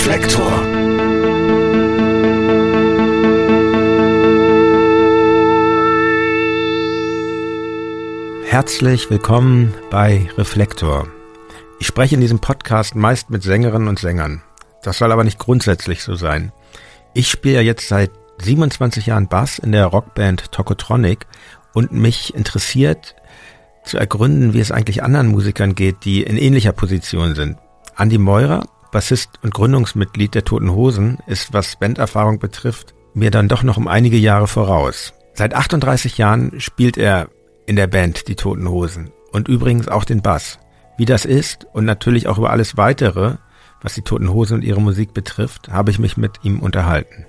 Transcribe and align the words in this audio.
Reflektor. 0.00 0.50
Herzlich 8.46 9.10
willkommen 9.10 9.74
bei 9.90 10.26
Reflektor. 10.38 11.06
Ich 11.80 11.86
spreche 11.86 12.14
in 12.14 12.22
diesem 12.22 12.38
Podcast 12.38 12.94
meist 12.94 13.28
mit 13.28 13.42
Sängerinnen 13.42 13.88
und 13.88 13.98
Sängern. 13.98 14.42
Das 14.82 14.96
soll 14.96 15.12
aber 15.12 15.22
nicht 15.22 15.38
grundsätzlich 15.38 16.02
so 16.02 16.14
sein. 16.14 16.50
Ich 17.12 17.28
spiele 17.28 17.56
ja 17.56 17.60
jetzt 17.60 17.86
seit 17.86 18.10
27 18.38 19.04
Jahren 19.04 19.28
Bass 19.28 19.58
in 19.58 19.72
der 19.72 19.84
Rockband 19.84 20.50
Tokotronic 20.50 21.26
und 21.74 21.92
mich 21.92 22.34
interessiert 22.34 23.16
zu 23.84 23.98
ergründen, 23.98 24.54
wie 24.54 24.60
es 24.60 24.72
eigentlich 24.72 25.02
anderen 25.02 25.28
Musikern 25.28 25.74
geht, 25.74 26.06
die 26.06 26.22
in 26.22 26.38
ähnlicher 26.38 26.72
Position 26.72 27.34
sind. 27.34 27.58
Andy 27.98 28.16
Meurer, 28.16 28.64
Bassist 28.90 29.38
und 29.42 29.54
Gründungsmitglied 29.54 30.34
der 30.34 30.44
Toten 30.44 30.72
Hosen, 30.72 31.18
ist, 31.26 31.52
was 31.52 31.76
Banderfahrung 31.76 32.38
betrifft, 32.38 32.94
mir 33.14 33.30
dann 33.30 33.48
doch 33.48 33.62
noch 33.62 33.76
um 33.76 33.88
einige 33.88 34.16
Jahre 34.16 34.46
voraus. 34.46 35.12
Seit 35.34 35.54
38 35.54 36.18
Jahren 36.18 36.60
spielt 36.60 36.96
er 36.98 37.28
in 37.66 37.76
der 37.76 37.86
Band 37.86 38.28
Die 38.28 38.34
Toten 38.34 38.68
Hosen 38.68 39.10
und 39.32 39.48
übrigens 39.48 39.88
auch 39.88 40.04
den 40.04 40.22
Bass. 40.22 40.58
Wie 40.96 41.04
das 41.04 41.24
ist 41.24 41.66
und 41.72 41.84
natürlich 41.84 42.28
auch 42.28 42.38
über 42.38 42.50
alles 42.50 42.76
weitere, 42.76 43.36
was 43.80 43.94
die 43.94 44.02
Toten 44.02 44.32
Hosen 44.32 44.56
und 44.56 44.64
ihre 44.64 44.80
Musik 44.80 45.14
betrifft, 45.14 45.70
habe 45.70 45.90
ich 45.90 45.98
mich 45.98 46.16
mit 46.16 46.40
ihm 46.42 46.60
unterhalten. 46.60 47.26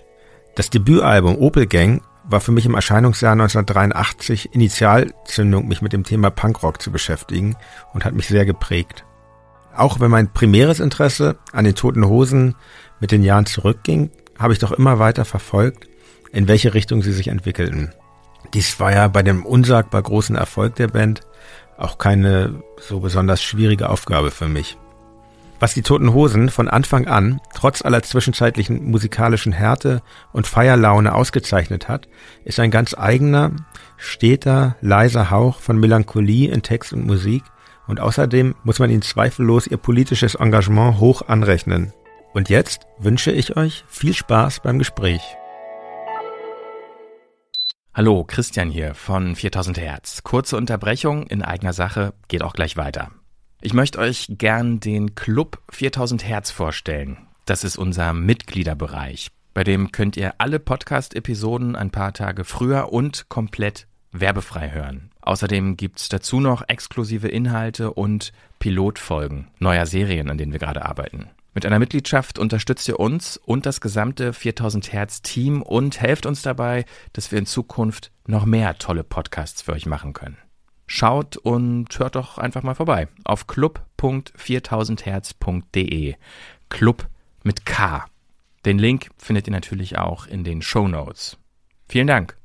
Das 0.55 0.69
Debütalbum 0.69 1.37
Opel 1.37 1.67
Gang 1.67 2.01
war 2.25 2.41
für 2.41 2.51
mich 2.51 2.65
im 2.65 2.75
Erscheinungsjahr 2.75 3.31
1983 3.33 4.53
Initialzündung, 4.53 5.67
mich 5.67 5.81
mit 5.81 5.93
dem 5.93 6.03
Thema 6.03 6.29
Punkrock 6.29 6.81
zu 6.81 6.91
beschäftigen 6.91 7.55
und 7.93 8.03
hat 8.03 8.13
mich 8.13 8.27
sehr 8.27 8.45
geprägt. 8.45 9.05
Auch 9.75 9.99
wenn 9.99 10.11
mein 10.11 10.31
primäres 10.31 10.79
Interesse 10.79 11.37
an 11.53 11.65
den 11.65 11.75
toten 11.75 12.05
Hosen 12.05 12.55
mit 12.99 13.11
den 13.11 13.23
Jahren 13.23 13.45
zurückging, 13.45 14.11
habe 14.37 14.53
ich 14.53 14.59
doch 14.59 14.71
immer 14.71 14.99
weiter 14.99 15.25
verfolgt, 15.25 15.87
in 16.31 16.47
welche 16.47 16.73
Richtung 16.73 17.01
sie 17.01 17.13
sich 17.13 17.27
entwickelten. 17.29 17.91
Dies 18.53 18.79
war 18.79 18.91
ja 18.91 19.07
bei 19.07 19.23
dem 19.23 19.45
unsagbar 19.45 20.01
großen 20.01 20.35
Erfolg 20.35 20.75
der 20.75 20.87
Band 20.87 21.21
auch 21.77 21.97
keine 21.97 22.61
so 22.79 22.99
besonders 22.99 23.41
schwierige 23.41 23.89
Aufgabe 23.89 24.31
für 24.31 24.47
mich. 24.47 24.77
Was 25.59 25.75
die 25.75 25.83
Toten 25.83 26.13
Hosen 26.13 26.49
von 26.49 26.67
Anfang 26.67 27.07
an, 27.07 27.39
trotz 27.53 27.83
aller 27.83 28.01
zwischenzeitlichen 28.01 28.83
musikalischen 28.89 29.51
Härte 29.51 30.01
und 30.31 30.47
Feierlaune 30.47 31.13
ausgezeichnet 31.13 31.87
hat, 31.87 32.07
ist 32.43 32.59
ein 32.59 32.71
ganz 32.71 32.95
eigener, 32.95 33.51
steter, 33.95 34.75
leiser 34.81 35.29
Hauch 35.29 35.59
von 35.59 35.79
Melancholie 35.79 36.51
in 36.51 36.63
Text 36.63 36.93
und 36.93 37.05
Musik 37.05 37.43
und 37.91 37.99
außerdem 37.99 38.55
muss 38.63 38.79
man 38.79 38.89
ihnen 38.89 39.01
zweifellos 39.01 39.67
ihr 39.67 39.75
politisches 39.75 40.35
Engagement 40.35 41.01
hoch 41.01 41.23
anrechnen. 41.27 41.91
Und 42.31 42.49
jetzt 42.49 42.87
wünsche 42.97 43.33
ich 43.33 43.57
euch 43.57 43.83
viel 43.89 44.13
Spaß 44.13 44.61
beim 44.61 44.79
Gespräch. 44.79 45.21
Hallo, 47.93 48.23
Christian 48.23 48.69
hier 48.69 48.95
von 48.95 49.35
4000 49.35 49.77
Hertz. 49.77 50.23
Kurze 50.23 50.55
Unterbrechung 50.55 51.27
in 51.27 51.41
eigener 51.41 51.73
Sache, 51.73 52.13
geht 52.29 52.43
auch 52.43 52.53
gleich 52.53 52.77
weiter. 52.77 53.11
Ich 53.59 53.73
möchte 53.73 53.99
euch 53.99 54.27
gern 54.29 54.79
den 54.79 55.13
Club 55.13 55.61
4000 55.69 56.25
Hertz 56.25 56.49
vorstellen. 56.49 57.17
Das 57.45 57.65
ist 57.65 57.75
unser 57.77 58.13
Mitgliederbereich. 58.13 59.31
Bei 59.53 59.65
dem 59.65 59.91
könnt 59.91 60.15
ihr 60.15 60.35
alle 60.37 60.59
Podcast-Episoden 60.59 61.75
ein 61.75 61.91
paar 61.91 62.13
Tage 62.13 62.45
früher 62.45 62.93
und 62.93 63.27
komplett 63.27 63.87
werbefrei 64.13 64.71
hören. 64.71 65.10
Außerdem 65.31 65.77
gibt's 65.77 66.09
dazu 66.09 66.41
noch 66.41 66.67
exklusive 66.67 67.29
Inhalte 67.29 67.93
und 67.93 68.33
Pilotfolgen 68.59 69.47
neuer 69.59 69.85
Serien, 69.85 70.29
an 70.29 70.37
denen 70.37 70.51
wir 70.51 70.59
gerade 70.59 70.83
arbeiten. 70.83 71.29
Mit 71.53 71.65
einer 71.65 71.79
Mitgliedschaft 71.79 72.37
unterstützt 72.37 72.85
ihr 72.89 72.99
uns 72.99 73.37
und 73.37 73.65
das 73.65 73.79
gesamte 73.79 74.33
4000 74.33 74.91
Hertz 74.91 75.21
Team 75.21 75.61
und 75.61 76.01
helft 76.01 76.25
uns 76.25 76.41
dabei, 76.41 76.83
dass 77.13 77.31
wir 77.31 77.39
in 77.39 77.45
Zukunft 77.45 78.11
noch 78.27 78.43
mehr 78.43 78.77
tolle 78.77 79.05
Podcasts 79.05 79.61
für 79.61 79.71
euch 79.71 79.85
machen 79.85 80.11
können. 80.11 80.37
Schaut 80.85 81.37
und 81.37 81.97
hört 81.97 82.15
doch 82.15 82.37
einfach 82.37 82.63
mal 82.63 82.75
vorbei 82.75 83.07
auf 83.23 83.47
club.4000herz.de. 83.47 86.15
Club 86.67 87.07
mit 87.43 87.65
K. 87.65 88.05
Den 88.65 88.79
Link 88.79 89.11
findet 89.17 89.47
ihr 89.47 89.53
natürlich 89.53 89.97
auch 89.97 90.27
in 90.27 90.43
den 90.43 90.61
Show 90.61 90.89
Notes. 90.89 91.37
Vielen 91.87 92.07
Dank. 92.07 92.35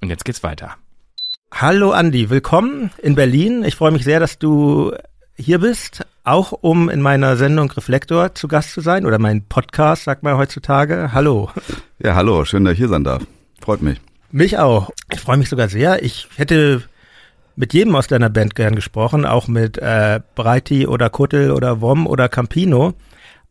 Und 0.00 0.08
jetzt 0.08 0.24
geht's 0.24 0.42
weiter. 0.42 0.76
Hallo 1.54 1.92
Andi, 1.92 2.30
willkommen 2.30 2.90
in 3.02 3.14
Berlin. 3.14 3.62
Ich 3.62 3.76
freue 3.76 3.92
mich 3.92 4.04
sehr, 4.04 4.18
dass 4.18 4.38
du 4.38 4.92
hier 5.36 5.60
bist, 5.60 6.04
auch 6.24 6.50
um 6.52 6.88
in 6.88 7.00
meiner 7.02 7.36
Sendung 7.36 7.70
Reflektor 7.70 8.34
zu 8.34 8.48
Gast 8.48 8.72
zu 8.72 8.80
sein 8.80 9.06
oder 9.06 9.18
mein 9.18 9.44
Podcast, 9.44 10.04
sagt 10.04 10.22
man 10.24 10.38
heutzutage. 10.38 11.10
Hallo. 11.12 11.50
Ja, 12.02 12.16
hallo, 12.16 12.44
schön, 12.44 12.64
dass 12.64 12.72
ich 12.72 12.78
hier 12.78 12.88
sein 12.88 13.04
darf. 13.04 13.22
Freut 13.60 13.82
mich. 13.82 14.00
Mich 14.32 14.58
auch. 14.58 14.90
Ich 15.12 15.20
freue 15.20 15.36
mich 15.36 15.50
sogar 15.50 15.68
sehr. 15.68 16.02
Ich 16.02 16.26
hätte 16.36 16.82
mit 17.54 17.74
jedem 17.74 17.94
aus 17.94 18.08
deiner 18.08 18.30
Band 18.30 18.56
gern 18.56 18.74
gesprochen, 18.74 19.24
auch 19.24 19.46
mit 19.46 19.78
äh, 19.78 20.20
Breiti 20.34 20.86
oder 20.86 21.10
Kuttel 21.10 21.52
oder 21.52 21.80
Wom 21.80 22.06
oder 22.06 22.28
Campino. 22.28 22.94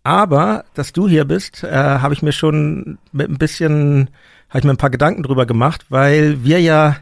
Aber 0.04 0.66
dass 0.74 0.92
du 0.92 1.08
hier 1.08 1.26
bist, 1.26 1.64
äh, 1.64 1.72
habe 1.72 2.16
ich 2.16 2.24
mir 2.24 2.34
schon 2.34 2.98
mit 3.12 3.30
ein 3.30 3.38
bisschen, 3.38 4.10
habe 4.50 4.60
ich 4.60 4.66
mir 4.66 4.72
ein 4.72 4.78
paar 4.78 4.90
Gedanken 4.90 5.24
drüber 5.24 5.46
gemacht, 5.46 5.86
weil 5.90 6.44
wir 6.44 6.60
ja 6.60 6.98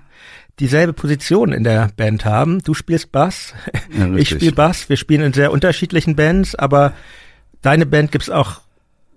dieselbe 0.60 0.94
Position 0.94 1.52
in 1.52 1.64
der 1.64 1.90
Band 1.96 2.26
haben. 2.26 2.60
Du 2.64 2.74
spielst 2.74 3.12
Bass, 3.12 3.54
ja, 3.98 4.14
ich 4.16 4.30
spiele 4.30 4.52
Bass. 4.52 4.90
Wir 4.90 4.98
spielen 4.98 5.22
in 5.22 5.34
sehr 5.34 5.52
unterschiedlichen 5.52 6.16
Bands, 6.16 6.56
aber 6.56 6.94
deine 7.62 7.86
Band 7.86 8.12
gibt's 8.12 8.30
auch 8.30 8.62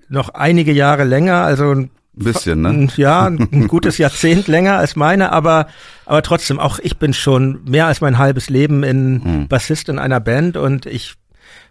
noch 0.09 0.31
einige 0.31 0.73
Jahre 0.73 1.05
länger, 1.05 1.43
also 1.43 1.73
ein 1.73 1.91
bisschen, 2.13 2.61
ne? 2.61 2.89
Ja, 2.97 3.27
ein 3.27 3.69
gutes 3.69 3.99
Jahrzehnt 3.99 4.47
länger 4.47 4.77
als 4.77 4.97
meine, 4.97 5.33
aber, 5.33 5.69
aber 6.05 6.23
trotzdem, 6.23 6.61
auch 6.61 6.79
ich 6.79 6.99
bin 6.99 7.15
schon 7.15 7.65
mehr 7.65 7.87
als 7.87 8.01
mein 8.01 8.19
halbes 8.19 8.51
Leben 8.51 8.83
in 8.83 9.25
hm. 9.25 9.49
Bassist 9.49 9.89
in 9.89 9.99
einer 9.99 10.21
Band 10.21 10.57
und 10.57 10.87
ich 10.87 11.15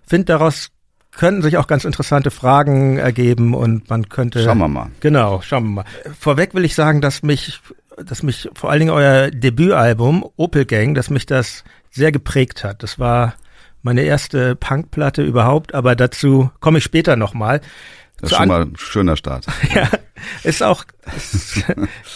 finde 0.07 0.25
daraus 0.25 0.71
könnten 1.11 1.41
sich 1.41 1.57
auch 1.57 1.67
ganz 1.67 1.85
interessante 1.85 2.31
Fragen 2.31 2.97
ergeben 2.97 3.53
und 3.53 3.89
man 3.89 4.09
könnte. 4.09 4.43
Schauen 4.43 4.59
wir 4.59 4.67
mal. 4.67 4.91
Genau, 5.01 5.41
schauen 5.41 5.63
wir 5.65 5.69
mal. 5.69 5.85
Vorweg 6.17 6.53
will 6.53 6.65
ich 6.65 6.73
sagen, 6.73 7.01
dass 7.01 7.21
mich, 7.21 7.59
dass 8.05 8.23
mich 8.23 8.49
vor 8.53 8.69
allen 8.69 8.79
Dingen 8.79 8.91
euer 8.91 9.31
Debütalbum 9.31 10.25
Opel 10.35 10.65
Gang, 10.65 10.95
dass 10.95 11.09
mich 11.09 11.25
das 11.25 11.63
sehr 11.89 12.11
geprägt 12.11 12.63
hat. 12.63 12.83
Das 12.83 12.99
war 12.99 13.35
meine 13.81 14.03
erste 14.03 14.55
Punkplatte 14.55 15.23
überhaupt, 15.23 15.73
aber 15.73 15.95
dazu 15.95 16.51
komme 16.59 16.77
ich 16.77 16.83
später 16.83 17.15
nochmal. 17.15 17.61
Das 18.19 18.31
ist 18.31 18.37
schon 18.37 18.47
mal 18.47 18.61
ein 18.61 18.75
schöner 18.77 19.17
Start. 19.17 19.47
ja, 19.73 19.89
ist 20.43 20.61
auch, 20.61 20.85
ist, 21.15 21.63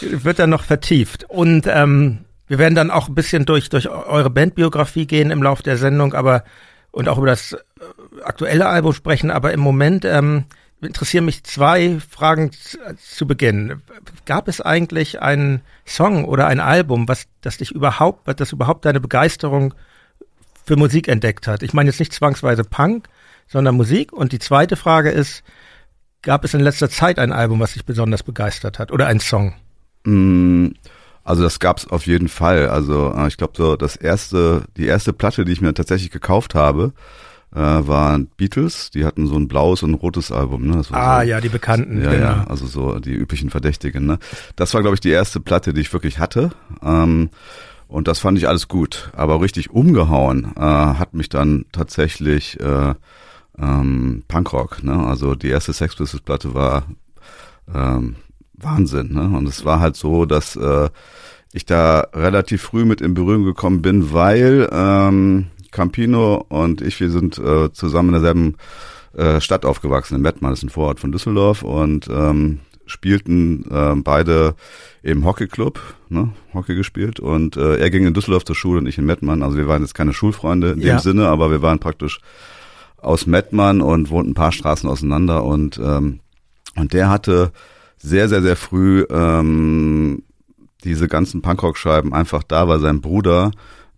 wird 0.00 0.38
dann 0.38 0.50
noch 0.50 0.62
vertieft. 0.62 1.24
Und 1.28 1.66
ähm, 1.66 2.24
wir 2.46 2.58
werden 2.58 2.74
dann 2.76 2.90
auch 2.90 3.08
ein 3.08 3.14
bisschen 3.14 3.44
durch, 3.44 3.68
durch 3.68 3.88
eure 3.88 4.30
Bandbiografie 4.30 5.06
gehen 5.06 5.30
im 5.30 5.42
Laufe 5.42 5.62
der 5.62 5.76
Sendung, 5.76 6.14
aber 6.14 6.44
und 6.92 7.08
auch 7.08 7.18
über 7.18 7.26
das 7.26 7.52
äh, 7.52 7.56
aktuelle 8.24 8.68
Album 8.68 8.94
sprechen, 8.94 9.30
aber 9.30 9.52
im 9.52 9.60
Moment 9.60 10.04
ähm, 10.06 10.44
interessieren 10.86 11.24
mich 11.24 11.44
zwei 11.44 11.98
Fragen 12.10 12.50
zu 12.96 13.26
Beginn. 13.26 13.82
Gab 14.24 14.48
es 14.48 14.60
eigentlich 14.60 15.20
einen 15.20 15.60
Song 15.84 16.24
oder 16.24 16.46
ein 16.46 16.60
Album, 16.60 17.08
was 17.08 17.26
das 17.40 17.58
dich 17.58 17.72
überhaupt, 17.72 18.28
das 18.40 18.52
überhaupt 18.52 18.84
deine 18.84 19.00
Begeisterung 19.00 19.74
für 20.64 20.76
Musik 20.76 21.08
entdeckt 21.08 21.46
hat? 21.46 21.62
Ich 21.62 21.74
meine 21.74 21.90
jetzt 21.90 22.00
nicht 22.00 22.12
zwangsweise 22.12 22.64
Punk, 22.64 23.08
sondern 23.46 23.76
Musik. 23.76 24.12
Und 24.12 24.32
die 24.32 24.38
zweite 24.38 24.76
Frage 24.76 25.10
ist, 25.10 25.42
Gab 26.26 26.44
es 26.44 26.54
in 26.54 26.60
letzter 26.60 26.90
Zeit 26.90 27.20
ein 27.20 27.30
Album, 27.30 27.60
was 27.60 27.74
dich 27.74 27.84
besonders 27.84 28.24
begeistert 28.24 28.80
hat 28.80 28.90
oder 28.90 29.06
ein 29.06 29.20
Song? 29.20 29.54
Mm, 30.02 30.70
also 31.22 31.44
das 31.44 31.60
gab 31.60 31.78
es 31.78 31.86
auf 31.86 32.04
jeden 32.06 32.26
Fall. 32.26 32.68
Also 32.68 33.14
äh, 33.16 33.28
ich 33.28 33.36
glaube 33.36 33.52
so 33.56 33.76
das 33.76 33.94
erste, 33.94 34.64
die 34.76 34.86
erste 34.86 35.12
Platte, 35.12 35.44
die 35.44 35.52
ich 35.52 35.60
mir 35.60 35.72
tatsächlich 35.72 36.10
gekauft 36.10 36.56
habe, 36.56 36.92
äh, 37.54 37.58
waren 37.58 38.28
Beatles. 38.36 38.90
Die 38.90 39.04
hatten 39.04 39.26
so 39.26 39.36
ein 39.36 39.48
blaues 39.48 39.82
und 39.82 39.90
ein 39.90 39.94
rotes 39.94 40.30
Album. 40.30 40.66
Ne? 40.66 40.82
ah 40.92 41.20
so, 41.20 41.26
ja, 41.28 41.40
die 41.40 41.48
bekannten. 41.48 42.02
Ja, 42.02 42.10
genau. 42.10 42.24
ja, 42.24 42.44
also 42.48 42.66
so 42.66 42.98
die 42.98 43.14
üblichen 43.14 43.50
Verdächtigen. 43.50 44.06
Ne? 44.06 44.18
Das 44.56 44.74
war 44.74 44.82
glaube 44.82 44.94
ich 44.94 45.00
die 45.00 45.10
erste 45.10 45.40
Platte, 45.40 45.72
die 45.72 45.80
ich 45.80 45.92
wirklich 45.92 46.18
hatte. 46.18 46.50
Ähm, 46.82 47.30
und 47.88 48.08
das 48.08 48.18
fand 48.18 48.36
ich 48.38 48.48
alles 48.48 48.68
gut. 48.68 49.10
Aber 49.14 49.40
richtig 49.40 49.70
umgehauen 49.70 50.52
äh, 50.56 50.60
hat 50.60 51.14
mich 51.14 51.28
dann 51.28 51.66
tatsächlich 51.72 52.58
äh, 52.60 52.94
ähm, 53.58 54.24
Punkrock. 54.28 54.82
Ne? 54.82 55.06
Also 55.06 55.34
die 55.34 55.48
erste 55.48 55.72
Sex 55.72 55.96
Pistols 55.96 56.22
Platte 56.22 56.54
war 56.54 56.84
ähm, 57.72 58.16
Wahnsinn. 58.54 59.12
Ne? 59.12 59.36
Und 59.36 59.48
es 59.48 59.64
war 59.64 59.80
halt 59.80 59.96
so, 59.96 60.24
dass 60.24 60.56
äh, 60.56 60.88
ich 61.52 61.64
da 61.64 62.08
relativ 62.12 62.62
früh 62.62 62.84
mit 62.84 63.00
in 63.00 63.14
Berührung 63.14 63.44
gekommen 63.44 63.82
bin, 63.82 64.12
weil 64.12 64.68
ähm, 64.72 65.46
Campino 65.76 66.44
und 66.48 66.80
ich, 66.80 66.98
wir 67.00 67.10
sind 67.10 67.38
äh, 67.38 67.70
zusammen 67.70 68.08
in 68.08 68.14
derselben 68.14 68.54
äh, 69.14 69.42
Stadt 69.42 69.66
aufgewachsen, 69.66 70.16
in 70.16 70.22
Mettmann, 70.22 70.52
das 70.52 70.60
ist 70.60 70.64
ein 70.64 70.70
Vorort 70.70 71.00
von 71.00 71.12
Düsseldorf 71.12 71.62
und 71.62 72.08
ähm, 72.08 72.60
spielten 72.86 73.64
äh, 73.70 73.94
beide 73.96 74.54
im 75.02 75.26
Hockeyclub, 75.26 75.78
ne, 76.08 76.32
Hockey 76.54 76.74
gespielt 76.74 77.20
und 77.20 77.58
äh, 77.58 77.76
er 77.76 77.90
ging 77.90 78.06
in 78.06 78.14
Düsseldorf 78.14 78.46
zur 78.46 78.56
Schule 78.56 78.78
und 78.78 78.86
ich 78.86 78.96
in 78.96 79.04
Mettmann. 79.04 79.42
Also 79.42 79.58
wir 79.58 79.68
waren 79.68 79.82
jetzt 79.82 79.94
keine 79.94 80.14
Schulfreunde 80.14 80.70
in 80.70 80.80
dem 80.80 80.88
ja. 80.88 80.98
Sinne, 80.98 81.28
aber 81.28 81.50
wir 81.50 81.60
waren 81.60 81.78
praktisch 81.78 82.20
aus 82.96 83.26
Mettmann 83.26 83.82
und 83.82 84.08
wohnt 84.08 84.30
ein 84.30 84.34
paar 84.34 84.52
Straßen 84.52 84.88
auseinander 84.88 85.44
und 85.44 85.78
ähm, 85.78 86.20
und 86.74 86.94
der 86.94 87.10
hatte 87.10 87.52
sehr 87.98 88.28
sehr 88.28 88.40
sehr 88.40 88.56
früh 88.56 89.04
ähm, 89.10 90.22
diese 90.84 91.08
ganzen 91.08 91.42
Punkrock-Scheiben 91.42 92.14
einfach 92.14 92.42
da, 92.42 92.66
weil 92.66 92.78
sein 92.80 93.00
Bruder, 93.00 93.50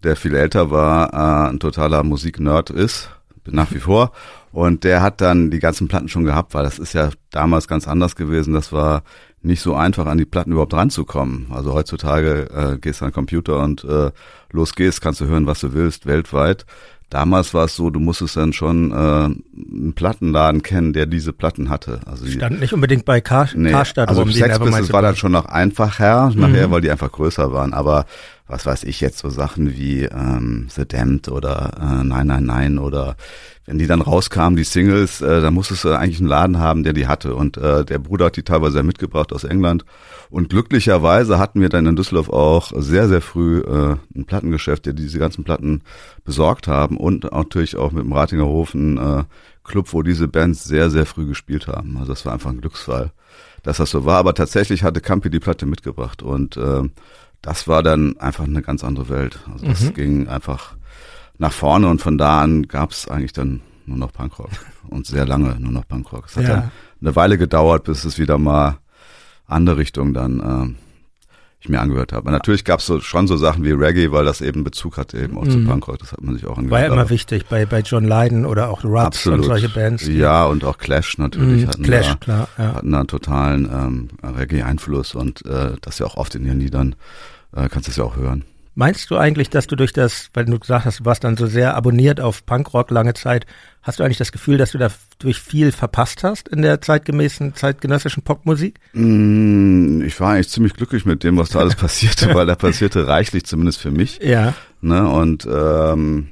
der 0.02 0.16
viel 0.16 0.34
älter 0.34 0.70
war, 0.70 1.12
äh, 1.12 1.50
ein 1.50 1.60
totaler 1.60 2.02
Musiknerd 2.02 2.70
ist, 2.70 3.10
nach 3.46 3.72
wie 3.72 3.80
vor. 3.80 4.12
Und 4.52 4.84
der 4.84 5.02
hat 5.02 5.20
dann 5.20 5.50
die 5.50 5.58
ganzen 5.58 5.88
Platten 5.88 6.08
schon 6.08 6.24
gehabt, 6.24 6.54
weil 6.54 6.64
das 6.64 6.78
ist 6.78 6.94
ja 6.94 7.10
damals 7.30 7.68
ganz 7.68 7.86
anders 7.86 8.16
gewesen. 8.16 8.54
Das 8.54 8.72
war 8.72 9.02
nicht 9.42 9.60
so 9.60 9.74
einfach, 9.74 10.06
an 10.06 10.18
die 10.18 10.24
Platten 10.24 10.52
überhaupt 10.52 10.74
ranzukommen. 10.74 11.46
Also 11.50 11.74
heutzutage 11.74 12.48
äh, 12.50 12.78
gehst 12.78 13.00
du 13.00 13.04
an 13.04 13.10
den 13.10 13.14
Computer 13.14 13.60
und 13.62 13.84
äh, 13.84 14.10
los 14.50 14.74
gehst, 14.74 15.00
kannst 15.00 15.20
du 15.20 15.26
hören, 15.26 15.46
was 15.46 15.60
du 15.60 15.74
willst, 15.74 16.06
weltweit. 16.06 16.64
Damals 17.10 17.54
war 17.54 17.64
es 17.64 17.74
so, 17.74 17.88
du 17.88 18.00
musstest 18.00 18.36
dann 18.36 18.52
schon 18.52 18.90
äh, 18.90 18.94
einen 18.94 19.94
Plattenladen 19.94 20.62
kennen, 20.62 20.92
der 20.92 21.06
diese 21.06 21.32
Platten 21.32 21.70
hatte. 21.70 22.00
Also 22.04 22.26
die, 22.26 22.32
Stand 22.32 22.60
nicht 22.60 22.74
unbedingt 22.74 23.06
bei 23.06 23.22
Kar 23.22 23.48
nee, 23.54 23.70
Karstadt 23.70 24.10
also 24.10 24.22
rum. 24.22 24.30
Sex 24.30 24.58
Pistols 24.58 24.92
war 24.92 25.00
dann 25.00 25.16
schon 25.16 25.32
noch 25.32 25.46
einfacher 25.46 26.30
nachher, 26.34 26.68
mhm. 26.68 26.70
weil 26.70 26.80
die 26.82 26.90
einfach 26.90 27.10
größer 27.10 27.50
waren. 27.50 27.72
Aber 27.72 28.04
was 28.48 28.66
weiß 28.66 28.84
ich 28.84 29.00
jetzt, 29.00 29.18
so 29.18 29.28
Sachen 29.28 29.76
wie 29.76 30.04
ähm, 30.04 30.68
The 30.74 30.86
Damned 30.88 31.28
oder 31.28 31.72
äh, 31.78 32.04
Nein, 32.04 32.26
Nein, 32.26 32.44
Nein 32.44 32.78
oder 32.78 33.16
wenn 33.68 33.78
die 33.78 33.86
dann 33.86 34.00
rauskamen, 34.00 34.56
die 34.56 34.64
Singles, 34.64 35.20
äh, 35.20 35.42
dann 35.42 35.52
musstest 35.52 35.84
du 35.84 35.90
eigentlich 35.90 36.20
einen 36.20 36.28
Laden 36.28 36.58
haben, 36.58 36.84
der 36.84 36.94
die 36.94 37.06
hatte. 37.06 37.34
Und 37.34 37.58
äh, 37.58 37.84
der 37.84 37.98
Bruder 37.98 38.26
hat 38.26 38.36
die 38.36 38.42
teilweise 38.42 38.82
mitgebracht 38.82 39.30
aus 39.30 39.44
England. 39.44 39.84
Und 40.30 40.48
glücklicherweise 40.48 41.38
hatten 41.38 41.60
wir 41.60 41.68
dann 41.68 41.84
in 41.84 41.94
Düsseldorf 41.94 42.30
auch 42.30 42.72
sehr, 42.74 43.08
sehr 43.08 43.20
früh 43.20 43.60
äh, 43.60 43.96
ein 44.16 44.24
Plattengeschäft, 44.24 44.86
der 44.86 44.94
diese 44.94 45.18
ganzen 45.18 45.44
Platten 45.44 45.82
besorgt 46.24 46.66
haben. 46.66 46.96
Und 46.96 47.24
natürlich 47.30 47.76
auch 47.76 47.92
mit 47.92 48.04
dem 48.04 48.12
Ratinger 48.14 48.46
Hofen 48.46 48.96
äh, 48.96 49.24
Club, 49.64 49.92
wo 49.92 50.02
diese 50.02 50.28
Bands 50.28 50.64
sehr, 50.64 50.88
sehr 50.88 51.04
früh 51.04 51.26
gespielt 51.26 51.66
haben. 51.66 51.98
Also 51.98 52.12
das 52.12 52.24
war 52.24 52.32
einfach 52.32 52.48
ein 52.48 52.62
Glücksfall, 52.62 53.12
dass 53.64 53.76
das 53.76 53.90
so 53.90 54.06
war. 54.06 54.16
Aber 54.16 54.32
tatsächlich 54.32 54.82
hatte 54.82 55.02
Campi 55.02 55.28
die 55.28 55.40
Platte 55.40 55.66
mitgebracht. 55.66 56.22
Und 56.22 56.56
äh, 56.56 56.84
das 57.42 57.68
war 57.68 57.82
dann 57.82 58.18
einfach 58.18 58.44
eine 58.44 58.62
ganz 58.62 58.84
andere 58.84 59.08
Welt. 59.08 59.40
Also 59.52 59.66
das 59.66 59.82
mhm. 59.82 59.94
ging 59.94 60.28
einfach 60.28 60.76
nach 61.38 61.52
vorne 61.52 61.88
und 61.88 62.02
von 62.02 62.18
da 62.18 62.40
an 62.42 62.66
gab 62.68 62.90
es 62.90 63.08
eigentlich 63.08 63.32
dann 63.32 63.60
nur 63.86 63.96
noch 63.96 64.12
Punkrock 64.12 64.50
und 64.88 65.06
sehr 65.06 65.26
lange 65.26 65.58
nur 65.60 65.72
noch 65.72 65.86
Punkrock. 65.86 66.26
Es 66.26 66.36
hat 66.36 66.44
ja. 66.44 66.48
dann 66.48 66.70
eine 67.00 67.16
Weile 67.16 67.38
gedauert, 67.38 67.84
bis 67.84 68.04
es 68.04 68.18
wieder 68.18 68.38
mal 68.38 68.78
andere 69.46 69.78
Richtung 69.78 70.14
dann 70.14 70.40
äh, 70.40 70.87
ich 71.60 71.68
mir 71.68 71.80
angehört 71.80 72.12
habe. 72.12 72.30
natürlich 72.30 72.64
gab 72.64 72.80
es 72.80 72.86
so, 72.86 73.00
schon 73.00 73.26
so 73.26 73.36
Sachen 73.36 73.64
wie 73.64 73.72
Reggae, 73.72 74.12
weil 74.12 74.24
das 74.24 74.40
eben 74.40 74.62
Bezug 74.62 74.96
hatte 74.96 75.18
eben 75.18 75.36
auch 75.36 75.44
mhm. 75.44 75.50
zu 75.50 75.64
Punkrock. 75.64 75.98
Das 75.98 76.12
hat 76.12 76.22
man 76.22 76.34
sich 76.34 76.46
auch 76.46 76.56
angehört. 76.56 76.70
War 76.70 76.80
ja 76.80 76.92
immer 76.92 77.10
wichtig 77.10 77.46
bei 77.46 77.66
bei 77.66 77.80
John 77.80 78.04
Lydon 78.04 78.44
oder 78.44 78.70
auch 78.70 78.84
Ruts 78.84 79.06
Absolut. 79.06 79.40
und 79.40 79.44
solche 79.46 79.68
Bands. 79.68 80.06
Ja 80.06 80.44
und 80.44 80.64
auch 80.64 80.78
Clash 80.78 81.18
natürlich 81.18 81.64
mhm, 81.64 81.68
hatten 81.68 81.82
Clash, 81.82 82.06
da, 82.06 82.14
klar, 82.16 82.48
ja. 82.58 82.74
hatten 82.74 82.92
da 82.92 82.98
einen 82.98 83.08
totalen 83.08 83.68
ähm, 83.72 84.08
Reggae-Einfluss 84.22 85.14
und 85.14 85.44
äh, 85.46 85.72
das 85.80 85.98
ja 85.98 86.06
auch 86.06 86.16
oft 86.16 86.34
in 86.36 86.46
ihren 86.46 86.60
Liedern 86.60 86.94
äh, 87.54 87.68
kannst 87.68 87.88
du 87.88 87.90
es 87.90 87.96
ja 87.96 88.04
auch 88.04 88.16
hören. 88.16 88.44
Meinst 88.78 89.10
du 89.10 89.16
eigentlich, 89.16 89.50
dass 89.50 89.66
du 89.66 89.74
durch 89.74 89.92
das, 89.92 90.30
weil 90.34 90.44
du 90.44 90.56
gesagt 90.56 90.84
hast, 90.84 91.00
du 91.00 91.04
warst 91.04 91.24
dann 91.24 91.36
so 91.36 91.48
sehr 91.48 91.74
abonniert 91.74 92.20
auf 92.20 92.46
Punkrock 92.46 92.92
lange 92.92 93.12
Zeit, 93.12 93.44
hast 93.82 93.98
du 93.98 94.04
eigentlich 94.04 94.18
das 94.18 94.30
Gefühl, 94.30 94.56
dass 94.56 94.70
du 94.70 94.78
da 94.78 94.86
durch 95.18 95.40
viel 95.40 95.72
verpasst 95.72 96.22
hast 96.22 96.46
in 96.46 96.62
der 96.62 96.80
zeitgemäßen, 96.80 97.56
zeitgenössischen 97.56 98.22
Popmusik? 98.22 98.78
Mm, 98.92 100.02
ich 100.02 100.20
war 100.20 100.34
eigentlich 100.34 100.50
ziemlich 100.50 100.74
glücklich 100.74 101.04
mit 101.04 101.24
dem, 101.24 101.36
was 101.38 101.48
da 101.48 101.58
alles 101.58 101.74
passierte, 101.74 102.32
weil 102.36 102.46
da 102.46 102.54
passierte 102.54 103.08
reichlich, 103.08 103.46
zumindest 103.46 103.80
für 103.80 103.90
mich. 103.90 104.20
Ja. 104.22 104.54
Ne? 104.80 105.08
Und 105.08 105.44
ähm, 105.52 106.28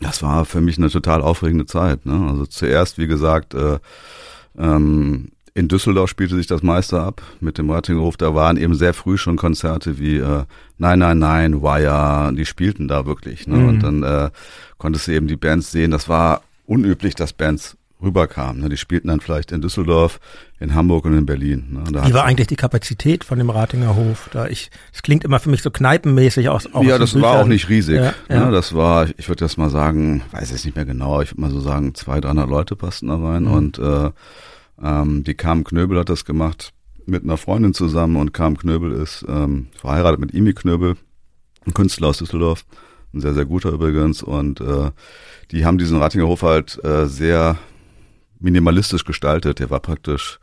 das 0.00 0.20
war 0.24 0.46
für 0.46 0.60
mich 0.60 0.78
eine 0.78 0.90
total 0.90 1.22
aufregende 1.22 1.66
Zeit. 1.66 2.06
Ne? 2.06 2.28
Also 2.28 2.44
zuerst, 2.46 2.98
wie 2.98 3.06
gesagt, 3.06 3.54
äh, 3.54 3.78
ähm, 4.58 5.30
in 5.58 5.66
Düsseldorf 5.66 6.08
spielte 6.08 6.36
sich 6.36 6.46
das 6.46 6.62
meiste 6.62 7.00
ab 7.00 7.20
mit 7.40 7.58
dem 7.58 7.68
Rattingerhof. 7.68 8.16
Da 8.16 8.32
waren 8.32 8.56
eben 8.56 8.76
sehr 8.76 8.94
früh 8.94 9.18
schon 9.18 9.36
Konzerte 9.36 9.98
wie 9.98 10.18
äh, 10.18 10.44
Nein, 10.78 11.00
Nein, 11.00 11.18
Nein, 11.18 11.62
Wire, 11.62 12.32
die 12.32 12.46
spielten 12.46 12.86
da 12.86 13.06
wirklich. 13.06 13.48
Ne? 13.48 13.56
Mhm. 13.56 13.68
Und 13.68 13.82
dann 13.82 14.02
äh, 14.04 14.30
konntest 14.78 15.08
du 15.08 15.12
eben 15.12 15.26
die 15.26 15.36
Bands 15.36 15.72
sehen. 15.72 15.90
Das 15.90 16.08
war 16.08 16.42
unüblich, 16.64 17.16
dass 17.16 17.32
Bands 17.32 17.76
rüberkamen. 18.00 18.62
Ne? 18.62 18.68
Die 18.68 18.76
spielten 18.76 19.08
dann 19.08 19.18
vielleicht 19.18 19.50
in 19.50 19.60
Düsseldorf, 19.60 20.20
in 20.60 20.76
Hamburg 20.76 21.06
und 21.06 21.18
in 21.18 21.26
Berlin. 21.26 21.66
Ne? 21.72 21.90
Da 21.90 22.06
Wie 22.06 22.14
war 22.14 22.24
eigentlich 22.24 22.46
die 22.46 22.54
Kapazität 22.54 23.24
von 23.24 23.38
dem 23.38 23.50
Ratinger 23.50 23.96
Hof? 23.96 24.30
Da 24.32 24.46
ich, 24.46 24.70
das 24.92 25.02
klingt 25.02 25.24
immer 25.24 25.40
für 25.40 25.50
mich 25.50 25.62
so 25.62 25.72
kneipenmäßig 25.72 26.50
aus. 26.50 26.72
aus 26.72 26.86
ja, 26.86 26.98
das 26.98 27.14
Büchern. 27.14 27.22
war 27.28 27.40
auch 27.40 27.48
nicht 27.48 27.68
riesig. 27.68 27.96
Ja, 27.96 28.14
ja. 28.28 28.44
Ne? 28.44 28.52
Das 28.52 28.76
war, 28.76 29.08
ich 29.16 29.28
würde 29.28 29.40
das 29.40 29.56
mal 29.56 29.70
sagen, 29.70 30.22
weiß 30.30 30.52
es 30.52 30.64
nicht 30.64 30.76
mehr 30.76 30.84
genau, 30.84 31.20
ich 31.20 31.32
würde 31.32 31.40
mal 31.40 31.50
so 31.50 31.58
sagen, 31.58 31.96
zwei, 31.96 32.20
300 32.20 32.48
Leute 32.48 32.76
passten 32.76 33.08
da 33.08 33.16
rein 33.16 33.42
mhm. 33.46 33.52
und 33.52 33.78
äh, 33.80 34.10
ähm, 34.82 35.24
die 35.24 35.34
Carmen 35.34 35.64
Knöbel 35.64 35.98
hat 35.98 36.08
das 36.08 36.24
gemacht 36.24 36.72
mit 37.06 37.22
einer 37.22 37.36
Freundin 37.36 37.74
zusammen 37.74 38.16
und 38.16 38.34
Carmen 38.34 38.58
Knöbel 38.58 38.92
ist 38.92 39.24
ähm, 39.28 39.68
verheiratet 39.76 40.20
mit 40.20 40.34
Imi 40.34 40.52
Knöbel, 40.52 40.96
ein 41.66 41.74
Künstler 41.74 42.08
aus 42.08 42.18
Düsseldorf, 42.18 42.64
ein 43.14 43.20
sehr, 43.20 43.34
sehr 43.34 43.46
guter 43.46 43.70
übrigens 43.70 44.22
und 44.22 44.60
äh, 44.60 44.90
die 45.50 45.64
haben 45.64 45.78
diesen 45.78 45.98
Ratinger 45.98 46.26
Hof 46.26 46.42
halt 46.42 46.82
äh, 46.84 47.06
sehr 47.06 47.58
minimalistisch 48.38 49.04
gestaltet. 49.04 49.58
Der 49.58 49.70
war 49.70 49.80
praktisch 49.80 50.38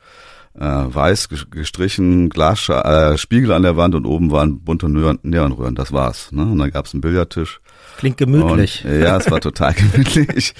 äh, 0.56 0.64
weiß 0.64 1.30
gestrichen, 1.52 2.30
Glas, 2.30 2.70
äh, 2.70 3.18
Spiegel 3.18 3.52
an 3.52 3.64
der 3.64 3.78
Wand 3.78 3.96
und 3.96 4.06
oben 4.06 4.32
waren 4.32 4.62
bunte 4.62 4.90
Neonröhren. 4.90 5.76
Das 5.76 5.92
war's. 5.92 6.32
Ne? 6.32 6.44
Und 6.44 6.58
dann 6.58 6.72
gab's 6.72 6.94
einen 6.94 7.02
Billardtisch 7.02 7.60
Klingt 7.98 8.18
gemütlich. 8.18 8.84
Und, 8.86 9.02
ja, 9.02 9.18
es 9.18 9.30
war 9.32 9.40
total 9.40 9.74
gemütlich. 9.92 10.54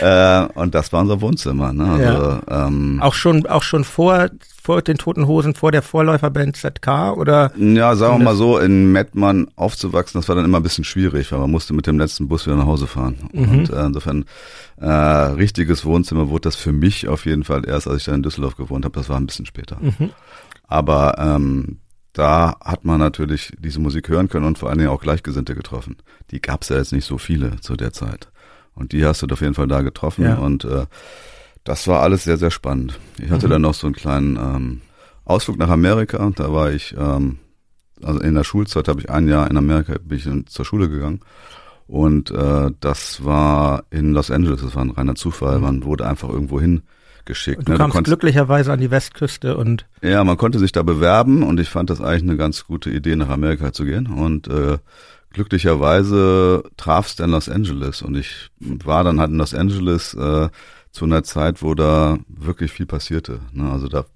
äh, 0.00 0.46
und 0.54 0.74
das 0.74 0.92
war 0.92 1.00
unser 1.00 1.20
Wohnzimmer. 1.20 1.72
Ne? 1.72 1.84
Also, 1.84 2.02
ja. 2.50 2.66
ähm, 2.66 3.00
auch 3.02 3.14
schon, 3.14 3.46
auch 3.46 3.62
schon 3.62 3.84
vor, 3.84 4.30
vor 4.62 4.82
den 4.82 4.98
Toten 4.98 5.26
Hosen, 5.26 5.54
vor 5.54 5.72
der 5.72 5.82
Vorläuferband 5.82 6.56
ZK 6.56 7.16
oder? 7.16 7.52
Ja, 7.56 7.94
sagen 7.96 8.18
wir 8.18 8.24
mal 8.24 8.36
so, 8.36 8.58
in 8.58 8.92
Mettmann 8.92 9.48
aufzuwachsen, 9.56 10.20
das 10.20 10.28
war 10.28 10.36
dann 10.36 10.44
immer 10.44 10.58
ein 10.58 10.62
bisschen 10.62 10.84
schwierig, 10.84 11.32
weil 11.32 11.38
man 11.38 11.50
musste 11.50 11.74
mit 11.74 11.86
dem 11.86 11.98
letzten 11.98 12.28
Bus 12.28 12.46
wieder 12.46 12.56
nach 12.56 12.66
Hause 12.66 12.86
fahren. 12.86 13.16
Mhm. 13.32 13.48
Und 13.48 13.70
äh, 13.70 13.84
insofern 13.86 14.24
äh, 14.80 14.88
richtiges 14.88 15.84
Wohnzimmer 15.84 16.28
wurde 16.28 16.42
das 16.42 16.56
für 16.56 16.72
mich 16.72 17.08
auf 17.08 17.26
jeden 17.26 17.44
Fall 17.44 17.66
erst, 17.66 17.86
als 17.86 17.98
ich 17.98 18.04
dann 18.04 18.16
in 18.16 18.22
Düsseldorf 18.22 18.56
gewohnt 18.56 18.84
habe. 18.84 18.98
Das 18.98 19.08
war 19.08 19.16
ein 19.16 19.26
bisschen 19.26 19.46
später. 19.46 19.76
Mhm. 19.80 20.10
Aber 20.66 21.16
ähm, 21.18 21.78
da 22.12 22.56
hat 22.64 22.84
man 22.84 22.98
natürlich 22.98 23.52
diese 23.58 23.80
Musik 23.80 24.08
hören 24.08 24.28
können 24.28 24.46
und 24.46 24.58
vor 24.58 24.68
allen 24.68 24.78
Dingen 24.78 24.90
auch 24.90 25.00
Gleichgesinnte 25.00 25.54
getroffen. 25.54 25.96
Die 26.30 26.40
gab 26.40 26.62
es 26.62 26.68
ja 26.68 26.76
jetzt 26.76 26.92
nicht 26.92 27.04
so 27.04 27.18
viele 27.18 27.60
zu 27.60 27.76
der 27.76 27.92
Zeit. 27.92 28.30
Und 28.74 28.92
die 28.92 29.04
hast 29.04 29.22
du 29.22 29.26
auf 29.26 29.40
jeden 29.40 29.54
Fall 29.54 29.68
da 29.68 29.82
getroffen 29.82 30.24
ja. 30.24 30.36
und 30.36 30.64
äh, 30.64 30.86
das 31.64 31.86
war 31.86 32.00
alles 32.00 32.24
sehr, 32.24 32.36
sehr 32.36 32.50
spannend. 32.50 32.98
Ich 33.18 33.30
hatte 33.30 33.46
mhm. 33.46 33.50
dann 33.50 33.62
noch 33.62 33.74
so 33.74 33.86
einen 33.86 33.94
kleinen 33.94 34.36
ähm, 34.36 34.80
Ausflug 35.24 35.58
nach 35.58 35.68
Amerika. 35.68 36.30
Da 36.34 36.52
war 36.52 36.72
ich, 36.72 36.94
ähm, 36.98 37.38
also 38.02 38.20
in 38.20 38.34
der 38.34 38.44
Schulzeit 38.44 38.88
habe 38.88 39.00
ich 39.00 39.10
ein 39.10 39.28
Jahr 39.28 39.50
in 39.50 39.56
Amerika, 39.56 39.94
bin 40.02 40.18
ich 40.18 40.50
zur 40.50 40.64
Schule 40.64 40.88
gegangen. 40.88 41.20
Und 41.86 42.30
äh, 42.30 42.70
das 42.80 43.24
war 43.24 43.84
in 43.90 44.12
Los 44.12 44.30
Angeles, 44.30 44.62
das 44.62 44.74
war 44.74 44.84
ein 44.84 44.90
reiner 44.90 45.16
Zufall. 45.16 45.58
Mhm. 45.58 45.64
Man 45.64 45.84
wurde 45.84 46.06
einfach 46.06 46.28
irgendwo 46.28 46.60
hin 46.60 46.82
geschickt. 47.24 47.58
Und 47.58 47.68
du 47.68 47.72
ne? 47.72 47.78
kamst 47.78 47.96
du 47.96 48.02
glücklicherweise 48.02 48.72
an 48.72 48.80
die 48.80 48.90
Westküste 48.90 49.56
und 49.56 49.86
ja, 50.02 50.22
man 50.24 50.36
konnte 50.36 50.58
sich 50.58 50.72
da 50.72 50.82
bewerben 50.82 51.42
und 51.42 51.60
ich 51.60 51.68
fand 51.68 51.90
das 51.90 52.00
eigentlich 52.00 52.22
eine 52.22 52.36
ganz 52.36 52.66
gute 52.66 52.90
Idee, 52.90 53.16
nach 53.16 53.28
Amerika 53.28 53.72
zu 53.72 53.84
gehen 53.84 54.06
und 54.06 54.48
äh, 54.48 54.78
glücklicherweise 55.32 56.64
traf 56.76 57.06
es 57.06 57.16
dann 57.16 57.30
Los 57.30 57.48
Angeles 57.48 58.02
und 58.02 58.16
ich 58.16 58.50
war 58.58 59.04
dann 59.04 59.20
halt 59.20 59.30
in 59.30 59.38
Los 59.38 59.54
Angeles 59.54 60.14
äh, 60.14 60.48
zu 60.92 61.04
einer 61.04 61.22
Zeit, 61.22 61.62
wo 61.62 61.74
da 61.74 62.18
wirklich 62.28 62.72
viel 62.72 62.86
passierte. 62.86 63.40
Ne? 63.52 63.70
Also 63.70 63.88
da 63.88 64.06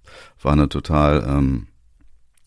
war 0.42 0.52
eine 0.52 0.68
total 0.68 1.24
ähm, 1.26 1.68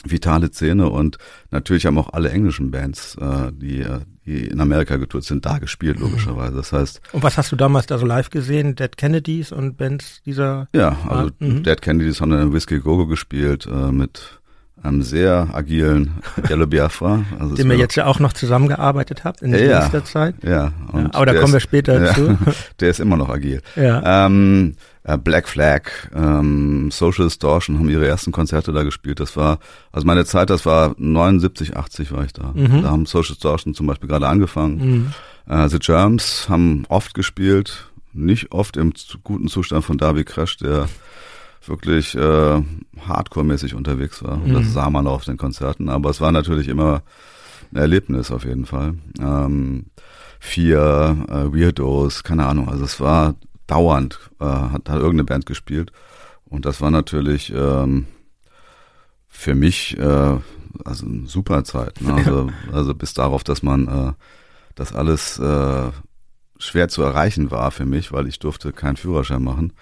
vitale 0.04 0.52
Szene 0.52 0.90
und 0.90 1.18
natürlich 1.52 1.86
haben 1.86 1.98
auch 1.98 2.14
alle 2.14 2.30
englischen 2.30 2.72
Bands, 2.72 3.16
äh, 3.16 3.52
die, 3.54 3.86
die 4.28 4.46
in 4.48 4.60
Amerika 4.60 4.98
getourt 4.98 5.24
sind, 5.24 5.46
da 5.46 5.58
gespielt, 5.58 6.00
logischerweise. 6.00 6.56
Das 6.56 6.74
heißt. 6.74 7.02
Und 7.14 7.24
was 7.24 7.38
hast 7.38 7.52
du 7.52 7.56
damals 7.56 7.88
da 7.88 7.98
so 7.98 8.06
live 8.06 8.30
gesehen? 8.30 8.76
Dead 8.76 8.96
Kennedys 8.96 9.52
und 9.52 9.78
Bands 9.78 10.22
dieser? 10.26 10.68
Ja, 10.74 10.98
also 11.08 11.32
mhm. 11.40 11.64
Dead 11.64 11.82
Kennedys 11.82 12.22
haben 12.22 12.32
dann 12.32 12.54
Whiskey 12.54 12.80
Gogo 12.80 13.08
gespielt, 13.08 13.66
äh, 13.66 13.92
mit 13.92 14.40
einem 14.84 15.02
sehr 15.02 15.50
agilen 15.54 16.16
Yellow 16.50 16.68
Biafra. 16.68 17.24
Also 17.40 17.56
Dem 17.56 17.72
ihr 17.72 17.78
jetzt 17.78 17.96
ja 17.96 18.06
auch 18.06 18.20
noch 18.20 18.34
zusammengearbeitet 18.34 19.24
habt 19.24 19.42
in 19.42 19.54
ja, 19.54 19.80
nächster 19.80 20.06
Zeit. 20.06 20.36
Ja, 20.44 20.72
ja 20.94 21.10
aber 21.14 21.26
da 21.26 21.34
kommen 21.34 21.48
ist, 21.48 21.54
wir 21.54 21.60
später 21.60 22.04
ja, 22.04 22.14
zu. 22.14 22.38
Der 22.80 22.90
ist 22.90 23.00
immer 23.00 23.18
noch 23.18 23.30
agil. 23.30 23.62
Ja. 23.76 24.26
Ähm, 24.26 24.76
äh, 25.04 25.18
Black 25.18 25.48
Flag, 25.48 25.84
ähm, 26.14 26.92
Social 26.92 27.26
Distortion 27.26 27.80
haben 27.80 27.90
ihre 27.90 28.08
ersten 28.08 28.32
Konzerte 28.32 28.74
da 28.74 28.84
gespielt. 28.84 29.20
Das 29.20 29.38
war, 29.38 29.60
also 29.92 30.06
meine 30.06 30.26
Zeit, 30.26 30.50
das 30.50 30.66
war 30.66 30.96
79, 30.98 31.76
80 31.76 32.12
war 32.12 32.26
ich 32.26 32.34
da. 32.34 32.52
Mhm. 32.54 32.82
Da 32.84 32.92
haben 32.92 33.06
Social 33.06 33.34
Distortion 33.34 33.74
zum 33.74 33.88
Beispiel 33.88 34.10
gerade 34.10 34.28
angefangen. 34.28 35.14
Mhm. 35.48 35.54
Äh, 35.54 35.70
The 35.70 35.80
Germs 35.80 36.48
haben 36.50 36.84
oft 36.90 37.14
gespielt, 37.14 37.90
nicht 38.14 38.52
oft 38.52 38.78
im 38.78 38.94
guten 39.24 39.48
Zustand 39.48 39.86
von 39.86 39.98
Darby 39.98 40.24
Crash, 40.24 40.58
der 40.58 40.88
wirklich 41.70 42.16
äh, 42.16 42.62
hardcore-mäßig 43.08 43.76
unterwegs 43.76 44.24
war. 44.24 44.38
Mhm. 44.38 44.54
das 44.54 44.74
sah 44.74 44.90
man 44.90 45.08
auf 45.08 45.26
den 45.26 45.38
Konzerten. 45.38 45.90
Aber 45.90 46.10
es 46.10 46.22
war 46.22 46.32
natürlich 46.32 46.68
immer 46.68 47.04
ein 47.72 47.78
Erlebnis 47.78 48.32
auf 48.32 48.46
jeden 48.46 48.66
Fall. 48.66 48.96
Ähm, 49.20 49.88
vier 50.40 51.26
äh, 51.30 51.54
Weirdos, 51.54 52.24
keine 52.24 52.46
Ahnung. 52.46 52.70
Also 52.70 52.86
es 52.86 53.00
war 53.00 53.36
dauernd 53.68 54.20
äh, 54.40 54.46
hat, 54.46 54.90
hat 54.90 54.96
irgendeine 54.96 55.26
Band 55.26 55.46
gespielt. 55.46 55.92
Und 56.46 56.66
das 56.66 56.80
war 56.80 56.92
natürlich 56.92 57.54
ähm, 57.54 58.08
für 59.28 59.56
mich 59.56 59.98
äh, 59.98 60.38
also 60.86 61.06
eine 61.06 61.28
super 61.28 61.64
Zeit. 61.64 62.02
Ne? 62.02 62.14
Also, 62.14 62.50
also 62.72 62.96
bis 62.96 63.14
darauf, 63.14 63.44
dass 63.44 63.64
man 63.64 63.88
äh, 63.88 64.14
das 64.76 64.94
alles 64.94 65.40
äh, 65.40 65.92
schwer 66.60 66.88
zu 66.88 67.02
erreichen 67.04 67.52
war 67.52 67.72
für 67.72 67.86
mich, 67.86 68.12
weil 68.12 68.28
ich 68.28 68.40
durfte 68.40 68.72
keinen 68.72 68.98
Führerschein 68.98 69.44
machen 69.44 69.74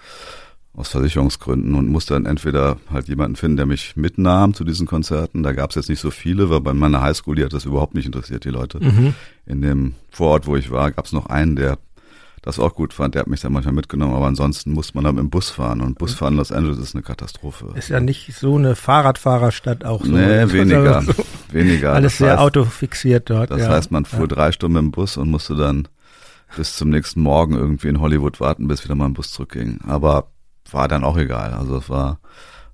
aus 0.76 0.88
Versicherungsgründen 0.88 1.74
und 1.74 1.88
musste 1.88 2.14
dann 2.14 2.26
entweder 2.26 2.76
halt 2.92 3.08
jemanden 3.08 3.36
finden, 3.36 3.56
der 3.56 3.66
mich 3.66 3.96
mitnahm 3.96 4.52
zu 4.52 4.62
diesen 4.62 4.86
Konzerten. 4.86 5.42
Da 5.42 5.52
gab 5.52 5.70
es 5.70 5.76
jetzt 5.76 5.88
nicht 5.88 6.00
so 6.00 6.10
viele, 6.10 6.50
weil 6.50 6.60
bei 6.60 6.74
meiner 6.74 7.00
Highschool, 7.00 7.34
die 7.34 7.44
hat 7.44 7.54
das 7.54 7.64
überhaupt 7.64 7.94
nicht 7.94 8.04
interessiert, 8.04 8.44
die 8.44 8.50
Leute. 8.50 8.78
Mhm. 8.80 9.14
In 9.46 9.62
dem 9.62 9.94
Vorort, 10.10 10.46
wo 10.46 10.54
ich 10.54 10.70
war, 10.70 10.92
gab 10.92 11.06
es 11.06 11.12
noch 11.12 11.26
einen, 11.26 11.56
der 11.56 11.78
das 12.42 12.58
auch 12.60 12.74
gut 12.74 12.92
fand. 12.92 13.14
Der 13.14 13.20
hat 13.20 13.26
mich 13.26 13.40
dann 13.40 13.52
manchmal 13.52 13.74
mitgenommen, 13.74 14.14
aber 14.14 14.26
ansonsten 14.26 14.72
muss 14.72 14.94
man 14.94 15.02
dann 15.02 15.14
mit 15.14 15.24
dem 15.24 15.30
Bus 15.30 15.48
fahren. 15.48 15.80
Und 15.80 15.98
Busfahren 15.98 16.34
in 16.34 16.38
Los 16.38 16.52
Angeles 16.52 16.78
ist 16.78 16.94
eine 16.94 17.02
Katastrophe. 17.02 17.72
Ist 17.74 17.88
ja 17.88 17.98
nicht 17.98 18.34
so 18.34 18.56
eine 18.56 18.76
Fahrradfahrerstadt 18.76 19.84
auch 19.84 20.04
so. 20.04 20.12
Nee, 20.12 20.52
weniger. 20.52 21.02
so 21.02 21.12
weniger. 21.52 21.94
Alles 21.94 22.12
das 22.12 22.18
sehr 22.18 22.32
heißt, 22.32 22.40
autofixiert 22.40 23.30
dort. 23.30 23.50
Das 23.50 23.62
ja. 23.62 23.70
heißt, 23.70 23.90
man 23.90 24.04
fuhr 24.04 24.20
ja. 24.20 24.26
drei 24.26 24.52
Stunden 24.52 24.76
im 24.76 24.90
Bus 24.92 25.16
und 25.16 25.30
musste 25.30 25.56
dann 25.56 25.88
bis 26.54 26.76
zum 26.76 26.90
nächsten 26.90 27.20
Morgen 27.20 27.54
irgendwie 27.54 27.88
in 27.88 28.00
Hollywood 28.00 28.40
warten, 28.40 28.68
bis 28.68 28.84
wieder 28.84 28.94
mal 28.94 29.06
ein 29.06 29.14
Bus 29.14 29.32
zurückging. 29.32 29.80
Aber 29.86 30.28
war 30.72 30.88
dann 30.88 31.04
auch 31.04 31.16
egal. 31.16 31.52
Also 31.52 31.78
es 31.78 31.88
war 31.88 32.18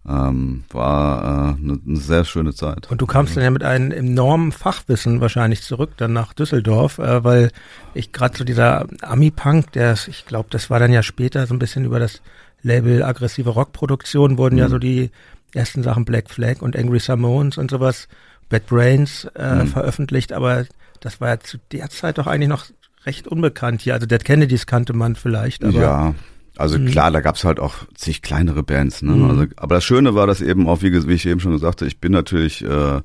ähm, 0.09 0.65
war 0.71 1.23
äh, 1.23 1.63
eine, 1.63 1.79
eine 1.87 1.97
sehr 1.97 2.25
schöne 2.25 2.53
Zeit. 2.55 2.91
Und 2.91 3.01
du 3.01 3.07
kamst 3.07 3.37
dann 3.37 3.45
ja 3.45 3.51
mit 3.51 3.63
einem 3.63 3.93
enormen 3.93 4.51
Fachwissen 4.51 5.21
wahrscheinlich 5.21 5.63
zurück 5.63 5.93
dann 5.97 6.13
nach 6.13 6.33
Düsseldorf, 6.33 6.99
äh, 6.99 7.23
weil 7.23 7.53
ich 7.95 8.13
gerade 8.13 8.37
so 8.37 8.43
dieser 8.45 8.87
Ami-Punk, 9.03 9.73
der 9.73 9.95
ich 10.09 10.27
glaube, 10.27 10.49
das 10.51 10.71
war 10.71 10.81
dann 10.81 10.93
ja 10.93 11.03
später 11.03 11.47
so 11.47 11.55
ein 11.55 11.61
bisschen 11.61 11.85
über 11.85 12.01
das 12.01 12.21
Label 12.63 13.03
aggressive 13.03 13.51
Rockproduktion 13.51 14.39
wurden 14.39 14.55
mhm. 14.55 14.61
ja 14.61 14.69
so 14.69 14.79
die 14.79 15.11
ersten 15.55 15.83
Sachen 15.83 16.05
Black 16.05 16.31
Flag 16.31 16.63
und 16.63 16.77
Angry 16.77 17.01
Samoans 17.01 17.59
und 17.59 17.71
sowas, 17.71 18.09
Bad 18.49 18.67
Brains 18.67 19.27
äh, 19.37 19.57
mhm. 19.57 19.67
veröffentlicht, 19.69 20.33
aber 20.33 20.65
das 21.01 21.21
war 21.21 21.29
ja 21.29 21.41
zu 21.41 21.59
der 21.71 21.91
Zeit 21.91 22.19
doch 22.19 22.27
eigentlich 22.27 22.49
noch 22.49 22.67
recht 23.05 23.27
unbekannt 23.27 23.83
hier. 23.83 23.95
Also 23.95 24.07
Dead 24.07 24.25
Kennedys 24.25 24.67
kannte 24.67 24.93
man 24.93 25.17
vielleicht, 25.17 25.65
aber. 25.65 25.81
Ja, 25.81 26.15
also 26.57 26.79
mhm. 26.79 26.87
klar, 26.87 27.11
da 27.11 27.21
gab's 27.21 27.45
halt 27.45 27.61
auch 27.61 27.75
zig 27.95 28.23
kleinere 28.23 28.63
Bands. 28.63 29.03
Ne? 29.03 29.13
Mhm. 29.13 29.31
Also, 29.31 29.47
aber 29.57 29.77
das 29.77 29.85
Schöne 29.85 30.15
war, 30.15 30.27
dass 30.27 30.41
eben 30.41 30.69
auch, 30.69 30.83
wie, 30.83 31.09
wie 31.09 31.15
ich 31.15 31.27
eben 31.27 31.41
schon 31.41 31.53
gesagt 31.53 31.81
habe, 31.81 31.89
ich 31.89 32.01
bin 32.01 32.13
natürlich 32.13 32.65
äh, 32.65 33.01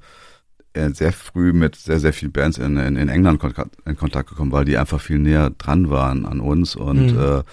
sehr 0.93 1.13
früh 1.13 1.53
mit 1.53 1.75
sehr, 1.75 1.99
sehr 1.99 2.13
vielen 2.13 2.31
Bands 2.31 2.57
in, 2.57 2.77
in, 2.77 2.97
in 2.97 3.09
England 3.09 3.41
in 3.85 3.97
Kontakt 3.97 4.29
gekommen, 4.29 4.51
weil 4.51 4.65
die 4.65 4.77
einfach 4.77 5.01
viel 5.01 5.17
näher 5.17 5.49
dran 5.57 5.89
waren 5.89 6.25
an 6.25 6.39
uns 6.39 6.75
und 6.75 7.13
mhm. 7.13 7.19
äh, 7.19 7.43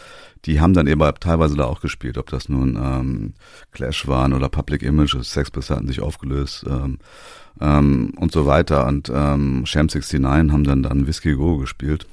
die 0.45 0.61
haben 0.61 0.75
dann 0.75 0.87
eben 0.87 1.01
teilweise 1.21 1.57
da 1.57 1.65
auch 1.65 1.81
gespielt, 1.81 2.19
ob 2.19 2.29
das 2.29 2.49
nun 2.49 2.77
ähm, 2.77 3.35
Clash 3.73 4.07
waren 4.07 4.35
oder 4.35 4.49
Public 4.49 4.83
Image, 4.83 5.15
Sex 5.23 5.51
Pistols 5.51 5.71
hatten 5.71 5.89
sich 5.89 6.01
aufgelöst 6.01 6.67
ähm, 6.69 6.99
ähm, 7.61 8.13
und 8.17 8.33
so 8.33 8.45
weiter. 8.45 8.87
Und 8.87 9.09
ähm, 9.09 9.65
Sham 9.65 9.87
69 9.87 10.23
haben 10.23 10.65
dann 10.65 10.83
dann 10.83 11.07
Whiskey 11.07 11.35
Go 11.35 11.57
gespielt. 11.57 12.07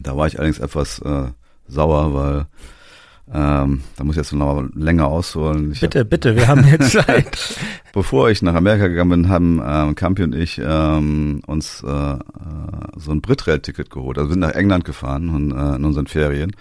Da 0.00 0.16
war 0.16 0.26
ich 0.26 0.38
allerdings 0.38 0.58
etwas 0.58 0.98
äh, 1.00 1.28
sauer, 1.68 2.14
weil 2.14 2.46
ähm, 3.32 3.80
da 3.96 4.04
muss 4.04 4.16
ich 4.16 4.18
jetzt 4.18 4.32
noch 4.32 4.54
mal 4.54 4.68
länger 4.74 5.06
ausholen. 5.06 5.72
Ich 5.72 5.80
bitte, 5.80 6.00
hab, 6.00 6.10
bitte, 6.10 6.36
wir 6.36 6.46
haben 6.46 6.66
jetzt 6.66 6.92
Zeit. 7.06 7.58
Bevor 7.94 8.28
ich 8.28 8.42
nach 8.42 8.54
Amerika 8.54 8.88
gegangen 8.88 9.10
bin, 9.10 9.28
haben 9.30 9.62
ähm, 9.64 9.94
Campi 9.94 10.24
und 10.24 10.34
ich 10.34 10.60
ähm, 10.62 11.40
uns 11.46 11.82
äh, 11.82 11.88
äh 11.88 12.18
so 12.96 13.12
ein 13.12 13.22
Britrail-Ticket 13.22 13.90
geholt. 13.90 14.18
Also 14.18 14.28
wir 14.28 14.34
sind 14.34 14.40
nach 14.40 14.54
England 14.54 14.84
gefahren 14.84 15.30
und, 15.30 15.52
äh, 15.52 15.76
in 15.76 15.84
unseren 15.84 16.06
Ferien 16.06 16.52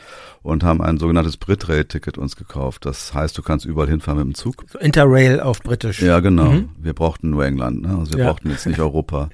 und 0.42 0.64
haben 0.64 0.82
ein 0.82 0.98
sogenanntes 0.98 1.38
Britrail-Ticket 1.38 2.18
uns 2.18 2.36
gekauft. 2.36 2.86
Das 2.86 3.14
heißt, 3.14 3.38
du 3.38 3.42
kannst 3.42 3.66
überall 3.66 3.90
hinfahren 3.90 4.20
mit 4.20 4.28
dem 4.28 4.36
Zug. 4.36 4.66
So 4.72 4.80
Interrail 4.80 5.42
auf 5.42 5.62
Britisch. 5.62 6.02
Ja, 6.02 6.22
genau. 6.22 6.52
Mhm. 6.52 6.70
Wir 6.78 6.94
brauchten 6.94 7.30
nur 7.30 7.46
England. 7.46 7.82
Ne? 7.82 7.98
Also 7.98 8.14
wir 8.14 8.20
ja. 8.22 8.30
brauchten 8.30 8.50
jetzt 8.50 8.66
nicht 8.66 8.80
Europa. 8.80 9.30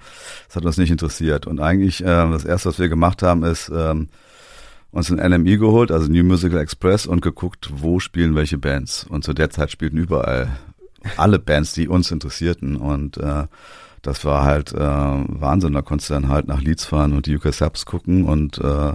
Das 0.47 0.55
hat 0.55 0.65
uns 0.65 0.77
nicht 0.77 0.91
interessiert. 0.91 1.47
Und 1.47 1.59
eigentlich 1.59 2.01
äh, 2.01 2.05
das 2.05 2.43
Erste, 2.43 2.69
was 2.69 2.79
wir 2.79 2.89
gemacht 2.89 3.21
haben, 3.21 3.43
ist 3.43 3.71
ähm, 3.73 4.09
uns 4.91 5.11
ein 5.11 5.17
NME 5.17 5.57
geholt, 5.57 5.91
also 5.91 6.11
New 6.11 6.23
Musical 6.23 6.59
Express, 6.59 7.05
und 7.05 7.21
geguckt, 7.21 7.69
wo 7.73 7.99
spielen 7.99 8.35
welche 8.35 8.57
Bands. 8.57 9.05
Und 9.07 9.23
zu 9.23 9.33
der 9.33 9.49
Zeit 9.49 9.71
spielten 9.71 9.97
überall 9.97 10.49
alle 11.17 11.39
Bands, 11.39 11.73
die 11.73 11.87
uns 11.87 12.11
interessierten. 12.11 12.75
Und 12.75 13.17
äh, 13.17 13.45
das 14.01 14.25
war 14.25 14.43
halt 14.43 14.73
äh, 14.73 14.77
Wahnsinn. 14.79 15.73
Da 15.73 15.81
konntest 15.81 16.09
du 16.09 16.15
dann 16.15 16.29
halt 16.29 16.47
nach 16.47 16.61
Leeds 16.61 16.85
fahren 16.85 17.13
und 17.13 17.25
die 17.25 17.35
UK 17.35 17.53
Subs 17.53 17.85
gucken 17.85 18.25
und 18.25 18.57
äh, 18.59 18.93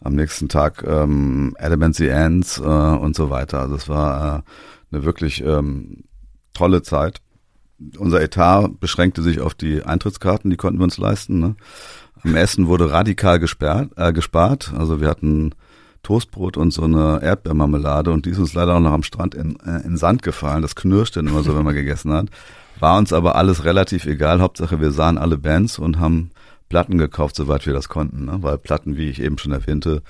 am 0.00 0.14
nächsten 0.14 0.48
Tag 0.48 0.84
ähm, 0.86 1.54
Element 1.58 1.96
the 1.96 2.08
Ends 2.08 2.58
äh, 2.58 2.62
und 2.62 3.16
so 3.16 3.30
weiter. 3.30 3.60
Also 3.60 3.74
es 3.74 3.88
war 3.88 4.38
äh, 4.38 4.94
eine 4.94 5.04
wirklich 5.04 5.42
ähm, 5.44 6.04
tolle 6.54 6.82
Zeit. 6.82 7.20
Unser 7.98 8.22
Etat 8.22 8.68
beschränkte 8.80 9.22
sich 9.22 9.40
auf 9.40 9.54
die 9.54 9.82
Eintrittskarten, 9.82 10.50
die 10.50 10.56
konnten 10.56 10.78
wir 10.78 10.84
uns 10.84 10.96
leisten. 10.96 11.40
Ne? 11.40 11.56
Im 12.26 12.34
Essen 12.34 12.66
wurde 12.66 12.90
radikal 12.90 13.38
gesperrt, 13.38 13.92
äh, 13.96 14.12
gespart. 14.12 14.72
Also 14.76 15.00
wir 15.00 15.08
hatten 15.08 15.54
Toastbrot 16.02 16.56
und 16.56 16.72
so 16.72 16.82
eine 16.82 17.20
Erdbeermarmelade 17.22 18.10
und 18.10 18.26
die 18.26 18.30
ist 18.30 18.38
uns 18.38 18.52
leider 18.52 18.74
auch 18.74 18.80
noch 18.80 18.90
am 18.90 19.04
Strand 19.04 19.36
in, 19.36 19.56
äh, 19.60 19.86
in 19.86 19.96
Sand 19.96 20.24
gefallen. 20.24 20.62
Das 20.62 20.74
knirschte 20.74 21.20
immer 21.20 21.44
so, 21.44 21.56
wenn 21.56 21.64
man 21.64 21.76
gegessen 21.76 22.12
hat. 22.12 22.26
War 22.80 22.98
uns 22.98 23.12
aber 23.12 23.36
alles 23.36 23.64
relativ 23.64 24.06
egal. 24.06 24.40
Hauptsache 24.40 24.80
wir 24.80 24.90
sahen 24.90 25.18
alle 25.18 25.38
Bands 25.38 25.78
und 25.78 26.00
haben 26.00 26.32
Platten 26.68 26.98
gekauft, 26.98 27.36
soweit 27.36 27.64
wir 27.64 27.72
das 27.72 27.88
konnten. 27.88 28.24
Ne? 28.24 28.38
Weil 28.40 28.58
Platten, 28.58 28.96
wie 28.96 29.08
ich 29.08 29.22
eben 29.22 29.38
schon 29.38 29.52
erwähnte, 29.52 30.02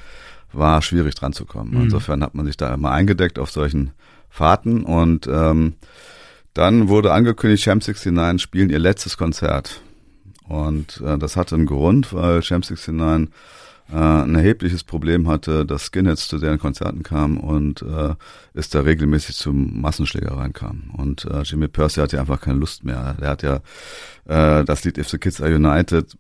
war 0.55 0.81
schwierig 0.81 1.17
dran 1.17 1.35
zu 1.35 1.45
kommen. 1.45 1.73
Mhm. 1.73 1.83
Insofern 1.83 2.23
hat 2.23 2.35
man 2.35 2.47
sich 2.47 2.57
da 2.57 2.73
immer 2.73 2.93
eingedeckt 2.93 3.39
auf 3.39 3.51
solchen 3.51 3.91
Fahrten 4.31 4.85
und 4.85 5.27
ähm, 5.27 5.75
dann 6.55 6.89
wurde 6.89 7.13
angekündigt, 7.13 7.63
Champ 7.63 7.87
69 7.87 8.41
spielen 8.41 8.71
ihr 8.71 8.79
letztes 8.79 9.19
Konzert. 9.19 9.83
Und 10.49 11.00
äh, 11.05 11.19
das 11.19 11.37
hatte 11.37 11.55
einen 11.55 11.67
Grund, 11.67 12.12
weil 12.12 12.43
Sham 12.43 12.61
69 12.61 13.31
äh, 13.93 13.97
ein 13.97 14.35
erhebliches 14.35 14.83
Problem 14.85 15.29
hatte, 15.29 15.65
dass 15.65 15.87
Skinheads 15.87 16.29
zu 16.29 16.38
deren 16.38 16.59
Konzerten 16.59 17.03
kamen 17.03 17.38
und 17.38 17.83
äh, 17.83 18.15
es 18.55 18.69
da 18.69 18.81
regelmäßig 18.81 19.37
zu 19.37 19.53
Massenschlägereien 19.53 20.53
kam. 20.53 20.91
Und 20.97 21.25
äh, 21.26 21.43
Jimmy 21.43 21.69
Percy 21.69 22.00
hatte 22.00 22.19
einfach 22.19 22.41
keine 22.41 22.59
Lust 22.59 22.85
mehr. 22.85 23.15
Der 23.21 23.31
hat 23.31 23.43
ja 23.43 23.57
äh, 24.25 24.65
das 24.65 24.85
Lied 24.85 24.99
If 24.99 25.09
the 25.09 25.19
Kids 25.19 25.41
Are 25.41 25.55
United 25.55 26.17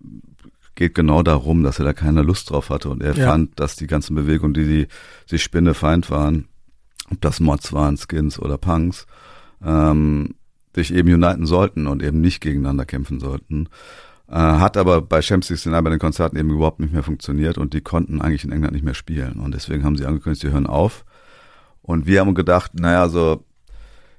geht 0.76 0.94
genau 0.94 1.22
darum, 1.22 1.62
dass 1.62 1.78
er 1.78 1.86
da 1.86 1.92
keine 1.92 2.22
Lust 2.22 2.50
drauf 2.50 2.70
hatte 2.70 2.90
und 2.90 3.02
er 3.02 3.14
ja. 3.14 3.30
fand, 3.30 3.58
dass 3.58 3.76
die 3.76 3.86
ganzen 3.86 4.14
Bewegungen, 4.14 4.54
die, 4.54 4.66
die 4.66 4.88
sich 5.24 5.42
Spinnefeind 5.42 6.10
waren, 6.10 6.48
ob 7.10 7.20
das 7.22 7.40
Mods 7.40 7.72
waren, 7.72 7.96
Skins 7.96 8.38
oder 8.38 8.58
Punks, 8.58 9.06
ähm, 9.64 10.34
sich 10.74 10.92
eben 10.92 11.12
uniten 11.14 11.46
sollten 11.46 11.86
und 11.86 12.02
eben 12.02 12.20
nicht 12.20 12.40
gegeneinander 12.40 12.84
kämpfen 12.84 13.18
sollten. 13.20 13.68
Äh, 14.28 14.34
hat 14.34 14.76
aber 14.76 15.02
bei 15.02 15.20
Champs 15.20 15.50
69 15.50 15.84
bei 15.84 15.90
den 15.90 15.98
Konzerten 15.98 16.36
eben 16.36 16.50
überhaupt 16.50 16.80
nicht 16.80 16.92
mehr 16.92 17.02
funktioniert 17.02 17.58
und 17.58 17.74
die 17.74 17.80
konnten 17.80 18.20
eigentlich 18.20 18.44
in 18.44 18.52
England 18.52 18.72
nicht 18.74 18.84
mehr 18.84 18.94
spielen. 18.94 19.34
Und 19.34 19.54
deswegen 19.54 19.84
haben 19.84 19.96
sie 19.96 20.06
angekündigt, 20.06 20.42
sie 20.42 20.50
hören 20.50 20.66
auf. 20.66 21.04
Und 21.82 22.06
wir 22.06 22.20
haben 22.20 22.34
gedacht, 22.34 22.72
naja, 22.74 23.08
so, 23.08 23.44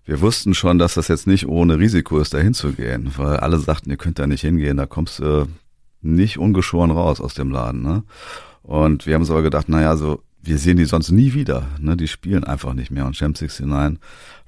wir 0.05 0.21
wussten 0.21 0.53
schon, 0.53 0.79
dass 0.79 0.93
das 0.93 1.09
jetzt 1.09 1.27
nicht 1.27 1.47
ohne 1.47 1.79
Risiko 1.79 2.19
ist, 2.19 2.33
da 2.33 2.37
hinzugehen, 2.37 3.11
weil 3.17 3.37
alle 3.37 3.59
sagten, 3.59 3.89
ihr 3.89 3.97
könnt 3.97 4.19
da 4.19 4.27
nicht 4.27 4.41
hingehen, 4.41 4.77
da 4.77 4.85
kommst 4.85 5.19
du 5.19 5.47
nicht 6.01 6.37
ungeschoren 6.37 6.91
raus 6.91 7.19
aus 7.19 7.33
dem 7.33 7.51
Laden. 7.51 7.81
Ne? 7.81 8.03
Und 8.63 9.05
wir 9.05 9.15
haben 9.15 9.21
uns 9.21 9.31
aber 9.31 9.41
gedacht, 9.41 9.67
naja, 9.67 9.97
so, 9.97 10.23
wir 10.41 10.57
sehen 10.57 10.77
die 10.77 10.85
sonst 10.85 11.11
nie 11.11 11.33
wieder. 11.33 11.67
Ne? 11.79 11.97
Die 11.97 12.07
spielen 12.07 12.45
einfach 12.45 12.73
nicht 12.73 12.89
mehr. 12.89 13.05
Und 13.05 13.17
Champ 13.17 13.35
69 13.41 13.99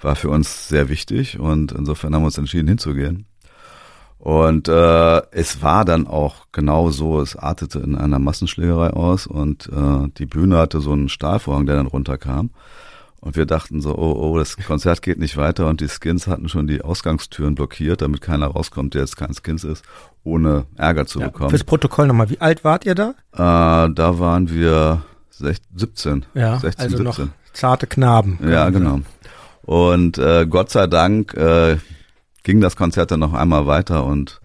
war 0.01 0.15
für 0.15 0.29
uns 0.29 0.69
sehr 0.69 0.87
wichtig 0.87 1.39
und 1.39 1.73
insofern 1.73 2.15
haben 2.15 2.21
wir 2.21 2.27
uns 2.27 2.37
entschieden 2.37 2.69
hinzugehen. 2.69 3.25
Und 4.19 4.67
äh, 4.67 5.21
es 5.31 5.63
war 5.63 5.85
dann 5.85 6.05
auch 6.05 6.47
genau 6.51 6.89
so, 6.89 7.21
es 7.21 7.37
artete 7.37 7.79
in 7.79 7.95
einer 7.95 8.19
Massenschlägerei 8.19 8.89
aus 8.89 9.27
und 9.27 9.67
äh, 9.67 10.09
die 10.17 10.25
Bühne 10.25 10.57
hatte 10.57 10.81
so 10.81 10.91
einen 10.91 11.07
Stahlvorhang, 11.07 11.65
der 11.65 11.77
dann 11.77 11.87
runterkam. 11.87 12.49
Und 13.21 13.35
wir 13.35 13.45
dachten 13.45 13.81
so, 13.81 13.97
oh, 13.97 14.13
oh, 14.13 14.37
das 14.37 14.55
Konzert 14.57 15.01
geht 15.01 15.19
nicht 15.19 15.35
weiter 15.35 15.67
und 15.67 15.81
die 15.81 15.89
Skins 15.89 16.27
hatten 16.27 16.47
schon 16.47 16.67
die 16.67 16.81
Ausgangstüren 16.81 17.55
blockiert, 17.55 18.01
damit 18.01 18.21
keiner 18.21 18.47
rauskommt, 18.47 18.93
der 18.93 19.01
jetzt 19.01 19.17
kein 19.17 19.33
Skins 19.33 19.63
ist, 19.63 19.83
ohne 20.23 20.65
Ärger 20.75 21.05
zu 21.05 21.19
ja, 21.19 21.27
bekommen. 21.27 21.49
Fürs 21.49 21.65
Protokoll 21.65 22.07
nochmal, 22.07 22.29
wie 22.29 22.39
alt 22.39 22.63
wart 22.63 22.85
ihr 22.85 22.95
da? 22.95 23.13
Äh, 23.33 23.93
da 23.93 24.19
waren 24.19 24.49
wir 24.49 25.01
16, 25.31 25.77
17. 25.77 26.25
Ja, 26.33 26.59
16, 26.59 26.83
also 26.83 26.97
17. 26.97 27.03
noch 27.03 27.31
zarte 27.53 27.87
Knaben. 27.87 28.39
Ja, 28.41 28.69
genau. 28.69 29.01
Und 29.63 30.17
äh, 30.17 30.45
Gott 30.49 30.69
sei 30.71 30.87
Dank, 30.87 31.33
äh, 31.33 31.77
ging 32.49 32.61
das 32.61 32.75
Konzert 32.75 33.11
dann 33.11 33.19
noch 33.19 33.35
einmal 33.35 33.67
weiter 33.67 34.05
und 34.05 34.41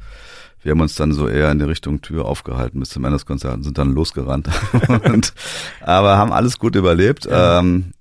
wir 0.63 0.73
haben 0.73 0.81
uns 0.83 0.95
dann 0.95 1.15
so 1.15 1.27
eher 1.27 1.51
in 1.51 1.59
die 1.59 1.65
Richtung 1.65 2.03
Tür 2.03 2.27
aufgehalten 2.27 2.79
bis 2.79 2.91
zum 2.91 3.03
Ende 3.03 3.17
des 3.17 3.25
Konzerts 3.25 3.57
und 3.57 3.63
sind 3.63 3.79
dann 3.79 3.95
losgerannt. 3.95 4.51
und, 5.11 5.33
aber 5.81 6.19
haben 6.19 6.31
alles 6.31 6.59
gut 6.59 6.77
überlebt. 6.77 7.25
Ja. 7.25 7.61
Ähm, 7.61 7.95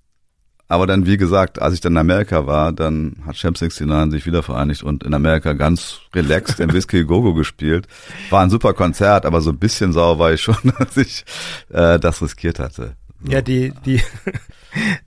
aber 0.67 0.87
dann, 0.87 1.05
wie 1.05 1.15
gesagt, 1.15 1.61
als 1.61 1.73
ich 1.73 1.79
dann 1.79 1.93
in 1.93 1.99
Amerika 1.99 2.47
war, 2.47 2.73
dann 2.73 3.15
hat 3.25 3.37
Champ 3.37 3.55
69 3.61 4.11
sich 4.11 4.25
wieder 4.25 4.43
vereinigt 4.43 4.83
und 4.83 5.05
in 5.05 5.13
Amerika 5.13 5.53
ganz 5.53 5.99
relaxed 6.13 6.59
in 6.59 6.73
Whiskey 6.73 7.03
Gogo 7.05 7.33
gespielt. 7.33 7.87
War 8.29 8.41
ein 8.41 8.49
super 8.49 8.73
Konzert, 8.73 9.25
aber 9.25 9.39
so 9.39 9.51
ein 9.51 9.57
bisschen 9.57 9.93
sauer 9.93 10.19
war 10.19 10.33
ich 10.33 10.41
schon, 10.41 10.57
dass 10.79 10.97
ich 10.97 11.23
äh, 11.69 11.97
das 11.97 12.21
riskiert 12.21 12.59
hatte. 12.59 12.97
Ja, 13.25 13.41
die, 13.41 13.71
die, 13.85 14.01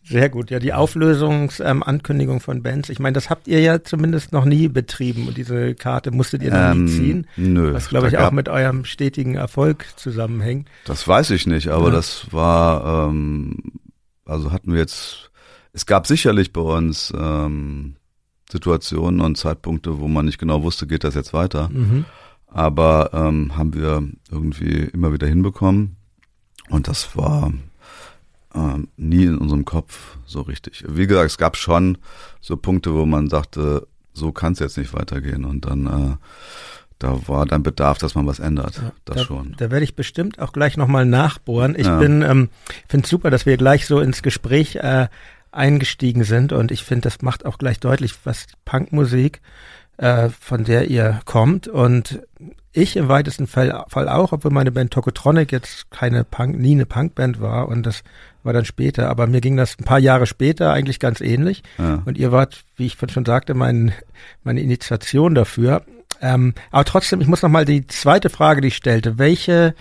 sehr 0.05 0.29
gut. 0.29 0.51
Ja, 0.51 0.59
die 0.59 0.73
Auflösungsankündigung 0.73 2.37
ähm, 2.37 2.41
von 2.41 2.63
Bands. 2.63 2.89
Ich 2.89 2.99
meine, 2.99 3.15
das 3.15 3.31
habt 3.31 3.49
ihr 3.49 3.61
ja 3.61 3.83
zumindest 3.83 4.33
noch 4.33 4.45
nie 4.45 4.69
betrieben 4.69 5.27
und 5.29 5.37
diese 5.37 5.75
Karte 5.75 6.11
musstet 6.11 6.43
ihr 6.43 6.51
noch 6.51 6.73
ähm, 6.73 6.85
nie 6.85 6.91
ziehen. 6.91 7.27
Nö. 7.37 7.73
Was, 7.73 7.89
glaube 7.89 8.09
ich, 8.09 8.19
auch 8.19 8.31
mit 8.31 8.49
eurem 8.49 8.85
stetigen 8.85 9.35
Erfolg 9.35 9.87
zusammenhängt. 9.97 10.69
Das 10.85 11.07
weiß 11.07 11.31
ich 11.31 11.47
nicht, 11.47 11.69
aber 11.69 11.87
ja. 11.87 11.95
das 11.95 12.33
war, 12.33 13.09
ähm, 13.09 13.59
also 14.25 14.53
hatten 14.53 14.73
wir 14.73 14.81
jetzt, 14.81 15.31
es 15.73 15.87
gab 15.87 16.07
sicherlich 16.07 16.53
bei 16.53 16.61
uns 16.61 17.13
ähm, 17.17 17.97
Situationen 18.51 19.21
und 19.21 19.37
Zeitpunkte, 19.37 19.99
wo 19.99 20.09
man 20.09 20.27
nicht 20.27 20.39
genau 20.39 20.63
wusste, 20.63 20.87
geht 20.87 21.05
das 21.05 21.15
jetzt 21.15 21.33
weiter. 21.33 21.69
Mhm. 21.73 22.05
Aber 22.47 23.11
ähm, 23.13 23.57
haben 23.57 23.75
wir 23.75 24.09
irgendwie 24.31 24.89
immer 24.93 25.13
wieder 25.13 25.27
hinbekommen. 25.27 25.97
Und 26.69 26.89
das 26.89 27.17
war 27.17 27.53
ähm, 28.57 28.89
nie 28.97 29.25
in 29.25 29.39
unserem 29.39 29.65
Kopf 29.65 30.17
so 30.27 30.41
richtig. 30.41 30.85
Wie 30.89 31.07
gesagt, 31.07 31.31
es 31.31 31.39
gab 31.39 31.57
schon 31.57 31.99
so 32.41 32.57
Punkte, 32.57 32.95
wo 32.95 33.07
man 33.07 33.29
sagte, 33.29 33.87
so 34.13 34.33
kann 34.33 34.55
es 34.55 34.59
jetzt 34.59 34.79
nicht 34.79 34.95
weitergehen. 34.95 35.45
Und 35.45 35.67
dann 35.67 35.87
äh, 35.87 36.17
da 36.99 37.29
war 37.29 37.45
dann 37.45 37.63
Bedarf, 37.63 37.99
dass 37.99 38.15
man 38.15 38.27
was 38.27 38.39
ändert. 38.39 38.77
Ja, 38.77 38.93
das 39.05 39.17
da, 39.19 39.25
schon. 39.25 39.55
Da 39.59 39.71
werde 39.71 39.85
ich 39.85 39.95
bestimmt 39.95 40.39
auch 40.39 40.53
gleich 40.53 40.77
nochmal 40.77 41.05
nachbohren. 41.05 41.75
Ich 41.79 41.87
ja. 41.87 41.99
bin, 41.99 42.23
ähm, 42.23 42.49
finde 42.89 43.05
es 43.05 43.11
super, 43.11 43.31
dass 43.31 43.45
wir 43.45 43.57
gleich 43.59 43.87
so 43.87 44.01
ins 44.01 44.23
Gespräch 44.23 44.77
äh, 44.77 45.09
eingestiegen 45.53 46.25
sind 46.25 46.53
und 46.53 46.71
ich 46.71 46.85
finde, 46.85 47.03
das 47.03 47.23
macht 47.23 47.47
auch 47.47 47.59
gleich 47.59 47.81
deutlich, 47.81 48.15
was 48.25 48.47
Punkmusik, 48.65 49.41
äh, 49.97 50.29
von 50.41 50.65
der 50.65 50.91
ihr 50.91 51.21
kommt 51.25 51.69
und 51.69 52.21
ich 52.73 52.97
im 52.97 53.09
weitesten 53.09 53.47
Fall, 53.47 53.85
Fall 53.89 54.09
auch, 54.09 54.33
obwohl 54.33 54.51
meine 54.51 54.71
Band 54.71 54.93
Tokotronic 54.93 55.51
jetzt 55.51 55.91
keine 55.91 56.25
Punk, 56.25 56.59
nie 56.59 56.73
eine 56.73 56.85
Punkband 56.85 57.41
war 57.41 57.69
und 57.69 57.85
das 57.85 58.03
war 58.47 58.53
dann 58.53 58.65
später, 58.65 59.11
aber 59.11 59.27
mir 59.27 59.41
ging 59.41 59.57
das 59.57 59.79
ein 59.79 59.85
paar 59.85 59.99
Jahre 59.99 60.27
später 60.27 60.73
eigentlich 60.73 61.01
ganz 61.01 61.21
ähnlich 61.21 61.63
ja. 61.79 62.03
und 62.05 62.17
ihr 62.17 62.33
wart, 62.33 62.65
wie 62.77 62.87
ich 62.87 62.97
schon 63.09 63.25
sagte, 63.25 63.55
mein, 63.55 63.93
meine 64.45 64.61
Initiation 64.61 65.35
dafür. 65.35 65.83
Ähm, 66.23 66.55
aber 66.71 66.85
trotzdem, 66.85 67.21
ich 67.21 67.27
muss 67.27 67.43
noch 67.43 67.51
mal 67.51 67.65
die 67.65 67.87
zweite 67.87 68.31
Frage, 68.31 68.61
die 68.63 68.69
ich 68.69 68.77
stellte, 68.77 69.19
welche 69.19 69.75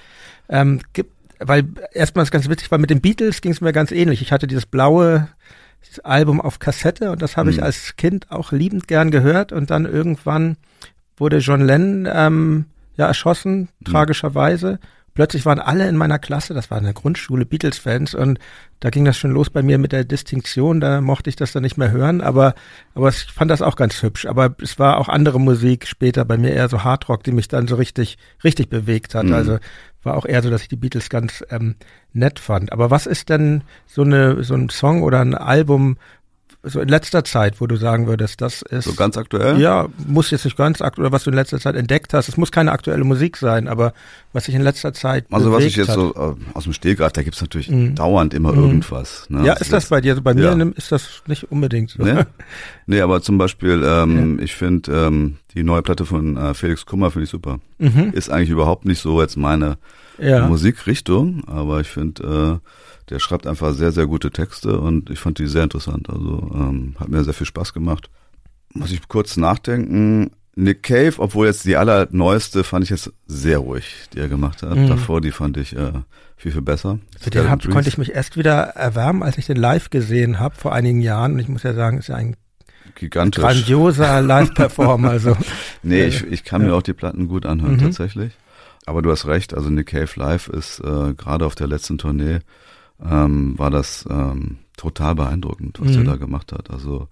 ähm, 0.49 0.81
gibt, 0.93 1.11
weil 1.39 1.65
erstmal 1.93 2.23
ist 2.23 2.31
ganz 2.31 2.49
witzig, 2.49 2.71
weil 2.71 2.79
mit 2.79 2.89
den 2.89 3.01
Beatles 3.01 3.41
ging 3.41 3.51
es 3.51 3.61
mir 3.61 3.73
ganz 3.73 3.91
ähnlich. 3.91 4.21
Ich 4.21 4.31
hatte 4.31 4.47
dieses 4.47 4.65
blaue 4.65 5.29
Album 6.03 6.41
auf 6.41 6.59
Kassette 6.59 7.11
und 7.11 7.21
das 7.21 7.37
habe 7.37 7.51
mhm. 7.51 7.57
ich 7.57 7.63
als 7.63 7.95
Kind 7.95 8.31
auch 8.31 8.51
liebend 8.51 8.87
gern 8.87 9.11
gehört 9.11 9.51
und 9.51 9.69
dann 9.69 9.85
irgendwann 9.85 10.57
wurde 11.17 11.37
John 11.37 11.61
Lennon 11.61 12.11
ähm, 12.11 12.65
ja 12.97 13.07
erschossen, 13.07 13.69
mhm. 13.79 13.85
tragischerweise. 13.85 14.79
Plötzlich 15.15 15.45
waren 15.45 15.59
alle 15.59 15.87
in 15.87 15.95
meiner 15.95 16.19
Klasse, 16.19 16.53
das 16.53 16.69
war 16.69 16.77
eine 16.77 16.93
Grundschule, 16.93 17.45
Beatles-Fans 17.45 18.13
und 18.13 18.37
da 18.81 18.89
ging 18.89 19.05
das 19.05 19.17
schon 19.17 19.31
los 19.31 19.49
bei 19.49 19.63
mir 19.63 19.77
mit 19.77 19.93
der 19.93 20.03
Distinktion, 20.03 20.81
da 20.81 20.99
mochte 20.99 21.29
ich 21.29 21.37
das 21.37 21.53
dann 21.53 21.63
nicht 21.63 21.77
mehr 21.77 21.89
hören, 21.89 22.19
aber, 22.19 22.53
aber 22.93 23.07
ich 23.07 23.23
fand 23.31 23.49
das 23.49 23.61
auch 23.61 23.77
ganz 23.77 24.03
hübsch. 24.03 24.25
Aber 24.25 24.55
es 24.61 24.77
war 24.77 24.97
auch 24.97 25.07
andere 25.07 25.39
Musik 25.39 25.87
später 25.87 26.25
bei 26.25 26.37
mir 26.37 26.51
eher 26.51 26.67
so 26.67 26.83
Hardrock, 26.83 27.23
die 27.23 27.31
mich 27.31 27.47
dann 27.47 27.67
so 27.67 27.77
richtig, 27.77 28.17
richtig 28.43 28.69
bewegt 28.69 29.15
hat. 29.15 29.25
Mhm. 29.25 29.33
Also 29.33 29.57
war 30.03 30.17
auch 30.17 30.25
eher 30.25 30.43
so, 30.43 30.49
dass 30.49 30.61
ich 30.61 30.67
die 30.67 30.75
Beatles 30.75 31.09
ganz 31.09 31.43
ähm, 31.49 31.75
nett 32.13 32.39
fand. 32.39 32.71
Aber 32.73 32.91
was 32.91 33.05
ist 33.05 33.29
denn 33.29 33.63
so 33.87 34.03
eine 34.03 34.43
so 34.43 34.53
ein 34.53 34.69
Song 34.69 35.01
oder 35.01 35.21
ein 35.21 35.33
Album, 35.33 35.97
so 36.65 36.79
in 36.79 36.89
letzter 36.89 37.23
Zeit, 37.23 37.61
wo 37.61 37.67
du 37.67 37.75
sagen 37.75 38.07
würdest, 38.07 38.41
das 38.41 38.61
ist. 38.61 38.85
So 38.85 38.93
ganz 38.93 39.17
aktuell? 39.17 39.59
Ja, 39.59 39.87
muss 40.07 40.31
jetzt 40.31 40.45
nicht 40.45 40.57
ganz 40.57 40.81
aktuell, 40.81 41.11
was 41.11 41.23
du 41.23 41.29
in 41.29 41.35
letzter 41.35 41.59
Zeit 41.59 41.75
entdeckt 41.75 42.13
hast. 42.13 42.27
Es 42.27 42.37
muss 42.37 42.51
keine 42.51 42.71
aktuelle 42.71 43.03
Musik 43.03 43.37
sein, 43.37 43.67
aber 43.67 43.93
was 44.33 44.45
sich 44.45 44.55
in 44.55 44.61
letzter 44.61 44.93
Zeit. 44.93 45.25
Also 45.31 45.51
was 45.51 45.63
ich 45.63 45.75
jetzt 45.75 45.89
hat. 45.89 45.95
so 45.95 46.13
äh, 46.15 46.55
aus 46.55 46.63
dem 46.63 46.73
Stehgreif, 46.73 47.11
da 47.13 47.23
gibt's 47.23 47.41
natürlich 47.41 47.69
mhm. 47.69 47.95
dauernd 47.95 48.33
immer 48.33 48.51
mhm. 48.51 48.63
irgendwas. 48.63 49.25
Ne? 49.29 49.45
Ja, 49.45 49.53
ist 49.53 49.71
das, 49.71 49.83
das 49.83 49.89
bei 49.89 50.01
dir? 50.01 50.11
Also 50.11 50.23
bei 50.23 50.33
mir 50.33 50.55
ja. 50.57 50.71
ist 50.75 50.91
das 50.91 51.23
nicht 51.27 51.51
unbedingt 51.51 51.91
so. 51.91 52.03
Nee, 52.03 52.23
nee 52.85 53.01
aber 53.01 53.21
zum 53.21 53.37
Beispiel, 53.37 53.83
ähm, 53.85 54.37
ja. 54.37 54.43
ich 54.43 54.55
finde 54.55 54.91
ähm, 54.91 55.37
die 55.53 55.63
neue 55.63 55.81
Platte 55.81 56.05
von 56.05 56.37
äh, 56.37 56.53
Felix 56.53 56.85
Kummer 56.85 57.11
finde 57.11 57.25
ich 57.25 57.29
super. 57.29 57.59
Mhm. 57.77 58.11
Ist 58.13 58.29
eigentlich 58.29 58.49
überhaupt 58.49 58.85
nicht 58.85 58.99
so 58.99 59.21
jetzt 59.21 59.37
meine 59.37 59.77
ja. 60.17 60.47
Musikrichtung, 60.47 61.43
aber 61.47 61.81
ich 61.81 61.87
finde, 61.87 62.61
äh, 62.61 62.69
der 63.09 63.19
schreibt 63.19 63.47
einfach 63.47 63.73
sehr, 63.73 63.91
sehr 63.91 64.07
gute 64.07 64.31
Texte 64.31 64.79
und 64.79 65.09
ich 65.09 65.19
fand 65.19 65.39
die 65.39 65.47
sehr 65.47 65.63
interessant. 65.63 66.09
Also 66.09 66.51
ähm, 66.53 66.95
hat 66.99 67.09
mir 67.09 67.23
sehr 67.23 67.33
viel 67.33 67.47
Spaß 67.47 67.73
gemacht. 67.73 68.09
Muss 68.73 68.91
ich 68.91 69.07
kurz 69.07 69.37
nachdenken. 69.37 70.31
Nick 70.55 70.83
Cave, 70.83 71.13
obwohl 71.17 71.47
jetzt 71.47 71.65
die 71.65 71.75
allerneueste 71.75 72.63
fand 72.63 72.85
ich 72.85 72.89
jetzt 72.89 73.11
sehr 73.27 73.59
ruhig, 73.59 74.07
die 74.13 74.19
er 74.19 74.29
gemacht 74.29 74.63
hat. 74.63 74.75
Mhm. 74.75 74.87
Davor, 74.87 75.19
die 75.19 75.31
fand 75.31 75.57
ich 75.57 75.75
äh, 75.75 75.91
viel, 76.37 76.53
viel 76.53 76.61
besser. 76.61 76.99
Für 77.19 77.29
den 77.29 77.49
hab, 77.49 77.61
konnte 77.69 77.89
ich 77.89 77.97
mich 77.97 78.13
erst 78.13 78.37
wieder 78.37 78.53
erwärmen, 78.53 79.21
als 79.21 79.37
ich 79.37 79.47
den 79.47 79.57
live 79.57 79.89
gesehen 79.89 80.39
habe 80.39 80.55
vor 80.55 80.73
einigen 80.73 81.01
Jahren. 81.01 81.33
Und 81.33 81.39
ich 81.39 81.49
muss 81.49 81.63
ja 81.63 81.73
sagen, 81.73 81.97
ist 81.97 82.07
ja 82.07 82.15
ein 82.15 82.37
Gigantisch. 82.95 83.43
grandioser 83.43 84.21
Live-Performer. 84.21 85.09
Also. 85.09 85.35
nee, 85.83 86.05
ich, 86.05 86.25
ich 86.25 86.45
kann 86.45 86.61
mir 86.61 86.73
auch 86.73 86.83
die 86.83 86.93
Platten 86.93 87.27
gut 87.27 87.45
anhören, 87.45 87.73
mhm. 87.73 87.81
tatsächlich. 87.81 88.31
Aber 88.85 89.01
du 89.01 89.11
hast 89.11 89.25
recht, 89.25 89.53
also 89.53 89.69
Nick 89.69 89.87
Cave 89.87 90.11
Live 90.15 90.47
ist 90.47 90.79
äh, 90.79 91.13
gerade 91.15 91.45
auf 91.45 91.55
der 91.55 91.67
letzten 91.67 91.97
Tournee 91.97 92.39
ähm, 93.03 93.57
war 93.57 93.71
das 93.71 94.05
ähm, 94.09 94.57
total 94.77 95.15
beeindruckend, 95.15 95.79
was 95.79 95.91
mhm. 95.91 95.99
er 95.99 96.03
da 96.03 96.15
gemacht 96.15 96.51
hat. 96.51 96.69
Also 96.69 97.07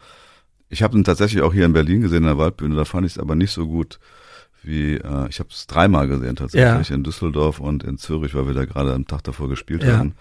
ich 0.69 0.83
habe 0.83 0.97
ihn 0.97 1.03
tatsächlich 1.03 1.41
auch 1.43 1.53
hier 1.53 1.65
in 1.65 1.73
Berlin 1.73 2.01
gesehen 2.01 2.23
in 2.23 2.23
der 2.23 2.37
Waldbühne, 2.37 2.75
da 2.75 2.85
fand 2.85 3.05
ich 3.05 3.13
es 3.13 3.19
aber 3.19 3.35
nicht 3.35 3.51
so 3.51 3.67
gut 3.67 3.99
wie, 4.63 4.95
äh, 4.95 5.27
ich 5.29 5.39
habe 5.39 5.49
es 5.51 5.67
dreimal 5.67 6.07
gesehen 6.07 6.35
tatsächlich, 6.35 6.89
ja. 6.89 6.95
in 6.95 7.03
Düsseldorf 7.03 7.59
und 7.59 7.83
in 7.83 7.97
Zürich, 7.97 8.33
weil 8.33 8.47
wir 8.47 8.53
da 8.53 8.65
gerade 8.65 8.93
am 8.93 9.05
Tag 9.05 9.23
davor 9.23 9.49
gespielt 9.49 9.83
ja. 9.83 9.97
haben. 9.97 10.15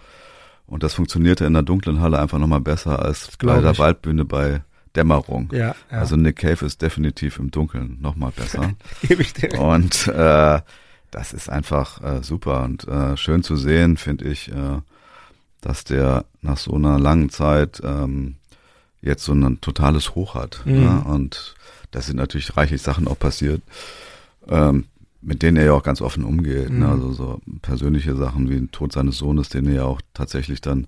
Und 0.66 0.82
das 0.82 0.94
funktionierte 0.94 1.44
in 1.44 1.52
der 1.52 1.62
dunklen 1.62 2.00
Halle 2.00 2.18
einfach 2.18 2.38
nochmal 2.38 2.60
besser 2.60 3.00
als 3.00 3.30
bei 3.38 3.60
der 3.60 3.72
ich. 3.72 3.78
Waldbühne 3.78 4.24
bei 4.24 4.62
Dämmerung. 4.96 5.48
Ja, 5.52 5.58
ja. 5.58 5.74
Also 5.90 6.16
Nick 6.16 6.36
Cave 6.36 6.66
ist 6.66 6.82
definitiv 6.82 7.38
im 7.38 7.50
Dunkeln 7.50 7.98
nochmal 8.00 8.32
besser. 8.32 8.72
und 9.58 10.08
äh, 10.08 10.60
das 11.10 11.32
ist 11.32 11.50
einfach 11.50 12.02
äh, 12.02 12.22
super 12.22 12.64
und 12.64 12.86
äh, 12.88 13.16
schön 13.16 13.42
zu 13.42 13.56
sehen, 13.56 13.96
finde 13.96 14.26
ich, 14.26 14.50
äh, 14.50 14.80
dass 15.62 15.84
der 15.84 16.26
nach 16.42 16.58
so 16.58 16.74
einer 16.74 16.98
langen 16.98 17.30
Zeit 17.30 17.80
ähm, 17.82 18.34
jetzt 19.00 19.24
so 19.24 19.32
ein 19.32 19.60
totales 19.60 20.14
Hoch 20.14 20.34
hat. 20.34 20.60
Mhm. 20.66 20.72
Ne? 20.72 21.04
Und 21.06 21.54
da 21.92 22.02
sind 22.02 22.16
natürlich 22.16 22.56
reichlich 22.56 22.82
Sachen 22.82 23.08
auch 23.08 23.18
passiert, 23.18 23.62
ähm, 24.48 24.84
mit 25.22 25.42
denen 25.42 25.56
er 25.56 25.66
ja 25.66 25.72
auch 25.72 25.84
ganz 25.84 26.02
offen 26.02 26.24
umgeht. 26.24 26.68
Ne? 26.68 26.74
Mhm. 26.74 26.80
Ne? 26.80 26.88
Also 26.88 27.12
so 27.12 27.40
persönliche 27.62 28.16
Sachen 28.16 28.50
wie 28.50 28.56
ein 28.56 28.70
Tod 28.70 28.92
seines 28.92 29.16
Sohnes, 29.18 29.48
den 29.48 29.66
er 29.66 29.74
ja 29.74 29.84
auch 29.84 30.02
tatsächlich 30.14 30.60
dann 30.60 30.86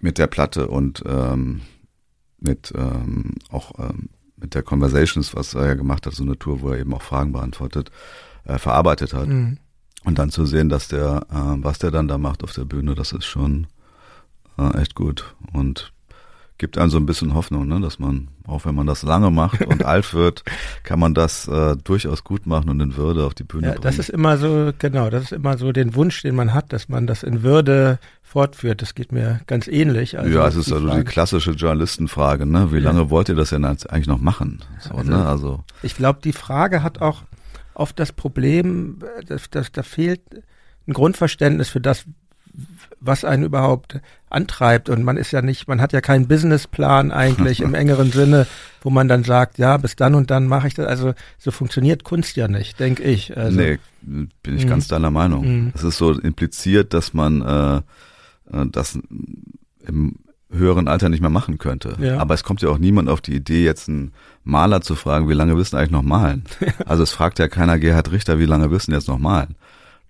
mit 0.00 0.18
der 0.18 0.26
Platte 0.26 0.68
und 0.68 1.02
ähm, 1.06 1.62
mit 2.38 2.72
ähm, 2.76 3.34
auch 3.50 3.72
ähm, 3.78 4.10
mit 4.36 4.54
der 4.54 4.62
Conversations, 4.62 5.34
was 5.34 5.54
er 5.54 5.66
ja 5.66 5.74
gemacht 5.74 6.04
hat, 6.04 6.12
so 6.12 6.22
eine 6.22 6.38
Tour, 6.38 6.60
wo 6.60 6.68
er 6.68 6.78
eben 6.78 6.92
auch 6.92 7.00
Fragen 7.00 7.32
beantwortet, 7.32 7.90
äh, 8.44 8.58
verarbeitet 8.58 9.14
hat. 9.14 9.28
Mhm. 9.28 9.56
Und 10.04 10.18
dann 10.18 10.30
zu 10.30 10.44
sehen, 10.44 10.68
dass 10.68 10.88
der, 10.88 11.26
äh, 11.30 11.64
was 11.64 11.78
der 11.78 11.90
dann 11.90 12.08
da 12.08 12.18
macht 12.18 12.44
auf 12.44 12.52
der 12.52 12.66
Bühne, 12.66 12.94
das 12.94 13.12
ist 13.12 13.24
schon 13.24 13.66
äh, 14.58 14.80
echt 14.80 14.94
gut. 14.94 15.34
Und 15.52 15.92
gibt 16.58 16.78
einem 16.78 16.90
so 16.90 16.96
ein 16.96 17.06
bisschen 17.06 17.34
Hoffnung, 17.34 17.68
ne, 17.68 17.80
dass 17.80 17.98
man, 17.98 18.28
auch 18.46 18.64
wenn 18.64 18.74
man 18.74 18.86
das 18.86 19.02
lange 19.02 19.30
macht 19.30 19.64
und 19.66 19.84
alt 19.84 20.14
wird, 20.14 20.42
kann 20.84 20.98
man 20.98 21.14
das 21.14 21.46
äh, 21.48 21.76
durchaus 21.76 22.24
gut 22.24 22.46
machen 22.46 22.70
und 22.70 22.80
in 22.80 22.96
Würde 22.96 23.24
auf 23.24 23.34
die 23.34 23.44
Bühne 23.44 23.66
ja, 23.66 23.72
bringen. 23.72 23.82
Das 23.82 23.98
ist 23.98 24.08
immer 24.08 24.38
so, 24.38 24.72
genau, 24.78 25.10
das 25.10 25.24
ist 25.24 25.32
immer 25.32 25.58
so 25.58 25.72
den 25.72 25.94
Wunsch, 25.94 26.22
den 26.22 26.34
man 26.34 26.54
hat, 26.54 26.72
dass 26.72 26.88
man 26.88 27.06
das 27.06 27.22
in 27.22 27.42
Würde 27.42 27.98
fortführt. 28.22 28.80
Das 28.80 28.94
geht 28.94 29.12
mir 29.12 29.40
ganz 29.46 29.68
ähnlich. 29.68 30.18
Also 30.18 30.30
ja, 30.32 30.48
es 30.48 30.56
ist 30.56 30.72
also 30.72 30.86
Frage. 30.86 31.04
die 31.04 31.10
klassische 31.10 31.50
Journalistenfrage, 31.52 32.46
ne? 32.46 32.72
Wie 32.72 32.80
lange 32.80 33.00
ja. 33.00 33.10
wollt 33.10 33.28
ihr 33.28 33.34
das 33.34 33.50
denn 33.50 33.64
eigentlich 33.64 34.06
noch 34.06 34.20
machen? 34.20 34.64
So, 34.80 34.94
also, 34.94 35.10
ne? 35.10 35.26
also 35.26 35.64
ich 35.82 35.94
glaube, 35.94 36.20
die 36.24 36.32
Frage 36.32 36.82
hat 36.82 37.02
auch 37.02 37.22
oft 37.74 37.98
das 37.98 38.12
Problem, 38.12 38.98
dass, 39.26 39.50
dass 39.50 39.72
da 39.72 39.82
fehlt 39.82 40.22
ein 40.88 40.92
Grundverständnis 40.92 41.68
für 41.68 41.80
das, 41.80 42.04
was 43.00 43.24
einen 43.24 43.44
überhaupt 43.44 44.00
antreibt. 44.30 44.88
Und 44.88 45.02
man 45.02 45.16
ist 45.16 45.30
ja 45.30 45.42
nicht, 45.42 45.68
man 45.68 45.80
hat 45.80 45.92
ja 45.92 46.00
keinen 46.00 46.28
Businessplan 46.28 47.12
eigentlich 47.12 47.60
im 47.60 47.74
engeren 47.82 48.10
Sinne, 48.10 48.46
wo 48.80 48.90
man 48.90 49.08
dann 49.08 49.24
sagt, 49.24 49.58
ja, 49.58 49.76
bis 49.76 49.96
dann 49.96 50.14
und 50.14 50.30
dann 50.30 50.46
mache 50.46 50.68
ich 50.68 50.74
das. 50.74 50.86
Also 50.86 51.14
so 51.38 51.50
funktioniert 51.50 52.04
Kunst 52.04 52.36
ja 52.36 52.48
nicht, 52.48 52.80
denke 52.80 53.02
ich. 53.02 53.36
Also, 53.36 53.58
nee, 53.58 53.78
bin 54.02 54.56
ich 54.56 54.64
mhm. 54.64 54.68
ganz 54.68 54.88
deiner 54.88 55.10
Meinung. 55.10 55.46
Mhm. 55.46 55.72
Es 55.74 55.82
ist 55.84 55.98
so 55.98 56.12
impliziert, 56.12 56.94
dass 56.94 57.14
man 57.14 57.42
äh, 57.42 57.76
äh, 58.56 58.66
das 58.70 58.98
im 59.86 60.16
höheren 60.50 60.88
Alter 60.88 61.08
nicht 61.08 61.20
mehr 61.20 61.30
machen 61.30 61.58
könnte. 61.58 61.96
Ja. 62.00 62.18
Aber 62.18 62.34
es 62.34 62.44
kommt 62.44 62.62
ja 62.62 62.68
auch 62.68 62.78
niemand 62.78 63.08
auf 63.08 63.20
die 63.20 63.34
Idee, 63.34 63.64
jetzt 63.64 63.88
einen 63.88 64.12
Maler 64.44 64.80
zu 64.80 64.94
fragen, 64.94 65.28
wie 65.28 65.34
lange 65.34 65.56
willst 65.56 65.72
du 65.72 65.76
eigentlich 65.76 65.90
noch 65.90 66.02
malen? 66.02 66.44
Also 66.86 67.02
es 67.02 67.12
fragt 67.12 67.38
ja 67.38 67.48
keiner 67.48 67.78
Gerhard 67.78 68.12
Richter, 68.12 68.38
wie 68.38 68.46
lange 68.46 68.70
willst 68.70 68.88
du 68.88 68.92
jetzt 68.92 69.08
noch 69.08 69.18
malen? 69.18 69.56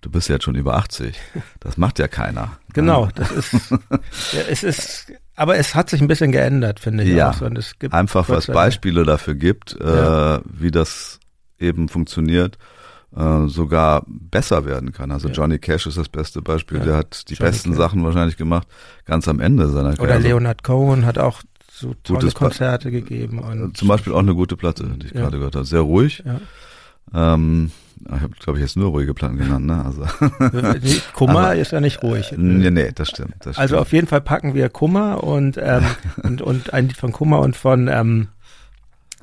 Du 0.01 0.11
bist 0.11 0.29
ja 0.29 0.35
jetzt 0.35 0.43
schon 0.45 0.55
über 0.55 0.75
80. 0.77 1.15
Das 1.59 1.77
macht 1.77 1.99
ja 1.99 2.07
keiner. 2.07 2.57
Genau, 2.73 3.09
das 3.15 3.31
ist, 3.31 3.71
ja, 4.31 4.41
es 4.49 4.63
ist, 4.63 5.11
aber 5.35 5.57
es 5.57 5.73
hat 5.75 5.89
sich 5.89 6.01
ein 6.01 6.07
bisschen 6.07 6.31
geändert, 6.31 6.79
finde 6.79 7.03
ich. 7.03 7.09
Ja, 7.09 7.31
auch. 7.31 7.41
Und 7.41 7.57
es 7.57 7.79
gibt 7.79 7.93
einfach 7.93 8.29
was 8.29 8.47
Beispiele 8.47 9.03
dafür 9.05 9.35
gibt, 9.35 9.75
äh, 9.81 9.95
ja. 9.95 10.41
wie 10.45 10.71
das 10.71 11.19
eben 11.59 11.89
funktioniert. 11.89 12.57
äh, 13.15 13.47
sogar 13.47 14.03
besser 14.07 14.65
werden 14.65 14.91
kann. 14.91 15.11
Also 15.11 15.29
ja. 15.29 15.33
Johnny 15.33 15.59
Cash 15.59 15.87
ist 15.87 15.97
das 15.97 16.09
beste 16.09 16.41
Beispiel. 16.41 16.79
Der 16.79 16.97
hat 16.97 17.29
die 17.29 17.33
Johnny 17.33 17.51
besten 17.51 17.69
Cash. 17.71 17.77
Sachen 17.77 18.03
wahrscheinlich 18.03 18.37
gemacht, 18.37 18.67
ganz 19.05 19.27
am 19.27 19.39
Ende 19.39 19.67
seiner 19.69 19.95
Karriere. 19.95 20.17
Oder 20.17 20.19
Leonard 20.19 20.63
Cohen 20.63 21.05
hat 21.05 21.17
auch 21.17 21.41
so 21.71 21.93
tolle 22.03 22.19
Gutes 22.19 22.35
Konzerte 22.35 22.91
gegeben. 22.91 23.39
Und 23.39 23.77
Zum 23.77 23.87
Beispiel 23.87 24.13
auch 24.13 24.19
eine 24.19 24.35
gute 24.35 24.57
Platte, 24.57 24.83
die 24.83 25.07
ich 25.07 25.13
gerade 25.13 25.37
gehört 25.37 25.55
habe. 25.55 25.65
Sehr 25.65 25.81
ruhig. 25.81 26.23
Ja. 26.25 27.33
Ähm, 27.33 27.71
ich 28.05 28.21
habe, 28.21 28.33
glaube 28.39 28.59
ich, 28.59 28.63
jetzt 28.63 28.77
nur 28.77 28.89
ruhige 28.89 29.13
Platten 29.13 29.37
genannt. 29.37 29.65
Ne? 29.65 29.83
Also 29.83 30.05
Kummer 31.13 31.39
Aber, 31.39 31.55
ist 31.55 31.71
ja 31.71 31.79
nicht 31.79 32.03
ruhig. 32.03 32.33
Nee, 32.35 32.71
nee, 32.71 32.91
das 32.93 33.09
stimmt, 33.09 33.35
das 33.39 33.55
stimmt. 33.55 33.59
Also 33.59 33.77
auf 33.77 33.91
jeden 33.91 34.07
Fall 34.07 34.21
packen 34.21 34.53
wir 34.53 34.69
Kummer 34.69 35.23
und, 35.23 35.57
ähm, 35.61 35.83
und, 36.23 36.41
und 36.41 36.73
ein 36.73 36.87
Lied 36.87 36.97
von 36.97 37.11
Kummer 37.11 37.39
und 37.39 37.55
von 37.55 37.87
ähm, 37.87 38.27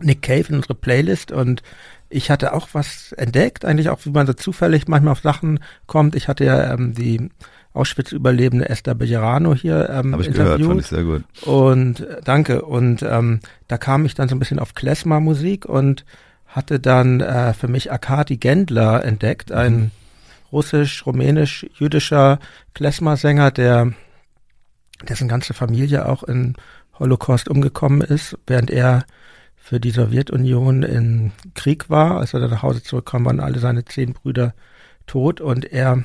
Nick 0.01 0.23
Cave 0.23 0.47
in 0.49 0.57
unsere 0.57 0.75
Playlist 0.75 1.33
und 1.33 1.63
ich 2.11 2.31
hatte 2.31 2.53
auch 2.53 2.69
was 2.73 3.13
entdeckt, 3.13 3.65
eigentlich 3.65 3.89
auch, 3.89 3.99
wie 4.05 4.11
man 4.11 4.27
so 4.27 4.35
zufällig 4.35 4.87
manchmal 4.87 5.13
auf 5.13 5.21
Sachen 5.21 5.61
kommt. 5.87 6.15
Ich 6.15 6.29
hatte 6.29 6.45
ja 6.45 6.73
ähm, 6.73 6.95
die 6.95 7.29
Auschwitz-Überlebende 7.73 8.69
Esther 8.69 8.95
Bejerano 8.95 9.55
hier 9.55 9.91
ähm, 9.91 10.13
Hab 10.13 10.21
ich 10.21 10.29
interviewt. 10.29 10.59
Gehört, 10.59 10.69
fand 10.69 10.81
ich 10.81 10.87
sehr 10.87 11.03
gut. 11.03 11.25
Und 11.43 12.01
äh, 12.01 12.21
danke. 12.25 12.63
Und 12.63 13.03
ähm, 13.03 13.41
da 13.67 13.79
kam 13.79 14.05
ich 14.05 14.15
dann 14.15 14.29
so 14.29 14.37
ein 14.37 14.39
bisschen 14.39 14.61
auf 14.61 14.75
Klezmer-Musik 14.75 15.67
und 15.67 16.05
hatte 16.55 16.79
dann 16.79 17.21
äh, 17.21 17.53
für 17.53 17.67
mich 17.67 17.91
Arkadi 17.91 18.37
Gendler 18.37 19.05
entdeckt, 19.05 19.51
ein 19.51 19.75
mhm. 19.75 19.91
russisch, 20.53 21.05
rumänisch, 21.05 21.67
jüdischer 21.75 22.39
Klezmer-Sänger, 22.75 23.51
der 23.51 23.93
dessen 25.09 25.27
ganze 25.27 25.53
Familie 25.53 26.07
auch 26.07 26.23
in 26.23 26.55
Holocaust 26.99 27.49
umgekommen 27.49 28.03
ist, 28.03 28.39
während 28.47 28.71
er 28.71 29.05
für 29.57 29.81
die 29.81 29.91
Sowjetunion 29.91 30.85
in 30.85 31.33
Krieg 31.55 31.91
war. 31.91 32.21
Als 32.21 32.35
er 32.35 32.41
dann 32.41 32.51
nach 32.51 32.63
Hause 32.63 32.85
zurückkam, 32.85 33.25
waren 33.25 33.41
alle 33.41 33.59
seine 33.59 33.85
zehn 33.85 34.13
Brüder 34.13 34.55
tot 35.07 35.41
und 35.41 35.65
er 35.65 36.05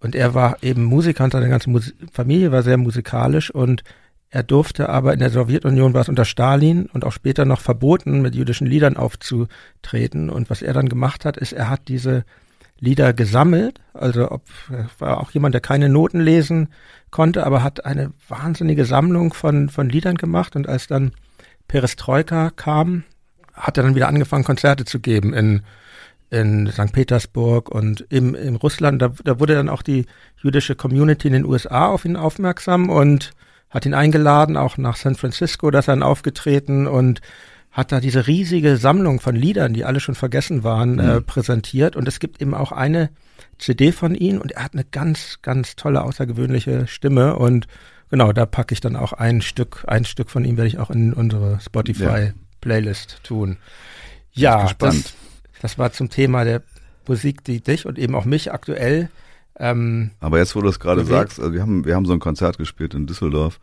und 0.00 0.14
er 0.14 0.34
war 0.34 0.62
eben 0.62 0.84
Musiker 0.84 1.24
und 1.24 1.32
seine 1.32 1.48
ganze 1.48 1.70
Musik 1.70 1.94
Familie 2.12 2.52
war 2.52 2.62
sehr 2.62 2.76
musikalisch 2.76 3.50
und 3.50 3.82
er 4.30 4.42
durfte 4.42 4.88
aber 4.90 5.14
in 5.14 5.20
der 5.20 5.30
Sowjetunion 5.30 5.94
war 5.94 6.02
es 6.02 6.08
unter 6.08 6.26
Stalin 6.26 6.86
und 6.86 7.04
auch 7.04 7.12
später 7.12 7.44
noch 7.46 7.60
verboten, 7.60 8.20
mit 8.20 8.34
jüdischen 8.34 8.66
Liedern 8.66 8.96
aufzutreten. 8.96 10.28
Und 10.28 10.50
was 10.50 10.60
er 10.60 10.74
dann 10.74 10.88
gemacht 10.88 11.24
hat, 11.24 11.38
ist, 11.38 11.52
er 11.52 11.70
hat 11.70 11.88
diese 11.88 12.24
Lieder 12.78 13.14
gesammelt. 13.14 13.80
Also 13.94 14.30
ob 14.30 14.42
war 14.98 15.20
auch 15.20 15.30
jemand, 15.30 15.54
der 15.54 15.62
keine 15.62 15.88
Noten 15.88 16.20
lesen 16.20 16.68
konnte, 17.10 17.46
aber 17.46 17.62
hat 17.62 17.86
eine 17.86 18.12
wahnsinnige 18.28 18.84
Sammlung 18.84 19.32
von, 19.32 19.70
von 19.70 19.88
Liedern 19.88 20.16
gemacht. 20.16 20.56
Und 20.56 20.68
als 20.68 20.86
dann 20.86 21.12
Perestroika 21.66 22.50
kam, 22.50 23.04
hat 23.54 23.78
er 23.78 23.82
dann 23.82 23.94
wieder 23.94 24.08
angefangen, 24.08 24.44
Konzerte 24.44 24.84
zu 24.84 25.00
geben 25.00 25.32
in, 25.32 25.62
in 26.28 26.70
St. 26.70 26.92
Petersburg 26.92 27.70
und 27.70 28.04
im, 28.10 28.34
in 28.34 28.56
Russland. 28.56 29.00
Da, 29.00 29.08
da 29.24 29.40
wurde 29.40 29.54
dann 29.54 29.70
auch 29.70 29.82
die 29.82 30.04
jüdische 30.42 30.76
Community 30.76 31.28
in 31.28 31.32
den 31.32 31.46
USA 31.46 31.86
auf 31.86 32.04
ihn 32.04 32.16
aufmerksam 32.16 32.90
und 32.90 33.32
hat 33.70 33.86
ihn 33.86 33.94
eingeladen, 33.94 34.56
auch 34.56 34.78
nach 34.78 34.96
San 34.96 35.14
Francisco, 35.14 35.70
dass 35.70 35.88
er 35.88 35.92
dann 35.92 36.02
aufgetreten 36.02 36.86
und 36.86 37.20
hat 37.70 37.92
da 37.92 38.00
diese 38.00 38.26
riesige 38.26 38.76
Sammlung 38.76 39.20
von 39.20 39.36
Liedern, 39.36 39.72
die 39.72 39.84
alle 39.84 40.00
schon 40.00 40.14
vergessen 40.14 40.64
waren, 40.64 40.94
mhm. 40.94 41.00
äh, 41.00 41.20
präsentiert. 41.20 41.96
Und 41.96 42.08
es 42.08 42.18
gibt 42.18 42.40
eben 42.40 42.54
auch 42.54 42.72
eine 42.72 43.10
CD 43.58 43.92
von 43.92 44.14
ihm 44.14 44.40
und 44.40 44.52
er 44.52 44.64
hat 44.64 44.74
eine 44.74 44.84
ganz, 44.84 45.38
ganz 45.42 45.76
tolle, 45.76 46.02
außergewöhnliche 46.02 46.86
Stimme 46.86 47.36
und 47.36 47.66
genau, 48.10 48.32
da 48.32 48.46
packe 48.46 48.72
ich 48.72 48.80
dann 48.80 48.96
auch 48.96 49.12
ein 49.12 49.42
Stück, 49.42 49.84
ein 49.86 50.04
Stück 50.04 50.30
von 50.30 50.44
ihm 50.44 50.56
werde 50.56 50.68
ich 50.68 50.78
auch 50.78 50.90
in 50.90 51.12
unsere 51.12 51.60
Spotify-Playlist 51.60 53.20
tun. 53.22 53.58
Ja, 54.32 54.70
das, 54.78 55.14
das 55.60 55.78
war 55.78 55.92
zum 55.92 56.08
Thema 56.08 56.44
der 56.44 56.62
Musik, 57.06 57.44
die 57.44 57.60
dich 57.60 57.86
und 57.86 57.98
eben 57.98 58.14
auch 58.14 58.24
mich 58.24 58.52
aktuell. 58.52 59.10
Ähm, 59.58 60.10
Aber 60.20 60.38
jetzt, 60.38 60.54
wo 60.54 60.60
du 60.60 60.68
es 60.68 60.78
gerade 60.78 61.04
sagst, 61.04 61.40
also 61.40 61.52
wir 61.52 61.62
haben, 61.62 61.84
wir 61.84 61.94
haben 61.94 62.06
so 62.06 62.12
ein 62.12 62.20
Konzert 62.20 62.58
gespielt 62.58 62.94
in 62.94 63.06
Düsseldorf 63.06 63.58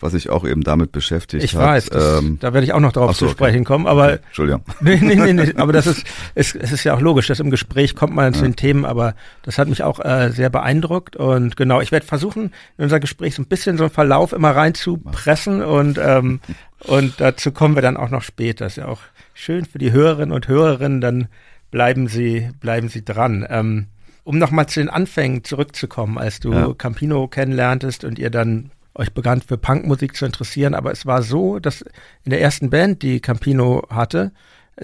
was 0.00 0.12
sich 0.12 0.28
auch 0.28 0.46
eben 0.46 0.62
damit 0.62 0.92
beschäftigt 0.92 1.42
ich 1.42 1.54
hat. 1.54 1.62
Ich 1.62 1.66
weiß, 1.66 1.86
das, 1.86 2.22
ähm, 2.22 2.38
da 2.40 2.52
werde 2.52 2.66
ich 2.66 2.72
auch 2.72 2.80
noch 2.80 2.92
drauf 2.92 3.16
so, 3.16 3.26
zu 3.26 3.32
sprechen 3.32 3.60
okay. 3.60 3.64
kommen, 3.64 3.86
aber 3.86 4.04
okay. 4.04 4.18
Entschuldigung. 4.26 4.62
Nee, 4.80 4.98
nee, 5.00 5.14
nee, 5.14 5.32
nee, 5.32 5.54
aber 5.56 5.72
das 5.72 5.86
ist 5.86 6.06
es, 6.34 6.54
es 6.54 6.72
ist 6.72 6.84
ja 6.84 6.94
auch 6.94 7.00
logisch, 7.00 7.26
dass 7.26 7.40
im 7.40 7.50
Gespräch 7.50 7.94
kommt 7.94 8.14
man 8.14 8.34
zu 8.34 8.40
ja. 8.40 8.48
den 8.48 8.56
Themen, 8.56 8.84
aber 8.84 9.14
das 9.42 9.58
hat 9.58 9.68
mich 9.68 9.82
auch 9.82 10.00
äh, 10.00 10.30
sehr 10.32 10.50
beeindruckt 10.50 11.16
und 11.16 11.56
genau, 11.56 11.80
ich 11.80 11.92
werde 11.92 12.06
versuchen, 12.06 12.52
in 12.76 12.84
unser 12.84 13.00
Gespräch 13.00 13.34
so 13.34 13.42
ein 13.42 13.46
bisschen 13.46 13.78
so 13.78 13.84
einen 13.84 13.92
Verlauf 13.92 14.32
immer 14.32 14.50
reinzupressen 14.50 15.62
und 15.62 15.98
ähm, 15.98 16.40
und 16.80 17.14
dazu 17.18 17.52
kommen 17.52 17.74
wir 17.74 17.82
dann 17.82 17.96
auch 17.96 18.10
noch 18.10 18.22
später. 18.22 18.66
Ist 18.66 18.76
ja 18.76 18.86
auch 18.86 19.00
schön 19.32 19.64
für 19.64 19.78
die 19.78 19.92
Hörerinnen 19.92 20.32
und 20.32 20.46
Hörerinnen, 20.46 21.00
dann 21.00 21.28
bleiben 21.70 22.06
sie 22.06 22.50
bleiben 22.60 22.88
sie 22.88 23.04
dran. 23.04 23.46
Ähm, 23.48 23.86
um 24.26 24.38
nochmal 24.38 24.66
zu 24.66 24.80
den 24.80 24.90
Anfängen 24.90 25.44
zurückzukommen, 25.44 26.18
als 26.18 26.40
du 26.40 26.52
ja. 26.52 26.74
Campino 26.74 27.28
kennenlerntest 27.28 28.02
und 28.02 28.18
ihr 28.18 28.30
dann 28.30 28.72
euch 28.96 29.12
begann 29.12 29.40
für 29.40 29.56
Punkmusik 29.56 30.16
zu 30.16 30.26
interessieren, 30.26 30.74
aber 30.74 30.90
es 30.90 31.06
war 31.06 31.22
so, 31.22 31.60
dass 31.60 31.82
in 32.24 32.30
der 32.30 32.40
ersten 32.40 32.68
Band, 32.68 33.02
die 33.02 33.20
Campino 33.20 33.86
hatte, 33.88 34.32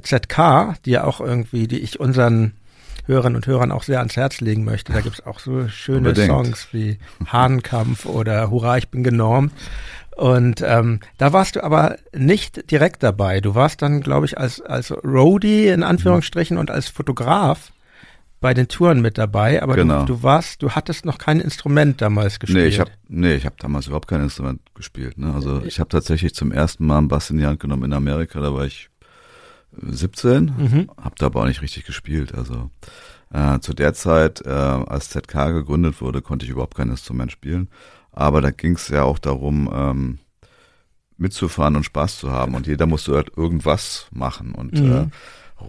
ZK, 0.01 0.75
die 0.85 0.93
ja 0.93 1.05
auch 1.05 1.21
irgendwie, 1.21 1.67
die 1.67 1.81
ich 1.81 1.99
unseren 1.99 2.53
Hörerinnen 3.07 3.35
und 3.35 3.47
Hörern 3.49 3.73
auch 3.73 3.83
sehr 3.83 3.99
ans 3.99 4.15
Herz 4.15 4.41
legen 4.41 4.65
möchte. 4.65 4.93
Da 4.93 5.01
gibt's 5.01 5.27
auch 5.27 5.41
so 5.41 5.67
schöne 5.67 6.11
Unbedingt. 6.11 6.29
Songs 6.29 6.69
wie 6.71 6.99
Hahnkampf 7.27 8.07
oder 8.07 8.49
Hurra, 8.49 8.79
ich 8.79 8.91
bin 8.91 9.03
genormt. 9.03 9.53
Und 10.17 10.63
ähm, 10.65 11.01
da 11.19 11.33
warst 11.33 11.57
du 11.57 11.65
aber 11.65 11.97
nicht 12.15 12.71
direkt 12.71 13.03
dabei. 13.03 13.41
Du 13.41 13.57
warst 13.57 13.83
dann, 13.83 14.03
glaube 14.03 14.27
ich, 14.27 14.39
als, 14.39 14.61
als 14.61 14.93
Roadie 14.93 15.67
in 15.67 15.83
Anführungsstrichen 15.83 16.59
und 16.59 16.71
als 16.71 16.89
Fotograf 16.89 17.73
bei 18.43 18.53
den 18.53 18.69
Touren 18.69 19.01
mit 19.01 19.17
dabei, 19.17 19.63
aber 19.63 19.77
genau. 19.77 20.01
du, 20.01 20.17
du, 20.17 20.23
warst, 20.23 20.63
du 20.63 20.73
hattest 20.73 21.07
noch 21.07 21.17
kein 21.17 21.41
Instrument 21.41 22.03
damals 22.03 22.41
gespielt. 22.41 22.65
Nee, 22.65 22.69
ich 22.69 22.81
habe 22.81 22.91
nee, 23.09 23.35
ich 23.35 23.47
hab 23.47 23.57
damals 23.59 23.87
überhaupt 23.87 24.09
kein 24.09 24.21
Instrument 24.21 24.61
gespielt. 24.75 25.17
Ne? 25.17 25.33
Also 25.33 25.63
ich 25.65 25.81
habe 25.81 25.89
tatsächlich 25.89 26.35
zum 26.35 26.53
ersten 26.53 26.85
Mal 26.85 26.99
einen 26.99 27.09
Bass 27.09 27.31
in 27.31 27.39
die 27.39 27.47
Hand 27.47 27.61
genommen 27.61 27.85
in 27.85 27.93
Amerika, 27.95 28.41
da 28.41 28.53
war 28.53 28.67
ich 28.67 28.91
17, 29.81 30.45
mhm. 30.45 30.91
habe 31.01 31.15
da 31.17 31.27
aber 31.27 31.41
auch 31.41 31.47
nicht 31.47 31.63
richtig 31.63 31.87
gespielt. 31.87 32.35
Also 32.35 32.71
äh, 33.33 33.61
zu 33.61 33.73
der 33.73 33.95
Zeit, 33.95 34.45
äh, 34.45 34.51
als 34.51 35.09
ZK 35.11 35.53
gegründet 35.53 36.01
wurde, 36.03 36.21
konnte 36.21 36.45
ich 36.45 36.51
überhaupt 36.51 36.77
kein 36.77 36.91
Instrument 36.91 37.33
spielen. 37.33 37.71
Aber 38.11 38.43
da 38.43 38.51
ging 38.51 38.75
es 38.75 38.89
ja 38.89 39.05
auch 39.05 39.19
darum, 39.19 39.71
ähm, 39.73 40.19
mitzufahren 41.17 41.77
und 41.77 41.85
Spaß 41.85 42.19
zu 42.19 42.31
haben. 42.33 42.55
Und 42.55 42.67
jeder 42.67 42.87
musste 42.87 43.15
halt 43.15 43.31
irgendwas 43.37 44.09
machen. 44.11 44.53
Und 44.55 44.75
mhm. 44.75 44.93
äh, 44.93 45.07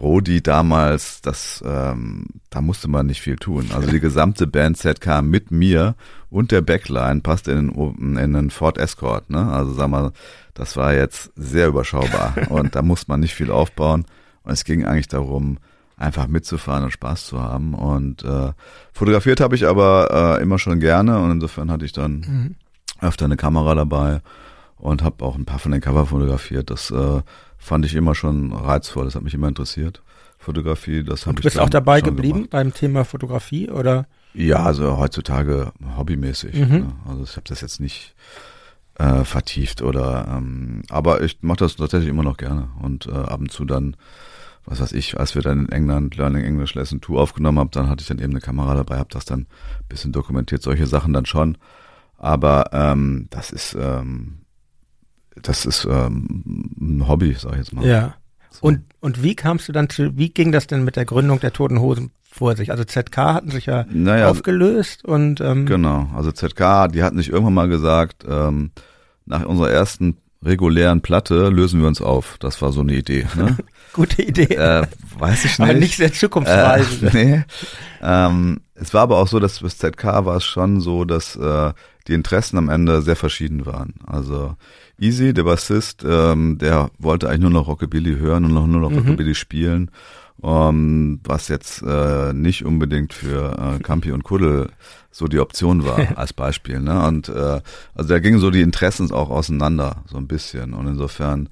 Rodi 0.00 0.42
damals, 0.42 1.20
das, 1.20 1.62
ähm, 1.66 2.26
da 2.50 2.60
musste 2.60 2.88
man 2.88 3.06
nicht 3.06 3.20
viel 3.20 3.36
tun. 3.36 3.70
Also 3.74 3.90
die 3.90 4.00
gesamte 4.00 4.46
Bandset 4.46 5.00
kam 5.00 5.30
mit 5.30 5.50
mir 5.50 5.94
und 6.30 6.50
der 6.50 6.60
Backline 6.60 7.20
passte 7.20 7.52
in, 7.52 7.70
in 7.70 8.18
einen 8.18 8.50
Ford 8.50 8.78
Escort. 8.78 9.30
Ne? 9.30 9.50
Also 9.52 9.72
sag 9.72 9.88
mal, 9.88 10.12
das 10.54 10.76
war 10.76 10.94
jetzt 10.94 11.32
sehr 11.36 11.68
überschaubar 11.68 12.34
und 12.48 12.74
da 12.74 12.82
muss 12.82 13.08
man 13.08 13.20
nicht 13.20 13.34
viel 13.34 13.50
aufbauen. 13.50 14.04
Und 14.42 14.52
es 14.52 14.64
ging 14.64 14.84
eigentlich 14.84 15.08
darum, 15.08 15.58
einfach 15.96 16.26
mitzufahren 16.26 16.84
und 16.84 16.90
Spaß 16.90 17.26
zu 17.26 17.40
haben. 17.40 17.74
Und 17.74 18.24
äh, 18.24 18.52
fotografiert 18.92 19.40
habe 19.40 19.54
ich 19.54 19.66
aber 19.66 20.36
äh, 20.38 20.42
immer 20.42 20.58
schon 20.58 20.80
gerne 20.80 21.18
und 21.20 21.30
insofern 21.30 21.70
hatte 21.70 21.84
ich 21.84 21.92
dann 21.92 22.12
mhm. 22.12 22.54
öfter 23.00 23.24
eine 23.24 23.36
Kamera 23.36 23.74
dabei 23.74 24.20
und 24.76 25.02
habe 25.02 25.24
auch 25.24 25.36
ein 25.36 25.44
paar 25.44 25.58
von 25.58 25.72
den 25.72 25.80
Cover 25.80 26.06
fotografiert. 26.06 26.70
Das 26.70 26.90
äh, 26.90 27.22
fand 27.64 27.86
ich 27.86 27.94
immer 27.94 28.14
schon 28.14 28.52
reizvoll. 28.52 29.06
Das 29.06 29.14
hat 29.14 29.22
mich 29.22 29.34
immer 29.34 29.48
interessiert. 29.48 30.02
Fotografie, 30.38 31.02
das 31.02 31.26
habe 31.26 31.34
ich. 31.34 31.42
Du 31.42 31.42
bist 31.42 31.58
auch 31.58 31.70
dabei 31.70 32.02
geblieben 32.02 32.34
gemacht. 32.34 32.50
beim 32.50 32.74
Thema 32.74 33.04
Fotografie 33.04 33.70
oder? 33.70 34.06
Ja, 34.34 34.62
also 34.62 34.98
heutzutage 34.98 35.72
hobbymäßig. 35.96 36.54
Mhm. 36.54 36.68
Ne? 36.68 36.92
Also 37.08 37.24
ich 37.24 37.36
habe 37.36 37.48
das 37.48 37.62
jetzt 37.62 37.80
nicht 37.80 38.14
äh, 38.98 39.24
vertieft 39.24 39.80
oder 39.80 40.26
ähm, 40.28 40.82
aber 40.90 41.22
ich 41.22 41.38
mache 41.40 41.58
das 41.58 41.76
tatsächlich 41.76 42.10
immer 42.10 42.22
noch 42.22 42.36
gerne 42.36 42.68
und 42.82 43.06
äh, 43.06 43.12
ab 43.12 43.40
und 43.40 43.50
zu 43.50 43.64
dann 43.64 43.96
was 44.66 44.80
weiß 44.80 44.92
ich, 44.92 45.18
als 45.20 45.34
wir 45.34 45.42
dann 45.42 45.66
in 45.66 45.72
England 45.72 46.16
Learning 46.16 46.42
English 46.42 46.74
Lesson 46.74 47.02
2 47.02 47.14
aufgenommen 47.16 47.58
haben, 47.58 47.70
dann 47.70 47.88
hatte 47.88 48.00
ich 48.00 48.08
dann 48.08 48.18
eben 48.18 48.32
eine 48.32 48.40
Kamera 48.40 48.74
dabei, 48.74 48.96
habe 48.96 49.10
das 49.10 49.26
dann 49.26 49.40
ein 49.40 49.88
bisschen 49.88 50.12
dokumentiert, 50.12 50.62
solche 50.62 50.86
Sachen 50.86 51.12
dann 51.12 51.26
schon. 51.26 51.58
Aber 52.16 52.70
ähm, 52.72 53.26
das 53.28 53.50
ist 53.50 53.76
ähm, 53.78 54.43
das 55.42 55.66
ist 55.66 55.84
ähm, 55.84 56.72
ein 56.80 57.08
Hobby, 57.08 57.34
sag 57.38 57.52
ich 57.52 57.58
jetzt 57.58 57.72
mal. 57.72 57.86
Ja. 57.86 58.14
So. 58.50 58.66
Und, 58.68 58.82
und 59.00 59.22
wie 59.22 59.34
kamst 59.34 59.68
du 59.68 59.72
dann 59.72 59.88
zu, 59.90 60.16
wie 60.16 60.28
ging 60.30 60.52
das 60.52 60.66
denn 60.66 60.84
mit 60.84 60.96
der 60.96 61.04
Gründung 61.04 61.40
der 61.40 61.52
Toten 61.52 61.80
Hosen 61.80 62.12
vor 62.22 62.56
sich? 62.56 62.70
Also 62.70 62.84
ZK 62.84 63.16
hatten 63.16 63.50
sich 63.50 63.66
ja 63.66 63.84
naja, 63.90 64.28
aufgelöst 64.28 65.04
und 65.04 65.40
ähm, 65.40 65.66
Genau, 65.66 66.08
also 66.14 66.30
ZK, 66.30 66.88
die 66.92 67.02
hatten 67.02 67.18
sich 67.18 67.30
irgendwann 67.30 67.54
mal 67.54 67.68
gesagt, 67.68 68.24
ähm, 68.28 68.70
nach 69.26 69.44
unserer 69.44 69.70
ersten 69.70 70.18
regulären 70.44 71.00
Platte 71.00 71.48
lösen 71.48 71.80
wir 71.80 71.88
uns 71.88 72.00
auf. 72.00 72.36
Das 72.38 72.60
war 72.62 72.70
so 72.70 72.82
eine 72.82 72.94
Idee. 72.94 73.26
Ne? 73.34 73.56
Gute 73.92 74.22
Idee. 74.22 74.54
Äh, 74.54 74.86
weiß 75.18 75.44
ich 75.46 75.58
nicht. 75.58 75.68
Aber 75.68 75.78
nicht 75.78 75.96
sehr 75.96 76.12
zukunftsweisend. 76.12 77.14
Äh, 77.14 77.24
nee. 77.24 77.44
Ähm, 78.02 78.60
es 78.74 78.92
war 78.92 79.02
aber 79.02 79.18
auch 79.18 79.28
so, 79.28 79.40
dass 79.40 79.60
bis 79.60 79.78
ZK 79.78 80.04
war 80.24 80.36
es 80.36 80.44
schon 80.44 80.80
so, 80.80 81.04
dass 81.04 81.36
äh, 81.36 81.72
die 82.06 82.12
Interessen 82.12 82.58
am 82.58 82.68
Ende 82.68 83.02
sehr 83.02 83.16
verschieden 83.16 83.66
waren. 83.66 83.94
Also 84.06 84.56
Easy, 84.98 85.34
der 85.34 85.44
Bassist, 85.44 86.04
ähm, 86.08 86.58
der 86.58 86.90
wollte 86.98 87.28
eigentlich 87.28 87.40
nur 87.40 87.50
noch 87.50 87.66
Rockabilly 87.66 88.16
hören 88.16 88.44
und 88.44 88.54
noch 88.54 88.66
nur 88.66 88.80
noch 88.80 88.90
mhm. 88.90 88.98
Rockabilly 88.98 89.34
spielen, 89.34 89.90
ähm, 90.42 91.20
was 91.24 91.48
jetzt 91.48 91.82
äh, 91.82 92.32
nicht 92.32 92.64
unbedingt 92.64 93.12
für 93.12 93.56
äh, 93.58 93.82
Campi 93.82 94.12
und 94.12 94.24
Kuddel 94.24 94.70
so 95.10 95.26
die 95.26 95.40
Option 95.40 95.84
war 95.84 95.98
als 96.18 96.32
Beispiel. 96.32 96.80
Ne? 96.80 97.06
Und 97.06 97.28
äh, 97.28 97.60
also 97.94 98.08
da 98.08 98.18
gingen 98.18 98.38
so 98.38 98.50
die 98.50 98.62
Interessen 98.62 99.10
auch 99.10 99.30
auseinander 99.30 100.04
so 100.06 100.16
ein 100.16 100.28
bisschen 100.28 100.74
und 100.74 100.86
insofern 100.86 101.48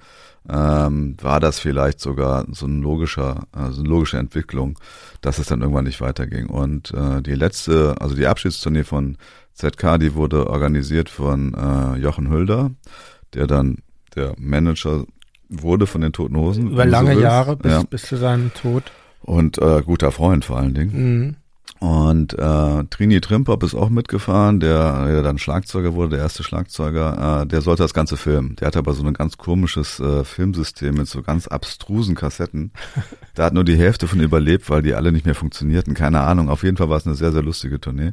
ähm, 0.49 1.17
war 1.21 1.41
das 1.41 1.61
vielleicht 1.61 2.01
sogar 2.01 2.47
so 2.51 2.67
ein 2.67 2.83
logischer, 2.83 3.45
also 3.53 3.81
eine 3.81 3.89
logische 3.89 4.19
Entwicklung, 4.19 4.79
dass 5.21 5.39
es 5.39 5.47
dann 5.47 5.61
irgendwann 5.61 5.85
nicht 5.85 6.01
weiterging. 6.01 6.47
Und 6.47 6.93
äh, 6.93 7.23
die 7.23 7.35
letzte, 7.35 7.95
also 8.01 8.15
die 8.15 8.27
Abschiedstournee 8.27 8.85
von 8.85 9.17
ZK, 9.55 9.99
die 9.99 10.15
wurde 10.15 10.49
organisiert 10.49 11.09
von 11.09 11.55
äh, 11.55 11.97
Jochen 11.99 12.29
Hülder, 12.29 12.71
der 13.35 13.47
dann 13.47 13.79
der 14.15 14.35
Manager 14.39 15.05
wurde 15.49 15.87
von 15.87 16.01
den 16.01 16.13
Toten 16.13 16.37
Hosen. 16.37 16.71
Über 16.71 16.87
lange 16.87 17.15
so 17.15 17.21
Jahre 17.21 17.57
bis, 17.57 17.73
ja. 17.73 17.83
bis 17.83 18.03
zu 18.03 18.17
seinem 18.17 18.53
Tod. 18.55 18.85
Und 19.21 19.59
äh, 19.59 19.83
guter 19.83 20.11
Freund 20.11 20.45
vor 20.45 20.59
allen 20.59 20.75
Dingen. 20.75 20.93
Mhm. 20.93 21.37
Und 21.83 22.39
äh, 22.39 22.85
Trini 22.91 23.21
Trimpop 23.21 23.65
ist 23.65 23.75
auch 23.75 23.91
mitgefahren, 23.91 24.61
der, 24.61 25.07
der 25.07 25.23
dann 25.23 25.39
Schlagzeuger 25.39 25.95
wurde, 25.95 26.11
der 26.11 26.21
erste 26.21 26.45
Schlagzeuger. 26.45 27.43
Äh, 27.43 27.47
der 27.49 27.61
sollte 27.61 27.83
das 27.83 27.93
ganze 27.93 28.17
filmen. 28.17 28.55
Der 28.55 28.69
hatte 28.69 28.79
aber 28.79 28.93
so 28.93 29.05
ein 29.05 29.15
ganz 29.15 29.37
komisches 29.37 29.99
äh, 29.99 30.23
Filmsystem 30.23 30.95
mit 30.95 31.09
so 31.09 31.23
ganz 31.23 31.49
abstrusen 31.49 32.15
Kassetten. 32.15 32.73
Da 33.35 33.45
hat 33.45 33.55
nur 33.55 33.65
die 33.65 33.79
Hälfte 33.79 34.09
von 34.09 34.21
überlebt, 34.21 34.69
weil 34.69 34.83
die 34.83 34.95
alle 34.95 35.11
nicht 35.11 35.25
mehr 35.25 35.35
funktionierten. 35.35 35.95
Keine 35.95 36.21
Ahnung. 36.21 36.51
Auf 36.51 36.65
jeden 36.65 36.77
Fall 36.77 36.91
war 36.91 36.99
es 36.99 37.07
eine 37.07 37.15
sehr, 37.15 37.33
sehr 37.33 37.43
lustige 37.43 37.81
Tournee. 37.81 38.13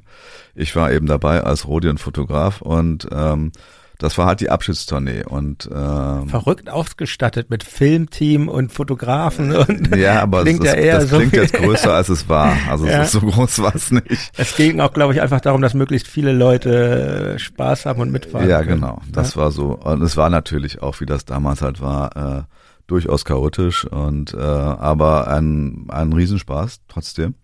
Ich 0.56 0.78
war 0.78 0.94
eben 0.94 1.08
dabei 1.08 1.44
als 1.44 1.68
Rodion-Fotograf 1.68 2.62
und 2.62 3.06
ähm, 3.12 3.52
das 4.00 4.18
war 4.18 4.28
halt 4.28 4.40
die 4.40 4.50
Abschiedstournee 4.50 5.26
und 5.26 5.70
ähm, 5.72 6.30
verrückt 6.30 6.70
ausgestattet 6.70 7.50
mit 7.50 7.66
Filmteam 7.66 8.48
und 8.48 8.72
Fotografen 8.72 9.54
und 9.54 9.96
ja, 9.96 10.22
aber 10.22 10.44
klingt 10.44 10.64
es, 10.64 10.68
ja 10.68 10.74
eher 10.74 11.00
das 11.00 11.10
so 11.10 11.18
klingt 11.18 11.34
jetzt 11.34 11.54
größer 11.54 11.94
als 11.94 12.08
es 12.08 12.30
war. 12.30 12.56
Also 12.70 12.86
ja. 12.88 13.06
so 13.06 13.20
groß 13.20 13.60
war 13.60 13.76
es 13.76 13.92
nicht. 13.92 14.32
Es 14.38 14.56
ging 14.56 14.80
auch, 14.80 14.94
glaube 14.94 15.14
ich, 15.14 15.22
einfach 15.22 15.42
darum, 15.42 15.62
dass 15.62 15.74
möglichst 15.74 16.08
viele 16.08 16.32
Leute 16.32 17.34
äh, 17.36 17.40
Spaß 17.40 17.86
haben 17.86 18.00
und 18.00 18.12
mitfahren. 18.12 18.50
Ja, 18.50 18.64
können. 18.64 18.80
genau. 18.80 19.02
Das 19.12 19.36
ja. 19.36 19.42
war 19.42 19.52
so 19.52 19.76
und 19.76 20.02
es 20.02 20.16
war 20.16 20.30
natürlich 20.30 20.82
auch, 20.82 21.02
wie 21.02 21.06
das 21.06 21.26
damals 21.26 21.62
halt 21.62 21.82
war. 21.82 22.16
Äh, 22.16 22.44
durchaus 22.88 23.24
chaotisch 23.24 23.86
und 23.86 24.34
äh, 24.34 24.38
aber 24.40 25.28
ein 25.28 25.86
ein 25.90 26.12
Riesenspaß 26.12 26.80
trotzdem. 26.88 27.36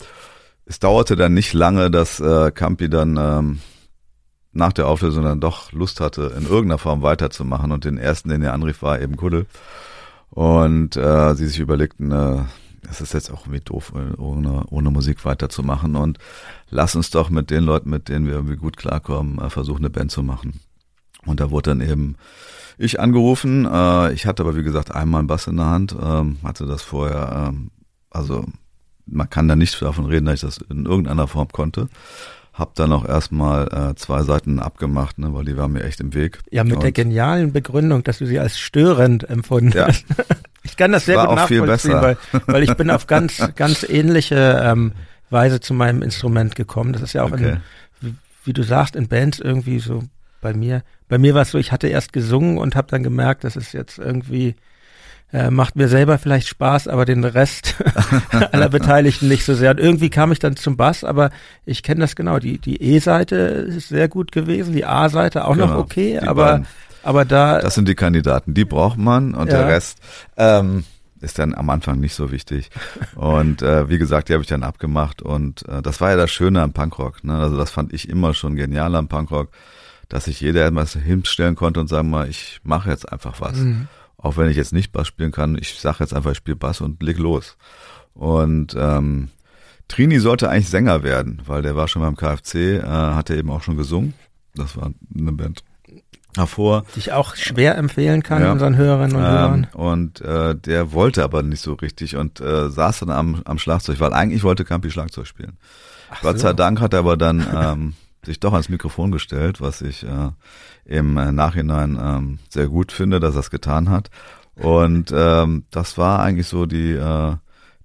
Es 0.65 0.79
dauerte 0.79 1.15
dann 1.15 1.35
nicht 1.35 1.53
lange, 1.53 1.91
dass 1.91 2.19
äh, 2.19 2.49
Campi 2.49 2.89
dann 2.89 3.17
ähm, 3.17 3.59
nach 4.55 4.73
der 4.73 4.87
Auflösung 4.87 5.23
dann 5.23 5.41
doch 5.41 5.71
Lust 5.73 5.99
hatte, 5.99 6.33
in 6.37 6.43
irgendeiner 6.43 6.77
Form 6.77 7.01
weiterzumachen. 7.01 7.71
Und 7.71 7.83
den 7.83 7.97
ersten, 7.97 8.29
den 8.29 8.41
er 8.41 8.53
anrief, 8.53 8.81
war 8.81 9.01
eben 9.01 9.17
Kuddel. 9.17 9.45
Und 10.29 10.95
äh, 10.95 11.35
sie 11.35 11.47
sich 11.47 11.59
überlegten, 11.59 12.11
äh, 12.11 12.43
es 12.89 13.01
ist 13.01 13.13
jetzt 13.13 13.31
auch 13.31 13.45
irgendwie 13.45 13.61
doof, 13.61 13.93
ohne, 14.17 14.63
ohne 14.69 14.91
Musik 14.91 15.25
weiterzumachen. 15.25 15.95
Und 15.95 16.19
lass 16.69 16.95
uns 16.95 17.09
doch 17.09 17.29
mit 17.29 17.51
den 17.51 17.63
Leuten, 17.63 17.89
mit 17.89 18.07
denen 18.07 18.27
wir 18.27 18.33
irgendwie 18.33 18.55
gut 18.55 18.77
klarkommen, 18.77 19.39
äh, 19.39 19.49
versuchen, 19.49 19.79
eine 19.79 19.89
Band 19.89 20.11
zu 20.11 20.23
machen. 20.23 20.61
Und 21.25 21.41
da 21.41 21.51
wurde 21.51 21.71
dann 21.71 21.81
eben 21.81 22.15
ich 22.77 22.99
angerufen. 22.99 23.65
Äh, 23.65 24.13
ich 24.13 24.25
hatte 24.25 24.43
aber, 24.43 24.55
wie 24.55 24.63
gesagt, 24.63 24.95
einmal 24.95 25.19
einen 25.19 25.27
Bass 25.27 25.47
in 25.47 25.57
der 25.57 25.65
Hand, 25.65 25.95
ähm, 26.01 26.37
hatte 26.43 26.65
das 26.65 26.81
vorher, 26.81 27.49
ähm, 27.49 27.71
also 28.09 28.45
man 29.05 29.29
kann 29.29 29.47
da 29.49 29.55
nicht 29.55 29.81
davon 29.81 30.05
reden, 30.05 30.25
dass 30.25 30.35
ich 30.35 30.41
das 30.41 30.57
in 30.69 30.85
irgendeiner 30.85 31.27
Form 31.27 31.49
konnte. 31.49 31.89
Hab 32.55 32.73
dann 32.75 32.93
auch 32.93 33.05
erstmal 33.05 33.67
äh, 33.67 33.95
zwei 33.95 34.23
Seiten 34.23 34.59
abgemacht, 34.59 35.19
ne, 35.19 35.33
weil 35.33 35.43
die 35.43 35.57
waren 35.57 35.73
mir 35.73 35.83
echt 35.83 35.99
im 35.99 36.13
Weg. 36.13 36.39
Ja, 36.51 36.63
mit 36.63 36.77
und 36.77 36.83
der 36.83 36.93
genialen 36.93 37.51
Begründung, 37.51 38.03
dass 38.03 38.19
du 38.19 38.25
sie 38.25 38.39
als 38.39 38.57
störend 38.57 39.29
empfunden 39.29 39.77
ja. 39.77 39.87
hast. 39.87 40.05
Ich 40.63 40.77
kann 40.77 40.91
das 40.91 41.05
sehr 41.05 41.23
gut 41.23 41.35
nachvollziehen, 41.35 42.01
weil, 42.01 42.17
weil 42.47 42.63
ich 42.63 42.73
bin 42.73 42.89
auf 42.89 43.05
ganz, 43.05 43.37
ganz 43.55 43.83
ähnliche 43.87 44.63
ähm, 44.63 44.93
Weise 45.29 45.59
zu 45.59 45.75
meinem 45.75 46.01
Instrument 46.01 46.55
gekommen. 46.55 46.91
Das 46.91 47.03
ist 47.03 47.13
ja 47.13 47.21
auch, 47.21 47.31
okay. 47.31 47.59
in, 48.01 48.09
wie, 48.09 48.15
wie 48.45 48.53
du 48.53 48.63
sagst, 48.63 48.95
in 48.95 49.07
Bands 49.07 49.39
irgendwie 49.39 49.77
so 49.77 50.01
bei 50.41 50.55
mir. 50.55 50.81
Bei 51.07 51.19
mir 51.19 51.35
war 51.35 51.43
es 51.43 51.51
so, 51.51 51.59
ich 51.59 51.71
hatte 51.71 51.87
erst 51.87 52.13
gesungen 52.13 52.57
und 52.57 52.75
habe 52.75 52.87
dann 52.89 53.03
gemerkt, 53.03 53.43
das 53.43 53.55
ist 53.55 53.73
jetzt 53.73 53.99
irgendwie 53.99 54.55
äh, 55.33 55.49
macht 55.49 55.75
mir 55.75 55.87
selber 55.87 56.17
vielleicht 56.17 56.47
Spaß, 56.47 56.87
aber 56.87 57.05
den 57.05 57.23
Rest 57.23 57.75
aller 58.51 58.69
Beteiligten 58.69 59.27
nicht 59.27 59.43
so 59.43 59.53
sehr. 59.53 59.71
Und 59.71 59.79
irgendwie 59.79 60.09
kam 60.09 60.31
ich 60.31 60.39
dann 60.39 60.55
zum 60.55 60.77
Bass, 60.77 61.03
aber 61.03 61.29
ich 61.65 61.83
kenne 61.83 62.01
das 62.01 62.15
genau. 62.15 62.39
Die, 62.39 62.57
die 62.57 62.81
E-Seite 62.81 63.35
ist 63.35 63.89
sehr 63.89 64.07
gut 64.07 64.31
gewesen, 64.31 64.73
die 64.73 64.85
A-Seite 64.85 65.45
auch 65.45 65.53
genau, 65.53 65.67
noch 65.67 65.77
okay, 65.77 66.19
aber, 66.19 66.63
aber 67.03 67.25
da. 67.25 67.59
Das 67.59 67.75
sind 67.75 67.87
die 67.87 67.95
Kandidaten, 67.95 68.53
die 68.53 68.65
braucht 68.65 68.97
man 68.97 69.33
und 69.33 69.51
ja. 69.51 69.57
der 69.57 69.67
Rest, 69.67 69.99
ähm, 70.37 70.85
ist 71.21 71.39
dann 71.39 71.55
am 71.55 71.69
Anfang 71.69 71.99
nicht 71.99 72.13
so 72.13 72.31
wichtig. 72.31 72.69
Und 73.15 73.61
äh, 73.61 73.89
wie 73.89 73.97
gesagt, 73.97 74.29
die 74.29 74.33
habe 74.33 74.43
ich 74.43 74.49
dann 74.49 74.63
abgemacht 74.63 75.21
und 75.21 75.67
äh, 75.67 75.81
das 75.81 75.99
war 75.99 76.11
ja 76.11 76.17
das 76.17 76.29
Schöne 76.29 76.61
am 76.61 76.71
Punkrock. 76.71 77.23
Ne? 77.23 77.33
Also 77.33 77.57
das 77.57 77.71
fand 77.71 77.93
ich 77.93 78.07
immer 78.09 78.33
schon 78.33 78.55
genial 78.55 78.95
am 78.95 79.07
Punkrock, 79.07 79.49
dass 80.07 80.25
sich 80.25 80.39
jeder 80.39 80.65
etwas 80.67 80.93
hinstellen 80.93 81.55
konnte 81.55 81.79
und 81.79 81.87
sagen 81.87 82.09
mal, 82.09 82.29
ich 82.29 82.59
mache 82.63 82.89
jetzt 82.89 83.11
einfach 83.11 83.41
was. 83.41 83.57
Mhm 83.57 83.87
auch 84.25 84.37
wenn 84.37 84.49
ich 84.49 84.57
jetzt 84.57 84.73
nicht 84.73 84.91
Bass 84.91 85.07
spielen 85.07 85.31
kann, 85.31 85.55
ich 85.55 85.79
sage 85.79 85.97
jetzt 85.99 86.13
einfach, 86.13 86.31
ich 86.31 86.37
spiele 86.37 86.57
Bass 86.57 86.81
und 86.81 87.01
leg 87.03 87.19
los. 87.19 87.57
Und 88.15 88.75
ähm, 88.77 89.29
Trini 89.87 90.19
sollte 90.19 90.49
eigentlich 90.49 90.69
Sänger 90.69 91.03
werden, 91.03 91.43
weil 91.45 91.61
der 91.61 91.75
war 91.75 91.87
schon 91.87 92.01
beim 92.01 92.15
KFC, 92.15 92.55
äh, 92.55 92.81
hat 92.81 93.29
er 93.29 93.37
eben 93.37 93.51
auch 93.51 93.61
schon 93.61 93.77
gesungen. 93.77 94.15
Das 94.55 94.75
war 94.77 94.91
eine 95.15 95.31
Band 95.31 95.63
hervor. 96.35 96.85
Die 96.95 96.99
ich 96.99 97.11
auch 97.11 97.35
schwer 97.35 97.77
empfehlen 97.77 98.23
kann 98.23 98.41
ja. 98.41 98.51
unseren 98.51 98.75
Hörerinnen 98.75 99.15
und 99.15 99.21
ähm, 99.21 99.29
Hörern. 99.29 99.67
Und 99.73 100.21
äh, 100.21 100.55
der 100.55 100.91
wollte 100.91 101.23
aber 101.23 101.43
nicht 101.43 101.61
so 101.61 101.73
richtig 101.73 102.15
und 102.15 102.41
äh, 102.41 102.69
saß 102.69 103.01
dann 103.01 103.11
am, 103.11 103.43
am 103.45 103.59
Schlagzeug, 103.59 103.99
weil 103.99 104.11
eigentlich 104.13 104.43
wollte 104.43 104.65
Campi 104.65 104.89
Schlagzeug 104.89 105.27
spielen. 105.27 105.57
Ach 106.09 106.21
Gott 106.21 106.39
so. 106.39 106.47
sei 106.47 106.53
Dank 106.53 106.81
hat 106.81 106.93
er 106.93 106.99
aber 106.99 107.15
dann 107.15 107.45
ähm, 107.55 107.93
sich 108.25 108.39
doch 108.39 108.53
ans 108.53 108.69
Mikrofon 108.69 109.11
gestellt, 109.11 109.61
was 109.61 109.81
ich 109.81 110.03
äh, 110.03 110.31
im 110.85 111.17
äh, 111.17 111.31
Nachhinein 111.31 111.97
ähm, 112.01 112.39
sehr 112.49 112.67
gut 112.67 112.91
finde, 112.91 113.19
dass 113.19 113.35
er 113.35 113.41
es 113.41 113.51
getan 113.51 113.89
hat. 113.89 114.09
Und 114.55 115.13
ähm, 115.15 115.65
das 115.71 115.97
war 115.97 116.19
eigentlich 116.19 116.47
so 116.47 116.65
die, 116.65 116.93
äh, 116.93 117.35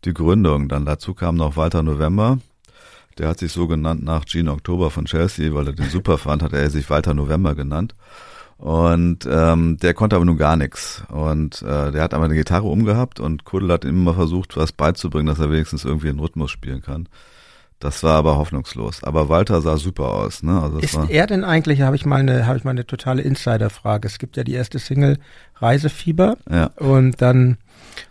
die 0.05 0.15
Gründung. 0.15 0.69
Dann 0.69 0.85
dazu 0.85 1.15
kam 1.15 1.37
noch 1.37 1.57
Walter 1.57 1.83
November. 1.83 2.39
Der 3.19 3.29
hat 3.29 3.39
sich 3.39 3.53
so 3.53 3.67
genannt 3.67 4.03
nach 4.03 4.25
Gene 4.25 4.53
Oktober 4.53 4.91
von 4.91 5.05
Chelsea, 5.05 5.53
weil 5.53 5.67
er 5.67 5.73
den 5.73 5.91
super 5.91 6.17
fand, 6.17 6.43
hat 6.43 6.53
er 6.53 6.71
sich 6.71 6.89
Walter 6.89 7.13
November 7.13 7.55
genannt. 7.55 7.95
Und 8.57 9.27
ähm, 9.31 9.79
der 9.79 9.95
konnte 9.95 10.17
aber 10.17 10.25
nun 10.27 10.37
gar 10.37 10.57
nichts. 10.57 11.03
Und 11.09 11.63
äh, 11.63 11.91
der 11.93 12.03
hat 12.03 12.15
aber 12.15 12.27
eine 12.27 12.35
Gitarre 12.35 12.67
umgehabt 12.67 13.19
und 13.19 13.45
Kuddel 13.45 13.73
hat 13.73 13.85
immer 13.85 14.15
versucht, 14.15 14.57
was 14.57 14.73
beizubringen, 14.73 15.27
dass 15.27 15.39
er 15.39 15.51
wenigstens 15.51 15.85
irgendwie 15.85 16.11
einen 16.11 16.21
Rhythmus 16.21 16.51
spielen 16.51 16.83
kann. 16.83 17.09
Das 17.81 18.03
war 18.03 18.17
aber 18.17 18.37
hoffnungslos. 18.37 19.03
Aber 19.03 19.31
Walter 19.31 19.63
sah 19.63 19.79
super 19.79 20.13
aus. 20.13 20.43
Ne? 20.43 20.61
Also 20.61 20.79
ist 20.79 20.99
er 21.09 21.27
denn 21.27 21.45
eigentlich, 21.45 21.81
habe 21.81 21.97
ich 21.97 22.05
mal 22.05 22.21
eine, 22.21 22.47
habe 22.47 22.59
ich 22.59 22.65
mal 22.65 22.73
eine 22.73 22.87
totale 22.87 23.23
Insider-Frage. 23.23 24.07
Es 24.07 24.19
gibt 24.19 24.37
ja 24.37 24.45
die 24.45 24.53
erste 24.53 24.79
Single 24.79 25.19
Reisefieber 25.57 26.37
ja. 26.51 26.67
und 26.77 27.23
dann 27.23 27.57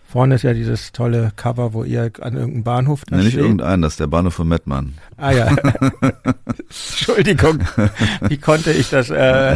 vorne 0.07 0.35
ist 0.35 0.41
ja 0.41 0.53
dieses 0.53 0.91
tolle 0.91 1.31
Cover, 1.35 1.73
wo 1.73 1.83
ihr 1.83 2.11
an 2.19 2.33
irgendeinem 2.33 2.63
Bahnhof 2.63 3.03
da 3.05 3.17
nee, 3.17 3.25
nicht 3.25 3.37
irgendein, 3.37 3.83
das 3.83 3.93
ist 3.93 3.99
der 3.99 4.07
Bahnhof 4.07 4.33
von 4.33 4.47
Mettmann. 4.47 4.95
Ah 5.17 5.31
ja. 5.31 5.47
Entschuldigung, 6.69 7.59
wie 8.27 8.37
konnte 8.37 8.71
ich 8.71 8.89
das 8.89 9.11
äh, 9.11 9.55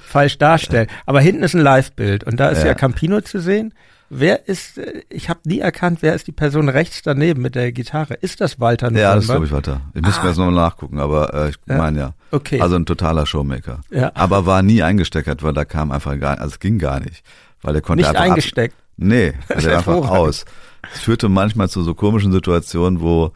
falsch 0.00 0.38
darstellen? 0.38 0.88
Aber 1.06 1.20
hinten 1.20 1.44
ist 1.44 1.54
ein 1.54 1.60
Live-Bild 1.60 2.24
und 2.24 2.40
da 2.40 2.48
ist 2.48 2.62
ja. 2.62 2.68
ja 2.68 2.74
Campino 2.74 3.20
zu 3.20 3.40
sehen. 3.40 3.72
Wer 4.14 4.46
ist, 4.46 4.76
äh, 4.76 5.04
ich 5.08 5.30
habe 5.30 5.40
nie 5.44 5.60
erkannt, 5.60 6.02
wer 6.02 6.14
ist 6.14 6.26
die 6.26 6.32
Person 6.32 6.68
rechts 6.68 7.00
daneben 7.00 7.40
mit 7.40 7.54
der 7.54 7.72
Gitarre? 7.72 8.12
Ist 8.12 8.42
das 8.42 8.60
Walter 8.60 8.90
November? 8.90 9.00
Ja, 9.00 9.14
das 9.14 9.24
glaube 9.24 9.46
ich 9.46 9.52
Walter. 9.52 9.80
Ich 9.94 10.02
müsste 10.02 10.20
ah. 10.20 10.24
mir 10.24 10.28
jetzt 10.28 10.36
nochmal 10.36 10.54
nachgucken, 10.54 10.98
aber 10.98 11.32
äh, 11.32 11.48
ich 11.48 11.56
ja. 11.66 11.78
meine 11.78 11.98
ja. 11.98 12.14
Okay. 12.30 12.60
Also 12.60 12.76
ein 12.76 12.84
totaler 12.84 13.24
Showmaker. 13.24 13.80
Ja. 13.90 14.12
Aber 14.14 14.44
war 14.44 14.62
nie 14.62 14.82
eingesteckert, 14.82 15.42
weil 15.42 15.54
da 15.54 15.64
kam 15.64 15.90
einfach 15.92 16.20
gar, 16.20 16.38
also 16.38 16.48
es 16.52 16.60
ging 16.60 16.78
gar 16.78 17.00
nicht. 17.00 17.24
Weil 17.62 17.74
er 17.74 17.80
konnte 17.80 18.02
nicht 18.02 18.10
einfach 18.10 18.20
eingesteckt. 18.20 18.74
Ab, 18.74 18.84
nee, 18.98 19.32
also 19.48 19.70
er 19.70 19.78
einfach 19.78 20.10
aus. 20.10 20.44
Es 20.92 21.00
führte 21.00 21.30
manchmal 21.30 21.70
zu 21.70 21.82
so 21.82 21.94
komischen 21.94 22.32
Situationen, 22.32 23.00
wo 23.00 23.32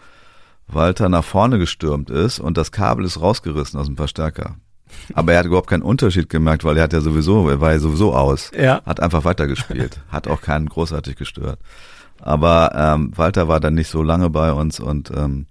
Walter 0.67 1.09
nach 1.09 1.25
vorne 1.25 1.59
gestürmt 1.59 2.11
ist 2.11 2.39
und 2.39 2.59
das 2.59 2.71
Kabel 2.71 3.07
ist 3.07 3.19
rausgerissen 3.19 3.81
aus 3.81 3.87
dem 3.87 3.97
Verstärker. 3.97 4.57
Aber 5.15 5.33
er 5.33 5.41
hat 5.41 5.47
überhaupt 5.47 5.69
keinen 5.69 5.83
Unterschied 5.83 6.29
gemerkt, 6.29 6.65
weil 6.65 6.77
er 6.77 6.85
hat 6.85 6.93
ja 6.93 7.01
sowieso, 7.01 7.49
er 7.49 7.61
war 7.61 7.73
ja 7.73 7.79
sowieso 7.79 8.15
aus. 8.15 8.51
Ja. 8.57 8.83
Hat 8.85 9.01
einfach 9.01 9.25
weitergespielt. 9.25 10.01
hat 10.09 10.29
auch 10.29 10.41
keinen 10.41 10.69
großartig 10.69 11.17
gestört. 11.17 11.59
Aber 12.21 12.73
ähm, 12.75 13.13
Walter 13.17 13.49
war 13.49 13.61
dann 13.61 13.75
nicht 13.75 13.89
so 13.89 14.03
lange 14.03 14.31
bei 14.31 14.53
uns 14.53 14.81
und 14.81 15.11
ähm, 15.11 15.47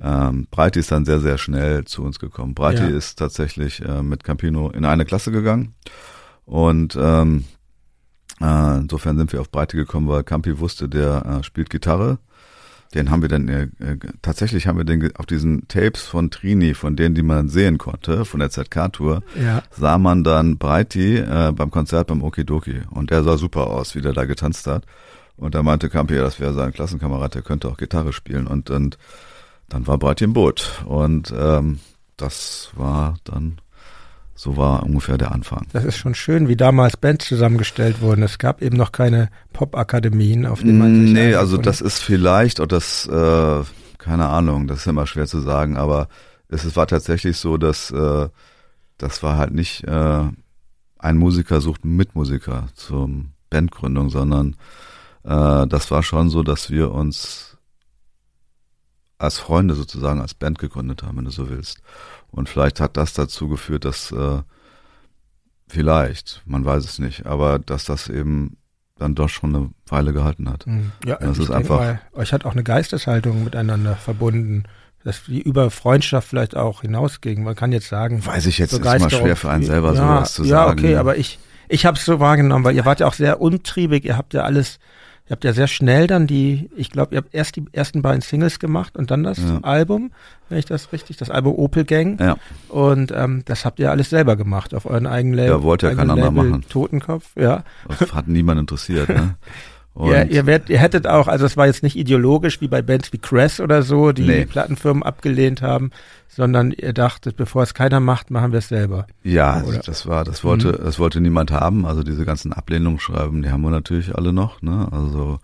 ähm, 0.00 0.46
Breiti 0.50 0.80
ist 0.80 0.92
dann 0.92 1.04
sehr, 1.04 1.20
sehr 1.20 1.38
schnell 1.38 1.84
zu 1.84 2.02
uns 2.02 2.18
gekommen. 2.18 2.54
Breiti 2.54 2.82
ja. 2.82 2.88
ist 2.88 3.18
tatsächlich 3.18 3.82
äh, 3.82 4.02
mit 4.02 4.24
Campino 4.24 4.70
in 4.70 4.84
eine 4.84 5.04
Klasse 5.04 5.30
gegangen. 5.30 5.74
Und 6.44 6.96
ähm, 7.00 7.44
äh, 8.40 8.78
insofern 8.78 9.16
sind 9.18 9.32
wir 9.32 9.40
auf 9.40 9.50
Breite 9.50 9.76
gekommen, 9.76 10.08
weil 10.08 10.22
Campi 10.22 10.58
wusste, 10.58 10.88
der 10.88 11.24
äh, 11.40 11.44
spielt 11.44 11.70
Gitarre 11.70 12.18
Den 12.94 13.10
haben 13.10 13.22
wir 13.22 13.28
dann, 13.28 13.48
äh, 13.48 13.68
äh 13.80 13.96
tatsächlich 14.22 14.66
haben 14.66 14.78
wir 14.78 14.84
den 14.84 15.14
auf 15.16 15.26
diesen 15.26 15.68
Tapes 15.68 16.02
von 16.02 16.30
Trini, 16.30 16.74
von 16.74 16.96
denen, 16.96 17.14
die 17.14 17.22
man 17.22 17.48
sehen 17.48 17.78
konnte, 17.78 18.24
von 18.24 18.40
der 18.40 18.50
ZK-Tour, 18.50 19.22
ja. 19.40 19.62
sah 19.70 19.98
man 19.98 20.24
dann 20.24 20.58
Breiti 20.58 21.16
äh, 21.16 21.52
beim 21.52 21.70
Konzert 21.70 22.08
beim 22.08 22.22
Okidoki. 22.22 22.82
Und 22.90 23.10
der 23.10 23.22
sah 23.24 23.36
super 23.36 23.68
aus, 23.68 23.94
wie 23.94 24.00
der 24.00 24.12
da 24.12 24.24
getanzt 24.24 24.66
hat. 24.66 24.84
Und 25.36 25.54
da 25.54 25.62
meinte 25.62 25.90
Campi, 25.90 26.14
ja, 26.14 26.22
das 26.22 26.40
wäre 26.40 26.54
sein 26.54 26.72
Klassenkamerad, 26.72 27.34
der 27.34 27.42
könnte 27.42 27.68
auch 27.68 27.76
Gitarre 27.76 28.12
spielen. 28.12 28.46
Und, 28.46 28.70
und 28.70 28.96
dann 29.68 29.86
war 29.86 29.98
Breiti 29.98 30.24
im 30.24 30.32
Boot. 30.32 30.82
Und 30.86 31.32
ähm, 31.36 31.80
das 32.16 32.70
war 32.74 33.16
dann 33.24 33.58
so 34.36 34.56
war 34.56 34.82
ungefähr 34.84 35.16
der 35.16 35.32
Anfang. 35.32 35.66
Das 35.72 35.84
ist 35.84 35.96
schon 35.96 36.14
schön, 36.14 36.46
wie 36.46 36.56
damals 36.56 36.96
Bands 36.98 37.26
zusammengestellt 37.26 38.02
wurden. 38.02 38.22
Es 38.22 38.38
gab 38.38 38.60
eben 38.60 38.76
noch 38.76 38.92
keine 38.92 39.30
Pop-Akademien, 39.54 40.44
auf 40.44 40.60
denen 40.60 40.78
man 40.78 41.06
sich 41.06 41.12
Nee, 41.14 41.34
also 41.34 41.56
das 41.56 41.80
ist 41.80 42.02
vielleicht, 42.02 42.60
oder 42.60 42.76
das, 42.76 43.06
äh, 43.06 43.62
keine 43.96 44.28
Ahnung, 44.28 44.68
das 44.68 44.80
ist 44.80 44.86
immer 44.86 45.06
schwer 45.06 45.26
zu 45.26 45.40
sagen, 45.40 45.78
aber 45.78 46.08
es, 46.48 46.76
war 46.76 46.86
tatsächlich 46.86 47.38
so, 47.38 47.56
dass 47.56 47.90
äh, 47.90 48.28
das 48.98 49.22
war 49.22 49.38
halt 49.38 49.52
nicht 49.52 49.84
äh, 49.84 50.24
ein 50.98 51.16
Musiker 51.16 51.62
sucht 51.62 51.84
Mitmusiker 51.84 52.68
zum 52.74 53.32
Bandgründung, 53.48 54.10
sondern 54.10 54.56
äh, 55.24 55.66
das 55.66 55.90
war 55.90 56.02
schon 56.02 56.28
so, 56.28 56.42
dass 56.42 56.70
wir 56.70 56.92
uns 56.92 57.56
als 59.18 59.38
Freunde 59.38 59.74
sozusagen 59.74 60.20
als 60.20 60.34
Band 60.34 60.58
gegründet 60.58 61.02
haben, 61.02 61.16
wenn 61.16 61.24
du 61.24 61.30
so 61.30 61.48
willst. 61.48 61.80
Und 62.30 62.48
vielleicht 62.48 62.80
hat 62.80 62.96
das 62.96 63.14
dazu 63.14 63.48
geführt, 63.48 63.84
dass 63.84 64.12
äh, 64.12 64.42
vielleicht, 65.68 66.42
man 66.44 66.64
weiß 66.64 66.84
es 66.84 66.98
nicht, 66.98 67.26
aber 67.26 67.58
dass 67.58 67.84
das 67.84 68.08
eben 68.08 68.56
dann 68.98 69.14
doch 69.14 69.28
schon 69.28 69.54
eine 69.54 69.70
Weile 69.86 70.12
gehalten 70.12 70.48
hat. 70.48 70.64
Hm. 70.66 70.92
Ja, 71.04 71.16
das 71.16 71.38
ist 71.38 71.50
einfach. 71.50 71.78
Mal, 71.78 72.00
euch 72.12 72.32
hat 72.32 72.44
auch 72.44 72.52
eine 72.52 72.64
Geisteshaltung 72.64 73.44
miteinander 73.44 73.94
verbunden, 73.94 74.64
dass 75.04 75.24
die 75.24 75.42
über 75.42 75.70
Freundschaft 75.70 76.28
vielleicht 76.28 76.56
auch 76.56 76.80
hinausging. 76.80 77.44
Man 77.44 77.54
kann 77.54 77.72
jetzt 77.72 77.88
sagen, 77.88 78.24
weiß 78.24 78.46
ich 78.46 78.58
jetzt, 78.58 78.72
ist 78.72 78.80
immer 78.80 79.10
schwer 79.10 79.36
für 79.36 79.50
einen 79.50 79.64
selber 79.64 79.94
ja, 79.94 79.96
sowas 79.96 80.34
zu 80.34 80.44
ja, 80.44 80.48
sagen. 80.48 80.78
Ja, 80.78 80.84
okay, 80.84 80.96
aber 80.96 81.16
ich 81.16 81.38
ich 81.68 81.86
habe 81.86 81.96
es 81.96 82.04
so 82.04 82.20
wahrgenommen, 82.20 82.64
weil 82.64 82.76
ihr 82.76 82.84
wart 82.84 83.00
ja 83.00 83.06
auch 83.06 83.14
sehr 83.14 83.40
untriebig. 83.40 84.04
Ihr 84.04 84.16
habt 84.16 84.34
ja 84.34 84.42
alles 84.42 84.78
Ihr 85.28 85.32
habt 85.32 85.42
ja 85.42 85.52
sehr 85.52 85.66
schnell 85.66 86.06
dann 86.06 86.28
die, 86.28 86.70
ich 86.76 86.90
glaube, 86.90 87.14
ihr 87.14 87.18
habt 87.18 87.34
erst 87.34 87.56
die 87.56 87.64
ersten 87.72 88.00
beiden 88.00 88.20
Singles 88.20 88.60
gemacht 88.60 88.96
und 88.96 89.10
dann 89.10 89.24
das 89.24 89.38
ja. 89.38 89.58
Album, 89.62 90.12
wenn 90.48 90.58
ich 90.58 90.66
das 90.66 90.92
richtig, 90.92 91.16
das 91.16 91.30
Album 91.30 91.56
Opel 91.56 91.84
Gang. 91.84 92.20
Ja. 92.20 92.36
Und 92.68 93.12
ähm, 93.12 93.42
das 93.44 93.64
habt 93.64 93.80
ihr 93.80 93.90
alles 93.90 94.10
selber 94.10 94.36
gemacht 94.36 94.72
auf 94.72 94.86
euren 94.86 95.08
eigenen 95.08 95.34
Label. 95.34 95.50
Ja, 95.50 95.62
wollte 95.64 95.88
ja 95.88 95.94
keiner 95.96 96.30
machen. 96.30 96.64
Totenkopf, 96.68 97.30
ja. 97.34 97.64
Das 97.98 98.12
hat 98.12 98.28
niemand 98.28 98.60
interessiert, 98.60 99.08
ne? 99.08 99.34
Ja, 99.98 100.24
ihr, 100.24 100.44
werdet, 100.44 100.68
ihr 100.68 100.78
hättet 100.78 101.06
auch, 101.06 101.26
also 101.26 101.46
es 101.46 101.56
war 101.56 101.66
jetzt 101.66 101.82
nicht 101.82 101.96
ideologisch 101.96 102.60
wie 102.60 102.68
bei 102.68 102.82
Bands 102.82 103.12
wie 103.12 103.18
Cress 103.18 103.60
oder 103.60 103.82
so, 103.82 104.12
die 104.12 104.26
nee. 104.26 104.44
Plattenfirmen 104.44 105.02
abgelehnt 105.02 105.62
haben, 105.62 105.90
sondern 106.28 106.72
ihr 106.72 106.92
dachtet, 106.92 107.36
bevor 107.36 107.62
es 107.62 107.72
keiner 107.72 107.98
macht, 107.98 108.30
machen 108.30 108.52
wir 108.52 108.58
es 108.58 108.68
selber. 108.68 109.06
Ja, 109.22 109.62
oder? 109.62 109.78
das 109.78 110.06
war, 110.06 110.24
das 110.24 110.44
wollte, 110.44 110.68
mhm. 110.68 110.84
das 110.84 110.98
wollte 110.98 111.20
niemand 111.20 111.50
haben. 111.50 111.86
Also 111.86 112.02
diese 112.02 112.26
ganzen 112.26 112.52
Ablehnungsschreiben, 112.52 113.42
die 113.42 113.50
haben 113.50 113.62
wir 113.62 113.70
natürlich 113.70 114.14
alle 114.14 114.34
noch. 114.34 114.60
Ne? 114.60 114.86
Also 114.90 115.38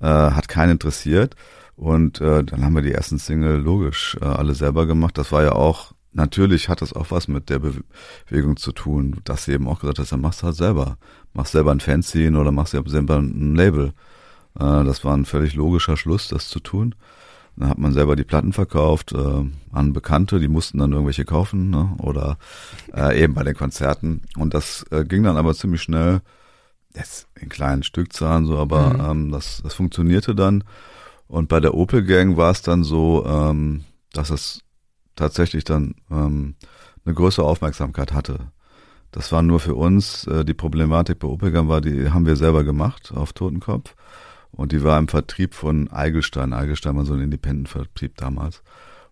äh, 0.00 0.06
hat 0.06 0.48
keinen 0.48 0.72
interessiert. 0.72 1.36
Und 1.76 2.20
äh, 2.20 2.42
dann 2.42 2.64
haben 2.64 2.74
wir 2.74 2.82
die 2.82 2.92
ersten 2.92 3.18
Single 3.18 3.56
logisch 3.56 4.16
äh, 4.20 4.24
alle 4.24 4.54
selber 4.54 4.86
gemacht. 4.86 5.18
Das 5.18 5.30
war 5.30 5.42
ja 5.42 5.52
auch 5.52 5.92
natürlich 6.14 6.68
hat 6.68 6.82
das 6.82 6.92
auch 6.92 7.10
was 7.10 7.28
mit 7.28 7.50
der 7.50 7.60
Bewegung 7.60 8.56
zu 8.56 8.72
tun, 8.72 9.20
dass 9.24 9.44
sie 9.44 9.52
eben 9.52 9.68
auch 9.68 9.80
gesagt 9.80 9.98
hat, 9.98 10.10
dann 10.10 10.20
machst 10.20 10.42
du 10.42 10.46
halt 10.46 10.56
selber. 10.56 10.96
Machst 11.32 11.52
selber 11.52 11.72
ein 11.72 11.80
Fanzine 11.80 12.38
oder 12.38 12.52
machst 12.52 12.72
selber 12.72 13.16
ein 13.16 13.54
Label. 13.54 13.92
Äh, 14.58 14.84
das 14.84 15.04
war 15.04 15.16
ein 15.16 15.24
völlig 15.24 15.54
logischer 15.54 15.96
Schluss, 15.96 16.28
das 16.28 16.48
zu 16.48 16.60
tun. 16.60 16.94
Dann 17.56 17.68
hat 17.68 17.78
man 17.78 17.92
selber 17.92 18.16
die 18.16 18.24
Platten 18.24 18.52
verkauft 18.52 19.12
äh, 19.12 19.44
an 19.72 19.92
Bekannte, 19.92 20.40
die 20.40 20.48
mussten 20.48 20.78
dann 20.78 20.92
irgendwelche 20.92 21.24
kaufen 21.24 21.70
ne? 21.70 21.94
oder 21.98 22.36
äh, 22.92 23.22
eben 23.22 23.34
bei 23.34 23.44
den 23.44 23.54
Konzerten. 23.54 24.22
Und 24.36 24.54
das 24.54 24.84
äh, 24.90 25.04
ging 25.04 25.22
dann 25.22 25.36
aber 25.36 25.54
ziemlich 25.54 25.82
schnell, 25.82 26.20
jetzt 26.96 27.28
in 27.40 27.48
kleinen 27.48 27.82
Stückzahlen 27.82 28.46
so, 28.46 28.58
aber 28.58 28.94
mhm. 28.94 29.10
ähm, 29.10 29.32
das, 29.32 29.60
das 29.62 29.74
funktionierte 29.74 30.34
dann. 30.34 30.64
Und 31.28 31.48
bei 31.48 31.60
der 31.60 31.74
Opel 31.74 32.04
Gang 32.04 32.36
war 32.36 32.50
es 32.50 32.62
dann 32.62 32.82
so, 32.82 33.24
ähm, 33.26 33.84
dass 34.12 34.30
es 34.30 34.63
tatsächlich 35.16 35.64
dann 35.64 35.94
ähm, 36.10 36.56
eine 37.04 37.14
größere 37.14 37.46
Aufmerksamkeit 37.46 38.12
hatte. 38.12 38.38
Das 39.10 39.30
war 39.30 39.42
nur 39.42 39.60
für 39.60 39.74
uns, 39.74 40.26
äh, 40.26 40.44
die 40.44 40.54
Problematik 40.54 41.20
bei 41.20 41.28
Opelgam 41.28 41.68
war, 41.68 41.80
die 41.80 42.10
haben 42.10 42.26
wir 42.26 42.36
selber 42.36 42.64
gemacht 42.64 43.12
auf 43.14 43.32
Totenkopf. 43.32 43.94
Und 44.50 44.72
die 44.72 44.82
war 44.82 44.98
im 44.98 45.08
Vertrieb 45.08 45.54
von 45.54 45.90
Eigelstein. 45.90 46.52
Eigelstein 46.52 46.96
war 46.96 47.04
so 47.04 47.14
ein 47.14 47.20
Independent-Vertrieb 47.20 48.16
damals. 48.16 48.62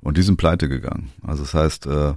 Und 0.01 0.17
die 0.17 0.23
sind 0.23 0.37
pleite 0.37 0.69
gegangen. 0.69 1.11
Also 1.23 1.43
das 1.43 1.55
heißt, 1.55 1.87
äh, 1.87 2.15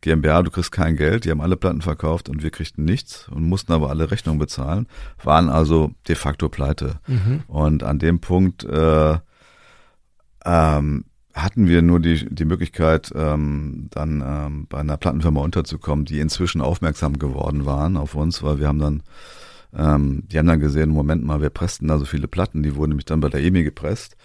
GmbH, 0.00 0.42
du 0.42 0.50
kriegst 0.50 0.70
kein 0.70 0.96
Geld, 0.96 1.24
die 1.24 1.30
haben 1.30 1.40
alle 1.40 1.56
Platten 1.56 1.82
verkauft 1.82 2.28
und 2.28 2.42
wir 2.42 2.50
kriegten 2.50 2.84
nichts 2.84 3.28
und 3.28 3.42
mussten 3.44 3.72
aber 3.72 3.90
alle 3.90 4.10
Rechnungen 4.10 4.38
bezahlen, 4.38 4.86
waren 5.22 5.48
also 5.48 5.92
de 6.06 6.14
facto 6.14 6.48
pleite. 6.48 7.00
Mhm. 7.06 7.42
Und 7.46 7.82
an 7.82 7.98
dem 7.98 8.20
Punkt 8.20 8.64
äh, 8.64 9.18
ähm, 10.44 11.04
hatten 11.34 11.68
wir 11.68 11.82
nur 11.82 12.00
die, 12.00 12.26
die 12.32 12.44
Möglichkeit, 12.44 13.12
ähm, 13.14 13.88
dann 13.90 14.22
ähm, 14.24 14.66
bei 14.68 14.78
einer 14.78 14.96
Plattenfirma 14.96 15.40
unterzukommen, 15.40 16.04
die 16.04 16.20
inzwischen 16.20 16.60
aufmerksam 16.60 17.18
geworden 17.18 17.66
waren 17.66 17.96
auf 17.96 18.14
uns, 18.14 18.42
weil 18.42 18.60
wir 18.60 18.68
haben 18.68 18.78
dann, 18.78 19.02
ähm, 19.76 20.22
die 20.28 20.38
haben 20.38 20.46
dann 20.46 20.60
gesehen, 20.60 20.90
Moment 20.90 21.24
mal, 21.24 21.42
wir 21.42 21.50
pressten 21.50 21.88
da 21.88 21.98
so 21.98 22.04
viele 22.04 22.28
Platten, 22.28 22.62
die 22.62 22.76
wurden 22.76 22.90
nämlich 22.90 23.06
dann 23.06 23.20
bei 23.20 23.28
der 23.28 23.42
EMI 23.42 23.64
gepresst 23.64 24.16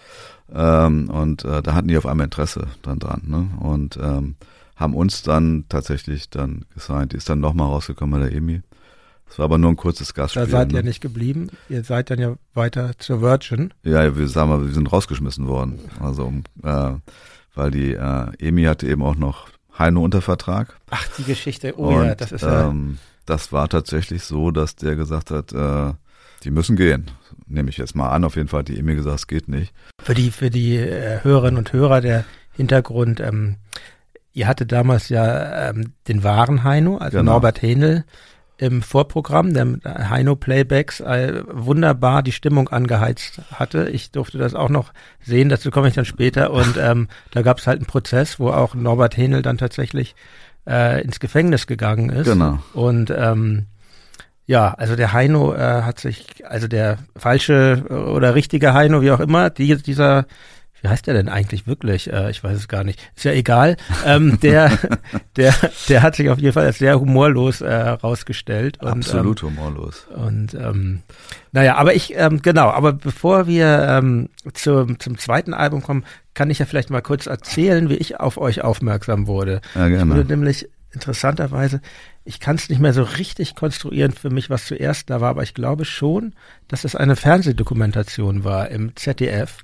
ähm, 0.54 1.10
und 1.10 1.44
äh, 1.44 1.62
da 1.62 1.74
hatten 1.74 1.88
die 1.88 1.98
auf 1.98 2.06
einmal 2.06 2.24
Interesse 2.24 2.68
dann 2.82 3.00
dran 3.00 3.22
ne? 3.26 3.50
und 3.58 3.98
ähm, 4.00 4.36
haben 4.76 4.94
uns 4.94 5.22
dann 5.22 5.64
tatsächlich 5.68 6.30
dann 6.30 6.64
gesigned. 6.72 7.12
Die 7.12 7.16
ist 7.16 7.28
dann 7.28 7.40
nochmal 7.40 7.66
rausgekommen 7.66 8.20
bei 8.20 8.28
der 8.28 8.36
EMI 8.36 8.62
es 9.30 9.38
war 9.38 9.44
aber 9.44 9.58
nur 9.58 9.70
ein 9.70 9.76
kurzes 9.76 10.12
Gastspiel. 10.12 10.44
Da 10.44 10.50
seid 10.50 10.72
ne? 10.72 10.78
ihr 10.78 10.82
nicht 10.82 11.00
geblieben. 11.00 11.50
Ihr 11.68 11.84
seid 11.84 12.10
dann 12.10 12.18
ja 12.18 12.34
weiter 12.52 12.92
zur 12.98 13.22
Virgin. 13.22 13.72
Ja, 13.84 14.16
wir 14.16 14.28
sagen 14.28 14.50
mal, 14.50 14.64
wir 14.64 14.72
sind 14.72 14.92
rausgeschmissen 14.92 15.46
worden. 15.46 15.78
Also, 16.00 16.32
äh, 16.64 16.92
weil 17.54 17.70
die 17.70 17.94
äh, 17.94 18.26
Emi 18.38 18.64
hatte 18.64 18.88
eben 18.88 19.02
auch 19.02 19.14
noch 19.14 19.48
Heino 19.78 20.02
unter 20.02 20.20
Vertrag. 20.20 20.76
Ach, 20.90 21.06
die 21.16 21.24
Geschichte. 21.24 21.78
Oh 21.78 21.88
Und, 21.88 22.04
ja, 22.04 22.14
das 22.16 22.32
ist 22.32 22.42
ja. 22.42 22.68
Ähm, 22.68 22.98
das 23.24 23.52
war 23.52 23.68
tatsächlich 23.68 24.24
so, 24.24 24.50
dass 24.50 24.74
der 24.74 24.96
gesagt 24.96 25.30
hat, 25.30 25.52
äh, 25.52 25.92
die 26.42 26.50
müssen 26.50 26.74
gehen. 26.74 27.10
Nehme 27.46 27.70
ich 27.70 27.76
jetzt 27.76 27.94
mal 27.94 28.10
an. 28.10 28.24
Auf 28.24 28.34
jeden 28.34 28.48
Fall 28.48 28.60
hat 28.60 28.68
die 28.68 28.78
Emi 28.78 28.96
gesagt, 28.96 29.16
es 29.16 29.26
geht 29.28 29.46
nicht. 29.46 29.72
Für 30.02 30.14
die, 30.14 30.32
für 30.32 30.50
die 30.50 30.76
äh, 30.76 31.22
Hörerinnen 31.22 31.58
und 31.58 31.72
Hörer 31.72 32.00
der 32.00 32.24
Hintergrund, 32.52 33.20
ähm, 33.20 33.56
ihr 34.32 34.48
hatte 34.48 34.66
damals 34.66 35.08
ja 35.08 35.70
ähm, 35.70 35.92
den 36.08 36.24
wahren 36.24 36.64
Heino, 36.64 36.98
also 36.98 37.18
genau. 37.18 37.32
Norbert 37.32 37.62
Hähnel, 37.62 38.04
im 38.60 38.82
Vorprogramm, 38.82 39.54
der 39.54 39.64
mit 39.64 39.84
Heino 39.86 40.36
Playbacks 40.36 41.00
äh, 41.00 41.42
wunderbar 41.50 42.22
die 42.22 42.32
Stimmung 42.32 42.68
angeheizt 42.68 43.40
hatte. 43.52 43.88
Ich 43.88 44.10
durfte 44.10 44.36
das 44.36 44.54
auch 44.54 44.68
noch 44.68 44.92
sehen, 45.22 45.48
dazu 45.48 45.70
komme 45.70 45.88
ich 45.88 45.94
dann 45.94 46.04
später. 46.04 46.50
Und 46.50 46.76
ähm, 46.78 47.08
da 47.30 47.40
gab 47.40 47.58
es 47.58 47.66
halt 47.66 47.78
einen 47.78 47.86
Prozess, 47.86 48.38
wo 48.38 48.50
auch 48.50 48.74
Norbert 48.74 49.16
Henel 49.16 49.40
dann 49.40 49.56
tatsächlich 49.56 50.14
äh, 50.68 51.02
ins 51.02 51.20
Gefängnis 51.20 51.66
gegangen 51.66 52.10
ist. 52.10 52.26
Genau. 52.26 52.58
Und 52.74 53.10
ähm, 53.16 53.64
ja, 54.44 54.74
also 54.74 54.94
der 54.94 55.14
Heino 55.14 55.54
äh, 55.54 55.82
hat 55.82 55.98
sich, 55.98 56.44
also 56.46 56.68
der 56.68 56.98
falsche 57.16 57.84
oder 57.88 58.34
richtige 58.34 58.74
Heino, 58.74 59.00
wie 59.00 59.10
auch 59.10 59.20
immer, 59.20 59.48
die, 59.48 59.74
dieser 59.76 60.26
wie 60.82 60.88
heißt 60.88 61.06
der 61.06 61.14
denn 61.14 61.28
eigentlich 61.28 61.66
wirklich? 61.66 62.12
Äh, 62.12 62.30
ich 62.30 62.42
weiß 62.42 62.56
es 62.56 62.68
gar 62.68 62.84
nicht. 62.84 63.00
Ist 63.16 63.24
ja 63.24 63.32
egal. 63.32 63.76
Ähm, 64.04 64.38
der, 64.40 64.78
der, 65.36 65.54
der 65.88 66.02
hat 66.02 66.16
sich 66.16 66.30
auf 66.30 66.38
jeden 66.38 66.52
Fall 66.52 66.66
als 66.66 66.78
sehr 66.78 67.00
humorlos 67.00 67.60
äh, 67.60 67.72
rausgestellt. 67.72 68.82
Und, 68.82 68.88
Absolut 68.88 69.42
ähm, 69.42 69.50
humorlos. 69.50 70.06
Und 70.14 70.54
ähm, 70.54 71.02
naja, 71.52 71.76
aber 71.76 71.94
ich, 71.94 72.14
ähm, 72.16 72.42
genau, 72.42 72.68
aber 72.68 72.92
bevor 72.92 73.46
wir 73.46 73.86
ähm, 73.88 74.28
zum, 74.54 74.98
zum 74.98 75.18
zweiten 75.18 75.54
Album 75.54 75.82
kommen, 75.82 76.04
kann 76.34 76.50
ich 76.50 76.60
ja 76.60 76.66
vielleicht 76.66 76.90
mal 76.90 77.02
kurz 77.02 77.26
erzählen, 77.26 77.88
wie 77.88 77.96
ich 77.96 78.20
auf 78.20 78.38
euch 78.38 78.62
aufmerksam 78.62 79.26
wurde. 79.26 79.60
Ja, 79.74 79.88
gerne. 79.88 80.12
Ich 80.12 80.18
wurde 80.18 80.28
nämlich 80.28 80.68
interessanterweise, 80.92 81.80
ich 82.24 82.40
kann 82.40 82.56
es 82.56 82.68
nicht 82.68 82.80
mehr 82.80 82.92
so 82.92 83.02
richtig 83.02 83.54
konstruieren 83.54 84.12
für 84.12 84.30
mich, 84.30 84.50
was 84.50 84.66
zuerst 84.66 85.10
da 85.10 85.20
war, 85.20 85.30
aber 85.30 85.42
ich 85.42 85.54
glaube 85.54 85.84
schon, 85.84 86.34
dass 86.68 86.84
es 86.84 86.96
eine 86.96 87.16
Fernsehdokumentation 87.16 88.44
war 88.44 88.68
im 88.68 88.96
ZDF. 88.96 89.58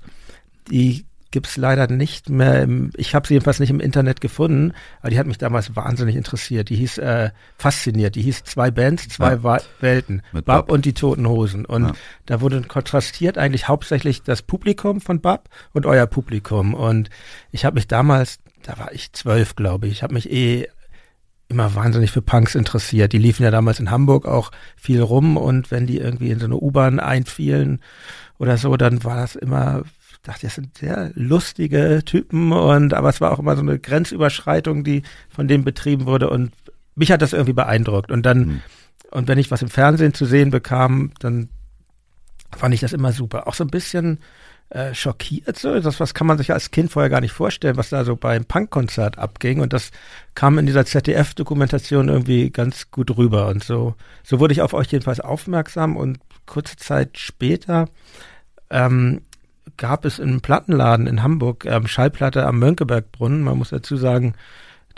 Die 0.69 1.05
gibt's 1.31 1.57
leider 1.57 1.87
nicht 1.87 2.29
mehr. 2.29 2.63
Im, 2.63 2.91
ich 2.95 3.13
habe 3.13 3.27
sie 3.27 3.33
jedenfalls 3.33 3.59
nicht 3.59 3.69
im 3.69 3.79
Internet 3.79 4.21
gefunden, 4.21 4.73
aber 5.01 5.09
die 5.09 5.19
hat 5.19 5.27
mich 5.27 5.37
damals 5.37 5.75
wahnsinnig 5.75 6.15
interessiert. 6.15 6.69
Die 6.69 6.75
hieß 6.75 6.99
äh, 6.99 7.31
fasziniert. 7.57 8.15
Die 8.15 8.21
hieß 8.21 8.43
zwei 8.43 8.71
Bands, 8.71 9.09
zwei 9.09 9.35
ja. 9.35 9.59
Welten, 9.79 10.21
Mit 10.31 10.45
Bab, 10.45 10.71
und 10.71 10.85
die 10.85 10.93
Toten 10.93 11.27
Hosen. 11.27 11.65
Und 11.65 11.87
ja. 11.87 11.93
da 12.25 12.41
wurde 12.41 12.61
kontrastiert 12.61 13.37
eigentlich 13.37 13.67
hauptsächlich 13.67 14.23
das 14.23 14.41
Publikum 14.41 15.01
von 15.01 15.21
Bab 15.21 15.49
und 15.73 15.85
euer 15.85 16.07
Publikum. 16.07 16.73
Und 16.73 17.09
ich 17.51 17.65
habe 17.65 17.75
mich 17.75 17.87
damals, 17.87 18.39
da 18.63 18.77
war 18.77 18.91
ich 18.91 19.11
zwölf, 19.13 19.55
glaube 19.55 19.87
ich, 19.87 19.93
ich 19.93 20.03
habe 20.03 20.13
mich 20.13 20.31
eh 20.31 20.67
immer 21.49 21.75
wahnsinnig 21.75 22.11
für 22.11 22.21
Punks 22.21 22.55
interessiert. 22.55 23.13
Die 23.13 23.19
liefen 23.19 23.43
ja 23.43 23.51
damals 23.51 23.79
in 23.79 23.91
Hamburg 23.91 24.25
auch 24.25 24.51
viel 24.75 25.01
rum 25.01 25.37
und 25.37 25.71
wenn 25.71 25.87
die 25.87 25.97
irgendwie 25.97 26.29
in 26.29 26.39
so 26.39 26.45
eine 26.45 26.57
U-Bahn 26.57 26.99
einfielen 26.99 27.81
oder 28.37 28.57
so, 28.57 28.75
dann 28.75 29.03
war 29.03 29.15
das 29.15 29.35
immer 29.35 29.83
dachte, 30.23 30.47
das 30.47 30.55
sind 30.55 30.77
sehr 30.77 31.11
lustige 31.15 32.01
Typen 32.05 32.51
und 32.51 32.93
aber 32.93 33.09
es 33.09 33.21
war 33.21 33.31
auch 33.31 33.39
immer 33.39 33.55
so 33.55 33.61
eine 33.61 33.79
Grenzüberschreitung, 33.79 34.83
die 34.83 35.03
von 35.29 35.47
dem 35.47 35.63
betrieben 35.63 36.05
wurde 36.05 36.29
und 36.29 36.51
mich 36.95 37.11
hat 37.11 37.21
das 37.21 37.33
irgendwie 37.33 37.53
beeindruckt 37.53 38.11
und 38.11 38.25
dann 38.25 38.39
mhm. 38.39 38.61
und 39.11 39.27
wenn 39.27 39.37
ich 39.37 39.51
was 39.51 39.61
im 39.61 39.69
Fernsehen 39.69 40.13
zu 40.13 40.25
sehen 40.25 40.51
bekam, 40.51 41.11
dann 41.19 41.49
fand 42.55 42.73
ich 42.73 42.79
das 42.79 42.93
immer 42.93 43.11
super. 43.11 43.47
Auch 43.47 43.53
so 43.53 43.63
ein 43.63 43.69
bisschen 43.69 44.19
äh, 44.69 44.93
schockiert. 44.93 45.57
So, 45.57 45.79
das 45.79 45.99
was 45.99 46.13
kann 46.13 46.27
man 46.27 46.37
sich 46.37 46.51
als 46.51 46.71
Kind 46.71 46.91
vorher 46.91 47.09
gar 47.09 47.21
nicht 47.21 47.31
vorstellen, 47.31 47.77
was 47.77 47.89
da 47.89 48.03
so 48.03 48.15
beim 48.15 48.45
Punkkonzert 48.45 49.17
abging. 49.17 49.61
Und 49.61 49.73
das 49.73 49.91
kam 50.35 50.57
in 50.57 50.65
dieser 50.65 50.85
ZDF-Dokumentation 50.85 52.09
irgendwie 52.09 52.49
ganz 52.49 52.91
gut 52.91 53.17
rüber. 53.17 53.47
Und 53.47 53.63
so, 53.63 53.95
so 54.23 54.39
wurde 54.39 54.53
ich 54.53 54.61
auf 54.61 54.73
euch 54.73 54.91
jedenfalls 54.91 55.19
aufmerksam. 55.19 55.95
Und 55.95 56.19
kurze 56.45 56.75
Zeit 56.77 57.17
später 57.17 57.87
ähm, 58.69 59.21
gab 59.75 60.05
es 60.05 60.19
im 60.19 60.41
Plattenladen 60.41 61.07
in 61.07 61.23
Hamburg 61.23 61.65
ähm, 61.65 61.87
Schallplatte 61.87 62.45
am 62.45 62.59
Mönckebergbrunnen. 62.59 63.43
Man 63.43 63.57
muss 63.57 63.69
dazu 63.69 63.97
sagen, 63.97 64.33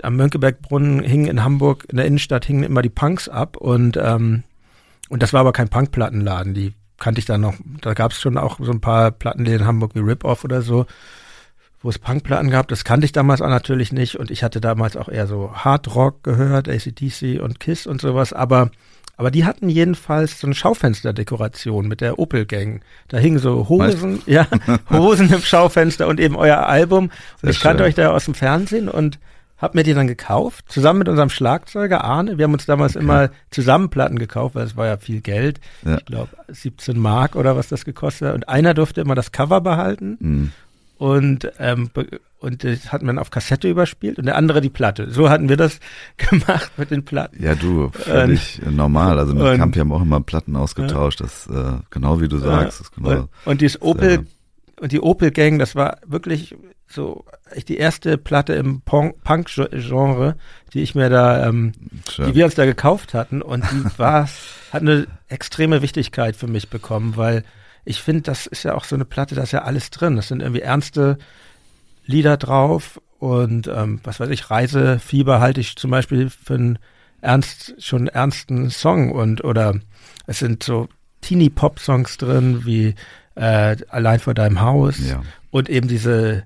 am 0.04 0.16
Mönckebergbrunnen 0.16 1.02
hingen 1.02 1.28
in 1.28 1.44
Hamburg, 1.44 1.86
in 1.90 1.98
der 1.98 2.06
Innenstadt 2.06 2.46
hingen 2.46 2.64
immer 2.64 2.82
die 2.82 2.90
Punks 2.90 3.28
ab 3.28 3.58
und 3.58 3.98
ähm, 3.98 4.44
und 5.10 5.24
das 5.24 5.34
war 5.34 5.42
aber 5.42 5.54
kein 5.54 5.70
Punkplattenladen. 5.70 6.54
Die 6.54 6.74
kannte 6.98 7.20
ich 7.20 7.26
dann 7.26 7.42
noch, 7.42 7.56
da 7.82 7.94
gab 7.94 8.12
es 8.12 8.22
schon 8.22 8.38
auch 8.38 8.60
so 8.62 8.72
ein 8.72 8.82
paar 8.82 9.12
Plattenläden 9.12 9.62
in 9.62 9.68
Hamburg 9.68 9.96
wie 9.96 10.00
Rip-Off 10.00 10.44
oder 10.44 10.62
so, 10.62 10.86
wo 11.82 11.90
es 11.90 12.00
Punkplatten 12.00 12.50
gab. 12.50 12.68
Das 12.68 12.84
kannte 12.84 13.06
ich 13.06 13.12
damals 13.12 13.42
auch 13.42 13.50
natürlich 13.50 13.92
nicht 13.92 14.18
und 14.18 14.32
ich 14.32 14.44
hatte 14.44 14.62
damals 14.62 14.98
auch 14.98 15.10
eher 15.10 15.28
so 15.28 15.52
Hard 15.54 15.96
Rock 15.96 16.24
gehört, 16.24 16.68
ACDC 16.68 17.42
und 17.42 17.60
Kiss 17.60 17.88
und 17.88 18.02
sowas, 18.02 18.34
aber 18.34 18.72
aber 19.20 19.32
die 19.32 19.44
hatten 19.44 19.68
jedenfalls 19.68 20.40
so 20.40 20.48
eine 20.48 20.56
Schaufensterdekoration 20.56 21.90
mit 21.90 22.00
der 22.00 22.20
Opel 22.20 22.46
Gang. 22.46 22.80
Da 23.10 23.18
hingen 23.18 23.40
so 23.40 23.68
Hosen, 23.68 24.22
ja, 24.26 24.48
Hosen 24.90 25.30
im 25.34 25.42
Schaufenster 25.42 26.08
und 26.08 26.22
eben 26.22 26.38
euer 26.38 26.60
Album. 26.60 27.12
Und 27.42 27.50
ich 27.50 27.60
kannte 27.60 27.84
schön. 27.84 27.90
euch 27.90 27.96
da 27.96 28.12
aus 28.12 28.24
dem 28.24 28.34
Fernsehen 28.34 28.88
und 28.88 29.20
hab 29.58 29.76
mir 29.76 29.84
die 29.84 29.94
dann 29.94 30.08
gekauft, 30.08 30.72
zusammen 30.72 31.00
mit 31.00 31.10
unserem 31.10 31.30
Schlagzeuger 31.30 32.02
Arne. 32.02 32.38
Wir 32.38 32.46
haben 32.46 32.54
uns 32.54 32.66
damals 32.66 32.96
okay. 32.96 33.04
immer 33.04 33.30
zusammen 33.52 33.90
Platten 33.90 34.18
gekauft, 34.18 34.56
weil 34.56 34.66
es 34.66 34.78
war 34.78 34.88
ja 34.88 34.96
viel 34.96 35.20
Geld. 35.20 35.60
Ja. 35.84 35.98
Ich 35.98 36.06
glaube 36.06 36.30
17 36.48 36.98
Mark 36.98 37.36
oder 37.36 37.58
was 37.58 37.68
das 37.68 37.84
gekostet 37.84 38.30
hat. 38.30 38.36
Und 38.36 38.48
einer 38.48 38.74
durfte 38.74 39.02
immer 39.02 39.16
das 39.16 39.34
Cover 39.34 39.60
behalten. 39.60 40.18
Mhm. 40.22 40.52
Und, 41.00 41.50
ähm, 41.60 41.90
und 42.40 42.64
das 42.66 42.92
hat 42.92 43.04
man 43.04 43.18
auf 43.20 43.32
Kassette 43.32 43.70
überspielt 43.70 44.20
und 44.20 44.26
der 44.26 44.36
andere 44.36 44.60
die 44.60 44.70
Platte. 44.70 45.10
So 45.10 45.30
hatten 45.30 45.48
wir 45.48 45.56
das 45.56 45.80
gemacht 46.18 46.74
mit 46.76 46.92
den 46.92 47.06
Platten. 47.06 47.42
Ja, 47.42 47.56
du, 47.56 47.90
völlig 47.94 48.62
und, 48.66 48.76
normal. 48.76 49.18
Also 49.18 49.34
mit 49.34 49.44
und, 49.44 49.58
Campi 49.58 49.80
haben 49.80 49.88
wir 49.88 49.96
auch 49.96 50.02
immer 50.02 50.20
Platten 50.20 50.58
ausgetauscht. 50.58 51.22
Das, 51.22 51.48
äh, 51.48 51.78
genau 51.90 52.20
wie 52.20 52.28
du 52.28 52.38
sagst. 52.38 52.82
Das 52.82 52.92
genau, 52.92 53.12
und, 53.12 53.30
und 53.46 53.62
dieses 53.62 53.82
Opel, 53.82 54.28
und 54.82 54.92
die 54.92 55.00
Opel 55.00 55.32
Gang, 55.32 55.58
das 55.58 55.74
war 55.74 56.00
wirklich 56.06 56.54
so 56.86 57.24
echt 57.52 57.70
die 57.70 57.78
erste 57.78 58.18
Platte 58.18 58.54
im 58.54 58.82
Punk-Genre, 58.82 60.36
die 60.74 60.82
ich 60.82 60.96
mir 60.96 61.10
da, 61.10 61.48
ähm, 61.48 61.72
die 62.18 62.36
wir 62.36 62.44
uns 62.44 62.56
da 62.56 62.66
gekauft 62.66 63.14
hatten 63.14 63.42
und 63.42 63.64
die 63.72 63.98
war, 63.98 64.28
hat 64.74 64.82
eine 64.82 65.08
extreme 65.30 65.82
Wichtigkeit 65.82 66.36
für 66.36 66.48
mich 66.48 66.70
bekommen, 66.70 67.16
weil 67.16 67.46
ich 67.86 68.02
finde, 68.02 68.22
das 68.24 68.46
ist 68.46 68.64
ja 68.64 68.76
auch 68.76 68.84
so 68.84 68.96
eine 68.96 69.06
Platte, 69.06 69.36
da 69.36 69.44
ist 69.44 69.52
ja 69.52 69.64
alles 69.64 69.90
drin. 69.90 70.16
Das 70.16 70.28
sind 70.28 70.42
irgendwie 70.42 70.62
ernste 70.62 71.18
Lieder 72.06 72.38
drauf 72.38 73.02
und 73.20 73.68
ähm, 73.68 74.00
was 74.04 74.20
weiß 74.20 74.30
ich, 74.30 74.50
Reisefieber 74.50 75.40
halte 75.40 75.62
ich 75.62 75.76
zum 75.76 75.92
Beispiel 75.92 76.30
für 76.30 76.56
einen 76.56 76.80
ernst, 77.22 77.76
schon 77.80 78.08
ernsten 78.08 78.70
Song 78.70 79.12
und 79.12 79.44
oder 79.44 79.76
es 80.26 80.40
sind 80.40 80.64
so 80.64 80.88
Teenie-Pop-Songs 81.22 82.18
drin 82.18 82.66
wie 82.66 82.96
äh, 83.36 83.76
Allein 83.90 84.20
vor 84.20 84.34
deinem 84.34 84.62
Haus 84.62 84.98
ja. 85.08 85.22
und 85.52 85.70
eben 85.70 85.88
diese 85.88 86.44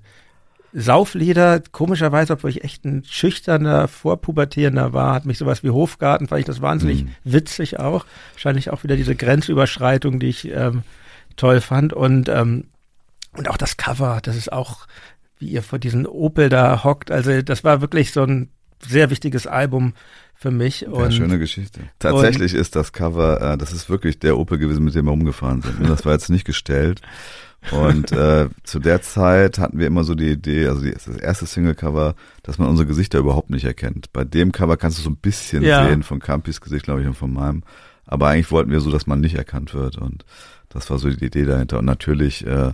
Sauflieder, 0.76 1.62
komischerweise, 1.70 2.32
obwohl 2.32 2.50
ich 2.50 2.64
echt 2.64 2.84
ein 2.84 3.04
schüchterner, 3.08 3.86
vorpubertierender 3.86 4.92
war, 4.92 5.14
hat 5.14 5.24
mich 5.24 5.38
sowas 5.38 5.62
wie 5.62 5.70
Hofgarten, 5.70 6.26
fand 6.26 6.40
ich 6.40 6.46
das 6.46 6.60
wahnsinnig 6.60 7.04
mm. 7.04 7.08
witzig 7.22 7.78
auch. 7.78 8.04
Wahrscheinlich 8.32 8.70
auch 8.70 8.82
wieder 8.82 8.96
diese 8.96 9.14
Grenzüberschreitung, 9.14 10.18
die 10.18 10.26
ich 10.26 10.50
ähm, 10.50 10.82
toll 11.36 11.60
fand. 11.60 11.92
Und, 11.92 12.28
ähm, 12.28 12.64
und 13.36 13.48
auch 13.48 13.56
das 13.56 13.76
Cover, 13.76 14.20
das 14.22 14.36
ist 14.36 14.52
auch, 14.52 14.86
wie 15.38 15.48
ihr 15.48 15.62
vor 15.62 15.78
diesen 15.78 16.06
Opel 16.06 16.48
da 16.48 16.84
hockt. 16.84 17.10
Also 17.10 17.42
das 17.42 17.64
war 17.64 17.80
wirklich 17.80 18.12
so 18.12 18.22
ein 18.22 18.50
sehr 18.86 19.10
wichtiges 19.10 19.46
Album 19.46 19.94
für 20.34 20.50
mich. 20.50 20.86
Und, 20.86 21.04
ja, 21.04 21.10
schöne 21.10 21.38
Geschichte. 21.38 21.80
Tatsächlich 21.98 22.54
ist 22.54 22.76
das 22.76 22.92
Cover, 22.92 23.40
äh, 23.40 23.58
das 23.58 23.72
ist 23.72 23.88
wirklich 23.88 24.18
der 24.18 24.36
Opel 24.38 24.58
gewesen, 24.58 24.84
mit 24.84 24.94
dem 24.94 25.06
wir 25.06 25.12
umgefahren 25.12 25.62
sind. 25.62 25.88
Das 25.88 26.04
war 26.04 26.12
jetzt 26.12 26.30
nicht 26.30 26.44
gestellt. 26.44 27.00
Und 27.70 28.12
äh, 28.12 28.48
zu 28.62 28.78
der 28.78 29.00
Zeit 29.00 29.58
hatten 29.58 29.78
wir 29.78 29.86
immer 29.86 30.04
so 30.04 30.14
die 30.14 30.28
Idee, 30.28 30.66
also 30.66 30.82
die, 30.82 30.92
das 30.92 31.06
erste 31.06 31.46
Singlecover, 31.46 32.14
dass 32.42 32.58
man 32.58 32.68
unsere 32.68 32.86
Gesichter 32.86 33.18
überhaupt 33.18 33.50
nicht 33.50 33.64
erkennt. 33.64 34.12
Bei 34.12 34.24
dem 34.24 34.52
Cover 34.52 34.76
kannst 34.76 34.98
du 34.98 35.02
so 35.02 35.10
ein 35.10 35.16
bisschen 35.16 35.62
ja. 35.62 35.86
sehen, 35.86 36.02
von 36.02 36.20
Campis 36.20 36.60
Gesicht, 36.60 36.84
glaube 36.84 37.00
ich, 37.00 37.06
und 37.06 37.14
von 37.14 37.32
meinem. 37.32 37.62
Aber 38.06 38.28
eigentlich 38.28 38.50
wollten 38.50 38.70
wir 38.70 38.80
so, 38.80 38.90
dass 38.90 39.06
man 39.06 39.20
nicht 39.20 39.36
erkannt 39.36 39.72
wird. 39.72 39.96
Und 39.96 40.26
das 40.74 40.90
war 40.90 40.98
so 40.98 41.08
die 41.08 41.24
Idee 41.24 41.44
dahinter. 41.44 41.78
Und 41.78 41.86
natürlich, 41.86 42.46
äh, 42.46 42.72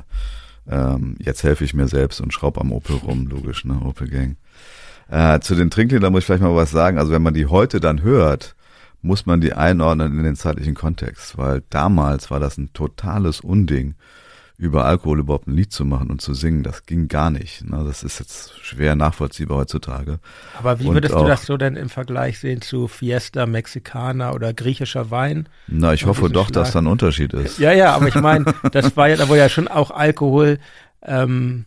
ähm, 0.68 1.16
jetzt 1.20 1.44
helfe 1.44 1.64
ich 1.64 1.74
mir 1.74 1.88
selbst 1.88 2.20
und 2.20 2.32
schraub 2.32 2.58
am 2.58 2.72
Opel 2.72 2.96
rum, 2.96 3.26
logisch, 3.26 3.64
ne, 3.64 3.80
Opel 3.84 4.08
Gang. 4.08 4.36
Äh, 5.08 5.40
zu 5.40 5.54
den 5.54 5.70
Trinkliedern 5.70 6.12
muss 6.12 6.20
ich 6.20 6.26
vielleicht 6.26 6.42
mal 6.42 6.54
was 6.54 6.70
sagen. 6.70 6.98
Also 6.98 7.12
wenn 7.12 7.22
man 7.22 7.34
die 7.34 7.46
heute 7.46 7.80
dann 7.80 8.02
hört, 8.02 8.56
muss 9.02 9.26
man 9.26 9.40
die 9.40 9.52
einordnen 9.52 10.18
in 10.18 10.24
den 10.24 10.36
zeitlichen 10.36 10.74
Kontext, 10.74 11.38
weil 11.38 11.62
damals 11.70 12.30
war 12.30 12.40
das 12.40 12.58
ein 12.58 12.72
totales 12.72 13.40
Unding 13.40 13.94
über 14.60 14.84
Alkohol 14.84 15.20
überhaupt 15.20 15.48
ein 15.48 15.54
Lied 15.54 15.72
zu 15.72 15.86
machen 15.86 16.10
und 16.10 16.20
zu 16.20 16.34
singen, 16.34 16.62
das 16.62 16.84
ging 16.84 17.08
gar 17.08 17.30
nicht. 17.30 17.64
Ne? 17.64 17.82
Das 17.86 18.02
ist 18.02 18.18
jetzt 18.18 18.52
schwer 18.62 18.94
nachvollziehbar 18.94 19.56
heutzutage. 19.56 20.18
Aber 20.58 20.78
wie 20.80 20.84
würdest 20.84 21.14
auch, 21.14 21.22
du 21.22 21.28
das 21.28 21.46
so 21.46 21.56
denn 21.56 21.76
im 21.76 21.88
Vergleich 21.88 22.38
sehen 22.38 22.60
zu 22.60 22.86
Fiesta 22.86 23.46
Mexicana 23.46 24.34
oder 24.34 24.52
griechischer 24.52 25.10
Wein? 25.10 25.48
Na, 25.66 25.94
ich 25.94 26.04
hoffe 26.04 26.28
doch, 26.28 26.50
dass 26.50 26.72
da 26.72 26.80
ein 26.80 26.88
Unterschied 26.88 27.32
ist. 27.32 27.58
Ja, 27.58 27.72
ja, 27.72 27.94
aber 27.94 28.08
ich 28.08 28.14
meine, 28.20 28.44
das 28.70 28.94
war 28.98 29.08
ja, 29.08 29.16
da 29.16 29.28
wurde 29.28 29.38
ja 29.38 29.48
schon 29.48 29.66
auch 29.66 29.90
Alkohol, 29.90 30.58
ähm, 31.02 31.64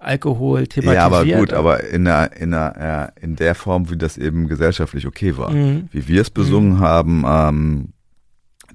Alkohol 0.00 0.66
thematisiert. 0.66 0.96
Ja, 0.96 1.06
aber 1.06 1.24
gut, 1.24 1.52
aber 1.52 1.84
in 1.84 2.06
der, 2.06 2.36
in 2.36 2.50
der, 2.50 3.12
in 3.20 3.36
der 3.36 3.54
Form, 3.54 3.88
wie 3.88 3.96
das 3.96 4.18
eben 4.18 4.48
gesellschaftlich 4.48 5.06
okay 5.06 5.36
war. 5.36 5.50
Mhm. 5.52 5.88
Wie 5.92 6.08
wir 6.08 6.22
es 6.22 6.30
besungen 6.30 6.74
mhm. 6.74 6.80
haben, 6.80 7.24
ähm, 7.24 7.88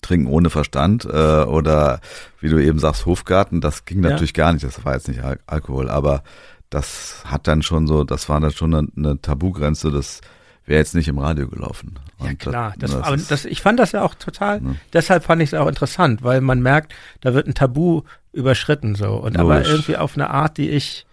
Trinken 0.01 0.27
ohne 0.27 0.49
Verstand 0.49 1.05
äh, 1.05 1.43
oder 1.43 2.01
wie 2.39 2.49
du 2.49 2.57
eben 2.57 2.79
sagst, 2.79 3.05
Hofgarten, 3.05 3.61
das 3.61 3.85
ging 3.85 4.01
natürlich 4.01 4.35
ja. 4.35 4.45
gar 4.45 4.53
nicht, 4.53 4.65
das 4.65 4.83
war 4.83 4.95
jetzt 4.95 5.07
nicht 5.07 5.23
Al 5.23 5.39
Alkohol, 5.45 5.89
aber 5.89 6.23
das 6.69 7.23
hat 7.25 7.47
dann 7.47 7.61
schon 7.61 7.85
so, 7.85 8.03
das 8.03 8.27
war 8.29 8.39
dann 8.39 8.51
schon 8.51 8.73
eine, 8.73 8.87
eine 8.97 9.21
Tabugrenze, 9.21 9.91
das 9.91 10.21
wäre 10.65 10.79
jetzt 10.79 10.95
nicht 10.95 11.07
im 11.07 11.19
Radio 11.19 11.47
gelaufen. 11.47 11.99
Und 12.17 12.27
ja 12.27 12.33
klar, 12.33 12.73
das, 12.77 12.91
das, 12.91 13.03
aber 13.03 13.17
das, 13.17 13.45
ich 13.45 13.61
fand 13.61 13.79
das 13.79 13.91
ja 13.91 14.03
auch 14.03 14.15
total, 14.15 14.61
ne? 14.61 14.75
deshalb 14.93 15.23
fand 15.23 15.41
ich 15.41 15.53
es 15.53 15.59
auch 15.59 15.67
interessant, 15.67 16.23
weil 16.23 16.41
man 16.41 16.61
merkt, 16.61 16.93
da 17.19 17.33
wird 17.33 17.47
ein 17.47 17.53
Tabu 17.53 18.03
überschritten 18.31 18.95
so 18.95 19.15
und 19.15 19.37
Logisch. 19.37 19.39
aber 19.39 19.65
irgendwie 19.65 19.97
auf 19.97 20.15
eine 20.15 20.29
Art, 20.29 20.57
die 20.57 20.69
ich, 20.69 21.05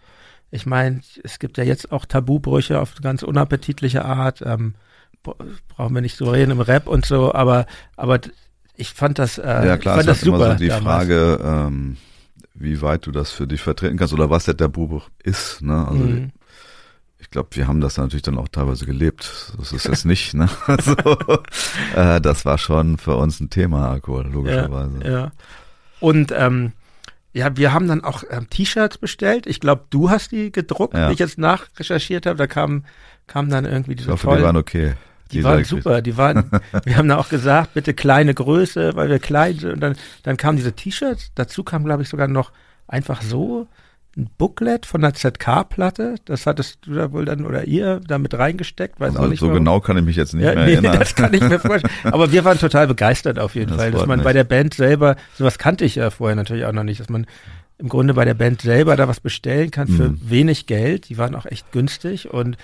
ich 0.51 0.65
meine, 0.65 1.01
es 1.25 1.39
gibt 1.39 1.59
ja 1.59 1.65
jetzt 1.65 1.93
auch 1.93 2.07
Tabubrüche 2.07 2.81
auf 2.81 2.95
ganz 3.03 3.23
unappetitliche 3.23 4.05
Art, 4.05 4.43
ähm, 4.43 4.75
brauchen 5.23 5.95
wir 5.95 6.01
nicht 6.01 6.17
so 6.17 6.31
reden 6.31 6.53
im 6.53 6.61
Rap 6.61 6.87
und 6.87 7.05
so, 7.05 7.35
aber 7.35 7.67
aber 7.97 8.21
ich 8.79 8.95
fand 8.95 9.19
das, 9.19 9.39
äh, 9.39 9.67
ja, 9.67 9.77
klar, 9.77 9.97
fand 9.97 10.09
das 10.09 10.21
super. 10.21 10.37
Immer 10.37 10.53
so 10.53 10.59
die 10.59 10.69
damals. 10.69 10.85
Frage, 10.85 11.41
ähm, 11.43 11.97
wie 12.55 12.81
weit 12.81 13.07
du 13.07 13.13
das 13.13 13.31
für 13.33 13.47
dich 13.47 13.61
vertreten 13.61 13.97
kannst 13.97 14.15
oder 14.15 14.31
was 14.31 14.45
der 14.45 14.57
Tabubuch 14.57 15.09
ist. 15.23 15.63
Ne? 15.63 15.87
Also 15.87 16.05
mhm. 16.05 16.31
ich 17.19 17.31
glaube, 17.31 17.49
wir 17.53 17.67
haben 17.67 17.81
das 17.81 17.97
natürlich 17.97 18.23
dann 18.23 18.39
auch 18.39 18.49
teilweise 18.49 18.87
gelebt. 18.87 19.53
Das 19.59 19.73
ist 19.73 19.87
es 19.89 20.05
nicht. 20.05 20.35
Ne? 20.35 20.49
Also, 20.67 20.95
äh, 21.97 22.21
das 22.21 22.45
war 22.45 22.57
schon 22.59 22.99
für 22.99 23.17
uns 23.17 23.41
ein 23.41 23.51
Thema, 23.51 23.91
Alkohol, 23.91 24.29
logischerweise. 24.33 25.01
Ja, 25.05 25.11
ja. 25.11 25.33
Und 26.01 26.33
ähm, 26.37 26.73
ja, 27.33 27.57
wir 27.57 27.73
haben 27.73 27.89
dann 27.89 28.05
auch 28.05 28.23
ähm, 28.31 28.49
T-Shirts 28.49 28.99
bestellt. 28.99 29.47
Ich 29.47 29.61
glaube, 29.61 29.85
du 29.91 30.11
hast 30.11 30.31
die 30.33 30.53
gedruckt, 30.53 30.95
ja. 30.95 31.09
wie 31.09 31.15
ich 31.15 31.19
jetzt 31.19 31.39
nachrecherchiert 31.39 32.27
habe. 32.27 32.37
Da 32.37 32.47
kam, 32.47 32.85
kam 33.27 33.51
dann 33.51 33.65
irgendwie 33.65 33.97
diese 33.97 34.09
Ich 34.09 34.13
hoffe, 34.13 34.27
tollen, 34.27 34.39
die 34.39 34.45
waren 34.45 34.57
okay. 34.57 34.95
Die, 35.33 35.39
die 35.39 35.45
waren 35.45 35.65
super, 35.65 36.03
die 36.03 36.17
waren, 36.17 36.51
wir 36.85 36.97
haben 36.97 37.09
da 37.09 37.19
auch 37.19 37.29
gesagt, 37.29 37.75
bitte 37.75 37.95
kleine 37.95 38.35
Größe, 38.35 38.97
weil 38.97 39.09
wir 39.09 39.19
klein 39.19 39.59
sind. 39.59 39.73
Und 39.73 39.81
dann, 39.81 39.97
dann 40.23 40.37
kamen 40.37 40.57
diese 40.57 40.73
T-Shirts, 40.73 41.33
dazu 41.35 41.65
kam, 41.65 41.85
glaube 41.85 42.03
ich, 42.03 42.09
sogar 42.09 42.29
noch 42.29 42.53
einfach 42.87 43.23
so 43.23 43.69
ein 44.17 44.29
Booklet 44.37 44.85
von 44.85 45.01
der 45.01 45.15
ZK-Platte. 45.15 46.17
Das 46.25 46.47
hattest 46.47 46.87
du 46.87 46.95
da 46.95 47.13
wohl 47.13 47.25
dann 47.25 47.47
oder 47.47 47.65
ihr 47.65 48.01
da 48.07 48.19
mit 48.19 48.35
reingesteckt, 48.35 48.99
weiß 49.01 49.11
also 49.11 49.23
auch 49.23 49.29
nicht. 49.29 49.41
So 49.41 49.47
mehr. 49.47 49.57
genau 49.57 49.81
kann 49.81 49.97
ich 49.97 50.05
mich 50.05 50.17
jetzt 50.17 50.35
nicht 50.35 50.45
ja, 50.45 50.55
mehr 50.55 50.67
nee, 50.67 50.75
erinnern. 50.75 50.97
Das 50.99 51.15
kann 51.15 51.33
ich 51.33 51.41
mir 51.41 51.59
vorstellen. 51.61 51.93
Aber 52.05 52.33
wir 52.33 52.45
waren 52.45 52.59
total 52.59 52.89
begeistert 52.89 53.39
auf 53.39 53.55
jeden 53.55 53.71
das 53.71 53.79
Fall, 53.79 53.91
dass 53.93 54.07
man 54.07 54.19
nicht. 54.19 54.25
bei 54.25 54.33
der 54.33 54.45
Band 54.45 54.75
selber, 54.75 55.17
sowas 55.37 55.59
kannte 55.59 55.85
ich 55.85 55.95
ja 55.95 56.11
vorher 56.11 56.37
natürlich 56.37 56.65
auch 56.65 56.73
noch 56.73 56.85
nicht, 56.85 57.01
dass 57.01 57.09
man 57.09 57.27
im 57.79 57.89
Grunde 57.89 58.15
bei 58.15 58.25
der 58.25 58.35
Band 58.35 58.61
selber 58.61 58.97
da 58.97 59.07
was 59.07 59.21
bestellen 59.21 59.71
kann 59.71 59.87
für 59.87 60.09
mhm. 60.11 60.21
wenig 60.23 60.67
Geld. 60.67 61.09
Die 61.09 61.17
waren 61.17 61.37
auch 61.37 61.47
echt 61.47 61.71
günstig 61.71 62.33
und 62.33 62.57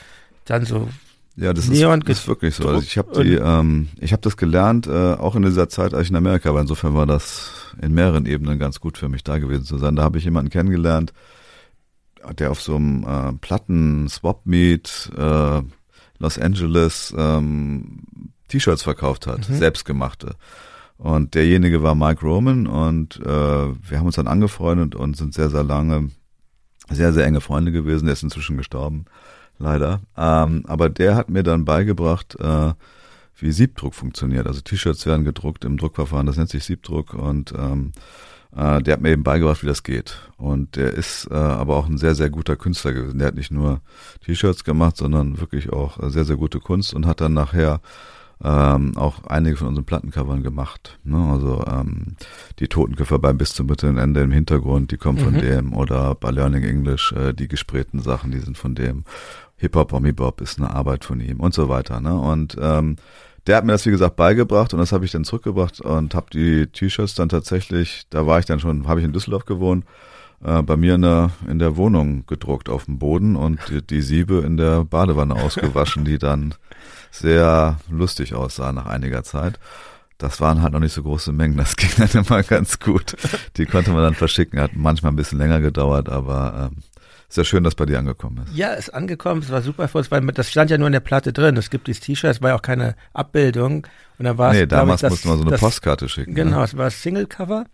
dann 0.44 0.66
so 0.66 0.88
Ja, 1.36 1.52
das 1.52 1.68
ist, 1.68 1.72
ist 1.72 2.28
wirklich 2.28 2.54
so. 2.54 2.68
Also 2.68 2.82
ich 2.82 2.96
habe 2.96 3.24
die, 3.24 3.34
ähm, 3.34 3.88
ich 3.98 4.12
habe 4.12 4.22
das 4.22 4.36
gelernt, 4.36 4.86
äh, 4.86 5.14
auch 5.14 5.34
in 5.34 5.42
dieser 5.42 5.68
Zeit, 5.68 5.92
als 5.92 6.04
ich 6.04 6.10
in 6.10 6.16
Amerika 6.16 6.54
war. 6.54 6.60
Insofern 6.60 6.94
war 6.94 7.06
das 7.06 7.74
in 7.82 7.92
mehreren 7.92 8.24
Ebenen 8.26 8.58
ganz 8.58 8.78
gut 8.78 8.98
für 8.98 9.08
mich 9.08 9.24
da 9.24 9.38
gewesen 9.38 9.64
zu 9.64 9.78
sein. 9.78 9.96
Da 9.96 10.04
habe 10.04 10.18
ich 10.18 10.24
jemanden 10.24 10.50
kennengelernt, 10.50 11.12
der 12.38 12.52
auf 12.52 12.62
so 12.62 12.76
einem 12.76 13.04
äh, 13.04 13.32
Platten 13.40 14.08
Swap 14.08 14.46
Meet 14.46 15.10
äh, 15.16 15.62
Los 16.20 16.38
Angeles 16.38 17.12
ähm, 17.18 18.02
T-Shirts 18.46 18.82
verkauft 18.82 19.26
hat, 19.26 19.48
mhm. 19.48 19.56
selbstgemachte. 19.56 20.36
Und 20.96 21.34
derjenige 21.34 21.82
war 21.82 21.96
Mike 21.96 22.24
Roman 22.24 22.68
und 22.68 23.16
äh, 23.16 23.26
wir 23.26 23.98
haben 23.98 24.06
uns 24.06 24.14
dann 24.14 24.28
angefreundet 24.28 24.94
und 24.94 25.16
sind 25.16 25.34
sehr, 25.34 25.50
sehr 25.50 25.64
lange 25.64 26.10
sehr, 26.90 27.12
sehr 27.12 27.26
enge 27.26 27.40
Freunde 27.40 27.72
gewesen. 27.72 28.04
Der 28.04 28.12
ist 28.12 28.22
inzwischen 28.22 28.56
gestorben 28.56 29.06
leider. 29.58 30.00
Ähm, 30.16 30.64
aber 30.66 30.88
der 30.88 31.16
hat 31.16 31.28
mir 31.28 31.42
dann 31.42 31.64
beigebracht, 31.64 32.36
äh, 32.40 32.72
wie 33.36 33.52
Siebdruck 33.52 33.94
funktioniert. 33.94 34.46
Also 34.46 34.60
T-Shirts 34.60 35.06
werden 35.06 35.24
gedruckt 35.24 35.64
im 35.64 35.76
Druckverfahren, 35.76 36.26
das 36.26 36.36
nennt 36.36 36.50
sich 36.50 36.64
Siebdruck 36.64 37.14
und 37.14 37.52
ähm, 37.56 37.92
äh, 38.56 38.82
der 38.82 38.94
hat 38.94 39.00
mir 39.00 39.10
eben 39.10 39.24
beigebracht, 39.24 39.62
wie 39.62 39.66
das 39.66 39.82
geht. 39.82 40.20
Und 40.36 40.76
der 40.76 40.94
ist 40.94 41.28
äh, 41.30 41.34
aber 41.34 41.76
auch 41.76 41.88
ein 41.88 41.98
sehr, 41.98 42.14
sehr 42.14 42.30
guter 42.30 42.56
Künstler 42.56 42.92
gewesen. 42.92 43.18
Der 43.18 43.28
hat 43.28 43.34
nicht 43.34 43.50
nur 43.50 43.80
T-Shirts 44.24 44.64
gemacht, 44.64 44.96
sondern 44.96 45.40
wirklich 45.40 45.72
auch 45.72 45.98
sehr, 46.10 46.24
sehr 46.24 46.36
gute 46.36 46.60
Kunst 46.60 46.94
und 46.94 47.06
hat 47.06 47.20
dann 47.20 47.34
nachher 47.34 47.80
ähm, 48.42 48.96
auch 48.96 49.24
einige 49.24 49.56
von 49.56 49.68
unseren 49.68 49.84
Plattencovern 49.84 50.42
gemacht. 50.42 50.98
Ne? 51.04 51.16
Also 51.16 51.64
ähm, 51.66 52.16
die 52.58 52.68
Totenköpfe 52.68 53.18
beim 53.18 53.38
bis 53.38 53.54
zum 53.54 53.66
bitteren 53.66 53.98
Ende 53.98 54.22
im 54.22 54.32
Hintergrund, 54.32 54.90
die 54.90 54.96
kommen 54.96 55.18
von 55.18 55.34
mhm. 55.34 55.40
dem. 55.40 55.72
Oder 55.72 56.14
bei 56.14 56.30
Learning 56.30 56.62
English, 56.62 57.12
äh, 57.12 57.32
die 57.32 57.48
gesprähten 57.48 58.00
Sachen, 58.00 58.30
die 58.30 58.40
sind 58.40 58.58
von 58.58 58.74
dem. 58.74 59.04
Hip-Hop, 59.64 60.16
Bob 60.16 60.40
ist 60.42 60.58
eine 60.58 60.70
Arbeit 60.70 61.04
von 61.04 61.20
ihm 61.20 61.40
und 61.40 61.54
so 61.54 61.68
weiter. 61.68 62.00
Ne? 62.00 62.14
Und 62.14 62.56
ähm, 62.60 62.96
der 63.46 63.56
hat 63.56 63.64
mir 63.64 63.72
das, 63.72 63.86
wie 63.86 63.90
gesagt, 63.90 64.16
beigebracht 64.16 64.72
und 64.74 64.78
das 64.78 64.92
habe 64.92 65.04
ich 65.04 65.10
dann 65.10 65.24
zurückgebracht 65.24 65.80
und 65.80 66.14
habe 66.14 66.26
die 66.32 66.66
T-Shirts 66.66 67.14
dann 67.14 67.28
tatsächlich, 67.28 68.06
da 68.10 68.26
war 68.26 68.38
ich 68.38 68.44
dann 68.44 68.60
schon, 68.60 68.86
habe 68.86 69.00
ich 69.00 69.06
in 69.06 69.12
Düsseldorf 69.12 69.46
gewohnt, 69.46 69.84
äh, 70.42 70.62
bei 70.62 70.76
mir 70.76 70.94
in 70.94 71.02
der, 71.02 71.30
in 71.48 71.58
der 71.58 71.76
Wohnung 71.76 72.26
gedruckt 72.26 72.68
auf 72.68 72.84
dem 72.84 72.98
Boden 72.98 73.36
und 73.36 73.58
die, 73.70 73.82
die 73.82 74.02
Siebe 74.02 74.42
in 74.46 74.56
der 74.56 74.84
Badewanne 74.84 75.34
ausgewaschen, 75.34 76.04
die 76.04 76.18
dann 76.18 76.54
sehr 77.10 77.78
lustig 77.90 78.34
aussah 78.34 78.72
nach 78.72 78.86
einiger 78.86 79.24
Zeit. 79.24 79.58
Das 80.18 80.40
waren 80.40 80.62
halt 80.62 80.72
noch 80.72 80.80
nicht 80.80 80.92
so 80.92 81.02
große 81.02 81.32
Mengen, 81.32 81.56
das 81.56 81.76
ging 81.76 81.90
dann 81.96 82.24
immer 82.24 82.42
ganz 82.42 82.78
gut. 82.80 83.16
Die 83.56 83.66
konnte 83.66 83.92
man 83.92 84.02
dann 84.02 84.14
verschicken, 84.14 84.60
hat 84.60 84.72
manchmal 84.74 85.12
ein 85.12 85.16
bisschen 85.16 85.38
länger 85.38 85.60
gedauert, 85.60 86.08
aber 86.08 86.70
ähm, 86.70 86.82
sehr 87.34 87.44
schön, 87.44 87.64
dass 87.64 87.74
bei 87.74 87.86
dir 87.86 87.98
angekommen 87.98 88.44
ist. 88.46 88.56
Ja, 88.56 88.72
ist 88.72 88.90
angekommen, 88.90 89.42
es 89.42 89.50
war 89.50 89.62
super 89.62 89.88
für 89.88 89.98
uns, 89.98 90.10
weil 90.10 90.20
das 90.26 90.50
stand 90.50 90.70
ja 90.70 90.78
nur 90.78 90.86
in 90.86 90.92
der 90.92 91.00
Platte 91.00 91.32
drin. 91.32 91.56
Es 91.56 91.70
gibt 91.70 91.86
dieses 91.86 92.00
T-Shirt, 92.00 92.30
es 92.30 92.42
war 92.42 92.50
ja 92.50 92.56
auch 92.56 92.62
keine 92.62 92.94
Abbildung. 93.12 93.86
Und 94.18 94.24
dann 94.24 94.38
war 94.38 94.52
nee, 94.52 94.66
damals 94.66 95.02
ich, 95.02 95.08
das, 95.08 95.10
musste 95.10 95.28
man 95.28 95.36
so 95.38 95.42
eine 95.42 95.50
das, 95.52 95.60
Postkarte 95.60 96.08
schicken. 96.08 96.34
Genau, 96.34 96.58
ne? 96.58 96.64
es 96.64 96.76
war 96.76 96.90
Single-Cover. 96.90 97.66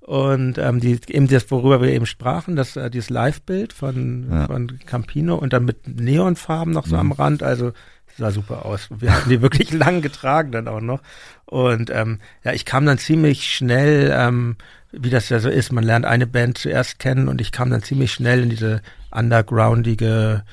Und 0.00 0.58
ähm, 0.58 0.78
die, 0.78 1.00
eben 1.08 1.26
das, 1.26 1.50
worüber 1.50 1.82
wir 1.82 1.90
eben 1.90 2.06
sprachen, 2.06 2.54
das 2.54 2.76
äh, 2.76 2.90
dieses 2.90 3.10
Live-Bild 3.10 3.72
von, 3.72 4.28
ja. 4.30 4.46
von 4.46 4.78
Campino 4.86 5.34
und 5.34 5.52
dann 5.52 5.64
mit 5.64 5.88
Neonfarben 5.88 6.72
noch 6.72 6.86
so 6.86 6.94
mhm. 6.94 7.00
am 7.00 7.12
Rand. 7.12 7.42
Also 7.42 7.72
sah 8.16 8.30
super 8.30 8.66
aus. 8.66 8.88
Wir 8.90 9.14
hatten 9.14 9.30
die 9.30 9.42
wirklich 9.42 9.72
lang 9.72 10.02
getragen 10.02 10.52
dann 10.52 10.68
auch 10.68 10.80
noch. 10.80 11.00
Und 11.44 11.90
ähm, 11.90 12.20
ja, 12.44 12.52
ich 12.52 12.64
kam 12.64 12.86
dann 12.86 12.98
ziemlich 12.98 13.52
schnell, 13.52 14.12
ähm, 14.16 14.56
wie 14.98 15.10
das 15.10 15.28
ja 15.28 15.38
so 15.38 15.48
ist, 15.48 15.72
man 15.72 15.84
lernt 15.84 16.04
eine 16.04 16.26
Band 16.26 16.58
zuerst 16.58 16.98
kennen 16.98 17.28
und 17.28 17.40
ich 17.40 17.52
kam 17.52 17.70
dann 17.70 17.82
ziemlich 17.82 18.12
schnell 18.12 18.42
in 18.42 18.50
diese 18.50 18.82
undergroundige 19.10 20.44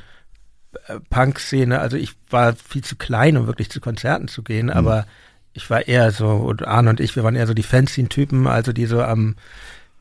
äh, 0.88 1.00
Punk-Szene. 1.10 1.80
Also 1.80 1.98
ich 1.98 2.14
war 2.30 2.54
viel 2.56 2.84
zu 2.84 2.96
klein, 2.96 3.38
um 3.38 3.48
wirklich 3.48 3.70
zu 3.70 3.82
Konzerten 3.82 4.28
zu 4.28 4.44
gehen, 4.44 4.68
mhm. 4.68 4.74
aber 4.74 5.06
ich 5.54 5.70
war 5.70 5.88
eher 5.88 6.12
so, 6.12 6.30
und 6.30 6.68
Arne 6.68 6.90
und 6.90 7.00
ich, 7.00 7.16
wir 7.16 7.24
waren 7.24 7.36
eher 7.36 7.48
so 7.48 7.54
die 7.54 7.64
Fanzine-Typen, 7.64 8.48
also 8.48 8.74
die 8.74 8.86
so 8.86 9.02
am 9.02 9.36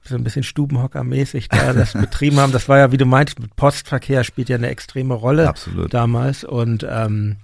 so 0.05 0.17
ein 0.17 0.25
bisschen 0.25 0.43
Stubenhocker-mäßig 0.43 1.49
da 1.49 1.73
das 1.75 1.93
betrieben 1.93 2.41
haben. 2.41 2.53
Das 2.53 2.69
war 2.69 2.79
ja, 2.79 2.91
wie 2.91 2.97
du 2.97 3.07
meinst, 3.07 3.39
mit 3.39 3.55
Postverkehr 3.55 4.25
spielt 4.25 4.49
ja 4.49 4.57
eine 4.57 4.69
extreme 4.69 5.15
Rolle 5.15 5.49
Absolut. 5.49 5.95
damals. 5.95 6.43
Und 6.43 6.85
ähm, 6.89 7.37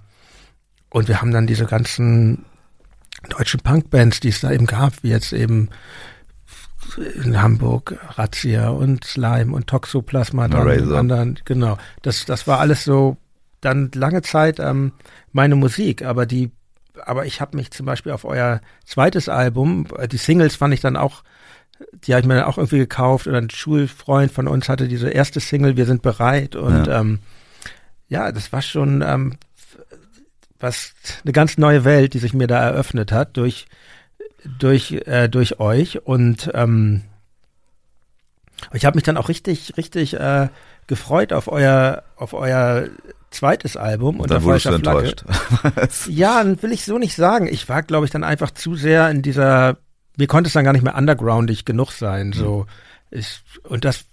und 0.89 1.07
wir 1.07 1.21
haben 1.21 1.31
dann 1.31 1.47
diese 1.47 1.65
ganzen 1.65 2.45
deutschen 3.29 3.59
Punkbands, 3.59 4.19
die 4.19 4.29
es 4.29 4.41
da 4.41 4.51
eben 4.51 4.65
gab, 4.65 5.03
wie 5.03 5.09
jetzt 5.09 5.33
eben 5.33 5.69
in 7.23 7.41
Hamburg 7.41 7.97
Razzia 8.17 8.69
und 8.69 9.03
Slime 9.03 9.53
und 9.53 9.67
Toxoplasma 9.67 10.47
dann 10.47 10.67
und 10.67 10.93
anderen, 10.93 11.39
genau. 11.45 11.77
Das, 12.01 12.25
das 12.25 12.47
war 12.47 12.59
alles 12.59 12.83
so 12.83 13.17
dann 13.61 13.91
lange 13.93 14.21
Zeit 14.21 14.59
ähm, 14.59 14.93
meine 15.31 15.55
Musik, 15.55 16.03
aber 16.03 16.25
die, 16.25 16.51
aber 17.05 17.25
ich 17.25 17.41
habe 17.41 17.57
mich 17.57 17.71
zum 17.71 17.85
Beispiel 17.85 18.11
auf 18.11 18.25
euer 18.25 18.61
zweites 18.85 19.29
Album, 19.29 19.87
äh, 19.97 20.07
die 20.07 20.17
Singles 20.17 20.55
fand 20.55 20.73
ich 20.73 20.81
dann 20.81 20.95
auch, 20.95 21.23
die 21.93 22.13
habe 22.13 22.21
ich 22.21 22.27
mir 22.27 22.35
dann 22.35 22.45
auch 22.45 22.57
irgendwie 22.57 22.77
gekauft 22.77 23.27
und 23.27 23.35
ein 23.35 23.49
Schulfreund 23.49 24.31
von 24.31 24.47
uns 24.47 24.69
hatte 24.69 24.87
diese 24.87 25.09
erste 25.09 25.39
Single, 25.39 25.77
Wir 25.77 25.85
sind 25.85 26.01
bereit 26.01 26.55
und 26.55 26.87
ja, 26.87 27.01
ähm, 27.01 27.19
ja 28.07 28.31
das 28.31 28.51
war 28.53 28.61
schon 28.61 29.03
ähm, 29.05 29.37
was 30.59 30.93
eine 31.23 31.31
ganz 31.31 31.57
neue 31.57 31.85
Welt, 31.85 32.13
die 32.13 32.19
sich 32.19 32.33
mir 32.33 32.47
da 32.47 32.59
eröffnet 32.59 33.11
hat 33.11 33.37
durch 33.37 33.67
durch 34.59 34.91
äh, 34.91 35.27
durch 35.27 35.59
euch 35.59 36.05
und 36.05 36.49
ähm, 36.53 37.03
ich 38.73 38.85
habe 38.85 38.95
mich 38.95 39.03
dann 39.03 39.17
auch 39.17 39.29
richtig 39.29 39.77
richtig 39.77 40.13
äh, 40.13 40.49
gefreut 40.87 41.33
auf 41.33 41.47
euer 41.47 42.03
auf 42.15 42.33
euer 42.33 42.89
zweites 43.31 43.77
Album 43.77 44.19
und 44.19 44.31
da 44.31 44.43
wurdest 44.43 44.65
du 44.65 44.73
enttäuscht. 44.73 45.23
ja, 46.07 46.43
will 46.61 46.71
ich 46.71 46.85
so 46.85 46.97
nicht 46.97 47.15
sagen. 47.15 47.47
Ich 47.47 47.69
war, 47.69 47.83
glaube 47.83 48.05
ich, 48.05 48.11
dann 48.11 48.23
einfach 48.23 48.51
zu 48.51 48.75
sehr 48.75 49.09
in 49.09 49.21
dieser. 49.21 49.77
Mir 50.17 50.27
konnte 50.27 50.47
es 50.47 50.53
dann 50.53 50.65
gar 50.65 50.73
nicht 50.73 50.83
mehr 50.83 50.95
undergroundig 50.95 51.65
genug 51.65 51.91
sein. 51.91 52.33
So, 52.33 52.65
mhm. 53.11 53.19
ich, 53.19 53.41
und 53.63 53.85
das 53.85 54.05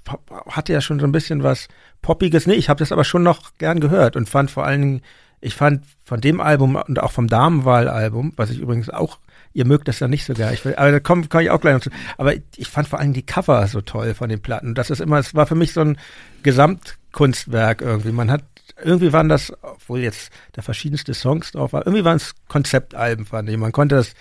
hatte 0.48 0.72
ja 0.72 0.80
schon 0.80 1.00
so 1.00 1.06
ein 1.06 1.12
bisschen 1.12 1.42
was 1.42 1.68
poppiges. 2.02 2.46
Nee, 2.46 2.54
ich 2.54 2.68
habe 2.68 2.78
das 2.78 2.92
aber 2.92 3.04
schon 3.04 3.22
noch 3.22 3.54
gern 3.58 3.80
gehört 3.80 4.16
und 4.16 4.28
fand 4.28 4.50
vor 4.50 4.64
allen 4.64 4.80
Dingen 4.80 5.02
ich 5.46 5.54
fand 5.54 5.84
von 6.02 6.20
dem 6.20 6.40
Album 6.40 6.74
und 6.74 7.00
auch 7.00 7.12
vom 7.12 7.28
Damenwahlalbum, 7.28 8.32
was 8.34 8.50
ich 8.50 8.58
übrigens 8.58 8.90
auch, 8.90 9.20
ihr 9.52 9.64
mögt 9.64 9.86
das 9.86 10.00
ja 10.00 10.08
nicht 10.08 10.24
so 10.24 10.34
gar, 10.34 10.52
ich 10.52 10.64
will, 10.64 10.74
aber 10.74 10.90
da 10.90 10.98
komme 10.98 11.28
komm 11.28 11.40
ich 11.40 11.50
auch 11.50 11.60
gleich 11.60 11.74
noch 11.74 11.80
zu. 11.80 11.90
Aber 12.18 12.34
ich 12.34 12.68
fand 12.68 12.88
vor 12.88 12.98
allem 12.98 13.12
die 13.12 13.24
Cover 13.24 13.64
so 13.68 13.80
toll 13.80 14.14
von 14.14 14.28
den 14.28 14.42
Platten. 14.42 14.74
Das 14.74 14.90
ist 14.90 15.00
immer, 15.00 15.18
es 15.18 15.36
war 15.36 15.46
für 15.46 15.54
mich 15.54 15.72
so 15.72 15.82
ein 15.82 15.98
Gesamtkunstwerk 16.42 17.80
irgendwie. 17.80 18.10
Man 18.10 18.28
hat, 18.28 18.42
irgendwie 18.82 19.12
waren 19.12 19.28
das, 19.28 19.52
obwohl 19.62 20.00
jetzt 20.00 20.32
da 20.52 20.62
verschiedenste 20.62 21.14
Songs 21.14 21.52
drauf 21.52 21.72
waren, 21.72 21.84
irgendwie 21.86 22.04
waren 22.04 22.16
es 22.16 22.34
Konzeptalben, 22.48 23.24
fand 23.24 23.48
ich. 23.48 23.56
Man 23.56 23.70
konnte 23.70 23.94
das, 23.94 24.14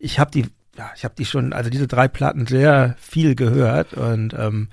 ich 0.00 0.18
habe 0.18 0.32
die, 0.32 0.46
ja, 0.76 0.90
ich 0.96 1.04
habe 1.04 1.14
die 1.16 1.24
schon, 1.24 1.52
also 1.52 1.70
diese 1.70 1.86
drei 1.86 2.08
Platten 2.08 2.48
sehr 2.48 2.96
viel 2.98 3.36
gehört 3.36 3.94
und 3.94 4.34
ähm, 4.34 4.70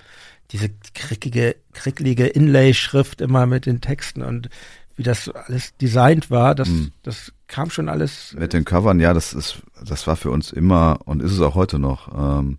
diese 0.52 0.70
krickige, 0.96 1.56
kricklige 1.74 2.26
Inlay-Schrift 2.26 3.22
immer 3.22 3.46
mit 3.46 3.68
den 3.68 3.82
Texten 3.82 4.24
und 4.24 4.50
wie 4.96 5.04
das 5.04 5.30
alles 5.30 5.76
designt 5.78 6.32
war, 6.32 6.56
das, 6.56 6.70
mhm. 6.70 6.92
das 7.04 7.34
kam 7.48 7.70
schon 7.70 7.90
alles. 7.90 8.36
Mit 8.38 8.54
den 8.54 8.66
Covern, 8.66 9.00
ja, 9.00 9.14
das 9.14 9.34
ist, 9.34 9.62
das 9.84 10.08
war 10.08 10.16
für 10.16 10.32
uns 10.32 10.52
immer 10.52 11.00
und 11.06 11.22
ist 11.22 11.32
es 11.32 11.42
auch 11.42 11.56
heute 11.56 11.80
noch 11.80 12.10
ähm, 12.18 12.58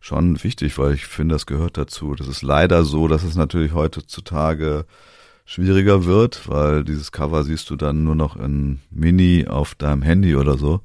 schon 0.00 0.42
wichtig, 0.42 0.78
weil 0.78 0.94
ich 0.94 1.06
finde, 1.06 1.34
das 1.34 1.46
gehört 1.46 1.76
dazu. 1.76 2.14
Das 2.14 2.28
ist 2.28 2.42
leider 2.42 2.84
so, 2.84 3.08
dass 3.08 3.22
es 3.22 3.34
natürlich 3.34 3.72
heutzutage 3.72 4.84
schwieriger 5.44 6.04
wird, 6.04 6.48
weil 6.48 6.84
dieses 6.84 7.12
Cover 7.12 7.44
siehst 7.44 7.70
du 7.70 7.76
dann 7.76 8.04
nur 8.04 8.14
noch 8.14 8.36
in 8.36 8.80
Mini 8.90 9.46
auf 9.48 9.74
deinem 9.74 10.02
Handy 10.02 10.36
oder 10.36 10.56
so. 10.56 10.80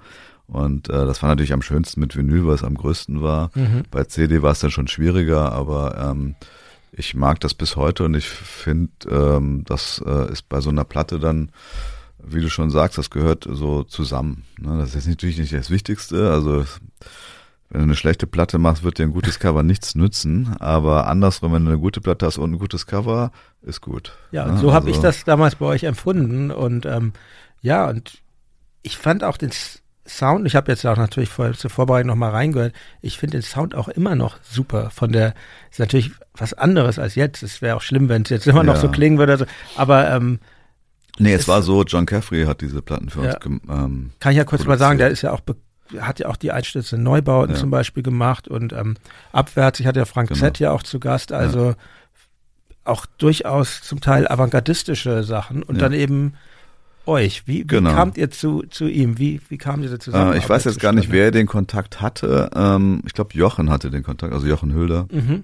Und 0.48 0.89
äh, 0.89 1.06
das 1.06 1.22
war 1.22 1.30
natürlich 1.30 1.54
am 1.54 1.62
schönsten 1.62 2.02
mit 2.02 2.16
Vinyl, 2.16 2.46
weil 2.48 2.56
es 2.56 2.64
am 2.64 2.76
größten 2.76 3.22
war. 3.22 3.52
Mhm. 3.56 3.84
Bei 3.91 4.04
CD 4.04 4.41
war 4.41 4.52
es 4.52 4.60
dann 4.60 4.72
schon 4.72 4.88
schwieriger, 4.88 5.52
aber 5.52 5.98
ähm, 5.98 6.36
ich 6.98 7.14
mag 7.14 7.39
das 7.41 7.54
bis 7.54 7.76
heute 7.76 8.06
und 8.06 8.14
ich 8.14 8.28
finde, 8.28 8.91
ähm, 9.10 9.64
das 9.66 10.02
äh, 10.06 10.32
ist 10.32 10.48
bei 10.48 10.62
so 10.62 10.70
einer 10.70 10.86
Platte 10.86 11.20
dann, 11.20 11.52
wie 12.24 12.41
du 12.41 12.50
schon 12.50 12.72
sagst, 12.72 12.98
das 12.98 13.10
gehört 13.10 13.46
so 13.50 13.84
zusammen. 13.84 14.43
Ne? 14.60 14.78
Das 14.80 14.96
ist 14.96 15.08
natürlich 15.08 15.38
nicht 15.38 15.54
das 15.54 15.70
Wichtigste. 15.70 16.32
Also 16.32 16.66
wenn 17.70 17.82
du 17.82 17.84
eine 17.86 17.96
schlechte 17.96 18.28
Platte 18.28 18.58
machst, 18.58 18.84
wird 18.84 18.98
dir 18.98 19.04
ein 19.04 19.12
gutes 19.12 19.39
Cover 19.39 19.62
nichts 19.62 19.96
nützen. 19.96 20.56
Aber 20.60 21.08
andersrum, 21.08 21.52
wenn 21.54 21.66
du 21.66 21.72
eine 21.72 21.80
gute 21.80 22.00
Platte 22.00 22.26
hast 22.26 22.38
und 22.38 22.54
ein 22.54 22.60
gutes 22.60 22.88
Cover, 22.88 23.32
ist 23.62 23.82
gut. 23.82 24.14
Ja, 24.32 24.46
ne? 24.46 24.58
so 24.58 24.72
habe 24.74 24.89
ich 24.89 24.96
also 24.98 25.08
das 25.08 25.24
damals 25.26 25.56
bei 25.56 25.66
euch 25.66 25.84
empfunden. 25.84 26.52
Und 26.52 26.86
ähm, 26.86 27.12
ja, 27.62 27.89
und 27.89 28.22
ich 28.84 28.98
fand 28.98 29.24
auch 29.24 29.38
den 29.38 29.52
Sound, 30.08 30.45
ich 30.45 30.56
habe 30.56 30.72
jetzt 30.72 30.86
auch 30.86 30.97
natürlich 30.97 31.30
vor, 31.30 31.51
zur 31.53 31.70
Vorbereitung 31.70 32.10
nochmal 32.10 32.32
reingehört, 32.32 32.74
ich 33.01 33.18
finde 33.18 33.38
den 33.38 33.41
Sound 33.41 33.74
auch 33.74 33.88
immer 33.88 34.16
noch 34.16 34.38
super. 34.43 34.91
Von 34.91 35.12
der, 35.12 35.34
ist 35.72 35.80
natürlich 35.80 36.12
was 36.34 36.53
anderes 36.53 36.99
als 36.99 37.16
jetzt. 37.16 37.41
Es 37.41 37.62
wäre 37.62 37.76
auch 37.76 37.82
schlimm, 37.82 38.08
wenn 38.08 38.22
es 38.22 38.30
jetzt 38.30 38.47
immer 38.47 38.60
ja. 38.60 38.64
noch 38.64 38.76
so 38.76 38.89
klingen 38.89 39.18
würde. 39.18 39.34
Also, 39.34 39.45
aber 39.76 40.10
ähm, 40.12 40.39
Nee, 41.18 41.34
es, 41.34 41.43
es 41.43 41.47
war 41.47 41.62
so, 41.62 41.84
John 41.84 42.06
Caffrey 42.06 42.45
hat 42.45 42.62
diese 42.62 42.82
Platten 42.82 43.10
für 43.10 43.24
ja, 43.24 43.36
uns 43.36 43.45
ähm, 43.45 44.12
Kann 44.20 44.32
ich 44.32 44.38
ja 44.38 44.43
kurz 44.43 44.64
produziert. 44.64 44.68
mal 44.68 44.78
sagen, 44.78 44.97
der 44.99 45.10
ist 45.10 45.22
ja 45.22 45.32
auch 45.32 45.41
hat 45.99 46.20
ja 46.20 46.28
auch 46.28 46.36
die 46.36 46.51
Einstürze 46.51 46.97
Neubauten 46.97 47.53
ja. 47.53 47.60
zum 47.60 47.70
Beispiel 47.70 48.01
gemacht 48.01 48.47
und 48.47 48.74
ähm, 48.74 48.95
abwärts, 49.32 49.80
ich 49.80 49.86
hatte 49.86 49.99
ja 49.99 50.06
Frank 50.06 50.30
genau. 50.30 50.39
Z 50.39 50.60
ja 50.60 50.72
auch 50.72 50.82
zu 50.82 50.99
Gast, 50.99 51.32
also 51.32 51.76
auch 52.84 53.06
durchaus 53.06 53.82
zum 53.82 54.01
Teil 54.01 54.28
avantgardistische 54.28 55.24
Sachen 55.24 55.64
und 55.64 55.80
dann 55.82 55.93
eben 55.93 56.34
euch. 57.08 57.47
Wie, 57.47 57.60
wie 57.60 57.68
Genau. 57.68 57.91
kamt 57.93 58.18
ihr 58.18 58.30
zu, 58.32 58.64
zu 58.70 58.88
ihm? 58.88 59.18
Wie, 59.20 59.39
wie 59.49 59.58
kam 59.58 59.82
diese 59.82 59.95
Äh, 59.95 59.99
Zusammenarbeit? 59.99 60.41
ich 60.43 60.49
weiß 60.49 60.64
jetzt 60.66 60.80
gar 60.80 60.93
nicht, 60.93 61.12
wer 61.12 61.32
den 61.32 61.47
Kontakt 61.47 62.01
hatte. 62.01 62.49
Ähm, 62.56 63.01
ich 63.06 63.14
glaube, 63.14 63.32
Jochen 63.34 63.70
hatte 63.70 63.89
den 63.91 64.03
Kontakt, 64.03 64.34
also 64.34 64.47
Jochen 64.47 64.74
Hülder. 64.74 65.08
Mhm. 65.12 65.43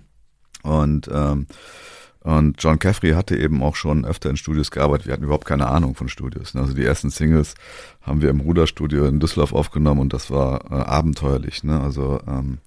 Und, 0.64 1.10
ähm, 1.14 1.48
und 2.24 2.62
John 2.62 2.78
Caffrey 2.78 3.12
hatte 3.14 3.36
eben 3.36 3.64
auch 3.64 3.76
schon 3.76 4.06
öfter 4.06 4.30
in 4.30 4.38
Studios 4.38 4.70
gearbeitet. 4.70 5.08
Wir 5.08 5.14
hatten 5.14 5.24
überhaupt 5.24 5.46
keine 5.48 5.68
Ahnung 5.68 5.96
von 5.96 6.08
Studios. 6.08 6.54
ne? 6.54 6.62
Also 6.62 6.74
die 6.76 6.86
ersten 6.86 7.10
Singles 7.10 7.56
haben 8.02 8.22
wir 8.22 8.30
im 8.30 8.42
Ruderstudio 8.42 9.06
in 9.06 9.20
Düsseldorf 9.20 9.54
aufgenommen 9.54 10.02
und 10.02 10.14
das 10.14 10.30
war 10.30 10.72
äh, 10.72 10.76
abenteuerlich. 10.76 11.64
Ne? 11.64 11.80
Also 11.82 12.20
ähm, 12.28 12.60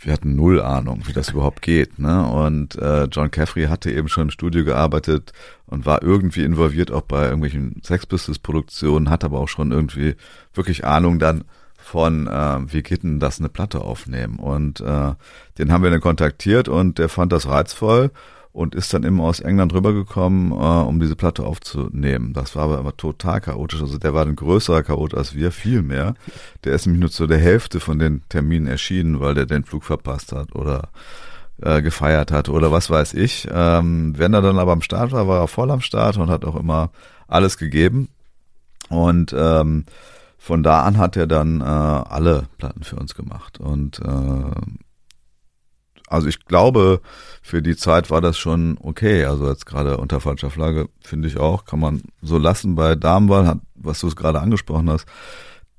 wir 0.00 0.12
hatten 0.12 0.36
null 0.36 0.60
Ahnung, 0.60 1.02
wie 1.06 1.12
das 1.12 1.30
überhaupt 1.30 1.62
geht. 1.62 1.98
Ne? 1.98 2.26
Und 2.26 2.76
äh, 2.76 3.04
John 3.04 3.30
Caffrey 3.30 3.64
hatte 3.64 3.90
eben 3.90 4.08
schon 4.08 4.24
im 4.24 4.30
Studio 4.30 4.64
gearbeitet 4.64 5.32
und 5.66 5.86
war 5.86 6.02
irgendwie 6.02 6.44
involviert 6.44 6.90
auch 6.90 7.02
bei 7.02 7.24
irgendwelchen 7.24 7.80
Sex 7.82 8.06
Pistols 8.06 8.38
Produktionen, 8.38 9.10
hat 9.10 9.24
aber 9.24 9.38
auch 9.38 9.48
schon 9.48 9.72
irgendwie 9.72 10.14
wirklich 10.54 10.84
Ahnung 10.84 11.18
dann 11.18 11.44
von, 11.76 12.26
äh, 12.26 12.72
wie 12.72 12.82
denn 12.82 13.20
das 13.20 13.38
eine 13.38 13.48
Platte 13.48 13.80
aufnehmen? 13.80 14.38
Und 14.38 14.80
äh, 14.80 15.14
den 15.58 15.72
haben 15.72 15.82
wir 15.82 15.90
dann 15.90 16.00
kontaktiert 16.00 16.68
und 16.68 16.98
der 16.98 17.08
fand 17.08 17.32
das 17.32 17.48
reizvoll 17.48 18.10
und 18.56 18.74
ist 18.74 18.94
dann 18.94 19.04
immer 19.04 19.24
aus 19.24 19.40
England 19.40 19.74
rübergekommen, 19.74 20.50
äh, 20.50 20.54
um 20.54 20.98
diese 20.98 21.14
Platte 21.14 21.44
aufzunehmen. 21.44 22.32
Das 22.32 22.56
war 22.56 22.64
aber 22.64 22.80
immer 22.80 22.96
total 22.96 23.42
chaotisch. 23.42 23.82
Also 23.82 23.98
der 23.98 24.14
war 24.14 24.24
ein 24.24 24.34
größerer 24.34 24.82
Chaot 24.82 25.14
als 25.14 25.34
wir, 25.34 25.52
viel 25.52 25.82
mehr. 25.82 26.14
Der 26.64 26.72
ist 26.72 26.86
nämlich 26.86 27.00
nur 27.00 27.10
zu 27.10 27.26
der 27.26 27.36
Hälfte 27.36 27.80
von 27.80 27.98
den 27.98 28.22
Terminen 28.30 28.66
erschienen, 28.66 29.20
weil 29.20 29.34
der 29.34 29.44
den 29.44 29.64
Flug 29.64 29.84
verpasst 29.84 30.32
hat 30.32 30.54
oder 30.54 30.88
äh, 31.60 31.82
gefeiert 31.82 32.32
hat 32.32 32.48
oder 32.48 32.72
was 32.72 32.88
weiß 32.88 33.12
ich. 33.12 33.46
Ähm, 33.52 34.14
wenn 34.16 34.32
er 34.32 34.40
dann 34.40 34.58
aber 34.58 34.72
am 34.72 34.80
Start 34.80 35.12
war, 35.12 35.28
war 35.28 35.40
er 35.42 35.48
voll 35.48 35.70
am 35.70 35.82
Start 35.82 36.16
und 36.16 36.30
hat 36.30 36.46
auch 36.46 36.56
immer 36.56 36.88
alles 37.28 37.58
gegeben. 37.58 38.08
Und 38.88 39.34
ähm, 39.36 39.84
von 40.38 40.62
da 40.62 40.80
an 40.80 40.96
hat 40.96 41.14
er 41.18 41.26
dann 41.26 41.60
äh, 41.60 41.64
alle 41.64 42.46
Platten 42.56 42.84
für 42.84 42.96
uns 42.96 43.14
gemacht. 43.14 43.60
Und 43.60 43.98
äh, 43.98 44.85
also 46.06 46.28
ich 46.28 46.44
glaube, 46.44 47.00
für 47.42 47.62
die 47.62 47.76
Zeit 47.76 48.10
war 48.10 48.20
das 48.20 48.38
schon 48.38 48.78
okay. 48.80 49.24
Also 49.24 49.48
jetzt 49.48 49.66
gerade 49.66 49.96
unter 49.96 50.20
falscher 50.20 50.50
Flagge 50.50 50.88
finde 51.00 51.28
ich 51.28 51.38
auch, 51.38 51.64
kann 51.64 51.80
man 51.80 52.02
so 52.22 52.38
lassen. 52.38 52.74
Bei 52.74 52.94
Damenwahl, 52.94 53.46
hat, 53.46 53.58
was 53.74 54.00
du 54.00 54.08
es 54.08 54.16
gerade 54.16 54.40
angesprochen 54.40 54.90
hast, 54.90 55.06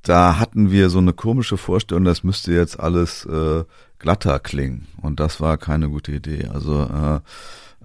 da 0.02 0.40
hatten 0.40 0.72
wir 0.72 0.90
so 0.90 1.00
eine 1.00 1.14
komische 1.14 1.58
Vorstellung, 1.58 2.06
das 2.06 2.24
müsste 2.24 2.54
jetzt 2.54 2.80
alles 2.80 3.26
äh, 3.26 3.64
glatter 4.00 4.40
klingen. 4.40 4.88
Und 5.02 5.20
das 5.20 5.42
war 5.42 5.58
keine 5.58 5.90
gute 5.90 6.14
Idee. 6.14 6.48
Also 6.48 6.84
äh, 6.84 7.20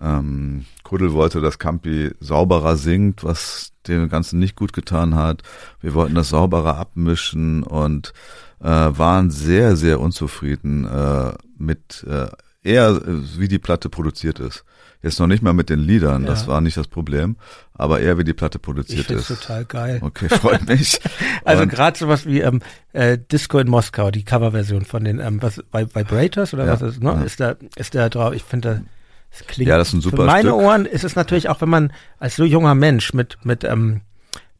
ähm, 0.00 0.64
Kuddel 0.82 1.12
wollte, 1.12 1.40
dass 1.40 1.58
Campi 1.58 2.10
sauberer 2.20 2.76
singt, 2.76 3.24
was 3.24 3.72
dem 3.86 4.08
Ganzen 4.08 4.38
nicht 4.38 4.56
gut 4.56 4.72
getan 4.72 5.14
hat. 5.14 5.42
Wir 5.80 5.94
wollten 5.94 6.14
das 6.14 6.28
sauberer 6.28 6.76
abmischen 6.76 7.62
und 7.62 8.12
äh, 8.60 8.66
waren 8.66 9.30
sehr, 9.30 9.76
sehr 9.76 10.00
unzufrieden 10.00 10.84
äh, 10.84 11.32
mit 11.62 12.04
äh, 12.08 12.26
eher, 12.62 12.88
äh, 12.90 13.38
wie 13.38 13.48
die 13.48 13.58
Platte 13.58 13.88
produziert 13.88 14.38
ist. 14.40 14.64
Jetzt 15.02 15.18
noch 15.18 15.26
nicht 15.26 15.42
mal 15.42 15.52
mit 15.52 15.68
den 15.68 15.80
Liedern, 15.80 16.22
Ja. 16.22 16.28
das 16.28 16.46
war 16.46 16.60
nicht 16.60 16.76
das 16.76 16.86
Problem, 16.86 17.34
aber 17.74 17.98
eher 18.00 18.18
wie 18.18 18.24
die 18.24 18.34
Platte 18.34 18.58
Ich 18.58 18.62
produziert 18.62 19.10
es 19.10 19.30
ist. 19.30 19.40
total 19.42 19.64
geil. 19.64 19.98
Okay, 20.00 20.28
freut 20.28 20.66
mich. 20.68 21.00
Also 21.44 21.66
gerade 21.66 21.98
sowas 21.98 22.24
wie 22.24 22.40
ähm, 22.40 22.60
äh, 22.92 23.18
Disco 23.18 23.58
in 23.58 23.68
Moskau, 23.68 24.12
die 24.12 24.24
Coverversion 24.24 24.84
von 24.84 25.02
den 25.02 25.18
ähm, 25.18 25.42
was, 25.42 25.58
Vi- 25.72 25.92
Vibrators 25.94 26.54
oder 26.54 26.66
Ja, 26.66 26.72
was 26.72 26.82
ist, 26.82 27.02
ne? 27.02 27.10
ja. 27.10 27.22
Ist 27.22 27.40
da 27.40 27.56
ist 27.74 27.94
da 27.96 28.08
drauf. 28.08 28.32
Ich 28.32 28.44
finde, 28.44 28.84
das 29.32 29.44
klingt. 29.48 29.68
Ja, 29.68 29.76
das 29.76 29.88
ist 29.88 29.94
ein 29.94 30.00
super 30.02 30.18
Für 30.18 30.24
meine 30.26 30.50
Stück. 30.50 30.60
Ohren 30.62 30.86
ist 30.86 31.02
es 31.02 31.16
natürlich 31.16 31.48
auch, 31.48 31.60
wenn 31.60 31.68
man 31.68 31.92
als 32.20 32.36
so 32.36 32.44
junger 32.44 32.76
Mensch 32.76 33.12
mit 33.12 33.38
mit 33.42 33.64
ähm, 33.64 34.02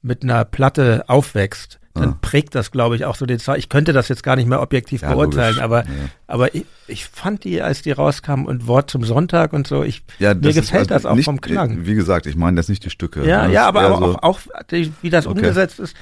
mit 0.02 0.24
einer 0.24 0.44
Platte 0.44 1.04
aufwächst, 1.06 1.78
dann 1.94 2.04
Ja. 2.10 2.18
prägt 2.22 2.54
das, 2.54 2.70
glaube 2.70 2.96
ich, 2.96 3.04
auch 3.04 3.16
so 3.16 3.26
den 3.26 3.38
Zeit. 3.38 3.58
Ich 3.58 3.68
könnte 3.68 3.92
das 3.92 4.08
jetzt 4.08 4.22
gar 4.22 4.36
nicht 4.36 4.48
mehr 4.48 4.62
objektiv 4.62 5.02
Ja, 5.02 5.10
beurteilen, 5.12 5.50
logisch. 5.56 5.62
aber 5.62 5.80
Ja. 5.84 5.88
aber 6.26 6.54
ich, 6.54 6.64
ich 6.86 7.06
fand 7.06 7.44
die, 7.44 7.60
als 7.60 7.82
die 7.82 7.92
rauskamen 7.92 8.46
und 8.46 8.66
Wort 8.66 8.90
zum 8.90 9.04
Sonntag 9.04 9.52
und 9.52 9.66
so, 9.66 9.82
ich 9.82 10.02
Ja, 10.18 10.32
mir 10.34 10.40
das 10.40 10.54
gefällt 10.54 10.90
also 10.90 10.94
das 10.94 11.06
auch 11.06 11.14
nicht, 11.16 11.26
vom 11.26 11.40
Klang. 11.40 11.84
Wie 11.86 11.94
gesagt, 11.94 12.26
ich 12.26 12.36
meine 12.36 12.58
jetzt 12.60 12.68
nicht 12.70 12.84
die 12.84 12.90
Stücke. 12.90 13.26
Ja, 13.26 13.46
ne? 13.46 13.52
ja, 13.52 13.60
Das 13.60 13.68
aber, 13.68 13.80
aber 13.82 13.96
so- 13.98 14.16
auch, 14.18 14.22
auch 14.22 14.40
die, 14.70 14.92
wie 15.02 15.10
das 15.10 15.26
Okay. 15.26 15.36
umgesetzt 15.38 15.80
ist, 15.80 15.94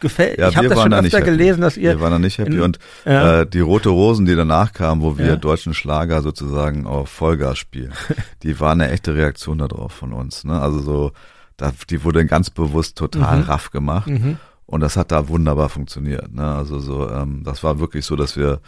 gefällt. 0.00 0.38
Ja, 0.38 0.48
ich 0.50 0.56
habe 0.56 0.68
das 0.68 0.80
schon 0.80 0.90
da 0.92 1.00
öfter 1.00 1.22
gelesen, 1.22 1.60
dass 1.60 1.76
ihr 1.76 1.90
Wir 1.90 2.00
waren 2.00 2.12
da 2.12 2.18
nicht 2.20 2.38
happy 2.38 2.52
in- 2.56 2.60
und 2.60 2.78
Ja. 3.04 3.40
äh, 3.40 3.46
die 3.46 3.58
Rote 3.60 3.88
Rosen, 3.88 4.26
die 4.26 4.36
danach 4.36 4.72
kamen, 4.72 5.02
wo 5.02 5.18
wir 5.18 5.26
Ja. 5.26 5.36
deutschen 5.36 5.74
Schlager 5.74 6.22
sozusagen 6.22 6.86
auf 6.86 7.08
Vollgas 7.08 7.58
spielen, 7.58 7.92
die 8.44 8.60
war 8.60 8.72
eine 8.72 8.90
echte 8.90 9.14
Reaktion 9.16 9.58
darauf 9.58 9.92
von 9.92 10.12
uns. 10.12 10.44
Ne? 10.44 10.60
Also 10.60 10.78
so, 10.80 11.12
da, 11.56 11.72
die 11.90 12.04
wurde 12.04 12.24
ganz 12.26 12.48
bewusst 12.50 12.96
total 12.96 13.38
Mhm. 13.38 13.42
raff 13.44 13.70
gemacht 13.72 14.06
Mhm. 14.06 14.36
Und 14.68 14.80
das 14.80 14.96
hat 14.96 15.10
da 15.10 15.28
wunderbar 15.28 15.68
funktioniert. 15.68 16.32
Ne? 16.32 16.44
Also 16.46 16.78
so, 16.78 17.10
ähm, 17.10 17.42
das 17.44 17.64
war 17.64 17.80
wirklich 17.80 18.06
so, 18.06 18.14
dass 18.14 18.36
wir 18.36 18.60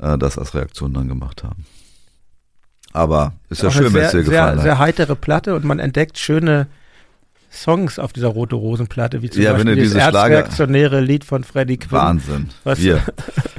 äh, 0.00 0.18
das 0.18 0.36
als 0.36 0.54
Reaktion 0.54 0.92
dann 0.92 1.08
gemacht 1.08 1.42
haben. 1.42 1.64
Aber 2.92 3.32
ist 3.50 3.62
ja 3.62 3.68
Auch 3.68 3.72
schön, 3.72 3.92
wenn 3.94 4.02
es 4.04 4.12
dir 4.12 4.18
gefallen 4.22 4.30
sehr, 4.30 4.44
hat. 4.46 4.62
sehr 4.62 4.78
heitere 4.78 5.16
Platte 5.16 5.54
und 5.56 5.64
man 5.64 5.78
entdeckt 5.80 6.18
schöne 6.18 6.68
Songs 7.52 7.98
auf 8.00 8.12
dieser 8.12 8.28
Rote 8.28 8.56
Rosenplatte, 8.56 9.22
wie 9.22 9.30
zum 9.30 9.42
Ja, 9.42 9.52
Beispiel 9.52 9.76
dieses 9.76 9.94
erzreaktionäre 9.94 11.00
Lied 11.00 11.24
von 11.24 11.44
Freddie 11.44 11.76
Quinn. 11.76 11.92
Wahnsinn. 11.98 12.50
Was- 12.64 12.80
Wir. 12.80 13.02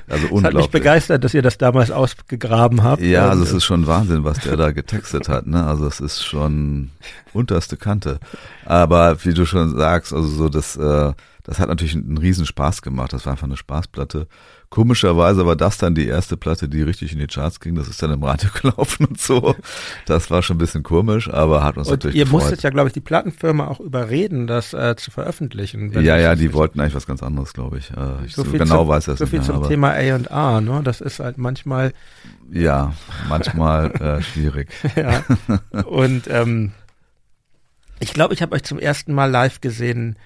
Also 0.07 0.21
Das 0.21 0.21
hat 0.21 0.21
mich 0.21 0.31
unglaublich. 0.43 0.69
begeistert, 0.71 1.23
dass 1.23 1.33
ihr 1.33 1.41
das 1.41 1.57
damals 1.57 1.89
ausgegraben 1.89 2.83
habt. 2.83 3.01
Ja, 3.01 3.27
also 3.29 3.41
es 3.41 3.51
ist 3.53 3.63
schon 3.63 3.87
Wahnsinn, 3.87 4.23
was 4.23 4.37
der 4.37 4.55
da 4.55 4.69
getextet 4.71 5.27
hat. 5.29 5.47
Ne? 5.47 5.65
Also 5.65 5.87
es 5.87 5.99
ist 5.99 6.23
schon 6.23 6.91
unterste 7.33 7.75
Kante. 7.75 8.19
Aber 8.65 9.17
wie 9.25 9.33
du 9.33 9.47
schon 9.47 9.75
sagst, 9.75 10.13
also 10.13 10.27
so 10.27 10.47
das, 10.47 10.75
äh, 10.77 11.11
das 11.45 11.59
hat 11.59 11.69
natürlich 11.69 11.95
einen 11.95 12.17
riesen 12.17 12.45
Spaß 12.45 12.81
gemacht. 12.81 13.13
Das 13.13 13.25
war 13.25 13.33
einfach 13.33 13.45
eine 13.45 13.55
Spaßplatte. 13.55 14.27
Komischerweise 14.69 15.45
war 15.45 15.55
das 15.55 15.77
dann 15.77 15.93
die 15.93 16.07
erste 16.07 16.37
Platte, 16.37 16.67
die 16.67 16.81
richtig 16.81 17.13
in 17.13 17.19
die 17.19 17.27
Charts 17.27 17.59
ging. 17.59 17.75
Das 17.75 17.87
ist 17.87 18.01
dann 18.01 18.11
im 18.11 18.23
Radio 18.23 18.49
gelaufen 18.61 19.05
und 19.05 19.21
so. 19.21 19.55
Das 20.07 20.31
war 20.31 20.41
schon 20.41 20.55
ein 20.55 20.59
bisschen 20.59 20.81
komisch, 20.81 21.29
aber 21.29 21.63
hat 21.63 21.77
uns 21.77 21.87
und 21.87 21.93
natürlich 21.93 22.17
ihr 22.17 22.25
gefreut. 22.25 22.41
musstet 22.41 22.63
ja, 22.63 22.71
glaube 22.71 22.87
ich, 22.87 22.93
die 22.93 22.99
Plattenfirma 22.99 23.67
auch 23.67 23.79
überreden, 23.79 24.47
das 24.47 24.73
äh, 24.73 24.95
zu 24.95 25.11
veröffentlichen. 25.11 25.91
ja, 26.01 26.17
ja, 26.17 26.33
die 26.33 26.51
wollten 26.51 26.79
eigentlich 26.79 26.95
was 26.95 27.05
ganz 27.05 27.21
anderes, 27.21 27.53
glaube 27.53 27.77
ich. 27.77 27.91
Äh, 27.91 28.25
ich 28.25 28.33
so, 28.33 28.43
viel 28.43 28.57
genau 28.57 28.79
zum, 28.79 28.87
weiß 28.87 29.05
das 29.05 29.19
So 29.19 29.25
nicht 29.25 29.29
viel 29.29 29.39
mehr, 29.39 29.45
zum 29.45 29.55
aber 29.57 29.67
Thema 29.67 29.91
A&A, 29.91 30.61
ne? 30.61 30.81
Das 30.83 30.99
ist 30.99 31.19
halt 31.19 31.37
manchmal 31.37 31.93
ja, 32.51 32.93
manchmal 33.29 33.91
äh, 33.91 34.21
schwierig. 34.21 34.69
ja. 34.95 35.23
Und 35.83 36.27
ähm, 36.27 36.71
ich 37.99 38.13
glaube, 38.13 38.33
ich 38.33 38.41
habe 38.41 38.55
euch 38.55 38.63
zum 38.63 38.79
ersten 38.79 39.13
Mal 39.13 39.29
live 39.29 39.61
gesehen. 39.61 40.17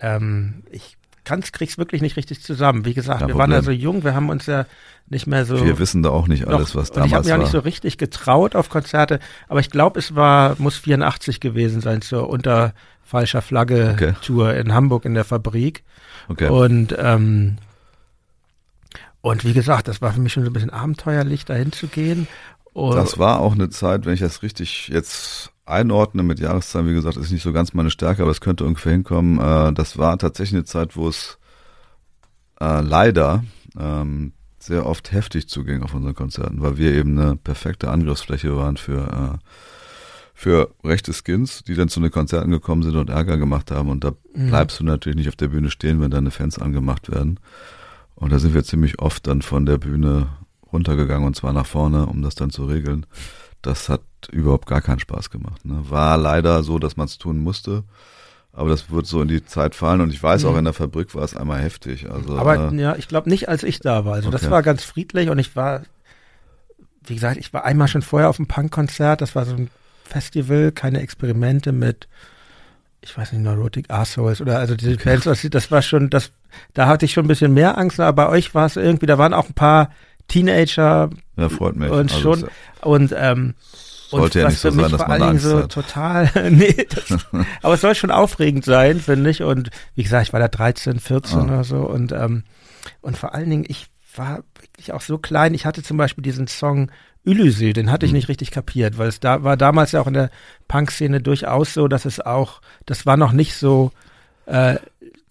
Ähm, 0.00 0.62
ich 0.70 0.96
kann's, 1.24 1.52
krieg's 1.52 1.76
wirklich 1.78 2.00
nicht 2.02 2.16
richtig 2.16 2.42
zusammen. 2.42 2.84
Wie 2.84 2.94
gesagt, 2.94 3.20
Kein 3.20 3.28
wir 3.28 3.36
waren 3.36 3.50
ja 3.50 3.58
so 3.58 3.64
Problem. 3.66 3.80
jung, 3.80 4.04
wir 4.04 4.14
haben 4.14 4.30
uns 4.30 4.46
ja 4.46 4.64
nicht 5.10 5.26
mehr 5.26 5.44
so. 5.44 5.62
Wir 5.64 5.78
wissen 5.78 6.02
da 6.02 6.10
auch 6.10 6.26
nicht 6.28 6.46
alles, 6.46 6.74
noch- 6.74 6.80
was 6.82 6.90
und 6.90 7.04
ich 7.06 7.12
habe 7.14 7.24
damals 7.24 7.26
mich 7.26 7.32
auch 7.32 7.36
war. 7.38 7.42
nicht 7.44 7.52
so 7.52 7.58
richtig 7.60 7.98
getraut 7.98 8.54
auf 8.54 8.68
Konzerte, 8.70 9.18
aber 9.48 9.60
ich 9.60 9.70
glaube, 9.70 9.98
es 9.98 10.14
war, 10.14 10.54
muss 10.58 10.76
84 10.76 11.40
gewesen 11.40 11.80
sein 11.80 12.00
zur 12.02 12.28
unter 12.30 12.72
falscher 13.04 13.40
Flagge 13.42 13.90
Okay. 13.94 14.14
Tour 14.22 14.54
in 14.54 14.72
Hamburg 14.74 15.04
in 15.04 15.14
der 15.14 15.24
Fabrik. 15.24 15.82
okay. 16.28 16.48
Und 16.48 16.94
ähm, 16.98 17.56
und 19.20 19.44
wie 19.44 19.52
gesagt, 19.52 19.88
das 19.88 20.00
war 20.00 20.12
für 20.12 20.20
mich 20.20 20.32
schon 20.32 20.44
so 20.44 20.50
ein 20.50 20.52
bisschen 20.52 20.70
abenteuerlich, 20.70 21.44
dahin 21.44 21.72
zu 21.72 21.88
gehen. 21.88 22.28
Und 22.72 22.94
Das 22.94 23.18
war 23.18 23.40
auch 23.40 23.52
eine 23.54 23.68
Zeit, 23.70 24.06
wenn 24.06 24.14
ich 24.14 24.20
das 24.20 24.42
richtig 24.42 24.88
jetzt 24.88 25.50
einordne 25.68 26.22
mit 26.22 26.40
Jahreszahlen, 26.40 26.88
wie 26.88 26.94
gesagt, 26.94 27.16
ist 27.16 27.30
nicht 27.30 27.42
so 27.42 27.52
ganz 27.52 27.74
meine 27.74 27.90
Stärke, 27.90 28.22
aber 28.22 28.30
es 28.30 28.40
könnte 28.40 28.64
ungefähr 28.64 28.92
hinkommen. 28.92 29.38
Äh, 29.38 29.72
das 29.72 29.98
war 29.98 30.18
tatsächlich 30.18 30.56
eine 30.56 30.64
Zeit, 30.64 30.96
wo 30.96 31.08
es 31.08 31.38
äh, 32.60 32.80
leider 32.80 33.44
ähm, 33.78 34.32
sehr 34.58 34.86
oft 34.86 35.12
heftig 35.12 35.48
zuging 35.48 35.82
auf 35.82 35.94
unseren 35.94 36.14
Konzerten, 36.14 36.60
weil 36.62 36.76
wir 36.78 36.92
eben 36.92 37.18
eine 37.18 37.36
perfekte 37.36 37.90
Angriffsfläche 37.90 38.56
waren 38.56 38.76
für 38.76 39.38
äh, 39.42 39.44
für 40.34 40.72
rechte 40.84 41.12
Skins, 41.12 41.64
die 41.64 41.74
dann 41.74 41.88
zu 41.88 41.98
den 41.98 42.12
Konzerten 42.12 42.52
gekommen 42.52 42.84
sind 42.84 42.94
und 42.94 43.10
Ärger 43.10 43.38
gemacht 43.38 43.72
haben. 43.72 43.88
Und 43.88 44.04
da 44.04 44.12
Mhm. 44.34 44.46
bleibst 44.46 44.78
du 44.78 44.84
natürlich 44.84 45.16
nicht 45.16 45.28
auf 45.28 45.34
der 45.34 45.48
Bühne 45.48 45.68
stehen, 45.68 46.00
wenn 46.00 46.12
deine 46.12 46.30
Fans 46.30 46.60
angemacht 46.60 47.10
werden. 47.10 47.40
Und 48.14 48.30
da 48.32 48.38
sind 48.38 48.54
wir 48.54 48.62
ziemlich 48.62 49.00
oft 49.00 49.26
dann 49.26 49.42
von 49.42 49.66
der 49.66 49.78
Bühne 49.78 50.28
runtergegangen 50.72 51.26
und 51.26 51.34
zwar 51.34 51.52
nach 51.52 51.66
vorne, 51.66 52.06
um 52.06 52.22
das 52.22 52.36
dann 52.36 52.50
zu 52.50 52.66
regeln. 52.66 53.04
Das 53.62 53.88
hat 53.88 54.02
überhaupt 54.32 54.66
gar 54.66 54.80
keinen 54.80 54.98
Spaß 55.00 55.30
gemacht. 55.30 55.64
Ne? 55.64 55.82
War 55.88 56.16
leider 56.16 56.62
so, 56.62 56.78
dass 56.78 56.96
man 56.96 57.06
es 57.06 57.18
tun 57.18 57.38
musste. 57.38 57.84
Aber 58.52 58.70
das 58.70 58.90
wird 58.90 59.06
so 59.06 59.22
in 59.22 59.28
die 59.28 59.44
Zeit 59.44 59.74
fallen 59.76 60.00
und 60.00 60.12
ich 60.12 60.20
weiß 60.22 60.44
auch, 60.46 60.52
Mhm. 60.52 60.58
in 60.58 60.64
der 60.64 60.72
Fabrik 60.74 61.14
war 61.14 61.22
es 61.22 61.36
einmal 61.36 61.60
heftig. 61.60 62.10
Also, 62.10 62.36
Aber 62.36 62.72
äh, 62.72 62.74
ja, 62.80 62.96
ich 62.96 63.06
glaube 63.06 63.28
nicht, 63.28 63.48
als 63.48 63.62
ich 63.62 63.78
da 63.78 64.04
war. 64.04 64.14
Also 64.14 64.30
das 64.30 64.42
Okay. 64.42 64.50
war 64.50 64.62
ganz 64.62 64.82
friedlich 64.82 65.28
und 65.30 65.38
ich 65.38 65.54
war, 65.54 65.82
wie 67.06 67.14
gesagt, 67.14 67.36
ich 67.36 67.52
war 67.52 67.64
einmal 67.64 67.86
schon 67.88 68.02
vorher 68.02 68.28
auf 68.28 68.38
einem 68.38 68.48
Punkkonzert. 68.48 69.20
Das 69.20 69.36
war 69.36 69.44
so 69.44 69.54
ein 69.54 69.70
Festival, 70.02 70.72
keine 70.72 71.00
Experimente 71.00 71.70
mit, 71.70 72.08
ich 73.00 73.16
weiß 73.16 73.32
nicht, 73.32 73.42
Neurotic 73.42 73.90
Assholes 73.90 74.40
oder 74.40 74.58
also 74.58 74.74
diese 74.74 74.96
Bands, 74.96 75.26
was 75.26 75.40
sie- 75.42 75.50
das 75.50 75.70
war 75.70 75.82
schon, 75.82 76.10
das, 76.10 76.32
da 76.74 76.86
hatte 76.86 77.04
ich 77.04 77.12
schon 77.12 77.26
ein 77.26 77.28
bisschen 77.28 77.54
mehr 77.54 77.78
Angst, 77.78 78.00
aber 78.00 78.24
bei 78.24 78.28
euch 78.28 78.54
war 78.56 78.66
es 78.66 78.74
irgendwie, 78.76 79.06
da 79.06 79.18
waren 79.18 79.34
auch 79.34 79.46
ein 79.48 79.54
paar 79.54 79.90
Teenager 80.26 81.10
ja, 81.36 81.48
freut 81.48 81.76
mich. 81.76 81.90
und 81.90 82.10
Also 82.10 82.20
schon 82.20 82.38
es- 82.44 82.48
und 82.82 83.14
ähm, 83.16 83.54
sollte 84.10 84.40
ja 84.40 84.48
nicht 84.48 84.58
so 84.58 84.70
sein, 84.70 84.90
dass 84.90 85.06
man 85.06 85.22
Angst 85.22 85.44
so 85.44 85.58
hat. 85.58 85.72
total, 85.72 86.30
nee, 86.50 86.86
das, 86.88 87.26
aber 87.62 87.74
es 87.74 87.80
soll 87.80 87.94
schon 87.94 88.10
aufregend 88.10 88.64
sein, 88.64 89.00
finde 89.00 89.30
ich. 89.30 89.42
Und 89.42 89.70
wie 89.94 90.02
gesagt, 90.02 90.28
ich 90.28 90.32
war 90.32 90.40
da 90.40 90.48
13, 90.48 91.00
14 91.00 91.38
ah. 91.38 91.42
oder 91.44 91.64
so 91.64 91.78
und 91.78 92.12
ähm, 92.12 92.44
und 93.00 93.16
vor 93.16 93.34
allen 93.34 93.50
Dingen, 93.50 93.64
ich 93.68 93.86
war 94.16 94.42
wirklich 94.60 94.92
auch 94.92 95.00
so 95.00 95.18
klein. 95.18 95.54
Ich 95.54 95.66
hatte 95.66 95.82
zum 95.82 95.96
Beispiel 95.96 96.22
diesen 96.22 96.46
Song 96.46 96.90
Ulysses, 97.24 97.74
den 97.74 97.90
hatte 97.90 98.06
ich 98.06 98.12
mhm. 98.12 98.18
nicht 98.18 98.28
richtig 98.28 98.50
kapiert, 98.50 98.98
weil 98.98 99.08
es 99.08 99.20
da 99.20 99.42
war 99.44 99.56
damals 99.56 99.92
ja 99.92 100.00
auch 100.00 100.06
in 100.06 100.14
der 100.14 100.30
Punk-Szene 100.66 101.20
durchaus 101.20 101.74
so, 101.74 101.88
dass 101.88 102.04
es 102.04 102.20
auch, 102.20 102.60
das 102.86 103.06
war 103.06 103.16
noch 103.16 103.32
nicht 103.32 103.54
so 103.54 103.92
äh, 104.46 104.76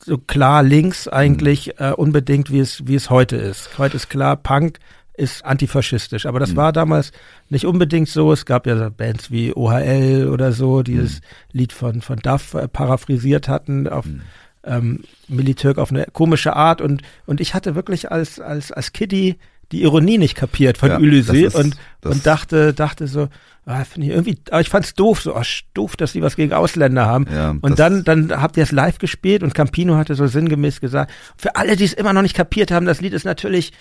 so 0.04 0.18
klar 0.18 0.64
links 0.64 1.08
eigentlich 1.08 1.68
mhm. 1.80 1.86
äh, 1.86 1.92
unbedingt, 1.92 2.52
wie 2.52 2.60
es 2.60 2.88
wie 2.88 2.96
es 2.96 3.10
heute 3.10 3.36
ist. 3.36 3.78
Heute 3.78 3.98
ist 3.98 4.10
klar, 4.10 4.36
Punk 4.36 4.80
ist 5.18 5.44
antifaschistisch, 5.44 6.26
aber 6.26 6.40
das 6.40 6.52
mhm. 6.52 6.58
war 6.58 6.72
damals 6.72 7.12
nicht 7.50 7.66
unbedingt 7.66 8.08
so. 8.08 8.32
Es 8.32 8.46
gab 8.46 8.68
ja 8.68 8.90
Bands 8.90 9.32
wie 9.32 9.54
OHL 9.54 10.30
oder 10.32 10.54
so, 10.54 10.84
die 10.84 10.94
mhm. 10.94 11.02
das 11.02 11.22
Lied 11.52 11.74
von 11.74 12.02
von 12.02 12.18
Duff 12.18 12.54
äh, 12.54 12.68
paraphrasiert 12.68 13.50
hatten 13.50 13.88
auf 13.88 14.06
mhm 14.06 14.22
ähm, 14.68 15.00
Militürk 15.28 15.78
auf 15.78 15.92
eine 15.92 16.06
komische 16.12 16.56
Art 16.56 16.82
und 16.82 17.02
und 17.26 17.42
ich 17.42 17.54
hatte 17.54 17.76
wirklich 17.76 18.12
als 18.12 18.40
als 18.40 18.72
als 18.72 18.94
Kiddie 18.94 19.38
die 19.72 19.84
Ironie 19.84 20.18
nicht 20.18 20.36
kapiert 20.36 20.78
von 20.78 20.90
ja, 20.90 20.98
Ulysses 20.98 21.56
und 21.56 21.76
und 22.04 22.26
dachte 22.26 22.74
dachte 22.74 23.08
so 23.08 23.30
ah, 23.66 23.84
finde 23.84 24.08
ich 24.08 24.14
irgendwie 24.14 24.38
aber 24.50 24.62
ich 24.62 24.70
fand's 24.70 24.94
doof 24.94 25.22
so 25.22 25.36
ach, 25.36 25.46
doof 25.74 25.96
dass 25.96 26.14
sie 26.14 26.22
was 26.22 26.36
gegen 26.36 26.54
Ausländer 26.54 27.06
haben 27.06 27.26
ja, 27.32 27.56
und 27.62 27.80
dann 27.80 28.04
dann 28.04 28.42
habt 28.42 28.58
ihr 28.58 28.64
es 28.64 28.72
live 28.72 29.00
gespielt 29.00 29.44
und 29.44 29.54
Campino 29.54 29.96
hatte 29.96 30.16
so 30.16 30.28
sinngemäß 30.28 30.80
gesagt 30.80 31.12
für 31.38 31.56
alle 31.56 31.76
die 31.76 31.86
es 31.86 31.94
immer 31.94 32.14
noch 32.14 32.22
nicht 32.22 32.36
kapiert 32.36 32.72
haben 32.72 32.86
das 32.86 33.02
Lied 33.02 33.14
ist 33.14 33.26
natürlich 33.26 33.74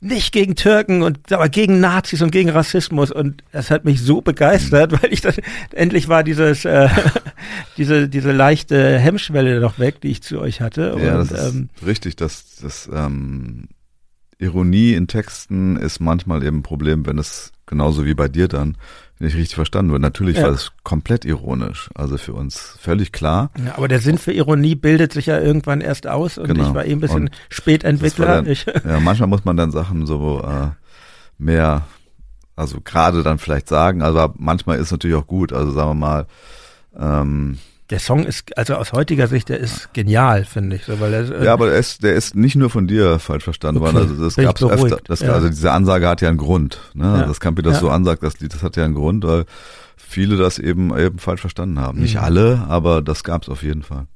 nicht 0.00 0.32
gegen 0.32 0.54
Türken 0.54 1.02
und 1.02 1.32
aber 1.32 1.48
gegen 1.48 1.80
Nazis 1.80 2.22
und 2.22 2.30
gegen 2.30 2.50
Rassismus 2.50 3.10
und 3.10 3.42
das 3.52 3.70
hat 3.70 3.84
mich 3.84 4.00
so 4.00 4.20
begeistert, 4.20 4.92
weil 5.02 5.12
ich 5.12 5.20
dann 5.20 5.34
endlich 5.72 6.08
war 6.08 6.22
dieses 6.22 6.64
äh, 6.64 6.88
diese 7.76 8.08
diese 8.08 8.32
leichte 8.32 8.98
Hemmschwelle 8.98 9.60
noch 9.60 9.78
weg, 9.78 10.00
die 10.00 10.08
ich 10.08 10.22
zu 10.22 10.40
euch 10.40 10.60
hatte. 10.60 10.96
Ja, 11.02 11.18
und, 11.18 11.30
das 11.30 11.52
ähm, 11.52 11.68
richtig, 11.84 12.16
dass 12.16 12.56
das 12.62 12.88
ähm, 12.92 13.68
Ironie 14.38 14.94
in 14.94 15.08
Texten 15.08 15.76
ist 15.76 16.00
manchmal 16.00 16.44
eben 16.44 16.58
ein 16.58 16.62
Problem, 16.62 17.04
wenn 17.06 17.18
es 17.18 17.52
genauso 17.66 18.06
wie 18.06 18.14
bei 18.14 18.28
dir 18.28 18.46
dann 18.46 18.76
nicht 19.20 19.36
richtig 19.36 19.54
verstanden 19.54 19.92
wird. 19.92 20.02
Natürlich 20.02 20.36
ja. 20.36 20.44
war 20.44 20.50
es 20.50 20.72
komplett 20.84 21.24
ironisch, 21.24 21.90
also 21.94 22.18
für 22.18 22.34
uns 22.34 22.76
völlig 22.80 23.12
klar. 23.12 23.50
Ja, 23.64 23.76
aber 23.76 23.88
der 23.88 24.00
Sinn 24.00 24.18
für 24.18 24.32
Ironie 24.32 24.74
bildet 24.74 25.12
sich 25.12 25.26
ja 25.26 25.38
irgendwann 25.38 25.80
erst 25.80 26.06
aus 26.06 26.38
und 26.38 26.46
genau. 26.46 26.68
ich 26.68 26.74
war 26.74 26.84
eh 26.84 26.92
ein 26.92 27.00
bisschen 27.00 27.24
und 27.24 27.30
Spätentwickler. 27.48 28.42
Dann, 28.42 28.46
ja, 28.84 29.00
manchmal 29.00 29.28
muss 29.28 29.44
man 29.44 29.56
dann 29.56 29.70
Sachen 29.70 30.06
so 30.06 30.42
äh, 30.42 30.68
mehr, 31.38 31.86
also 32.56 32.80
gerade 32.80 33.22
dann 33.22 33.38
vielleicht 33.38 33.68
sagen, 33.68 34.02
also 34.02 34.32
manchmal 34.36 34.78
ist 34.78 34.90
natürlich 34.92 35.16
auch 35.16 35.26
gut, 35.26 35.52
also 35.52 35.72
sagen 35.72 35.90
wir 35.90 35.94
mal, 35.94 36.26
ähm, 36.98 37.58
der 37.90 38.00
Song 38.00 38.24
ist, 38.26 38.56
also 38.58 38.74
aus 38.74 38.92
heutiger 38.92 39.28
Sicht, 39.28 39.48
der 39.48 39.58
ist 39.58 39.92
genial, 39.94 40.44
finde 40.44 40.76
ich. 40.76 40.84
So, 40.84 41.00
weil 41.00 41.14
er, 41.14 41.30
äh 41.30 41.44
ja, 41.46 41.52
aber 41.54 41.68
der 41.70 41.78
ist, 41.78 42.02
der 42.02 42.14
ist 42.14 42.34
nicht 42.34 42.54
nur 42.54 42.68
von 42.68 42.86
dir 42.86 43.18
falsch 43.18 43.44
verstanden 43.44 43.82
okay, 43.82 43.94
worden. 43.94 44.10
Also 44.10 44.24
das 44.24 44.36
gab's 44.36 44.62
öfter. 44.62 44.98
Das, 45.04 45.20
ja. 45.20 45.32
Also 45.32 45.48
diese 45.48 45.72
Ansage 45.72 46.06
hat 46.06 46.20
ja 46.20 46.28
einen 46.28 46.38
Grund. 46.38 46.80
Ne? 46.94 47.04
Ja. 47.04 47.26
Das 47.26 47.40
Campi 47.40 47.62
das 47.62 47.74
ja. 47.74 47.80
so 47.80 47.90
ansagt, 47.90 48.22
das 48.22 48.40
Lied, 48.40 48.52
das 48.52 48.62
hat 48.62 48.76
ja 48.76 48.84
einen 48.84 48.94
Grund, 48.94 49.24
weil 49.24 49.46
viele 49.96 50.36
das 50.36 50.58
eben 50.58 50.96
eben 50.96 51.18
falsch 51.18 51.40
verstanden 51.40 51.80
haben. 51.80 51.98
Mhm. 51.98 52.04
Nicht 52.04 52.20
alle, 52.20 52.66
aber 52.68 53.00
das 53.00 53.24
gab's 53.24 53.48
auf 53.48 53.62
jeden 53.62 53.82
Fall. 53.82 54.06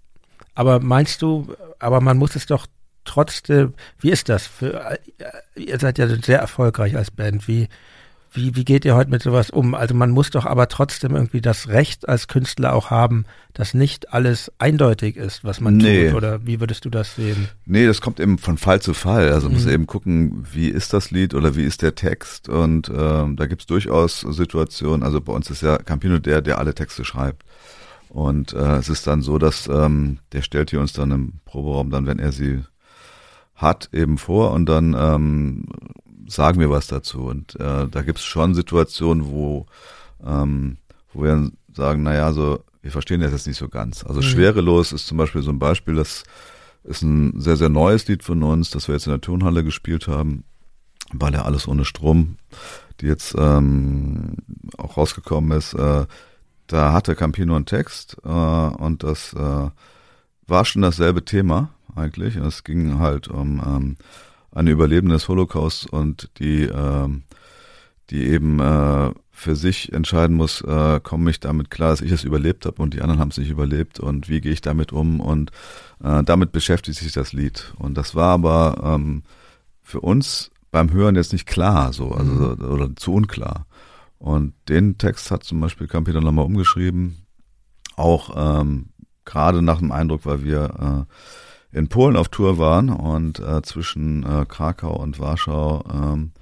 Aber 0.54 0.80
meinst 0.80 1.22
du, 1.22 1.54
aber 1.78 2.00
man 2.02 2.18
muss 2.18 2.36
es 2.36 2.44
doch 2.44 2.66
trotzdem, 3.04 3.72
wie 4.00 4.10
ist 4.10 4.28
das? 4.28 4.46
Für, 4.46 4.98
ihr 5.56 5.78
seid 5.78 5.98
ja 5.98 6.08
sehr 6.08 6.40
erfolgreich 6.40 6.96
als 6.96 7.10
Band. 7.10 7.48
Wie, 7.48 7.68
wie, 8.34 8.56
wie 8.56 8.64
geht 8.64 8.84
ihr 8.84 8.94
heute 8.94 9.10
mit 9.10 9.22
sowas 9.22 9.50
um? 9.50 9.74
Also 9.74 9.94
man 9.94 10.10
muss 10.10 10.30
doch 10.30 10.46
aber 10.46 10.68
trotzdem 10.68 11.14
irgendwie 11.14 11.40
das 11.40 11.68
Recht 11.68 12.08
als 12.08 12.28
Künstler 12.28 12.74
auch 12.74 12.90
haben, 12.90 13.24
dass 13.52 13.74
nicht 13.74 14.12
alles 14.12 14.50
eindeutig 14.58 15.16
ist, 15.16 15.44
was 15.44 15.60
man 15.60 15.76
nee. 15.76 16.08
tut. 16.08 16.16
Oder 16.16 16.46
wie 16.46 16.60
würdest 16.60 16.84
du 16.84 16.90
das 16.90 17.14
sehen? 17.14 17.48
Nee, 17.66 17.86
das 17.86 18.00
kommt 18.00 18.20
eben 18.20 18.38
von 18.38 18.58
Fall 18.58 18.80
zu 18.80 18.94
Fall. 18.94 19.32
Also 19.32 19.48
mhm. 19.48 19.54
muss 19.54 19.66
eben 19.66 19.86
gucken, 19.86 20.46
wie 20.52 20.68
ist 20.68 20.92
das 20.92 21.10
Lied 21.10 21.34
oder 21.34 21.56
wie 21.56 21.64
ist 21.64 21.82
der 21.82 21.94
Text. 21.94 22.48
Und 22.48 22.90
ähm, 22.94 23.36
da 23.36 23.46
gibt's 23.46 23.66
durchaus 23.66 24.20
Situationen. 24.20 25.02
Also 25.02 25.20
bei 25.20 25.32
uns 25.32 25.50
ist 25.50 25.62
ja 25.62 25.78
Campino 25.78 26.18
der, 26.18 26.40
der 26.40 26.58
alle 26.58 26.74
Texte 26.74 27.04
schreibt. 27.04 27.44
Und 28.08 28.52
äh, 28.52 28.76
es 28.76 28.88
ist 28.88 29.06
dann 29.06 29.22
so, 29.22 29.38
dass 29.38 29.68
ähm, 29.68 30.18
der 30.32 30.42
stellt 30.42 30.70
hier 30.70 30.80
uns 30.80 30.92
dann 30.92 31.10
im 31.10 31.32
Proberaum 31.44 31.90
dann, 31.90 32.06
wenn 32.06 32.18
er 32.18 32.32
sie 32.32 32.62
hat, 33.54 33.88
eben 33.92 34.18
vor 34.18 34.50
und 34.52 34.66
dann 34.66 34.94
ähm, 34.98 35.64
sagen 36.34 36.60
wir 36.60 36.70
was 36.70 36.86
dazu. 36.86 37.22
Und 37.24 37.58
äh, 37.60 37.88
da 37.88 38.02
gibt 38.02 38.18
es 38.18 38.24
schon 38.24 38.54
Situationen, 38.54 39.26
wo, 39.30 39.66
ähm, 40.24 40.78
wo 41.12 41.22
wir 41.24 41.50
sagen, 41.72 42.02
naja, 42.02 42.32
so, 42.32 42.64
wir 42.82 42.90
verstehen 42.90 43.20
das 43.20 43.32
jetzt 43.32 43.46
nicht 43.46 43.58
so 43.58 43.68
ganz. 43.68 44.04
Also 44.04 44.20
mhm. 44.20 44.24
schwerelos 44.24 44.92
ist 44.92 45.06
zum 45.06 45.18
Beispiel 45.18 45.42
so 45.42 45.50
ein 45.50 45.58
Beispiel, 45.58 45.94
das 45.94 46.24
ist 46.84 47.02
ein 47.02 47.40
sehr, 47.40 47.56
sehr 47.56 47.68
neues 47.68 48.08
Lied 48.08 48.22
von 48.22 48.42
uns, 48.42 48.70
das 48.70 48.88
wir 48.88 48.94
jetzt 48.94 49.06
in 49.06 49.12
der 49.12 49.20
Turnhalle 49.20 49.62
gespielt 49.62 50.08
haben, 50.08 50.44
weil 51.12 51.32
ja 51.32 51.42
alles 51.42 51.68
ohne 51.68 51.84
Strom, 51.84 52.36
die 53.00 53.06
jetzt 53.06 53.34
ähm, 53.38 54.36
auch 54.78 54.96
rausgekommen 54.96 55.56
ist. 55.56 55.74
Äh, 55.74 56.06
da 56.66 56.92
hatte 56.92 57.14
Campino 57.14 57.54
einen 57.54 57.66
Text 57.66 58.16
äh, 58.24 58.28
und 58.28 59.02
das 59.02 59.32
äh, 59.34 59.70
war 60.46 60.64
schon 60.64 60.82
dasselbe 60.82 61.24
Thema 61.24 61.70
eigentlich. 61.94 62.36
Es 62.36 62.64
ging 62.64 62.98
halt 62.98 63.28
um 63.28 63.62
ähm, 63.64 63.96
eine 64.52 64.70
Überlebende 64.70 65.14
des 65.14 65.28
Holocaust 65.28 65.90
und 65.92 66.30
die, 66.38 66.62
äh, 66.64 67.08
die 68.10 68.24
eben 68.24 68.60
äh, 68.60 69.10
für 69.30 69.56
sich 69.56 69.92
entscheiden 69.92 70.36
muss, 70.36 70.60
äh, 70.60 71.00
komme 71.00 71.30
ich 71.30 71.40
damit 71.40 71.70
klar, 71.70 71.90
dass 71.90 72.00
ich 72.00 72.12
es 72.12 72.22
überlebt 72.22 72.66
habe 72.66 72.80
und 72.80 72.94
die 72.94 73.00
anderen 73.00 73.18
haben 73.18 73.30
es 73.30 73.38
nicht 73.38 73.50
überlebt 73.50 73.98
und 73.98 74.28
wie 74.28 74.40
gehe 74.40 74.52
ich 74.52 74.60
damit 74.60 74.92
um 74.92 75.20
und 75.20 75.50
äh, 76.04 76.22
damit 76.22 76.52
beschäftigt 76.52 76.98
sich 76.98 77.12
das 77.12 77.32
Lied. 77.32 77.74
Und 77.78 77.96
das 77.96 78.14
war 78.14 78.34
aber 78.34 78.80
ähm, 78.84 79.22
für 79.82 80.00
uns 80.00 80.50
beim 80.70 80.92
Hören 80.92 81.16
jetzt 81.16 81.32
nicht 81.32 81.46
klar, 81.46 81.92
so, 81.92 82.12
also 82.12 82.30
mhm. 82.30 82.64
oder 82.64 82.94
zu 82.96 83.14
unklar. 83.14 83.66
Und 84.18 84.54
den 84.68 84.98
Text 84.98 85.30
hat 85.30 85.42
zum 85.42 85.60
Beispiel 85.60 85.88
Campi 85.88 86.12
dann 86.12 86.22
nochmal 86.22 86.44
umgeschrieben, 86.44 87.26
auch 87.96 88.60
ähm, 88.60 88.90
gerade 89.24 89.62
nach 89.62 89.78
dem 89.78 89.90
Eindruck, 89.90 90.24
weil 90.24 90.44
wir 90.44 91.06
äh, 91.08 91.12
in 91.72 91.88
Polen 91.88 92.16
auf 92.16 92.28
Tour 92.28 92.58
waren 92.58 92.90
und 92.90 93.38
äh, 93.40 93.62
zwischen 93.62 94.24
äh, 94.24 94.44
Krakau 94.46 94.94
und 94.94 95.18
Warschau 95.18 95.82
ähm, 95.92 96.32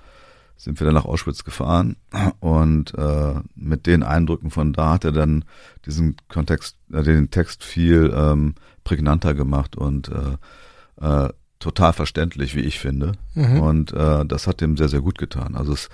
sind 0.57 0.79
wir 0.79 0.85
dann 0.85 0.95
nach 0.95 1.07
Auschwitz 1.07 1.45
gefahren 1.45 1.97
und 2.41 2.93
äh, 2.99 3.35
mit 3.55 3.87
den 3.87 4.03
Eindrücken 4.03 4.51
von 4.51 4.73
da 4.73 4.95
hat 4.95 5.05
er 5.05 5.13
dann 5.13 5.45
diesen 5.87 6.17
Kontext, 6.29 6.77
äh, 6.93 7.03
den 7.03 7.31
Text 7.31 7.65
viel 7.65 8.13
ähm, 8.15 8.55
prägnanter 8.85 9.33
gemacht 9.33 9.77
und 9.77 10.11
äh, 10.11 10.37
äh, 11.01 11.31
total 11.61 11.93
verständlich, 11.93 12.57
wie 12.57 12.61
ich 12.61 12.79
finde. 12.79 13.13
Mhm. 13.35 13.61
Und 13.61 13.93
äh, 13.93 14.27
das 14.27 14.47
hat 14.47 14.61
dem 14.61 14.77
sehr, 14.77 14.89
sehr 14.89 15.01
gut 15.01 15.19
getan. 15.19 15.55
Also 15.55 15.73
es, 15.73 15.89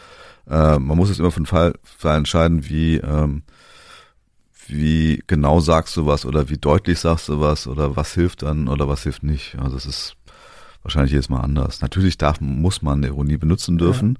äh, 0.48 0.78
man 0.78 0.96
muss 0.96 1.10
es 1.10 1.18
immer 1.18 1.30
von 1.30 1.46
Fall, 1.46 1.74
Fall 1.82 2.18
entscheiden, 2.18 2.68
wie 2.68 2.96
ähm, 2.96 3.42
wie 4.68 5.22
genau 5.26 5.60
sagst 5.60 5.96
du 5.96 6.06
was 6.06 6.24
oder 6.24 6.48
wie 6.48 6.58
deutlich 6.58 6.98
sagst 6.98 7.28
du 7.28 7.40
was 7.40 7.66
oder 7.66 7.96
was 7.96 8.14
hilft 8.14 8.42
dann 8.42 8.68
oder 8.68 8.88
was 8.88 9.02
hilft 9.02 9.22
nicht. 9.22 9.56
Also 9.58 9.76
es 9.76 9.86
ist 9.86 10.16
wahrscheinlich 10.82 11.12
jedes 11.12 11.28
Mal 11.28 11.40
anders. 11.40 11.80
Natürlich 11.80 12.18
darf, 12.18 12.40
muss 12.40 12.82
man 12.82 13.02
Ironie 13.02 13.36
benutzen 13.36 13.78
dürfen, 13.78 14.18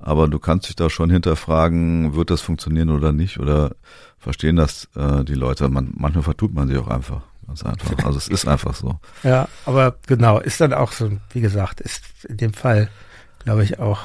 ja. 0.00 0.06
aber 0.06 0.28
du 0.28 0.38
kannst 0.38 0.68
dich 0.68 0.76
da 0.76 0.90
schon 0.90 1.10
hinterfragen, 1.10 2.14
wird 2.14 2.30
das 2.30 2.40
funktionieren 2.40 2.90
oder 2.90 3.12
nicht 3.12 3.38
oder 3.38 3.72
verstehen 4.18 4.56
das 4.56 4.88
äh, 4.96 5.24
die 5.24 5.34
Leute. 5.34 5.68
Man, 5.68 5.92
manchmal 5.96 6.24
vertut 6.24 6.52
man 6.52 6.68
sich 6.68 6.76
auch 6.78 6.88
einfach. 6.88 7.22
Ganz 7.46 7.64
einfach. 7.64 7.92
Also 8.04 8.18
es 8.18 8.28
ist 8.28 8.46
einfach 8.46 8.74
so. 8.74 8.98
Ja, 9.22 9.48
aber 9.64 9.96
genau, 10.06 10.38
ist 10.38 10.60
dann 10.60 10.72
auch 10.72 10.92
so, 10.92 11.10
wie 11.30 11.40
gesagt, 11.40 11.80
ist 11.80 12.02
in 12.24 12.36
dem 12.36 12.52
Fall, 12.52 12.88
glaube 13.44 13.64
ich, 13.64 13.78
auch 13.78 14.00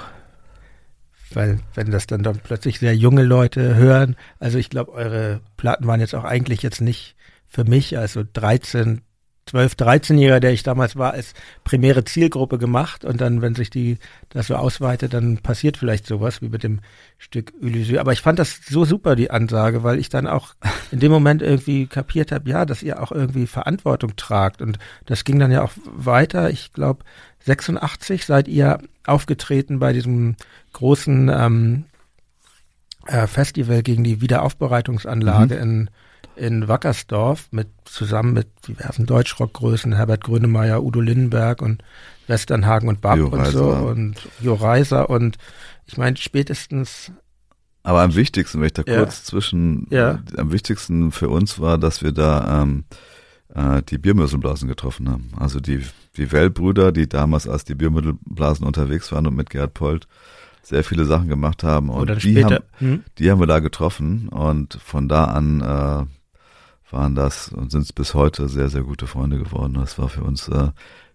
weil 1.36 1.60
wenn 1.74 1.92
das 1.92 2.08
dann, 2.08 2.24
dann 2.24 2.40
plötzlich 2.40 2.80
sehr 2.80 2.96
junge 2.96 3.24
Leute 3.24 3.76
hören, 3.76 4.16
also 4.40 4.58
ich 4.58 4.70
glaube, 4.70 4.92
eure 4.94 5.42
Platten 5.58 5.88
waren 5.88 6.00
jetzt 6.00 6.16
auch 6.16 6.24
eigentlich 6.24 6.62
jetzt 6.62 6.82
nicht 6.82 7.16
für 7.48 7.64
mich, 7.64 7.98
also 7.98 8.24
13, 8.34 9.02
12, 9.46 9.74
13-Jähriger, 9.74 10.40
der 10.40 10.54
ich 10.54 10.64
damals 10.64 10.96
war, 10.96 11.12
als 11.14 11.34
primäre 11.64 12.06
Zielgruppe 12.06 12.58
gemacht 12.58 13.04
und 13.04 13.20
dann, 13.20 13.42
wenn 13.42 13.56
sich 13.56 13.70
die 13.70 13.98
das 14.30 14.48
so 14.48 14.56
ausweitet, 14.56 15.14
dann 15.14 15.38
passiert 15.38 15.78
vielleicht 15.78 16.08
sowas 16.08 16.42
wie 16.42 16.50
mit 16.50 16.64
dem 16.64 16.80
Stück 17.18 17.54
Ulysses. 17.62 17.98
Aber 17.98 18.14
ich 18.14 18.22
fand 18.22 18.40
das 18.40 18.62
so 18.68 18.86
super, 18.86 19.16
die 19.16 19.32
Ansage, 19.32 19.84
weil 19.84 20.00
ich 20.00 20.10
dann 20.10 20.28
auch 20.28 20.56
in 20.92 21.00
dem 21.00 21.12
Moment 21.12 21.42
irgendwie 21.42 21.88
kapiert 21.88 22.32
habe, 22.32 22.50
ja, 22.50 22.66
dass 22.66 22.84
ihr 22.84 23.02
auch 23.02 23.12
irgendwie 23.12 23.48
Verantwortung 23.48 24.16
tragt 24.16 24.62
und 24.62 24.80
das 25.06 25.26
ging 25.26 25.40
dann 25.40 25.52
ja 25.52 25.62
auch 25.62 25.74
weiter. 25.86 26.50
Ich 26.50 26.72
glaube, 26.72 27.04
86 27.46 28.26
seid 28.26 28.48
ihr 28.48 28.80
aufgetreten 29.06 29.80
bei 29.80 29.94
diesem 29.94 30.36
großen 30.74 31.30
ähm, 31.30 31.86
äh, 33.06 33.28
Festival 33.28 33.84
gegen 33.84 34.04
die 34.04 34.22
Wiederaufbereitungsanlage 34.22 35.56
mhm. 35.56 35.62
in, 35.62 35.90
in 36.36 36.68
Wackersdorf 36.68 37.48
mit 37.52 37.68
zusammen 37.86 38.34
mit 38.34 38.48
diversen 38.68 39.06
Deutschrockgrößen, 39.06 39.94
Herbert 39.94 40.24
Grönemeyer, 40.24 40.84
Udo 40.84 41.02
Lindenberg 41.02 41.62
und 41.62 41.84
Westernhagen 42.28 42.88
und 42.88 43.02
Bab 43.02 43.20
und 43.20 43.46
so 43.48 43.66
und 43.66 44.16
Jo 44.40 44.54
Reiser 44.54 45.10
und 45.10 45.38
ich 45.86 45.98
meine 45.98 46.16
spätestens 46.18 47.12
Aber 47.84 48.02
am 48.02 48.16
wichtigsten, 48.16 48.62
wenn 48.62 48.68
ich 48.68 48.74
da 48.74 48.84
Ja. 48.88 49.00
kurz 49.00 49.26
zwischen, 49.26 49.88
Ja. 49.90 50.20
am 50.38 50.54
wichtigsten 50.54 51.12
für 51.12 51.28
uns 51.28 51.60
war, 51.60 51.78
dass 51.78 52.02
wir 52.02 52.14
da 52.14 52.62
ähm, 52.64 52.86
äh, 53.54 53.82
die 53.84 53.98
Biermüsselblasen 53.98 54.70
getroffen 54.70 55.10
haben. 55.10 55.32
Also 55.38 55.60
die, 55.60 55.84
die 56.18 56.32
Wellbrüder, 56.32 56.92
die 56.92 57.08
damals 57.10 57.48
als 57.48 57.64
die 57.64 57.76
Biermüsselblasen 57.76 58.66
unterwegs 58.66 59.12
waren 59.12 59.28
und 59.28 59.36
mit 59.36 59.50
Gerhard 59.50 59.74
Polt 59.74 60.08
sehr 60.62 60.84
viele 60.84 61.06
Sachen 61.06 61.28
gemacht 61.28 61.64
haben. 61.64 61.90
Und 61.90 62.04
Oder 62.04 62.16
die, 62.16 62.32
später. 62.32 62.56
haben, 62.56 62.64
Hm? 62.78 63.04
die 63.18 63.30
haben 63.32 63.40
wir 63.40 63.48
da 63.48 63.60
getroffen 63.60 64.30
und 64.30 64.76
von 64.84 65.10
da 65.10 65.26
an 65.26 65.62
äh, 65.62 66.06
waren 66.94 67.16
das 67.16 67.50
und 67.50 67.72
sind 67.72 67.82
es 67.82 67.94
bis 67.94 68.14
heute 68.14 68.48
sehr, 68.48 68.70
sehr 68.70 68.84
gute 68.84 69.08
Freunde 69.08 69.40
geworden. 69.40 69.74
Das 69.74 69.98
war 69.98 70.10
für 70.10 70.24
uns 70.24 70.48
äh, 70.48 70.70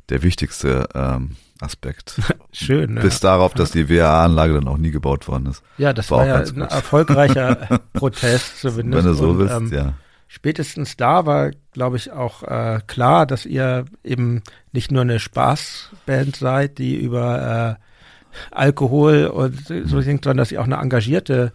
der 0.08 0.22
wichtigste 0.22 0.88
ähm, 0.94 1.36
Aspekt. 1.60 2.20
Schön. 2.52 2.94
Ne? 2.94 3.00
Bis 3.00 3.20
darauf, 3.20 3.54
dass 3.54 3.70
die 3.70 3.88
WA-Anlage 3.88 4.54
dann 4.54 4.68
auch 4.68 4.78
nie 4.78 4.90
gebaut 4.90 5.28
worden 5.28 5.46
ist. 5.46 5.62
ja, 5.76 5.92
das 5.92 6.10
war 6.10 6.20
war, 6.20 6.26
ja 6.26 6.34
ein 6.36 6.60
erfolgreicher 6.62 7.80
Protest 7.92 8.60
zumindest. 8.60 9.04
Wenn 9.04 9.12
du 9.12 9.16
so 9.16 9.30
Und, 9.30 9.38
willst, 9.38 9.54
ähm, 9.54 9.72
ja. 9.72 9.94
Spätestens 10.28 10.96
da 10.96 11.24
war, 11.24 11.50
glaube 11.72 11.96
ich, 11.96 12.12
auch 12.12 12.42
äh, 12.42 12.80
klar, 12.86 13.26
dass 13.26 13.46
ihr 13.46 13.86
eben 14.04 14.42
nicht 14.72 14.92
nur 14.92 15.02
eine 15.02 15.18
Spaßband 15.18 16.36
seid, 16.36 16.78
die 16.78 16.96
über 16.96 17.78
äh, 17.80 18.54
Alkohol 18.54 19.26
und 19.26 19.66
so 19.66 20.00
singt, 20.02 20.24
sondern 20.24 20.36
dass 20.36 20.52
ihr 20.52 20.60
auch 20.60 20.66
eine 20.66 20.76
engagierte 20.76 21.52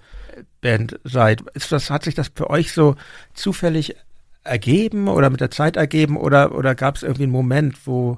Band 0.59 0.99
seid. 1.03 1.41
Ist 1.53 1.71
das, 1.71 1.91
hat 1.91 2.03
sich 2.03 2.15
das 2.15 2.31
für 2.33 2.49
euch 2.49 2.73
so 2.73 2.95
zufällig 3.35 3.95
ergeben 4.43 5.07
oder 5.07 5.29
mit 5.29 5.39
der 5.39 5.51
Zeit 5.51 5.77
ergeben 5.77 6.17
oder, 6.17 6.55
oder 6.55 6.73
gab 6.73 6.95
es 6.95 7.03
irgendwie 7.03 7.23
einen 7.23 7.31
Moment, 7.31 7.85
wo 7.85 8.17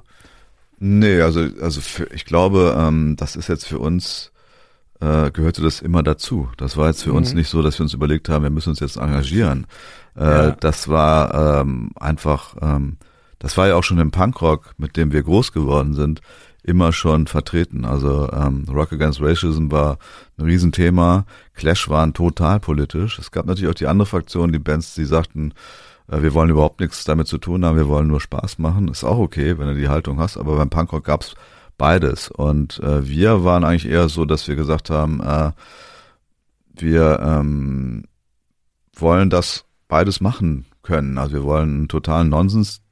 Nee, 0.78 1.20
also, 1.22 1.48
also 1.60 1.80
für, 1.80 2.04
ich 2.12 2.26
glaube, 2.26 2.76
ähm, 2.78 3.16
das 3.16 3.34
ist 3.36 3.48
jetzt 3.48 3.66
für 3.66 3.78
uns, 3.78 4.30
äh, 5.00 5.30
gehörte 5.30 5.62
das 5.62 5.80
immer 5.82 6.02
dazu. 6.02 6.48
Das 6.56 6.76
war 6.76 6.88
jetzt 6.88 7.02
für 7.04 7.12
uns 7.12 7.30
Mhm. 7.32 7.38
nicht 7.38 7.48
so, 7.48 7.62
dass 7.62 7.78
wir 7.78 7.84
uns 7.84 7.94
überlegt 7.94 8.28
haben, 8.28 8.42
wir 8.44 8.50
müssen 8.50 8.70
uns 8.70 8.80
jetzt 8.80 8.96
engagieren. 8.96 9.66
Äh, 10.16 10.24
Ja. 10.24 10.50
Das 10.52 10.88
war 10.88 11.60
ähm, 11.60 11.90
einfach, 11.96 12.56
ähm, 12.62 12.96
das 13.38 13.56
war 13.56 13.68
ja 13.68 13.74
auch 13.76 13.84
schon 13.84 13.98
im 13.98 14.10
Punkrock, 14.10 14.74
mit 14.78 14.96
dem 14.96 15.12
wir 15.12 15.22
groß 15.22 15.52
geworden 15.52 15.92
sind, 15.94 16.20
immer 16.62 16.92
schon 16.92 17.26
vertreten. 17.26 17.84
Also 17.84 18.28
ähm, 18.32 18.64
Rock 18.72 18.92
Against 18.92 19.20
Racism 19.20 19.70
war 19.70 19.98
ein 20.38 20.46
Riesenthema, 20.46 21.26
Clash 21.54 21.88
waren 21.88 22.12
total 22.14 22.58
politisch. 22.58 23.18
Es 23.18 23.30
gab 23.30 23.46
natürlich 23.46 23.70
auch 23.70 23.74
die 23.74 23.86
andere 23.86 24.06
Fraktion, 24.06 24.50
die 24.52 24.58
Bands, 24.58 24.94
die 24.94 25.04
sagten, 25.04 25.52
äh, 26.08 26.22
wir 26.22 26.32
wollen 26.34 26.50
überhaupt 26.50 26.80
nichts 26.80 27.04
damit 27.04 27.28
zu 27.28 27.38
tun 27.38 27.64
haben, 27.64 27.76
wir 27.76 27.86
wollen 27.88 28.08
nur 28.08 28.20
Spaß 28.20 28.58
machen. 28.58 28.88
Ist 28.88 29.04
auch 29.04 29.18
okay, 29.18 29.58
wenn 29.58 29.66
du 29.68 29.74
die 29.76 29.88
Haltung 29.88 30.18
hast, 30.18 30.38
aber 30.38 30.56
beim 30.56 30.70
Punkrock 30.70 31.04
gab's 31.04 31.34
beides. 31.78 32.28
Und 32.30 32.80
äh, 32.80 33.08
wir 33.08 33.44
waren 33.44 33.64
eigentlich 33.64 33.90
eher 33.90 34.08
so, 34.08 34.24
dass 34.24 34.48
wir 34.48 34.56
gesagt 34.56 34.90
haben, 34.90 35.20
äh, 35.20 35.52
wir 36.74 37.20
ähm, 37.20 38.04
wollen 38.94 39.30
das 39.30 39.64
beides 39.88 40.20
machen 40.20 40.66
können. 40.82 41.18
Also 41.18 41.34
wir 41.34 41.44
wollen 41.44 41.70
einen 41.70 41.88
totalen 41.88 42.28
Nonsens 42.28 42.82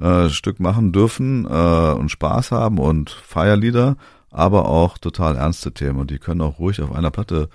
äh, 0.00 0.28
machen 0.58 0.92
dürfen 0.92 1.46
äh, 1.46 1.92
und 1.92 2.10
Spaß 2.10 2.52
haben 2.52 2.78
und 2.78 3.10
Feierlieder, 3.10 3.96
aber 4.30 4.68
auch 4.68 4.98
total 4.98 5.36
ernste 5.36 5.72
Themen. 5.72 5.98
Und 5.98 6.10
die 6.10 6.18
können 6.18 6.40
auch 6.40 6.58
ruhig 6.58 6.80
auf 6.80 6.92
einer 6.92 7.10
Platte 7.10 7.48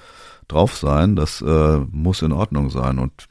drauf 0.48 0.76
sein. 0.78 1.16
Das 1.16 1.42
äh, 1.42 1.78
muss 1.92 2.22
in 2.22 2.32
Ordnung 2.32 2.70
sein. 2.70 3.00
Und 3.00 3.28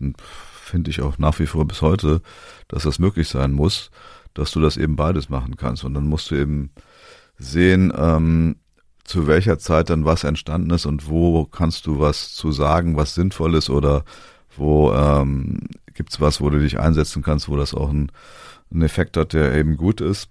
finde 0.62 0.90
ich 0.90 1.02
auch 1.02 1.18
nach 1.18 1.38
wie 1.38 1.46
vor 1.46 1.66
bis 1.66 1.82
heute, 1.82 2.22
dass 2.68 2.84
das 2.84 2.98
möglich 2.98 3.28
sein 3.28 3.52
muss, 3.52 3.90
dass 4.34 4.52
du 4.52 4.60
das 4.60 4.76
eben 4.76 4.96
beides 4.96 5.28
machen 5.28 5.56
kannst. 5.56 5.84
Und 5.84 5.94
dann 5.94 6.06
musst 6.06 6.30
du 6.30 6.36
eben 6.36 6.70
sehen, 7.42 7.92
ähm, 7.96 8.56
zu 9.04 9.26
welcher 9.26 9.58
Zeit 9.58 9.90
dann 9.90 10.04
was 10.04 10.24
entstanden 10.24 10.70
ist 10.70 10.86
und 10.86 11.08
wo 11.08 11.44
kannst 11.44 11.86
du 11.86 11.98
was 11.98 12.32
zu 12.32 12.52
sagen, 12.52 12.96
was 12.96 13.14
sinnvoll 13.14 13.54
ist 13.56 13.68
oder 13.68 14.04
wo 14.56 14.92
ähm, 14.92 15.60
gibt's 15.94 16.20
was, 16.20 16.40
wo 16.40 16.50
du 16.50 16.60
dich 16.60 16.78
einsetzen 16.78 17.22
kannst, 17.22 17.48
wo 17.48 17.56
das 17.56 17.74
auch 17.74 17.90
ein, 17.90 18.12
einen 18.70 18.82
Effekt 18.82 19.16
hat, 19.16 19.32
der 19.32 19.54
eben 19.54 19.76
gut 19.76 20.00
ist. 20.00 20.28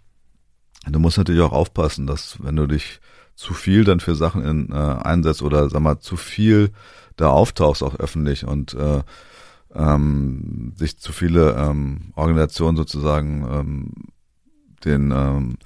Du 0.89 0.99
musst 0.99 1.17
natürlich 1.17 1.41
auch 1.41 1.51
aufpassen, 1.51 2.07
dass 2.07 2.37
wenn 2.41 2.55
du 2.55 2.65
dich 2.65 3.01
zu 3.35 3.53
viel 3.53 3.83
dann 3.83 3.99
für 3.99 4.15
Sachen 4.15 4.43
in, 4.43 4.71
äh, 4.71 4.75
einsetzt 4.75 5.41
oder 5.41 5.69
sag 5.69 5.81
mal 5.81 5.99
zu 5.99 6.15
viel 6.15 6.71
da 7.17 7.29
auftauchst 7.29 7.83
auch 7.83 7.95
öffentlich 7.95 8.45
und 8.45 8.73
äh, 8.73 9.01
ähm, 9.73 10.73
sich 10.75 10.97
zu 10.97 11.13
viele 11.13 11.55
ähm, 11.55 12.11
Organisationen 12.15 12.77
sozusagen 12.77 13.47
ähm, 13.51 13.91
den 14.83 15.11
ähm, 15.11 15.57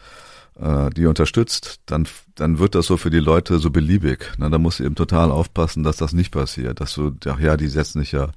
äh, 0.59 0.89
die 0.91 1.05
unterstützt, 1.05 1.81
dann 1.85 2.07
dann 2.35 2.59
wird 2.59 2.75
das 2.75 2.87
so 2.87 2.97
für 2.97 3.09
die 3.09 3.19
Leute 3.19 3.59
so 3.59 3.69
beliebig. 3.69 4.31
Na, 4.37 4.49
da 4.49 4.57
musst 4.57 4.79
du 4.79 4.83
eben 4.83 4.95
total 4.95 5.31
aufpassen, 5.31 5.83
dass 5.83 5.97
das 5.97 6.13
nicht 6.13 6.31
passiert, 6.31 6.79
dass 6.79 6.93
du 6.93 7.11
ach 7.27 7.39
ja, 7.39 7.57
die 7.57 7.67
setzen 7.67 7.99
sich 7.99 8.11
ja 8.11 8.29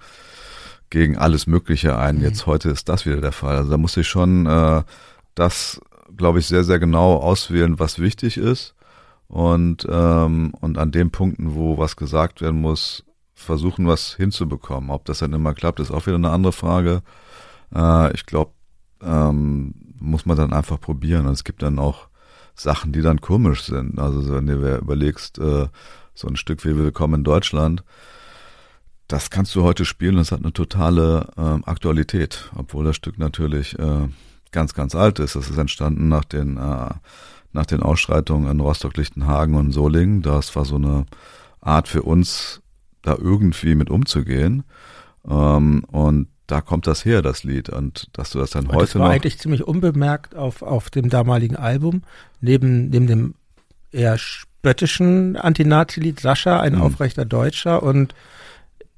gegen 0.90 1.16
alles 1.16 1.46
Mögliche 1.46 1.98
ein. 1.98 2.16
Mhm. 2.18 2.22
Jetzt 2.22 2.46
heute 2.46 2.70
ist 2.70 2.88
das 2.88 3.06
wieder 3.06 3.20
der 3.20 3.32
Fall. 3.32 3.56
Also 3.56 3.70
da 3.70 3.76
muss 3.76 3.96
ich 3.96 4.08
schon 4.08 4.46
äh, 4.46 4.82
das, 5.34 5.80
glaube 6.16 6.38
ich, 6.40 6.46
sehr 6.46 6.64
sehr 6.64 6.78
genau 6.78 7.16
auswählen, 7.16 7.78
was 7.78 7.98
wichtig 7.98 8.36
ist 8.36 8.74
und 9.28 9.86
ähm, 9.90 10.54
und 10.60 10.78
an 10.78 10.90
den 10.90 11.10
Punkten, 11.10 11.54
wo 11.54 11.78
was 11.78 11.96
gesagt 11.96 12.40
werden 12.40 12.60
muss, 12.60 13.04
versuchen, 13.34 13.86
was 13.86 14.14
hinzubekommen. 14.14 14.90
Ob 14.90 15.04
das 15.04 15.18
dann 15.20 15.32
immer 15.32 15.54
klappt, 15.54 15.80
ist 15.80 15.90
auch 15.90 16.06
wieder 16.06 16.16
eine 16.16 16.30
andere 16.30 16.52
Frage. 16.52 17.02
Äh, 17.74 18.12
ich 18.14 18.26
glaube, 18.26 18.52
ähm, 19.02 19.74
muss 20.00 20.26
man 20.26 20.36
dann 20.36 20.52
einfach 20.52 20.80
probieren. 20.80 21.26
Und 21.26 21.32
es 21.32 21.44
gibt 21.44 21.62
dann 21.62 21.78
auch 21.78 22.07
Sachen, 22.58 22.92
die 22.92 23.02
dann 23.02 23.20
komisch 23.20 23.62
sind. 23.62 23.98
Also 23.98 24.32
wenn 24.32 24.46
du 24.46 24.58
dir 24.58 24.78
überlegst, 24.78 25.38
äh, 25.38 25.68
so 26.14 26.28
ein 26.28 26.36
Stück 26.36 26.64
wie 26.64 26.76
Willkommen 26.76 27.14
in 27.14 27.24
Deutschland, 27.24 27.84
das 29.06 29.30
kannst 29.30 29.54
du 29.54 29.62
heute 29.62 29.84
spielen, 29.84 30.16
das 30.16 30.32
hat 30.32 30.40
eine 30.40 30.52
totale 30.52 31.28
ähm, 31.38 31.62
Aktualität, 31.64 32.50
obwohl 32.54 32.84
das 32.84 32.96
Stück 32.96 33.18
natürlich 33.18 33.78
äh, 33.78 34.08
ganz, 34.50 34.74
ganz 34.74 34.94
alt 34.94 35.18
ist. 35.18 35.34
Das 35.34 35.48
ist 35.48 35.56
entstanden 35.56 36.08
nach 36.08 36.24
den, 36.24 36.58
äh, 36.58 36.90
nach 37.52 37.66
den 37.66 37.82
Ausschreitungen 37.82 38.50
in 38.50 38.60
Rostock, 38.60 38.96
Lichtenhagen 38.96 39.54
und 39.54 39.72
Solingen. 39.72 40.20
Das 40.20 40.54
war 40.56 40.64
so 40.64 40.76
eine 40.76 41.06
Art 41.60 41.88
für 41.88 42.02
uns, 42.02 42.60
da 43.02 43.16
irgendwie 43.16 43.74
mit 43.74 43.88
umzugehen. 43.88 44.64
Ähm, 45.26 45.84
und 45.84 46.28
da 46.48 46.60
kommt 46.60 46.86
das 46.88 47.04
her, 47.04 47.22
das 47.22 47.44
Lied. 47.44 47.68
Und 47.68 48.08
dass 48.14 48.30
du 48.30 48.40
das 48.40 48.50
dann 48.50 48.66
Und 48.66 48.74
heute 48.74 48.86
das 48.86 48.94
war 48.96 49.06
noch. 49.08 49.14
eigentlich 49.14 49.38
ziemlich 49.38 49.62
unbemerkt 49.64 50.34
auf, 50.34 50.62
auf 50.62 50.90
dem 50.90 51.08
damaligen 51.08 51.54
Album. 51.56 52.02
Neben, 52.40 52.88
neben 52.88 53.06
dem 53.06 53.34
eher 53.92 54.18
spöttischen 54.18 55.36
Anti-Nazi-Lied 55.36 56.18
Sascha, 56.20 56.60
ein 56.60 56.74
Mhm. 56.74 56.82
aufrechter 56.82 57.24
Deutscher. 57.24 57.82
Und 57.82 58.14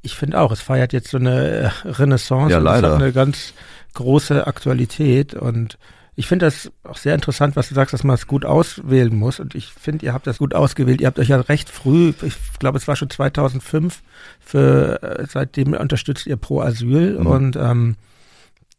ich 0.03 0.15
finde 0.17 0.41
auch, 0.41 0.51
es 0.53 0.61
feiert 0.63 0.93
jetzt 0.95 1.11
so 1.11 1.19
eine 1.19 1.71
Renaissance. 1.85 2.51
Ja, 2.53 2.59
und 2.59 2.67
Es 2.67 2.73
leider. 2.73 2.95
hat 2.95 3.03
eine 3.03 3.13
ganz 3.13 3.53
große 3.95 4.47
Aktualität. 4.47 5.35
Und 5.35 5.77
ich 6.17 6.27
finde 6.27 6.47
das 6.47 6.71
auch 6.83 6.97
sehr 6.97 7.15
interessant, 7.15 7.57
was 7.57 7.69
du 7.69 7.75
sagst, 7.75 7.95
dass 7.95 8.05
man 8.05 8.15
es 8.15 8.27
gut 8.27 8.45
auswählen 8.45 9.17
muss. 9.17 9.41
Und 9.41 9.55
ich 9.55 9.67
finde, 9.67 10.05
ihr 10.05 10.13
habt 10.13 10.27
das 10.27 10.39
gut 10.39 10.55
ausgewählt. 10.55 11.01
Ihr 11.01 11.07
habt 11.07 11.19
euch 11.19 11.29
ja 11.29 11.41
recht 11.41 11.71
früh, 11.71 12.13
ich 12.23 12.35
glaube, 12.59 12.79
es 12.79 12.89
war 12.89 12.97
schon 12.97 13.11
2005, 13.11 14.03
für, 14.41 15.03
äh, 15.03 15.27
seitdem 15.29 15.73
unterstützt 15.73 16.27
ihr 16.27 16.37
Pro 16.37 16.61
Asyl. 16.61 17.19
Mhm. 17.19 17.27
Und 17.27 17.57
ähm, 17.57 17.97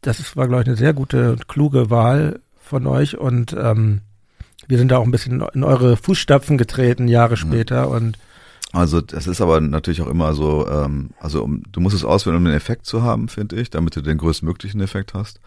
das 0.02 0.20
ist, 0.20 0.36
war, 0.36 0.46
glaube 0.46 0.62
ich, 0.62 0.68
eine 0.68 0.76
sehr 0.76 0.92
gute 0.92 1.32
und 1.32 1.48
kluge 1.48 1.90
Wahl 1.90 2.40
von 2.60 2.86
euch. 2.86 3.16
Und 3.16 3.56
ähm, 3.58 4.02
wir 4.68 4.78
sind 4.78 4.88
da 4.88 4.98
auch 4.98 5.04
ein 5.04 5.10
bisschen 5.10 5.42
in 5.54 5.64
eure 5.64 5.96
Fußstapfen 5.96 6.58
getreten, 6.58 7.08
Jahre 7.08 7.36
später. 7.36 7.88
Und 7.88 8.18
Also 8.72 9.00
das 9.00 9.26
ist 9.26 9.40
aber 9.40 9.60
natürlich 9.60 10.02
auch 10.02 10.08
immer 10.08 10.34
so, 10.34 10.68
ähm, 10.68 11.10
also 11.18 11.42
um, 11.42 11.62
du 11.72 11.80
musst 11.80 11.96
es 11.96 12.04
auswählen, 12.04 12.36
um 12.36 12.44
den 12.44 12.54
Effekt 12.54 12.86
zu 12.86 13.02
haben, 13.02 13.28
finde 13.28 13.56
ich, 13.56 13.70
damit 13.70 13.96
du 13.96 14.00
den 14.00 14.18
größtmöglichen 14.18 14.80
Effekt 14.80 15.14
hast. 15.14 15.40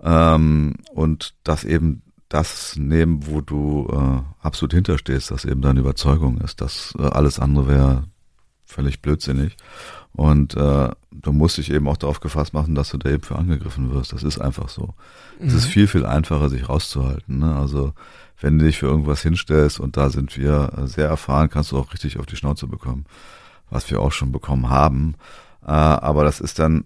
Ähm, 0.00 0.74
und 0.92 1.34
das 1.44 1.64
eben 1.64 2.02
das 2.28 2.76
nehmen, 2.76 3.26
wo 3.26 3.40
du 3.40 3.88
äh, 3.92 4.44
absolut 4.44 4.72
hinterstehst, 4.72 5.30
das 5.30 5.44
eben 5.44 5.62
deine 5.62 5.80
Überzeugung 5.80 6.38
ist. 6.38 6.60
Das 6.60 6.94
äh, 6.98 7.02
alles 7.02 7.38
andere 7.38 7.68
wäre 7.68 8.04
völlig 8.64 9.02
blödsinnig. 9.02 9.56
Und 10.12 10.56
äh, 10.56 10.90
du 11.10 11.32
musst 11.32 11.58
dich 11.58 11.70
eben 11.70 11.88
auch 11.88 11.96
darauf 11.96 12.20
gefasst 12.20 12.54
machen, 12.54 12.74
dass 12.74 12.90
du 12.90 12.98
da 12.98 13.10
eben 13.10 13.22
für 13.22 13.36
angegriffen 13.36 13.92
wirst. 13.92 14.12
Das 14.12 14.22
ist 14.22 14.40
einfach 14.40 14.68
so. 14.68 14.94
Es 15.40 15.52
ist 15.52 15.66
viel, 15.66 15.86
viel 15.86 16.06
einfacher, 16.06 16.48
sich 16.50 16.68
rauszuhalten. 16.68 17.38
Ne? 17.38 17.54
Also 17.54 17.92
wenn 18.40 18.58
du 18.58 18.64
dich 18.64 18.78
für 18.78 18.86
irgendwas 18.86 19.22
hinstellst 19.22 19.80
und 19.80 19.96
da 19.96 20.10
sind 20.10 20.36
wir 20.36 20.72
äh, 20.76 20.86
sehr 20.86 21.08
erfahren, 21.08 21.50
kannst 21.50 21.72
du 21.72 21.78
auch 21.78 21.92
richtig 21.92 22.18
auf 22.18 22.26
die 22.26 22.36
Schnauze 22.36 22.66
bekommen, 22.66 23.06
was 23.70 23.90
wir 23.90 24.00
auch 24.00 24.12
schon 24.12 24.32
bekommen 24.32 24.70
haben. 24.70 25.14
Äh, 25.62 25.70
aber 25.70 26.24
das 26.24 26.40
ist 26.40 26.58
dann 26.58 26.84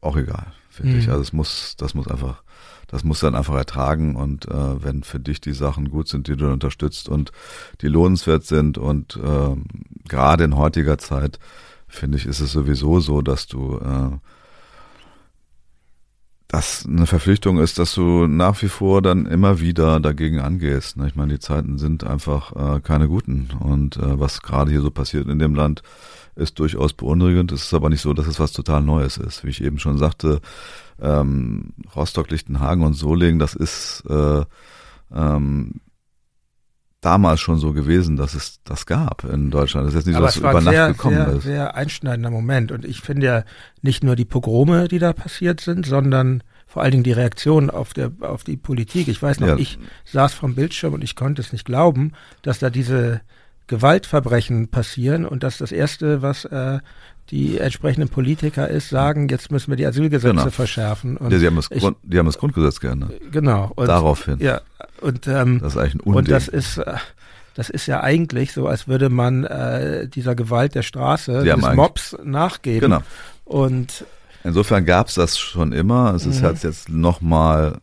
auch 0.00 0.16
egal, 0.16 0.52
finde 0.78 0.94
Mhm. 0.94 0.98
ich. 1.00 1.08
Also 1.10 1.20
es 1.20 1.32
muss, 1.32 1.74
das 1.76 1.94
muss 1.94 2.08
einfach, 2.08 2.42
das 2.86 3.04
muss 3.04 3.20
dann 3.20 3.34
einfach 3.34 3.54
ertragen 3.54 4.16
und 4.16 4.46
äh, 4.48 4.82
wenn 4.82 5.02
für 5.02 5.20
dich 5.20 5.40
die 5.40 5.52
Sachen 5.52 5.90
gut 5.90 6.08
sind, 6.08 6.26
die 6.28 6.36
du 6.36 6.50
unterstützt 6.50 7.08
und 7.08 7.32
die 7.82 7.88
lohnenswert 7.88 8.44
sind 8.44 8.78
und 8.78 9.18
ähm, 9.22 9.64
gerade 10.08 10.44
in 10.44 10.56
heutiger 10.56 10.98
Zeit 10.98 11.38
finde 11.86 12.18
ich, 12.18 12.26
ist 12.26 12.40
es 12.40 12.52
sowieso 12.52 13.00
so, 13.00 13.20
dass 13.22 13.46
du 13.46 13.78
äh, 13.78 14.16
das 16.48 16.86
eine 16.86 17.06
Verpflichtung 17.06 17.58
ist, 17.58 17.78
dass 17.78 17.94
du 17.94 18.26
nach 18.26 18.62
wie 18.62 18.68
vor 18.68 19.02
dann 19.02 19.26
immer 19.26 19.60
wieder 19.60 20.00
dagegen 20.00 20.40
angehst. 20.40 20.96
Ne? 20.96 21.06
Ich 21.06 21.14
meine, 21.14 21.34
die 21.34 21.40
Zeiten 21.40 21.76
sind 21.76 22.04
einfach 22.04 22.76
äh, 22.76 22.80
keine 22.80 23.06
guten. 23.06 23.50
Und 23.60 23.98
äh, 23.98 24.18
was 24.18 24.40
gerade 24.40 24.70
hier 24.70 24.80
so 24.80 24.90
passiert 24.90 25.28
in 25.28 25.38
dem 25.38 25.54
Land, 25.54 25.82
ist 26.38 26.58
durchaus 26.58 26.92
beunruhigend. 26.92 27.52
Es 27.52 27.64
ist 27.64 27.74
aber 27.74 27.90
nicht 27.90 28.00
so, 28.00 28.12
dass 28.14 28.26
es 28.26 28.38
was 28.40 28.52
total 28.52 28.82
Neues 28.82 29.16
ist. 29.16 29.44
Wie 29.44 29.50
ich 29.50 29.62
eben 29.62 29.78
schon 29.78 29.98
sagte, 29.98 30.40
ähm, 31.00 31.72
Rostock, 31.94 32.30
Lichtenhagen 32.30 32.84
und 32.84 32.94
Solingen, 32.94 33.38
das 33.38 33.54
ist 33.54 34.04
äh, 34.08 34.42
ähm, 35.14 35.80
damals 37.00 37.40
schon 37.40 37.58
so 37.58 37.72
gewesen, 37.72 38.16
dass 38.16 38.34
es 38.34 38.60
das 38.64 38.86
gab 38.86 39.24
in 39.24 39.50
Deutschland. 39.50 39.86
Das 39.86 39.94
ist 39.94 39.98
jetzt 40.00 40.06
nicht 40.06 40.16
Aber 40.16 40.30
so, 40.30 40.40
dass 40.40 40.54
es 40.54 40.60
über 40.60 40.60
Nacht 40.60 40.74
sehr, 40.74 40.88
gekommen 40.88 41.16
sehr, 41.16 41.28
ist. 41.36 41.42
sehr 41.44 41.74
einschneidender 41.76 42.30
Moment. 42.30 42.72
Und 42.72 42.84
ich 42.84 43.00
finde 43.00 43.26
ja 43.26 43.44
nicht 43.82 44.02
nur 44.02 44.16
die 44.16 44.24
Pogrome, 44.24 44.88
die 44.88 44.98
da 44.98 45.12
passiert 45.12 45.60
sind, 45.60 45.86
sondern 45.86 46.42
vor 46.66 46.82
allen 46.82 46.92
Dingen 46.92 47.04
die 47.04 47.12
Reaktion 47.12 47.70
auf, 47.70 47.94
der, 47.94 48.12
auf 48.20 48.44
die 48.44 48.56
Politik. 48.56 49.08
Ich 49.08 49.22
weiß 49.22 49.40
noch, 49.40 49.48
Ja. 49.48 49.56
ich 49.56 49.78
saß 50.04 50.34
vom 50.34 50.54
Bildschirm 50.54 50.92
und 50.92 51.02
ich 51.02 51.16
konnte 51.16 51.40
es 51.40 51.52
nicht 51.52 51.64
glauben, 51.64 52.12
dass 52.42 52.58
da 52.58 52.68
diese 52.68 53.22
Gewaltverbrechen 53.68 54.68
passieren 54.68 55.24
und 55.24 55.42
dass 55.42 55.58
das 55.58 55.70
Erste, 55.72 56.20
was 56.22 56.44
äh, 56.46 56.80
die 57.30 57.58
entsprechenden 57.58 58.08
Politiker 58.08 58.68
ist, 58.68 58.88
sagen, 58.88 59.28
jetzt 59.28 59.52
müssen 59.52 59.70
wir 59.70 59.76
die 59.76 59.86
Asylgesetze 59.86 60.34
Genau. 60.34 60.50
verschärfen. 60.50 61.16
Und 61.18 61.30
Ja, 61.32 61.38
sie 61.38 61.46
haben 61.46 61.56
das, 61.56 61.68
ich, 61.70 61.80
Grund, 61.80 61.98
die 62.02 62.18
haben 62.18 62.26
das 62.26 62.38
Grundgesetz 62.38 62.80
geändert. 62.80 63.12
genau. 63.30 63.70
Und, 63.76 63.86
Daraufhin. 63.86 64.38
Ja, 64.40 64.62
und 65.02 65.26
ähm, 65.28 65.60
Das 65.60 65.74
ist 65.74 65.78
eigentlich 65.78 65.94
ein 65.96 66.00
Unding. 66.00 66.14
und 66.18 66.30
das 66.30 66.48
ist, 66.48 66.78
äh, 66.78 66.94
das 67.54 67.68
ist 67.70 67.86
ja 67.86 68.02
eigentlich 68.02 68.52
so, 68.52 68.66
als 68.66 68.88
würde 68.88 69.10
man 69.10 69.44
äh, 69.44 70.08
dieser 70.08 70.34
Gewalt 70.34 70.74
der 70.74 70.82
Straße, 70.82 71.42
Sie 71.42 71.48
des 71.48 71.74
Mobs 71.74 72.16
nachgeben. 72.24 72.90
Genau. 72.90 73.02
Und 73.44 74.04
Insofern 74.44 74.84
gab 74.86 75.08
es 75.08 75.14
das 75.16 75.36
schon 75.38 75.72
immer. 75.72 76.14
Es 76.14 76.24
ist 76.24 76.40
Mhm. 76.40 76.44
halt 76.46 76.62
jetzt 76.62 76.88
nochmal 76.88 77.78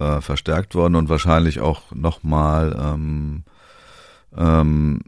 äh, 0.00 0.20
verstärkt 0.22 0.74
worden 0.74 0.96
und 0.96 1.08
wahrscheinlich 1.10 1.60
auch 1.60 1.82
nochmal 1.94 2.74
ähm, 2.80 3.42
ähm, 4.36 5.00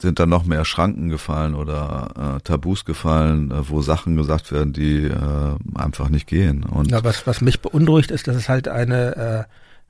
sind 0.00 0.18
da 0.18 0.26
noch 0.26 0.44
mehr 0.44 0.64
Schranken 0.64 1.08
gefallen 1.08 1.54
oder 1.54 2.36
äh, 2.36 2.40
Tabus 2.42 2.84
gefallen, 2.84 3.50
äh, 3.50 3.68
wo 3.68 3.82
Sachen 3.82 4.16
gesagt 4.16 4.50
werden, 4.52 4.72
die 4.72 5.04
äh, 5.04 5.56
einfach 5.74 6.08
nicht 6.08 6.26
gehen. 6.26 6.64
Und 6.64 6.90
ja, 6.90 7.04
was, 7.04 7.26
was 7.26 7.40
mich 7.40 7.60
beunruhigt, 7.60 8.10
ist, 8.10 8.26
dass 8.26 8.36
es 8.36 8.48
halt 8.48 8.68
eine 8.68 9.16
äh, 9.16 9.44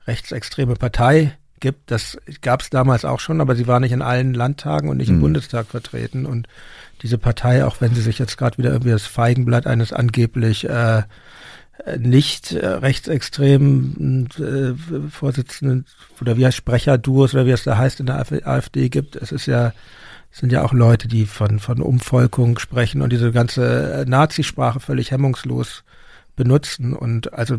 rechtsextreme 0.07 0.75
Partei 0.75 1.35
gibt. 1.59 1.89
Das 1.91 2.17
gab 2.41 2.61
es 2.61 2.69
damals 2.69 3.05
auch 3.05 3.19
schon, 3.19 3.41
aber 3.41 3.55
sie 3.55 3.67
war 3.67 3.79
nicht 3.79 3.91
in 3.93 4.01
allen 4.01 4.33
Landtagen 4.33 4.89
und 4.89 4.97
nicht 4.97 5.09
im 5.09 5.17
Mhm. 5.17 5.21
Bundestag 5.21 5.67
vertreten. 5.67 6.25
Und 6.25 6.47
diese 7.01 7.17
Partei, 7.17 7.65
auch 7.65 7.81
wenn 7.81 7.95
sie 7.95 8.01
sich 8.01 8.19
jetzt 8.19 8.37
gerade 8.37 8.57
wieder 8.57 8.71
irgendwie 8.71 8.91
das 8.91 9.07
Feigenblatt 9.07 9.65
eines 9.65 9.93
angeblich 9.93 10.69
äh, 10.69 11.03
nicht 11.97 12.53
äh, 12.53 12.65
rechtsextremen 12.65 14.29
äh, 14.37 15.09
Vorsitzenden 15.09 15.85
oder 16.21 16.37
wie 16.37 16.45
heißt 16.45 16.57
Sprecherduos 16.57 17.33
oder 17.33 17.45
wie 17.45 17.51
es 17.51 17.63
da 17.63 17.77
heißt 17.77 17.99
in 17.99 18.05
der 18.05 18.25
AfD 18.47 18.89
gibt. 18.89 19.15
Es 19.15 19.31
ist 19.31 19.45
ja 19.45 19.73
es 20.31 20.39
sind 20.39 20.51
ja 20.51 20.63
auch 20.63 20.73
Leute, 20.73 21.07
die 21.07 21.25
von 21.25 21.59
von 21.59 21.81
Umvolkung 21.81 22.57
sprechen 22.57 23.01
und 23.01 23.11
diese 23.11 23.31
ganze 23.31 23.93
äh, 23.93 24.05
Nazisprache 24.05 24.79
völlig 24.79 25.11
hemmungslos 25.11 25.83
benutzen 26.35 26.93
und 26.93 27.33
also 27.33 27.57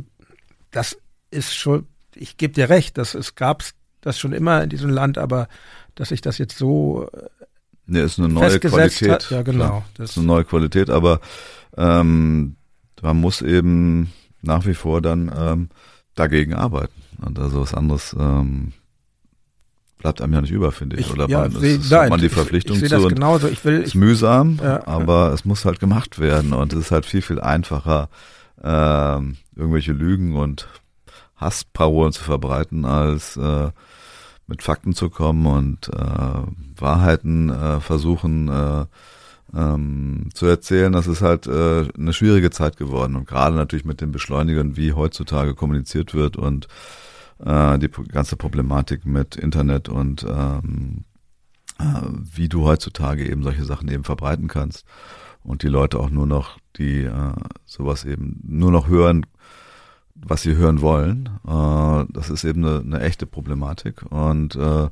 das 0.71 0.97
ist 1.31 1.55
schon 1.55 1.87
ich 2.15 2.37
gebe 2.37 2.55
dir 2.55 2.71
recht, 2.71 2.97
dass 2.97 3.15
es 3.15 3.35
gab's 3.35 3.75
das 4.01 4.19
schon 4.19 4.33
immer 4.33 4.63
in 4.63 4.71
diesem 4.71 4.91
Land, 4.91 5.19
aber 5.19 5.49
dass 5.95 6.09
sich 6.09 6.21
das 6.21 6.39
jetzt 6.39 6.57
so 6.57 7.09
äh, 7.13 7.29
ne, 7.87 8.01
ist 8.01 8.19
eine 8.19 8.29
neue 8.29 8.51
festgesetzt 8.51 8.99
Qualität. 8.99 9.11
hat, 9.11 9.31
ja 9.31 9.43
genau. 9.43 9.67
Klar. 9.67 9.85
Das, 9.97 10.11
ist 10.11 10.19
eine 10.19 10.27
neue 10.27 10.45
Qualität, 10.45 10.89
aber 10.89 11.21
ähm, 11.77 12.57
man 13.05 13.21
muss 13.21 13.43
eben 13.43 14.11
nach 14.43 14.67
wie 14.67 14.75
vor 14.75 15.01
dann 15.03 15.31
ähm, 15.37 15.69
dagegen 16.15 16.55
arbeiten. 16.55 17.01
Und 17.25 17.39
also 17.39 17.61
was 17.61 17.75
anderes 17.75 18.17
ähm, 18.19 18.73
bleibt 19.99 20.21
einem 20.21 20.33
ja 20.33 20.41
nicht 20.41 20.51
über, 20.51 20.73
finde 20.73 20.97
ich. 20.97 21.07
ich, 21.07 21.13
Oder 21.13 21.29
ja, 21.29 21.41
man, 21.41 21.51
seh, 21.53 21.75
es, 21.77 21.91
nein, 21.91 22.03
hat 22.05 22.11
man 22.11 22.21
die 22.21 22.27
ich- 22.27 22.33
Verpflichtung 22.33 22.77
ich, 22.77 22.83
ich 22.83 22.91
zu 22.91 23.09
genauso. 23.09 23.49
Ich 23.49 23.65
will, 23.65 23.81
ist 23.83 23.95
mühsam, 23.95 24.59
Ja, 24.63 24.87
aber 24.87 25.33
es 25.33 25.45
muss 25.45 25.65
halt 25.65 25.81
gemacht 25.81 26.19
werden 26.19 26.53
und 26.53 26.73
es 26.73 26.79
ist 26.87 26.91
halt 26.91 27.07
viel, 27.07 27.23
viel 27.23 27.41
einfacher, 27.41 28.09
ähm, 28.63 29.37
irgendwelche 29.55 29.93
Lügen 29.93 30.37
und 30.37 30.67
Hassparolen 31.37 32.13
zu 32.13 32.23
verbreiten, 32.25 32.85
als 32.85 33.37
äh, 33.37 33.71
mit 34.47 34.63
Fakten 34.63 34.95
zu 34.95 35.11
kommen 35.11 35.47
und 35.47 35.89
äh, 35.89 36.81
Wahrheiten 36.81 37.51
äh, 37.51 37.81
versuchen 37.81 38.49
äh, 38.49 38.85
ähm, 39.55 40.29
zu 40.35 40.47
erzählen. 40.47 40.93
Das 40.93 41.07
ist 41.07 41.23
halt 41.23 41.47
äh, 41.47 41.87
eine 41.97 42.13
schwierige 42.13 42.51
Zeit 42.51 42.77
geworden 42.77 43.17
und 43.17 43.27
gerade 43.27 43.57
natürlich 43.57 43.85
mit 43.85 44.01
den 44.01 44.13
Beschleunigern, 44.13 44.77
wie 44.77 44.93
heutzutage 44.93 45.55
kommuniziert 45.55 46.15
wird 46.15 46.37
und 46.37 46.69
äh, 47.45 47.79
die 47.79 47.89
ganze 47.89 48.37
Problematik 48.37 49.07
mit 49.07 49.37
Internet 49.37 49.89
und 49.89 50.25
ähm, 50.29 51.05
äh, 51.79 51.85
wie 52.35 52.49
du 52.49 52.65
heutzutage 52.65 53.29
eben 53.29 53.43
solche 53.43 53.65
Sachen 53.65 53.89
eben 53.89 54.05
verbreiten 54.05 54.49
kannst 54.49 54.85
und 55.43 55.63
die 55.63 55.69
Leute 55.69 55.99
auch 55.99 56.11
nur 56.11 56.27
noch, 56.27 56.59
die 56.77 57.03
äh, 57.03 57.33
sowas 57.65 58.05
eben 58.05 58.41
nur 58.47 58.71
noch 58.71 58.89
hören, 58.89 59.27
was 60.15 60.43
sie 60.43 60.57
hören 60.57 60.81
wollen. 60.81 61.29
Äh, 61.47 62.13
das 62.13 62.31
ist 62.31 62.45
eben 62.45 62.65
eine, 62.65 62.81
eine 62.81 63.01
echte 63.01 63.27
Problematik 63.27 64.03
und 64.11 64.57
äh, 64.57 64.89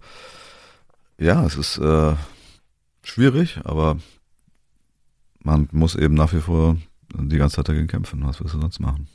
ja, 1.18 1.44
es 1.44 1.56
ist 1.56 1.78
äh, 1.78 2.14
schwierig, 3.04 3.60
aber 3.64 3.98
man 5.45 5.68
muss 5.72 5.95
eben 5.95 6.14
nach 6.14 6.32
wie 6.32 6.40
vor 6.40 6.76
die 7.14 7.36
ganze 7.36 7.57
Zeit 7.57 7.68
dagegen 7.68 7.88
kämpfen. 7.88 8.22
Was 8.26 8.40
willst 8.40 8.55
du 8.55 8.61
sonst 8.61 8.80
machen? 8.80 9.09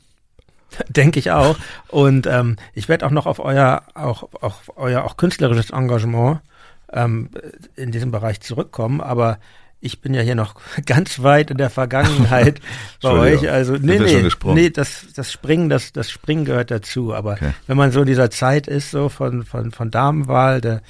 denke 0.88 1.18
ich 1.18 1.30
auch. 1.30 1.56
Und 1.88 2.26
ähm, 2.26 2.56
ich 2.74 2.88
werde 2.88 3.06
auch 3.06 3.10
noch 3.10 3.26
auf 3.26 3.38
euer 3.38 3.82
auch, 3.94 4.28
auch 4.40 4.56
euer 4.76 5.04
auch 5.04 5.16
künstlerisches 5.16 5.70
Engagement 5.70 6.40
ähm, 6.92 7.30
in 7.76 7.92
diesem 7.92 8.10
Bereich 8.10 8.40
zurückkommen, 8.40 9.00
aber 9.00 9.38
ich 9.80 10.00
bin 10.00 10.12
ja 10.12 10.22
hier 10.22 10.34
noch 10.34 10.54
ganz 10.86 11.22
weit 11.22 11.50
in 11.50 11.58
der 11.58 11.70
Vergangenheit 11.70 12.60
bei 13.02 13.10
euch. 13.10 13.48
Also 13.48 13.74
nee, 13.74 13.98
nee, 13.98 14.28
nee, 14.44 14.70
das, 14.70 15.06
das 15.14 15.32
Springen, 15.32 15.68
das, 15.68 15.92
das 15.92 16.10
Springen 16.10 16.44
gehört 16.44 16.70
dazu. 16.70 17.14
Aber 17.14 17.32
Okay. 17.32 17.52
wenn 17.66 17.76
man 17.76 17.92
so 17.92 18.00
in 18.00 18.06
dieser 18.06 18.30
Zeit 18.30 18.66
ist, 18.66 18.90
so 18.90 19.08
von, 19.08 19.44
von, 19.44 19.70
von 19.70 19.90
Damenwahl, 19.90 20.60
der, 20.60 20.82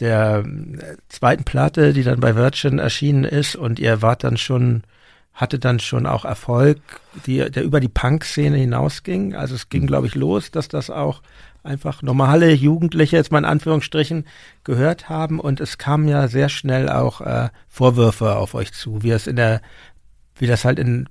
der 0.00 0.44
äh, 0.44 0.96
zweiten 1.08 1.44
Platte, 1.44 1.92
die 1.92 2.02
dann 2.02 2.20
bei 2.20 2.34
Virgin 2.34 2.78
erschienen 2.78 3.24
ist 3.24 3.56
und 3.56 3.78
ihr 3.78 4.02
wart 4.02 4.24
dann 4.24 4.36
schon, 4.36 4.82
hatte 5.32 5.58
dann 5.58 5.78
schon 5.78 6.06
auch 6.06 6.24
Erfolg, 6.24 6.80
die, 7.26 7.50
der 7.50 7.62
über 7.62 7.80
die 7.80 7.88
Punk-Szene 7.88 8.56
hinausging. 8.56 9.34
Also 9.34 9.54
es 9.54 9.68
ging, 9.68 9.86
glaube 9.86 10.06
ich, 10.06 10.14
los, 10.14 10.50
dass 10.50 10.68
das 10.68 10.90
auch 10.90 11.22
einfach 11.62 12.02
normale 12.02 12.52
Jugendliche, 12.52 13.16
jetzt 13.16 13.30
mal 13.30 13.38
in 13.38 13.44
Anführungsstrichen, 13.44 14.26
gehört 14.64 15.08
haben. 15.08 15.38
Und 15.38 15.60
es 15.60 15.78
kamen 15.78 16.08
ja 16.08 16.28
sehr 16.28 16.48
schnell 16.48 16.88
auch 16.88 17.20
äh, 17.20 17.50
Vorwürfe 17.68 18.36
auf 18.36 18.54
euch 18.54 18.72
zu, 18.72 19.02
wie 19.02 19.10
es 19.10 19.26
in 19.26 19.36
der, 19.36 19.60
wie 20.36 20.46
das 20.46 20.64
halt 20.64 20.78
in 20.78 21.08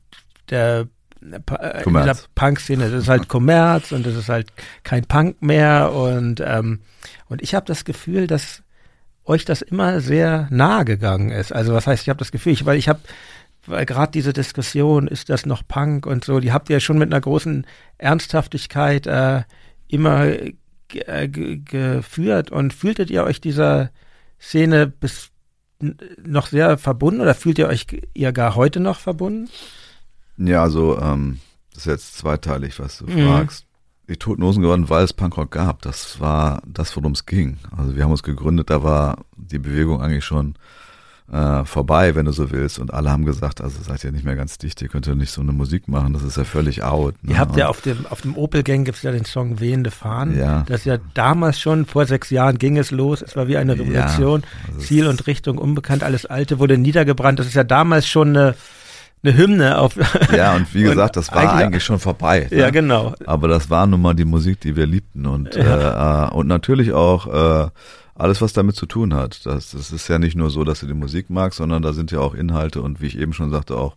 der 0.49 0.87
äh, 1.21 1.83
in 1.83 1.93
dieser 1.93 2.15
Punk-Szene, 2.33 2.89
das 2.89 3.03
ist 3.03 3.09
halt 3.09 3.27
Kommerz 3.27 3.91
und 3.91 4.05
das 4.05 4.15
ist 4.15 4.29
halt 4.29 4.51
kein 4.83 5.05
Punk 5.05 5.41
mehr. 5.41 5.91
Und 5.93 6.41
ähm, 6.43 6.79
und 7.27 7.41
ich 7.41 7.53
habe 7.55 7.65
das 7.65 7.85
Gefühl, 7.85 8.25
dass 8.25 8.63
euch 9.29 9.45
das 9.45 9.61
immer 9.61 10.01
sehr 10.01 10.47
nahe 10.49 10.83
gegangen 10.85 11.29
ist. 11.29 11.53
Also 11.53 11.73
was 11.73 11.87
heißt, 11.87 12.03
ich 12.03 12.09
habe 12.09 12.19
das 12.19 12.31
Gefühl, 12.31 12.53
ich, 12.53 12.65
weil 12.65 12.77
ich 12.77 12.89
habe 12.89 12.99
weil 13.67 13.85
gerade 13.85 14.11
diese 14.11 14.33
Diskussion, 14.33 15.07
ist 15.07 15.29
das 15.29 15.45
noch 15.45 15.61
Punk 15.67 16.05
und 16.07 16.25
so, 16.25 16.39
die 16.39 16.51
habt 16.51 16.69
ihr 16.69 16.79
schon 16.79 16.97
mit 16.97 17.11
einer 17.13 17.21
großen 17.21 17.67
Ernsthaftigkeit 17.99 19.05
äh, 19.05 19.43
immer 19.87 20.25
äh, 20.25 21.27
ge- 21.27 21.57
geführt 21.63 22.49
und 22.51 22.73
fühltet 22.73 23.11
ihr 23.11 23.23
euch 23.23 23.39
dieser 23.41 23.91
Szene 24.41 24.87
bis 24.87 25.29
noch 26.25 26.47
sehr 26.47 26.77
verbunden 26.77 27.21
oder 27.21 27.35
fühlt 27.35 27.59
ihr 27.59 27.67
euch 27.67 27.85
ihr 28.13 28.31
gar 28.31 28.55
heute 28.55 28.79
noch 28.79 28.99
verbunden? 28.99 29.49
Ja, 30.37 30.63
also 30.63 30.99
ähm, 30.99 31.39
das 31.73 31.83
ist 31.83 31.91
jetzt 31.91 32.17
zweiteilig, 32.17 32.79
was 32.79 32.97
du 32.97 33.05
Mhm. 33.05 33.27
fragst. 33.27 33.65
Die 34.09 34.17
Toten 34.17 34.43
Hosen 34.43 34.63
geworden, 34.63 34.89
weil 34.89 35.03
es 35.03 35.13
Punkrock 35.13 35.51
gab. 35.51 35.83
Das 35.83 36.19
war 36.19 36.61
das, 36.65 36.95
worum 36.97 37.11
es 37.13 37.25
ging. 37.27 37.57
Also 37.77 37.95
wir 37.95 38.03
haben 38.03 38.11
uns 38.11 38.23
gegründet, 38.23 38.69
da 38.71 38.83
war 38.83 39.19
die 39.37 39.59
Bewegung 39.59 40.01
eigentlich 40.01 40.25
schon 40.25 40.55
äh, 41.31 41.63
vorbei, 41.63 42.15
wenn 42.15 42.25
du 42.25 42.31
so 42.31 42.49
willst. 42.49 42.79
Und 42.79 42.91
alle 42.91 43.11
haben 43.11 43.23
gesagt, 43.23 43.61
also 43.61 43.79
seid 43.83 44.03
ihr 44.03 44.11
nicht 44.11 44.25
mehr 44.25 44.35
ganz 44.35 44.57
dicht, 44.57 44.81
ihr 44.81 44.87
könnt 44.87 45.05
ja 45.05 45.13
nicht 45.13 45.29
so 45.31 45.41
eine 45.41 45.51
Musik 45.51 45.87
machen, 45.87 46.13
das 46.13 46.23
ist 46.23 46.37
ja 46.37 46.43
völlig 46.43 46.81
out. 46.81 47.13
Ne? 47.21 47.33
Ihr 47.33 47.37
habt 47.37 47.55
ja 47.55 47.67
auf 47.67 47.81
dem, 47.81 48.07
auf 48.07 48.21
dem 48.21 48.35
Opel-Gang 48.35 48.83
gibt's 48.83 49.03
ja 49.03 49.11
den 49.11 49.25
Song 49.25 49.59
Wehende 49.59 49.91
Fahnen. 49.91 50.35
Ja. 50.39 50.63
Das 50.67 50.79
ist 50.79 50.85
ja 50.85 50.97
damals 51.13 51.59
schon, 51.59 51.85
vor 51.85 52.07
sechs 52.07 52.31
Jahren 52.31 52.57
ging 52.57 52.77
es 52.79 52.89
los. 52.89 53.21
Es 53.21 53.35
war 53.35 53.47
wie 53.47 53.57
eine 53.57 53.75
Ja, 53.75 53.83
Revolution. 53.83 54.41
also 54.69 54.79
es- 54.79 54.87
Ziel 54.87 55.05
und 55.05 55.27
Richtung 55.27 55.59
unbekannt, 55.59 56.01
alles 56.01 56.25
Alte 56.25 56.57
wurde 56.57 56.79
niedergebrannt. 56.79 57.37
Das 57.37 57.45
ist 57.45 57.53
ja 57.53 57.63
damals 57.63 58.07
schon 58.07 58.29
eine, 58.29 58.55
eine 59.23 59.35
Hymne 59.37 59.77
auf. 59.79 59.95
ja, 60.35 60.55
und 60.55 60.73
wie 60.73 60.83
Und 60.85 60.91
gesagt, 60.91 61.15
das 61.17 61.31
war 61.31 61.37
eigentlich- 61.39 61.65
eigentlich, 61.65 61.83
schon 61.83 61.99
vorbei. 61.99 62.47
ja, 62.51 62.67
ne? 62.67 62.71
genau. 62.71 63.13
Aber 63.25 63.47
das 63.47 63.69
war 63.69 63.85
nun 63.87 64.01
mal 64.01 64.13
die 64.13 64.25
Musik, 64.25 64.61
die 64.61 64.75
wir 64.75 64.85
liebten 64.85 65.25
und 65.25 65.55
äh, 65.55 65.61
äh, 65.61 66.29
und 66.31 66.47
natürlich 66.47 66.93
auch 66.93 67.65
äh, 67.65 67.69
alles, 68.15 68.41
was 68.41 68.53
damit 68.53 68.75
zu 68.75 68.85
tun 68.85 69.13
hat. 69.13 69.45
Das, 69.45 69.71
das 69.71 69.91
ist 69.91 70.07
ja 70.07 70.19
nicht 70.19 70.35
nur 70.35 70.49
so, 70.49 70.63
dass 70.63 70.81
du 70.81 70.87
die 70.87 70.93
Musik 70.93 71.29
magst, 71.29 71.57
sondern 71.57 71.81
da 71.81 71.93
sind 71.93 72.11
ja 72.11 72.19
auch 72.19 72.33
Inhalte 72.33 72.81
und 72.81 73.01
wie 73.01 73.07
ich 73.07 73.17
eben 73.17 73.33
schon 73.33 73.49
sagte, 73.51 73.77
auch 73.77 73.95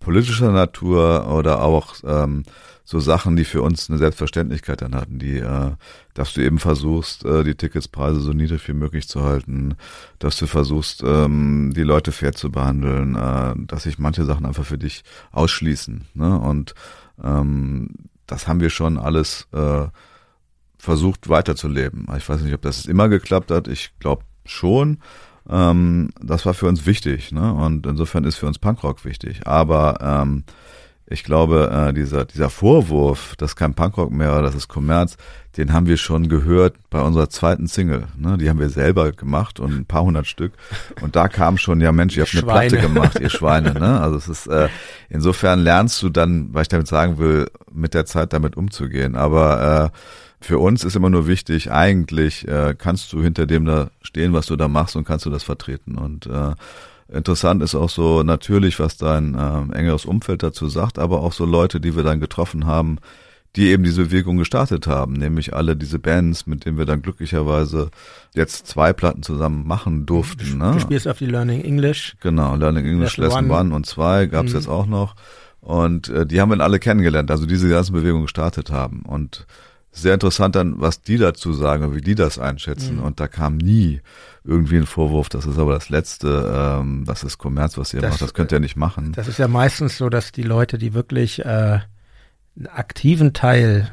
politischer 0.00 0.50
Natur 0.50 1.28
oder 1.32 1.62
auch 1.62 1.94
ähm, 2.06 2.44
so 2.90 2.98
Sachen, 2.98 3.36
die 3.36 3.44
für 3.44 3.62
uns 3.62 3.88
eine 3.88 3.98
Selbstverständlichkeit 3.98 4.82
dann 4.82 4.96
hatten, 4.96 5.20
die, 5.20 5.38
äh, 5.38 5.70
dass 6.12 6.34
du 6.34 6.40
eben 6.40 6.58
versuchst, 6.58 7.24
äh, 7.24 7.44
die 7.44 7.54
Ticketspreise 7.54 8.20
so 8.20 8.32
niedrig 8.32 8.66
wie 8.66 8.72
möglich 8.72 9.06
zu 9.06 9.22
halten, 9.22 9.76
dass 10.18 10.36
du 10.38 10.48
versuchst, 10.48 11.04
ähm, 11.06 11.72
die 11.72 11.84
Leute 11.84 12.10
fair 12.10 12.32
zu 12.32 12.50
behandeln, 12.50 13.14
äh, 13.14 13.54
dass 13.68 13.84
sich 13.84 14.00
manche 14.00 14.24
Sachen 14.24 14.44
einfach 14.44 14.64
für 14.64 14.76
dich 14.76 15.04
ausschließen. 15.30 16.06
Ne? 16.14 16.36
Und 16.40 16.74
ähm, 17.22 17.90
das 18.26 18.48
haben 18.48 18.58
wir 18.58 18.70
schon 18.70 18.98
alles 18.98 19.46
äh, 19.52 19.86
versucht 20.76 21.28
weiterzuleben. 21.28 22.08
Ich 22.16 22.28
weiß 22.28 22.40
nicht, 22.40 22.54
ob 22.54 22.62
das 22.62 22.86
immer 22.86 23.08
geklappt 23.08 23.52
hat. 23.52 23.68
Ich 23.68 23.96
glaube 24.00 24.24
schon. 24.44 24.98
Ähm, 25.48 26.10
das 26.20 26.44
war 26.44 26.54
für 26.54 26.66
uns 26.66 26.86
wichtig. 26.86 27.30
Ne? 27.30 27.54
Und 27.54 27.86
insofern 27.86 28.24
ist 28.24 28.34
für 28.34 28.48
uns 28.48 28.58
Punkrock 28.58 29.04
wichtig. 29.04 29.46
Aber 29.46 29.98
ähm, 30.00 30.42
ich 31.10 31.24
glaube, 31.24 31.70
äh, 31.88 31.92
dieser, 31.92 32.24
dieser 32.24 32.50
Vorwurf, 32.50 33.34
das 33.36 33.50
ist 33.50 33.56
kein 33.56 33.74
Punkrock 33.74 34.12
mehr, 34.12 34.42
das 34.42 34.54
ist 34.54 34.68
Kommerz, 34.68 35.16
den 35.56 35.72
haben 35.72 35.86
wir 35.86 35.96
schon 35.96 36.28
gehört 36.28 36.76
bei 36.88 37.02
unserer 37.02 37.28
zweiten 37.28 37.66
Single. 37.66 38.04
Ne? 38.16 38.38
Die 38.38 38.48
haben 38.48 38.60
wir 38.60 38.70
selber 38.70 39.10
gemacht 39.10 39.58
und 39.58 39.72
ein 39.72 39.84
paar 39.86 40.04
hundert 40.04 40.28
Stück. 40.28 40.52
Und 41.00 41.16
da 41.16 41.26
kam 41.26 41.58
schon, 41.58 41.80
ja 41.80 41.90
Mensch, 41.90 42.16
ihr 42.16 42.22
habt 42.22 42.32
eine 42.32 42.42
Platte 42.42 42.78
gemacht, 42.78 43.18
ihr 43.18 43.28
Schweine. 43.28 43.74
Ne? 43.74 44.00
Also 44.00 44.16
es 44.16 44.28
ist, 44.28 44.46
äh, 44.46 44.68
insofern 45.08 45.58
lernst 45.58 46.00
du 46.02 46.10
dann, 46.10 46.54
was 46.54 46.62
ich 46.62 46.68
damit 46.68 46.86
sagen 46.86 47.18
will, 47.18 47.50
mit 47.72 47.94
der 47.94 48.06
Zeit 48.06 48.32
damit 48.32 48.56
umzugehen. 48.56 49.16
Aber 49.16 49.90
äh, 49.92 49.98
für 50.40 50.60
uns 50.60 50.84
ist 50.84 50.94
immer 50.94 51.10
nur 51.10 51.26
wichtig, 51.26 51.72
eigentlich 51.72 52.46
äh, 52.46 52.76
kannst 52.78 53.12
du 53.12 53.20
hinter 53.20 53.46
dem 53.46 53.64
da 53.64 53.90
stehen, 54.02 54.32
was 54.32 54.46
du 54.46 54.54
da 54.54 54.68
machst 54.68 54.94
und 54.94 55.04
kannst 55.04 55.26
du 55.26 55.30
das 55.30 55.42
vertreten. 55.42 55.98
Und 55.98 56.26
äh, 56.26 56.52
interessant 57.12 57.62
ist 57.62 57.74
auch 57.74 57.90
so 57.90 58.22
natürlich, 58.22 58.78
was 58.78 58.96
dein 58.96 59.34
äh, 59.34 59.76
engeres 59.76 60.04
Umfeld 60.04 60.42
dazu 60.42 60.68
sagt, 60.68 60.98
aber 60.98 61.20
auch 61.20 61.32
so 61.32 61.44
Leute, 61.44 61.80
die 61.80 61.96
wir 61.96 62.02
dann 62.02 62.20
getroffen 62.20 62.66
haben, 62.66 62.98
die 63.56 63.68
eben 63.68 63.82
diese 63.82 64.04
Bewegung 64.04 64.36
gestartet 64.36 64.86
haben, 64.86 65.14
nämlich 65.14 65.54
alle 65.54 65.76
diese 65.76 65.98
Bands, 65.98 66.46
mit 66.46 66.64
denen 66.64 66.78
wir 66.78 66.84
dann 66.84 67.02
glücklicherweise 67.02 67.90
jetzt 68.32 68.68
zwei 68.68 68.92
Platten 68.92 69.22
zusammen 69.22 69.66
machen 69.66 70.06
durften. 70.06 70.50
Du, 70.50 70.56
ne? 70.56 70.72
du 70.74 70.80
spielst 70.80 71.08
auf 71.08 71.18
die 71.18 71.26
Learning 71.26 71.62
English. 71.62 72.16
Genau, 72.20 72.54
Learning 72.54 72.86
English 72.86 73.16
Lesson, 73.16 73.46
Lesson 73.46 73.66
One. 73.66 73.74
und 73.74 73.86
zwei 73.86 74.26
gab's 74.26 74.50
mhm. 74.52 74.56
jetzt 74.58 74.68
auch 74.68 74.86
noch. 74.86 75.16
Und 75.60 76.08
äh, 76.08 76.26
die 76.26 76.40
haben 76.40 76.50
wir 76.50 76.56
dann 76.56 76.64
alle 76.64 76.78
kennengelernt, 76.78 77.30
also 77.30 77.44
diese 77.44 77.68
ganzen 77.68 77.92
Bewegungen 77.92 78.24
gestartet 78.24 78.70
haben. 78.70 79.02
Und 79.02 79.46
sehr 79.92 80.14
interessant 80.14 80.54
dann, 80.54 80.80
was 80.80 81.02
die 81.02 81.18
dazu 81.18 81.52
sagen, 81.52 81.94
wie 81.94 82.00
die 82.00 82.14
das 82.14 82.38
einschätzen. 82.38 82.96
Mhm. 82.96 83.02
Und 83.02 83.20
da 83.20 83.28
kam 83.28 83.56
nie 83.56 84.00
irgendwie 84.44 84.76
ein 84.76 84.86
Vorwurf, 84.86 85.28
das 85.28 85.46
ist 85.46 85.58
aber 85.58 85.74
das 85.74 85.88
Letzte, 85.88 86.78
ähm, 86.80 87.04
das 87.06 87.24
ist 87.24 87.38
Kommerz, 87.38 87.76
was 87.76 87.92
ihr 87.92 88.00
das, 88.00 88.12
macht, 88.12 88.22
das 88.22 88.34
könnt 88.34 88.52
ihr 88.52 88.60
nicht 88.60 88.76
machen. 88.76 89.12
Das 89.12 89.28
ist 89.28 89.38
ja 89.38 89.48
meistens 89.48 89.98
so, 89.98 90.08
dass 90.08 90.32
die 90.32 90.42
Leute, 90.42 90.78
die 90.78 90.94
wirklich 90.94 91.44
äh, 91.44 91.80
einen 92.56 92.66
aktiven 92.68 93.32
Teil 93.32 93.90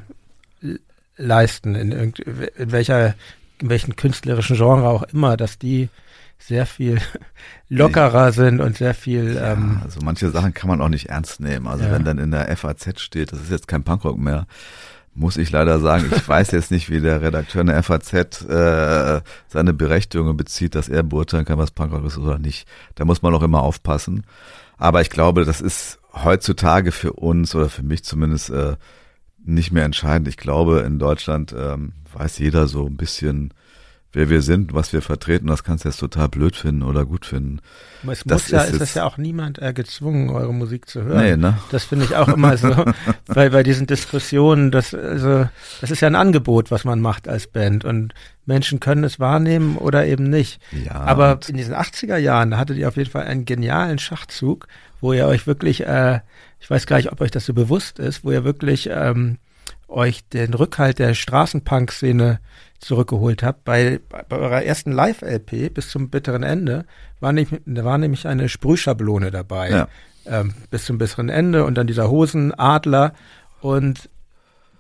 leisten, 1.18 1.76
in, 1.76 1.92
irgend, 1.92 2.20
in 2.20 2.72
welcher, 2.72 3.16
in 3.60 3.70
welchen 3.70 3.96
künstlerischen 3.96 4.56
Genre 4.56 4.88
auch 4.88 5.04
immer, 5.04 5.36
dass 5.36 5.58
die 5.58 5.90
sehr 6.40 6.66
viel 6.66 7.02
lockerer 7.70 8.32
sind 8.32 8.62
und 8.62 8.78
sehr 8.78 8.94
viel. 8.94 9.36
Ja, 9.36 9.54
ähm, 9.54 9.82
also 9.84 10.00
manche 10.04 10.30
Sachen 10.30 10.54
kann 10.54 10.70
man 10.70 10.82
auch 10.82 10.90
nicht 10.90 11.10
ernst 11.10 11.40
nehmen. 11.40 11.68
Also 11.68 11.86
ja. 11.86 11.92
wenn 11.92 12.04
dann 12.04 12.20
in 12.20 12.32
der 12.32 12.56
FAZ 12.56 13.02
steht, 13.02 13.32
das 13.32 13.42
ist 13.42 13.52
jetzt 13.52 13.68
kein 13.68 13.84
Punkrock 13.84 14.18
mehr, 14.18 14.46
muss 15.18 15.38
ich 15.38 15.52
leider 15.52 15.80
sagen, 15.80 16.12
ich 16.16 16.28
weiß 16.28 16.52
jetzt 16.52 16.70
nicht, 16.70 16.90
wie 16.92 17.02
der 17.02 17.22
Redakteur 17.22 17.62
in 17.62 17.68
der 17.68 17.82
FAZ 17.82 18.14
äh, 18.14 19.22
seine 19.48 19.74
Berechtigungen 19.74 20.38
bezieht, 20.38 20.76
dass 20.76 20.90
er 20.90 21.02
beurteilen 21.02 21.44
kann, 21.44 21.58
was 21.58 21.72
Punkrock 21.72 22.06
ist 22.06 22.20
oder 22.20 22.38
nicht. 22.38 22.68
Da 22.96 23.04
muss 23.04 23.24
man 23.24 23.34
auch 23.34 23.42
immer 23.42 23.64
aufpassen. 23.64 24.24
Aber 24.78 25.02
ich 25.02 25.10
glaube, 25.10 25.44
das 25.44 25.60
ist 25.60 26.00
heutzutage 26.14 26.92
für 26.92 27.14
uns 27.14 27.56
oder 27.56 27.68
für 27.68 27.82
mich 27.82 28.04
zumindest 28.04 28.52
äh, 28.52 28.76
nicht 29.44 29.72
mehr 29.72 29.86
entscheidend. 29.86 30.28
Ich 30.28 30.38
glaube, 30.38 30.82
in 30.82 31.00
Deutschland 31.00 31.54
ähm, 31.58 31.94
weiß 32.14 32.38
jeder 32.38 32.68
so 32.68 32.86
ein 32.86 32.96
bisschen, 32.96 33.54
wer 34.14 34.30
wir 34.30 34.42
sind, 34.42 34.74
was 34.74 34.94
wir 34.94 35.02
vertreten. 35.02 35.48
Das 35.48 35.64
kannst 35.64 35.84
du 35.84 35.90
jetzt 35.90 36.00
total 36.00 36.30
blöd 36.30 36.56
finden 36.56 36.84
oder 36.84 37.06
gut 37.06 37.26
finden. 37.26 37.60
Es 38.10 38.24
das 38.24 38.44
muss 38.44 38.52
ja, 38.52 38.62
ist, 38.62 38.74
ist 38.74 38.82
das 38.82 38.94
ja 38.94 39.06
auch 39.06 39.18
niemand 39.18 39.62
äh, 39.62 39.74
gezwungen, 39.74 40.30
eure 40.30 40.54
Musik 40.54 40.88
zu 40.88 41.04
hören. 41.04 41.24
Nee, 41.24 41.38
ne? 41.38 41.58
Das 41.72 41.86
finde 41.86 42.06
ich 42.06 42.16
auch 42.16 42.28
immer 42.30 42.58
so, 42.58 42.70
weil 43.28 43.50
bei 43.50 43.64
diesen 43.64 43.88
Diskussionen, 43.88 44.72
das, 44.72 44.94
also, 44.94 45.48
das 45.82 45.92
ist 45.92 46.02
ja 46.02 46.08
ein 46.08 46.16
Angebot, 46.16 46.72
was 46.72 46.86
man 46.86 47.02
macht 47.02 47.28
als 47.28 47.48
Band 47.48 47.86
und 47.86 48.14
Menschen 48.46 48.80
können 48.80 49.04
es 49.04 49.20
wahrnehmen 49.20 49.78
oder 49.78 50.06
eben 50.06 50.30
nicht. 50.30 50.62
Ja, 50.72 50.94
Aber 50.94 51.40
in 51.48 51.58
diesen 51.58 51.76
80er 51.76 52.18
Jahren, 52.18 52.52
da 52.52 52.58
hattet 52.58 52.78
ihr 52.78 52.88
auf 52.88 52.96
jeden 52.96 53.10
Fall 53.10 53.26
einen 53.26 53.46
genialen 53.46 54.00
Schachzug, 54.00 54.68
wo 55.02 55.14
ihr 55.14 55.28
euch 55.28 55.48
wirklich, 55.48 55.86
äh, 55.86 56.22
ich 56.60 56.70
weiß 56.70 56.88
gar 56.88 56.98
nicht, 56.98 57.12
ob 57.12 57.20
euch 57.22 57.32
das 57.32 57.46
so 57.46 57.54
bewusst 57.54 58.00
ist, 58.00 58.24
wo 58.24 58.32
ihr 58.32 58.44
wirklich 58.44 58.90
ähm, 58.92 59.38
euch 59.88 60.28
den 60.28 60.54
Rückhalt 60.54 61.00
der 61.00 61.14
Straßenpunk-Szene 61.14 62.40
zurückgeholt 62.80 63.44
habt. 63.44 63.64
Bei, 63.64 64.00
bei 64.10 64.38
eurer 64.38 64.64
ersten 64.64 64.92
Live-LP 64.92 65.74
bis 65.74 65.90
zum 65.90 66.10
bitteren 66.10 66.44
Ende 66.44 66.86
war, 67.20 67.34
nicht, 67.34 67.52
da 67.66 67.84
war 67.84 67.98
nämlich 67.98 68.28
eine 68.28 68.50
Sprühschablone 68.50 69.32
dabei. 69.32 69.70
Ja. 69.70 69.88
Ähm, 70.26 70.54
bis 70.70 70.86
zum 70.86 70.98
bitteren 70.98 71.30
Ende 71.30 71.64
und 71.64 71.76
dann 71.76 71.88
dieser 71.88 72.10
Hosenadler 72.10 73.14
und 73.62 74.10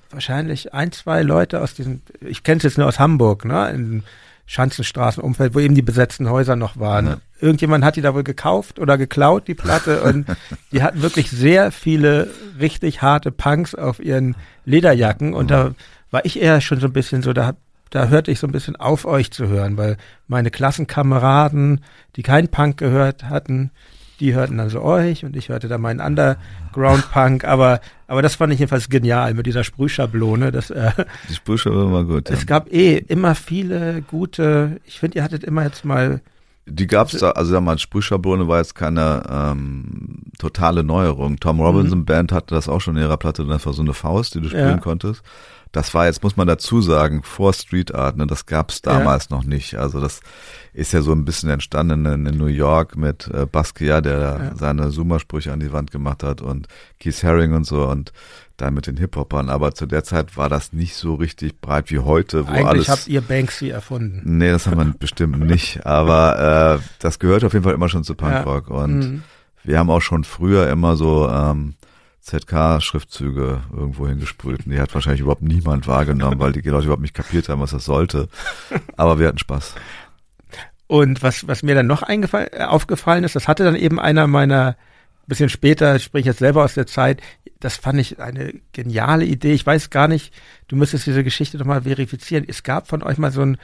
wahrscheinlich 0.09 0.73
ein, 0.73 0.91
zwei 0.91 1.21
Leute 1.21 1.61
aus 1.61 1.73
diesem, 1.73 2.01
ich 2.21 2.43
kenne 2.43 2.57
es 2.57 2.63
jetzt 2.63 2.77
nur 2.77 2.87
aus 2.87 2.99
Hamburg, 2.99 3.45
ne, 3.45 3.69
in 3.69 4.03
Schanzenstraßenumfeld, 4.47 5.53
wo 5.53 5.59
eben 5.59 5.75
die 5.75 5.81
besetzten 5.81 6.29
Häuser 6.29 6.55
noch 6.55 6.77
waren. 6.77 7.05
Ja. 7.05 7.17
Irgendjemand 7.39 7.85
hat 7.85 7.97
die 7.97 8.01
da 8.01 8.15
wohl 8.15 8.23
gekauft 8.23 8.79
oder 8.79 8.97
geklaut, 8.97 9.47
die 9.47 9.53
Platte, 9.53 10.01
und 10.01 10.25
die 10.71 10.81
hatten 10.81 11.01
wirklich 11.01 11.29
sehr 11.29 11.71
viele 11.71 12.31
richtig 12.59 13.01
harte 13.01 13.31
Punks 13.31 13.75
auf 13.75 13.99
ihren 13.99 14.35
Lederjacken 14.65 15.33
und 15.33 15.51
da 15.51 15.75
war 16.09 16.25
ich 16.25 16.41
eher 16.41 16.61
schon 16.61 16.79
so 16.79 16.87
ein 16.87 16.93
bisschen 16.93 17.21
so, 17.21 17.33
da 17.33 17.53
da 17.89 18.07
hörte 18.07 18.31
ich 18.31 18.39
so 18.39 18.47
ein 18.47 18.51
bisschen 18.51 18.75
auf, 18.75 19.05
euch 19.05 19.31
zu 19.31 19.47
hören, 19.47 19.77
weil 19.77 19.97
meine 20.27 20.51
Klassenkameraden, 20.51 21.81
die 22.15 22.23
keinen 22.23 22.49
Punk 22.49 22.77
gehört 22.77 23.25
hatten, 23.25 23.71
die 24.19 24.33
hörten 24.33 24.59
also 24.59 24.81
euch 24.81 25.23
und 25.25 25.35
ich 25.35 25.49
hörte 25.49 25.67
da 25.67 25.77
meinen 25.77 25.99
Underground-Punk, 25.99 27.45
aber, 27.45 27.79
aber 28.07 28.21
das 28.21 28.35
fand 28.35 28.53
ich 28.53 28.59
jedenfalls 28.59 28.89
genial 28.89 29.33
mit 29.33 29.45
dieser 29.45 29.63
Sprühschablone. 29.63 30.51
Das, 30.51 30.69
äh, 30.69 30.91
Die 31.29 31.35
Sprühschablone 31.35 31.91
war 31.93 32.03
gut, 32.03 32.29
ja. 32.29 32.35
Es 32.35 32.45
gab 32.45 32.71
eh 32.71 32.97
immer 32.97 33.35
viele 33.35 34.01
gute, 34.01 34.79
ich 34.85 34.99
finde, 34.99 35.17
ihr 35.17 35.23
hattet 35.23 35.43
immer 35.43 35.63
jetzt 35.63 35.85
mal 35.85 36.21
die 36.69 36.87
gab's 36.87 37.13
da, 37.13 37.31
also 37.31 37.53
sag 37.53 37.63
mal, 37.63 37.77
Sprühschablone 37.77 38.47
war 38.49 38.57
jetzt 38.57 38.75
keine 38.75 39.23
ähm, 39.29 40.23
totale 40.37 40.83
Neuerung. 40.83 41.39
Tom 41.39 41.61
Robinson 41.61 41.99
mhm. 41.99 42.05
Band 42.05 42.31
hatte 42.33 42.53
das 42.53 42.67
auch 42.67 42.81
schon 42.81 42.97
in 42.97 43.03
ihrer 43.03 43.15
Platte, 43.15 43.45
das 43.45 43.65
war 43.65 43.71
so 43.71 43.81
eine 43.81 43.93
Faust, 43.93 44.35
die 44.35 44.41
du 44.41 44.49
spielen 44.49 44.67
ja. 44.67 44.77
konntest. 44.77 45.23
Das 45.71 45.93
war 45.93 46.05
jetzt, 46.05 46.23
muss 46.23 46.37
man 46.37 46.47
dazu 46.47 46.81
sagen, 46.81 47.23
vor 47.23 47.53
Street 47.53 47.93
Art, 47.93 48.17
ne? 48.17 48.27
das 48.27 48.45
gab's 48.45 48.81
damals 48.81 49.27
ja. 49.29 49.37
noch 49.37 49.45
nicht. 49.45 49.75
Also 49.75 50.01
das 50.01 50.21
ist 50.77 50.93
ja 50.93 51.01
so 51.01 51.11
ein 51.11 51.25
bisschen 51.25 51.49
entstanden 51.49 52.05
in, 52.05 52.25
in 52.27 52.37
New 52.37 52.45
York 52.45 52.95
mit 52.97 53.27
äh, 53.33 53.47
Basquiat, 53.47 54.05
der 54.05 54.19
ja. 54.19 54.55
seine 54.55 54.91
Zoomer-Sprüche 54.91 55.51
an 55.51 55.59
die 55.59 55.73
Wand 55.73 55.89
gemacht 55.89 56.21
hat 56.21 56.39
und 56.39 56.67
Keith 56.99 57.23
Haring 57.23 57.53
und 57.53 57.63
so 57.63 57.87
und 57.87 58.13
dann 58.57 58.75
mit 58.75 58.85
den 58.85 58.95
Hip-Hopern. 58.97 59.49
Aber 59.49 59.73
zu 59.73 59.87
der 59.87 60.03
Zeit 60.03 60.37
war 60.37 60.49
das 60.49 60.73
nicht 60.73 60.95
so 60.95 61.15
richtig 61.15 61.59
breit 61.61 61.89
wie 61.89 61.97
heute, 61.97 62.47
wo 62.47 62.51
Eigentlich 62.51 62.67
alles. 62.67 62.89
habt 62.89 63.07
ihr 63.07 63.21
Banksy 63.21 63.69
erfunden. 63.69 64.21
Nee, 64.37 64.51
das 64.51 64.67
haben 64.67 64.77
wir 64.77 64.93
bestimmt 64.99 65.39
nicht. 65.39 65.83
Aber 65.87 66.79
äh, 66.79 66.85
das 66.99 67.17
gehört 67.17 67.43
auf 67.43 67.53
jeden 67.53 67.63
Fall 67.63 67.73
immer 67.73 67.89
schon 67.89 68.03
zu 68.03 68.13
Punkrock. 68.13 68.69
Ja. 68.69 68.75
Und 68.75 68.99
mhm. 68.99 69.23
wir 69.63 69.79
haben 69.79 69.89
auch 69.89 70.01
schon 70.01 70.25
früher 70.25 70.69
immer 70.69 70.95
so 70.95 71.27
ähm, 71.27 71.73
ZK-Schriftzüge 72.21 73.61
irgendwo 73.75 74.07
hingesprüht. 74.07 74.67
Und 74.67 74.73
die 74.73 74.79
hat 74.79 74.93
wahrscheinlich 74.93 75.21
überhaupt 75.21 75.41
niemand 75.41 75.87
wahrgenommen, 75.87 76.39
weil 76.39 76.51
die 76.51 76.61
Leute 76.61 76.85
überhaupt 76.85 77.01
nicht 77.01 77.15
kapiert 77.15 77.49
haben, 77.49 77.61
was 77.61 77.71
das 77.71 77.85
sollte. 77.85 78.27
Aber 78.95 79.17
wir 79.17 79.27
hatten 79.27 79.39
Spaß. 79.39 79.73
Und 80.87 81.21
was, 81.21 81.47
was 81.47 81.63
mir 81.63 81.75
dann 81.75 81.87
noch 81.87 82.01
eingefallen, 82.01 82.49
äh, 82.51 82.63
aufgefallen 82.63 83.23
ist, 83.23 83.35
das 83.35 83.47
hatte 83.47 83.63
dann 83.63 83.75
eben 83.75 83.99
einer 83.99 84.27
meiner, 84.27 84.77
bisschen 85.27 85.49
später, 85.49 85.95
ich 85.95 86.09
jetzt 86.13 86.39
selber 86.39 86.63
aus 86.63 86.73
der 86.73 86.87
Zeit, 86.87 87.21
das 87.59 87.75
fand 87.75 87.99
ich 87.99 88.19
eine 88.19 88.53
geniale 88.71 89.25
Idee. 89.25 89.53
Ich 89.53 89.65
weiß 89.65 89.89
gar 89.89 90.07
nicht, 90.07 90.33
du 90.67 90.75
müsstest 90.75 91.05
diese 91.05 91.23
Geschichte 91.23 91.57
doch 91.57 91.65
mal 91.65 91.81
verifizieren. 91.81 92.45
Es 92.47 92.63
gab 92.63 92.87
von 92.87 93.03
euch 93.03 93.17
mal 93.17 93.31
so 93.31 93.41
ein 93.41 93.57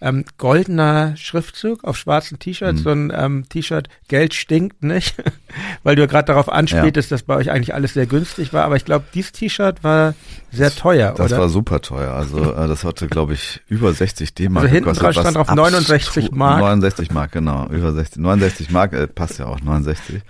ähm, 0.00 0.24
goldener 0.38 1.16
Schriftzug 1.16 1.84
auf 1.84 1.96
schwarzen 1.96 2.38
T-Shirts, 2.38 2.80
mhm. 2.80 2.84
so 2.84 2.90
ein 2.90 3.12
ähm, 3.14 3.48
T-Shirt, 3.48 3.88
Geld 4.06 4.34
stinkt 4.34 4.82
nicht, 4.82 5.16
weil 5.82 5.96
du 5.96 6.02
ja 6.02 6.06
gerade 6.06 6.26
darauf 6.26 6.48
anspieltest, 6.48 7.10
ja. 7.10 7.16
dass 7.16 7.24
bei 7.24 7.36
euch 7.36 7.50
eigentlich 7.50 7.74
alles 7.74 7.94
sehr 7.94 8.06
günstig 8.06 8.52
war, 8.52 8.64
aber 8.64 8.76
ich 8.76 8.84
glaube, 8.84 9.06
dieses 9.12 9.32
T-Shirt 9.32 9.82
war 9.82 10.14
sehr 10.52 10.70
teuer, 10.74 11.14
das, 11.16 11.32
oder? 11.32 11.42
war 11.42 11.48
super 11.48 11.80
teuer, 11.80 12.14
also 12.14 12.52
äh, 12.52 12.68
das 12.68 12.84
hatte, 12.84 13.08
glaube 13.08 13.34
ich, 13.34 13.60
über 13.68 13.92
60 13.92 14.34
D-Mark 14.34 14.64
Also 14.64 14.74
hinten 14.74 14.94
drauf 14.94 15.12
stand 15.12 15.36
drauf 15.36 15.52
69 15.52 16.30
Mark. 16.30 16.60
69 16.60 17.10
Mark, 17.10 17.32
genau, 17.32 17.66
über 17.68 17.92
60, 17.92 18.22
69 18.22 18.70
Mark, 18.70 18.92
äh, 18.92 19.08
passt 19.08 19.38
ja 19.38 19.46
auch, 19.46 19.60
69. 19.60 20.22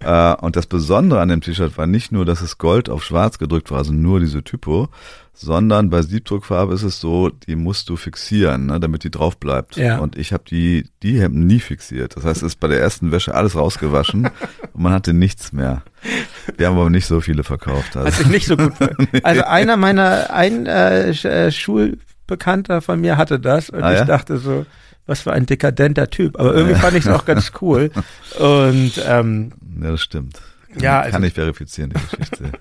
äh, 0.00 0.34
und 0.34 0.56
das 0.56 0.66
Besondere 0.66 1.20
an 1.20 1.28
dem 1.28 1.40
T-Shirt 1.40 1.78
war 1.78 1.86
nicht 1.86 2.10
nur, 2.10 2.24
dass 2.24 2.40
es 2.40 2.58
Gold 2.58 2.88
auf 2.88 3.04
schwarz 3.04 3.38
gedrückt 3.38 3.70
war, 3.70 3.78
also 3.78 3.92
nur 3.92 4.18
diese 4.18 4.42
Typo, 4.42 4.88
sondern 5.34 5.90
bei 5.90 6.02
Siebdruckfarbe 6.02 6.74
ist 6.74 6.82
es 6.82 7.00
so, 7.00 7.30
die 7.30 7.56
musst 7.56 7.88
du 7.88 7.96
fixieren, 7.96 8.66
ne, 8.66 8.78
damit 8.78 9.04
die 9.04 9.10
drauf 9.10 9.38
bleibt. 9.38 9.76
Ja. 9.76 9.98
Und 9.98 10.16
ich 10.16 10.32
habe 10.32 10.44
die 10.48 10.88
die 11.02 11.20
Hemden 11.20 11.46
nie 11.46 11.60
fixiert. 11.60 12.16
Das 12.16 12.24
heißt, 12.24 12.42
es 12.42 12.54
ist 12.54 12.60
bei 12.60 12.68
der 12.68 12.80
ersten 12.80 13.12
Wäsche 13.12 13.34
alles 13.34 13.56
rausgewaschen 13.56 14.26
und 14.72 14.82
man 14.82 14.92
hatte 14.92 15.14
nichts 15.14 15.52
mehr. 15.52 15.82
Wir 16.56 16.66
haben 16.66 16.78
aber 16.78 16.90
nicht 16.90 17.06
so 17.06 17.20
viele 17.20 17.44
verkauft. 17.44 17.96
Also. 17.96 18.06
Hat 18.06 18.14
sich 18.14 18.26
nicht 18.26 18.46
so 18.46 18.56
gut. 18.56 18.72
Also 19.22 19.42
einer 19.44 19.76
meiner, 19.76 20.32
ein 20.32 20.66
äh, 20.66 21.10
äh, 21.10 21.50
Schulbekannter 21.50 22.82
von 22.82 23.00
mir 23.00 23.16
hatte 23.16 23.40
das 23.40 23.70
und 23.70 23.82
ah, 23.82 23.92
ich 23.92 23.98
ja? 24.00 24.04
dachte 24.04 24.38
so, 24.38 24.66
was 25.06 25.20
für 25.20 25.32
ein 25.32 25.46
dekadenter 25.46 26.08
Typ. 26.10 26.38
Aber 26.38 26.54
irgendwie 26.54 26.78
fand 26.78 26.96
ich 26.96 27.04
es 27.04 27.10
auch 27.10 27.24
ganz 27.24 27.52
cool. 27.60 27.90
Und 28.38 28.92
ähm, 29.04 29.52
ja, 29.80 29.90
das 29.90 30.00
stimmt. 30.00 30.40
Ja, 30.78 31.00
also, 31.00 31.12
kann 31.12 31.24
ich 31.24 31.34
verifizieren 31.34 31.90
die 31.90 32.00
Geschichte. 32.00 32.52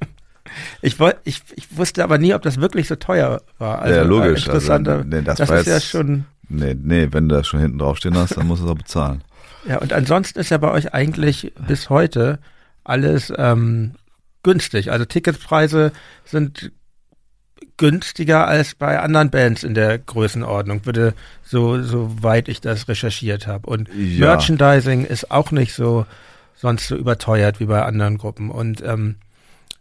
Ich, 0.81 0.99
ich, 1.23 1.41
ich 1.55 1.77
wusste 1.77 2.03
aber 2.03 2.17
nie, 2.17 2.33
ob 2.33 2.41
das 2.41 2.59
wirklich 2.59 2.87
so 2.87 2.95
teuer 2.95 3.41
war. 3.57 3.81
Also, 3.81 3.95
ja, 3.95 4.03
logisch. 4.03 4.45
Interessanter. 4.45 4.97
Also, 4.97 5.07
nee, 5.07 5.21
das, 5.21 5.37
das 5.37 5.49
ist 5.49 5.67
ja 5.67 5.79
schon. 5.81 6.25
Nee, 6.49 6.75
nee, 6.79 7.07
wenn 7.11 7.29
du 7.29 7.35
das 7.35 7.47
schon 7.47 7.59
hinten 7.59 7.79
draufstehen 7.79 8.17
hast, 8.17 8.37
dann 8.37 8.47
musst 8.47 8.61
du 8.61 8.65
es 8.65 8.71
auch 8.71 8.77
bezahlen. 8.77 9.23
Ja, 9.63 9.77
und 9.77 9.93
ansonsten 9.93 10.39
ist 10.39 10.49
ja 10.49 10.57
bei 10.57 10.71
euch 10.71 10.91
eigentlich 10.91 11.53
bis 11.67 11.91
heute 11.91 12.39
alles 12.83 13.31
ähm, 13.37 13.91
günstig. 14.41 14.91
Also 14.91 15.05
Ticketpreise 15.05 15.91
sind 16.25 16.71
günstiger 17.77 18.47
als 18.47 18.75
bei 18.75 18.99
anderen 18.99 19.29
Bands 19.29 19.63
in 19.63 19.73
der 19.73 19.97
Größenordnung, 19.97 20.85
würde 20.85 21.13
so 21.43 21.81
soweit 21.81 22.47
ich 22.47 22.61
das 22.61 22.87
recherchiert 22.87 23.47
habe. 23.47 23.69
Und 23.69 23.89
ja. 23.95 24.27
Merchandising 24.27 25.05
ist 25.05 25.31
auch 25.31 25.51
nicht 25.51 25.73
so 25.73 26.05
sonst 26.55 26.87
so 26.87 26.95
überteuert 26.95 27.59
wie 27.59 27.65
bei 27.65 27.83
anderen 27.83 28.17
Gruppen. 28.17 28.51
Und 28.51 28.83
ähm, 28.83 29.15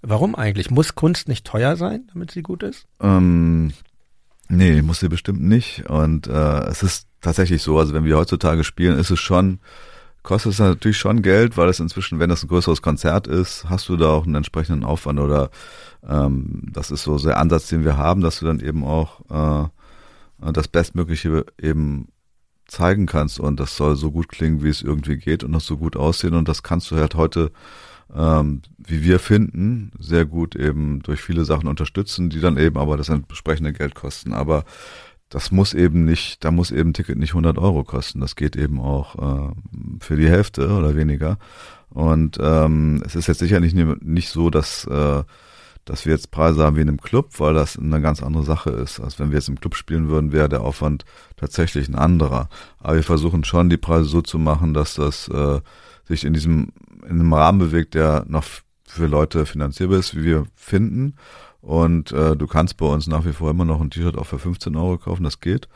warum 0.02 0.34
eigentlich? 0.34 0.70
Muss 0.70 0.94
Kunst 0.94 1.28
nicht 1.28 1.46
teuer 1.46 1.76
sein, 1.76 2.08
damit 2.12 2.30
sie 2.30 2.42
gut 2.42 2.62
ist? 2.62 2.86
Ähm, 3.00 3.72
nee, 4.48 4.82
muss 4.82 5.00
sie 5.00 5.08
bestimmt 5.08 5.42
nicht. 5.42 5.88
Und 5.88 6.26
äh, 6.26 6.60
es 6.68 6.82
ist 6.82 7.06
tatsächlich 7.20 7.62
so, 7.62 7.78
also 7.78 7.94
wenn 7.94 8.04
wir 8.04 8.16
heutzutage 8.16 8.64
spielen, 8.64 8.98
ist 8.98 9.10
es 9.10 9.20
schon 9.20 9.60
kostet 10.22 10.52
es 10.52 10.58
natürlich 10.58 10.98
schon 10.98 11.22
Geld, 11.22 11.56
weil 11.56 11.68
es 11.68 11.80
inzwischen, 11.80 12.18
wenn 12.18 12.30
das 12.30 12.42
ein 12.42 12.48
größeres 12.48 12.82
Konzert 12.82 13.26
ist, 13.26 13.68
hast 13.68 13.88
du 13.88 13.96
da 13.96 14.10
auch 14.10 14.26
einen 14.26 14.34
entsprechenden 14.34 14.84
Aufwand 14.84 15.18
oder 15.18 15.50
ähm, 16.06 16.62
das 16.72 16.90
ist 16.90 17.04
so 17.04 17.18
der 17.18 17.38
Ansatz, 17.38 17.68
den 17.68 17.84
wir 17.84 17.96
haben, 17.96 18.20
dass 18.20 18.40
du 18.40 18.46
dann 18.46 18.60
eben 18.60 18.84
auch 18.84 19.20
äh, 19.30 20.52
das 20.52 20.68
Bestmögliche 20.68 21.46
eben 21.60 22.08
zeigen 22.66 23.06
kannst 23.06 23.40
und 23.40 23.58
das 23.58 23.76
soll 23.76 23.96
so 23.96 24.10
gut 24.10 24.28
klingen, 24.28 24.62
wie 24.62 24.68
es 24.68 24.82
irgendwie 24.82 25.16
geht 25.16 25.42
und 25.42 25.52
das 25.52 25.66
so 25.66 25.76
gut 25.76 25.96
aussehen 25.96 26.34
und 26.34 26.48
das 26.48 26.62
kannst 26.62 26.90
du 26.90 26.96
halt 26.96 27.14
heute, 27.14 27.50
ähm, 28.14 28.62
wie 28.78 29.04
wir 29.04 29.18
finden, 29.18 29.92
sehr 29.98 30.24
gut 30.24 30.56
eben 30.56 31.02
durch 31.02 31.20
viele 31.20 31.44
Sachen 31.44 31.68
unterstützen, 31.68 32.30
die 32.30 32.40
dann 32.40 32.56
eben 32.56 32.76
aber 32.76 32.96
das 32.96 33.08
entsprechende 33.08 33.72
Geld 33.72 33.94
kosten. 33.94 34.32
Aber 34.32 34.64
das 35.28 35.52
muss 35.52 35.74
eben 35.74 36.04
nicht, 36.04 36.44
da 36.44 36.50
muss 36.50 36.72
eben 36.72 36.90
ein 36.90 36.94
Ticket 36.94 37.16
nicht 37.16 37.30
100 37.30 37.56
Euro 37.58 37.84
kosten. 37.84 38.20
Das 38.20 38.34
geht 38.34 38.56
eben 38.56 38.80
auch 38.80 39.14
äh, 39.16 39.52
für 40.00 40.16
die 40.16 40.28
Hälfte 40.28 40.70
oder 40.70 40.96
weniger. 40.96 41.38
Und 41.88 42.38
ähm, 42.40 43.02
es 43.06 43.14
ist 43.14 43.28
jetzt 43.28 43.38
sicher 43.38 43.60
nicht, 43.60 44.28
so, 44.28 44.50
dass, 44.50 44.84
äh, 44.86 45.22
dass 45.84 46.04
wir 46.04 46.12
jetzt 46.12 46.32
Preise 46.32 46.64
haben 46.64 46.76
wie 46.76 46.82
in 46.82 46.88
einem 46.88 47.00
Club, 47.00 47.38
weil 47.38 47.54
das 47.54 47.78
eine 47.78 48.00
ganz 48.00 48.22
andere 48.22 48.44
Sache 48.44 48.70
ist. 48.70 49.00
Also 49.00 49.20
wenn 49.20 49.30
wir 49.30 49.38
jetzt 49.38 49.48
im 49.48 49.60
Club 49.60 49.76
spielen 49.76 50.08
würden, 50.08 50.32
wäre 50.32 50.48
der 50.48 50.62
Aufwand 50.62 51.04
tatsächlich 51.36 51.88
ein 51.88 51.94
anderer. 51.94 52.48
Aber 52.80 52.96
wir 52.96 53.02
versuchen 53.04 53.44
schon, 53.44 53.70
die 53.70 53.76
Preise 53.76 54.08
so 54.08 54.22
zu 54.22 54.38
machen, 54.38 54.74
dass 54.74 54.94
das 54.94 55.28
äh, 55.28 55.60
sich 56.04 56.24
in 56.24 56.34
diesem 56.34 56.72
in 57.04 57.20
einem 57.20 57.32
Rahmen 57.32 57.58
bewegt, 57.58 57.94
der 57.94 58.24
noch 58.28 58.44
für 58.84 59.06
Leute 59.06 59.46
finanzierbar 59.46 59.98
ist, 59.98 60.16
wie 60.16 60.24
wir 60.24 60.46
finden 60.54 61.14
und 61.60 62.12
äh, 62.12 62.36
du 62.36 62.46
kannst 62.46 62.76
bei 62.76 62.86
uns 62.86 63.06
nach 63.06 63.24
wie 63.24 63.32
vor 63.32 63.50
immer 63.50 63.64
noch 63.64 63.80
ein 63.80 63.90
T-Shirt 63.90 64.16
auch 64.16 64.26
für 64.26 64.38
15 64.38 64.76
Euro 64.76 64.98
kaufen, 64.98 65.24
das 65.24 65.40
geht. 65.40 65.68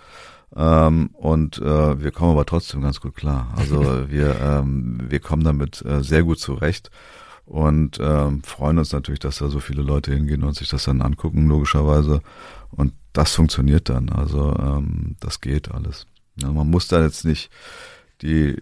Ähm, 0.56 1.10
und 1.12 1.59
äh, 1.59 2.02
wir 2.02 2.10
kommen 2.10 2.32
aber 2.32 2.46
trotzdem 2.46 2.80
ganz 2.80 3.01
gut 3.01 3.14
klar. 3.14 3.52
Also 3.56 3.80
wir, 4.09 4.40
ähm, 4.40 5.01
wir 5.09 5.20
kommen 5.20 5.44
damit 5.44 5.84
äh, 5.84 6.02
sehr 6.02 6.22
gut 6.22 6.38
zurecht 6.38 6.90
und 7.44 7.98
ähm, 8.01 8.42
freuen 8.42 8.78
uns 8.78 8.92
natürlich, 8.92 9.20
dass 9.20 9.38
da 9.38 9.48
so 9.48 9.60
viele 9.60 9.82
Leute 9.82 10.14
hingehen 10.14 10.44
und 10.44 10.56
sich 10.56 10.68
das 10.68 10.84
dann 10.84 11.02
angucken, 11.02 11.48
logischerweise. 11.48 12.22
Und 12.70 12.94
das 13.12 13.34
funktioniert 13.34 13.90
dann. 13.90 14.09
Also 14.09 14.56
ähm, 14.59 15.16
das 15.20 15.40
geht 15.40 15.70
alles. 15.70 16.06
Ja, 16.36 16.51
man 16.51 16.70
muss 16.70 16.88
da 16.88 17.02
jetzt 17.02 17.24
nicht 17.24 17.51
die 18.22 18.56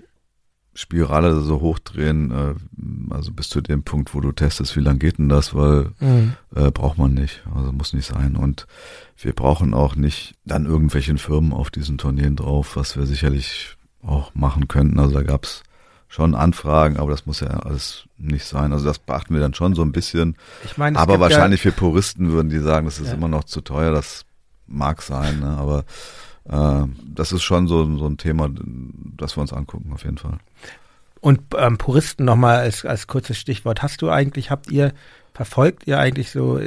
Spirale 0.74 1.40
so 1.40 1.61
hochdrehen, 1.61 2.31
äh, 2.31 3.15
also 3.15 3.32
bis 3.32 3.49
zu 3.51 3.61
dem 3.61 3.82
Punkt, 3.82 4.15
wo 4.15 4.20
du 4.20 4.32
testest, 4.32 4.77
wie 4.77 4.81
lang 4.81 4.99
geht 4.99 5.19
denn 5.19 5.28
das, 5.28 5.55
weil 5.55 5.90
mhm. 6.01 6.35
äh, 6.55 6.70
braucht 6.70 6.99
man 6.99 7.12
nicht, 7.12 7.43
also 7.55 7.73
muss 7.73 7.93
nicht 7.93 8.07
sein. 8.07 8.36
Und 8.36 8.66
wir 9.19 9.35
brauchen 9.35 9.74
auch 9.74 9.97
nicht 9.97 10.35
dann 10.44 10.66
irgendwelchen 10.66 11.19
Firmen 11.19 11.53
auf 11.53 11.70
diesen 11.70 11.99
Tourneen 11.99 12.36
drauf, 12.36 12.77
was 12.77 12.97
wir 12.97 13.07
sicherlich 13.07 13.77
auch 14.03 14.35
machen 14.35 14.66
könnten. 14.69 14.99
Also 14.99 15.15
da 15.15 15.23
gab's 15.23 15.62
schon 16.09 16.35
Anfragen, 16.35 16.99
aber 16.99 17.11
das 17.11 17.27
muss 17.27 17.40
ja 17.40 17.49
alles 17.49 18.05
nicht 18.19 18.44
sein. 18.44 18.73
Also 18.73 18.85
das 18.85 18.99
beachten 18.99 19.35
wir 19.35 19.40
dann 19.40 19.55
schon 19.55 19.74
so 19.74 19.82
ein 19.82 19.93
bisschen. 19.93 20.36
Ich 20.65 20.77
meine, 20.77 20.99
aber 20.99 21.20
wahrscheinlich 21.20 21.65
ja 21.65 21.70
für 21.70 21.77
Puristen 21.77 22.32
würden 22.32 22.51
die 22.51 22.59
sagen, 22.59 22.86
das 22.86 22.99
ist 22.99 23.09
ja. 23.09 23.15
immer 23.15 23.28
noch 23.28 23.44
zu 23.44 23.62
teuer, 23.62 23.93
das 23.93 24.24
mag 24.66 25.03
sein, 25.03 25.40
ne? 25.40 25.57
aber 25.57 25.85
äh, 26.48 26.85
das 27.14 27.32
ist 27.32 27.43
schon 27.43 27.69
so, 27.69 27.97
so 27.98 28.06
ein 28.06 28.19
Thema, 28.19 28.51
das 29.16 29.36
wir 29.36 29.43
uns 29.43 29.52
angucken, 29.52 29.93
auf 29.93 30.05
jeden 30.05 30.19
Fall. 30.19 30.39
Und 31.20 31.40
ähm, 31.56 31.78
Puristen 31.78 32.24
nochmal 32.24 32.59
als, 32.59 32.85
als 32.85 33.06
kurzes 33.06 33.39
Stichwort. 33.39 33.82
Hast 33.82 34.02
du 34.02 34.10
eigentlich, 34.10 34.51
habt 34.51 34.70
ihr, 34.70 34.93
verfolgt 35.35 35.86
ihr 35.86 35.98
eigentlich 35.98 36.31
so, 36.31 36.60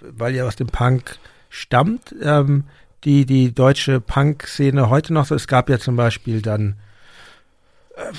weil 0.00 0.34
ihr 0.34 0.46
aus 0.46 0.56
dem 0.56 0.66
Punk 0.66 1.18
stammt, 1.48 2.14
ähm, 2.20 2.64
die, 3.04 3.24
die 3.24 3.52
deutsche 3.54 4.00
Punk-Szene 4.00 4.90
heute 4.90 5.14
noch 5.14 5.26
so? 5.26 5.34
Es 5.34 5.46
gab 5.46 5.70
ja 5.70 5.78
zum 5.78 5.96
Beispiel 5.96 6.42
dann 6.42 6.76
äh, 7.96 8.12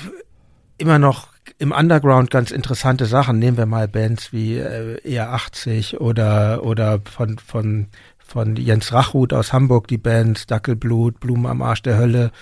immer 0.78 0.98
noch 0.98 1.28
im 1.58 1.72
Underground 1.72 2.30
ganz 2.30 2.50
interessante 2.50 3.06
Sachen. 3.06 3.38
Nehmen 3.38 3.56
wir 3.56 3.66
mal 3.66 3.86
Bands 3.86 4.32
wie 4.32 4.56
äh, 4.56 4.98
ER80 5.04 5.98
oder, 5.98 6.64
oder 6.64 7.00
von, 7.04 7.38
von 7.38 7.86
von 8.26 8.56
Jens 8.56 8.92
Rachut 8.92 9.32
aus 9.32 9.52
Hamburg, 9.52 9.86
die 9.86 9.98
Band 9.98 10.50
Dackelblut, 10.50 11.20
Blumen 11.20 11.46
am 11.46 11.62
Arsch 11.62 11.82
der 11.82 11.98
Hölle, 11.98 12.32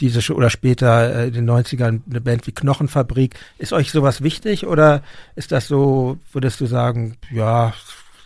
diese 0.00 0.32
oder 0.32 0.50
später 0.50 1.14
äh, 1.14 1.28
in 1.28 1.34
den 1.34 1.50
90ern 1.50 2.00
eine 2.08 2.20
Band 2.20 2.46
wie 2.46 2.52
Knochenfabrik. 2.52 3.38
Ist 3.58 3.72
euch 3.72 3.90
sowas 3.90 4.22
wichtig 4.22 4.66
oder 4.66 5.02
ist 5.36 5.52
das 5.52 5.68
so, 5.68 6.18
würdest 6.32 6.60
du 6.60 6.66
sagen, 6.66 7.16
ja, 7.30 7.74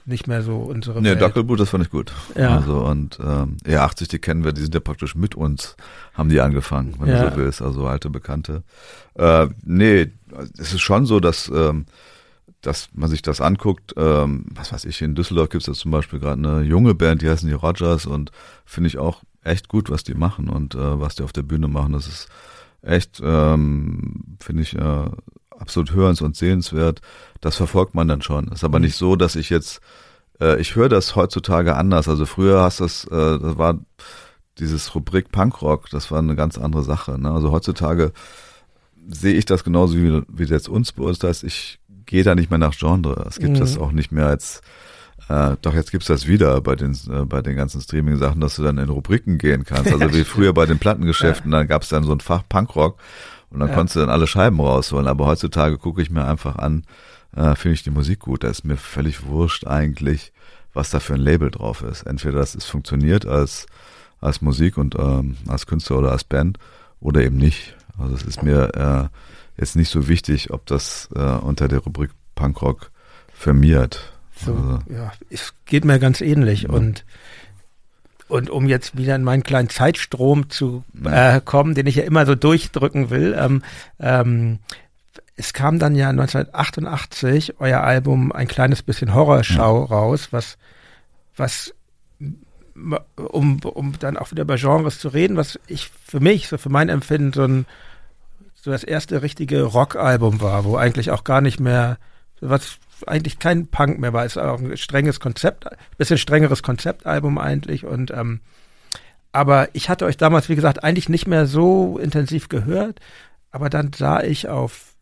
nicht 0.04 0.28
mehr 0.28 0.42
so 0.42 0.58
unsere 0.58 1.02
Nee, 1.02 1.10
Welt. 1.10 1.20
Dackelblut, 1.20 1.58
das 1.58 1.70
fand 1.70 1.84
ich 1.84 1.90
gut. 1.90 2.12
Ja. 2.36 2.56
Also 2.56 2.84
und 2.84 3.18
ähm, 3.20 3.56
ja, 3.66 3.84
80, 3.84 4.08
die 4.08 4.18
kennen 4.20 4.44
wir, 4.44 4.52
die 4.52 4.62
sind 4.62 4.72
ja 4.72 4.80
praktisch 4.80 5.16
mit 5.16 5.34
uns, 5.34 5.76
haben 6.14 6.28
die 6.28 6.40
angefangen, 6.40 6.94
wenn 7.00 7.08
ja. 7.08 7.24
du 7.24 7.30
so 7.30 7.36
willst, 7.36 7.60
also 7.60 7.86
alte 7.86 8.08
Bekannte. 8.08 8.62
Äh, 9.14 9.48
nee, 9.64 10.12
es 10.58 10.72
ist 10.72 10.82
schon 10.82 11.06
so, 11.06 11.18
dass 11.18 11.48
ähm, 11.48 11.86
dass 12.66 12.88
man 12.94 13.08
sich 13.08 13.22
das 13.22 13.40
anguckt, 13.40 13.94
ähm, 13.96 14.46
was 14.54 14.72
weiß 14.72 14.84
ich, 14.86 15.00
in 15.00 15.14
Düsseldorf 15.14 15.50
gibt 15.50 15.62
es 15.62 15.68
jetzt 15.68 15.78
zum 15.80 15.92
Beispiel 15.92 16.18
gerade 16.18 16.42
eine 16.42 16.62
junge 16.62 16.94
Band, 16.94 17.22
die 17.22 17.30
heißen 17.30 17.48
die 17.48 17.54
Rogers 17.54 18.06
und 18.06 18.32
finde 18.64 18.88
ich 18.88 18.98
auch 18.98 19.22
echt 19.44 19.68
gut, 19.68 19.88
was 19.88 20.02
die 20.02 20.14
machen 20.14 20.48
und 20.48 20.74
äh, 20.74 21.00
was 21.00 21.14
die 21.14 21.22
auf 21.22 21.32
der 21.32 21.42
Bühne 21.42 21.68
machen. 21.68 21.92
Das 21.92 22.08
ist 22.08 22.28
echt, 22.82 23.20
ähm, 23.22 24.36
finde 24.40 24.62
ich, 24.62 24.74
äh, 24.74 25.10
absolut 25.50 25.92
hörens- 25.92 26.22
und 26.22 26.36
sehenswert. 26.36 27.00
Das 27.40 27.56
verfolgt 27.56 27.94
man 27.94 28.08
dann 28.08 28.22
schon. 28.22 28.48
Ist 28.48 28.64
aber 28.64 28.80
nicht 28.80 28.96
so, 28.96 29.14
dass 29.14 29.36
ich 29.36 29.48
jetzt, 29.48 29.80
äh, 30.40 30.60
ich 30.60 30.74
höre 30.74 30.88
das 30.88 31.14
heutzutage 31.14 31.76
anders. 31.76 32.08
Also 32.08 32.26
früher 32.26 32.62
hast 32.62 32.80
das, 32.80 33.04
äh, 33.04 33.38
das 33.38 33.56
war 33.58 33.78
dieses 34.58 34.94
Rubrik 34.94 35.30
Punkrock, 35.30 35.90
das 35.90 36.10
war 36.10 36.18
eine 36.18 36.34
ganz 36.34 36.58
andere 36.58 36.82
Sache. 36.82 37.18
Ne? 37.18 37.30
Also 37.30 37.52
heutzutage 37.52 38.12
sehe 39.08 39.34
ich 39.34 39.44
das 39.44 39.64
genauso 39.64 39.96
wie, 39.96 40.22
wie 40.28 40.44
jetzt 40.44 40.68
uns 40.68 40.92
heißt, 41.22 41.44
ich 41.44 41.78
gehe 42.06 42.24
da 42.24 42.34
nicht 42.34 42.50
mehr 42.50 42.58
nach 42.58 42.76
Genre. 42.76 43.26
Es 43.28 43.38
gibt 43.38 43.54
mhm. 43.54 43.60
das 43.60 43.78
auch 43.78 43.92
nicht 43.92 44.12
mehr 44.12 44.26
als 44.26 44.62
äh, 45.28 45.56
doch 45.60 45.74
jetzt 45.74 45.90
gibt's 45.90 46.06
das 46.06 46.28
wieder 46.28 46.60
bei 46.60 46.76
den 46.76 46.92
äh, 47.10 47.24
bei 47.24 47.42
den 47.42 47.56
ganzen 47.56 47.80
Streaming-Sachen, 47.80 48.40
dass 48.40 48.56
du 48.56 48.62
dann 48.62 48.78
in 48.78 48.88
Rubriken 48.88 49.38
gehen 49.38 49.64
kannst. 49.64 49.92
Also 49.92 50.12
wie 50.14 50.24
früher 50.24 50.52
bei 50.52 50.66
den 50.66 50.78
Plattengeschäften, 50.78 51.50
ja. 51.50 51.58
dann 51.58 51.68
gab's 51.68 51.88
dann 51.88 52.04
so 52.04 52.12
ein 52.12 52.20
Fach 52.20 52.42
Punkrock 52.48 52.98
und 53.50 53.60
dann 53.60 53.70
ja. 53.70 53.74
konntest 53.74 53.96
du 53.96 54.00
dann 54.00 54.10
alle 54.10 54.26
Scheiben 54.26 54.60
rausholen. 54.60 55.08
Aber 55.08 55.26
heutzutage 55.26 55.78
gucke 55.78 56.00
ich 56.00 56.10
mir 56.10 56.26
einfach 56.26 56.56
an, 56.56 56.84
äh, 57.34 57.56
finde 57.56 57.74
ich 57.74 57.82
die 57.82 57.90
Musik 57.90 58.20
gut. 58.20 58.44
Da 58.44 58.48
ist 58.48 58.64
mir 58.64 58.76
völlig 58.76 59.26
wurscht 59.26 59.66
eigentlich, 59.66 60.32
was 60.72 60.90
da 60.90 61.00
für 61.00 61.14
ein 61.14 61.20
Label 61.20 61.50
drauf 61.50 61.82
ist. 61.82 62.02
Entweder 62.02 62.38
das 62.38 62.54
ist 62.54 62.66
funktioniert 62.66 63.26
als 63.26 63.66
als 64.20 64.40
Musik 64.40 64.78
und 64.78 64.94
ähm, 64.98 65.36
als 65.46 65.66
Künstler 65.66 65.98
oder 65.98 66.12
als 66.12 66.24
Band 66.24 66.58
oder 67.00 67.22
eben 67.22 67.36
nicht. 67.36 67.76
Also 67.98 68.14
es 68.14 68.22
ist 68.22 68.42
mir 68.42 68.74
äh, 68.74 69.08
jetzt 69.56 69.76
nicht 69.76 69.90
so 69.90 70.08
wichtig, 70.08 70.50
ob 70.50 70.66
das 70.66 71.08
äh, 71.14 71.20
unter 71.20 71.68
der 71.68 71.80
Rubrik 71.80 72.10
Punkrock 72.34 72.90
firmiert. 73.32 74.12
So, 74.36 74.54
also. 74.54 74.78
ja, 74.92 75.12
es 75.30 75.54
geht 75.64 75.84
mir 75.84 75.98
ganz 75.98 76.20
ähnlich 76.20 76.62
ja. 76.62 76.70
und 76.70 77.04
und 78.28 78.50
um 78.50 78.66
jetzt 78.66 78.96
wieder 78.96 79.14
in 79.14 79.22
meinen 79.22 79.44
kleinen 79.44 79.68
Zeitstrom 79.68 80.50
zu 80.50 80.82
äh, 81.04 81.40
kommen, 81.40 81.76
den 81.76 81.86
ich 81.86 81.94
ja 81.94 82.02
immer 82.02 82.26
so 82.26 82.34
durchdrücken 82.34 83.10
will, 83.10 83.36
ähm, 83.38 83.62
ähm, 84.00 84.58
es 85.36 85.52
kam 85.52 85.78
dann 85.78 85.94
ja 85.94 86.08
1988 86.08 87.60
euer 87.60 87.82
Album 87.82 88.32
ein 88.32 88.48
kleines 88.48 88.82
bisschen 88.82 89.14
Horrorschau 89.14 89.80
ja. 89.80 89.84
raus, 89.84 90.28
was 90.32 90.58
was 91.36 91.72
um, 93.14 93.60
um 93.60 93.98
dann 93.98 94.16
auch 94.16 94.30
wieder 94.30 94.42
über 94.42 94.56
Genres 94.56 94.98
zu 94.98 95.08
reden, 95.08 95.36
was 95.36 95.58
ich 95.66 95.90
für 96.04 96.20
mich, 96.20 96.48
so 96.48 96.58
für 96.58 96.68
mein 96.68 96.88
Empfinden, 96.88 97.32
so 97.32 97.44
ein 97.44 97.66
so 98.66 98.72
das 98.72 98.82
erste 98.82 99.22
richtige 99.22 99.62
Rockalbum 99.62 100.40
war, 100.40 100.64
wo 100.64 100.76
eigentlich 100.76 101.12
auch 101.12 101.22
gar 101.22 101.40
nicht 101.40 101.60
mehr 101.60 101.98
was 102.40 102.78
eigentlich 103.06 103.38
kein 103.38 103.68
Punk 103.68 104.00
mehr 104.00 104.12
war. 104.12 104.24
Es 104.24 104.34
war 104.34 104.52
auch 104.52 104.58
ein 104.58 104.76
strenges 104.76 105.20
Konzept, 105.20 105.66
bisschen 105.98 106.18
strengeres 106.18 106.64
Konzeptalbum 106.64 107.38
eigentlich 107.38 107.84
und 107.84 108.10
ähm, 108.10 108.40
aber 109.30 109.68
ich 109.72 109.88
hatte 109.88 110.04
euch 110.04 110.16
damals, 110.16 110.48
wie 110.48 110.56
gesagt, 110.56 110.82
eigentlich 110.82 111.08
nicht 111.08 111.28
mehr 111.28 111.46
so 111.46 111.96
intensiv 111.96 112.48
gehört, 112.48 112.98
aber 113.52 113.70
dann 113.70 113.92
sah 113.92 114.20
ich 114.20 114.48
auf 114.48 114.96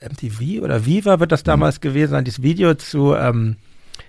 MTV 0.00 0.64
oder 0.64 0.84
Viva 0.84 1.20
wird 1.20 1.30
das 1.30 1.42
mhm. 1.42 1.50
damals 1.50 1.76
mhm. 1.76 1.82
gewesen 1.82 2.10
sein, 2.10 2.24
dieses 2.24 2.42
Video 2.42 2.74
zu 2.74 3.14
ähm, 3.14 3.56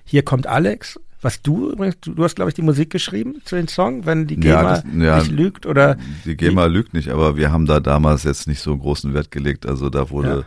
Hier 0.07 0.23
kommt 0.23 0.47
Alex 0.47 0.99
was 1.21 1.41
du 1.41 1.71
übrigens, 1.71 1.97
du, 2.01 2.23
hast, 2.23 2.35
glaube 2.35 2.49
ich, 2.49 2.55
die 2.55 2.61
Musik 2.61 2.89
geschrieben 2.91 3.41
zu 3.43 3.55
den 3.55 3.67
Song, 3.67 4.05
wenn 4.05 4.27
die 4.27 4.37
GEMA 4.37 4.53
ja, 4.53 4.69
das, 4.69 4.83
ja, 4.95 5.17
nicht 5.19 5.31
lügt 5.31 5.65
oder. 5.65 5.97
Die 6.25 6.37
GEMA 6.37 6.67
die, 6.67 6.73
lügt 6.73 6.93
nicht, 6.93 7.09
aber 7.09 7.35
wir 7.35 7.51
haben 7.51 7.65
da 7.65 7.79
damals 7.79 8.23
jetzt 8.23 8.47
nicht 8.47 8.61
so 8.61 8.77
großen 8.77 9.13
Wert 9.13 9.31
gelegt. 9.31 9.65
Also 9.65 9.89
da 9.89 10.11
wurde 10.11 10.29
ja. 10.29 10.43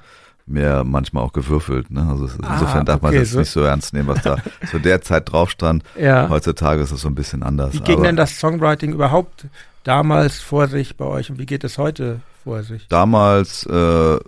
mehr 0.47 0.85
manchmal 0.85 1.25
auch 1.25 1.33
gewürfelt. 1.33 1.91
Ne? 1.91 2.07
Also 2.09 2.29
ah, 2.43 2.55
insofern 2.55 2.87
darf 2.87 3.03
man 3.03 3.13
das 3.13 3.31
so. 3.31 3.41
nicht 3.41 3.51
so 3.51 3.63
ernst 3.63 3.93
nehmen, 3.93 4.09
was 4.09 4.23
da 4.23 4.37
zu 4.71 4.79
der 4.79 5.03
Zeit 5.03 5.33
drauf 5.33 5.51
stand. 5.51 5.83
Ja. 5.99 6.29
Heutzutage 6.29 6.83
ist 6.83 6.93
es 6.93 7.01
so 7.01 7.09
ein 7.09 7.17
bisschen 7.17 7.43
anders. 7.43 7.75
Wie 7.75 7.81
ging 7.81 8.03
denn 8.03 8.17
das 8.17 8.39
Songwriting 8.39 8.93
überhaupt 8.93 9.47
damals 9.83 10.39
vor 10.39 10.69
sich 10.69 10.97
bei 10.97 11.05
euch 11.05 11.31
und 11.31 11.39
wie 11.39 11.47
geht 11.47 11.65
es 11.65 11.79
heute 11.79 12.21
vor 12.45 12.63
sich? 12.63 12.87
Damals 12.89 13.67
äh, 13.67 14.19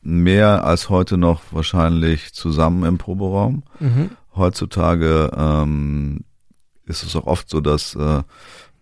mehr 0.00 0.64
als 0.64 0.88
heute 0.88 1.18
noch 1.18 1.42
wahrscheinlich 1.50 2.32
zusammen 2.32 2.84
im 2.84 2.96
Proberaum. 2.96 3.62
Mhm 3.78 4.10
heutzutage 4.36 5.30
ähm, 5.36 6.24
ist 6.84 7.02
es 7.02 7.16
auch 7.16 7.26
oft 7.26 7.48
so, 7.48 7.60
dass 7.60 7.94
äh, 7.94 8.22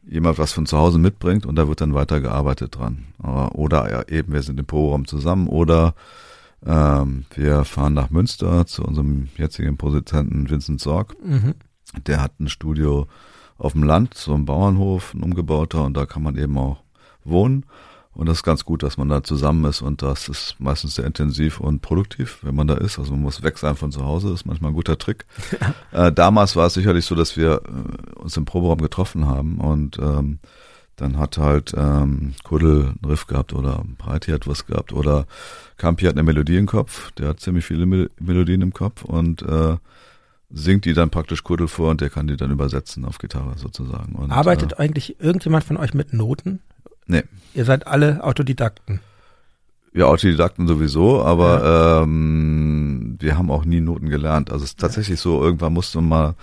jemand 0.06 0.39
was 0.39 0.52
von 0.52 0.66
zu 0.66 0.76
Hause 0.78 0.98
mitbringt 0.98 1.47
und 1.47 1.56
da 1.56 1.68
wird 1.68 1.81
dann 1.81 1.94
weitergearbeitet 1.94 2.76
dran. 2.76 3.06
Oder 3.52 3.90
ja, 3.90 4.09
eben 4.09 4.32
wir 4.32 4.43
sind 4.43 4.60
im 4.60 4.66
Proberaum 4.66 5.06
zusammen 5.06 5.48
oder 5.48 5.94
ähm, 6.66 7.24
wir 7.35 7.64
fahren 7.64 7.94
nach 7.94 8.10
Münster 8.10 8.66
zu 8.66 8.82
unserem 8.85 9.28
jetzigen 9.36 9.76
Produzenten 9.76 10.48
Vincent 10.51 10.81
Sorg. 10.81 11.16
Mhm. 11.24 11.55
Der 12.06 12.20
hat 12.20 12.39
ein 12.40 12.48
Studio 12.48 13.06
auf 13.56 13.72
dem 13.72 13.85
Land, 13.85 14.14
so 14.14 14.35
ein 14.35 14.44
Bauernhof, 14.44 15.14
ein 15.14 15.22
umgebauter 15.22 15.85
und 15.85 15.97
da 15.97 16.06
kann 16.06 16.22
man 16.22 16.36
eben 16.36 16.59
auch 16.59 16.82
wohnen. 17.24 17.64
Und 18.14 18.26
das 18.26 18.38
ist 18.38 18.42
ganz 18.44 18.64
gut, 18.64 18.82
dass 18.82 18.96
man 18.96 19.08
da 19.08 19.24
zusammen 19.24 19.64
ist 19.64 19.82
und 19.82 20.00
das 20.02 20.28
ist 20.28 20.54
meistens 20.58 20.94
sehr 20.94 21.04
intensiv 21.04 21.58
und 21.58 21.82
produktiv, 21.82 22.38
wenn 22.42 22.54
man 22.54 22.68
da 22.68 22.74
ist. 22.74 22.98
Also 22.98 23.12
man 23.12 23.22
muss 23.22 23.42
weg 23.42 23.58
sein 23.58 23.74
von 23.74 23.90
zu 23.90 24.04
Hause, 24.04 24.32
ist 24.32 24.46
manchmal 24.46 24.70
ein 24.70 24.74
guter 24.74 24.98
Trick. 24.98 25.26
Äh, 25.92 26.12
damals 26.12 26.56
war 26.56 26.66
es 26.66 26.74
sicherlich 26.74 27.04
so, 27.04 27.14
dass 27.14 27.36
wir 27.36 27.62
äh, 27.64 28.18
uns 28.18 28.36
im 28.36 28.44
Proberaum 28.44 28.80
getroffen 28.80 29.26
haben 29.26 29.58
und 29.58 29.98
ähm, 29.98 30.38
dann 30.96 31.18
hat 31.18 31.38
halt 31.38 31.72
ähm, 31.76 32.34
Kuddel 32.42 32.86
einen 32.86 33.10
Riff 33.10 33.26
gehabt 33.26 33.52
oder 33.52 33.84
Breiti 33.98 34.30
hat 34.30 34.46
was 34.46 34.66
gehabt 34.66 34.92
oder 34.92 35.26
Campi 35.76 36.04
hat 36.06 36.14
eine 36.14 36.22
Melodie 36.22 36.56
im 36.56 36.66
Kopf, 36.66 37.12
der 37.12 37.28
hat 37.28 37.40
ziemlich 37.40 37.64
viele 37.64 37.86
Mel 37.86 38.10
Melodien 38.18 38.62
im 38.62 38.72
Kopf 38.72 39.04
und 39.04 39.42
äh, 39.42 39.76
singt 40.50 40.84
die 40.84 40.94
dann 40.94 41.10
praktisch 41.10 41.42
Kuddel 41.42 41.68
vor 41.68 41.90
und 41.90 42.00
der 42.00 42.10
kann 42.10 42.28
die 42.28 42.36
dann 42.36 42.50
übersetzen 42.50 43.04
auf 43.04 43.18
Gitarre 43.18 43.56
sozusagen. 43.56 44.14
Und, 44.14 44.30
Arbeitet 44.30 44.72
äh, 44.72 44.76
eigentlich 44.76 45.20
irgendjemand 45.20 45.64
von 45.64 45.76
euch 45.76 45.94
mit 45.94 46.12
Noten? 46.12 46.60
Nee. 47.06 47.22
Ihr 47.55 47.64
seid 47.64 47.86
alle 47.86 48.22
Autodidakten. 48.24 49.01
Ja, 49.93 50.06
Autodidakten 50.06 50.66
sowieso, 50.66 51.22
aber 51.22 51.62
ja. 51.62 52.02
ähm, 52.02 53.16
wir 53.20 53.39
haben 53.39 53.51
auch 53.51 53.64
nie 53.64 53.81
Noten 53.81 54.09
gelernt. 54.09 54.51
Also 54.51 54.64
es 54.64 54.70
ist 54.70 54.81
tatsächlich 54.81 55.20
so, 55.20 55.40
irgendwann 55.40 55.72
musste 55.72 55.98
man 55.98 56.09
mal 56.09 56.35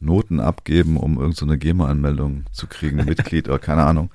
Noten 0.00 0.40
abgeben, 0.40 0.96
um 0.96 1.18
irgendeine 1.18 1.52
so 1.52 1.58
GEMA-Anmeldung 1.58 2.44
zu 2.52 2.66
kriegen, 2.66 2.96
Mitglied 3.04 3.48
oder 3.48 3.58
keine 3.58 3.84
Ahnung. 3.84 4.10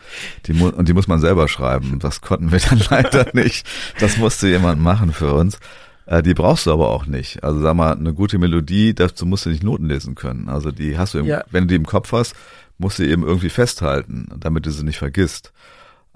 Die 0.45 0.53
mu 0.53 0.69
und 0.69 0.87
die 0.87 0.93
muss 0.93 1.07
man 1.07 1.19
selber 1.19 1.47
schreiben. 1.47 1.99
Das 1.99 2.21
konnten 2.21 2.51
wir 2.51 2.59
dann 2.59 2.81
leider 2.89 3.27
nicht. 3.33 3.67
Das 3.99 4.17
musste 4.17 4.47
jemand 4.47 4.81
machen 4.81 5.11
für 5.11 5.33
uns. 5.33 5.59
Äh, 6.05 6.23
die 6.23 6.33
brauchst 6.33 6.65
du 6.65 6.71
aber 6.71 6.89
auch 6.89 7.05
nicht. 7.05 7.43
Also 7.43 7.61
sag 7.61 7.75
mal, 7.75 7.93
eine 7.93 8.13
gute 8.13 8.37
Melodie, 8.37 8.93
dazu 8.93 9.25
musst 9.25 9.45
du 9.45 9.49
nicht 9.49 9.63
Noten 9.63 9.87
lesen 9.87 10.15
können. 10.15 10.49
Also 10.49 10.71
die 10.71 10.97
hast 10.97 11.13
du, 11.13 11.19
im, 11.19 11.25
ja. 11.25 11.43
wenn 11.51 11.63
du 11.63 11.67
die 11.67 11.75
im 11.75 11.85
Kopf 11.85 12.11
hast, 12.11 12.35
musst 12.77 12.99
du 12.99 13.03
eben 13.03 13.23
irgendwie 13.23 13.49
festhalten, 13.49 14.27
damit 14.39 14.65
du 14.65 14.71
sie 14.71 14.83
nicht 14.83 14.97
vergisst. 14.97 15.51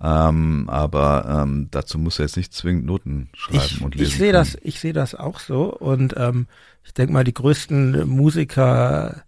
Ähm, 0.01 0.69
aber 0.69 1.43
ähm, 1.43 1.67
dazu 1.71 1.97
muss 1.97 2.19
er 2.19 2.25
jetzt 2.25 2.37
nicht 2.37 2.53
zwingend 2.53 2.85
Noten 2.85 3.29
schreiben 3.33 3.59
ich, 3.65 3.81
und 3.81 3.95
lesen. 3.95 4.07
Ich 4.07 4.17
sehe 4.17 4.31
das, 4.31 4.57
ich 4.61 4.79
sehe 4.79 4.93
das 4.93 5.13
auch 5.13 5.39
so. 5.39 5.73
Und 5.73 6.15
ähm, 6.17 6.47
ich 6.85 6.93
denke 6.93 7.13
mal, 7.13 7.23
die 7.23 7.33
größten 7.33 8.07
Musiker 8.07 9.23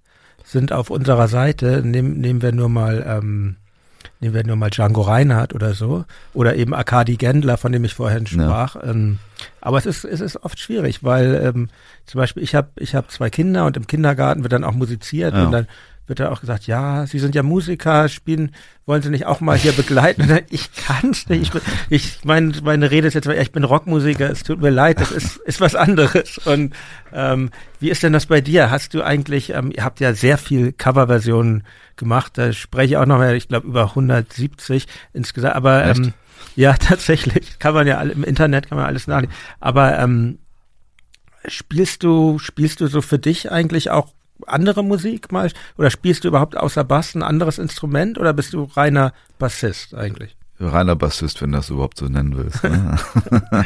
sind 0.45 0.71
auf 0.71 0.89
unserer 0.89 1.27
Seite. 1.27 1.81
Nehm, 1.83 2.19
nehmen 2.19 2.41
wir 2.41 2.53
nur 2.53 2.69
mal, 2.69 3.05
ähm, 3.05 3.57
nehmen 4.21 4.33
wir 4.33 4.45
nur 4.45 4.55
mal 4.55 4.69
Django 4.69 5.01
Reinhardt 5.01 5.53
oder 5.53 5.73
so. 5.73 6.05
Oder 6.33 6.55
eben 6.55 6.73
Arkadi 6.73 7.17
Gendler, 7.17 7.57
von 7.57 7.73
dem 7.73 7.83
ich 7.83 7.93
vorhin 7.93 8.25
sprach. 8.25 8.75
Ja. 8.75 8.83
Ähm, 8.83 9.19
aber 9.59 9.77
es 9.77 9.85
ist, 9.85 10.05
es 10.05 10.21
ist 10.21 10.37
oft 10.37 10.57
schwierig, 10.57 11.03
weil 11.03 11.35
ähm, 11.43 11.69
zum 12.05 12.19
Beispiel 12.19 12.43
ich 12.43 12.55
habe 12.55 12.69
ich 12.77 12.95
hab 12.95 13.11
zwei 13.11 13.29
Kinder 13.29 13.65
und 13.65 13.75
im 13.75 13.87
Kindergarten 13.87 14.43
wird 14.43 14.53
dann 14.53 14.63
auch 14.63 14.73
musiziert 14.73 15.33
ja. 15.33 15.45
und 15.45 15.51
dann 15.51 15.67
wird 16.07 16.19
da 16.19 16.29
auch 16.29 16.41
gesagt, 16.41 16.67
ja, 16.67 17.05
Sie 17.05 17.19
sind 17.19 17.35
ja 17.35 17.43
Musiker, 17.43 18.09
spielen, 18.09 18.53
wollen 18.85 19.01
Sie 19.01 19.09
nicht 19.09 19.25
auch 19.25 19.39
mal 19.39 19.57
hier 19.57 19.71
begleiten? 19.71 20.39
ich 20.49 20.69
kann's 20.73 21.29
nicht. 21.29 21.53
Ich, 21.55 21.61
ich 21.89 22.25
mein, 22.25 22.55
meine 22.63 22.91
Rede 22.91 23.07
ist 23.07 23.13
jetzt, 23.13 23.27
ich 23.27 23.51
bin 23.51 23.63
Rockmusiker, 23.63 24.29
es 24.29 24.43
tut 24.43 24.61
mir 24.61 24.71
leid, 24.71 24.99
das 24.99 25.11
ist, 25.11 25.37
ist 25.37 25.61
was 25.61 25.75
anderes. 25.75 26.37
Und 26.39 26.73
ähm, 27.13 27.51
wie 27.79 27.89
ist 27.89 28.03
denn 28.03 28.13
das 28.13 28.25
bei 28.25 28.41
dir? 28.41 28.71
Hast 28.71 28.93
du 28.93 29.03
eigentlich, 29.03 29.51
ähm, 29.51 29.71
ihr 29.75 29.83
habt 29.83 29.99
ja 29.99 30.13
sehr 30.13 30.37
viel 30.37 30.73
Coverversionen 30.73 31.63
gemacht, 31.95 32.37
da 32.37 32.51
spreche 32.51 32.93
ich 32.93 32.97
auch 32.97 33.05
noch 33.05 33.17
mal, 33.17 33.35
ich 33.35 33.47
glaube, 33.47 33.67
über 33.67 33.89
170 33.89 34.87
insgesamt, 35.13 35.55
aber 35.55 35.85
ähm, 35.85 36.13
ja, 36.55 36.73
tatsächlich, 36.79 37.59
kann 37.59 37.73
man 37.73 37.87
ja 37.87 37.97
alle, 37.97 38.13
im 38.13 38.23
Internet 38.23 38.69
kann 38.69 38.77
man 38.77 38.87
alles 38.87 39.07
nachlesen. 39.07 39.33
Aber 39.59 39.97
ähm, 39.99 40.39
spielst 41.47 42.03
du, 42.03 42.39
spielst 42.39 42.81
du 42.81 42.87
so 42.87 43.01
für 43.01 43.19
dich 43.19 43.51
eigentlich 43.51 43.89
auch 43.89 44.13
andere 44.47 44.83
Musik 44.83 45.31
mal? 45.31 45.51
Oder 45.77 45.89
spielst 45.89 46.23
du 46.23 46.27
überhaupt 46.27 46.57
außer 46.57 46.83
Bass 46.83 47.15
ein 47.15 47.23
anderes 47.23 47.57
Instrument 47.57 48.17
oder 48.17 48.33
bist 48.33 48.53
du 48.53 48.63
reiner 48.63 49.13
Bassist 49.39 49.93
eigentlich? 49.95 50.35
Reiner 50.59 50.95
Bassist, 50.95 51.41
wenn 51.41 51.51
du 51.51 51.57
das 51.57 51.69
überhaupt 51.69 51.97
so 51.97 52.05
nennen 52.05 52.37
willst. 52.37 52.63
Ne? 52.63 52.97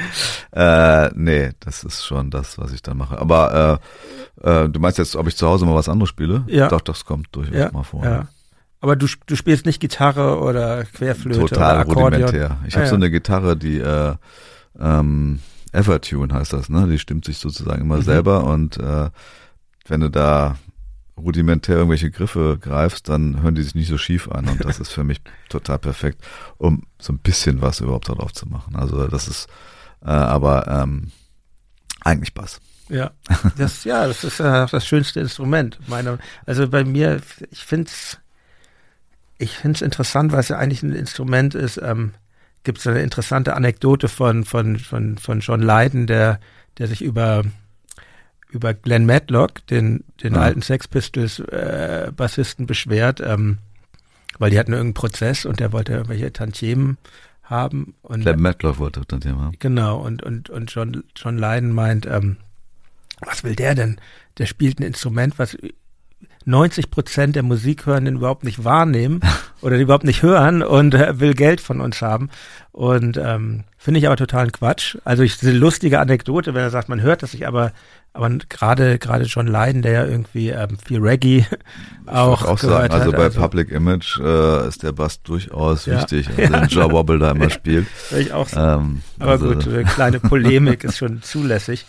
äh, 0.52 1.10
nee, 1.14 1.52
das 1.60 1.84
ist 1.84 2.06
schon 2.06 2.30
das, 2.30 2.58
was 2.58 2.72
ich 2.72 2.82
dann 2.82 2.98
mache. 2.98 3.20
Aber 3.20 3.82
äh, 4.44 4.50
äh, 4.50 4.70
du 4.70 4.80
meinst 4.80 4.98
jetzt, 4.98 5.16
ob 5.16 5.28
ich 5.28 5.36
zu 5.36 5.48
Hause 5.48 5.66
mal 5.66 5.76
was 5.76 5.90
anderes 5.90 6.10
spiele? 6.10 6.44
Ja. 6.48 6.70
Doch, 6.70 6.82
das 6.82 7.06
kommt 7.06 7.28
durchaus 7.34 7.56
ja, 7.56 7.72
mal 7.72 7.84
vor. 7.84 8.04
Ja. 8.04 8.28
Aber 8.82 8.96
du, 8.96 9.08
du 9.26 9.36
spielst 9.36 9.66
nicht 9.66 9.80
Gitarre 9.80 10.40
oder 10.40 10.86
Querflöte 10.86 11.40
Total 11.40 11.58
oder 11.58 11.80
Akkordeon? 11.80 12.14
rudimentär. 12.14 12.58
Ich 12.68 12.76
ah, 12.76 12.78
habe 12.78 12.86
ja. 12.86 12.90
so 12.90 12.96
eine 12.96 13.10
Gitarre, 13.10 13.58
die 13.58 13.80
äh, 13.80 14.14
ähm, 14.80 15.40
Evertune 15.72 16.34
heißt 16.34 16.54
das, 16.54 16.70
ne? 16.70 16.88
Die 16.88 17.00
stimmt 17.00 17.26
sich 17.26 17.38
sozusagen 17.38 17.82
immer 17.82 17.98
mhm. 17.98 18.04
selber 18.04 18.46
und 18.46 18.78
äh, 18.78 19.10
wenn 19.88 20.02
du 20.02 20.10
da 20.10 20.56
rudimentär 21.18 21.78
irgendwelche 21.78 22.12
Griffe 22.12 22.58
greifst, 22.60 23.10
dann 23.10 23.42
hören 23.42 23.56
die 23.56 23.64
sich 23.64 23.76
nicht 23.76 23.88
so 23.88 23.98
schief 23.98 24.30
an 24.30 24.50
und 24.50 24.64
das 24.64 24.80
ist 24.82 24.92
für 24.92 25.04
mich 25.04 25.22
total 25.50 25.80
perfekt, 25.80 26.24
um 26.58 26.84
so 27.00 27.14
ein 27.14 27.20
bisschen 27.20 27.62
was 27.62 27.80
überhaupt 27.80 28.10
darauf 28.10 28.34
zu 28.34 28.48
machen. 28.48 28.76
Also 28.76 29.08
das 29.08 29.28
ist 29.28 29.48
äh, 30.02 30.10
aber 30.10 30.68
ähm, 30.68 31.12
eigentlich 32.02 32.34
Bass. 32.34 32.60
Ja, 32.90 33.12
das 33.58 33.84
ja, 33.84 34.08
das 34.08 34.24
ist 34.24 34.40
ja 34.40 34.68
das 34.68 34.86
schönste 34.86 35.20
Instrument. 35.20 35.80
Meine, 35.88 36.20
also 36.46 36.68
bei 36.68 36.84
mir, 36.84 37.20
ich 37.50 37.66
finde 37.66 37.88
es, 37.88 38.20
ich 39.38 39.58
finde 39.58 39.78
es 39.78 39.82
interessant, 39.82 40.32
weil 40.32 40.42
es 40.42 40.50
ja 40.50 40.58
eigentlich 40.58 40.84
ein 40.84 40.94
Instrument 40.94 41.56
ist. 41.56 41.78
Ähm, 41.82 42.12
Gibt 42.64 42.80
es 42.80 42.88
eine 42.88 43.02
interessante 43.02 43.56
Anekdote 43.56 44.08
von 44.08 44.44
von 44.44 44.78
von 44.78 45.18
von 45.18 45.40
John 45.40 45.62
Lydon, 45.62 46.08
der 46.08 46.40
der 46.78 46.88
sich 46.88 47.02
über 47.02 47.44
über 48.56 48.74
Glenn 48.74 49.06
Matlock, 49.06 49.66
den, 49.68 50.04
den 50.24 50.34
ja. 50.34 50.42
alten 50.42 50.62
Sex 50.62 50.88
Pistols 50.88 51.40
äh, 51.40 52.12
Bassisten, 52.16 52.66
beschwert, 52.66 53.22
ähm, 53.22 53.60
weil 54.40 54.50
die 54.50 54.58
hatten 54.58 54.72
irgendeinen 54.72 54.96
Prozess 54.96 55.46
und 55.46 55.60
der 55.60 55.72
wollte 55.72 55.94
irgendwelche 55.94 56.34
Tantiemen 56.34 56.98
haben. 57.44 57.94
Und, 58.02 58.22
Glenn 58.22 58.42
Matlock 58.42 58.80
wollte 58.80 59.06
Tantiemen 59.06 59.42
haben. 59.42 59.56
Genau, 59.60 60.00
und, 60.00 60.24
und, 60.24 60.50
und 60.50 60.72
John, 60.74 61.04
John 61.16 61.38
Lydon 61.38 61.72
meint, 61.72 62.06
ähm, 62.06 62.38
was 63.22 63.44
will 63.44 63.56
der 63.56 63.76
denn? 63.76 63.98
Der 64.38 64.46
spielt 64.46 64.80
ein 64.80 64.84
Instrument, 64.84 65.38
was 65.38 65.58
90 66.46 66.92
Prozent 66.92 67.36
der 67.36 67.44
Musikhörenden 67.44 68.18
überhaupt 68.18 68.44
nicht 68.44 68.64
wahrnehmen 68.64 69.22
oder 69.62 69.78
die 69.78 69.84
überhaupt 69.84 70.04
nicht 70.04 70.22
hören 70.22 70.62
und 70.62 70.94
äh, 70.94 71.20
will 71.20 71.34
Geld 71.34 71.62
von 71.62 71.82
uns 71.82 72.02
haben. 72.02 72.30
Und 72.72 73.18
ähm, 73.18 73.64
finde 73.78 74.00
ich 74.00 74.08
aber 74.08 74.18
totalen 74.18 74.52
Quatsch. 74.52 74.98
Also 75.04 75.24
ich 75.24 75.42
eine 75.42 75.52
lustige 75.52 76.00
Anekdote, 76.00 76.54
wenn 76.54 76.62
er 76.62 76.70
sagt, 76.70 76.90
man 76.90 77.02
hört 77.02 77.24
das 77.24 77.34
nicht, 77.34 77.48
aber 77.48 77.72
aber 78.16 78.30
gerade 78.48 78.98
gerade 78.98 79.26
John 79.26 79.48
Lydon, 79.48 79.82
der 79.82 79.92
ja 79.92 80.06
irgendwie 80.06 80.50
ähm, 80.50 80.78
viel 80.84 81.00
Reggae 81.00 81.46
auch, 82.06 82.46
auch 82.46 82.58
sagen, 82.58 82.92
also 82.92 83.12
hat, 83.12 83.18
bei 83.18 83.24
also 83.24 83.42
Public 83.42 83.72
Image 83.72 84.20
äh, 84.20 84.68
ist 84.68 84.84
der 84.84 84.94
Bass 84.94 85.22
durchaus 85.22 85.86
ja. 85.86 86.00
wichtig, 86.00 86.30
also 86.38 86.42
ja. 86.42 86.60
den 86.62 86.70
Joe 86.70 86.92
Wobble 86.92 87.20
da 87.20 87.32
immer 87.32 87.50
spielt. 87.50 87.88
ich 88.18 88.32
auch 88.32 88.48
sagen. 88.48 88.86
Ähm, 88.86 89.02
aber 89.20 89.32
also 89.32 89.48
gut, 89.54 89.68
eine 89.68 89.84
kleine 89.84 90.20
Polemik 90.22 90.86
ist 90.86 90.98
schon 90.98 91.22
zulässig. 91.24 91.86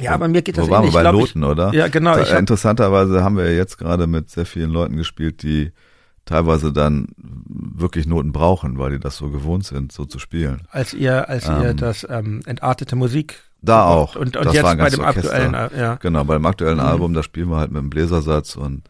Ja, 0.00 0.12
aber 0.12 0.28
mir 0.28 0.42
geht 0.42 0.58
das 0.58 0.66
Wo 0.66 0.70
waren 0.70 0.84
wir 0.84 0.92
bei 0.92 1.02
Loten, 1.10 1.42
ich, 1.42 1.48
oder? 1.48 1.72
Ja, 1.72 1.88
genau. 1.88 2.16
Da, 2.16 2.38
interessanterweise 2.38 3.22
haben 3.24 3.36
wir 3.36 3.54
jetzt 3.54 3.78
gerade 3.78 4.06
mit 4.06 4.30
sehr 4.30 4.46
vielen 4.46 4.70
Leuten 4.70 4.96
gespielt, 4.96 5.42
die 5.42 5.72
teilweise 6.24 6.72
dann 6.72 7.08
wirklich 7.16 8.06
Noten 8.06 8.32
brauchen, 8.32 8.78
weil 8.78 8.92
die 8.92 8.98
das 8.98 9.16
so 9.16 9.30
gewohnt 9.30 9.64
sind, 9.64 9.92
so 9.92 10.04
zu 10.04 10.18
spielen. 10.18 10.62
Als 10.70 10.92
ihr, 10.92 11.28
als 11.28 11.48
ähm, 11.48 11.62
ihr 11.62 11.74
das 11.74 12.06
ähm, 12.10 12.40
entartete 12.46 12.96
Musik 12.96 13.42
Da 13.62 13.84
auch. 13.86 14.16
Und, 14.16 14.36
und 14.36 14.44
das 14.46 14.54
jetzt 14.54 14.64
war 14.64 14.76
bei 14.76 14.90
dem 14.90 15.00
ganzes 15.00 15.24
aktuellen, 15.26 15.54
Orchester. 15.54 15.76
äh, 15.78 15.80
ja. 15.80 15.94
Genau, 15.96 16.24
beim 16.24 16.44
aktuellen 16.44 16.78
Mhm. 16.78 16.84
Album, 16.84 17.14
da 17.14 17.22
spielen 17.22 17.48
wir 17.48 17.56
halt 17.58 17.70
mit 17.70 17.80
dem 17.80 17.90
Bläsersatz 17.90 18.56
und 18.56 18.82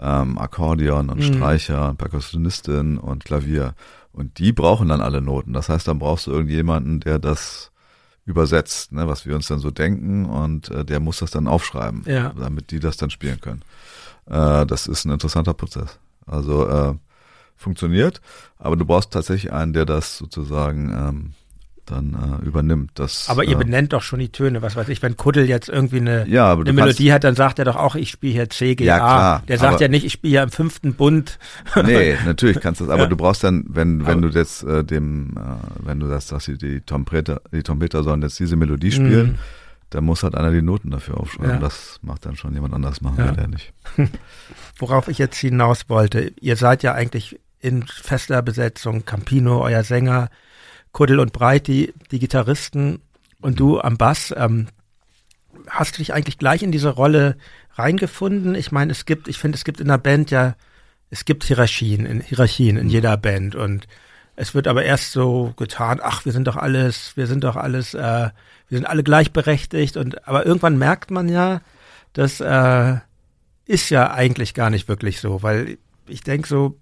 ähm, 0.00 0.38
Akkordeon 0.38 1.10
und 1.10 1.18
Mhm. 1.18 1.34
Streicher 1.34 1.90
und 1.90 1.98
Perkussionistin 1.98 2.98
und 2.98 3.24
Klavier. 3.24 3.74
Und 4.12 4.38
die 4.38 4.52
brauchen 4.52 4.88
dann 4.88 5.00
alle 5.00 5.20
Noten. 5.20 5.52
Das 5.52 5.68
heißt, 5.68 5.86
dann 5.88 5.98
brauchst 5.98 6.26
du 6.26 6.30
irgendjemanden, 6.32 7.00
der 7.00 7.18
das 7.18 7.69
übersetzt, 8.30 8.92
ne, 8.92 9.06
was 9.08 9.26
wir 9.26 9.34
uns 9.34 9.48
dann 9.48 9.58
so 9.58 9.70
denken 9.70 10.24
und 10.24 10.70
äh, 10.70 10.84
der 10.84 11.00
muss 11.00 11.18
das 11.18 11.30
dann 11.30 11.46
aufschreiben, 11.48 12.04
Ja. 12.06 12.32
damit 12.38 12.70
die 12.70 12.80
das 12.80 12.96
dann 12.96 13.10
spielen 13.10 13.40
können. 13.40 13.62
Äh, 14.26 14.64
das 14.66 14.86
ist 14.86 15.04
ein 15.04 15.10
interessanter 15.12 15.52
Prozess. 15.54 15.98
Also 16.26 16.66
äh, 16.68 16.94
funktioniert, 17.56 18.20
aber 18.58 18.76
du 18.76 18.84
brauchst 18.86 19.10
tatsächlich 19.12 19.52
einen, 19.52 19.72
der 19.74 19.84
das 19.84 20.16
sozusagen 20.16 20.90
ähm, 20.92 21.32
dann 21.90 22.40
äh, 22.42 22.44
übernimmt. 22.46 22.92
Das, 22.94 23.28
Aber 23.28 23.44
ihr 23.44 23.56
äh, 23.56 23.58
benennt 23.58 23.92
doch 23.92 24.02
schon 24.02 24.18
die 24.20 24.30
Töne, 24.30 24.62
was 24.62 24.76
weiß 24.76 24.88
ich, 24.88 25.02
wenn 25.02 25.16
Kuddel 25.16 25.48
jetzt 25.48 25.68
irgendwie 25.68 25.98
eine, 25.98 26.26
ja, 26.28 26.52
eine 26.52 26.72
Melodie 26.72 27.12
hat, 27.12 27.24
dann 27.24 27.34
sagt 27.34 27.58
er 27.58 27.64
doch 27.64 27.76
auch, 27.76 27.94
ich 27.96 28.10
spiele 28.10 28.32
hier 28.32 28.50
C, 28.50 28.74
G, 28.74 28.84
Ja, 28.84 28.96
A. 28.96 28.98
klar, 28.98 29.42
Der 29.48 29.58
sagt 29.58 29.80
ja 29.80 29.88
nicht, 29.88 30.04
ich 30.06 30.12
spiele 30.12 30.30
hier 30.30 30.42
im 30.42 30.50
fünften 30.50 30.94
Bund. 30.94 31.38
Nee, 31.84 32.16
natürlich 32.24 32.60
kannst 32.60 32.80
du 32.80 32.84
das, 32.86 32.92
aber 32.94 33.02
Ja. 33.04 33.08
du 33.08 33.16
brauchst 33.16 33.42
dann, 33.44 33.64
wenn, 33.68 34.06
wenn 34.06 34.18
Aber- 34.18 34.28
du 34.30 34.38
jetzt 34.38 34.62
äh, 34.62 34.84
dem, 34.84 35.36
äh, 35.36 35.40
wenn 35.86 36.00
du 36.00 36.08
das 36.08 36.28
sagst, 36.28 36.46
die, 36.48 36.58
die 36.58 36.80
Trompeter, 36.80 37.40
die 37.52 37.62
Trompeter 37.62 38.02
sollen 38.02 38.22
jetzt 38.22 38.38
diese 38.38 38.56
Melodie 38.56 38.92
spielen, 38.92 39.26
Mhm. 39.32 39.38
dann 39.90 40.04
muss 40.04 40.22
halt 40.22 40.34
einer 40.36 40.52
die 40.52 40.62
Noten 40.62 40.90
dafür 40.90 41.18
aufschreiben. 41.18 41.60
Das 41.60 41.98
macht 42.02 42.24
dann 42.24 42.36
schon 42.36 42.54
jemand 42.54 42.74
anders 42.74 43.00
machen, 43.00 43.24
Ja. 43.24 43.32
der 43.32 43.48
nicht. 43.48 43.72
Worauf 44.78 45.08
ich 45.08 45.18
jetzt 45.18 45.36
hinaus 45.38 45.88
wollte, 45.88 46.32
ihr 46.40 46.56
seid 46.56 46.82
ja 46.82 46.94
eigentlich 46.94 47.38
in 47.60 47.82
fester 47.86 48.40
Besetzung, 48.42 49.04
Campino, 49.04 49.60
euer 49.62 49.82
Sänger, 49.84 50.30
Kuddel 50.92 51.20
und 51.20 51.32
Breit, 51.32 51.66
die, 51.66 51.94
die 52.10 52.18
Gitarristen 52.18 53.00
und 53.40 53.60
du 53.60 53.80
am 53.80 53.96
Bass. 53.96 54.34
Ähm, 54.36 54.68
hast 55.68 55.94
du 55.94 55.98
dich 55.98 56.12
eigentlich 56.12 56.38
gleich 56.38 56.62
in 56.62 56.72
diese 56.72 56.90
Rolle 56.90 57.36
reingefunden? 57.74 58.54
Ich 58.54 58.72
meine, 58.72 58.92
es 58.92 59.06
gibt, 59.06 59.28
ich 59.28 59.38
finde, 59.38 59.56
es 59.56 59.64
gibt 59.64 59.80
in 59.80 59.88
der 59.88 59.98
Band 59.98 60.30
ja, 60.30 60.56
es 61.10 61.24
gibt 61.24 61.44
Hierarchien, 61.44 62.06
in, 62.06 62.20
Hierarchien 62.20 62.76
in 62.76 62.88
jeder 62.88 63.16
Band 63.16 63.54
und 63.54 63.86
es 64.36 64.54
wird 64.54 64.68
aber 64.68 64.84
erst 64.84 65.12
so 65.12 65.52
getan, 65.56 66.00
ach, 66.02 66.24
wir 66.24 66.32
sind 66.32 66.46
doch 66.46 66.56
alles, 66.56 67.16
wir 67.16 67.26
sind 67.26 67.44
doch 67.44 67.56
alles, 67.56 67.94
äh, 67.94 68.30
wir 68.68 68.78
sind 68.78 68.86
alle 68.86 69.02
gleichberechtigt 69.02 69.96
und 69.96 70.26
aber 70.26 70.46
irgendwann 70.46 70.78
merkt 70.78 71.10
man 71.10 71.28
ja, 71.28 71.60
dass 72.12 72.40
äh, 72.40 72.96
ist 73.66 73.90
ja 73.90 74.12
eigentlich 74.12 74.54
gar 74.54 74.70
nicht 74.70 74.88
wirklich 74.88 75.20
so, 75.20 75.42
weil 75.42 75.78
ich 76.08 76.22
denke 76.22 76.48
so, 76.48 76.78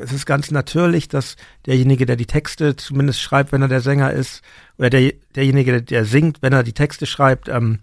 es 0.00 0.12
ist 0.12 0.26
ganz 0.26 0.50
natürlich, 0.50 1.08
dass 1.08 1.36
derjenige, 1.66 2.06
der 2.06 2.16
die 2.16 2.26
Texte 2.26 2.76
zumindest 2.76 3.20
schreibt, 3.20 3.52
wenn 3.52 3.62
er 3.62 3.68
der 3.68 3.80
Sänger 3.80 4.12
ist, 4.12 4.42
oder 4.78 4.90
der, 4.90 5.12
derjenige, 5.34 5.82
der, 5.82 6.04
singt, 6.04 6.42
wenn 6.42 6.52
er 6.52 6.62
die 6.62 6.72
Texte 6.72 7.06
schreibt, 7.06 7.48
ähm, 7.48 7.80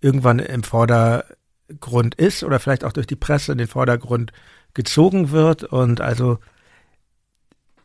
irgendwann 0.00 0.38
im 0.38 0.62
Vordergrund 0.62 2.14
ist 2.14 2.44
oder 2.44 2.60
vielleicht 2.60 2.84
auch 2.84 2.92
durch 2.92 3.06
die 3.06 3.16
Presse 3.16 3.52
in 3.52 3.58
den 3.58 3.68
Vordergrund 3.68 4.32
gezogen 4.74 5.30
wird. 5.30 5.64
Und 5.64 6.00
also 6.00 6.38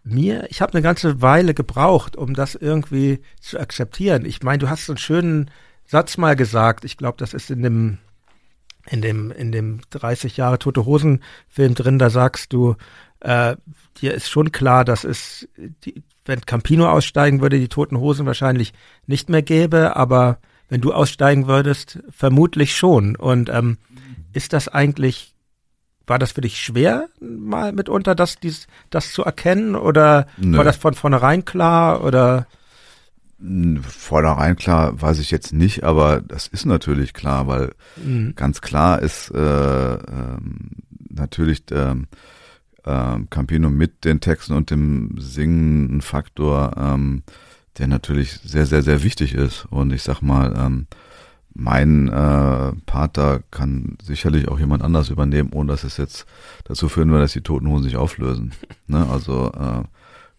mir, 0.04 0.48
ich 0.50 0.62
habe 0.62 0.74
eine 0.74 0.82
ganze 0.82 1.22
Weile 1.22 1.54
gebraucht, 1.54 2.16
um 2.16 2.34
das 2.34 2.56
irgendwie 2.56 3.22
zu 3.40 3.60
akzeptieren. 3.60 4.26
Ich 4.26 4.44
meine, 4.44 4.60
du 4.60 4.70
hast 4.70 4.86
so 4.86 4.94
einen 4.94 4.98
schönen 4.98 5.52
Satz 5.86 6.18
mal 6.18 6.36
gesagt. 6.36 6.86
Ich 6.86 6.98
glaube, 6.98 7.18
das 7.18 7.34
ist 7.34 7.50
in 7.50 7.64
dem 7.64 7.98
in 8.90 9.02
dem 9.02 9.32
in 9.32 9.52
dem 9.52 9.82
30 9.92 10.38
Jahre 10.38 10.60
Tote 10.60 10.86
Hosen 10.86 11.24
Film 11.48 11.76
drin. 11.76 12.00
Da 12.00 12.10
sagst 12.10 12.54
du, 12.54 12.76
äh, 13.22 13.56
dir 14.02 14.14
ist 14.14 14.30
schon 14.30 14.52
klar, 14.52 14.86
dass 14.86 15.04
es 15.04 15.48
die, 15.84 16.04
wenn 16.26 16.42
Campino 16.42 16.88
aussteigen 16.90 17.42
würde, 17.42 17.60
die 17.60 17.68
Toten 17.68 17.98
Hosen 17.98 18.26
wahrscheinlich 18.26 18.74
nicht 19.08 19.30
mehr 19.30 19.42
gäbe, 19.42 19.96
aber 19.96 20.40
wenn 20.70 20.82
du 20.82 20.94
aussteigen 20.94 21.48
würdest, 21.48 22.00
vermutlich 22.12 22.76
schon. 22.76 23.16
Und 23.16 23.50
ähm, 23.50 23.78
ist 24.34 24.54
das 24.54 24.68
eigentlich 24.68 25.34
war 26.10 26.20
das 26.20 26.32
für 26.32 26.42
dich 26.42 26.60
schwer, 26.60 27.08
mal 27.22 27.72
mitunter 27.72 28.16
das, 28.16 28.40
dies, 28.40 28.66
das 28.90 29.14
zu 29.14 29.24
erkennen? 29.24 29.76
Oder 29.76 30.26
Nö. 30.38 30.58
war 30.58 30.64
das 30.64 30.76
von 30.76 30.96
vornherein 30.96 31.46
klar? 31.46 32.04
Oder 32.04 32.48
Vornherein 33.88 34.58
klar, 34.58 35.02
weiß 35.02 35.20
ich 35.20 35.32
jetzt 35.32 35.54
nicht, 35.54 35.84
aber 35.84 36.20
das 36.20 36.48
ist 36.48 36.66
natürlich 36.66 37.14
klar, 37.14 37.48
weil 37.48 37.72
mh, 37.96 38.34
ganz 38.36 38.60
klar 38.60 39.02
ist 39.02 39.32
äh, 39.32 39.94
ähm, 39.94 40.72
natürlich 41.10 41.64
ähm, 41.72 42.08
ähm, 42.90 43.30
Campino 43.30 43.70
mit 43.70 44.04
den 44.06 44.20
Texten 44.20 44.54
und 44.54 44.72
dem 44.72 45.16
Singen 45.20 45.98
ein 45.98 46.02
Faktor, 46.02 46.74
ähm, 46.78 47.24
der 47.78 47.88
natürlich 47.88 48.40
sehr, 48.44 48.66
sehr, 48.66 48.82
sehr 48.82 49.04
wichtig 49.04 49.34
ist. 49.34 49.66
Und 49.70 49.94
ich 49.94 50.04
sag 50.04 50.22
mal, 50.22 50.54
ähm, 50.58 50.88
mein 51.54 52.08
äh, 52.08 52.72
Part 52.86 53.18
da 53.18 53.40
kann 53.52 53.98
sicherlich 54.02 54.48
auch 54.48 54.60
jemand 54.60 54.84
anders 54.84 55.10
übernehmen, 55.10 55.52
ohne 55.54 55.72
dass 55.72 55.84
es 55.84 55.98
jetzt 55.98 56.26
dazu 56.64 56.90
führen 56.90 57.10
würde, 57.10 57.24
dass 57.24 57.34
die 57.34 57.42
Toten 57.42 57.68
Hosen 57.68 57.84
sich 57.84 57.98
auflösen. 57.98 58.54
Ne? 58.88 59.08
Also 59.08 59.52
äh, 59.52 59.84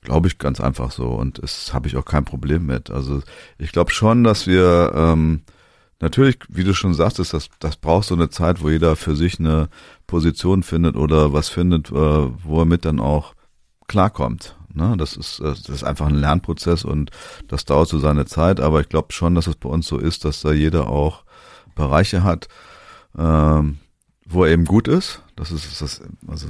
glaube 0.01 0.27
ich 0.27 0.39
ganz 0.39 0.61
einfach 0.61 0.91
so 0.91 1.11
und 1.11 1.39
es 1.39 1.73
habe 1.73 1.87
ich 1.87 1.97
auch 1.97 2.05
kein 2.05 2.25
Problem 2.25 2.67
mit. 2.67 2.91
Also 2.91 3.23
ich 3.59 3.71
glaube 3.71 3.93
schon, 3.93 4.25
dass 4.25 4.49
wir 4.49 4.93
ähm, 4.93 5.43
natürlich, 6.01 6.39
wie 6.49 6.65
du 6.65 6.75
schon 6.75 6.95
sagtest, 6.95 7.33
das, 7.33 7.49
das 7.61 7.77
braucht 7.77 8.09
so 8.09 8.15
eine 8.17 8.31
Zeit, 8.31 8.61
wo 8.61 8.71
jeder 8.71 8.97
für 8.97 9.15
sich 9.15 9.39
eine 9.39 9.69
Position 10.11 10.63
findet 10.65 10.97
oder 10.97 11.33
was 11.33 11.49
findet, 11.49 11.91
äh, 11.91 11.95
wo 11.95 12.59
er 12.61 12.65
mit 12.67 12.85
dann 12.85 12.99
auch 13.01 13.35
klarkommt. 13.87 14.57
Ne? 14.75 14.97
Das 14.99 15.17
ist 15.17 15.39
äh, 15.41 15.45
das 15.45 15.69
ist 15.69 15.85
einfach 15.85 16.07
ein 16.09 16.17
Lernprozess 16.17 16.85
und 16.85 17.11
das 17.49 17.65
dauert 17.65 17.89
so 17.89 17.99
seine 17.99 18.27
Zeit, 18.27 18.61
aber 18.61 18.81
ich 18.81 18.89
glaube 18.89 19.13
schon, 19.13 19.35
dass 19.37 19.47
es 19.47 19.57
bei 19.57 19.69
uns 19.69 19.87
so 19.87 19.99
ist, 19.99 20.25
dass 20.25 20.43
da 20.43 20.53
jeder 20.53 20.89
auch 20.89 21.25
Bereiche 21.77 22.23
hat, 22.25 22.49
ähm, 23.17 23.79
wo 24.27 24.45
er 24.45 24.51
eben 24.53 24.65
gut 24.65 24.89
ist. 24.89 25.23
Das 25.37 25.51
ist 25.53 25.81
das, 25.81 26.03
also 26.27 26.47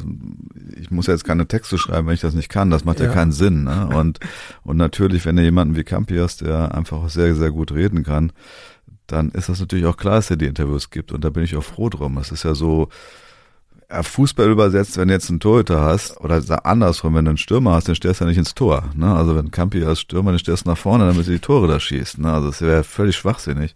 ich 0.76 0.90
muss 0.90 1.06
ja 1.06 1.12
jetzt 1.14 1.24
keine 1.24 1.46
Texte 1.46 1.78
schreiben, 1.78 2.06
wenn 2.08 2.14
ich 2.14 2.20
das 2.20 2.34
nicht 2.34 2.48
kann. 2.48 2.70
Das 2.70 2.84
macht 2.84 2.98
ja, 3.00 3.06
Ja. 3.06 3.12
keinen 3.12 3.32
Sinn. 3.32 3.64
Ne? 3.64 3.88
Und 3.94 4.18
und 4.64 4.76
natürlich, 4.76 5.24
wenn 5.26 5.36
du 5.36 5.42
jemanden 5.42 5.76
wie 5.76 5.84
Campi 5.84 6.16
hast, 6.16 6.40
der 6.40 6.74
einfach 6.74 7.08
sehr 7.10 7.34
sehr 7.34 7.50
gut 7.52 7.72
reden 7.72 8.02
kann, 8.04 8.32
dann 9.06 9.30
ist 9.30 9.48
das 9.48 9.60
natürlich 9.60 9.86
auch 9.86 9.96
klar, 9.96 10.16
dass 10.16 10.30
er 10.30 10.36
die 10.36 10.46
Interviews 10.46 10.90
gibt. 10.90 11.10
Und 11.12 11.24
da 11.24 11.30
bin 11.30 11.42
ich 11.44 11.56
auch 11.56 11.64
froh 11.64 11.88
drum. 11.88 12.16
Das 12.16 12.32
ist 12.32 12.42
ja 12.44 12.54
so 12.54 12.88
Fußball 14.02 14.48
übersetzt, 14.50 14.96
wenn 14.96 15.08
du 15.08 15.14
jetzt 15.14 15.28
einen 15.30 15.40
Torhüter 15.40 15.80
hast, 15.80 16.20
oder 16.20 16.64
andersrum, 16.64 17.14
wenn 17.14 17.24
du 17.24 17.30
einen 17.30 17.38
Stürmer 17.38 17.72
hast, 17.72 17.88
dann 17.88 17.94
stellst 17.96 18.20
du 18.20 18.24
ja 18.24 18.28
nicht 18.28 18.38
ins 18.38 18.54
Tor. 18.54 18.84
Ne? 18.94 19.14
Also 19.14 19.34
wenn 19.36 19.50
Campi 19.50 19.84
als 19.84 20.00
Stürmer, 20.00 20.30
dann 20.30 20.38
stellst 20.38 20.66
du 20.66 20.70
nach 20.70 20.78
vorne, 20.78 21.06
damit 21.06 21.26
du 21.26 21.30
die 21.32 21.38
Tore 21.40 21.66
da 21.68 21.80
schießt. 21.80 22.18
Ne? 22.18 22.32
Also 22.32 22.48
das 22.48 22.62
wäre 22.62 22.84
völlig 22.84 23.16
schwachsinnig, 23.16 23.74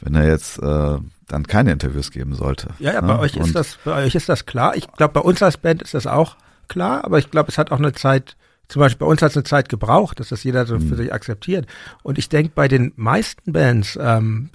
wenn 0.00 0.14
er 0.14 0.26
jetzt 0.28 0.58
äh, 0.62 0.98
dann 1.28 1.46
keine 1.46 1.72
Interviews 1.72 2.10
geben 2.10 2.34
sollte. 2.34 2.68
Ja, 2.78 2.92
ja, 2.94 3.00
ne? 3.00 3.08
bei 3.08 3.18
euch 3.20 3.36
ist 3.36 3.46
Und- 3.46 3.54
das, 3.54 3.78
bei 3.84 4.04
euch 4.04 4.14
ist 4.14 4.28
das 4.28 4.44
klar. 4.46 4.76
Ich 4.76 4.86
glaube, 4.92 5.14
bei 5.14 5.20
uns 5.20 5.42
als 5.42 5.56
Band 5.56 5.82
ist 5.82 5.94
das 5.94 6.06
auch 6.06 6.36
klar, 6.68 7.04
aber 7.04 7.18
ich 7.18 7.30
glaube, 7.30 7.50
es 7.50 7.56
hat 7.58 7.72
auch 7.72 7.78
eine 7.78 7.92
Zeit, 7.92 8.36
zum 8.68 8.80
Beispiel 8.80 9.06
bei 9.06 9.10
uns 9.10 9.22
hat 9.22 9.30
es 9.30 9.36
eine 9.36 9.44
Zeit 9.44 9.68
gebraucht, 9.70 10.20
dass 10.20 10.28
das 10.28 10.44
jeder 10.44 10.66
so 10.66 10.76
Mhm. 10.76 10.88
für 10.90 10.96
sich 10.96 11.12
akzeptiert. 11.12 11.66
Und 12.02 12.18
ich 12.18 12.28
denke, 12.28 12.52
bei 12.54 12.68
den 12.68 12.92
meisten 12.96 13.52
Bands 13.52 13.98
ähm, 14.00 14.50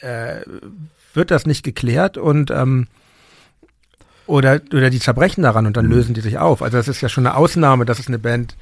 äh, 0.00 0.40
wird 1.14 1.30
das 1.30 1.46
nicht 1.46 1.62
geklärt 1.62 2.18
und 2.18 2.50
ähm, 2.50 2.88
oder, 4.26 4.60
oder 4.72 4.90
die 4.90 4.98
zerbrechen 5.00 5.42
daran 5.42 5.66
und 5.66 5.76
dann 5.76 5.86
Mhm. 5.86 5.92
lösen 5.92 6.14
die 6.14 6.20
sich 6.20 6.38
auf. 6.38 6.62
Also 6.62 6.76
das 6.76 6.88
ist 6.88 7.00
ja 7.00 7.08
schon 7.08 7.26
eine 7.26 7.36
Ausnahme, 7.36 7.84
dass 7.84 7.98
es 7.98 8.08
eine 8.08 8.18
Band 8.18 8.56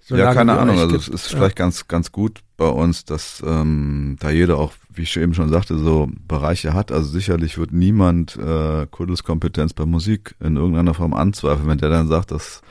so 0.00 0.16
ja, 0.16 0.32
keine 0.32 0.58
Ahnung. 0.58 0.78
Also 0.78 0.96
es 0.96 1.08
ist 1.08 1.30
Ja. 1.32 1.38
vielleicht 1.38 1.56
ganz, 1.56 1.86
ganz 1.88 2.12
gut 2.12 2.40
bei 2.56 2.68
uns, 2.68 3.04
dass 3.04 3.42
ähm, 3.46 4.16
da 4.20 4.30
jeder 4.30 4.56
auch, 4.56 4.72
wie 4.94 5.02
ich 5.02 5.16
eben 5.16 5.34
schon 5.34 5.48
sagte, 5.50 5.76
so 5.78 6.08
Bereiche 6.26 6.72
hat. 6.72 6.90
Also 6.92 7.08
sicherlich 7.10 7.58
wird 7.58 7.72
niemand 7.72 8.36
äh, 8.36 8.86
Kuddels 8.90 9.22
Kompetenz 9.24 9.74
bei 9.74 9.84
Musik 9.84 10.34
in 10.40 10.56
irgendeiner 10.56 10.94
Form 10.94 11.12
anzweifeln. 11.14 11.68
Wenn 11.68 11.78
der 11.78 11.90
dann 11.90 12.08
sagt, 12.08 12.30
das 12.30 12.62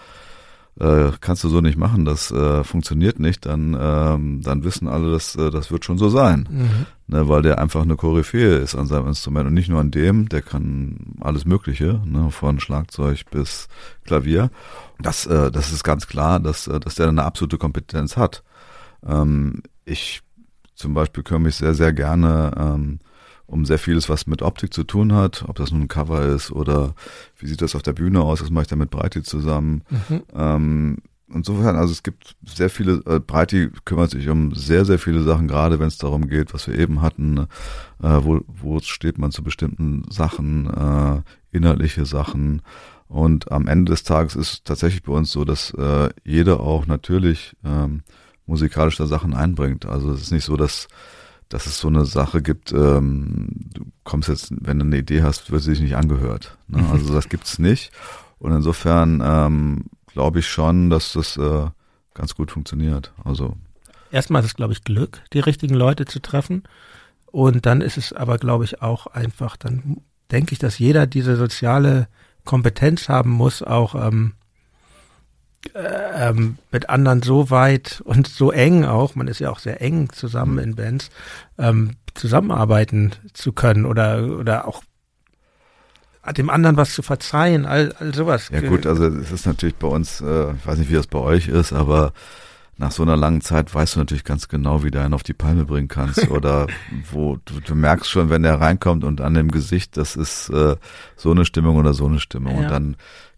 äh, 0.79 1.11
kannst 1.21 1.43
du 1.43 1.49
so 1.49 1.61
nicht 1.61 1.77
machen, 1.77 2.05
das 2.05 2.31
äh, 2.31 2.63
funktioniert 2.63 3.19
nicht, 3.19 3.45
dann, 3.45 3.77
ähm, 3.79 4.41
dann 4.41 4.63
wissen 4.63 4.87
alle, 4.87 5.11
dass 5.11 5.35
äh, 5.35 5.49
das 5.49 5.71
wird 5.71 5.85
schon 5.85 5.97
so 5.97 6.09
sein. 6.09 6.47
Mhm. 6.49 6.85
Ne, 7.09 7.29
weil 7.29 7.41
der 7.41 7.59
einfach 7.59 7.83
eine 7.83 7.95
Koryphäe 7.95 8.57
ist 8.57 8.75
an 8.75 8.85
seinem 8.85 9.07
Instrument 9.07 9.47
und 9.47 9.53
nicht 9.53 9.69
nur 9.69 9.79
an 9.79 9.91
dem, 9.91 10.27
der 10.27 10.41
kann 10.41 11.15
alles 11.21 11.45
Mögliche, 11.45 12.01
ne, 12.05 12.31
von 12.31 12.59
Schlagzeug 12.59 13.23
bis 13.31 13.69
Klavier. 14.03 14.51
Das, 14.99 15.25
äh, 15.25 15.49
das 15.49 15.71
ist 15.71 15.85
ganz 15.85 16.07
klar, 16.07 16.41
dass, 16.41 16.67
äh, 16.67 16.79
dass 16.81 16.95
der 16.95 17.07
eine 17.07 17.23
absolute 17.23 17.57
Kompetenz 17.57 18.17
hat. 18.17 18.43
Ähm, 19.05 19.63
ich 19.85 20.21
zum 20.75 20.93
Beispiel 20.93 21.23
kümmere 21.23 21.43
mich 21.43 21.55
sehr, 21.55 21.73
sehr 21.73 21.93
gerne 21.93 22.51
ähm, 22.57 22.99
um 23.47 23.65
sehr 23.65 23.79
vieles, 23.79 24.09
was 24.09 24.27
mit 24.27 24.41
Optik 24.41 24.73
zu 24.73 24.83
tun 24.83 25.13
hat, 25.13 25.45
ob 25.47 25.55
das 25.55 25.71
nun 25.71 25.83
ein 25.83 25.87
Cover 25.87 26.23
ist 26.25 26.51
oder 26.51 26.93
wie 27.37 27.47
sieht 27.47 27.61
das 27.61 27.75
auf 27.75 27.81
der 27.81 27.93
Bühne 27.93 28.21
aus, 28.21 28.39
das 28.39 28.49
mache 28.49 28.63
ich 28.63 28.67
dann 28.67 28.79
mit 28.79 28.91
Breiti 28.91 29.23
zusammen. 29.23 29.83
Mhm. 29.89 30.23
Ähm, 30.35 30.97
insofern, 31.33 31.77
also 31.77 31.91
es 31.91 32.03
gibt 32.03 32.35
sehr 32.45 32.69
viele, 32.69 33.01
äh, 33.05 33.19
Breiti 33.19 33.69
kümmert 33.85 34.11
sich 34.11 34.27
um 34.29 34.53
sehr, 34.53 34.85
sehr 34.85 34.99
viele 34.99 35.23
Sachen, 35.23 35.47
gerade 35.47 35.79
wenn 35.79 35.87
es 35.87 35.97
darum 35.97 36.27
geht, 36.27 36.53
was 36.53 36.67
wir 36.67 36.77
eben 36.77 37.01
hatten, 37.01 37.47
äh, 38.03 38.19
wo, 38.21 38.41
wo 38.47 38.79
steht 38.79 39.17
man 39.17 39.31
zu 39.31 39.43
bestimmten 39.43 40.03
Sachen, 40.09 40.67
äh, 40.67 41.21
inhaltliche 41.55 42.05
Sachen. 42.05 42.61
Und 43.07 43.51
am 43.53 43.67
Ende 43.67 43.91
des 43.91 44.03
Tages 44.03 44.35
ist 44.35 44.51
es 44.51 44.63
tatsächlich 44.63 45.03
bei 45.03 45.13
uns 45.13 45.31
so, 45.31 45.45
dass 45.45 45.71
äh, 45.71 46.09
jeder 46.25 46.59
auch 46.59 46.87
natürlich 46.87 47.55
ähm, 47.63 48.03
musikalische 48.45 49.07
Sachen 49.07 49.33
einbringt. 49.33 49.85
Also 49.85 50.11
es 50.11 50.23
ist 50.23 50.31
nicht 50.31 50.43
so, 50.43 50.57
dass 50.57 50.89
dass 51.49 51.65
es 51.65 51.79
so 51.79 51.87
eine 51.87 52.05
Sache 52.05 52.41
gibt, 52.41 52.71
ähm, 52.71 53.47
du 53.73 53.85
kommst 54.03 54.29
jetzt, 54.29 54.51
wenn 54.51 54.79
du 54.79 54.85
eine 54.85 54.97
Idee 54.97 55.23
hast, 55.23 55.51
wird 55.51 55.61
sie 55.61 55.71
sich 55.71 55.81
nicht 55.81 55.95
angehört. 55.95 56.57
Ne? 56.67 56.81
Mhm. 56.81 56.91
Also 56.91 57.13
das 57.13 57.29
gibt's 57.29 57.59
nicht. 57.59 57.91
Und 58.39 58.51
insofern 58.53 59.21
ähm, 59.23 59.85
glaube 60.07 60.39
ich 60.39 60.47
schon, 60.47 60.89
dass 60.89 61.13
das 61.13 61.37
äh, 61.37 61.67
ganz 62.13 62.35
gut 62.35 62.51
funktioniert. 62.51 63.13
Also 63.23 63.55
erstmal 64.11 64.41
ist 64.41 64.47
es, 64.47 64.55
glaube 64.55 64.73
ich, 64.73 64.83
Glück, 64.83 65.21
die 65.33 65.39
richtigen 65.39 65.75
Leute 65.75 66.05
zu 66.05 66.19
treffen. 66.21 66.63
Und 67.27 67.65
dann 67.65 67.81
ist 67.81 67.97
es 67.97 68.13
aber, 68.13 68.37
glaube 68.37 68.63
ich, 68.63 68.81
auch 68.81 69.07
einfach, 69.07 69.57
dann 69.57 70.01
denke 70.31 70.53
ich, 70.53 70.59
dass 70.59 70.79
jeder 70.79 71.07
diese 71.07 71.35
soziale 71.35 72.07
Kompetenz 72.45 73.09
haben 73.09 73.31
muss, 73.31 73.61
auch 73.61 73.95
ähm, 73.95 74.33
äh, 74.33 74.46
ähm, 75.75 76.57
mit 76.71 76.89
anderen 76.89 77.21
so 77.21 77.49
weit 77.49 78.01
und 78.05 78.27
so 78.27 78.51
eng 78.51 78.85
auch, 78.85 79.15
man 79.15 79.27
ist 79.27 79.39
ja 79.39 79.49
auch 79.49 79.59
sehr 79.59 79.81
eng 79.81 80.09
zusammen 80.11 80.53
mhm. 80.53 80.59
in 80.59 80.75
Bands, 80.75 81.09
ähm, 81.57 81.91
zusammenarbeiten 82.13 83.13
zu 83.33 83.53
können 83.53 83.85
oder, 83.85 84.23
oder 84.23 84.67
auch 84.67 84.83
dem 86.35 86.49
anderen 86.49 86.75
was 86.75 86.93
zu 86.93 87.03
verzeihen, 87.03 87.65
all, 87.65 87.93
all 87.99 88.13
sowas. 88.13 88.49
Ja 88.51 88.61
gut, 88.61 88.85
also 88.85 89.05
es 89.05 89.31
ist 89.31 89.45
natürlich 89.45 89.75
bei 89.75 89.87
uns, 89.87 90.19
äh, 90.19 90.53
ich 90.53 90.67
weiß 90.67 90.77
nicht, 90.77 90.89
wie 90.89 90.95
das 90.95 91.07
bei 91.07 91.19
euch 91.19 91.47
ist, 91.47 91.71
aber 91.71 92.11
nach 92.77 92.91
so 92.91 93.03
einer 93.03 93.17
langen 93.17 93.41
Zeit 93.41 93.73
weißt 93.73 93.95
du 93.95 93.99
natürlich 93.99 94.23
ganz 94.23 94.47
genau, 94.47 94.83
wie 94.83 94.91
du 94.91 95.01
einen 95.01 95.13
auf 95.13 95.23
die 95.23 95.33
Palme 95.33 95.65
bringen 95.65 95.87
kannst 95.87 96.29
oder 96.29 96.67
wo 97.11 97.37
du, 97.45 97.59
du 97.59 97.75
merkst 97.75 98.09
schon, 98.09 98.29
wenn 98.29 98.43
der 98.43 98.59
reinkommt 98.59 99.03
und 99.03 99.21
an 99.21 99.33
dem 99.33 99.51
Gesicht, 99.51 99.97
das 99.97 100.15
ist 100.15 100.49
äh, 100.49 100.75
so 101.15 101.31
eine 101.31 101.45
Stimmung 101.45 101.77
oder 101.77 101.93
so 101.93 102.05
eine 102.05 102.19
Stimmung 102.19 102.55
ja. 102.55 102.63
und 102.63 102.71
dann 102.71 102.95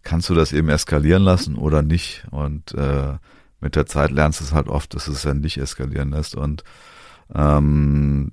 kannst 0.10 0.30
du 0.30 0.34
das 0.34 0.54
eben 0.54 0.70
eskalieren 0.70 1.24
lassen 1.24 1.56
oder 1.56 1.82
nicht 1.82 2.26
und 2.32 2.74
äh, 2.74 3.18
mit 3.62 3.76
der 3.76 3.86
Zeit 3.86 4.12
lernst 4.12 4.40
du 4.40 4.46
es 4.46 4.54
halt 4.54 4.68
oft, 4.68 4.94
dass 4.94 5.08
es 5.08 5.24
ja 5.24 5.34
nicht 5.34 5.58
eskalieren 5.58 6.12
lässt 6.12 6.36
und 6.36 6.64
ähm, 7.34 8.32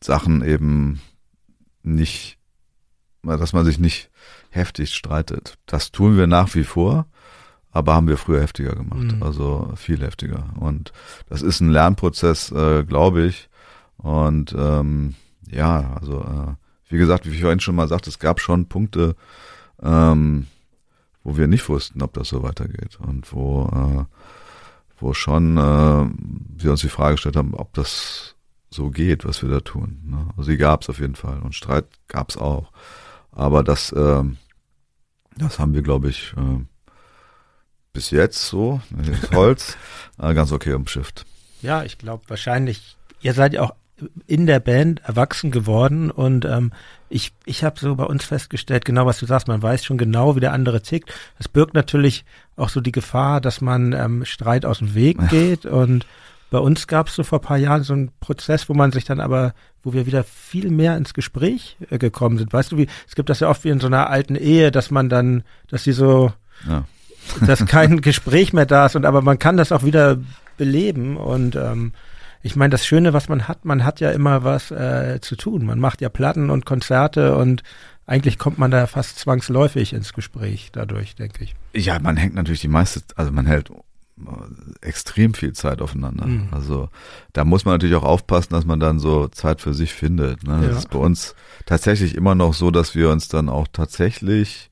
Sachen 0.00 0.44
eben 0.44 1.00
nicht, 1.82 2.38
dass 3.22 3.52
man 3.52 3.64
sich 3.64 3.78
nicht 3.78 4.10
heftig 4.50 4.94
streitet. 4.94 5.58
Das 5.66 5.90
tun 5.90 6.16
wir 6.16 6.26
nach 6.26 6.54
wie 6.54 6.64
vor 6.64 7.06
aber 7.76 7.94
haben 7.94 8.08
wir 8.08 8.16
früher 8.16 8.40
heftiger 8.40 8.74
gemacht, 8.74 9.14
mhm. 9.14 9.22
also 9.22 9.70
viel 9.76 10.00
heftiger. 10.00 10.48
Und 10.58 10.94
das 11.28 11.42
ist 11.42 11.60
ein 11.60 11.68
Lernprozess, 11.68 12.50
äh, 12.50 12.84
glaube 12.84 13.26
ich. 13.26 13.50
Und 13.98 14.54
ähm, 14.58 15.14
ja, 15.50 15.94
also 16.00 16.22
äh, 16.22 16.54
wie 16.88 16.96
gesagt, 16.96 17.26
wie 17.26 17.34
ich 17.34 17.42
vorhin 17.42 17.60
schon 17.60 17.74
mal 17.74 17.86
sagte, 17.86 18.08
es 18.08 18.18
gab 18.18 18.40
schon 18.40 18.66
Punkte, 18.66 19.14
ähm, 19.82 20.46
wo 21.26 21.36
wir 21.36 21.48
nicht 21.48 21.68
wussten, 21.68 22.02
ob 22.02 22.12
das 22.12 22.28
so 22.28 22.44
weitergeht 22.44 23.00
und 23.00 23.32
wo 23.32 23.64
äh, 23.64 24.04
wo 24.98 25.12
schon 25.12 25.56
äh, 25.56 26.06
wir 26.62 26.70
uns 26.70 26.82
die 26.82 26.88
Frage 26.88 27.16
gestellt 27.16 27.34
haben, 27.34 27.52
ob 27.52 27.74
das 27.74 28.36
so 28.70 28.90
geht, 28.90 29.24
was 29.24 29.42
wir 29.42 29.50
da 29.50 29.58
tun. 29.58 30.02
Ne? 30.04 30.28
Also 30.36 30.52
die 30.52 30.56
gab 30.56 30.82
es 30.82 30.88
auf 30.88 31.00
jeden 31.00 31.16
Fall 31.16 31.40
und 31.40 31.56
Streit 31.56 31.86
gab 32.06 32.30
es 32.30 32.36
auch, 32.36 32.70
aber 33.32 33.64
das 33.64 33.90
äh, 33.90 34.22
das 35.36 35.58
haben 35.58 35.74
wir, 35.74 35.82
glaube 35.82 36.10
ich, 36.10 36.32
äh, 36.36 36.64
bis 37.92 38.10
jetzt 38.10 38.46
so, 38.46 38.80
Holz, 39.32 39.76
äh, 40.18 40.32
ganz 40.32 40.52
okay 40.52 40.74
umschifft. 40.74 41.26
Ja, 41.60 41.82
ich 41.82 41.98
glaube 41.98 42.22
wahrscheinlich, 42.28 42.96
ihr 43.20 43.34
seid 43.34 43.52
ja 43.52 43.62
auch 43.62 43.74
in 44.26 44.46
der 44.46 44.60
Band 44.60 45.00
erwachsen 45.04 45.50
geworden 45.50 46.10
und 46.10 46.44
ähm, 46.44 46.72
ich, 47.08 47.32
ich 47.44 47.64
habe 47.64 47.80
so 47.80 47.94
bei 47.94 48.04
uns 48.04 48.24
festgestellt, 48.24 48.84
genau 48.84 49.06
was 49.06 49.18
du 49.18 49.26
sagst, 49.26 49.48
man 49.48 49.62
weiß 49.62 49.84
schon 49.84 49.96
genau, 49.96 50.36
wie 50.36 50.40
der 50.40 50.52
andere 50.52 50.82
tickt. 50.82 51.14
Das 51.38 51.48
birgt 51.48 51.74
natürlich 51.74 52.24
auch 52.56 52.68
so 52.68 52.80
die 52.80 52.92
Gefahr, 52.92 53.40
dass 53.40 53.60
man 53.60 53.92
ähm, 53.92 54.24
Streit 54.24 54.66
aus 54.66 54.78
dem 54.78 54.94
Weg 54.94 55.18
geht 55.28 55.64
und 55.64 56.06
bei 56.50 56.58
uns 56.58 56.86
gab 56.86 57.08
es 57.08 57.14
so 57.14 57.24
vor 57.24 57.40
paar 57.40 57.56
Jahren 57.56 57.82
so 57.82 57.92
einen 57.92 58.12
Prozess, 58.20 58.68
wo 58.68 58.74
man 58.74 58.92
sich 58.92 59.04
dann 59.04 59.18
aber, 59.18 59.54
wo 59.82 59.92
wir 59.92 60.06
wieder 60.06 60.24
viel 60.24 60.70
mehr 60.70 60.96
ins 60.96 61.12
Gespräch 61.14 61.76
äh, 61.90 61.98
gekommen 61.98 62.38
sind. 62.38 62.52
Weißt 62.52 62.72
du, 62.72 62.76
wie 62.76 62.88
es 63.08 63.14
gibt 63.14 63.30
das 63.30 63.40
ja 63.40 63.48
oft 63.48 63.64
wie 63.64 63.70
in 63.70 63.80
so 63.80 63.88
einer 63.88 64.10
alten 64.10 64.36
Ehe, 64.36 64.70
dass 64.70 64.90
man 64.90 65.08
dann, 65.08 65.42
dass 65.68 65.84
sie 65.84 65.92
so 65.92 66.32
ja 66.68 66.84
dass 67.46 67.64
kein 67.66 68.00
Gespräch 68.02 68.52
mehr 68.52 68.66
da 68.66 68.86
ist 68.86 68.96
und 68.96 69.04
aber 69.04 69.22
man 69.22 69.38
kann 69.38 69.56
das 69.56 69.72
auch 69.72 69.84
wieder 69.84 70.18
beleben 70.56 71.16
und 71.16 71.56
ähm, 71.56 71.92
ich 72.46 72.54
meine, 72.54 72.70
das 72.70 72.86
Schöne, 72.86 73.12
was 73.12 73.28
man 73.28 73.48
hat, 73.48 73.64
man 73.64 73.84
hat 73.84 73.98
ja 73.98 74.12
immer 74.12 74.44
was 74.44 74.70
äh, 74.70 75.18
zu 75.20 75.34
tun. 75.34 75.66
Man 75.66 75.80
macht 75.80 76.00
ja 76.00 76.08
Platten 76.08 76.48
und 76.48 76.64
Konzerte 76.64 77.36
und 77.36 77.64
eigentlich 78.06 78.38
kommt 78.38 78.56
man 78.56 78.70
da 78.70 78.86
fast 78.86 79.18
zwangsläufig 79.18 79.92
ins 79.92 80.12
Gespräch 80.12 80.70
dadurch, 80.70 81.16
denke 81.16 81.42
ich. 81.42 81.56
Ja, 81.74 81.98
man 81.98 82.16
hängt 82.16 82.34
natürlich 82.34 82.60
die 82.60 82.68
meiste, 82.68 83.02
also 83.16 83.32
man 83.32 83.46
hält 83.46 83.72
extrem 84.80 85.34
viel 85.34 85.54
Zeit 85.54 85.82
aufeinander. 85.82 86.26
Mhm. 86.26 86.48
Also 86.52 86.88
da 87.32 87.44
muss 87.44 87.64
man 87.64 87.74
natürlich 87.74 87.96
auch 87.96 88.04
aufpassen, 88.04 88.54
dass 88.54 88.64
man 88.64 88.78
dann 88.78 89.00
so 89.00 89.26
Zeit 89.26 89.60
für 89.60 89.74
sich 89.74 89.92
findet. 89.92 90.44
Ne? 90.44 90.60
Das 90.62 90.70
ja. 90.70 90.78
ist 90.78 90.90
bei 90.90 90.98
uns 91.00 91.34
tatsächlich 91.66 92.14
immer 92.14 92.36
noch 92.36 92.54
so, 92.54 92.70
dass 92.70 92.94
wir 92.94 93.10
uns 93.10 93.26
dann 93.26 93.48
auch 93.48 93.66
tatsächlich 93.72 94.70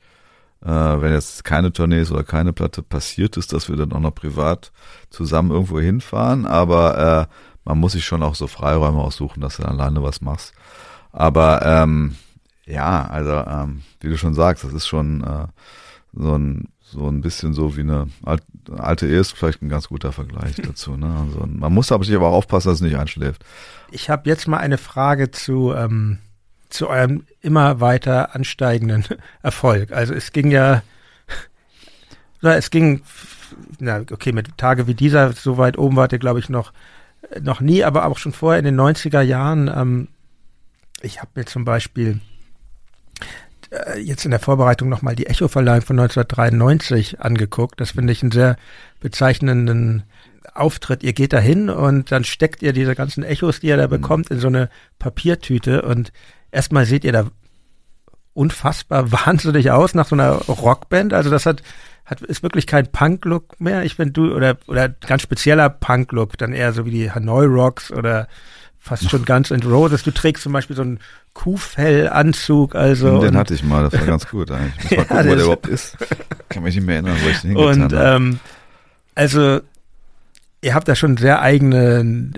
äh, 0.64 0.68
wenn 0.68 1.12
jetzt 1.12 1.44
keine 1.44 1.72
Tournees 1.72 2.10
oder 2.10 2.24
keine 2.24 2.52
Platte 2.52 2.82
passiert 2.82 3.36
ist, 3.36 3.52
dass 3.52 3.68
wir 3.68 3.76
dann 3.76 3.92
auch 3.92 4.00
noch 4.00 4.14
privat 4.14 4.72
zusammen 5.10 5.50
irgendwo 5.50 5.78
hinfahren. 5.78 6.46
Aber 6.46 7.28
äh, 7.28 7.34
man 7.64 7.78
muss 7.78 7.92
sich 7.92 8.04
schon 8.04 8.22
auch 8.22 8.34
so 8.34 8.46
Freiräume 8.46 8.98
aussuchen, 8.98 9.40
dass 9.40 9.56
du 9.56 9.64
alleine 9.64 10.02
was 10.02 10.20
machst. 10.20 10.54
Aber 11.12 11.62
ähm, 11.64 12.16
ja, 12.66 13.06
also 13.06 13.32
ähm, 13.32 13.82
wie 14.00 14.08
du 14.08 14.16
schon 14.16 14.34
sagst, 14.34 14.64
das 14.64 14.72
ist 14.72 14.86
schon 14.86 15.22
äh, 15.22 15.46
so 16.12 16.36
ein 16.36 16.68
so 16.80 17.08
ein 17.08 17.22
bisschen 17.22 17.54
so 17.54 17.76
wie 17.76 17.80
eine 17.80 18.06
alte, 18.76 19.06
Ehe 19.06 19.18
ist 19.18 19.32
vielleicht 19.32 19.62
ein 19.62 19.68
ganz 19.68 19.88
guter 19.88 20.12
Vergleich 20.12 20.54
dazu. 20.62 20.96
Ne? 20.96 21.06
Also 21.06 21.44
man 21.46 21.72
muss 21.72 21.90
aber 21.90 22.04
sich 22.04 22.14
aber 22.14 22.28
auch 22.28 22.34
aufpassen, 22.34 22.68
dass 22.68 22.76
es 22.76 22.82
nicht 22.82 22.96
einschläft. 22.96 23.44
Ich 23.90 24.10
habe 24.10 24.28
jetzt 24.28 24.46
mal 24.46 24.58
eine 24.58 24.78
Frage 24.78 25.30
zu 25.30 25.72
ähm, 25.72 26.18
zu 26.74 26.88
eurem 26.88 27.24
immer 27.40 27.80
weiter 27.80 28.34
ansteigenden 28.34 29.04
Erfolg. 29.42 29.92
Also 29.92 30.12
es 30.12 30.32
ging 30.32 30.50
ja, 30.50 30.82
es 32.42 32.70
ging, 32.70 33.02
na 33.78 34.02
okay, 34.10 34.32
mit 34.32 34.58
Tage 34.58 34.86
wie 34.86 34.94
dieser, 34.94 35.32
so 35.32 35.56
weit 35.56 35.78
oben 35.78 35.96
wart 35.96 36.12
ihr, 36.12 36.18
glaube 36.18 36.40
ich, 36.40 36.48
noch, 36.48 36.72
noch 37.40 37.60
nie, 37.60 37.84
aber 37.84 38.06
auch 38.06 38.18
schon 38.18 38.32
vorher 38.32 38.58
in 38.58 38.64
den 38.64 38.80
90er 38.80 39.20
Jahren. 39.20 39.68
Ähm, 39.74 40.08
ich 41.00 41.20
habe 41.20 41.30
mir 41.34 41.44
zum 41.44 41.64
Beispiel 41.64 42.20
äh, 43.70 43.98
jetzt 43.98 44.24
in 44.24 44.30
der 44.30 44.40
Vorbereitung 44.40 44.88
nochmal 44.88 45.16
die 45.16 45.26
Echo-Verleihung 45.26 45.82
von 45.82 45.98
1993 45.98 47.20
angeguckt. 47.20 47.80
Das 47.80 47.92
finde 47.92 48.12
ich 48.12 48.22
einen 48.22 48.32
sehr 48.32 48.56
bezeichnenden 49.00 50.04
Auftritt. 50.54 51.02
Ihr 51.02 51.12
geht 51.12 51.32
da 51.32 51.38
hin 51.38 51.70
und 51.70 52.12
dann 52.12 52.24
steckt 52.24 52.62
ihr 52.62 52.72
diese 52.72 52.94
ganzen 52.94 53.24
Echos, 53.24 53.60
die 53.60 53.68
ihr 53.68 53.76
da 53.76 53.86
bekommt, 53.86 54.30
in 54.30 54.38
so 54.38 54.48
eine 54.48 54.68
Papiertüte 54.98 55.82
und 55.82 56.12
erstmal 56.52 56.86
seht 56.86 57.04
ihr 57.04 57.12
da 57.12 57.26
unfassbar 58.34 59.10
wahnsinnig 59.26 59.70
aus 59.70 59.94
nach 59.94 60.06
so 60.06 60.14
einer 60.14 60.32
Rockband. 60.32 61.12
Also 61.12 61.30
das 61.30 61.46
hat, 61.46 61.62
hat 62.04 62.20
ist 62.22 62.42
wirklich 62.42 62.66
kein 62.66 62.86
Punk-Look 62.86 63.60
mehr. 63.60 63.84
Ich 63.84 63.94
finde 63.94 64.12
du 64.12 64.34
oder 64.34 64.56
oder 64.66 64.88
ganz 64.88 65.22
spezieller 65.22 65.70
Punk-Look, 65.70 66.36
dann 66.38 66.52
eher 66.52 66.72
so 66.72 66.84
wie 66.84 66.90
die 66.90 67.10
Hanoi 67.10 67.46
Rocks 67.46 67.90
oder 67.90 68.28
fast 68.78 69.08
schon 69.08 69.24
ganz 69.24 69.50
in 69.50 69.62
Roses. 69.62 70.02
Du 70.02 70.10
trägst 70.10 70.42
zum 70.42 70.52
Beispiel 70.52 70.76
so 70.76 70.82
einen 70.82 71.00
Kuhfellanzug, 71.32 72.74
also. 72.74 73.20
Den 73.20 73.36
hatte 73.36 73.54
ich 73.54 73.64
mal, 73.64 73.82
das 73.84 73.98
war 73.98 74.06
ganz 74.06 74.28
gut 74.28 74.50
eigentlich. 74.50 74.90
Ich 74.90 74.98
muss 74.98 75.08
mal 75.08 75.16
gucken, 75.16 75.30
wo 75.30 75.34
der 75.34 75.44
überhaupt 75.44 75.66
ist. 75.66 75.96
Kann 76.50 76.62
mich 76.62 76.74
nicht 76.74 76.84
mehr 76.84 76.96
erinnern, 76.96 77.16
wo 77.22 77.28
ich 77.28 77.40
den 77.40 77.56
hingetan 77.56 77.82
Und 77.82 77.92
ähm, 77.96 78.40
also 79.14 79.60
ihr 80.60 80.74
habt 80.74 80.88
da 80.88 80.94
schon 80.94 81.16
sehr 81.16 81.40
eigene 81.40 82.32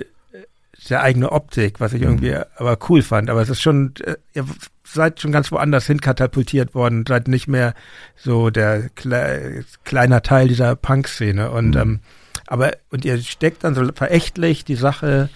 sehr 0.86 1.02
eigene 1.02 1.32
Optik, 1.32 1.80
was 1.80 1.92
ich 1.92 2.00
mhm. 2.00 2.06
irgendwie 2.06 2.36
aber 2.56 2.78
cool 2.88 3.02
fand. 3.02 3.28
Aber 3.28 3.42
es 3.42 3.48
ist 3.48 3.60
schon, 3.60 3.94
äh, 4.04 4.14
ihr 4.34 4.46
seid 4.86 5.20
schon 5.20 5.32
ganz 5.32 5.50
woanders 5.50 5.86
hin 5.86 6.00
katapultiert 6.00 6.74
worden, 6.74 7.04
seid 7.06 7.28
nicht 7.28 7.48
mehr 7.48 7.74
so 8.14 8.50
der 8.50 8.88
Kle 8.90 9.64
kleiner 9.84 10.22
Teil 10.22 10.48
dieser 10.48 10.76
Punk-Szene. 10.76 11.50
Und 11.50 11.70
mhm. 11.70 11.80
ähm, 11.80 12.00
aber 12.46 12.72
und 12.90 13.04
ihr 13.04 13.18
steckt 13.18 13.64
dann 13.64 13.74
so 13.74 13.84
verächtlich 13.92 14.64
die 14.64 14.76
Sache, 14.76 15.28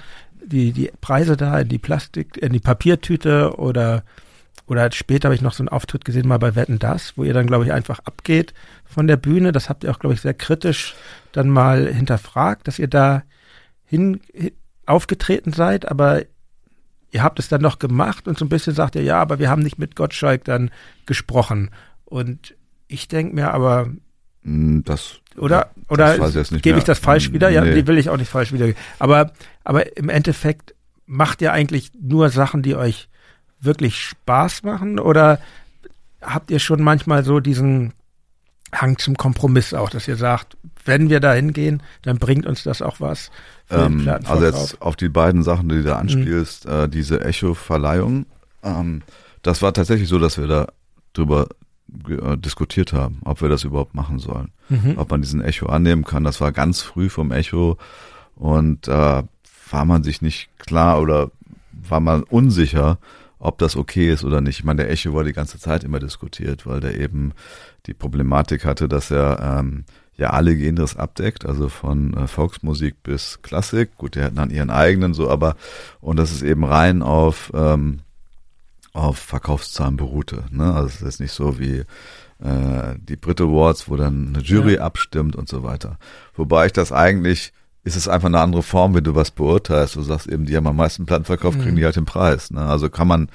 die 0.44 0.72
die 0.72 0.90
Preise 1.01 1.36
da 1.36 1.60
in 1.60 1.68
die 1.68 1.78
Plastik, 1.78 2.36
in 2.36 2.52
die 2.52 2.60
Papiertüte 2.60 3.59
oder 3.59 4.05
oder 4.66 4.90
später 4.93 5.27
habe 5.27 5.35
ich 5.35 5.43
noch 5.43 5.52
so 5.52 5.62
einen 5.62 5.68
Auftritt 5.68 6.05
gesehen 6.05 6.28
mal 6.28 6.39
bei 6.39 6.55
Wetten 6.55 6.78
das, 6.78 7.16
wo 7.16 7.24
ihr 7.24 7.35
dann 7.35 7.48
glaube 7.48 7.64
ich 7.64 7.72
einfach 7.72 7.98
abgeht 8.01 8.55
von 8.85 9.09
der 9.09 9.16
Bühne. 9.16 9.51
Das 9.51 9.68
habt 9.68 9.82
ihr 9.82 9.90
auch 9.90 9.98
glaube 9.98 10.14
ich 10.14 10.20
sehr 10.20 10.35
kritisch 10.35 10.94
dann 11.32 11.48
mal 11.48 11.93
hinterfragt, 11.93 12.68
dass 12.68 12.78
ihr 12.78 12.89
da 12.89 13.24
hin, 13.85 14.20
aufgetreten 14.86 15.52
seid, 15.52 15.90
aber 15.90 16.22
ihr 17.11 17.23
habt 17.23 17.39
es 17.39 17.49
dann 17.49 17.61
noch 17.61 17.78
gemacht 17.78 18.28
und 18.28 18.39
so 18.39 18.45
ein 18.45 18.49
bisschen 18.49 18.74
sagt 18.74 18.95
ihr, 18.95 19.03
ja, 19.03 19.20
aber 19.20 19.39
wir 19.39 19.51
haben 19.51 19.62
nicht 19.62 19.78
mit 19.78 19.97
Gottschalk 19.97 20.45
dann 20.45 20.70
gesprochen. 21.07 21.70
Und 22.05 22.55
ich 22.89 23.09
denke 23.09 23.35
mir 23.35 23.53
aber, 23.53 23.91
hm, 24.43 24.85
das 24.85 25.20
oder 25.37 25.70
oder 25.89 26.19
gebe 26.62 26.78
ich 26.78 26.85
das 26.85 26.99
falsch 26.99 27.32
wieder? 27.32 27.51
Ja, 27.51 27.62
nee. 27.62 27.74
die 27.74 27.87
will 27.87 27.99
ich 27.99 28.11
auch 28.11 28.16
nicht 28.16 28.31
falsch 28.31 28.53
wieder. 28.53 28.73
Aber 28.99 29.32
aber 29.65 29.97
im 29.97 30.09
Endeffekt 30.09 30.74
macht 31.07 31.43
ihr 31.43 31.53
eigentlich 31.53 31.91
nur 32.01 32.31
Sachen, 32.31 32.62
die 32.62 32.74
euch 32.74 33.09
wirklich 33.61 34.01
Spaß 34.01 34.62
machen 34.62 34.99
oder 34.99 35.39
habt 36.23 36.51
ihr 36.51 36.59
schon 36.59 36.82
manchmal 36.82 37.24
so 37.24 37.41
diesen 37.41 37.93
Hang 38.73 38.99
zum 38.99 39.17
Kompromiss 39.17 39.75
auch, 39.75 39.91
dass 39.91 40.07
ihr 40.09 40.17
sagt, 40.17 40.57
wenn 40.85 41.11
wir 41.11 41.21
da 41.21 41.33
hingehen, 41.33 41.83
dann 42.03 42.19
bringt 42.19 42.47
uns 42.47 42.63
das 42.63 42.83
auch 42.83 43.01
was. 43.01 43.31
Ähm, 43.71 44.09
also 44.25 44.45
jetzt 44.45 44.83
auf 44.83 44.97
die 44.97 45.09
beiden 45.09 45.43
Sachen, 45.43 45.69
die 45.69 45.77
du 45.77 45.83
da 45.85 45.97
anspielst, 45.97 46.67
mhm. 46.67 46.73
äh, 46.73 46.89
diese 46.89 47.21
Echo-Verleihung, 47.25 48.27
ähm, 48.63 49.03
das 49.43 49.63
war 49.63 49.73
tatsächlich 49.73 50.09
so, 50.09 50.19
dass 50.19 50.39
wir 50.39 50.47
da 50.47 50.69
drüber 51.13 51.49
äh, 52.09 52.37
diskutiert 52.37 52.93
haben, 52.93 53.21
ob 53.25 53.43
wir 53.43 53.49
das 53.49 53.65
überhaupt 53.65 53.95
machen 53.95 54.19
sollen. 54.19 54.53
Mhm. 54.69 54.95
Ob 54.97 55.11
man 55.11 55.23
diesen 55.23 55.43
Echo 55.43 55.67
annehmen 55.67 56.05
kann. 56.05 56.25
Das 56.25 56.41
war 56.41 56.53
ganz 56.53 56.83
früh 56.83 57.09
vom 57.09 57.33
Echo 57.33 57.79
und 58.37 58.89
äh, 58.89 59.23
war 59.71 59.85
man 59.85 60.03
sich 60.03 60.23
nicht 60.23 60.51
klar 60.59 61.01
oder 61.01 61.31
war 61.73 62.01
man 62.01 62.23
unsicher, 62.23 62.99
ob 63.41 63.59
das 63.59 63.75
okay 63.75 64.12
ist 64.12 64.23
oder 64.23 64.41
nicht. 64.41 64.61
Ich 64.61 64.65
meine, 64.65 64.83
der 64.83 64.91
Echo 64.91 65.15
war 65.15 65.25
die 65.25 65.33
ganze 65.33 65.59
Zeit 65.59 65.83
immer 65.83 65.99
diskutiert, 65.99 66.67
weil 66.67 66.81
der 66.81 67.01
eben 67.01 67.33
die 67.87 67.95
Problematik 67.95 68.65
hatte, 68.65 68.87
dass 68.87 69.11
er 69.11 69.59
ähm, 69.59 69.85
ja 70.17 70.31
alle 70.31 70.55
Genres 70.55 70.97
abdeckt, 70.97 71.47
also 71.47 71.69
von 71.69 72.15
äh, 72.15 72.29
Volksmusik 72.29 73.03
bis 73.03 73.41
Klassik. 73.43 73.97
Gut, 73.97 74.15
die 74.15 74.21
hatten 74.21 74.37
dann 74.37 74.51
ihren 74.51 74.71
eigenen 74.71 75.15
so, 75.15 75.31
aber 75.31 75.57
und 76.01 76.19
das 76.19 76.31
ist 76.31 76.43
eben 76.43 76.65
rein 76.65 77.03
auf 77.03 77.51
ähm, 77.55 78.01
auf 78.93 79.19
Verkaufszahlen 79.19 79.97
beruhte. 79.97 80.45
Ne? 80.51 80.75
Also 80.75 80.89
es 80.89 81.03
ist 81.03 81.21
nicht 81.21 81.33
so 81.33 81.59
wie 81.59 81.85
äh, 82.43 82.95
die 82.99 83.17
Brit 83.17 83.41
Awards, 83.41 83.89
wo 83.89 83.97
dann 83.97 84.35
eine 84.35 84.45
Jury 84.45 84.75
ja. 84.75 84.81
abstimmt 84.83 85.35
und 85.37 85.49
so 85.49 85.62
weiter. 85.62 85.99
Wobei 86.35 86.67
ich 86.67 86.73
das 86.73 86.93
eigentlich 86.93 87.53
ist 87.82 87.97
es 87.97 88.09
einfach 88.09 88.28
eine 88.28 88.40
andere 88.40 88.62
Form, 88.62 88.94
wenn 88.94 89.05
du 89.05 89.15
was 89.15 89.31
beurteilst. 89.31 89.97
Du 89.97 90.02
sagst 90.02 90.27
eben, 90.27 90.44
die 90.44 90.57
haben 90.57 90.66
am 90.66 90.77
meisten 90.77 91.07
Platten 91.07 91.24
verkauft, 91.24 91.59
kriegen 91.59 91.73
mhm. 91.73 91.77
die 91.77 91.85
halt 91.85 91.97
den 91.97 92.05
Preis. 92.05 92.51
Ne? 92.51 92.61
Also 92.61 92.90
kann 92.90 93.09
man, 93.09 93.31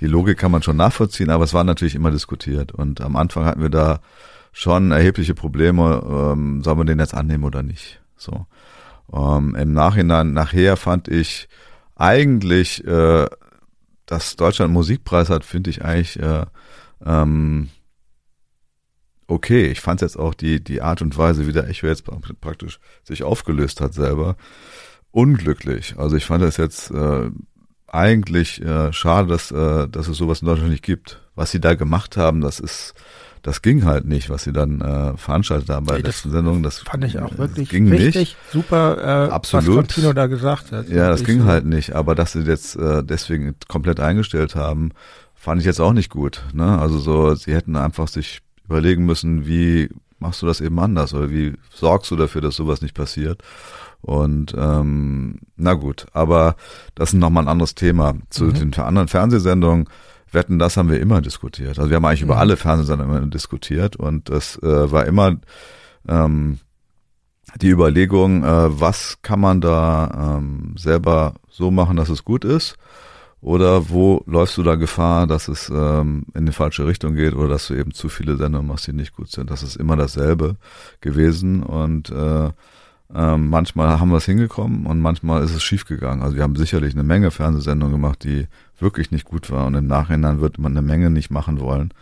die 0.00 0.06
Logik 0.06 0.38
kann 0.38 0.50
man 0.50 0.62
schon 0.62 0.76
nachvollziehen, 0.76 1.30
aber 1.30 1.44
es 1.44 1.52
war 1.52 1.64
natürlich 1.64 1.94
immer 1.94 2.10
diskutiert. 2.10 2.72
Und 2.72 3.00
am 3.00 3.16
Anfang 3.16 3.44
hatten 3.44 3.60
wir 3.60 3.68
da 3.68 4.00
schon 4.52 4.90
erhebliche 4.90 5.34
Probleme, 5.34 6.02
ähm, 6.32 6.62
soll 6.62 6.76
man 6.76 6.86
den 6.86 6.98
jetzt 6.98 7.14
annehmen 7.14 7.44
oder 7.44 7.62
nicht. 7.62 8.00
So. 8.16 8.46
Ähm, 9.12 9.54
Im 9.54 9.72
Nachhinein, 9.72 10.32
nachher 10.32 10.76
fand 10.76 11.08
ich 11.08 11.48
eigentlich, 11.94 12.84
äh, 12.86 13.26
dass 14.06 14.36
Deutschland 14.36 14.72
Musikpreis 14.72 15.28
hat, 15.28 15.44
finde 15.44 15.70
ich 15.70 15.84
eigentlich 15.84 16.18
äh, 16.18 16.46
ähm, 17.04 17.68
okay. 19.30 19.66
Ich 19.66 19.80
fand 19.80 20.00
jetzt 20.00 20.18
auch 20.18 20.34
die, 20.34 20.62
die 20.62 20.82
Art 20.82 21.02
und 21.02 21.16
Weise, 21.16 21.46
wie 21.46 21.52
der 21.52 21.68
Echo 21.68 21.86
jetzt 21.86 22.04
praktisch 22.40 22.80
sich 23.04 23.22
aufgelöst 23.22 23.80
hat 23.80 23.94
selber, 23.94 24.36
unglücklich. 25.10 25.94
Also 25.96 26.16
ich 26.16 26.26
fand 26.26 26.42
das 26.42 26.56
jetzt 26.56 26.90
äh, 26.90 27.30
eigentlich 27.86 28.62
äh, 28.62 28.92
schade, 28.92 29.28
dass, 29.28 29.50
äh, 29.50 29.88
dass 29.88 30.08
es 30.08 30.16
sowas 30.16 30.42
in 30.42 30.46
Deutschland 30.46 30.70
nicht 30.70 30.84
gibt. 30.84 31.20
Was 31.34 31.50
sie 31.50 31.60
da 31.60 31.74
gemacht 31.74 32.16
haben, 32.16 32.40
das 32.40 32.60
ist, 32.60 32.94
das 33.42 33.62
ging 33.62 33.84
halt 33.84 34.04
nicht, 34.04 34.30
was 34.30 34.44
sie 34.44 34.52
dann 34.52 34.80
äh, 34.80 35.16
veranstaltet 35.16 35.70
haben 35.70 35.86
bei 35.86 35.94
der 35.94 36.04
letzten 36.04 36.30
Sendung. 36.30 36.62
Das 36.62 36.80
fand 36.80 37.04
ich 37.04 37.18
auch 37.18 37.38
wirklich 37.38 37.68
ging 37.70 37.88
richtig 37.88 38.14
nicht. 38.14 38.36
super, 38.52 38.98
äh, 38.98 39.30
Absolut. 39.30 39.68
was 39.68 39.74
Contino 39.74 40.12
da 40.12 40.26
gesagt 40.26 40.72
hat. 40.72 40.88
Ja, 40.88 41.08
das 41.08 41.24
ging 41.24 41.40
so. 41.40 41.46
halt 41.46 41.64
nicht. 41.64 41.94
Aber 41.94 42.14
dass 42.14 42.32
sie 42.32 42.42
jetzt 42.42 42.76
äh, 42.76 43.02
deswegen 43.02 43.54
komplett 43.68 44.00
eingestellt 44.00 44.54
haben, 44.54 44.90
fand 45.34 45.60
ich 45.60 45.66
jetzt 45.66 45.80
auch 45.80 45.94
nicht 45.94 46.10
gut. 46.10 46.44
Ne? 46.52 46.78
Also 46.78 46.98
so, 46.98 47.34
sie 47.34 47.54
hätten 47.54 47.76
einfach 47.76 48.08
sich 48.08 48.42
überlegen 48.70 49.04
müssen, 49.04 49.46
wie 49.46 49.88
machst 50.18 50.42
du 50.42 50.46
das 50.46 50.60
eben 50.60 50.78
anders 50.78 51.12
oder 51.14 51.30
wie 51.30 51.54
sorgst 51.74 52.10
du 52.10 52.16
dafür, 52.16 52.40
dass 52.40 52.56
sowas 52.56 52.82
nicht 52.82 52.94
passiert. 52.94 53.42
Und 54.02 54.54
ähm, 54.56 55.40
na 55.56 55.74
gut, 55.74 56.06
aber 56.12 56.56
das 56.94 57.12
ist 57.12 57.18
nochmal 57.18 57.44
ein 57.44 57.48
anderes 57.48 57.74
Thema. 57.74 58.14
Zu 58.30 58.44
mhm. 58.44 58.54
den 58.54 58.74
anderen 58.74 59.08
Fernsehsendungen, 59.08 59.88
Wetten, 60.32 60.58
das 60.58 60.76
haben 60.76 60.90
wir 60.90 61.00
immer 61.00 61.20
diskutiert. 61.20 61.78
Also 61.78 61.90
wir 61.90 61.96
haben 61.96 62.04
eigentlich 62.04 62.22
mhm. 62.22 62.28
über 62.28 62.38
alle 62.38 62.56
Fernsehsendungen 62.56 63.16
immer 63.16 63.26
diskutiert 63.26 63.96
und 63.96 64.30
das 64.30 64.56
äh, 64.62 64.92
war 64.92 65.04
immer 65.06 65.36
ähm, 66.08 66.58
die 67.60 67.68
Überlegung, 67.68 68.44
äh, 68.44 68.80
was 68.80 69.18
kann 69.22 69.40
man 69.40 69.60
da 69.60 70.38
ähm, 70.38 70.74
selber 70.78 71.34
so 71.50 71.70
machen, 71.70 71.96
dass 71.96 72.08
es 72.08 72.24
gut 72.24 72.44
ist 72.44 72.76
oder 73.40 73.88
wo 73.88 74.22
läufst 74.26 74.58
du 74.58 74.62
da 74.62 74.74
Gefahr, 74.74 75.26
dass 75.26 75.48
es 75.48 75.70
ähm, 75.70 76.24
in 76.34 76.46
die 76.46 76.52
falsche 76.52 76.86
Richtung 76.86 77.14
geht 77.14 77.34
oder 77.34 77.48
dass 77.48 77.68
du 77.68 77.74
eben 77.74 77.92
zu 77.92 78.08
viele 78.08 78.36
Sendungen 78.36 78.68
machst, 78.68 78.86
die 78.86 78.92
nicht 78.92 79.14
gut 79.14 79.30
sind? 79.30 79.50
Das 79.50 79.62
ist 79.62 79.76
immer 79.76 79.96
dasselbe 79.96 80.56
gewesen 81.00 81.62
und 81.62 82.10
äh, 82.10 82.50
ähm, 83.14 83.48
manchmal 83.48 83.98
haben 83.98 84.10
wir 84.10 84.18
es 84.18 84.26
hingekommen 84.26 84.86
und 84.86 85.00
manchmal 85.00 85.42
ist 85.42 85.54
es 85.54 85.62
schiefgegangen. 85.62 86.22
Also 86.22 86.36
wir 86.36 86.42
haben 86.42 86.54
sicherlich 86.54 86.94
eine 86.94 87.02
Menge 87.02 87.30
Fernsehsendungen 87.30 87.94
gemacht, 87.94 88.24
die 88.24 88.46
wirklich 88.78 89.10
nicht 89.10 89.24
gut 89.24 89.50
waren 89.50 89.68
und 89.68 89.74
im 89.74 89.86
Nachhinein 89.86 90.40
wird 90.40 90.58
man 90.58 90.72
eine 90.72 90.82
Menge 90.82 91.10
nicht 91.10 91.30
machen 91.30 91.60
wollen. 91.60 91.92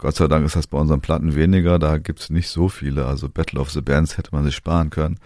Gott 0.00 0.14
sei 0.14 0.28
Dank 0.28 0.46
ist 0.46 0.54
das 0.54 0.68
bei 0.68 0.78
unseren 0.78 1.00
Platten 1.00 1.34
weniger, 1.34 1.80
da 1.80 1.98
gibt's 1.98 2.30
nicht 2.30 2.48
so 2.48 2.68
viele. 2.68 3.06
Also 3.06 3.28
Battle 3.28 3.60
of 3.60 3.70
the 3.70 3.80
Bands 3.80 4.16
hätte 4.16 4.30
man 4.30 4.44
sich 4.44 4.54
sparen 4.54 4.90
können. 4.90 5.18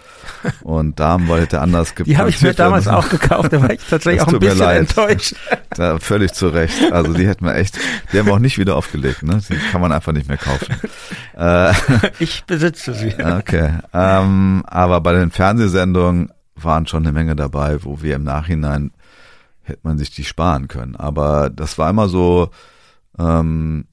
Und 0.63 0.99
Damen 0.99 1.27
hätte 1.27 1.61
anders 1.61 1.91
geplant. 1.91 2.09
Die 2.09 2.17
habe 2.17 2.31
ich 2.31 2.41
mir 2.41 2.55
damals 2.55 2.89
auch 2.89 3.07
gekauft, 3.11 3.53
da 3.53 3.61
war 3.61 3.71
ich 3.71 3.81
tatsächlich 3.87 4.23
auch 4.23 4.33
ein 4.33 4.39
bisschen 4.39 4.69
enttäuscht. 4.71 5.35
Da, 5.75 5.99
völlig 5.99 6.35
zu 6.35 6.49
Recht. 6.49 6.93
Also 6.93 7.15
die 7.15 7.27
hätten 7.27 7.47
wir 7.47 7.55
echt, 7.55 7.79
die 8.13 8.19
haben 8.19 8.27
wir 8.27 8.35
auch 8.35 8.39
nicht 8.39 8.59
wieder 8.59 8.77
aufgelegt, 8.77 9.23
ne? 9.23 9.41
Die 9.49 9.57
kann 9.71 9.81
man 9.81 9.91
einfach 9.91 10.13
nicht 10.13 10.29
mehr 10.29 10.37
kaufen. 10.37 10.75
Äh, 11.35 11.73
ich 12.19 12.45
besitze 12.45 12.93
sie. 12.93 13.15
Okay. 13.15 13.79
Ähm, 13.95 14.63
aber 14.67 15.01
bei 15.01 15.15
den 15.15 15.31
Fernsehsendungen 15.31 16.31
waren 16.57 16.87
schon 16.87 17.05
eine 17.05 17.13
Menge 17.13 17.35
dabei, 17.35 17.83
wo 17.85 18.03
wir 18.03 18.17
im 18.17 18.23
Nachhinein 18.23 18.93
hätte 19.63 19.81
man 19.83 19.97
sich 19.97 20.11
die 20.11 20.25
sparen 20.25 20.69
können. 20.69 20.95
Aber 20.95 21.49
das 21.49 21.79
war 21.79 21.89
immer 21.89 22.09
so, 22.09 22.51
ähm, 23.19 23.87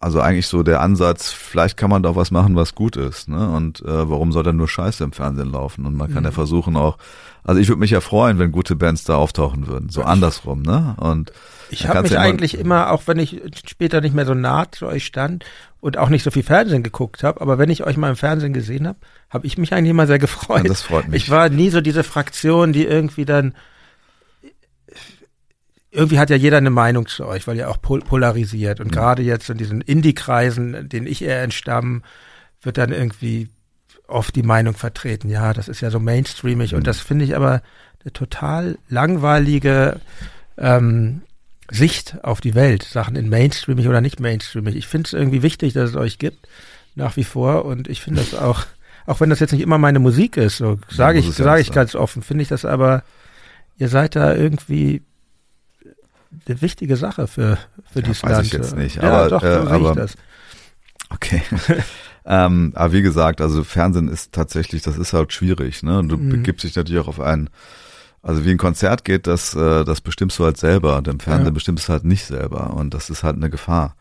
also 0.00 0.20
eigentlich 0.20 0.46
so 0.46 0.62
der 0.62 0.80
Ansatz, 0.80 1.32
vielleicht 1.32 1.76
kann 1.76 1.90
man 1.90 2.02
doch 2.02 2.14
was 2.14 2.30
machen, 2.30 2.54
was 2.54 2.74
gut 2.74 2.96
ist, 2.96 3.28
ne? 3.28 3.50
Und 3.50 3.80
äh, 3.80 4.08
warum 4.08 4.30
soll 4.30 4.44
dann 4.44 4.56
nur 4.56 4.68
Scheiße 4.68 5.02
im 5.02 5.12
Fernsehen 5.12 5.50
laufen? 5.50 5.86
Und 5.86 5.96
man 5.96 6.08
kann 6.08 6.22
mhm. 6.22 6.26
ja 6.26 6.30
versuchen 6.30 6.76
auch, 6.76 6.98
also 7.42 7.60
ich 7.60 7.68
würde 7.68 7.80
mich 7.80 7.90
ja 7.90 8.00
freuen, 8.00 8.38
wenn 8.38 8.52
gute 8.52 8.76
Bands 8.76 9.04
da 9.04 9.16
auftauchen 9.16 9.66
würden, 9.66 9.88
so 9.88 10.02
andersrum, 10.02 10.62
ne? 10.62 10.94
Und 10.98 11.32
ich 11.70 11.88
habe 11.88 12.02
mich 12.02 12.12
ja 12.12 12.20
eigentlich 12.20 12.56
immer, 12.56 12.90
auch 12.90 13.02
wenn 13.06 13.18
ich 13.18 13.42
später 13.66 14.00
nicht 14.00 14.14
mehr 14.14 14.24
so 14.24 14.34
nah 14.34 14.70
zu 14.70 14.86
euch 14.86 15.04
stand 15.04 15.44
und 15.80 15.98
auch 15.98 16.08
nicht 16.08 16.22
so 16.22 16.30
viel 16.30 16.44
Fernsehen 16.44 16.82
geguckt 16.82 17.24
habe, 17.24 17.40
aber 17.40 17.58
wenn 17.58 17.70
ich 17.70 17.84
euch 17.84 17.96
mal 17.96 18.10
im 18.10 18.16
Fernsehen 18.16 18.52
gesehen 18.52 18.86
habe, 18.86 18.98
habe 19.30 19.46
ich 19.46 19.58
mich 19.58 19.72
eigentlich 19.72 19.90
immer 19.90 20.06
sehr 20.06 20.18
gefreut. 20.20 20.62
Ja, 20.62 20.68
das 20.68 20.82
freut 20.82 21.08
mich. 21.08 21.24
Ich 21.24 21.30
war 21.30 21.48
nie 21.48 21.70
so 21.70 21.80
diese 21.80 22.04
Fraktion, 22.04 22.72
die 22.72 22.84
irgendwie 22.84 23.24
dann 23.24 23.54
irgendwie 25.98 26.20
hat 26.20 26.30
ja 26.30 26.36
jeder 26.36 26.58
eine 26.58 26.70
Meinung 26.70 27.08
zu 27.08 27.26
euch, 27.26 27.48
weil 27.48 27.56
ihr 27.56 27.68
auch 27.68 27.82
pol 27.82 28.00
polarisiert. 28.00 28.78
Und 28.78 28.86
mhm. 28.86 28.92
gerade 28.92 29.22
jetzt 29.22 29.50
in 29.50 29.58
diesen 29.58 29.80
Indie-Kreisen, 29.80 30.88
denen 30.88 31.08
ich 31.08 31.22
eher 31.22 31.42
entstamme, 31.42 32.02
wird 32.62 32.78
dann 32.78 32.92
irgendwie 32.92 33.48
oft 34.06 34.36
die 34.36 34.44
Meinung 34.44 34.74
vertreten, 34.74 35.28
ja, 35.28 35.52
das 35.52 35.66
ist 35.66 35.80
ja 35.80 35.90
so 35.90 35.98
mainstreamig. 35.98 36.70
Mhm. 36.70 36.78
Und 36.78 36.86
das 36.86 37.00
finde 37.00 37.24
ich 37.24 37.34
aber 37.34 37.62
eine 38.04 38.12
total 38.12 38.78
langweilige 38.88 40.00
ähm, 40.56 41.22
Sicht 41.68 42.18
auf 42.22 42.40
die 42.40 42.54
Welt. 42.54 42.84
Sachen 42.84 43.16
in 43.16 43.28
mainstreamig 43.28 43.88
oder 43.88 44.00
nicht 44.00 44.20
mainstreamig. 44.20 44.76
Ich 44.76 44.86
finde 44.86 45.08
es 45.08 45.12
irgendwie 45.14 45.42
wichtig, 45.42 45.72
dass 45.72 45.90
es 45.90 45.96
euch 45.96 46.20
gibt, 46.20 46.46
nach 46.94 47.16
wie 47.16 47.24
vor. 47.24 47.64
Und 47.64 47.88
ich 47.88 48.02
finde 48.02 48.20
das 48.20 48.36
auch, 48.36 48.66
auch 49.06 49.18
wenn 49.18 49.30
das 49.30 49.40
jetzt 49.40 49.52
nicht 49.52 49.62
immer 49.62 49.78
meine 49.78 49.98
Musik 49.98 50.36
ist, 50.36 50.58
so 50.58 50.78
sage 50.88 51.18
ich, 51.18 51.28
sage 51.32 51.60
ich 51.60 51.72
ganz 51.72 51.96
offen, 51.96 52.22
finde 52.22 52.42
ich 52.42 52.48
das 52.48 52.64
aber, 52.64 53.02
ihr 53.78 53.88
seid 53.88 54.14
da 54.14 54.32
irgendwie 54.32 55.02
eine 56.46 56.60
wichtige 56.60 56.96
Sache 56.96 57.26
für, 57.26 57.58
für 57.90 58.02
dieses 58.02 58.22
weiß 58.22 58.30
Land. 58.32 58.46
ich 58.46 58.52
jetzt 58.52 58.76
nicht, 58.76 58.96
ja, 58.96 59.02
aber, 59.02 59.28
doch, 59.28 59.40
so 59.40 59.46
äh, 59.46 59.56
aber, 59.56 59.94
das. 59.94 60.14
Okay. 61.10 61.42
ähm, 62.26 62.72
aber 62.74 62.92
wie 62.92 63.02
gesagt, 63.02 63.40
also 63.40 63.64
Fernsehen 63.64 64.08
ist 64.08 64.32
tatsächlich, 64.32 64.82
das 64.82 64.98
ist 64.98 65.12
halt 65.12 65.32
schwierig, 65.32 65.82
ne? 65.82 65.98
Und 65.98 66.08
du 66.08 66.18
mhm. 66.18 66.28
begibst 66.30 66.64
dich 66.64 66.76
natürlich 66.76 67.00
auch 67.00 67.08
auf 67.08 67.20
einen, 67.20 67.48
also 68.22 68.44
wie 68.44 68.50
ein 68.50 68.58
Konzert 68.58 69.04
geht, 69.04 69.26
das, 69.26 69.54
äh, 69.54 69.84
das 69.84 70.00
bestimmst 70.00 70.38
du 70.38 70.44
halt 70.44 70.58
selber. 70.58 70.98
Und 70.98 71.08
im 71.08 71.20
Fernsehen 71.20 71.46
ja. 71.46 71.52
bestimmst 71.52 71.88
du 71.88 71.92
halt 71.92 72.04
nicht 72.04 72.26
selber. 72.26 72.74
Und 72.74 72.92
das 72.92 73.08
ist 73.10 73.22
halt 73.22 73.36
eine 73.36 73.48
Gefahr. 73.48 73.94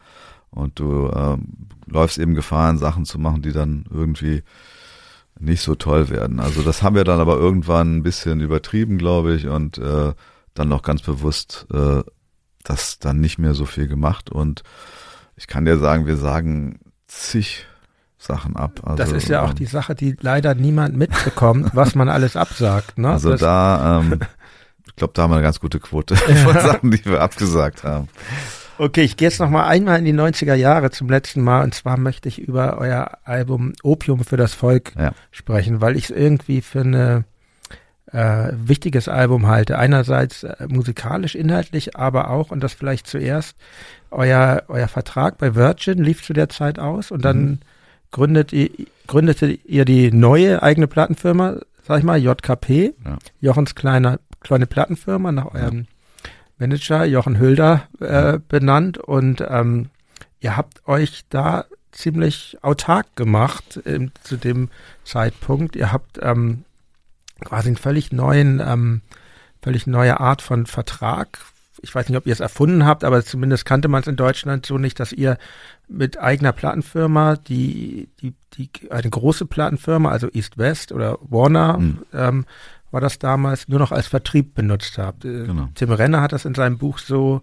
Und 0.49 0.79
du 0.79 1.09
ähm, 1.15 1.67
läufst 1.85 2.17
eben 2.17 2.35
Gefahr, 2.35 2.75
Sachen 2.77 3.05
zu 3.05 3.19
machen, 3.19 3.41
die 3.41 3.53
dann 3.53 3.85
irgendwie 3.89 4.43
nicht 5.39 5.61
so 5.61 5.75
toll 5.75 6.09
werden. 6.09 6.39
Also 6.39 6.61
das 6.63 6.81
haben 6.81 6.95
wir 6.95 7.03
dann 7.03 7.19
aber 7.19 7.37
irgendwann 7.37 7.97
ein 7.97 8.03
bisschen 8.03 8.41
übertrieben, 8.41 8.97
glaube 8.97 9.35
ich, 9.35 9.47
und 9.47 9.77
äh, 9.77 10.13
dann 10.53 10.69
noch 10.69 10.81
ganz 10.81 11.03
bewusst 11.03 11.67
äh, 11.71 12.01
das 12.69 12.99
dann 12.99 13.19
nicht 13.19 13.37
mehr 13.37 13.53
so 13.53 13.65
viel 13.65 13.87
gemacht 13.87 14.29
und 14.29 14.63
ich 15.35 15.47
kann 15.47 15.65
dir 15.65 15.77
sagen, 15.77 16.05
wir 16.07 16.17
sagen 16.17 16.79
zig 17.07 17.65
Sachen 18.17 18.55
ab. 18.55 18.81
Also, 18.83 18.97
das 18.97 19.11
ist 19.11 19.29
ja 19.29 19.43
auch 19.43 19.51
ähm, 19.51 19.55
die 19.55 19.65
Sache, 19.65 19.95
die 19.95 20.15
leider 20.19 20.55
niemand 20.55 20.97
mitbekommt, 20.97 21.71
was 21.73 21.95
man 21.95 22.09
alles 22.09 22.35
absagt. 22.35 22.97
Ne? 22.97 23.09
Also 23.09 23.31
das 23.31 23.41
da, 23.41 23.99
ähm, 23.99 24.19
ich 24.85 24.95
glaube, 24.95 25.13
da 25.13 25.23
haben 25.23 25.31
wir 25.31 25.35
eine 25.35 25.43
ganz 25.43 25.59
gute 25.59 25.79
Quote 25.79 26.15
von 26.43 26.53
Sachen, 26.53 26.91
die 26.91 27.05
wir 27.05 27.21
abgesagt 27.21 27.83
haben. 27.83 28.09
Okay, 28.79 29.01
ich 29.01 29.17
gehe 29.17 29.27
jetzt 29.27 29.39
noch 29.39 29.49
mal 29.49 29.67
einmal 29.67 29.99
in 29.99 30.05
die 30.05 30.13
90er 30.13 30.53
Jahre 30.53 30.91
zum 30.91 31.09
letzten 31.09 31.41
Mal 31.41 31.63
und 31.63 31.73
zwar 31.73 31.97
möchte 31.97 32.29
ich 32.29 32.39
über 32.39 32.77
euer 32.77 33.17
Album 33.23 33.73
Opium 33.81 34.23
für 34.23 34.37
das 34.37 34.53
Volk 34.53 34.93
ja. 34.97 35.13
sprechen, 35.31 35.81
weil 35.81 35.95
ich 35.95 36.05
es 36.05 36.09
irgendwie 36.11 36.61
für 36.61 36.81
eine 36.81 37.25
äh, 38.11 38.51
wichtiges 38.53 39.07
Album 39.07 39.47
halte. 39.47 39.77
Einerseits 39.77 40.43
äh, 40.43 40.67
musikalisch, 40.67 41.35
inhaltlich, 41.35 41.95
aber 41.95 42.29
auch, 42.29 42.51
und 42.51 42.61
das 42.61 42.73
vielleicht 42.73 43.07
zuerst, 43.07 43.57
euer, 44.11 44.63
euer 44.67 44.87
Vertrag 44.87 45.37
bei 45.37 45.55
Virgin 45.55 46.03
lief 46.03 46.23
zu 46.23 46.33
der 46.33 46.49
Zeit 46.49 46.79
aus 46.79 47.11
und 47.11 47.25
dann 47.25 47.45
mhm. 47.45 47.59
gründet 48.11 48.53
ihr, 48.53 48.69
gründete 49.07 49.47
ihr 49.47 49.85
die 49.85 50.11
neue 50.11 50.63
eigene 50.63 50.87
Plattenfirma, 50.87 51.57
sag 51.83 51.99
ich 51.99 52.05
mal, 52.05 52.17
JKP, 52.17 52.93
Ja. 53.05 53.17
Jochens 53.41 53.75
kleine, 53.75 54.19
kleine 54.41 54.67
Plattenfirma, 54.67 55.31
nach 55.31 55.53
eurem 55.53 55.87
Manager 56.59 57.05
Jochen 57.05 57.39
Hülder 57.39 57.87
äh, 57.99 58.39
benannt 58.47 58.97
und 58.97 59.43
ähm, 59.47 59.89
ihr 60.39 60.57
habt 60.57 60.87
euch 60.87 61.23
da 61.29 61.65
ziemlich 61.91 62.57
autark 62.61 63.15
gemacht 63.15 63.79
ähm, 63.85 64.11
zu 64.23 64.37
dem 64.37 64.69
Zeitpunkt. 65.03 65.75
Ihr 65.75 65.91
habt 65.91 66.19
ähm, 66.21 66.63
quasi 67.43 67.67
einen 67.69 67.77
völlig 67.77 68.11
neuen, 68.11 68.61
ähm, 68.65 69.01
völlig 69.61 69.87
neue 69.87 70.19
Art 70.19 70.41
von 70.41 70.65
Vertrag. 70.65 71.39
Ich 71.81 71.93
weiß 71.93 72.09
nicht, 72.09 72.17
ob 72.17 72.25
ihr 72.25 72.33
es 72.33 72.39
erfunden 72.39 72.85
habt, 72.85 73.03
aber 73.03 73.23
zumindest 73.23 73.65
kannte 73.65 73.87
man 73.87 74.01
es 74.01 74.07
in 74.07 74.15
Deutschland 74.15 74.65
so 74.65 74.77
nicht, 74.79 74.99
dass 74.99 75.11
ihr 75.13 75.37
mit 75.87 76.19
eigener 76.19 76.51
Plattenfirma, 76.51 77.35
die, 77.35 78.09
die, 78.19 78.33
die 78.55 78.69
eine 78.91 79.09
große 79.09 79.45
Plattenfirma, 79.45 80.09
also 80.09 80.27
East 80.33 80.57
West 80.57 80.91
oder 80.91 81.17
Warner, 81.21 81.77
Mhm. 81.77 81.99
ähm, 82.13 82.45
war 82.89 83.01
das 83.01 83.19
damals, 83.19 83.67
nur 83.67 83.79
noch 83.79 83.91
als 83.91 84.07
Vertrieb 84.07 84.55
benutzt 84.55 84.97
habt. 84.97 85.25
Äh, 85.25 85.45
Genau. 85.45 85.69
Tim 85.75 85.91
Renner 85.91 86.21
hat 86.21 86.31
das 86.31 86.45
in 86.45 86.55
seinem 86.55 86.77
Buch 86.77 86.97
so 86.99 87.41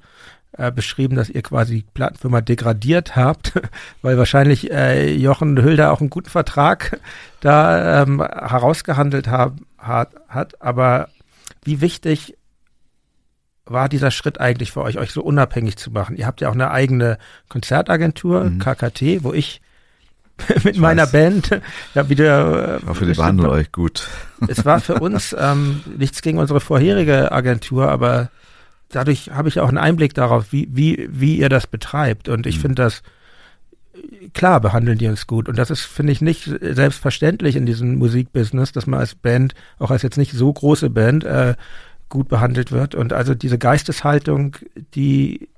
äh, 0.57 0.71
beschrieben, 0.71 1.17
dass 1.17 1.29
ihr 1.29 1.43
quasi 1.43 1.77
die 1.77 1.87
Plattenfirma 1.95 2.41
degradiert 2.41 3.17
habt, 3.17 3.53
weil 4.03 4.17
wahrscheinlich 4.19 4.71
äh, 4.71 5.15
Jochen 5.15 5.61
Hülder 5.63 5.93
auch 5.93 6.01
einen 6.01 6.11
guten 6.11 6.31
Vertrag 6.31 6.99
da 7.41 8.03
ähm, 8.03 8.21
herausgehandelt 8.23 9.29
hab, 9.29 9.55
hat, 9.79 10.13
hat. 10.29 10.61
Aber 10.63 11.09
wie 11.65 11.81
wichtig 11.81 12.37
war 13.67 13.89
dieser 13.89 14.11
Schritt 14.11 14.41
eigentlich 14.41 14.73
für 14.73 14.83
euch, 14.83 14.99
euch 14.99 15.11
so 15.11 15.23
unabhängig 15.23 15.77
zu 15.77 15.91
machen? 15.91 16.17
Ihr 16.17 16.27
habt 16.27 16.41
ja 16.41 16.49
auch 16.51 16.55
eine 16.55 16.71
eigene 16.71 17.19
Konzertagentur, 17.49 18.45
Mhm. 18.45 18.59
KKT, 18.59 19.25
wo 19.25 19.33
ich 19.33 19.61
mit 20.65 20.75
Ich 20.75 20.81
meiner 20.81 21.05
weiß. 21.05 21.13
Band 21.13 21.61
ja 21.95 22.09
wieder. 22.09 22.79
Ich 22.83 22.87
hoffe, 22.89 23.07
die 23.07 23.13
behandeln 23.15 23.51
euch 23.51 23.73
gut. 23.73 24.09
Es 24.49 24.65
war 24.65 24.81
für 24.81 24.95
uns 25.01 25.35
ähm, 25.39 25.81
nichts 25.97 26.23
gegen 26.23 26.39
unsere 26.39 26.61
vorherige 26.61 27.33
Agentur, 27.33 27.89
aber 27.91 28.31
dadurch 28.95 29.31
habe 29.31 29.49
ich 29.49 29.61
auch 29.61 29.69
einen 29.69 29.79
Einblick 29.79 30.15
darauf, 30.15 30.53
wie, 30.53 30.69
wie, 30.71 31.09
wie 31.11 31.37
ihr 31.37 31.49
das 31.49 31.67
betreibt. 31.67 32.29
Und 32.29 32.47
ich 32.47 32.57
Mhm. 32.59 32.63
finde 32.63 32.83
das, 32.83 33.03
klar 34.33 34.61
behandeln 34.61 34.99
die 34.99 35.07
uns 35.07 35.27
gut. 35.27 35.49
Und 35.49 35.59
das 35.59 35.71
ist, 35.71 35.83
finde 35.83 36.13
ich, 36.13 36.21
nicht 36.21 36.51
selbstverständlich 36.61 37.57
in 37.57 37.67
diesem 37.67 37.97
Musikbusiness, 37.97 38.73
dass 38.73 38.87
man 38.87 39.01
als 39.01 39.15
Band, 39.15 39.55
auch 39.79 39.91
als 39.91 40.03
jetzt 40.03 40.19
nicht 40.19 40.33
so 40.33 40.53
große 40.53 40.91
Band, 40.91 41.25
äh, 41.25 41.55
gut 42.09 42.29
behandelt 42.29 42.73
wird. 42.73 42.95
Und 42.95 43.13
also 43.13 43.35
diese 43.35 43.59
Geisteshaltung, 43.59 44.57
die, 44.95 45.49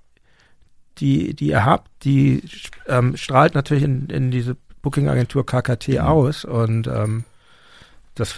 die, 0.99 1.35
die 1.35 1.49
ihr 1.49 1.65
habt, 1.65 1.91
die 2.05 2.43
ähm, 2.87 3.17
strahlt 3.17 3.55
natürlich 3.55 3.85
in, 3.85 4.09
in 4.09 4.31
diese 4.31 4.57
Booking-Agentur 4.83 5.45
KKT 5.45 6.01
aus. 6.01 6.45
Und 6.45 6.87
ähm, 6.87 7.25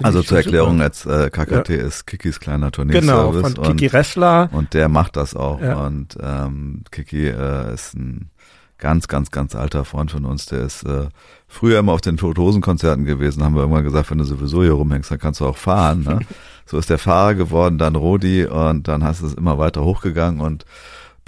Also 0.02 0.22
zur. 0.22 0.38
Erklärung, 0.38 0.80
jetzt 0.80 1.06
äh, 1.06 1.30
KKT 1.30 1.70
ist 1.70 2.06
Kikis 2.06 2.40
kleiner 2.40 2.70
Genau, 2.70 2.90
Turnierservice 2.92 3.54
von 3.54 3.76
Kiki 3.76 3.86
und, 3.86 3.92
Ressler. 3.94 4.48
und 4.52 4.74
der 4.74 4.88
macht 4.88 5.16
das 5.16 5.36
auch. 5.36 5.60
Ja. 5.60 5.86
Und 5.86 6.18
ähm, 6.20 6.82
Kiki 6.90 7.28
äh, 7.28 7.74
ist 7.74 7.94
ein 7.94 8.30
ganz, 8.78 9.08
ganz, 9.08 9.30
ganz 9.30 9.54
alter 9.54 9.84
Freund 9.84 10.10
von 10.10 10.24
uns. 10.24 10.46
Der 10.46 10.60
ist 10.60 10.84
äh, 10.84 11.08
früher 11.46 11.80
immer 11.80 11.92
auf 11.92 12.00
den 12.00 12.16
Toten-Hosen-Konzerten 12.16 13.04
gewesen. 13.04 13.42
Haben 13.44 13.54
wir 13.54 13.62
irgendwann 13.62 13.84
gesagt, 13.84 14.10
wenn 14.10 14.18
du 14.18 14.24
sowieso 14.24 14.62
hier 14.62 14.72
rumhängst, 14.72 15.10
dann 15.10 15.18
kannst 15.18 15.40
du 15.40 15.46
auch 15.46 15.56
fahren. 15.56 16.04
Ne? 16.04 16.20
so 16.66 16.78
ist 16.78 16.90
der 16.90 16.98
Fahrer 16.98 17.34
geworden, 17.34 17.78
dann 17.78 17.96
Rodi 17.96 18.46
und 18.46 18.88
dann 18.88 19.04
hast 19.04 19.22
du 19.22 19.26
es 19.26 19.34
immer 19.34 19.58
weiter 19.58 19.84
hochgegangen 19.84 20.40
und 20.40 20.64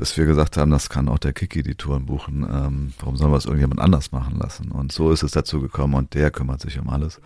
bis 0.00 0.16
wir 0.16 0.24
gesagt 0.24 0.56
haben, 0.56 0.70
das 0.70 0.88
kann 0.88 1.10
auch 1.10 1.18
der 1.18 1.34
Kiki 1.34 1.62
die 1.62 1.74
Touren 1.74 2.06
buchen. 2.06 2.48
Ähm, 2.50 2.94
warum 3.00 3.16
sollen 3.16 3.32
wir 3.32 3.36
es 3.36 3.44
irgendjemand 3.44 3.82
anders 3.82 4.12
machen 4.12 4.38
lassen? 4.38 4.72
Und 4.72 4.92
so 4.92 5.12
ist 5.12 5.22
es 5.22 5.32
dazu 5.32 5.60
gekommen 5.60 5.92
und 5.92 6.14
der 6.14 6.30
kümmert 6.30 6.62
sich 6.62 6.78
um 6.78 6.88
alles. 6.88 7.20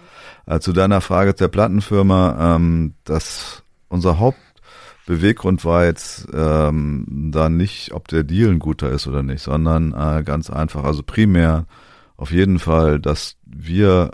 Äh, 0.47 0.59
zu 0.59 0.73
deiner 0.73 1.01
Frage 1.01 1.35
der 1.35 1.47
Plattenfirma, 1.47 2.57
ähm, 2.57 2.95
dass 3.05 3.63
unser 3.87 4.19
Hauptbeweggrund 4.19 5.65
war 5.65 5.85
jetzt 5.85 6.27
ähm, 6.35 7.31
da 7.33 7.49
nicht, 7.49 7.93
ob 7.93 8.09
der 8.09 8.25
Deal 8.25 8.51
ein 8.51 8.59
guter 8.59 8.91
ist 8.91 9.07
oder 9.07 9.23
nicht, 9.23 9.43
sondern 9.43 9.93
äh, 9.93 10.25
ganz 10.25 10.51
einfach, 10.51 10.83
also 10.83 11.05
primär 11.05 11.67
auf 12.17 12.33
jeden 12.33 12.59
Fall, 12.59 12.99
dass 12.99 13.37
wir 13.45 14.11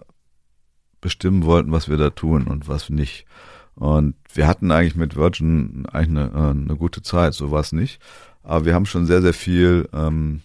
bestimmen 1.01 1.45
wollten, 1.45 1.73
was 1.73 1.89
wir 1.89 1.97
da 1.97 2.11
tun 2.11 2.47
und 2.47 2.69
was 2.69 2.91
nicht. 2.91 3.25
Und 3.75 4.17
wir 4.35 4.47
hatten 4.47 4.71
eigentlich 4.71 4.97
mit 4.97 5.17
Virgin 5.17 5.87
eigentlich 5.91 6.25
eine, 6.27 6.33
äh, 6.35 6.51
eine 6.51 6.77
gute 6.77 7.01
Zeit, 7.01 7.33
so 7.33 7.51
war 7.51 7.61
es 7.61 7.73
nicht. 7.73 8.03
Aber 8.43 8.65
wir 8.65 8.75
haben 8.75 8.87
schon 8.87 9.07
sehr, 9.07 9.23
sehr 9.23 9.35
viel, 9.35 9.89
ähm, 9.93 10.43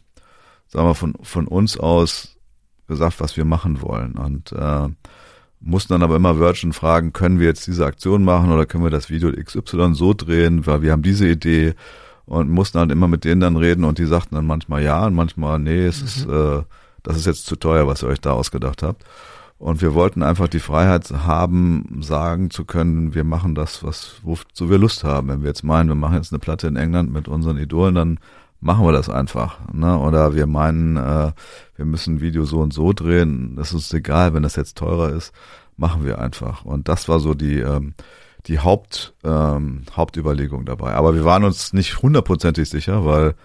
sagen 0.67 0.87
wir, 0.87 0.95
von, 0.95 1.15
von 1.21 1.47
uns 1.47 1.77
aus 1.77 2.37
gesagt, 2.87 3.19
was 3.19 3.37
wir 3.37 3.45
machen 3.45 3.81
wollen. 3.81 4.13
Und 4.13 4.51
äh, 4.51 4.87
mussten 5.59 5.93
dann 5.93 6.03
aber 6.03 6.15
immer 6.15 6.39
Virgin 6.39 6.73
fragen, 6.73 7.13
können 7.13 7.39
wir 7.39 7.47
jetzt 7.47 7.67
diese 7.67 7.85
Aktion 7.85 8.23
machen 8.23 8.51
oder 8.51 8.65
können 8.65 8.83
wir 8.83 8.91
das 8.91 9.09
Video 9.09 9.31
XY 9.31 9.95
so 9.95 10.13
drehen, 10.13 10.65
weil 10.67 10.81
wir 10.81 10.91
haben 10.91 11.01
diese 11.01 11.27
Idee 11.27 11.73
und 12.25 12.49
mussten 12.49 12.79
halt 12.79 12.91
immer 12.91 13.07
mit 13.07 13.23
denen 13.23 13.41
dann 13.41 13.57
reden 13.57 13.83
und 13.83 13.97
die 13.97 14.05
sagten 14.05 14.35
dann 14.35 14.45
manchmal 14.45 14.83
ja 14.83 15.05
und 15.05 15.15
manchmal 15.15 15.59
nee, 15.59 15.85
es 15.85 16.01
ist, 16.01 16.25
äh, 16.27 16.61
das 17.03 17.17
ist 17.17 17.25
jetzt 17.25 17.45
zu 17.45 17.55
teuer, 17.55 17.87
was 17.87 18.03
ihr 18.03 18.09
euch 18.09 18.21
da 18.21 18.31
ausgedacht 18.31 18.83
habt. 18.83 19.03
Und 19.57 19.81
wir 19.81 19.93
wollten 19.93 20.21
einfach 20.21 20.49
die 20.49 20.59
Freiheit 20.59 21.09
haben, 21.11 22.01
sagen 22.01 22.49
zu 22.49 22.65
können, 22.65 23.15
wir 23.15 23.23
machen 23.23 23.55
das, 23.55 23.83
was 23.83 24.15
wozu 24.23 24.69
wir 24.69 24.77
Lust 24.77 25.03
haben. 25.03 25.29
Wenn 25.29 25.41
wir 25.41 25.47
jetzt 25.47 25.63
meinen, 25.63 25.87
wir 25.87 25.95
machen 25.95 26.17
jetzt 26.17 26.33
eine 26.33 26.39
Platte 26.39 26.67
in 26.67 26.75
England 26.75 27.11
mit 27.11 27.27
unseren 27.27 27.57
Idolen, 27.57 27.95
dann 27.95 28.19
machen 28.59 28.85
wir 28.85 28.91
das 28.91 29.09
einfach. 29.09 29.59
Ne? 29.71 29.97
Oder 29.97 30.35
wir 30.35 30.45
meinen, 30.45 30.97
äh, 30.97 31.31
wir 31.75 31.85
müssen 31.85 32.15
ein 32.15 32.21
Video 32.21 32.43
so 32.43 32.59
und 32.59 32.73
so 32.73 32.91
drehen, 32.91 33.55
das 33.55 33.69
ist 33.69 33.75
uns 33.75 33.93
egal, 33.93 34.33
wenn 34.33 34.43
das 34.43 34.57
jetzt 34.57 34.77
teurer 34.77 35.11
ist, 35.11 35.31
machen 35.77 36.03
wir 36.03 36.19
einfach. 36.19 36.65
Und 36.65 36.89
das 36.89 37.07
war 37.07 37.19
so 37.19 37.33
die, 37.33 37.59
ähm, 37.59 37.93
die 38.47 38.59
Haupt, 38.59 39.13
ähm, 39.23 39.83
Hauptüberlegung 39.95 40.65
dabei. 40.65 40.93
Aber 40.95 41.15
wir 41.15 41.25
waren 41.25 41.43
uns 41.43 41.73
nicht 41.73 42.01
hundertprozentig 42.01 42.69
sicher, 42.69 43.05
weil 43.05 43.35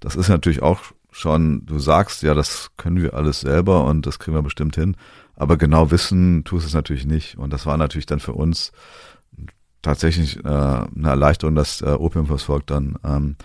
das 0.00 0.14
ist 0.14 0.28
natürlich 0.28 0.62
auch 0.62 0.80
schon, 1.10 1.64
du 1.64 1.78
sagst, 1.78 2.22
ja, 2.22 2.34
das 2.34 2.70
können 2.76 3.02
wir 3.02 3.14
alles 3.14 3.40
selber 3.40 3.84
und 3.84 4.06
das 4.06 4.18
kriegen 4.18 4.36
wir 4.36 4.42
bestimmt 4.42 4.76
hin. 4.76 4.96
Aber 5.36 5.56
genau 5.56 5.90
wissen 5.90 6.44
tust 6.44 6.66
es 6.66 6.74
natürlich 6.74 7.06
nicht. 7.06 7.38
Und 7.38 7.52
das 7.52 7.66
war 7.66 7.76
natürlich 7.76 8.06
dann 8.06 8.20
für 8.20 8.32
uns 8.32 8.72
tatsächlich 9.82 10.44
äh, 10.44 10.48
eine 10.48 11.08
Erleichterung, 11.08 11.54
dass 11.54 11.82
äh, 11.82 11.90
Opium 11.90 12.26
fürs 12.26 12.42
Volk 12.42 12.66
dann 12.66 12.98
ähm, 13.04 13.36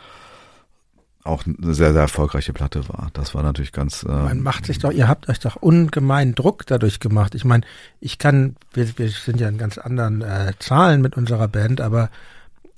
auch 1.23 1.43
eine 1.45 1.73
sehr, 1.73 1.93
sehr 1.93 2.01
erfolgreiche 2.01 2.53
Platte 2.53 2.87
war. 2.89 3.09
Das 3.13 3.35
war 3.35 3.43
natürlich 3.43 3.71
ganz. 3.71 4.03
Äh, 4.03 4.11
Man 4.11 4.41
macht 4.41 4.65
sich 4.65 4.79
doch, 4.79 4.91
ihr 4.91 5.07
habt 5.07 5.29
euch 5.29 5.39
doch 5.39 5.57
ungemein 5.57 6.33
Druck 6.33 6.65
dadurch 6.65 6.99
gemacht. 6.99 7.35
Ich 7.35 7.45
meine, 7.45 7.63
ich 7.99 8.17
kann, 8.17 8.55
wir, 8.73 8.97
wir 8.97 9.09
sind 9.09 9.39
ja 9.39 9.49
in 9.49 9.57
ganz 9.57 9.77
anderen 9.77 10.21
äh, 10.21 10.53
Zahlen 10.59 11.01
mit 11.01 11.17
unserer 11.17 11.47
Band, 11.47 11.81
aber 11.81 12.09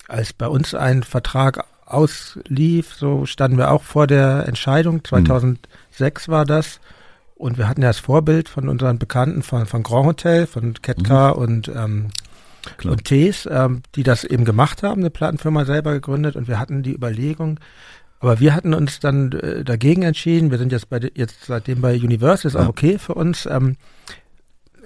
als 0.08 0.34
bei 0.34 0.48
uns 0.48 0.76
ein 0.76 1.04
Vertrag 1.04 1.66
auslief, 1.86 2.94
so 2.94 3.26
standen 3.26 3.58
wir 3.58 3.72
auch 3.72 3.84
vor 3.84 4.08
der 4.08 4.48
Entscheidung. 4.48 5.04
2006 5.04 6.28
war 6.28 6.46
das. 6.46 6.80
Und 7.36 7.58
wir 7.58 7.68
hatten 7.68 7.82
ja 7.82 7.90
das 7.90 8.00
Vorbild 8.00 8.48
von 8.50 8.70
unseren 8.70 9.00
Bekannten 9.00 9.44
von, 9.44 9.66
von 9.66 9.84
Grand 9.84 10.06
Hotel, 10.06 10.48
von 10.48 10.74
Ketka 10.82 11.30
und, 11.30 11.68
ähm, 11.68 12.08
Klar. 12.78 12.94
und 12.94 13.04
Tees, 13.06 13.48
ähm, 13.52 13.82
die 13.96 14.04
das 14.04 14.24
eben 14.24 14.46
gemacht 14.46 14.84
haben, 14.84 15.02
eine 15.02 15.10
Plattenfirma 15.10 15.66
selber 15.66 15.94
gegründet. 15.94 16.36
Und 16.36 16.48
wir 16.48 16.60
hatten 16.60 16.84
die 16.84 16.94
Überlegung, 16.94 17.60
aber 18.20 18.40
wir 18.40 18.56
hatten 18.56 18.74
uns 18.74 19.00
dann 19.00 19.32
äh, 19.34 19.64
dagegen 19.66 20.04
entschieden. 20.04 20.52
Wir 20.52 20.58
sind 20.58 20.72
jetzt 20.72 20.90
bei 20.90 21.00
jetzt 21.16 21.46
seitdem 21.46 21.82
bei 21.82 21.96
Universal, 21.96 22.48
ist 22.50 22.54
Ja. 22.54 22.62
auch 22.62 22.70
okay 22.70 22.98
für 22.98 23.16
uns. 23.16 23.46
Ähm, 23.48 23.76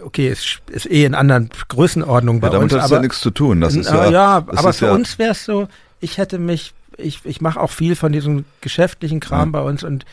okay, 0.03 0.29
ist, 0.29 0.61
ist 0.71 0.89
eh 0.89 1.05
in 1.05 1.13
anderen 1.13 1.49
Größenordnungen 1.67 2.41
bei 2.41 2.47
ja, 2.47 2.53
damit 2.53 2.71
uns. 2.71 2.73
hat 2.73 2.79
es 2.79 2.91
aber 2.91 2.95
ja 2.95 3.01
nichts 3.03 3.19
zu 3.19 3.29
tun. 3.29 3.61
Das 3.61 3.75
ist 3.75 3.89
ja, 3.91 4.09
ja, 4.09 4.41
das 4.41 4.57
aber 4.57 4.73
für 4.73 4.87
ja, 4.87 4.93
uns 4.93 5.19
wäre 5.19 5.31
es 5.31 5.45
so, 5.45 5.67
ich 5.99 6.17
hätte 6.17 6.39
mich, 6.39 6.73
ich, 6.97 7.19
ich 7.25 7.41
mache 7.41 7.59
auch 7.59 7.71
viel 7.71 7.95
von 7.95 8.11
diesem 8.11 8.45
geschäftlichen 8.61 9.19
Kram 9.19 9.49
Ja. 9.53 9.59
bei 9.59 9.67
uns 9.67 9.83
und 9.83 10.05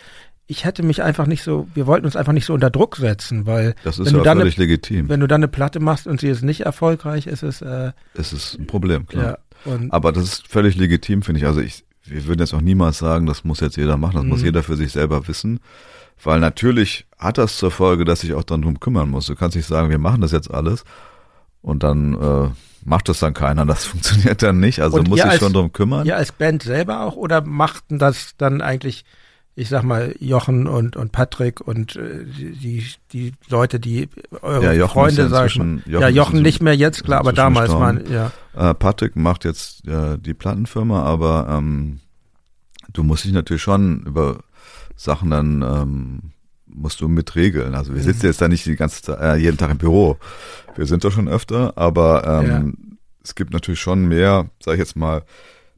ich 0.46 0.64
hätte 0.64 0.82
mich 0.82 1.02
einfach 1.02 1.26
nicht 1.26 1.42
so, 1.42 1.68
wir 1.74 1.86
wollten 1.86 2.04
uns 2.06 2.16
einfach 2.16 2.32
nicht 2.34 2.44
so 2.46 2.52
unter 2.54 2.68
Druck 2.70 2.96
setzen, 2.96 3.46
weil 3.46 3.74
Das 3.82 3.98
ist 3.98 4.06
wenn 4.06 4.12
ja 4.14 4.18
du 4.18 4.24
dann 4.24 4.38
völlig 4.38 4.56
eine, 4.58 4.66
legitim. 4.66 5.08
wenn 5.08 5.20
du 5.20 5.26
dann 5.26 5.40
eine 5.40 5.48
Platte 5.48 5.80
machst 5.80 6.06
und 6.06 6.20
sie 6.20 6.28
ist 6.28 6.42
nicht 6.42 6.60
erfolgreich, 6.60 7.26
ist 7.26 7.42
es 7.42 7.62
äh, 7.62 7.92
Es 8.14 8.32
ist 8.32 8.58
ein 8.58 8.66
Problem, 8.66 9.06
klar. 9.06 9.38
ja 9.64 9.78
Aber 9.90 10.12
das 10.12 10.24
ist 10.24 10.46
völlig 10.48 10.76
legitim, 10.76 11.22
finde 11.22 11.40
ich. 11.40 11.46
Also 11.46 11.60
ich, 11.60 11.84
wir 12.04 12.26
würden 12.26 12.40
jetzt 12.40 12.52
auch 12.52 12.60
niemals 12.60 12.98
sagen, 12.98 13.24
das 13.26 13.44
muss 13.44 13.60
jetzt 13.60 13.76
jeder 13.78 13.96
machen, 13.96 14.16
das 14.16 14.24
muss 14.24 14.40
Mhm. 14.40 14.44
jeder 14.46 14.62
für 14.62 14.76
sich 14.76 14.92
selber 14.92 15.26
wissen. 15.28 15.60
Weil 16.22 16.40
natürlich 16.40 17.06
hat 17.18 17.38
das 17.38 17.56
zur 17.56 17.70
Folge, 17.70 18.04
dass 18.04 18.20
sich 18.20 18.34
auch 18.34 18.44
dann 18.44 18.60
drum 18.62 18.78
kümmern 18.80 19.08
muss. 19.10 19.26
Du 19.26 19.34
kannst 19.34 19.56
nicht 19.56 19.66
sagen, 19.66 19.88
wir 19.88 19.98
machen 19.98 20.20
das 20.20 20.32
jetzt 20.32 20.50
alles 20.52 20.84
und 21.62 21.82
dann 21.82 22.14
äh, 22.14 22.50
macht 22.84 23.08
das 23.08 23.18
dann 23.20 23.32
keiner. 23.32 23.64
Das 23.64 23.84
funktioniert 23.86 24.42
dann 24.42 24.60
nicht. 24.60 24.80
Also 24.80 24.98
Und 24.98 25.08
muss 25.08 25.20
sich 25.20 25.30
als- 25.30 25.40
schon 25.40 25.54
drum 25.54 25.72
kümmern. 25.72 26.06
ihr 26.06 26.16
als 26.16 26.32
Band 26.32 26.62
selber 26.62 27.00
auch 27.00 27.16
oder 27.16 27.40
machten 27.42 27.98
das 27.98 28.36
dann 28.36 28.60
eigentlich 28.60 29.04
ich 29.56 29.68
sag 29.68 29.84
mal 29.84 30.14
Jochen 30.18 30.66
und 30.66 30.96
und 30.96 31.12
Patrick 31.12 31.60
und 31.60 31.94
äh, 31.96 32.24
die 32.24 32.84
die 33.12 33.32
Leute, 33.48 33.78
die 33.78 34.08
eure 34.42 34.64
Ja, 34.64 34.72
Jochen 34.72 34.92
Freunde 34.92 35.22
ja 35.22 35.28
sag 35.28 35.46
ich 35.46 35.56
inzwischen- 35.56 35.74
mal. 35.76 35.82
Jochen 35.92 36.02
ja, 36.02 36.08
Jochen 36.08 36.42
nicht 36.42 36.62
mehr 36.62 36.76
jetzt 36.76 37.04
klar, 37.04 37.20
aber 37.20 37.32
damals 37.32 37.70
mal 37.70 37.94
gestorben. 37.96 38.32
ja. 38.54 38.70
Äh, 38.70 38.74
Patrick 38.74 39.16
macht 39.16 39.44
jetzt 39.44 39.86
äh, 39.86 40.18
die 40.18 40.34
Plattenfirma, 40.34 41.02
aber 41.02 41.46
ähm, 41.50 42.00
du 42.92 43.02
musst 43.04 43.24
dich 43.24 43.32
natürlich 43.32 43.62
schon 43.62 44.02
über 44.04 44.40
Sachen 44.96 45.30
dann 45.30 45.62
ähm, 45.62 46.20
musst 46.66 47.00
du 47.00 47.08
mit 47.08 47.36
regeln. 47.36 47.74
Also 47.74 47.94
wir 47.94 48.00
mhm. 48.00 48.06
sitzen 48.06 48.26
jetzt 48.26 48.40
da 48.40 48.48
nicht 48.48 48.66
die 48.66 48.76
ganze 48.76 49.16
äh, 49.20 49.36
jeden 49.36 49.56
Tag 49.56 49.70
im 49.70 49.78
Büro. 49.78 50.18
Wir 50.74 50.86
sind 50.86 51.04
da 51.04 51.10
schon 51.10 51.28
öfter, 51.28 51.72
aber 51.76 52.42
ähm, 52.42 52.48
ja. 52.48 52.96
es 53.22 53.34
gibt 53.36 53.52
natürlich 53.52 53.80
schon 53.80 54.06
mehr, 54.06 54.50
sag 54.60 54.74
ich 54.74 54.80
jetzt 54.80 54.96
mal, 54.96 55.22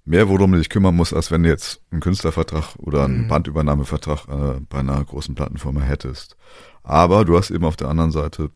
mehr, 0.06 0.28
worum 0.28 0.52
du 0.52 0.58
dich 0.58 0.68
kümmern 0.68 0.94
musst, 0.94 1.12
als 1.12 1.30
wenn 1.30 1.42
du 1.42 1.48
jetzt 1.48 1.82
einen 1.90 2.00
Künstlervertrag 2.00 2.76
oder 2.78 3.04
einen 3.04 3.24
mhm. 3.24 3.28
Bandübernahmevertrag 3.28 4.28
äh, 4.28 4.60
bei 4.68 4.78
einer 4.78 5.04
großen 5.04 5.34
Plattenfirma 5.34 5.80
hättest. 5.80 6.36
Aber 6.82 7.24
du 7.24 7.36
hast 7.36 7.50
eben 7.50 7.64
auf 7.64 7.76
der 7.76 7.88
anderen 7.88 8.12
Seite 8.12 8.50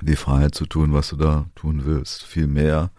die 0.00 0.16
Freiheit 0.16 0.54
zu 0.54 0.66
tun, 0.66 0.92
was 0.92 1.08
du 1.08 1.16
da 1.16 1.46
tun 1.54 1.82
willst. 1.84 2.22
Viel 2.22 2.46
mehr. 2.46 2.90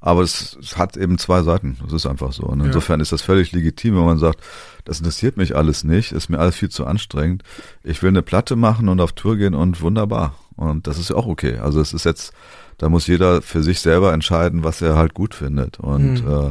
Aber 0.00 0.22
es, 0.22 0.56
es 0.60 0.76
hat 0.76 0.96
eben 0.96 1.18
zwei 1.18 1.42
Seiten. 1.42 1.76
Das 1.82 1.92
ist 1.92 2.06
einfach 2.06 2.32
so. 2.32 2.44
Und 2.44 2.60
insofern 2.60 3.00
ja. 3.00 3.02
ist 3.02 3.12
das 3.12 3.22
völlig 3.22 3.52
legitim, 3.52 3.96
wenn 3.96 4.04
man 4.04 4.18
sagt, 4.18 4.40
das 4.84 4.98
interessiert 4.98 5.36
mich 5.36 5.56
alles 5.56 5.82
nicht, 5.82 6.12
ist 6.12 6.28
mir 6.28 6.38
alles 6.38 6.54
viel 6.54 6.68
zu 6.68 6.86
anstrengend. 6.86 7.42
Ich 7.82 8.02
will 8.02 8.10
eine 8.10 8.22
Platte 8.22 8.54
machen 8.54 8.88
und 8.88 9.00
auf 9.00 9.12
Tour 9.12 9.36
gehen 9.36 9.54
und 9.54 9.80
wunderbar. 9.80 10.36
Und 10.54 10.86
das 10.86 10.98
ist 10.98 11.10
ja 11.10 11.16
auch 11.16 11.26
okay. 11.26 11.58
Also 11.58 11.80
es 11.80 11.92
ist 11.92 12.04
jetzt, 12.04 12.32
da 12.78 12.88
muss 12.88 13.08
jeder 13.08 13.42
für 13.42 13.62
sich 13.62 13.80
selber 13.80 14.12
entscheiden, 14.12 14.62
was 14.64 14.80
er 14.80 14.96
halt 14.96 15.12
gut 15.12 15.34
findet. 15.34 15.80
Und 15.80 16.24
mhm. 16.24 16.30
äh, 16.30 16.50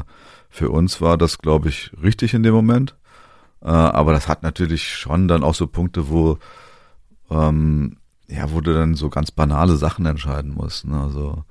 für 0.55 0.69
uns 0.69 1.01
war 1.01 1.17
das, 1.17 1.39
glaube 1.39 1.67
ich, 1.67 1.91
richtig 2.01 2.33
in 2.33 2.41
dem 2.41 2.53
Moment. 2.53 2.95
Äh, 3.61 3.67
aber 3.67 4.13
das 4.13 4.29
hat 4.29 4.41
natürlich 4.41 4.87
schon 4.95 5.27
dann 5.27 5.43
auch 5.43 5.53
so 5.53 5.67
Punkte, 5.67 6.09
wo, 6.09 6.37
ähm, 7.29 7.97
ja, 8.27 8.51
wo 8.51 8.61
du 8.61 8.73
dann 8.73 8.95
so 8.95 9.09
ganz 9.09 9.31
banale 9.31 9.75
Sachen 9.75 10.05
entscheiden 10.05 10.53
musst. 10.53 10.87
Ne? 10.87 10.97
Also, 10.97 11.43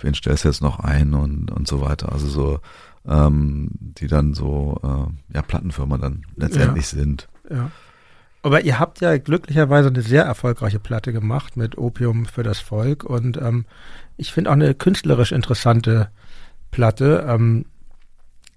wen 0.00 0.14
stellst 0.14 0.44
du 0.44 0.48
jetzt 0.48 0.62
noch 0.62 0.78
ein 0.78 1.14
und, 1.14 1.50
und 1.50 1.66
so 1.66 1.80
weiter. 1.80 2.12
Also 2.12 2.28
so, 2.28 2.60
ähm, 3.06 3.70
die 3.72 4.06
dann 4.06 4.34
so, 4.34 4.78
äh, 4.84 5.34
ja, 5.34 5.42
Plattenfirma 5.42 5.98
dann 5.98 6.24
letztendlich 6.36 6.92
ja. 6.92 6.98
sind. 6.98 7.28
Ja. 7.50 7.72
Aber 8.42 8.60
ihr 8.60 8.78
habt 8.78 9.00
ja 9.00 9.18
glücklicherweise 9.18 9.88
eine 9.88 10.02
sehr 10.02 10.22
erfolgreiche 10.24 10.78
Platte 10.78 11.12
gemacht 11.12 11.56
mit 11.56 11.76
Opium 11.76 12.26
für 12.26 12.44
das 12.44 12.60
Volk 12.60 13.02
und 13.02 13.36
ähm, 13.38 13.64
ich 14.16 14.32
finde 14.32 14.50
auch 14.50 14.54
eine 14.54 14.74
künstlerisch 14.74 15.32
interessante 15.32 16.10
Platte. 16.70 17.24
Ähm, 17.26 17.64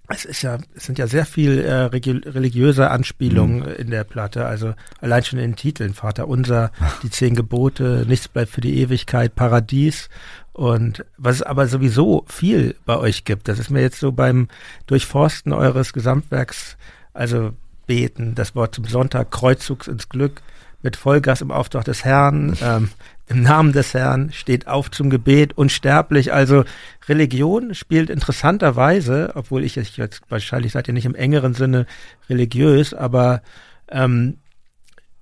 es 0.10 0.26
ist 0.26 0.42
ja, 0.42 0.58
es 0.76 0.86
sind 0.86 0.98
ja 1.00 1.08
sehr 1.08 1.26
viel 1.26 1.60
äh, 1.60 1.84
religiöse 1.84 2.90
Anspielungen 2.90 3.60
mhm. 3.60 3.76
in 3.76 3.90
der 3.90 4.04
Platte. 4.04 4.46
Also 4.46 4.74
allein 5.02 5.24
schon 5.24 5.40
in 5.40 5.52
den 5.52 5.56
Titeln: 5.56 5.94
Vater 5.94 6.28
Unser, 6.28 6.72
die 7.04 7.10
zehn 7.10 7.36
Gebote, 7.36 8.06
nichts 8.08 8.28
bleibt 8.28 8.52
für 8.52 8.62
die 8.62 8.80
Ewigkeit, 8.80 9.36
Paradies. 9.36 10.10
Und 10.54 11.06
was 11.18 11.36
es 11.36 11.44
aber 11.44 11.68
sowieso 11.68 12.26
viel 12.28 12.76
bei 12.86 12.98
euch 12.98 13.26
gibt, 13.26 13.48
das 13.48 13.60
ist 13.60 13.70
mir 13.70 13.82
jetzt 13.82 14.00
so 14.00 14.12
beim 14.12 14.48
Durchforsten 14.88 15.54
eures 15.54 15.94
Gesamtwerks, 15.94 16.78
also 17.14 17.52
beten, 17.86 18.34
das 18.34 18.56
Wort 18.56 18.74
zum 18.74 18.86
Sonntag, 18.86 19.30
Kreuzzugs 19.30 19.88
ins 19.88 20.10
Glück, 20.10 20.42
mit 20.82 20.96
Vollgas 20.96 21.42
im 21.42 21.52
Auftrag 21.52 21.86
des 21.86 22.06
Herrn, 22.06 22.58
ähm, 22.62 22.90
im 23.28 23.44
Namen 23.44 23.74
des 23.74 23.94
Herrn, 23.94 24.32
steht 24.32 24.68
auf 24.68 24.90
zum 24.90 25.10
Gebet, 25.10 25.58
unsterblich. 25.58 26.34
Also 26.34 26.64
Religion 27.08 27.74
spielt 27.76 28.10
interessanterweise, 28.10 29.32
obwohl 29.36 29.64
ich 29.64 29.76
jetzt, 29.76 30.22
wahrscheinlich 30.30 30.72
seid 30.72 30.88
ihr 30.88 30.94
nicht 30.94 31.06
im 31.06 31.16
engeren 31.16 31.54
Sinne 31.54 31.86
religiös, 32.30 32.94
aber 32.94 33.42
ähm, 33.90 34.38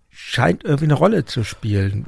scheint 0.10 0.64
irgendwie 0.64 0.86
eine 0.86 0.94
Rolle 0.94 1.26
zu 1.26 1.44
spielen. 1.44 2.06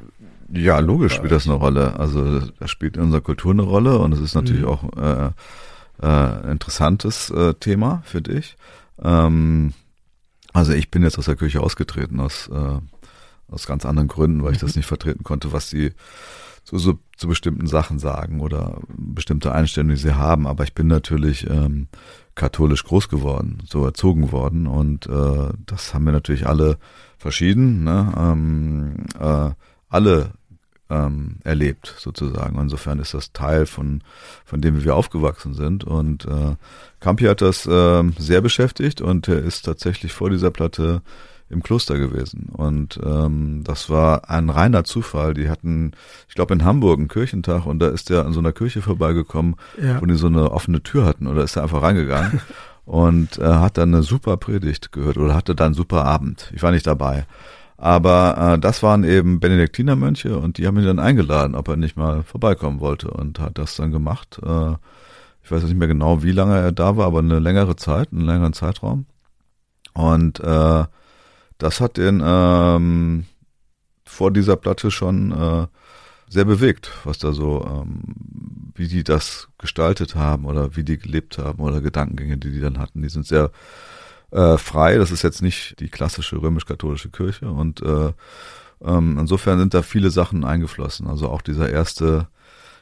Ja, 0.54 0.80
logisch 0.80 1.14
spielt 1.14 1.32
das 1.32 1.46
eine 1.46 1.56
Rolle. 1.56 2.00
Also 2.00 2.40
das 2.40 2.70
spielt 2.70 2.96
in 2.96 3.04
unserer 3.04 3.22
Kultur 3.22 3.52
eine 3.52 3.64
Rolle 3.64 3.98
und 3.98 4.14
es 4.14 4.20
ist 4.20 4.36
natürlich 4.36 4.62
mhm. 4.62 4.68
auch 4.68 4.84
äh, 4.98 5.32
äh, 6.02 6.52
interessantes 6.52 7.30
äh, 7.32 7.54
Thema 7.56 8.02
für 8.06 8.22
dich. 8.22 8.56
Ähm, 9.04 9.74
also 10.54 10.74
ich 10.74 10.90
bin 10.90 11.04
jetzt 11.04 11.18
aus 11.20 11.26
der 11.26 11.36
Kirche 11.36 11.62
ausgetreten 11.62 12.20
aus 12.20 12.48
äh, 12.48 12.80
aus 13.50 13.68
ganz 13.68 13.86
anderen 13.86 14.08
Gründen, 14.08 14.44
weil 14.44 14.54
ich 14.54 14.60
das 14.60 14.76
mhm. 14.76 14.80
nicht 14.80 14.88
vertreten 14.88 15.24
konnte, 15.24 15.52
was 15.52 15.70
sie 15.70 15.94
so, 16.64 16.78
so 16.78 17.00
zu 17.16 17.28
bestimmten 17.28 17.68
Sachen 17.68 17.98
sagen 17.98 18.42
oder 18.42 18.82
bestimmte 18.90 19.54
Einstellungen, 19.54 19.96
die 19.96 20.02
sie 20.02 20.16
haben. 20.16 20.48
Aber 20.48 20.64
ich 20.64 20.74
bin 20.74 20.88
natürlich 20.88 21.50
ähm, 21.50 21.88
katholisch 22.36 22.84
groß 22.84 23.10
geworden, 23.10 23.64
so 23.66 23.86
erzogen 23.86 24.32
worden 24.32 24.68
und 24.68 25.08
äh, 25.08 25.50
das 25.66 25.94
haben 25.94 26.06
wir 26.06 26.12
natürlich 26.12 26.46
alle 26.46 26.78
verschieden, 27.18 27.84
ne? 27.84 28.14
ähm, 28.18 28.96
äh, 29.20 29.52
alle 29.90 30.32
ähm, 30.90 31.38
erlebt 31.44 31.96
sozusagen. 31.98 32.60
Insofern 32.60 33.00
ist 33.00 33.14
das 33.14 33.32
Teil 33.34 33.66
von 33.66 34.02
von 34.46 34.62
dem, 34.62 34.78
wie 34.78 34.86
wir 34.86 34.96
aufgewachsen 34.96 35.54
sind. 35.54 35.84
Und 35.84 36.26
äh, 36.26 36.56
Campi 37.00 37.26
hat 37.26 37.42
das 37.42 37.66
äh, 37.66 38.04
sehr 38.18 38.42
beschäftigt 38.42 39.02
und 39.02 39.28
er 39.28 39.40
ist 39.40 39.64
tatsächlich 39.64 40.14
vor 40.14 40.30
dieser 40.30 40.52
Platte 40.52 41.02
im 41.50 41.64
Kloster 41.64 41.98
gewesen. 41.98 42.50
Und 42.52 43.00
ähm, 43.04 43.64
das 43.64 43.90
war 43.90 44.30
ein 44.30 44.50
reiner 44.50 44.84
Zufall. 44.84 45.34
Die 45.34 45.50
hatten, 45.50 45.92
ich 46.28 46.36
glaube, 46.36 46.54
in 46.54 46.66
Hamburg 46.66 47.00
einen 47.00 47.08
Kirchentag 47.08 47.66
und 47.66 47.80
da 47.80 47.88
ist 47.88 48.12
er 48.12 48.26
an 48.26 48.34
so 48.34 48.40
einer 48.40 48.52
Kirche 48.52 48.82
vorbeigekommen, 48.82 49.56
ja. 49.82 50.02
wo 50.02 50.06
die 50.06 50.16
so 50.16 50.28
eine 50.28 50.52
offene 50.52 50.84
Tür 50.84 51.06
hatten 51.06 51.28
oder 51.28 51.44
ist 51.44 51.56
er 51.56 51.64
einfach 51.64 51.82
reingegangen 51.82 52.42
und 52.86 53.38
äh, 53.38 53.46
hat 53.46 53.78
dann 53.78 53.94
eine 53.94 54.04
super 54.04 54.38
Predigt 54.38 54.92
gehört 54.92 55.18
oder 55.18 55.36
hatte 55.36 55.56
dann 55.56 55.68
einen 55.68 55.76
super 55.76 56.06
Abend. 56.06 56.52
Ich 56.56 56.64
war 56.64 56.72
nicht 56.72 56.88
dabei. 56.88 57.26
Aber 57.78 58.56
äh, 58.56 58.60
das 58.60 58.82
waren 58.82 59.04
eben 59.04 59.40
Benediktinermönche 59.40 60.38
und 60.38 60.58
die 60.58 60.66
haben 60.66 60.78
ihn 60.80 60.86
dann 60.86 61.00
eingeladen, 61.00 61.56
ob 61.56 61.68
er 61.68 61.78
nicht 61.78 61.96
mal 61.96 62.24
vorbeikommen 62.24 62.80
wollte 62.80 63.12
und 63.12 63.40
hat 63.40 63.58
das 63.60 63.76
dann 63.76 63.92
gemacht. 63.92 64.40
Äh, 64.44 64.74
ich 65.44 65.52
weiß 65.52 65.64
nicht 65.64 65.78
mehr 65.78 65.88
genau, 65.88 66.24
wie 66.24 66.32
lange 66.32 66.58
er 66.58 66.72
da 66.72 66.98
war, 66.98 67.06
aber 67.06 67.20
eine 67.20 67.40
längere 67.40 67.76
Zeit, 67.78 68.12
einen 68.12 68.26
längeren 68.26 68.54
Zeitraum. 68.54 69.06
Und 69.94 70.40
äh, 70.40 70.86
das 71.58 71.82
hat 71.82 71.98
den 71.98 72.22
ähm, 72.24 73.26
vor 74.06 74.32
dieser 74.32 74.56
Platte 74.56 74.92
schon 74.92 75.32
äh, 75.32 75.68
sehr 76.30 76.46
bewegt, 76.46 76.92
was 77.04 77.18
da 77.20 77.32
so, 77.34 77.66
ähm, 77.66 78.74
wie 78.76 78.88
die 78.88 79.04
das 79.04 79.48
gestaltet 79.58 80.16
haben 80.16 80.46
oder 80.46 80.76
wie 80.76 80.84
die 80.84 80.98
gelebt 80.98 81.38
haben 81.38 81.62
oder 81.64 81.82
Gedankengänge, 81.82 82.38
die 82.38 82.52
die 82.52 82.60
dann 82.60 82.80
hatten. 82.80 83.02
Die 83.02 83.10
sind 83.10 83.26
sehr 83.26 83.52
äh, 84.32 84.58
frei. 84.58 84.98
Das 84.98 85.12
ist 85.12 85.24
jetzt 85.24 85.42
nicht 85.42 85.80
die 85.80 85.90
klassische 85.90 86.42
römisch-katholische 86.42 87.10
Kirche 87.10 87.50
und 87.50 87.82
äh, 87.82 88.12
ähm, 88.82 89.18
insofern 89.20 89.60
sind 89.60 89.74
da 89.74 89.82
viele 89.82 90.12
Sachen 90.12 90.44
eingeflossen. 90.44 91.08
Also 91.08 91.30
auch 91.30 91.42
dieser 91.42 91.70
erste 91.70 92.28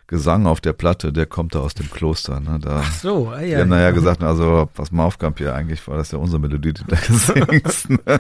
Gesang 0.08 0.46
auf 0.46 0.62
der 0.62 0.74
Platte, 0.74 1.12
der 1.12 1.26
kommt 1.26 1.56
da 1.56 1.60
aus 1.60 1.74
dem 1.74 1.90
Kloster. 1.90 2.40
Ne? 2.40 2.60
Da, 2.62 2.84
Ach 2.84 2.94
so, 2.94 3.30
ah, 3.30 3.42
ja. 3.42 3.56
Die 3.56 3.62
haben 3.62 3.70
nachher 3.70 3.94
gesagt, 3.94 4.22
also 4.22 4.70
pass 4.72 4.92
mal 4.92 5.04
auf, 5.04 5.18
Kampier, 5.18 5.56
eigentlich 5.56 5.88
war 5.88 5.98
das 5.98 6.12
ja 6.12 6.20
unsere 6.20 6.40
Melodie, 6.40 6.74
die 6.74 6.84
du 6.84 6.88
da 6.88 6.96
gesingst. 7.08 7.90
Ne? 7.90 8.20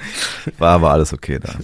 War 0.57 0.73
aber 0.73 0.91
alles 0.91 1.13
okay 1.13 1.39
dann. 1.39 1.63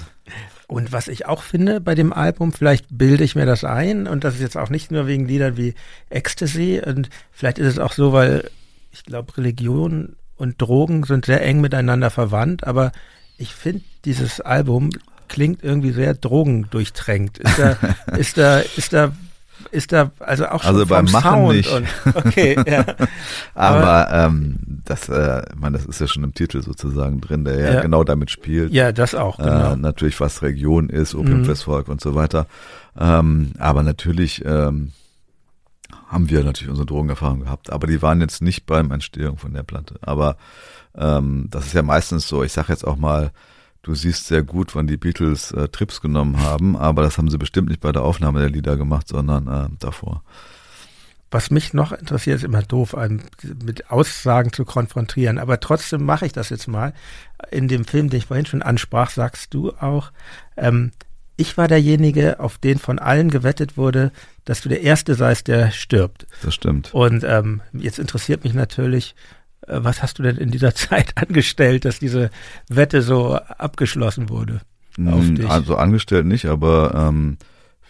Und 0.67 0.93
was 0.93 1.07
ich 1.07 1.25
auch 1.25 1.41
finde 1.41 1.81
bei 1.81 1.95
dem 1.95 2.13
Album, 2.13 2.53
vielleicht 2.53 2.85
bilde 2.89 3.23
ich 3.23 3.35
mir 3.35 3.45
das 3.45 3.63
ein, 3.63 4.07
und 4.07 4.23
das 4.23 4.35
ist 4.35 4.41
jetzt 4.41 4.57
auch 4.57 4.69
nicht 4.69 4.91
nur 4.91 5.05
wegen 5.05 5.27
Liedern 5.27 5.57
wie 5.57 5.73
Ecstasy, 6.09 6.81
und 6.85 7.09
vielleicht 7.31 7.57
ist 7.57 7.67
es 7.67 7.79
auch 7.79 7.91
so, 7.91 8.13
weil 8.13 8.49
ich 8.91 9.03
glaube, 9.03 9.35
Religion 9.37 10.15
und 10.37 10.61
Drogen 10.61 11.03
sind 11.03 11.25
sehr 11.25 11.43
eng 11.43 11.61
miteinander 11.61 12.09
verwandt, 12.09 12.65
aber 12.65 12.91
ich 13.37 13.53
finde, 13.53 13.83
dieses 14.05 14.39
Album 14.39 14.91
klingt 15.27 15.63
irgendwie 15.63 15.91
sehr 15.91 16.13
drogendurchtränkt. 16.13 17.37
Ist 17.39 17.57
da, 17.57 17.77
ist 18.17 18.37
da, 18.37 18.59
ist 18.59 18.93
da 18.93 19.11
ist 19.71 19.91
da 19.91 20.11
also 20.19 20.47
auch 20.47 20.63
schon 20.63 20.75
also 20.75 20.85
beim 20.85 21.05
Machen 21.05 21.31
Sound 21.31 21.55
nicht. 21.55 21.71
Und, 21.71 21.87
okay, 22.15 22.55
ja. 22.67 22.85
Aber, 23.55 24.07
Aber 24.07 24.25
ähm, 24.25 24.81
das, 24.85 25.09
äh, 25.09 25.43
meine, 25.55 25.77
das 25.77 25.85
ist 25.85 26.01
ja 26.01 26.07
schon 26.07 26.23
im 26.23 26.33
Titel 26.33 26.61
sozusagen 26.61 27.21
drin, 27.21 27.45
der 27.45 27.59
ja, 27.59 27.73
ja 27.73 27.81
genau 27.81 28.03
damit 28.03 28.31
spielt. 28.31 28.73
Ja, 28.73 28.91
das 28.91 29.15
auch. 29.15 29.39
Äh, 29.39 29.43
genau. 29.43 29.73
Äh, 29.73 29.75
natürlich, 29.77 30.19
was 30.19 30.41
Region 30.41 30.89
ist, 30.89 31.15
Opium 31.15 31.41
mhm. 31.41 31.55
Volk 31.55 31.87
und 31.87 32.01
so 32.01 32.15
weiter. 32.15 32.47
Ähm, 32.99 33.53
aber 33.57 33.83
natürlich 33.83 34.43
ähm, 34.45 34.91
haben 36.07 36.29
wir 36.29 36.43
natürlich 36.43 36.69
unsere 36.69 36.85
Drogenerfahrung 36.85 37.41
gehabt. 37.41 37.71
Aber 37.71 37.87
die 37.87 38.01
waren 38.01 38.19
jetzt 38.21 38.41
nicht 38.41 38.65
beim 38.65 38.91
Entstehung 38.91 39.37
von 39.37 39.53
der 39.53 39.63
Platte. 39.63 39.95
Aber 40.01 40.35
ähm, 40.95 41.47
das 41.49 41.67
ist 41.67 41.73
ja 41.73 41.81
meistens 41.81 42.27
so. 42.27 42.43
Ich 42.43 42.51
sage 42.51 42.73
jetzt 42.73 42.85
auch 42.85 42.97
mal 42.97 43.31
Du 43.83 43.95
siehst 43.95 44.27
sehr 44.27 44.43
gut, 44.43 44.75
wann 44.75 44.85
die 44.85 44.97
Beatles 44.97 45.51
äh, 45.51 45.67
Trips 45.67 46.01
genommen 46.01 46.39
haben, 46.39 46.75
aber 46.75 47.01
das 47.01 47.17
haben 47.17 47.29
sie 47.29 47.39
bestimmt 47.39 47.69
nicht 47.69 47.81
bei 47.81 47.91
der 47.91 48.03
Aufnahme 48.03 48.39
der 48.39 48.49
Lieder 48.49 48.77
gemacht, 48.77 49.07
sondern 49.07 49.47
äh, 49.47 49.69
davor. 49.79 50.23
Was 51.31 51.49
mich 51.49 51.73
noch 51.73 51.91
interessiert, 51.93 52.37
ist 52.37 52.43
immer 52.43 52.61
doof, 52.61 52.93
einen 52.93 53.23
mit 53.63 53.89
Aussagen 53.89 54.51
zu 54.51 54.65
konfrontieren, 54.65 55.37
aber 55.37 55.61
trotzdem 55.61 56.03
mache 56.03 56.25
ich 56.25 56.33
das 56.33 56.49
jetzt 56.49 56.67
mal. 56.67 56.93
In 57.49 57.69
dem 57.69 57.85
Film, 57.85 58.09
den 58.09 58.19
ich 58.19 58.25
vorhin 58.25 58.45
schon 58.45 58.61
ansprach, 58.61 59.09
sagst 59.09 59.53
du 59.53 59.71
auch, 59.71 60.11
ähm, 60.57 60.91
ich 61.37 61.57
war 61.57 61.67
derjenige, 61.67 62.39
auf 62.39 62.57
den 62.59 62.77
von 62.77 62.99
allen 62.99 63.31
gewettet 63.31 63.77
wurde, 63.77 64.11
dass 64.45 64.61
du 64.61 64.69
der 64.69 64.81
Erste 64.81 65.15
seist, 65.15 65.47
der 65.47 65.71
stirbt. 65.71 66.27
Das 66.43 66.53
stimmt. 66.53 66.93
Und 66.93 67.23
ähm, 67.23 67.61
jetzt 67.73 67.97
interessiert 67.97 68.43
mich 68.43 68.53
natürlich, 68.53 69.15
was 69.67 70.01
hast 70.01 70.19
du 70.19 70.23
denn 70.23 70.37
in 70.37 70.51
dieser 70.51 70.75
Zeit 70.75 71.13
angestellt, 71.15 71.85
dass 71.85 71.99
diese 71.99 72.29
Wette 72.67 73.01
so 73.01 73.35
abgeschlossen 73.35 74.29
wurde? 74.29 74.61
Hm, 74.95 75.45
also 75.47 75.75
angestellt 75.75 76.25
nicht, 76.25 76.45
aber 76.45 76.93
ähm, 76.95 77.37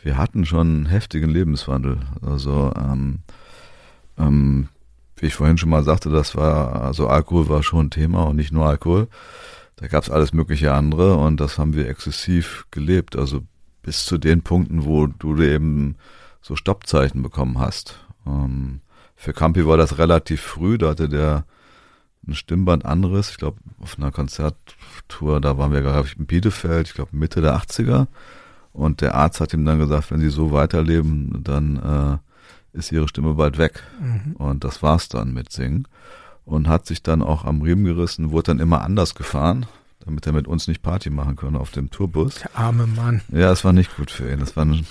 wir 0.03 0.17
hatten 0.17 0.45
schon 0.45 0.67
einen 0.67 0.85
heftigen 0.85 1.29
Lebenswandel. 1.29 1.97
Also 2.21 2.71
ähm, 2.77 3.19
ähm, 4.17 4.67
wie 5.15 5.27
ich 5.27 5.35
vorhin 5.35 5.57
schon 5.57 5.69
mal 5.69 5.83
sagte, 5.83 6.09
das 6.09 6.35
war, 6.35 6.81
also 6.81 7.07
Alkohol 7.07 7.49
war 7.49 7.63
schon 7.63 7.87
ein 7.87 7.91
Thema 7.91 8.23
und 8.23 8.35
nicht 8.35 8.51
nur 8.51 8.65
Alkohol. 8.65 9.07
da 9.75 9.87
gab 9.87 10.03
es 10.03 10.09
alles 10.09 10.33
mögliche 10.33 10.73
andere 10.73 11.15
und 11.15 11.39
das 11.39 11.57
haben 11.57 11.75
wir 11.75 11.87
exzessiv 11.87 12.65
gelebt. 12.71 13.15
Also 13.15 13.41
bis 13.83 14.05
zu 14.05 14.17
den 14.17 14.41
Punkten, 14.41 14.85
wo 14.85 15.07
du 15.07 15.41
eben 15.41 15.95
so 16.41 16.55
Stoppzeichen 16.55 17.21
bekommen 17.21 17.59
hast. 17.59 17.99
Ähm, 18.25 18.81
für 19.15 19.33
Campi 19.33 19.65
war 19.67 19.77
das 19.77 19.99
relativ 19.99 20.41
früh, 20.41 20.77
da 20.77 20.89
hatte 20.89 21.07
der 21.07 21.45
ein 22.27 22.35
Stimmband 22.35 22.85
anderes. 22.85 23.31
Ich 23.31 23.37
glaube, 23.37 23.57
auf 23.79 23.97
einer 23.97 24.11
Konzerttour, 24.11 25.41
da 25.41 25.57
waren 25.57 25.71
wir, 25.71 25.81
glaube 25.81 26.07
ich, 26.07 26.17
in 26.17 26.25
Bielefeld, 26.25 26.87
ich 26.87 26.93
glaube 26.93 27.15
Mitte 27.15 27.41
der 27.41 27.55
80er. 27.55 28.07
Und 28.73 29.01
der 29.01 29.15
Arzt 29.15 29.41
hat 29.41 29.53
ihm 29.53 29.65
dann 29.65 29.79
gesagt, 29.79 30.11
wenn 30.11 30.21
sie 30.21 30.29
so 30.29 30.51
weiterleben, 30.51 31.43
dann 31.43 32.21
äh, 32.73 32.77
ist 32.77 32.91
ihre 32.91 33.07
Stimme 33.07 33.33
bald 33.33 33.57
weg. 33.57 33.83
Mhm. 33.99 34.35
Und 34.37 34.63
das 34.63 34.81
war's 34.81 35.09
dann 35.09 35.33
mit 35.33 35.51
Singen. 35.51 35.87
Und 36.45 36.67
hat 36.67 36.85
sich 36.85 37.03
dann 37.03 37.21
auch 37.21 37.43
am 37.45 37.61
Riemen 37.61 37.85
gerissen, 37.85 38.31
wurde 38.31 38.47
dann 38.47 38.59
immer 38.59 38.81
anders 38.81 39.15
gefahren 39.15 39.65
damit 40.05 40.25
er 40.25 40.33
mit 40.33 40.47
uns 40.47 40.67
nicht 40.67 40.81
Party 40.81 41.09
machen 41.09 41.35
konnte 41.35 41.59
auf 41.59 41.71
dem 41.71 41.89
Tourbus. 41.89 42.35
Der 42.35 42.57
arme 42.57 42.87
Mann. 42.87 43.21
Ja, 43.29 43.51
es 43.51 43.63
war 43.63 43.73
nicht 43.73 43.95
gut 43.95 44.11
für 44.11 44.31
ihn. 44.31 44.39
Das 44.39 44.55
war 44.55 44.63
eine 44.63 44.83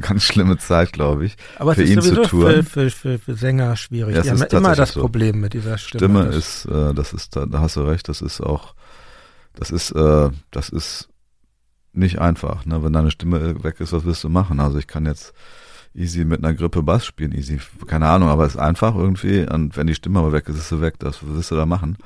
ganz, 0.00 0.22
schlimme 0.22 0.58
Zeit, 0.58 0.92
glaube 0.92 1.26
ich. 1.26 1.36
Aber 1.58 1.74
für 1.74 1.82
es 1.82 1.90
ihn 1.90 1.98
ist 1.98 2.04
sowieso 2.04 2.22
zu 2.22 2.28
touren. 2.28 2.62
Für, 2.64 2.90
für, 2.90 3.18
für, 3.18 3.34
Sänger 3.34 3.76
schwierig. 3.76 4.16
Ja, 4.16 4.22
Die 4.22 4.30
haben 4.30 4.38
ja 4.38 4.58
immer 4.58 4.76
das 4.76 4.92
so. 4.92 5.00
Problem 5.00 5.40
mit 5.40 5.54
dieser 5.54 5.78
Stimme. 5.78 6.22
Stimme 6.22 6.36
ist, 6.36 6.66
äh, 6.66 6.94
das 6.94 7.12
ist, 7.12 7.36
da, 7.36 7.46
da 7.46 7.60
hast 7.60 7.76
du 7.76 7.82
recht, 7.82 8.08
das 8.08 8.22
ist 8.22 8.40
auch, 8.40 8.74
das 9.54 9.70
ist, 9.70 9.90
äh, 9.92 10.30
das 10.50 10.68
ist 10.68 11.08
nicht 11.92 12.18
einfach. 12.18 12.64
Ne? 12.66 12.82
Wenn 12.82 12.92
deine 12.92 13.10
Stimme 13.10 13.62
weg 13.62 13.80
ist, 13.80 13.92
was 13.92 14.04
willst 14.04 14.24
du 14.24 14.28
machen? 14.28 14.60
Also 14.60 14.78
ich 14.78 14.86
kann 14.86 15.06
jetzt 15.06 15.32
easy 15.94 16.24
mit 16.24 16.44
einer 16.44 16.54
Grippe 16.54 16.82
Bass 16.82 17.06
spielen, 17.06 17.32
easy, 17.32 17.60
keine 17.86 18.08
Ahnung, 18.08 18.28
aber 18.28 18.44
es 18.44 18.54
ist 18.54 18.60
einfach 18.60 18.94
irgendwie. 18.94 19.46
Und 19.48 19.76
wenn 19.76 19.86
die 19.86 19.94
Stimme 19.94 20.18
aber 20.18 20.32
weg 20.32 20.48
ist, 20.48 20.56
ist 20.56 20.68
sie 20.68 20.80
weg. 20.80 20.94
Das 20.98 21.22
was 21.22 21.34
willst 21.34 21.50
du 21.50 21.56
da 21.56 21.66
machen? 21.66 21.96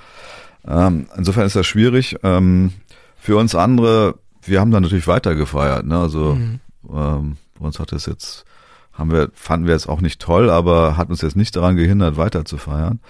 Ähm, 0.68 1.06
insofern 1.16 1.46
ist 1.46 1.56
das 1.56 1.66
schwierig. 1.66 2.16
Ähm, 2.22 2.72
für 3.16 3.36
uns 3.36 3.54
andere, 3.54 4.16
wir 4.42 4.60
haben 4.60 4.70
dann 4.70 4.82
natürlich 4.82 5.06
weiter 5.08 5.34
gefeiert. 5.34 5.86
Ne? 5.86 5.98
Also 5.98 6.34
Mhm. 6.34 6.60
ähm, 6.92 7.36
bei 7.58 7.66
uns 7.66 7.78
hat 7.80 7.92
es 7.92 8.06
jetzt, 8.06 8.44
haben 8.92 9.10
wir, 9.10 9.30
fanden 9.34 9.66
wir 9.66 9.74
jetzt 9.74 9.88
auch 9.88 10.00
nicht 10.00 10.20
toll, 10.20 10.50
aber 10.50 10.96
hat 10.96 11.08
uns 11.10 11.22
jetzt 11.22 11.36
nicht 11.36 11.56
daran 11.56 11.76
gehindert, 11.76 12.16
weiter 12.16 12.44
zu 12.44 12.58
feiern. 12.58 13.00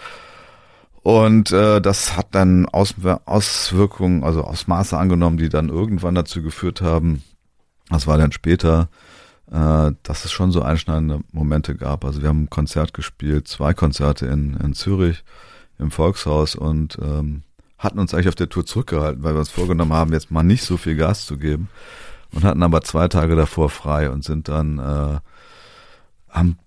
Und 1.02 1.52
äh, 1.52 1.80
das 1.80 2.16
hat 2.16 2.28
dann 2.32 2.66
Aus, 2.66 2.94
Auswirkungen, 3.24 4.24
also 4.24 4.42
Ausmaße 4.44 4.96
angenommen, 4.98 5.38
die 5.38 5.48
dann 5.48 5.68
irgendwann 5.68 6.14
dazu 6.14 6.42
geführt 6.42 6.80
haben, 6.82 7.22
das 7.88 8.06
war 8.06 8.18
dann 8.18 8.32
später, 8.32 8.88
äh, 9.50 9.92
dass 10.02 10.24
es 10.24 10.32
schon 10.32 10.52
so 10.52 10.60
einschneidende 10.62 11.20
Momente 11.32 11.74
gab. 11.74 12.04
Also 12.04 12.20
wir 12.20 12.28
haben 12.28 12.44
ein 12.44 12.50
Konzert 12.50 12.92
gespielt, 12.92 13.48
zwei 13.48 13.72
Konzerte 13.74 14.26
in, 14.26 14.54
in 14.56 14.74
Zürich 14.74 15.24
im 15.78 15.90
Volkshaus 15.90 16.54
und 16.56 16.98
ähm, 17.00 17.42
hatten 17.78 17.98
uns 17.98 18.12
eigentlich 18.12 18.28
auf 18.28 18.34
der 18.34 18.48
Tour 18.48 18.66
zurückgehalten, 18.66 19.22
weil 19.22 19.34
wir 19.34 19.40
uns 19.40 19.50
vorgenommen 19.50 19.92
haben, 19.92 20.12
jetzt 20.12 20.30
mal 20.30 20.42
nicht 20.42 20.64
so 20.64 20.76
viel 20.76 20.96
Gas 20.96 21.26
zu 21.26 21.38
geben 21.38 21.68
und 22.32 22.44
hatten 22.44 22.62
aber 22.62 22.82
zwei 22.82 23.08
Tage 23.08 23.36
davor 23.36 23.70
frei 23.70 24.10
und 24.10 24.24
sind 24.24 24.48
dann 24.48 24.78
äh, 24.78 25.18
haben 26.28 26.58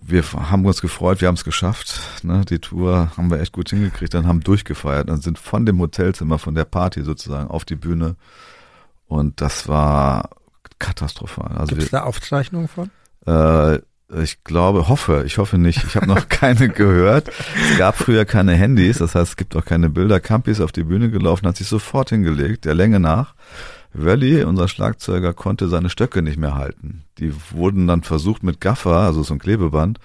wir 0.00 0.22
haben 0.32 0.64
uns 0.64 0.80
gefreut, 0.80 1.20
wir 1.20 1.28
haben 1.28 1.34
es 1.34 1.44
geschafft. 1.44 2.00
Ne? 2.22 2.44
Die 2.48 2.60
Tour 2.60 3.10
haben 3.16 3.30
wir 3.30 3.40
echt 3.40 3.52
gut 3.52 3.70
hingekriegt, 3.70 4.14
dann 4.14 4.28
haben 4.28 4.40
durchgefeiert 4.40 5.10
und 5.10 5.22
sind 5.22 5.38
von 5.38 5.66
dem 5.66 5.80
Hotelzimmer, 5.80 6.38
von 6.38 6.54
der 6.54 6.64
Party 6.64 7.02
sozusagen 7.02 7.50
auf 7.50 7.64
die 7.64 7.74
Bühne. 7.74 8.14
Und 9.08 9.40
das 9.40 9.68
war 9.68 10.30
katastrophal. 10.78 11.58
Also 11.58 11.70
Gibt 11.70 11.82
es 11.82 11.90
da 11.90 12.04
Aufzeichnungen 12.04 12.68
von? 12.68 12.90
äh, 13.26 13.80
ich 14.16 14.42
glaube, 14.42 14.88
hoffe, 14.88 15.24
ich 15.26 15.38
hoffe 15.38 15.58
nicht. 15.58 15.84
Ich 15.84 15.96
habe 15.96 16.06
noch 16.06 16.28
keine 16.28 16.68
gehört. 16.68 17.30
Es 17.70 17.78
gab 17.78 17.96
früher 17.96 18.24
keine 18.24 18.54
Handys, 18.54 18.98
das 18.98 19.14
heißt, 19.14 19.30
es 19.32 19.36
gibt 19.36 19.54
auch 19.54 19.64
keine 19.64 19.90
Bilder. 19.90 20.20
Campi 20.20 20.50
ist 20.50 20.60
auf 20.60 20.72
die 20.72 20.84
Bühne 20.84 21.10
gelaufen, 21.10 21.46
hat 21.46 21.56
sich 21.56 21.68
sofort 21.68 22.10
hingelegt, 22.10 22.64
der 22.64 22.74
Länge 22.74 23.00
nach. 23.00 23.34
Wally, 23.92 24.44
unser 24.44 24.68
Schlagzeuger, 24.68 25.32
konnte 25.34 25.68
seine 25.68 25.90
Stöcke 25.90 26.22
nicht 26.22 26.38
mehr 26.38 26.54
halten. 26.54 27.04
Die 27.18 27.32
wurden 27.50 27.86
dann 27.86 28.02
versucht 28.02 28.42
mit 28.42 28.60
Gaffer, 28.60 28.96
also 28.96 29.22
so 29.22 29.34
ein 29.34 29.38
Klebeband, 29.38 29.98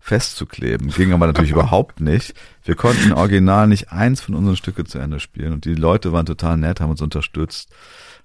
festzukleben. 0.00 0.90
Ging 0.90 1.12
aber 1.12 1.26
natürlich 1.26 1.50
überhaupt 1.52 2.00
nicht. 2.00 2.34
Wir 2.64 2.74
konnten 2.76 3.12
original 3.12 3.66
nicht 3.66 3.90
eins 3.92 4.20
von 4.20 4.34
unseren 4.34 4.56
Stücke 4.56 4.84
zu 4.84 4.98
Ende 4.98 5.18
spielen. 5.18 5.52
Und 5.52 5.64
die 5.64 5.74
Leute 5.74 6.12
waren 6.12 6.26
total 6.26 6.56
nett, 6.56 6.80
haben 6.80 6.90
uns 6.90 7.02
unterstützt, 7.02 7.70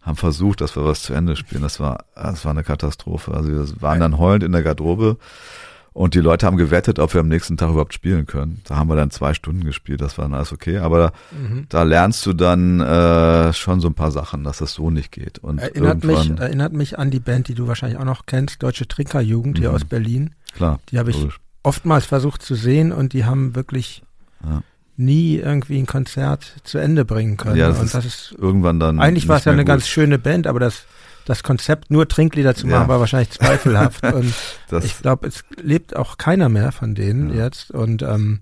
haben 0.04 0.16
versucht, 0.18 0.62
dass 0.62 0.76
wir 0.76 0.86
was 0.86 1.02
zu 1.04 1.14
Ende 1.14 1.36
spielen. 1.36 1.62
Das 1.64 1.80
war, 1.80 2.06
das 2.16 2.44
war 2.46 2.52
eine 2.52 2.64
Katastrophe. 2.64 3.34
Also 3.34 3.50
wir 3.52 3.82
waren 3.82 4.00
dann 4.02 4.18
heulend 4.18 4.44
in 4.44 4.52
der 4.52 4.62
Garderobe 4.62 5.18
und 5.94 6.14
die 6.16 6.20
Leute 6.20 6.46
haben 6.46 6.58
gewettet, 6.58 6.98
ob 7.00 7.14
wir 7.14 7.22
am 7.22 7.28
nächsten 7.28 7.56
Tag 7.56 7.70
überhaupt 7.70 7.94
spielen 7.94 8.26
können. 8.26 8.62
Da 8.66 8.76
haben 8.76 8.90
wir 8.90 8.96
dann 8.96 9.12
zwei 9.12 9.34
Stunden 9.34 9.64
gespielt, 9.64 10.02
das 10.02 10.18
war 10.18 10.26
dann 10.26 10.34
alles 10.34 10.52
okay. 10.52 10.80
Aber 10.80 11.14
Mhm. 11.32 11.68
da 11.70 11.84
lernst 11.84 12.26
du 12.26 12.34
dann 12.34 12.80
äh, 12.82 13.54
schon 13.54 13.80
so 13.80 13.88
ein 13.88 13.94
paar 13.94 14.12
Sachen, 14.12 14.44
dass 14.44 14.58
das 14.58 14.74
so 14.74 14.90
nicht 14.90 15.12
geht. 15.12 15.40
Und 15.40 15.60
Erinnert 15.60 16.04
mich, 16.04 16.32
erinnert 16.32 16.74
mich 16.74 16.98
an 17.00 17.10
die 17.12 17.20
Band, 17.20 17.48
die 17.48 17.54
du 17.54 17.68
wahrscheinlich 17.68 18.00
auch 18.00 18.06
noch 18.06 18.26
kennst, 18.26 18.62
Deutsche 18.64 18.88
Trinkerjugend 18.88 19.58
hier 19.60 19.70
Mhm. 19.70 19.76
aus 19.76 19.86
Berlin. 19.86 20.36
klar, 20.54 20.80
Die 20.90 21.00
habe 21.00 21.12
ich 21.12 21.18
logisch. 21.18 21.40
oftmals 21.64 22.06
versucht 22.06 22.42
zu 22.42 22.56
sehen 22.56 22.92
und 22.92 23.14
die 23.14 23.24
haben 23.26 23.56
wirklich 23.56 24.04
Ja. 24.44 24.62
Nie 24.96 25.38
irgendwie 25.38 25.80
ein 25.80 25.86
Konzert 25.86 26.54
zu 26.64 26.78
Ende 26.78 27.04
bringen 27.06 27.38
können. 27.38 27.56
Ja, 27.56 27.70
das 27.70 27.80
und 27.80 27.86
ist 27.86 27.96
das 27.96 28.06
ist 28.06 28.36
irgendwann 28.38 28.80
dann. 28.80 29.00
eigentlich 29.00 29.28
war 29.28 29.38
es 29.38 29.46
ja 29.46 29.52
eine 29.52 29.66
ganz 29.66 29.84
gut. 29.84 29.90
schöne 29.90 30.20
Band, 30.20 30.48
aber 30.48 30.60
das 30.60 30.86
das 31.26 31.42
Konzept 31.42 31.90
nur 31.90 32.06
Trinklieder 32.08 32.54
zu 32.54 32.68
machen 32.68 32.82
Ja. 32.82 32.88
war 32.90 33.00
wahrscheinlich 33.00 33.32
zweifelhaft 33.32 34.04
und 34.14 34.34
Das, 34.70 34.84
ich 34.84 35.00
glaube, 35.00 35.26
es 35.28 35.44
lebt 35.62 35.96
auch 35.96 36.18
keiner 36.18 36.50
mehr 36.50 36.72
von 36.74 36.96
denen 36.96 37.30
Ja. 37.34 37.46
jetzt 37.46 37.72
und 37.72 38.02
ähm, 38.02 38.42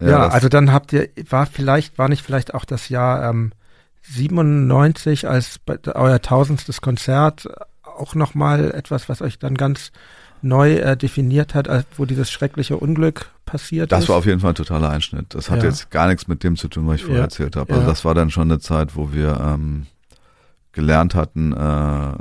ja, 0.00 0.24
das- 0.26 0.34
also 0.34 0.48
dann 0.48 0.72
habt 0.72 0.92
ihr, 0.92 1.08
war 1.28 1.46
vielleicht, 1.46 1.96
war 1.96 2.08
nicht 2.08 2.22
vielleicht 2.24 2.54
auch 2.54 2.64
das 2.64 2.88
Jahr 2.88 3.30
ähm, 3.30 3.52
97 4.02 5.28
als 5.28 5.60
euer 5.94 6.20
tausendstes 6.20 6.80
Konzert 6.80 7.48
auch 7.82 8.14
nochmal 8.14 8.72
etwas, 8.72 9.08
was 9.08 9.20
euch 9.22 9.38
dann 9.38 9.54
ganz 9.54 9.92
neu 10.42 10.74
äh, 10.76 10.96
definiert 10.96 11.54
hat, 11.54 11.68
wo 11.96 12.04
dieses 12.04 12.30
schreckliche 12.30 12.76
Unglück 12.76 13.30
passiert 13.44 13.92
Das 13.92 14.04
ist? 14.04 14.08
war 14.08 14.16
auf 14.16 14.26
jeden 14.26 14.40
Fall 14.40 14.52
ein 14.52 14.54
totaler 14.56 14.90
Einschnitt. 14.90 15.34
Das 15.34 15.50
hat 15.50 15.62
Ja. 15.62 15.68
jetzt 15.68 15.90
gar 15.90 16.08
nichts 16.08 16.28
mit 16.28 16.42
dem 16.44 16.56
zu 16.56 16.68
tun, 16.68 16.86
was 16.86 16.96
ich 16.96 17.02
vorher 17.02 17.18
Ja. 17.18 17.24
erzählt 17.24 17.56
habe. 17.56 17.70
Also 17.72 17.82
Ja. 17.82 17.88
das 17.88 18.04
war 18.04 18.14
dann 18.14 18.30
schon 18.30 18.50
eine 18.50 18.58
Zeit, 18.60 18.96
wo 18.96 19.12
wir 19.12 19.38
ähm, 19.40 19.86
gelernt 20.72 21.14
hatten, 21.14 21.52
äh, 21.52 22.14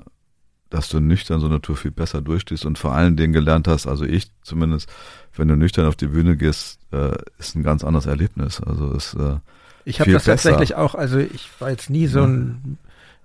dass 0.70 0.90
du 0.90 1.00
nüchtern 1.00 1.40
so 1.40 1.48
eine 1.48 1.62
Tour 1.62 1.78
viel 1.78 1.92
besser 1.92 2.22
durchstehst 2.22 2.66
und 2.66 2.78
vor 2.78 2.94
allen 2.94 3.16
Dingen 3.18 3.34
gelernt 3.34 3.68
hast, 3.68 3.88
also 3.88 4.06
ich 4.06 4.28
zumindest, 4.44 4.90
wenn 5.36 5.48
du 5.48 5.56
nüchtern 5.56 5.86
auf 5.88 5.96
die 5.96 6.08
Bühne 6.08 6.36
gehst, 6.38 6.80
äh, 6.92 7.16
ist 7.40 7.56
ein 7.56 7.64
ganz 7.64 7.84
anderes 7.84 8.06
Erlebnis. 8.06 8.62
Also 8.62 8.94
es 8.94 9.14
äh, 9.16 9.38
Ich 9.86 10.00
habe 10.00 10.12
das 10.12 10.26
besser. 10.26 10.50
tatsächlich 10.50 10.76
auch, 10.76 10.94
also 10.96 11.18
ich 11.20 11.50
war 11.60 11.70
jetzt 11.72 11.90
nie 11.90 12.06
so 12.08 12.22
ein 12.24 12.78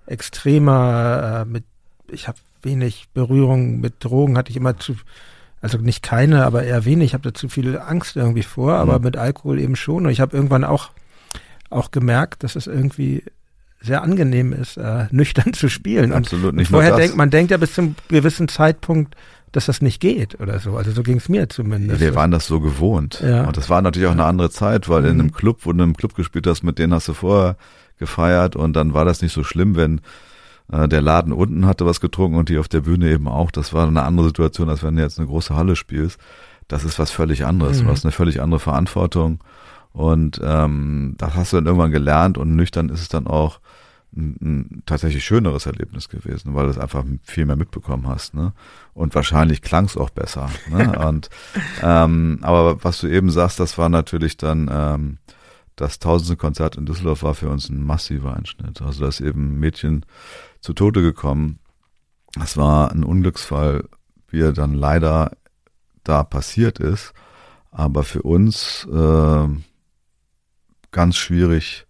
extremer 0.07 1.41
äh, 1.41 1.45
mit, 1.45 1.63
ich 2.11 2.27
habe 2.27 2.37
wenig 2.65 3.05
Berührung 3.13 3.79
mit 3.79 4.03
Drogen, 4.03 4.37
hatte 4.37 4.49
ich 4.51 4.57
immer 4.57 4.77
zu, 4.77 4.95
also 5.61 5.77
nicht 5.77 6.03
keine, 6.03 6.45
aber 6.45 6.63
eher 6.63 6.83
wenig, 6.85 7.07
ich 7.07 7.13
habe 7.13 7.23
da 7.23 7.33
zu 7.33 7.47
viel 7.47 7.77
Angst 7.79 8.15
irgendwie 8.17 8.43
vor, 8.43 8.73
aber 8.73 8.99
Mhm. 8.99 9.05
mit 9.05 9.17
Alkohol 9.17 9.59
eben 9.59 9.75
schon. 9.75 10.05
Und 10.05 10.11
ich 10.11 10.19
habe 10.19 10.35
irgendwann 10.35 10.63
auch, 10.65 10.89
auch 11.69 11.91
gemerkt, 11.91 12.43
dass 12.43 12.55
es 12.55 12.67
irgendwie 12.67 13.23
sehr 13.81 14.01
angenehm 14.01 14.51
ist, 14.51 14.77
äh, 14.77 15.05
nüchtern 15.11 15.53
zu 15.53 15.69
spielen. 15.69 16.11
Und, 16.11 16.17
absolut 16.17 16.49
und 16.49 16.55
nicht 16.55 16.71
nur 16.71 16.81
vorher 16.81 16.97
denkt 16.97 17.15
man 17.15 17.29
denkt 17.29 17.51
ja 17.51 17.57
bis 17.57 17.73
zum 17.73 17.95
gewissen 18.09 18.47
Zeitpunkt, 18.47 19.15
dass 19.51 19.67
das 19.67 19.81
nicht 19.81 20.01
geht 20.01 20.39
oder 20.41 20.59
so. 20.59 20.75
Also 20.75 20.91
so 20.91 21.01
ging 21.03 21.17
es 21.17 21.29
mir 21.29 21.47
zumindest. 21.49 22.01
wir 22.01 22.13
waren 22.15 22.31
das 22.31 22.45
so 22.45 22.59
gewohnt. 22.59 23.21
Ja. 23.25 23.45
Und 23.45 23.55
das 23.55 23.69
war 23.69 23.81
natürlich 23.81 24.07
auch 24.09 24.11
eine 24.13 24.25
andere 24.25 24.49
Zeit, 24.49 24.89
weil 24.89 25.05
in 25.05 25.13
Mhm. 25.15 25.19
einem 25.21 25.31
Club, 25.33 25.59
wo 25.63 25.71
du 25.71 25.83
im 25.83 25.95
Club 25.95 26.13
gespielt 26.15 26.45
hast, 26.47 26.63
mit 26.63 26.77
denen 26.79 26.93
hast 26.93 27.07
du 27.07 27.13
vorher 27.13 27.55
gefeiert 27.97 28.55
und 28.57 28.73
dann 28.73 28.93
war 28.93 29.05
das 29.05 29.21
nicht 29.21 29.33
so 29.33 29.43
schlimm, 29.43 29.75
wenn 29.77 30.01
der 30.67 31.01
Laden 31.01 31.31
unten 31.31 31.65
hatte 31.65 31.85
was 31.85 32.01
getrunken 32.01 32.37
und 32.37 32.49
die 32.49 32.57
auf 32.57 32.67
der 32.67 32.81
Bühne 32.81 33.11
eben 33.11 33.27
auch. 33.27 33.51
Das 33.51 33.73
war 33.73 33.87
eine 33.87 34.03
andere 34.03 34.27
Situation, 34.27 34.69
als 34.69 34.83
wenn 34.83 34.95
du 34.95 35.01
jetzt 35.01 35.19
eine 35.19 35.27
große 35.27 35.55
Halle 35.55 35.75
spielst. 35.75 36.19
Das 36.67 36.83
ist 36.83 36.97
was 36.97 37.11
völlig 37.11 37.45
anderes. 37.45 37.81
Mhm. 37.81 37.85
Du 37.85 37.91
hast 37.91 38.05
eine 38.05 38.11
völlig 38.11 38.41
andere 38.41 38.59
Verantwortung 38.59 39.43
und 39.93 40.41
ähm, 40.43 41.15
das 41.17 41.35
hast 41.35 41.53
du 41.53 41.57
dann 41.57 41.67
irgendwann 41.67 41.91
gelernt 41.91 42.37
und 42.37 42.55
nüchtern 42.55 42.89
ist 42.89 43.01
es 43.01 43.09
dann 43.09 43.27
auch 43.27 43.59
ein, 44.15 44.37
ein 44.41 44.83
tatsächlich 44.85 45.23
schöneres 45.23 45.65
Erlebnis 45.65 46.09
gewesen, 46.09 46.55
weil 46.55 46.65
du 46.65 46.71
es 46.71 46.77
einfach 46.77 47.03
viel 47.23 47.45
mehr 47.45 47.55
mitbekommen 47.55 48.07
hast, 48.07 48.33
ne? 48.33 48.53
Und 48.93 49.13
wahrscheinlich 49.13 49.61
klang 49.61 49.85
es 49.85 49.97
auch 49.97 50.09
besser, 50.09 50.49
ne? 50.69 50.97
Und 51.07 51.29
ähm, 51.83 52.39
aber 52.41 52.83
was 52.83 52.99
du 52.99 53.07
eben 53.07 53.29
sagst, 53.29 53.59
das 53.59 53.77
war 53.77 53.89
natürlich 53.89 54.37
dann 54.37 54.69
ähm, 54.71 55.17
das 55.75 55.99
tausendste 55.99 56.37
Konzert 56.37 56.77
in 56.77 56.85
Düsseldorf 56.85 57.23
war 57.23 57.35
für 57.35 57.49
uns 57.49 57.69
ein 57.69 57.83
massiver 57.83 58.35
Einschnitt. 58.35 58.81
Also 58.81 59.01
da 59.01 59.09
ist 59.09 59.19
eben 59.19 59.59
Mädchen 59.59 60.05
zu 60.65 60.73
Tode 60.73 61.03
gekommen. 61.03 61.59
Das 62.33 62.57
war 62.57 62.91
ein 62.91 63.03
Unglücksfall, 63.03 63.87
wie 64.29 64.41
er 64.41 64.51
dann 64.51 64.73
leider 64.73 65.31
da 66.03 66.23
passiert 66.23 66.79
ist, 66.79 67.13
aber 67.71 68.03
für 68.03 68.23
uns 68.23 68.85
äh, 68.91 69.47
ganz 70.91 71.17
schwierig. 71.17 71.85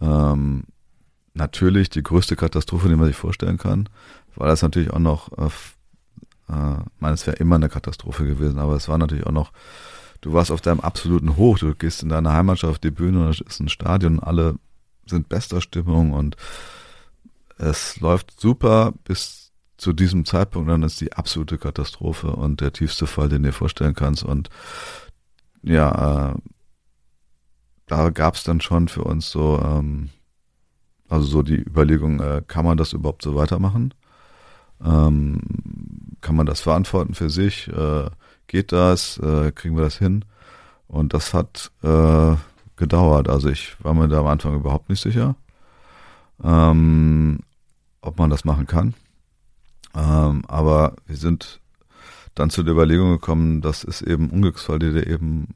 Ähm, 0.00 0.64
natürlich 1.34 1.90
die 1.90 2.02
größte 2.02 2.36
Katastrophe, 2.36 2.88
die 2.88 2.94
man 2.94 3.06
sich 3.06 3.16
vorstellen 3.16 3.58
kann, 3.58 3.88
weil 4.36 4.48
das 4.48 4.62
natürlich 4.62 4.92
auch 4.92 5.00
noch, 5.00 5.36
äh, 5.36 5.46
äh, 6.48 6.80
ich 6.94 7.00
meine, 7.00 7.14
es 7.14 7.26
wäre 7.26 7.38
immer 7.38 7.56
eine 7.56 7.68
Katastrophe 7.68 8.24
gewesen, 8.24 8.60
aber 8.60 8.76
es 8.76 8.88
war 8.88 8.98
natürlich 8.98 9.26
auch 9.26 9.32
noch, 9.32 9.52
du 10.20 10.32
warst 10.32 10.52
auf 10.52 10.60
deinem 10.60 10.80
absoluten 10.80 11.36
Hoch, 11.36 11.58
du 11.58 11.74
gehst 11.74 12.04
in 12.04 12.08
deiner 12.08 12.32
Heimatstadt 12.32 12.70
auf 12.70 12.78
die 12.78 12.92
Bühne 12.92 13.24
und 13.24 13.30
es 13.30 13.40
ist 13.40 13.60
ein 13.60 13.68
Stadion, 13.68 14.20
alle 14.20 14.54
sind 15.06 15.28
bester 15.28 15.60
Stimmung 15.60 16.12
und 16.12 16.36
es 17.60 18.00
läuft 18.00 18.40
super 18.40 18.92
bis 19.04 19.52
zu 19.76 19.92
diesem 19.92 20.24
Zeitpunkt, 20.24 20.70
dann 20.70 20.82
ist 20.82 21.00
die 21.00 21.12
absolute 21.12 21.58
Katastrophe 21.58 22.28
und 22.28 22.60
der 22.60 22.72
tiefste 22.72 23.06
Fall, 23.06 23.28
den 23.28 23.42
du 23.42 23.48
dir 23.50 23.54
vorstellen 23.54 23.94
kannst. 23.94 24.24
Und 24.24 24.48
ja, 25.62 26.32
äh, 26.32 26.34
da 27.86 28.10
gab 28.10 28.34
es 28.34 28.44
dann 28.44 28.60
schon 28.60 28.88
für 28.88 29.04
uns 29.04 29.30
so, 29.30 29.60
ähm, 29.62 30.10
also 31.08 31.26
so 31.26 31.42
die 31.42 31.56
Überlegung, 31.56 32.20
äh, 32.20 32.42
kann 32.46 32.64
man 32.64 32.76
das 32.76 32.92
überhaupt 32.92 33.22
so 33.22 33.34
weitermachen? 33.34 33.94
Ähm, 34.82 35.40
kann 36.20 36.36
man 36.36 36.46
das 36.46 36.60
verantworten 36.60 37.14
für 37.14 37.30
sich? 37.30 37.68
Äh, 37.68 38.10
geht 38.46 38.72
das? 38.72 39.18
Äh, 39.18 39.52
kriegen 39.52 39.76
wir 39.76 39.84
das 39.84 39.96
hin? 39.98 40.24
Und 40.86 41.14
das 41.14 41.34
hat 41.34 41.72
äh, 41.82 42.36
gedauert. 42.76 43.28
Also 43.28 43.48
ich 43.48 43.76
war 43.82 43.94
mir 43.94 44.08
da 44.08 44.20
am 44.20 44.26
Anfang 44.26 44.54
überhaupt 44.54 44.88
nicht 44.88 45.00
sicher, 45.00 45.36
ähm, 46.42 47.40
ob 48.02 48.18
man 48.18 48.30
das 48.30 48.44
machen 48.44 48.66
kann. 48.66 48.94
Ähm, 49.94 50.44
aber 50.46 50.96
wir 51.06 51.16
sind 51.16 51.60
dann 52.34 52.50
zu 52.50 52.62
der 52.62 52.74
Überlegung 52.74 53.10
gekommen, 53.10 53.60
das 53.60 53.84
ist 53.84 54.02
eben 54.02 54.30
Unglücksfall, 54.30 54.78
der 54.78 54.92
dir 54.92 55.06
eben 55.06 55.48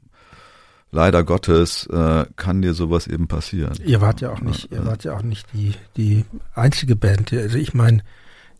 leider 0.91 1.23
Gottes 1.23 1.87
äh, 1.87 2.25
kann 2.35 2.61
dir 2.61 2.73
sowas 2.73 3.07
eben 3.07 3.27
passieren. 3.27 3.73
Ihr 3.83 4.01
wart 4.01 4.21
ja 4.21 4.31
auch 4.31 4.41
nicht, 4.41 4.71
ihr 4.71 4.85
wart 4.85 5.03
ja 5.03 5.15
auch 5.15 5.23
nicht 5.23 5.47
die 5.53 5.73
die 5.97 6.25
einzige 6.53 6.95
Band. 6.95 7.33
Also 7.33 7.57
ich 7.57 7.73
meine, 7.73 8.01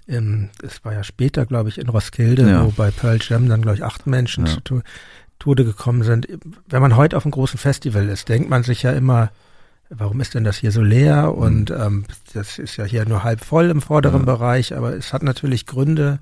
ähm, 0.08 0.50
es 0.62 0.84
war 0.84 0.94
ja 0.94 1.04
später, 1.04 1.46
glaube 1.46 1.70
ich, 1.70 1.78
in 1.78 1.90
Roskilde, 1.90 2.50
ja. 2.50 2.66
wo 2.66 2.72
bei 2.72 2.92
Pearl 2.92 3.20
Jam 3.22 3.48
dann 3.48 3.62
glaube 3.62 3.78
ich 3.78 3.84
acht 3.84 4.08
Menschen 4.08 4.46
ja. 4.46 4.58
zu 4.64 4.82
Tode 5.40 5.66
gekommen 5.66 6.04
sind. 6.04 6.28
Wenn 6.68 6.82
man 6.82 6.96
heute 6.96 7.18
auf 7.18 7.26
einem 7.26 7.32
großen 7.32 7.60
Festival 7.60 8.08
ist, 8.10 8.30
denkt 8.30 8.50
man 8.50 8.64
sich 8.64 8.84
ja 8.84 8.92
immer, 8.92 9.32
warum 9.90 10.20
ist 10.22 10.34
denn 10.34 10.44
das 10.44 10.58
hier 10.58 10.72
so 10.72 10.82
leer? 10.82 11.32
Mhm. 11.32 11.38
Und 11.38 11.72
ähm, 11.72 12.06
das 12.34 12.60
ist 12.60 12.78
ja 12.78 12.86
hier 12.86 13.08
nur 13.08 13.24
halb 13.24 13.44
voll 13.44 13.70
im 13.70 13.82
vorderen 13.82 14.22
ja. 14.22 14.34
Bereich, 14.34 14.76
aber 14.76 14.96
es 14.96 15.14
hat 15.14 15.24
natürlich 15.24 15.66
Gründe. 15.66 16.20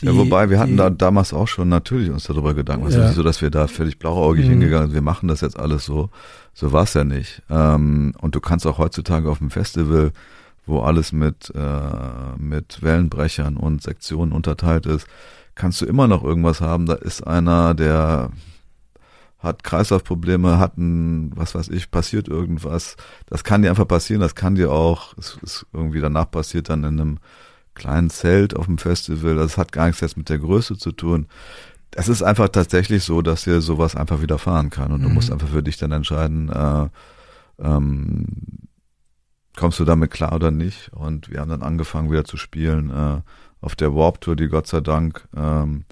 Die, 0.00 0.06
ja, 0.06 0.16
wobei 0.16 0.50
wir 0.50 0.58
hatten 0.58 0.76
da 0.76 0.90
damals 0.90 1.32
auch 1.32 1.48
schon 1.48 1.68
natürlich 1.68 2.10
uns 2.10 2.24
darüber 2.24 2.54
Gedanken. 2.54 2.86
Es 2.86 2.94
ja. 2.94 3.00
ist 3.00 3.06
nicht 3.08 3.16
so, 3.16 3.22
dass 3.22 3.42
wir 3.42 3.50
da 3.50 3.66
völlig 3.66 3.98
blauäugig 3.98 4.46
mhm. 4.46 4.50
hingegangen 4.50 4.88
sind. 4.88 4.94
Wir 4.94 5.02
machen 5.02 5.28
das 5.28 5.40
jetzt 5.40 5.58
alles 5.58 5.84
so. 5.84 6.10
So 6.54 6.72
war 6.72 6.84
es 6.84 6.94
ja 6.94 7.04
nicht. 7.04 7.42
Ähm, 7.50 8.14
und 8.20 8.34
du 8.34 8.40
kannst 8.40 8.66
auch 8.66 8.78
heutzutage 8.78 9.30
auf 9.30 9.38
dem 9.38 9.50
Festival, 9.50 10.12
wo 10.66 10.80
alles 10.80 11.12
mit 11.12 11.52
äh, 11.54 12.38
mit 12.38 12.82
Wellenbrechern 12.82 13.56
und 13.56 13.82
Sektionen 13.82 14.32
unterteilt 14.32 14.86
ist, 14.86 15.06
kannst 15.54 15.80
du 15.80 15.86
immer 15.86 16.06
noch 16.06 16.22
irgendwas 16.22 16.60
haben. 16.60 16.86
Da 16.86 16.94
ist 16.94 17.26
einer, 17.26 17.74
der 17.74 18.30
hat 19.40 19.64
Kreislaufprobleme, 19.64 20.58
hat 20.58 20.76
ein, 20.76 21.32
was 21.34 21.54
weiß 21.54 21.68
ich, 21.68 21.90
passiert 21.90 22.28
irgendwas. 22.28 22.96
Das 23.26 23.42
kann 23.42 23.62
dir 23.62 23.70
einfach 23.70 23.88
passieren, 23.88 24.20
das 24.20 24.34
kann 24.34 24.54
dir 24.54 24.70
auch, 24.70 25.16
es 25.16 25.38
ist 25.42 25.66
irgendwie 25.72 26.00
danach 26.00 26.30
passiert 26.30 26.68
dann 26.68 26.84
in 26.84 27.00
einem 27.00 27.18
kleinen 27.74 28.10
Zelt 28.10 28.54
auf 28.54 28.66
dem 28.66 28.78
Festival. 28.78 29.36
Das 29.36 29.56
hat 29.56 29.72
gar 29.72 29.86
nichts 29.86 30.00
jetzt 30.00 30.18
mit 30.18 30.28
der 30.28 30.38
Größe 30.38 30.76
zu 30.76 30.92
tun. 30.92 31.26
Es 31.92 32.08
ist 32.08 32.22
einfach 32.22 32.48
tatsächlich 32.50 33.02
so, 33.02 33.22
dass 33.22 33.44
dir 33.44 33.60
sowas 33.62 33.96
einfach 33.96 34.20
widerfahren 34.20 34.70
kann 34.70 34.92
und 34.92 35.00
mhm. 35.00 35.04
du 35.04 35.10
musst 35.10 35.32
einfach 35.32 35.48
für 35.48 35.62
dich 35.62 35.78
dann 35.78 35.92
entscheiden, 35.92 36.50
äh, 36.50 36.88
ähm, 37.58 38.26
kommst 39.56 39.80
du 39.80 39.84
damit 39.84 40.10
klar 40.10 40.34
oder 40.34 40.50
nicht? 40.50 40.92
Und 40.92 41.30
wir 41.30 41.40
haben 41.40 41.50
dann 41.50 41.62
angefangen 41.62 42.10
wieder 42.10 42.24
zu 42.24 42.36
spielen 42.36 42.90
äh, 42.90 43.20
auf 43.60 43.74
der 43.74 43.94
Warp 43.94 44.20
Tour, 44.20 44.36
die 44.36 44.48
Gott 44.48 44.66
sei 44.66 44.80
Dank 44.80 45.26
ähm, 45.36 45.84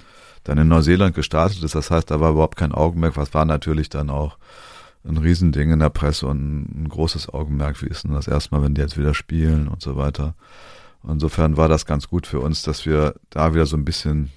dann 0.48 0.58
in 0.58 0.68
Neuseeland 0.68 1.14
gestartet 1.14 1.62
ist. 1.62 1.74
Das 1.74 1.90
heißt, 1.90 2.10
da 2.10 2.20
war 2.20 2.30
überhaupt 2.32 2.56
kein 2.56 2.72
Augenmerk. 2.72 3.16
Was 3.16 3.34
war 3.34 3.44
natürlich 3.44 3.90
dann 3.90 4.08
auch 4.08 4.38
ein 5.04 5.18
Riesending 5.18 5.70
in 5.70 5.78
der 5.78 5.90
Presse 5.90 6.26
und 6.26 6.84
ein 6.84 6.88
großes 6.88 7.28
Augenmerk. 7.28 7.82
Wie 7.82 7.86
ist 7.86 8.04
denn 8.04 8.14
das 8.14 8.28
erstmal, 8.28 8.62
wenn 8.62 8.74
die 8.74 8.80
jetzt 8.80 8.98
wieder 8.98 9.14
spielen 9.14 9.68
und 9.68 9.82
so 9.82 9.96
weiter. 9.96 10.34
Insofern 11.06 11.56
war 11.56 11.68
das 11.68 11.86
ganz 11.86 12.08
gut 12.08 12.26
für 12.26 12.40
uns, 12.40 12.62
dass 12.62 12.86
wir 12.86 13.14
da 13.30 13.52
wieder 13.54 13.66
so 13.66 13.76
ein 13.76 13.84
bisschen 13.84 14.30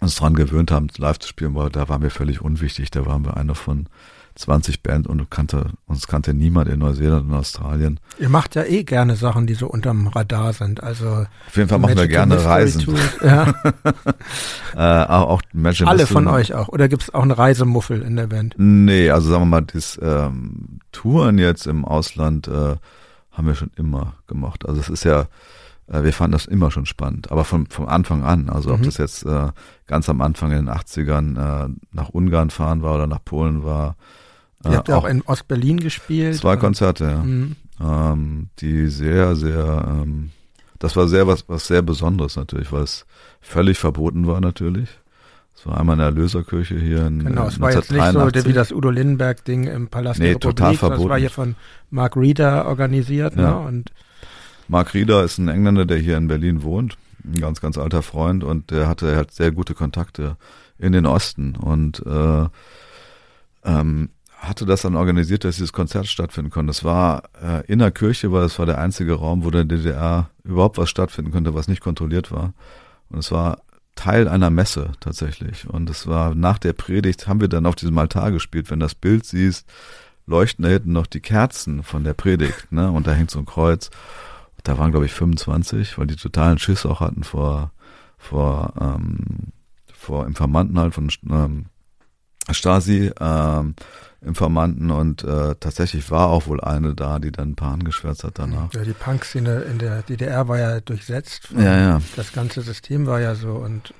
uns 0.00 0.16
dran 0.16 0.34
gewöhnt 0.34 0.72
haben, 0.72 0.88
live 0.98 1.20
zu 1.20 1.28
spielen, 1.28 1.54
weil 1.54 1.70
da 1.70 1.88
waren 1.88 2.02
wir 2.02 2.10
völlig 2.10 2.40
unwichtig. 2.40 2.90
Da 2.90 3.06
waren 3.06 3.24
wir 3.24 3.36
einer 3.36 3.54
von 3.54 3.88
20 4.36 4.82
Band 4.82 5.06
und 5.06 5.30
kannte, 5.30 5.66
uns 5.86 6.08
kannte 6.08 6.34
niemand 6.34 6.68
in 6.68 6.80
Neuseeland 6.80 7.28
und 7.28 7.34
Australien. 7.34 8.00
Ihr 8.18 8.28
macht 8.28 8.56
ja 8.56 8.64
eh 8.64 8.82
gerne 8.82 9.14
Sachen, 9.14 9.46
die 9.46 9.54
so 9.54 9.68
unterm 9.68 10.08
Radar 10.08 10.52
sind. 10.52 10.82
Also 10.82 11.26
auf 11.46 11.56
jeden 11.56 11.68
Fall 11.68 11.78
machen 11.78 11.96
wir 11.96 12.08
gerne 12.08 12.44
Reisen. 12.44 12.84
Ja. 13.22 13.54
äh, 14.74 15.06
auch 15.06 15.42
Magic 15.52 15.86
Alle 15.86 16.06
von 16.06 16.26
euch 16.26 16.52
auch. 16.54 16.68
Oder 16.68 16.88
gibt 16.88 17.04
es 17.04 17.14
auch 17.14 17.22
einen 17.22 17.30
Reisemuffel 17.30 18.02
in 18.02 18.16
der 18.16 18.26
Band? 18.26 18.54
Nee, 18.58 19.10
also 19.10 19.30
sagen 19.30 19.42
wir 19.42 19.46
mal, 19.46 19.62
das 19.62 19.98
ähm, 20.02 20.80
Touren 20.92 21.38
jetzt 21.38 21.66
im 21.66 21.84
Ausland 21.84 22.48
äh, 22.48 22.76
haben 23.30 23.46
wir 23.46 23.54
schon 23.54 23.70
immer 23.76 24.14
gemacht. 24.26 24.66
Also 24.66 24.80
es 24.80 24.88
ist 24.88 25.04
ja 25.04 25.26
äh, 25.86 26.02
wir 26.02 26.12
fanden 26.12 26.32
das 26.32 26.46
immer 26.46 26.70
schon 26.70 26.86
spannend, 26.86 27.30
aber 27.30 27.44
von, 27.44 27.66
vom 27.66 27.86
Anfang 27.86 28.24
an, 28.24 28.48
also 28.48 28.70
mhm. 28.70 28.74
ob 28.76 28.82
das 28.82 28.98
jetzt 28.98 29.24
äh, 29.24 29.48
ganz 29.86 30.08
am 30.08 30.20
Anfang 30.20 30.50
in 30.52 30.66
den 30.66 30.70
80ern 30.70 31.66
äh, 31.66 31.68
nach 31.92 32.08
Ungarn 32.08 32.50
fahren 32.50 32.82
war 32.82 32.94
oder 32.94 33.06
nach 33.06 33.24
Polen 33.24 33.64
war, 33.64 33.96
Ihr 34.64 34.76
habt 34.76 34.88
ja 34.88 34.96
auch, 34.96 35.04
auch 35.04 35.08
in 35.08 35.22
Ostberlin 35.22 35.78
gespielt. 35.78 36.36
Zwei 36.36 36.56
Konzerte, 36.56 37.04
ja. 37.04 37.22
Mhm. 37.22 37.56
Ähm, 37.80 38.48
die 38.60 38.88
sehr, 38.88 39.34
sehr, 39.36 39.84
ähm, 39.88 40.30
das 40.78 40.96
war 40.96 41.08
sehr 41.08 41.26
was, 41.26 41.48
was 41.48 41.66
sehr 41.66 41.82
Besonderes 41.82 42.36
natürlich, 42.36 42.72
weil 42.72 42.82
es 42.82 43.06
völlig 43.40 43.78
verboten 43.78 44.26
war 44.26 44.40
natürlich. 44.40 44.88
Es 45.56 45.66
war 45.66 45.78
einmal 45.78 45.94
in 45.94 45.98
der 45.98 46.08
Erlöserkirche 46.08 46.78
hier 46.78 47.06
in 47.06 47.24
Genau, 47.24 47.46
es 47.46 47.60
war 47.60 47.72
jetzt 47.72 47.90
nicht 47.90 48.12
so 48.12 48.20
wie 48.20 48.52
das 48.52 48.72
Udo 48.72 48.90
Lindenberg-Ding 48.90 49.64
im 49.64 49.88
Palast 49.88 50.18
nee, 50.18 50.26
der 50.26 50.34
Republik. 50.36 50.56
total 50.56 50.74
verboten. 50.74 51.02
Das 51.02 51.10
war 51.10 51.18
hier 51.18 51.30
von 51.30 51.54
Mark 51.90 52.16
Reeder 52.16 52.66
organisiert. 52.66 53.36
Ja. 53.36 53.60
Ne? 53.60 53.68
Und 53.68 53.92
Mark 54.68 54.94
Reeder 54.94 55.22
ist 55.22 55.38
ein 55.38 55.48
Engländer, 55.48 55.86
der 55.86 55.98
hier 55.98 56.16
in 56.16 56.28
Berlin 56.28 56.62
wohnt. 56.62 56.96
Ein 57.24 57.40
ganz, 57.40 57.60
ganz 57.60 57.78
alter 57.78 58.02
Freund 58.02 58.44
und 58.44 58.70
der 58.70 58.88
hatte 58.88 59.10
er 59.10 59.16
hat 59.16 59.30
sehr 59.30 59.52
gute 59.52 59.74
Kontakte 59.74 60.36
in 60.78 60.92
den 60.92 61.06
Osten 61.06 61.56
und 61.56 62.04
äh, 62.04 62.46
ähm, 63.64 64.10
hatte 64.48 64.66
das 64.66 64.82
dann 64.82 64.96
organisiert, 64.96 65.44
dass 65.44 65.56
dieses 65.56 65.72
Konzert 65.72 66.06
stattfinden 66.06 66.50
konnte. 66.50 66.70
Das 66.70 66.84
war 66.84 67.24
äh, 67.42 67.64
in 67.66 67.78
der 67.78 67.90
Kirche, 67.90 68.32
weil 68.32 68.44
es 68.44 68.58
war 68.58 68.66
der 68.66 68.78
einzige 68.78 69.14
Raum, 69.14 69.44
wo 69.44 69.50
der 69.50 69.64
DDR 69.64 70.30
überhaupt 70.44 70.78
was 70.78 70.90
stattfinden 70.90 71.32
konnte, 71.32 71.54
was 71.54 71.68
nicht 71.68 71.80
kontrolliert 71.80 72.30
war. 72.32 72.52
Und 73.10 73.18
es 73.18 73.30
war 73.30 73.58
Teil 73.94 74.28
einer 74.28 74.50
Messe 74.50 74.92
tatsächlich. 75.00 75.68
Und 75.68 75.88
es 75.90 76.06
war 76.06 76.34
nach 76.34 76.58
der 76.58 76.72
Predigt, 76.72 77.26
haben 77.28 77.40
wir 77.40 77.48
dann 77.48 77.66
auf 77.66 77.76
diesem 77.76 77.96
Altar 77.98 78.32
gespielt. 78.32 78.70
Wenn 78.70 78.80
das 78.80 78.94
Bild 78.94 79.24
siehst, 79.24 79.66
leuchten 80.26 80.64
da 80.64 80.70
hinten 80.70 80.92
noch 80.92 81.06
die 81.06 81.20
Kerzen 81.20 81.82
von 81.82 82.04
der 82.04 82.14
Predigt, 82.14 82.72
ne? 82.72 82.90
Und 82.90 83.06
da 83.06 83.12
hängt 83.12 83.30
so 83.30 83.38
ein 83.38 83.46
Kreuz. 83.46 83.90
Da 84.62 84.78
waren, 84.78 84.90
glaube 84.90 85.06
ich, 85.06 85.12
25, 85.12 85.98
weil 85.98 86.06
die 86.06 86.16
totalen 86.16 86.58
Schiss 86.58 86.86
auch 86.86 87.00
hatten 87.00 87.22
vor, 87.22 87.70
vor, 88.16 88.72
ähm, 88.80 89.52
vor 89.92 90.26
Informanten 90.26 90.78
halt 90.78 90.94
von 90.94 91.10
ähm, 91.30 91.66
Stasi. 92.50 93.10
Ähm, 93.20 93.74
Informanten 94.24 94.90
und 94.90 95.22
äh, 95.22 95.54
tatsächlich 95.60 96.10
war 96.10 96.28
auch 96.28 96.46
wohl 96.46 96.60
eine 96.60 96.94
da, 96.94 97.18
die 97.18 97.30
dann 97.30 97.50
ein 97.50 97.56
paar 97.56 97.74
angeschwärzt 97.74 98.24
hat 98.24 98.38
danach. 98.38 98.72
Ja, 98.72 98.82
die 98.82 98.92
Punk-Szene 98.92 99.62
in 99.70 99.78
der 99.78 100.02
DDR 100.02 100.48
war 100.48 100.58
ja 100.58 100.80
durchsetzt. 100.80 101.50
Ja, 101.56 101.76
ja. 101.76 102.00
Das 102.16 102.32
ganze 102.32 102.62
System 102.62 103.06
war 103.06 103.20
ja 103.20 103.34
so 103.34 103.52
und 103.52 103.92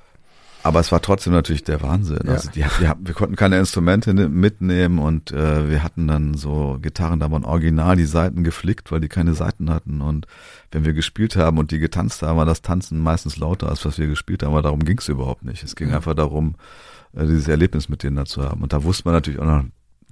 aber 0.63 0.81
es 0.81 0.91
war 0.91 1.03
trotzdem 1.03 1.35
natürlich 1.35 1.63
der 1.63 1.83
Wahnsinn. 1.83 2.21
Ja. 2.25 2.33
Also 2.33 2.51
die, 2.51 2.63
die, 2.63 2.91
wir 2.99 3.15
konnten 3.15 3.37
keine 3.37 3.59
Instrumente 3.59 4.15
mitnehmen 4.15 4.99
und 4.99 5.31
äh, 5.31 5.69
wir 5.69 5.83
hatten 5.83 6.09
dann 6.09 6.33
so 6.33 6.79
Gitarren, 6.81 7.21
da 7.21 7.31
waren 7.31 7.45
original 7.45 7.97
die 7.97 8.07
Seiten 8.07 8.45
geflickt, 8.45 8.91
weil 8.91 9.01
die 9.01 9.11
keine 9.11 9.35
Seiten 9.35 9.69
hatten. 9.69 10.01
Und 10.01 10.27
wenn 10.73 10.87
wir 10.87 10.95
gespielt 10.95 11.37
haben 11.37 11.59
und 11.59 11.71
die 11.71 11.81
getanzt 11.81 12.23
haben, 12.23 12.39
war 12.39 12.47
das 12.47 12.63
Tanzen 12.63 12.99
meistens 12.99 13.37
lauter, 13.37 13.69
als 13.69 13.85
was 13.85 13.99
wir 13.99 14.07
gespielt 14.07 14.43
haben. 14.43 14.53
Aber 14.53 14.63
darum 14.63 14.87
ging 14.87 14.97
es 14.97 15.09
überhaupt 15.09 15.45
nicht. 15.45 15.63
Es 15.63 15.77
ging 15.77 15.93
einfach 15.93 16.15
darum, 16.15 16.55
äh, 16.55 16.94
dieses 17.23 17.49
Erlebnis 17.49 17.89
mit 17.89 18.03
denen 18.03 18.17
da 18.17 18.25
zu 18.25 18.43
haben. 18.43 18.63
Und 18.63 18.73
da 18.73 18.83
wusste 18.85 19.05
man 19.07 19.15
natürlich 19.15 19.41
auch 19.41 19.47
noch, 19.47 19.65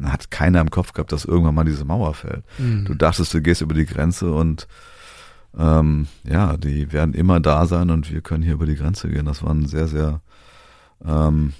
hat 0.02 0.30
keiner 0.30 0.60
im 0.60 0.70
Kopf 0.70 0.92
gehabt, 0.92 1.12
dass 1.12 1.24
irgendwann 1.24 1.54
mal 1.54 1.64
diese 1.64 1.84
Mauer 1.84 2.14
fällt. 2.14 2.44
Mhm. 2.58 2.84
Du 2.84 2.94
dachtest, 2.94 3.34
du 3.34 3.40
gehst 3.40 3.60
über 3.60 3.74
die 3.74 3.86
Grenze 3.86 4.32
und 4.32 4.66
ähm, 5.56 6.06
ja, 6.24 6.56
die 6.56 6.92
werden 6.92 7.14
immer 7.14 7.40
da 7.40 7.66
sein 7.66 7.90
und 7.90 8.10
wir 8.10 8.20
können 8.22 8.42
hier 8.42 8.54
über 8.54 8.66
die 8.66 8.76
Grenze 8.76 9.08
gehen. 9.08 9.26
Das 9.26 9.42
waren 9.42 9.66
sehr, 9.66 9.86
sehr 9.86 10.20
ähm, 11.04 11.52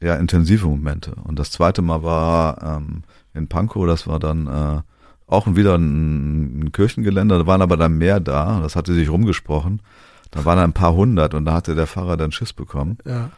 ja, 0.00 0.14
intensive 0.14 0.66
Momente. 0.66 1.14
Und 1.24 1.38
das 1.38 1.50
zweite 1.50 1.82
Mal 1.82 2.02
war 2.02 2.62
ähm, 2.62 3.02
in 3.34 3.48
Pankow, 3.48 3.86
das 3.86 4.06
war 4.06 4.18
dann 4.18 4.46
äh, 4.46 4.80
auch 5.26 5.46
wieder 5.54 5.76
ein, 5.76 6.60
ein 6.60 6.72
Kirchengeländer, 6.72 7.38
da 7.38 7.46
waren 7.46 7.62
aber 7.62 7.76
dann 7.76 7.98
mehr 7.98 8.18
da, 8.18 8.60
das 8.60 8.76
hatte 8.76 8.94
sich 8.94 9.10
rumgesprochen. 9.10 9.82
Da 10.30 10.44
waren 10.44 10.58
ein 10.58 10.72
paar 10.72 10.94
hundert 10.94 11.34
und 11.34 11.46
da 11.46 11.54
hatte 11.54 11.74
der 11.74 11.86
Pfarrer 11.86 12.16
dann 12.16 12.32
Schiss 12.32 12.52
bekommen. 12.52 12.98
Ja. 13.06 13.30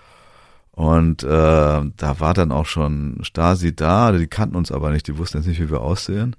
Und 0.72 1.22
äh, 1.24 1.26
da 1.26 2.20
war 2.20 2.34
dann 2.34 2.52
auch 2.52 2.66
schon 2.66 3.18
Stasi 3.22 3.74
da, 3.74 4.12
die 4.12 4.28
kannten 4.28 4.56
uns 4.56 4.70
aber 4.70 4.90
nicht, 4.90 5.08
die 5.08 5.18
wussten 5.18 5.38
jetzt 5.38 5.46
nicht, 5.46 5.60
wie 5.60 5.70
wir 5.70 5.80
aussehen. 5.80 6.36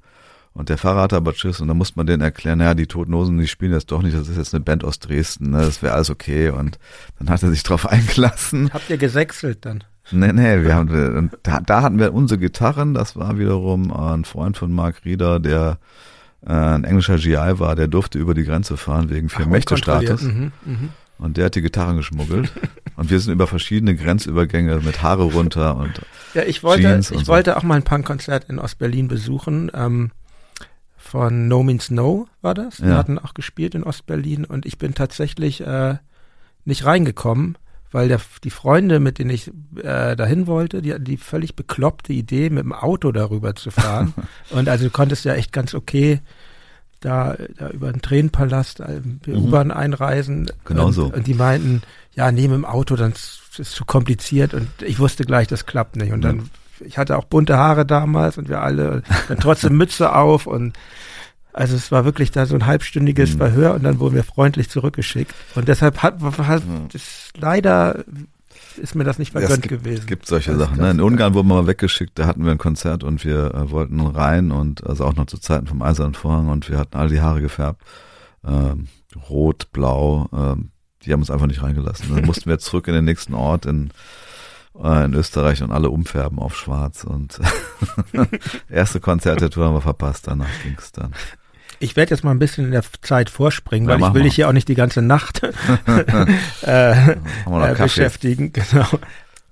Und 0.54 0.70
der 0.70 0.78
Fahrer 0.78 1.02
hatte 1.02 1.16
aber 1.16 1.34
Tschüss 1.34 1.62
und 1.62 1.70
dann 1.70 1.78
musste 1.78 1.98
man 1.98 2.08
denen 2.08 2.22
erklären, 2.22 2.58
naja, 2.60 2.74
die 2.74 2.88
Toten 2.88 3.14
Hosen, 3.14 3.38
die 3.38 3.48
spielen 3.48 3.72
jetzt 3.72 3.92
doch 3.92 4.02
nicht, 4.02 4.18
das 4.18 4.28
ist 4.28 4.38
jetzt 4.38 4.54
eine 4.54 4.64
Band 4.64 4.84
aus 4.84 5.00
Dresden, 5.00 5.52
ne, 5.52 5.60
das 5.60 5.82
wäre 5.82 5.94
alles 5.94 6.10
okay. 6.10 6.50
Und 6.50 6.78
dann 7.20 7.30
hat 7.30 7.42
er 7.44 7.50
sich 7.50 7.64
drauf 7.64 7.88
eingelassen. 7.90 8.70
Habt 8.74 8.90
ihr 8.90 8.98
gesächselt 8.98 9.66
dann? 9.66 9.84
Nee, 10.12 10.34
nee, 10.34 10.64
wir 10.64 10.76
haben, 10.76 11.32
da, 11.44 11.62
da 11.62 11.82
hatten 11.82 12.00
wir 12.00 12.14
unsere 12.14 12.40
Gitarren, 12.40 12.94
das 12.94 13.16
war 13.16 13.38
wiederum 13.38 13.94
ein 13.94 14.26
Freund 14.26 14.58
von 14.58 14.74
Mark 14.74 15.06
Rieder, 15.06 15.40
der 15.40 15.78
äh, 16.46 16.52
ein 16.52 16.84
englischer 16.84 17.18
GI 17.18 17.60
war, 17.60 17.76
der 17.76 17.88
durfte 17.88 18.20
über 18.20 18.34
die 18.34 18.44
Grenze 18.44 18.76
fahren 18.76 19.10
wegen 19.10 19.30
vier 19.30 19.48
Mächtestatus. 19.48 20.24
Mhm, 20.24 20.52
mhm. 20.66 20.90
Und 21.18 21.38
der 21.38 21.46
hat 21.46 21.56
die 21.56 21.62
Gitarren 21.62 21.98
geschmuggelt. 21.98 22.52
und 22.96 23.10
wir 23.10 23.20
sind 23.20 23.34
über 23.34 23.48
verschiedene 23.48 23.96
Grenzübergänge 23.96 24.78
mit 24.82 25.02
Haare 25.02 25.24
runter 25.24 25.76
und 25.78 26.02
Ja, 26.34 26.44
ich 26.44 26.64
wollte, 26.64 26.84
Jeans 26.84 27.12
ich 27.12 27.22
so. 27.22 27.28
wollte 27.28 27.58
auch 27.58 27.64
mal 27.64 27.76
ein 27.76 27.84
Punkkonzert 27.84 28.46
in 28.50 28.60
Ostberlin 28.60 29.08
besuchen. 29.08 29.72
Ähm, 29.74 30.12
von 30.98 31.48
No 31.48 31.64
Means 31.64 31.90
No 31.92 32.28
war 32.42 32.54
das. 32.54 32.82
Wir 32.82 32.90
Ja. 32.92 32.98
hatten 32.98 33.20
auch 33.20 33.34
gespielt 33.34 33.76
in 33.76 33.84
Ostberlin 33.84 34.46
und 34.46 34.66
ich 34.66 34.78
bin 34.78 34.94
tatsächlich 34.94 35.62
äh, 35.62 35.98
nicht 36.64 36.86
reingekommen, 36.86 37.58
weil 37.92 38.08
der, 38.08 38.22
die 38.44 38.52
Freunde, 38.52 39.00
mit 39.00 39.20
denen 39.20 39.32
ich 39.32 39.52
äh, 39.84 40.16
dahin 40.16 40.48
wollte, 40.48 40.82
die 40.82 40.94
hatten 40.94 41.04
die 41.04 41.18
völlig 41.18 41.56
bekloppte 41.56 42.14
Idee, 42.14 42.50
mit 42.50 42.64
dem 42.64 42.72
Auto 42.72 43.12
darüber 43.12 43.56
zu 43.56 43.72
fahren. 43.72 44.14
und 44.52 44.70
also 44.70 44.86
du 44.86 44.92
konntest 44.92 45.26
ja 45.26 45.34
echt 45.34 45.52
ganz 45.52 45.74
okay 45.74 46.22
da, 47.02 47.36
da 47.58 47.70
über 47.70 47.92
den 47.92 48.02
Tränenpalast, 48.02 48.80
äh, 48.80 49.02
per 49.22 49.34
U-Bahn 49.36 49.72
einreisen. 49.72 50.42
Mhm. 50.44 50.48
Genau 50.66 50.86
und, 50.88 50.94
so. 50.94 51.06
Und 51.08 51.28
die 51.28 51.34
meinten, 51.34 51.82
ja, 52.14 52.32
mit 52.32 52.42
dem 52.42 52.66
Auto, 52.66 52.96
dann 52.96 53.12
ist 53.12 53.60
es 53.60 53.72
zu 53.72 53.86
kompliziert 53.86 54.54
und 54.54 54.68
ich 54.82 55.00
wusste 55.00 55.26
gleich, 55.26 55.48
das 55.48 55.66
klappt 55.66 55.96
nicht. 55.96 56.12
Und 56.12 56.22
dann, 56.22 56.50
ich 56.80 56.98
hatte 56.98 57.18
auch 57.18 57.26
bunte 57.26 57.58
Haare 57.58 57.86
damals 57.86 58.38
und 58.38 58.50
wir 58.50 58.62
alle, 58.62 59.04
dann 59.28 59.40
trotzdem 59.40 59.78
Mütze 59.78 60.14
auf 60.16 60.46
und 60.48 60.78
also 61.54 61.76
es 61.76 61.92
war 61.92 62.06
wirklich 62.06 62.32
da 62.32 62.46
so 62.46 62.56
ein 62.56 62.66
halbstündiges 62.66 63.34
Mhm. 63.34 63.38
Verhör 63.38 63.74
und 63.74 63.84
dann 63.84 64.00
wurden 64.00 64.16
wir 64.16 64.24
freundlich 64.24 64.70
zurückgeschickt. 64.70 65.34
Und 65.56 65.68
deshalb 65.68 66.02
hat, 66.02 66.22
hat 66.22 66.64
das, 66.94 67.30
leider 67.38 68.06
ist 68.78 68.96
mir 68.96 69.04
das 69.04 69.20
nicht 69.20 69.34
Ja, 69.34 69.42
vergönnt 69.42 69.66
es 69.66 69.70
gibt, 69.70 69.84
gewesen. 69.84 70.02
Es 70.02 70.08
gibt 70.08 70.28
solche 70.28 70.52
Also 70.52 70.64
Sachen. 70.64 70.78
Ne? 70.78 70.92
In 70.92 71.02
Ungarn 71.02 71.34
wurden 71.34 71.50
wir 71.50 71.56
mal 71.56 71.68
weggeschickt, 71.68 72.18
da 72.18 72.26
hatten 72.26 72.46
wir 72.46 72.52
ein 72.52 72.58
Konzert 72.58 73.04
und 73.04 73.26
wir 73.26 73.54
äh, 73.54 73.70
wollten 73.70 74.00
rein 74.00 74.52
und 74.52 74.86
also 74.88 75.06
auch 75.06 75.16
noch 75.16 75.26
zu 75.26 75.38
Zeiten 75.38 75.68
vom 75.68 75.82
Eisernen 75.82 76.14
Vorhang 76.14 76.48
und 76.48 76.70
wir 76.70 76.78
hatten 76.78 76.98
alle 76.98 77.10
die 77.10 77.22
Haare 77.22 77.42
gefärbt. 77.42 77.82
Ähm, 78.46 78.88
rot, 79.30 79.72
blau, 79.74 80.30
ähm, 80.34 80.71
die 81.06 81.14
haben 81.14 81.22
uns 81.22 81.32
einfach 81.32 81.48
nicht 81.48 81.64
reingelassen. 81.64 82.14
Dann 82.14 82.26
mussten 82.26 82.50
wir 82.50 82.60
zurück 82.60 82.88
in 82.88 82.94
den 82.94 83.06
nächsten 83.06 83.34
Ort 83.34 83.66
in, 83.66 83.92
äh, 84.82 85.06
in 85.06 85.14
Österreich 85.14 85.64
und 85.64 85.72
alle 85.72 85.90
umfärben 85.90 86.40
auf 86.40 86.56
schwarz 86.56 87.04
und 87.04 87.40
erste 88.70 89.00
Konzert 89.00 89.42
der 89.42 89.50
Tour 89.50 89.66
haben 89.66 89.76
wir 89.76 89.82
verpasst, 89.82 90.28
danach 90.28 90.50
ging's 90.64 90.92
dann. 90.92 91.14
Ich 91.80 91.96
werde 91.96 92.12
jetzt 92.12 92.24
mal 92.24 92.30
ein 92.30 92.40
bisschen 92.40 92.66
in 92.66 92.72
der 92.72 92.84
Zeit 93.02 93.32
vorspringen, 93.32 93.90
Ja, 93.90 94.00
weil 94.00 94.10
ich 94.10 94.14
will 94.14 94.24
dich 94.24 94.36
hier 94.36 94.48
auch 94.48 94.54
nicht 94.54 94.68
die 94.68 94.76
ganze 94.76 95.02
Nacht 95.02 95.42
äh, 96.62 97.14
äh, 97.14 97.76
beschäftigen. 97.76 98.54
Genau. 98.54 98.88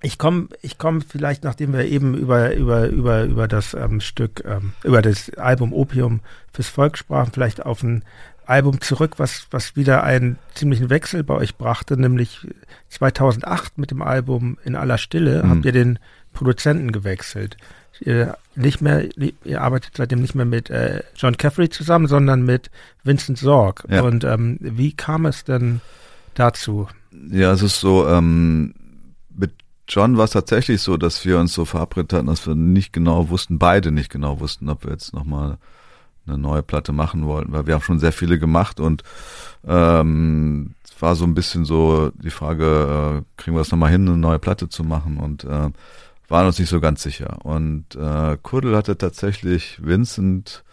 Ich 0.01 0.19
komme, 0.19 0.47
ich 0.61 0.77
komme 0.77 1.01
vielleicht, 1.01 1.43
nachdem 1.43 1.73
wir 1.73 1.85
eben 1.85 2.13
über 2.15 2.53
über 2.53 2.87
über 2.87 3.23
über 3.23 3.47
das 3.47 3.73
ähm, 3.73 3.99
Stück, 3.99 4.43
ähm, 4.45 4.73
über 4.83 5.01
das 5.01 5.31
Album 5.37 5.73
Opium 5.73 6.21
fürs 6.53 6.69
Volk 6.69 6.97
sprachen, 6.99 7.31
vielleicht 7.33 7.65
auf 7.65 7.81
ein 7.81 8.03
Album 8.49 8.81
zurück, 8.81 9.13
was 9.17 9.47
was 9.51 9.75
wieder 9.75 10.03
einen 10.03 10.37
ziemlichen 10.55 10.89
Wechsel 10.89 11.23
bei 11.23 11.35
euch 11.35 11.55
brachte, 11.55 11.97
nämlich 11.97 12.47
2008 12.89 13.77
mit 13.77 13.91
dem 13.91 14.01
Album 14.01 14.57
In 14.63 14.75
aller 14.75 14.97
Stille 14.97 15.43
Mhm. 15.43 15.49
habt 15.49 15.65
ihr 15.65 15.71
den 15.71 15.99
Produzenten 16.33 16.91
gewechselt. 16.91 17.57
Ihr 18.01 18.37
nicht 18.55 18.81
mehr, 18.81 19.09
ihr 19.43 19.61
arbeitet 19.61 19.97
seitdem 19.97 20.21
nicht 20.21 20.33
mehr 20.33 20.45
mit 20.45 20.69
äh, 20.69 21.03
John 21.17 21.35
Caffrey 21.35 21.69
zusammen, 21.69 22.07
sondern 22.07 22.43
mit 22.43 22.71
Vincent 23.03 23.37
Sorg. 23.37 23.83
Ja. 23.89 24.03
Und 24.03 24.23
ähm, 24.23 24.57
wie 24.61 24.93
kam 24.93 25.25
es 25.25 25.43
denn 25.43 25.81
dazu? 26.35 26.87
Ja, 27.29 27.51
es 27.51 27.61
ist 27.61 27.79
so, 27.81 28.07
ähm, 28.07 28.73
mit 29.35 29.51
John 29.89 30.15
war 30.17 30.23
es 30.25 30.31
tatsächlich 30.31 30.81
so, 30.81 30.95
dass 30.95 31.25
wir 31.25 31.39
uns 31.39 31.51
so 31.53 31.65
verabredet 31.65 32.13
hatten, 32.13 32.27
dass 32.27 32.47
wir 32.47 32.55
nicht 32.55 32.93
genau 32.93 33.29
wussten, 33.29 33.59
beide 33.59 33.91
nicht 33.91 34.09
genau 34.09 34.39
wussten, 34.39 34.69
ob 34.69 34.85
wir 34.85 34.91
jetzt 34.91 35.13
nochmal 35.13 35.57
eine 36.29 36.37
neue 36.37 36.63
Platte 36.63 36.91
machen 36.91 37.25
wollten, 37.25 37.51
weil 37.51 37.67
wir 37.67 37.73
haben 37.73 37.81
schon 37.81 37.99
sehr 37.99 38.11
viele 38.11 38.39
gemacht 38.39 38.79
und 38.79 39.03
ähm, 39.67 40.75
es 40.83 41.01
war 41.01 41.15
so 41.15 41.25
ein 41.25 41.33
bisschen 41.33 41.65
so 41.65 42.11
die 42.15 42.29
Frage, 42.29 43.23
äh, 43.23 43.41
kriegen 43.41 43.55
wir 43.55 43.61
es 43.61 43.71
nochmal 43.71 43.91
hin, 43.91 44.07
eine 44.07 44.17
neue 44.17 44.39
Platte 44.39 44.69
zu 44.69 44.83
machen 44.83 45.17
und 45.17 45.43
äh, 45.43 45.69
waren 46.29 46.45
uns 46.45 46.59
nicht 46.59 46.69
so 46.69 46.79
ganz 46.79 47.01
sicher. 47.01 47.37
Und 47.43 47.95
äh, 47.95 48.37
Kuddel 48.41 48.75
hatte 48.75 48.97
tatsächlich 48.97 49.79
Vincent 49.83 50.63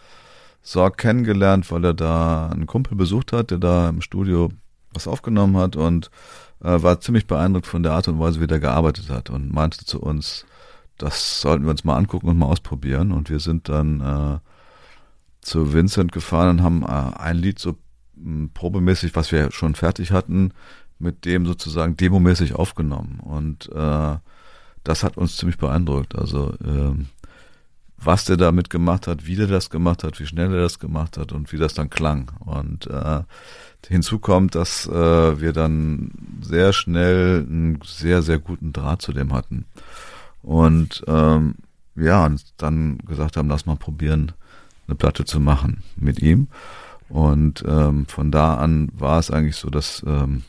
Sorg 0.63 0.99
kennengelernt, 0.99 1.71
weil 1.71 1.85
er 1.85 1.95
da 1.95 2.49
einen 2.49 2.67
Kumpel 2.67 2.97
besucht 2.97 3.33
hat, 3.33 3.51
der 3.51 3.59
da 3.59 3.89
im 3.89 4.01
Studio 4.01 4.51
was 4.93 5.07
aufgenommen 5.07 5.57
hat 5.57 5.77
und 5.77 6.11
äh, 6.63 6.83
war 6.83 7.01
ziemlich 7.01 7.27
beeindruckt 7.27 7.67
von 7.67 7.83
der 7.83 7.93
Art 7.93 8.09
und 8.09 8.19
Weise, 8.19 8.41
wie 8.41 8.47
der 8.47 8.61
gearbeitet 8.61 9.11
hat 9.11 9.31
und 9.31 9.53
meinte 9.53 9.85
zu 9.85 10.01
uns, 10.01 10.45
das 10.99 11.41
sollten 11.41 11.65
wir 11.65 11.71
uns 11.71 11.85
mal 11.85 11.97
angucken 11.97 12.29
und 12.29 12.39
mal 12.39 12.47
ausprobieren. 12.47 13.13
Und 13.13 13.31
wir 13.31 13.41
sind 13.41 13.69
dann 13.69 14.01
äh, 14.01 14.39
zu 15.47 15.73
Vincent 15.73 16.13
gefahren 16.13 16.59
und 16.59 16.63
haben 16.63 16.83
äh, 16.83 17.19
ein 17.19 17.37
Lied 17.37 17.59
so 17.59 17.77
mh, 18.17 18.51
probemäßig, 18.55 19.15
was 19.15 19.33
wir 19.33 19.53
schon 19.53 19.75
fertig 19.75 20.11
hatten, 20.11 20.53
mit 20.99 21.25
dem 21.25 21.47
sozusagen 21.47 21.97
demomäßig 21.97 22.55
aufgenommen. 22.55 23.21
Und 23.21 23.71
äh, 23.73 24.17
das 24.85 25.03
hat 25.03 25.17
uns 25.17 25.37
ziemlich 25.37 25.59
beeindruckt. 25.59 26.17
Also 26.17 26.55
ähm, 26.65 27.07
was 27.99 28.25
der 28.25 28.37
damit 28.37 28.71
gemacht 28.71 29.07
hat, 29.07 29.27
wie 29.27 29.37
der 29.37 29.47
das 29.47 29.71
gemacht 29.71 30.05
hat, 30.05 30.21
wie 30.21 30.27
schnell 30.27 30.53
er 30.53 30.61
das 30.63 30.79
gemacht 30.79 31.17
hat 31.17 31.33
und 31.33 31.53
wie 31.53 31.57
das 31.57 31.75
dann 31.75 31.91
klang. 31.91 32.31
Und 32.41 32.87
äh, 32.89 33.23
hinzu 33.89 34.19
kommt, 34.19 34.55
dass 34.55 34.87
äh, 34.87 35.41
wir 35.41 35.53
dann 35.53 36.11
sehr 36.43 36.73
schnell 36.73 37.47
einen 37.49 37.81
sehr, 37.85 38.23
sehr 38.23 38.39
guten 38.39 38.73
Draht 38.73 39.01
zu 39.01 39.13
dem 39.13 39.33
hatten. 39.33 39.65
Und 40.43 41.05
ähm, 41.07 41.55
ja, 41.95 42.27
und 42.27 42.43
dann 42.59 42.99
gesagt 42.99 43.37
haben, 43.37 43.49
lass 43.49 43.65
mal 43.65 43.77
probieren, 43.77 44.33
eine 44.89 44.95
Platte 44.97 45.25
zu 45.25 45.41
machen 45.41 45.83
mit 45.97 46.21
ihm. 46.21 46.49
Und 47.09 47.65
ähm, 47.67 48.07
von 48.07 48.31
da 48.31 48.55
an 48.55 48.91
war 48.93 49.19
es 49.19 49.31
eigentlich 49.31 49.57
so, 49.57 49.71
dass, 49.71 50.03
ähm, 50.07 50.43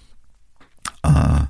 äh, 1.03 1.41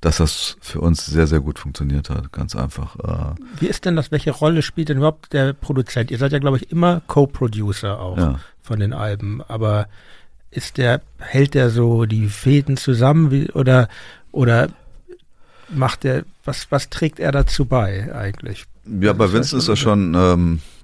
dass 0.00 0.16
das 0.16 0.56
für 0.60 0.80
uns 0.80 1.06
sehr, 1.06 1.26
sehr 1.26 1.40
gut 1.40 1.58
funktioniert 1.58 2.10
hat. 2.10 2.32
Ganz 2.32 2.56
einfach. 2.56 2.96
Äh, 2.96 3.34
Wie 3.60 3.66
ist 3.66 3.84
denn 3.84 3.96
das, 3.96 4.10
welche 4.10 4.32
Rolle 4.32 4.62
spielt 4.62 4.88
denn 4.88 4.98
überhaupt 4.98 5.32
der 5.32 5.52
Produzent? 5.52 6.10
Ihr 6.10 6.18
seid 6.18 6.32
ja, 6.32 6.38
glaube 6.38 6.56
ich, 6.56 6.70
immer 6.72 7.00
Co-Producer 7.06 8.00
auch 8.00 8.16
Ja. 8.18 8.40
von 8.62 8.80
den 8.80 8.92
Alben, 8.92 9.40
aber 9.46 9.86
ist 10.50 10.78
der, 10.78 11.00
hält 11.18 11.54
der 11.54 11.70
so 11.70 12.06
die 12.06 12.26
Fäden 12.26 12.76
zusammen 12.76 13.30
wie, 13.30 13.50
oder, 13.52 13.88
oder 14.32 14.68
macht 15.68 16.02
der, 16.02 16.24
was, 16.44 16.66
was 16.72 16.90
trägt 16.90 17.20
er 17.20 17.30
dazu 17.30 17.66
bei 17.66 18.12
eigentlich? 18.12 18.64
Ja, 19.00 19.12
bei 19.12 19.32
Vincent 19.32 19.60
ist 19.60 19.68
das 19.68 19.78
schon 19.78 20.14
ähm, 20.16 20.58
äh, 20.58 20.79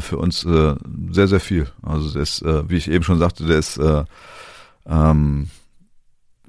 für 0.00 0.18
uns 0.18 0.44
äh, 0.44 0.74
sehr, 1.10 1.28
sehr 1.28 1.40
viel. 1.40 1.68
Also 1.82 2.12
der 2.12 2.22
ist, 2.22 2.42
äh, 2.42 2.68
wie 2.68 2.76
ich 2.76 2.90
eben 2.90 3.04
schon 3.04 3.18
sagte, 3.18 3.46
der 3.46 3.58
ist 3.58 3.78
äh, 3.78 4.04
ähm, 4.86 5.48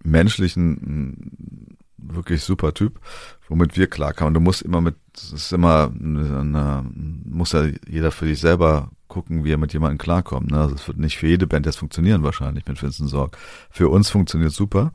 menschlich 0.04 0.56
ein, 0.56 0.72
ein 0.72 1.78
wirklich 1.98 2.44
super 2.44 2.74
Typ, 2.74 3.00
womit 3.48 3.78
wir 3.78 3.88
klarkamen. 3.88 4.34
Du 4.34 4.40
musst 4.40 4.62
immer 4.62 4.82
mit, 4.82 4.96
es 5.16 5.34
ist 5.34 5.54
immer, 5.54 5.92
eine, 5.94 6.86
muss 7.26 7.52
ja 7.52 7.66
jeder 7.88 8.12
für 8.12 8.26
sich 8.26 8.40
selber 8.40 8.90
gucken, 9.08 9.44
wie 9.44 9.52
er 9.52 9.58
mit 9.58 9.74
jemandem 9.74 9.98
klarkommt. 9.98 10.52
Ne? 10.52 10.60
Also 10.60 10.76
es 10.76 10.88
wird 10.88 10.98
nicht 10.98 11.18
für 11.18 11.28
jede 11.28 11.48
Band 11.48 11.66
jetzt 11.66 11.78
funktionieren 11.78 12.24
wahrscheinlich 12.24 12.66
mit 12.66 12.82
Vincent 12.82 13.10
Sorg. 13.10 13.38
Für 13.70 13.90
uns 13.90 14.10
funktioniert 14.10 14.52
super 14.52 14.94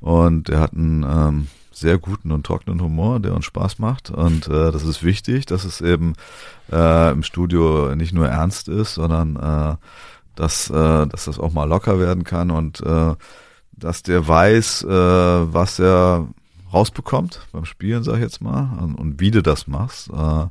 und 0.00 0.48
er 0.48 0.60
hat 0.60 0.74
einen 0.74 1.02
ähm, 1.02 1.46
sehr 1.76 1.98
guten 1.98 2.32
und 2.32 2.46
trockenen 2.46 2.80
Humor, 2.80 3.20
der 3.20 3.34
uns 3.34 3.44
Spaß 3.44 3.78
macht 3.78 4.10
und 4.10 4.48
äh, 4.48 4.72
das 4.72 4.82
ist 4.82 5.02
wichtig, 5.02 5.46
dass 5.46 5.64
es 5.64 5.80
eben 5.80 6.14
äh, 6.72 7.12
im 7.12 7.22
Studio 7.22 7.94
nicht 7.94 8.12
nur 8.12 8.28
ernst 8.28 8.68
ist, 8.68 8.94
sondern 8.94 9.36
äh, 9.36 9.76
dass, 10.36 10.70
äh, 10.70 11.06
dass 11.06 11.26
das 11.26 11.38
auch 11.38 11.52
mal 11.52 11.68
locker 11.68 11.98
werden 11.98 12.24
kann 12.24 12.50
und 12.50 12.80
äh, 12.80 13.14
dass 13.72 14.02
der 14.02 14.26
weiß, 14.26 14.84
äh, 14.84 14.88
was 14.88 15.78
er 15.78 16.28
rausbekommt 16.72 17.46
beim 17.52 17.64
Spielen, 17.64 18.02
sag 18.02 18.14
ich 18.16 18.22
jetzt 18.22 18.40
mal, 18.40 18.78
und, 18.80 18.94
und 18.94 19.20
wie 19.20 19.30
du 19.30 19.42
das 19.42 19.66
machst. 19.66 20.10
Äh, 20.10 20.46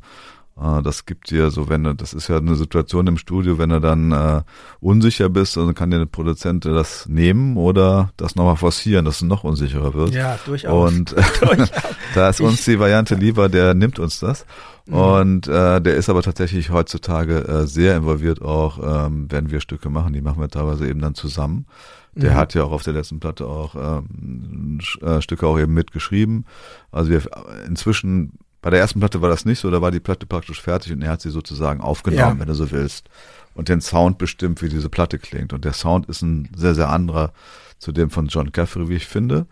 das 0.55 1.05
gibt 1.05 1.31
dir 1.31 1.51
so, 1.51 1.67
wenn 1.67 1.83
du, 1.83 1.93
das 1.93 2.13
ist 2.13 2.29
ja 2.29 2.37
eine 2.37 2.55
Situation 2.55 3.07
im 3.07 3.17
Studio, 3.17 3.57
wenn 3.57 3.69
du 3.69 3.81
dann 3.81 4.11
äh, 4.11 4.41
unsicher 4.79 5.27
bist, 5.27 5.57
dann 5.57 5.75
kann 5.75 5.91
dir 5.91 5.99
der 5.99 6.05
Produzent 6.05 6.63
das 6.63 7.07
nehmen 7.09 7.57
oder 7.57 8.11
das 8.15 8.35
nochmal 8.35 8.55
forcieren, 8.55 9.03
dass 9.03 9.19
du 9.19 9.25
noch 9.25 9.43
unsicherer 9.43 9.93
wirst. 9.93 10.13
Ja, 10.13 10.39
durchaus. 10.45 10.91
Und 10.91 11.15
da 12.15 12.29
ist 12.29 12.39
uns 12.39 12.63
die 12.63 12.79
Variante 12.79 13.15
lieber, 13.15 13.49
der 13.49 13.73
nimmt 13.73 13.99
uns 13.99 14.19
das. 14.19 14.45
Und 14.87 15.47
äh, 15.47 15.81
der 15.81 15.95
ist 15.95 16.09
aber 16.09 16.21
tatsächlich 16.21 16.69
heutzutage 16.69 17.47
äh, 17.47 17.65
sehr 17.65 17.97
involviert 17.97 18.41
auch, 18.41 19.07
ähm, 19.07 19.25
wenn 19.29 19.49
wir 19.49 19.59
Stücke 19.59 19.89
machen, 19.89 20.13
die 20.13 20.21
machen 20.21 20.39
wir 20.39 20.47
teilweise 20.47 20.87
eben 20.87 21.01
dann 21.01 21.15
zusammen. 21.15 21.65
Der 22.13 22.31
Mhm. 22.31 22.35
hat 22.35 22.53
ja 22.53 22.63
auch 22.63 22.71
auf 22.71 22.83
der 22.83 22.93
letzten 22.93 23.19
Platte 23.19 23.45
auch 23.47 23.75
ähm, 23.75 24.79
äh, 25.01 25.21
Stücke 25.21 25.47
auch 25.47 25.59
eben 25.59 25.73
mitgeschrieben. 25.73 26.45
Also 26.91 27.09
wir 27.09 27.21
inzwischen, 27.67 28.33
bei 28.65 28.71
der 28.71 28.79
ersten 28.79 28.99
Platte 28.99 29.21
war 29.21 29.29
das 29.29 29.45
nicht 29.45 29.59
so, 29.59 29.69
da 29.69 29.79
war 29.79 29.91
die 29.91 29.99
Platte 29.99 30.25
praktisch 30.25 30.59
fertig 30.59 30.91
und 30.91 31.03
er 31.03 31.11
hat 31.11 31.21
sie 31.21 31.29
sozusagen 31.29 31.81
aufgenommen, 31.81 32.33
Ja. 32.35 32.39
wenn 32.39 32.47
du 32.47 32.55
so 32.55 32.71
willst. 32.71 33.09
Und 33.53 33.69
den 33.69 33.79
Sound 33.79 34.17
bestimmt, 34.17 34.59
wie 34.63 34.69
diese 34.69 34.89
Platte 34.89 35.19
klingt. 35.19 35.53
Und 35.53 35.65
der 35.65 35.73
Sound 35.73 36.07
ist 36.07 36.23
ein 36.23 36.49
sehr, 36.55 36.73
sehr 36.73 36.89
anderer 36.89 37.31
zu 37.77 37.91
dem 37.91 38.09
von 38.09 38.25
John 38.25 38.51
Caffrey, 38.51 38.89
wie 38.89 38.95
ich 38.95 39.05
finde. 39.05 39.45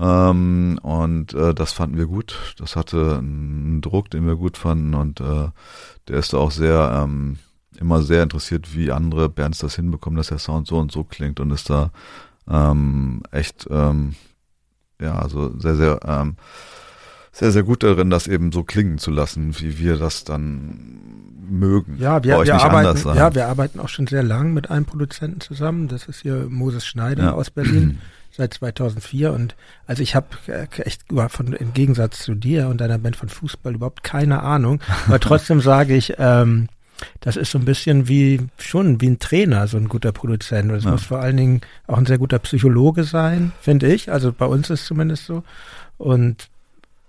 Ähm, 0.00 0.78
und 0.82 1.34
äh, 1.34 1.52
das 1.52 1.72
fanden 1.72 1.96
wir 1.98 2.06
gut. 2.06 2.54
Das 2.58 2.76
hatte 2.76 3.16
einen 3.18 3.80
Druck, 3.80 4.08
den 4.10 4.24
wir 4.24 4.36
gut 4.36 4.56
fanden 4.56 4.94
und 4.94 5.18
äh, 5.20 5.48
der 6.06 6.16
ist 6.20 6.32
da 6.32 6.36
auch 6.36 6.52
sehr, 6.52 7.02
ähm, 7.04 7.38
immer 7.80 8.02
sehr 8.02 8.22
interessiert, 8.22 8.72
wie 8.72 8.92
andere 8.92 9.28
Bands 9.30 9.58
das 9.58 9.74
hinbekommen, 9.74 10.16
dass 10.16 10.28
der 10.28 10.38
Sound 10.38 10.68
so 10.68 10.78
und 10.78 10.92
so 10.92 11.02
klingt 11.02 11.40
und 11.40 11.50
ist 11.50 11.70
da 11.70 11.90
ähm, 12.48 13.24
echt 13.32 13.66
ähm, 13.68 14.14
ja 15.00 15.16
also 15.18 15.58
sehr 15.58 15.74
sehr 15.74 15.98
ähm, 16.06 16.36
sehr 17.34 17.50
sehr 17.50 17.64
gut 17.64 17.82
darin, 17.82 18.10
das 18.10 18.26
eben 18.28 18.52
so 18.52 18.62
klingen 18.62 18.98
zu 18.98 19.10
lassen, 19.10 19.58
wie 19.58 19.78
wir 19.78 19.96
das 19.96 20.24
dann 20.24 21.14
mögen. 21.48 21.96
Ja, 21.98 22.22
wir, 22.24 22.42
wir 22.44 22.54
arbeiten, 22.54 23.08
ja, 23.16 23.34
wir 23.34 23.48
arbeiten 23.48 23.80
auch 23.80 23.88
schon 23.88 24.06
sehr 24.06 24.22
lang 24.22 24.54
mit 24.54 24.70
einem 24.70 24.84
Produzenten 24.84 25.40
zusammen. 25.40 25.88
Das 25.88 26.06
ist 26.06 26.22
hier 26.22 26.46
Moses 26.48 26.86
Schneider 26.86 27.24
ja. 27.24 27.32
aus 27.32 27.50
Berlin 27.50 27.98
seit 28.30 28.54
2004 28.54 29.32
und 29.32 29.54
also 29.86 30.02
ich 30.02 30.14
habe 30.14 30.26
echt 30.78 31.02
von 31.28 31.52
im 31.52 31.72
Gegensatz 31.72 32.20
zu 32.20 32.34
dir 32.34 32.68
und 32.68 32.80
deiner 32.80 32.98
Band 32.98 33.16
von 33.16 33.28
Fußball 33.28 33.74
überhaupt 33.74 34.02
keine 34.02 34.42
Ahnung, 34.42 34.80
aber 35.06 35.20
trotzdem 35.20 35.60
sage 35.60 35.94
ich, 35.94 36.14
ähm, 36.18 36.68
das 37.20 37.36
ist 37.36 37.50
so 37.50 37.58
ein 37.58 37.64
bisschen 37.64 38.08
wie 38.08 38.40
schon 38.58 39.00
wie 39.00 39.08
ein 39.08 39.18
Trainer, 39.18 39.66
so 39.66 39.76
ein 39.76 39.88
guter 39.88 40.12
Produzent. 40.12 40.70
Und 40.70 40.78
es 40.78 40.84
ja. 40.84 40.92
muss 40.92 41.04
vor 41.04 41.18
allen 41.18 41.36
Dingen 41.36 41.60
auch 41.86 41.98
ein 41.98 42.06
sehr 42.06 42.18
guter 42.18 42.38
Psychologe 42.38 43.04
sein, 43.04 43.52
finde 43.60 43.92
ich. 43.92 44.12
Also 44.12 44.32
bei 44.32 44.46
uns 44.46 44.70
ist 44.70 44.82
es 44.82 44.86
zumindest 44.86 45.26
so. 45.26 45.42
Und 45.98 46.48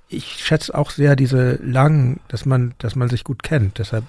ich 0.07 0.25
schätze 0.25 0.75
auch 0.75 0.91
sehr 0.91 1.15
diese 1.15 1.59
langen, 1.63 2.19
dass 2.27 2.45
man, 2.45 2.73
dass 2.77 2.95
man 2.95 3.09
sich 3.09 3.23
gut 3.23 3.43
kennt. 3.43 3.79
Deshalb 3.79 4.03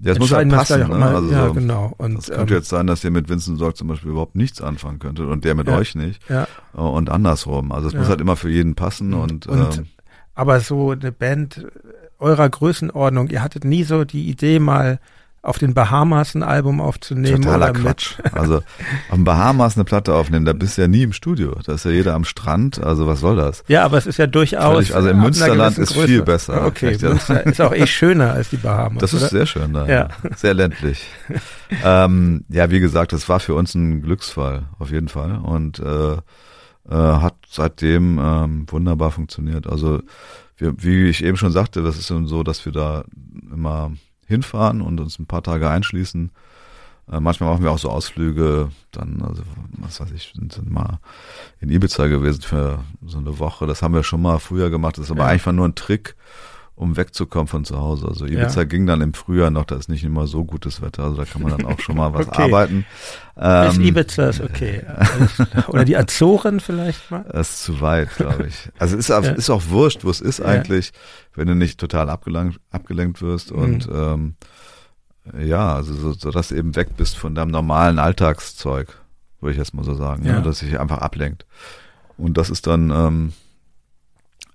ja, 0.00 0.12
es 0.12 0.18
muss 0.18 0.32
halt 0.32 0.48
passen. 0.50 0.80
Ne? 0.80 0.84
Immer, 0.84 1.06
also 1.06 1.32
ja, 1.32 1.48
genau. 1.48 1.92
Und, 1.98 2.18
es 2.18 2.26
könnte 2.26 2.54
ähm, 2.54 2.60
jetzt 2.60 2.68
sein, 2.68 2.86
dass 2.86 3.02
ihr 3.02 3.10
mit 3.10 3.28
Vincent 3.28 3.58
Sorg 3.58 3.76
zum 3.76 3.88
Beispiel 3.88 4.10
überhaupt 4.10 4.36
nichts 4.36 4.60
anfangen 4.60 5.00
könntet 5.00 5.26
und 5.26 5.44
der 5.44 5.54
mit 5.54 5.66
ja, 5.66 5.76
euch 5.76 5.94
nicht. 5.94 6.22
Ja. 6.28 6.46
Und 6.72 7.10
andersrum. 7.10 7.72
Also 7.72 7.88
es 7.88 7.94
ja. 7.94 8.00
muss 8.00 8.08
halt 8.08 8.20
immer 8.20 8.36
für 8.36 8.50
jeden 8.50 8.74
passen. 8.74 9.12
Und, 9.14 9.46
und 9.46 9.78
ähm, 9.78 9.86
aber 10.34 10.60
so 10.60 10.92
eine 10.92 11.10
Band 11.10 11.66
eurer 12.20 12.48
Größenordnung, 12.48 13.28
ihr 13.28 13.42
hattet 13.42 13.64
nie 13.64 13.82
so 13.82 14.04
die 14.04 14.28
Idee 14.28 14.60
mal 14.60 15.00
auf 15.48 15.58
den 15.58 15.74
Bahamas 15.74 16.34
ein 16.34 16.42
Album 16.42 16.80
aufzunehmen. 16.80 17.42
Totaler 17.42 17.72
Quatsch. 17.72 18.14
Also 18.32 18.56
auf 18.56 18.62
den 19.14 19.24
Bahamas 19.24 19.76
eine 19.76 19.84
Platte 19.84 20.14
aufnehmen, 20.14 20.44
da 20.44 20.52
bist 20.52 20.76
du 20.76 20.82
ja 20.82 20.88
nie 20.88 21.02
im 21.02 21.12
Studio. 21.12 21.56
Da 21.64 21.74
ist 21.74 21.84
ja 21.84 21.90
jeder 21.90 22.14
am 22.14 22.24
Strand. 22.24 22.82
Also 22.82 23.06
was 23.06 23.20
soll 23.20 23.36
das? 23.36 23.64
Ja, 23.68 23.84
aber 23.84 23.98
es 23.98 24.06
ist 24.06 24.18
ja 24.18 24.26
durchaus. 24.26 24.74
Völlig, 24.74 24.94
also 24.94 25.08
im 25.08 25.20
Münsterland 25.20 25.78
ist 25.78 25.94
Größe. 25.94 26.06
viel 26.06 26.22
besser. 26.22 26.66
Okay, 26.66 26.96
Münster 27.00 27.46
ist 27.46 27.60
auch 27.60 27.74
eh 27.74 27.86
schöner 27.86 28.32
als 28.32 28.50
die 28.50 28.56
Bahamas. 28.56 29.00
Das 29.00 29.14
ist 29.14 29.22
oder? 29.22 29.30
sehr 29.30 29.46
schön 29.46 29.72
da. 29.72 29.86
Ja. 29.86 30.08
Sehr 30.36 30.54
ländlich. 30.54 31.06
ähm, 31.84 32.44
ja, 32.48 32.70
wie 32.70 32.80
gesagt, 32.80 33.12
das 33.12 33.28
war 33.28 33.40
für 33.40 33.54
uns 33.54 33.74
ein 33.74 34.02
Glücksfall, 34.02 34.66
auf 34.78 34.90
jeden 34.90 35.08
Fall. 35.08 35.38
Und 35.38 35.78
äh, 35.78 36.12
äh, 36.12 36.94
hat 36.94 37.34
seitdem 37.48 38.18
ähm, 38.18 38.66
wunderbar 38.68 39.10
funktioniert. 39.10 39.66
Also 39.66 40.00
wir, 40.56 40.74
wie 40.82 41.04
ich 41.08 41.24
eben 41.24 41.36
schon 41.36 41.52
sagte, 41.52 41.82
das 41.82 41.98
ist 41.98 42.08
so, 42.08 42.42
dass 42.42 42.64
wir 42.64 42.72
da 42.72 43.04
immer 43.52 43.92
hinfahren 44.28 44.80
und 44.80 45.00
uns 45.00 45.18
ein 45.18 45.26
paar 45.26 45.42
Tage 45.42 45.68
einschließen. 45.68 46.30
Äh, 47.10 47.20
manchmal 47.20 47.50
machen 47.50 47.64
wir 47.64 47.72
auch 47.72 47.78
so 47.78 47.90
Ausflüge, 47.90 48.70
dann, 48.92 49.22
also, 49.22 49.42
was 49.78 50.00
weiß 50.00 50.10
ich, 50.12 50.32
sind, 50.34 50.52
sind 50.52 50.70
mal 50.70 51.00
in 51.60 51.70
Ibiza 51.70 52.06
gewesen 52.06 52.42
für 52.42 52.84
so 53.04 53.18
eine 53.18 53.38
Woche. 53.38 53.66
Das 53.66 53.82
haben 53.82 53.94
wir 53.94 54.02
schon 54.02 54.22
mal 54.22 54.38
früher 54.38 54.70
gemacht. 54.70 54.98
Das 54.98 55.06
ist 55.06 55.10
aber 55.10 55.24
ja. 55.24 55.28
einfach 55.28 55.52
nur 55.52 55.66
ein 55.66 55.74
Trick, 55.74 56.14
um 56.78 56.96
wegzukommen 56.96 57.48
von 57.48 57.64
zu 57.64 57.76
Hause. 57.78 58.06
Also 58.06 58.24
Ibiza 58.24 58.60
ja. 58.60 58.64
ging 58.64 58.86
dann 58.86 59.00
im 59.00 59.12
Frühjahr 59.12 59.50
noch, 59.50 59.64
da 59.64 59.74
ist 59.74 59.88
nicht 59.88 60.04
immer 60.04 60.28
so 60.28 60.44
gutes 60.44 60.80
Wetter, 60.80 61.04
also 61.04 61.16
da 61.16 61.24
kann 61.24 61.42
man 61.42 61.50
dann 61.50 61.66
auch 61.66 61.80
schon 61.80 61.96
mal 61.96 62.12
was 62.14 62.28
okay. 62.28 62.42
arbeiten. 62.42 62.86
Ähm, 63.36 63.70
ist 63.70 63.78
Ibiza 63.78 64.28
ist 64.28 64.40
okay. 64.40 64.84
Oder 65.68 65.84
die 65.84 65.96
Azoren 65.96 66.60
vielleicht 66.60 67.10
mal? 67.10 67.24
Das 67.32 67.50
ist 67.50 67.64
zu 67.64 67.80
weit, 67.80 68.14
glaube 68.14 68.46
ich. 68.46 68.70
Also 68.78 68.96
ist, 68.96 69.08
ja. 69.08 69.18
ist 69.18 69.50
auch 69.50 69.64
wurscht, 69.68 70.04
wo 70.04 70.10
es 70.10 70.20
ist 70.20 70.38
ja. 70.38 70.44
eigentlich, 70.44 70.92
wenn 71.34 71.48
du 71.48 71.56
nicht 71.56 71.80
total 71.80 72.08
abgelenkt, 72.08 72.60
abgelenkt 72.70 73.22
wirst 73.22 73.50
mhm. 73.50 73.58
und 73.58 73.88
ähm, 73.92 74.34
ja, 75.36 75.74
also 75.74 75.94
so, 75.94 76.12
so 76.12 76.30
dass 76.30 76.48
du 76.48 76.54
eben 76.54 76.76
weg 76.76 76.96
bist 76.96 77.18
von 77.18 77.34
deinem 77.34 77.50
normalen 77.50 77.98
Alltagszeug, 77.98 78.96
würde 79.40 79.52
ich 79.52 79.58
jetzt 79.58 79.74
mal 79.74 79.84
so 79.84 79.94
sagen, 79.94 80.24
ja. 80.24 80.34
Ne? 80.34 80.42
dass 80.42 80.60
sich 80.60 80.78
einfach 80.78 80.98
ablenkt. 80.98 81.44
Und 82.16 82.38
das 82.38 82.50
ist 82.50 82.68
dann 82.68 82.90
ähm, 82.90 83.32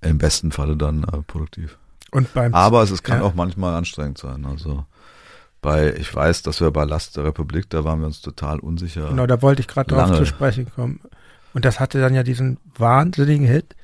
im 0.02 0.18
besten 0.18 0.54
Falle 0.54 0.78
dann 0.78 1.04
äh, 1.04 1.22
produktiv. 1.28 1.78
Und 2.14 2.34
beim 2.34 2.54
Aber 2.54 2.84
es, 2.84 2.92
es 2.92 3.04
kann 3.04 3.20
ja. 3.20 3.26
auch 3.26 3.34
manchmal 3.34 3.76
anstrengend 3.76 4.18
sein. 4.18 4.46
Also 4.46 4.86
bei, 5.62 5.94
ich 5.94 6.14
weiß, 6.14 6.44
dass 6.44 6.62
wir 6.62 6.72
bei 6.72 6.84
Last 6.84 7.18
der 7.18 7.24
Republik, 7.24 7.70
da 7.70 7.84
waren 7.84 8.00
wir 8.00 8.08
uns 8.08 8.22
total 8.22 8.60
unsicher. 8.60 9.10
Genau, 9.10 9.26
da 9.26 9.42
wollte 9.42 9.62
ich 9.62 9.68
gerade 9.68 9.94
drauf 9.94 10.16
zu 10.16 10.26
sprechen 10.26 10.68
kommen. 10.74 11.00
Und 11.54 11.66
das 11.66 11.80
hatte 11.80 12.00
dann 12.00 12.14
ja 12.14 12.24
diesen 12.24 12.58
wahnsinnigen 12.78 13.48
Hit, 13.48 13.76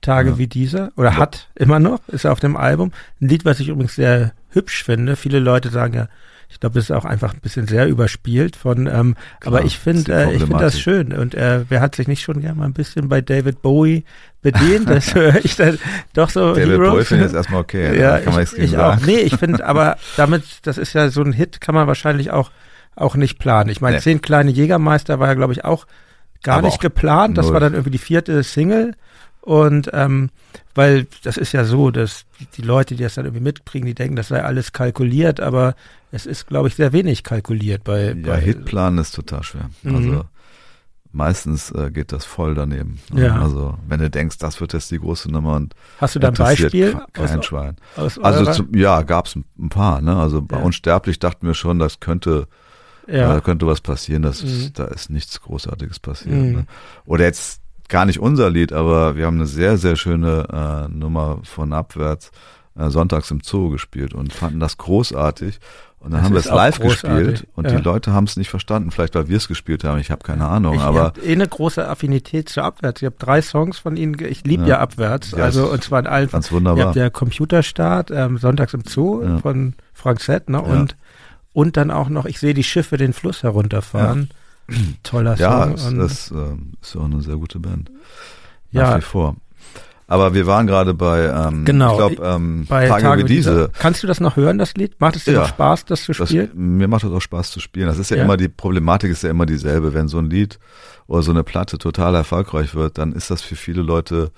Tage 0.00 0.30
ja. 0.30 0.38
wie 0.38 0.46
dieser, 0.46 0.92
oder 0.96 1.12
ja. 1.12 1.16
hat 1.16 1.48
immer 1.54 1.78
noch, 1.78 2.00
ist 2.08 2.24
ja 2.24 2.32
auf 2.32 2.40
dem 2.40 2.56
Album. 2.56 2.92
Ein 3.20 3.28
Lied, 3.28 3.44
was 3.44 3.60
ich 3.60 3.68
übrigens 3.68 3.94
sehr 3.94 4.32
hübsch 4.50 4.84
finde. 4.84 5.16
Viele 5.16 5.38
Leute 5.38 5.70
sagen 5.70 5.94
ja, 5.94 6.08
ich 6.48 6.60
glaube, 6.60 6.78
es 6.78 6.86
ist 6.86 6.90
auch 6.92 7.04
einfach 7.04 7.34
ein 7.34 7.40
bisschen 7.40 7.66
sehr 7.66 7.88
überspielt 7.88 8.56
von, 8.56 8.86
ähm, 8.86 9.16
Klar, 9.40 9.54
aber 9.56 9.64
ich 9.64 9.78
finde, 9.78 10.12
äh, 10.12 10.34
ich 10.34 10.42
finde 10.42 10.58
das 10.58 10.80
schön. 10.80 11.12
Und 11.12 11.34
äh, 11.34 11.64
wer 11.68 11.80
hat 11.80 11.96
sich 11.96 12.08
nicht 12.08 12.22
schon 12.22 12.40
gerne 12.40 12.58
mal 12.58 12.64
ein 12.66 12.72
bisschen 12.72 13.08
bei 13.08 13.20
David 13.20 13.62
Bowie 13.62 14.04
bedient? 14.42 14.88
Das 14.96 15.14
höre 15.14 15.44
ich 15.44 15.56
dann 15.56 15.78
doch 16.14 16.30
so. 16.30 16.54
David. 16.54 16.78
Bowie 16.78 17.04
finde 17.04 17.26
ich 17.26 17.32
erstmal 17.32 17.60
okay. 17.60 17.98
Ja, 18.00 18.18
kann 18.20 18.40
ich, 18.40 18.52
ich 18.56 18.78
auch. 18.78 19.00
Nee, 19.00 19.18
ich 19.18 19.36
finde, 19.36 19.66
aber 19.66 19.96
damit, 20.16 20.44
das 20.62 20.78
ist 20.78 20.92
ja 20.92 21.08
so 21.10 21.22
ein 21.22 21.32
Hit, 21.32 21.60
kann 21.60 21.74
man 21.74 21.86
wahrscheinlich 21.86 22.30
auch 22.30 22.50
auch 22.94 23.14
nicht 23.14 23.38
planen. 23.38 23.68
Ich 23.68 23.82
meine, 23.82 23.96
nee. 23.96 24.02
zehn 24.02 24.22
kleine 24.22 24.50
Jägermeister 24.50 25.18
war 25.18 25.28
ja, 25.28 25.34
glaube 25.34 25.52
ich, 25.52 25.64
auch 25.64 25.86
gar 26.42 26.58
aber 26.58 26.68
nicht 26.68 26.80
geplant. 26.80 27.36
Das 27.36 27.46
null. 27.46 27.54
war 27.54 27.60
dann 27.60 27.74
irgendwie 27.74 27.90
die 27.90 27.98
vierte 27.98 28.42
Single. 28.42 28.94
Und 29.46 29.90
ähm, 29.92 30.30
weil 30.74 31.06
das 31.22 31.36
ist 31.36 31.52
ja 31.52 31.62
so, 31.62 31.92
dass 31.92 32.24
die 32.56 32.62
Leute, 32.62 32.96
die 32.96 33.04
das 33.04 33.14
dann 33.14 33.26
irgendwie 33.26 33.44
mitkriegen, 33.44 33.86
die 33.86 33.94
denken, 33.94 34.16
das 34.16 34.26
sei 34.26 34.42
alles 34.42 34.72
kalkuliert, 34.72 35.38
aber 35.38 35.76
es 36.10 36.26
ist, 36.26 36.48
glaube 36.48 36.66
ich, 36.66 36.74
sehr 36.74 36.92
wenig 36.92 37.22
kalkuliert 37.22 37.84
bei. 37.84 38.06
Ja, 38.06 38.14
bei, 38.14 38.40
Hitplan 38.40 38.98
ist 38.98 39.14
total 39.14 39.44
schwer. 39.44 39.70
Mhm. 39.84 39.94
Also 39.94 40.24
meistens 41.12 41.70
äh, 41.70 41.92
geht 41.92 42.10
das 42.10 42.24
voll 42.24 42.56
daneben. 42.56 42.98
Ja. 43.14 43.40
Also 43.40 43.78
wenn 43.86 44.00
du 44.00 44.10
denkst, 44.10 44.38
das 44.38 44.60
wird 44.60 44.72
jetzt 44.72 44.90
die 44.90 44.98
große 44.98 45.30
Nummer 45.30 45.54
und 45.54 45.76
hast 45.98 46.16
du 46.16 46.18
da 46.18 46.28
ein 46.28 46.34
Beispiel? 46.34 47.00
Kein 47.12 47.38
aus, 47.38 47.44
Schwein. 47.44 47.76
Aus 47.94 48.18
also 48.18 48.50
zum, 48.50 48.74
ja, 48.74 49.02
gab 49.02 49.26
es 49.26 49.36
ein 49.36 49.68
paar. 49.68 50.00
Ne? 50.00 50.16
Also 50.16 50.42
bei 50.42 50.56
ja. 50.58 50.62
Unsterblich 50.64 51.20
dachten 51.20 51.46
wir 51.46 51.54
schon, 51.54 51.78
das 51.78 52.00
könnte 52.00 52.48
ja. 53.06 53.36
äh, 53.36 53.40
könnte 53.42 53.68
was 53.68 53.80
passieren. 53.80 54.22
Das, 54.22 54.42
mhm. 54.42 54.72
Da 54.74 54.86
ist 54.86 55.08
nichts 55.08 55.40
Großartiges 55.40 56.00
passiert. 56.00 56.34
Mhm. 56.34 56.52
Ne? 56.52 56.66
Oder 57.04 57.26
jetzt 57.26 57.60
gar 57.88 58.04
nicht 58.04 58.20
unser 58.20 58.50
Lied, 58.50 58.72
aber 58.72 59.16
wir 59.16 59.26
haben 59.26 59.36
eine 59.36 59.46
sehr, 59.46 59.76
sehr 59.78 59.96
schöne 59.96 60.88
äh, 60.88 60.92
Nummer 60.92 61.40
von 61.44 61.72
abwärts 61.72 62.30
äh, 62.78 62.90
sonntags 62.90 63.30
im 63.30 63.40
Zoo 63.42 63.70
gespielt 63.70 64.14
und 64.14 64.32
fanden 64.32 64.60
das 64.60 64.76
großartig. 64.78 65.58
Und 65.98 66.12
dann 66.12 66.20
das 66.20 66.24
haben 66.24 66.34
wir 66.34 66.40
es 66.40 66.46
live 66.46 66.78
großartig. 66.78 67.26
gespielt 67.26 67.48
und 67.54 67.64
ja. 67.64 67.76
die 67.76 67.82
Leute 67.82 68.12
haben 68.12 68.24
es 68.24 68.36
nicht 68.36 68.50
verstanden, 68.50 68.90
vielleicht 68.90 69.14
weil 69.14 69.28
wir 69.28 69.38
es 69.38 69.48
gespielt 69.48 69.82
haben, 69.82 69.98
ich 69.98 70.10
habe 70.10 70.22
keine 70.22 70.46
Ahnung. 70.46 70.76
Ich, 70.76 70.80
aber 70.80 71.14
ihr 71.22 71.30
eh 71.30 71.32
eine 71.32 71.48
große 71.48 71.88
Affinität 71.88 72.48
zu 72.48 72.62
Abwärts. 72.62 73.02
Ich 73.02 73.06
habe 73.06 73.16
drei 73.18 73.42
Songs 73.42 73.78
von 73.78 73.96
ihnen, 73.96 74.16
ich 74.20 74.44
liebe 74.44 74.64
ja. 74.64 74.68
ja. 74.68 74.78
Abwärts, 74.80 75.32
ja, 75.32 75.38
also 75.44 75.70
und 75.70 75.82
zwar 75.82 76.00
in 76.00 76.06
allen. 76.06 76.30
Ganz 76.30 76.52
wunderbar. 76.52 76.78
Ihr 76.78 76.86
habt 76.86 76.96
der 76.96 77.10
Computerstart 77.10 78.10
ähm, 78.10 78.38
sonntags 78.38 78.74
im 78.74 78.84
Zoo 78.86 79.38
von 79.40 79.74
Frank 79.94 80.20
Z, 80.20 80.48
ne? 80.50 80.60
Und 80.60 80.96
und 81.56 81.78
dann 81.78 81.90
auch 81.90 82.10
noch, 82.10 82.26
ich 82.26 82.38
sehe 82.38 82.52
die 82.52 82.62
Schiffe 82.62 82.98
den 82.98 83.14
Fluss 83.14 83.42
herunterfahren. 83.42 84.28
Toller 85.02 85.36
Song. 85.36 85.46
Ja, 85.46 85.68
es 85.68 86.30
äh, 86.30 86.56
ist 86.82 86.96
auch 86.96 87.04
eine 87.04 87.20
sehr 87.20 87.36
gute 87.36 87.58
Band. 87.58 87.90
Nach 88.72 88.90
ja. 88.90 88.98
wie 88.98 89.02
vor. 89.02 89.36
Aber 90.08 90.34
wir 90.34 90.46
waren 90.46 90.68
gerade 90.68 90.94
bei, 90.94 91.24
ähm, 91.24 91.64
genau, 91.64 91.92
ich 91.92 91.96
glaube, 91.96 92.22
ähm, 92.24 92.64
bei 92.68 92.86
Tage, 92.86 93.02
Tage 93.02 93.24
wie 93.24 93.28
diese. 93.28 93.70
Kannst 93.76 94.04
du 94.04 94.06
das 94.06 94.20
noch 94.20 94.36
hören, 94.36 94.56
das 94.56 94.74
Lied? 94.74 95.00
Macht 95.00 95.16
es 95.16 95.24
dir 95.24 95.32
ja, 95.32 95.40
noch 95.40 95.48
Spaß, 95.48 95.84
das 95.86 96.04
zu 96.04 96.12
spielen? 96.12 96.46
Das, 96.46 96.54
mir 96.54 96.86
macht 96.86 97.02
es 97.02 97.10
auch 97.10 97.20
Spaß 97.20 97.50
zu 97.50 97.58
spielen. 97.58 97.88
Das 97.88 97.98
ist 97.98 98.10
ja, 98.10 98.18
ja, 98.18 98.22
immer, 98.22 98.36
die 98.36 98.48
Problematik 98.48 99.10
ist 99.10 99.24
ja 99.24 99.30
immer 99.30 99.46
dieselbe. 99.46 99.94
Wenn 99.94 100.06
so 100.06 100.18
ein 100.18 100.30
Lied 100.30 100.60
oder 101.08 101.22
so 101.22 101.32
eine 101.32 101.42
Platte 101.42 101.78
total 101.78 102.14
erfolgreich 102.14 102.76
wird, 102.76 102.98
dann 102.98 103.12
ist 103.12 103.30
das 103.30 103.42
für 103.42 103.56
viele 103.56 103.82
Leute 103.82 104.30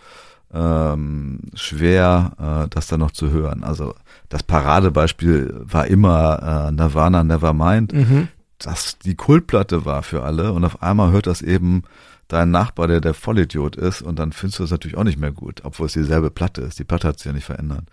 ähm, 0.55 1.40
schwer, 1.52 2.64
äh, 2.64 2.68
das 2.70 2.86
dann 2.86 3.00
noch 3.00 3.10
zu 3.10 3.30
hören. 3.30 3.62
Also 3.62 3.94
das 4.30 4.42
Paradebeispiel 4.42 5.55
war 5.64 5.86
immer 5.86 6.68
äh, 6.68 6.72
Nirvana 6.72 7.24
Nevermind. 7.24 7.92
Mhm 7.92 8.28
das 8.59 8.98
die 8.98 9.14
Kultplatte 9.14 9.85
war 9.85 10.02
für 10.02 10.22
alle 10.22 10.52
und 10.52 10.64
auf 10.64 10.82
einmal 10.82 11.12
hört 11.12 11.26
das 11.26 11.43
eben 11.43 11.82
dein 12.28 12.51
Nachbar, 12.51 12.89
der 12.89 13.01
der 13.01 13.14
Vollidiot 13.14 13.76
ist 13.76 14.02
und 14.02 14.18
dann 14.18 14.32
findest 14.32 14.59
du 14.59 14.64
es 14.64 14.70
natürlich 14.70 14.98
auch 14.98 15.05
nicht 15.05 15.18
mehr 15.18 15.32
gut, 15.32 15.62
obwohl 15.64 15.86
es 15.86 15.94
dieselbe 15.94 16.30
Platte 16.30 16.60
ist. 16.60 16.78
Die 16.78 16.85
Platte 16.85 17.09
hat 17.09 17.18
sich 17.18 17.26
ja 17.26 17.32
nicht 17.32 17.47
verändert. 17.47 17.85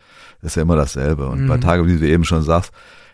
Das 0.41 0.51
ist 0.51 0.55
ja 0.55 0.61
immer 0.61 0.75
dasselbe. 0.75 1.27
Und 1.27 1.43
mhm. 1.43 1.47
bei 1.47 1.57
Tagen, 1.57 1.87
wie 1.87 1.97
du 1.97 2.07
eben 2.07 2.25
schon 2.25 2.43
sagst, 2.43 2.73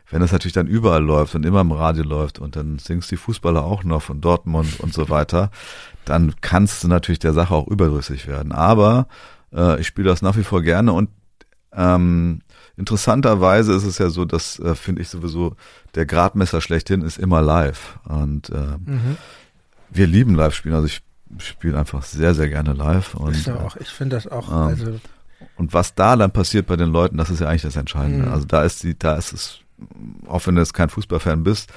wenn 0.09 0.19
das 0.19 0.31
natürlich 0.31 0.53
dann 0.53 0.67
überall 0.67 1.03
läuft 1.03 1.35
und 1.35 1.45
immer 1.45 1.61
im 1.61 1.71
Radio 1.71 2.03
läuft 2.03 2.39
und 2.39 2.55
dann 2.55 2.79
singst 2.79 3.11
die 3.11 3.17
Fußballer 3.17 3.63
auch 3.63 3.83
noch 3.83 4.01
von 4.01 4.19
Dortmund 4.19 4.79
und 4.79 4.93
so 4.93 5.09
weiter, 5.09 5.51
dann 6.05 6.33
kannst 6.41 6.83
du 6.83 6.87
natürlich 6.87 7.19
der 7.19 7.33
Sache 7.33 7.53
auch 7.53 7.67
überdrüssig 7.67 8.27
werden. 8.27 8.51
Aber 8.51 9.07
äh, 9.53 9.79
ich 9.79 9.87
spiele 9.87 10.09
das 10.09 10.21
nach 10.21 10.35
wie 10.35 10.43
vor 10.43 10.63
gerne 10.63 10.91
und 10.91 11.09
ähm, 11.73 12.41
interessanterweise 12.81 13.73
ist 13.73 13.83
es 13.85 13.99
ja 13.99 14.09
so, 14.09 14.25
dass 14.25 14.57
äh, 14.59 14.73
finde 14.73 15.03
ich 15.03 15.09
sowieso 15.09 15.55
der 15.93 16.07
Gradmesser 16.07 16.61
schlechthin 16.61 17.03
ist 17.03 17.19
immer 17.19 17.41
live 17.41 17.99
und 18.05 18.49
äh, 18.49 18.77
mhm. 18.85 19.17
wir 19.91 20.07
lieben 20.07 20.33
Live-Spielen. 20.35 20.73
Also 20.75 20.87
ich 20.87 21.01
spiele 21.37 21.77
einfach 21.77 22.01
sehr 22.03 22.33
sehr 22.33 22.49
gerne 22.49 22.73
live 22.73 23.13
und 23.13 23.35
ist 23.35 23.49
auch, 23.49 23.77
ich 23.77 23.89
finde 23.89 24.15
das 24.15 24.27
auch. 24.27 24.49
Ähm, 24.49 24.67
also 24.67 24.99
und 25.57 25.73
was 25.73 25.93
da 25.93 26.15
dann 26.15 26.31
passiert 26.31 26.65
bei 26.65 26.75
den 26.75 26.89
Leuten, 26.89 27.17
das 27.17 27.29
ist 27.29 27.39
ja 27.39 27.47
eigentlich 27.47 27.61
das 27.61 27.75
Entscheidende. 27.75 28.25
Mhm. 28.25 28.33
Also 28.33 28.45
da 28.45 28.63
ist 28.63 28.81
die, 28.83 28.97
da 28.97 29.15
ist 29.15 29.31
es 29.31 29.59
auch 30.27 30.45
wenn 30.45 30.55
du 30.55 30.61
jetzt 30.61 30.73
kein 30.73 30.89
Fußballfan 30.89 31.43
bist, 31.43 31.71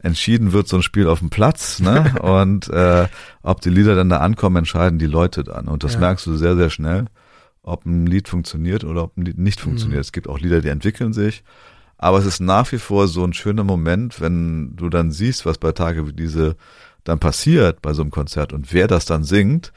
entschieden 0.00 0.52
wird 0.52 0.66
so 0.66 0.76
ein 0.76 0.82
Spiel 0.82 1.06
auf 1.08 1.20
dem 1.20 1.30
Platz, 1.30 1.78
ne? 1.80 2.14
Und 2.22 2.68
äh, 2.68 3.06
ob 3.42 3.60
die 3.60 3.70
Lieder 3.70 3.94
dann 3.94 4.08
da 4.08 4.18
ankommen, 4.18 4.56
entscheiden 4.56 4.98
die 4.98 5.06
Leute 5.06 5.44
dann. 5.44 5.68
Und 5.68 5.84
das 5.84 5.94
Ja. 5.94 6.00
merkst 6.00 6.26
du 6.26 6.36
sehr, 6.36 6.56
sehr 6.56 6.70
schnell, 6.70 7.04
ob 7.64 7.86
ein 7.86 8.06
Lied 8.06 8.28
funktioniert 8.28 8.84
oder 8.84 9.04
ob 9.04 9.16
ein 9.16 9.24
Lied 9.24 9.38
nicht 9.38 9.60
funktioniert. 9.60 10.00
Es 10.00 10.12
gibt 10.12 10.28
auch 10.28 10.38
Lieder, 10.38 10.60
die 10.60 10.68
entwickeln 10.68 11.12
sich. 11.12 11.42
Aber 11.96 12.18
es 12.18 12.26
ist 12.26 12.40
nach 12.40 12.70
wie 12.72 12.78
vor 12.78 13.08
so 13.08 13.24
ein 13.24 13.32
schöner 13.32 13.64
Moment, 13.64 14.20
wenn 14.20 14.76
du 14.76 14.88
dann 14.88 15.10
siehst, 15.10 15.46
was 15.46 15.58
bei 15.58 15.72
Tage 15.72 16.06
wie 16.06 16.12
diese 16.12 16.56
dann 17.04 17.18
passiert 17.18 17.82
bei 17.82 17.92
so 17.92 18.02
einem 18.02 18.10
Konzert 18.10 18.52
und 18.52 18.72
wer 18.72 18.86
das 18.86 19.04
dann 19.04 19.24
singt, 19.24 19.72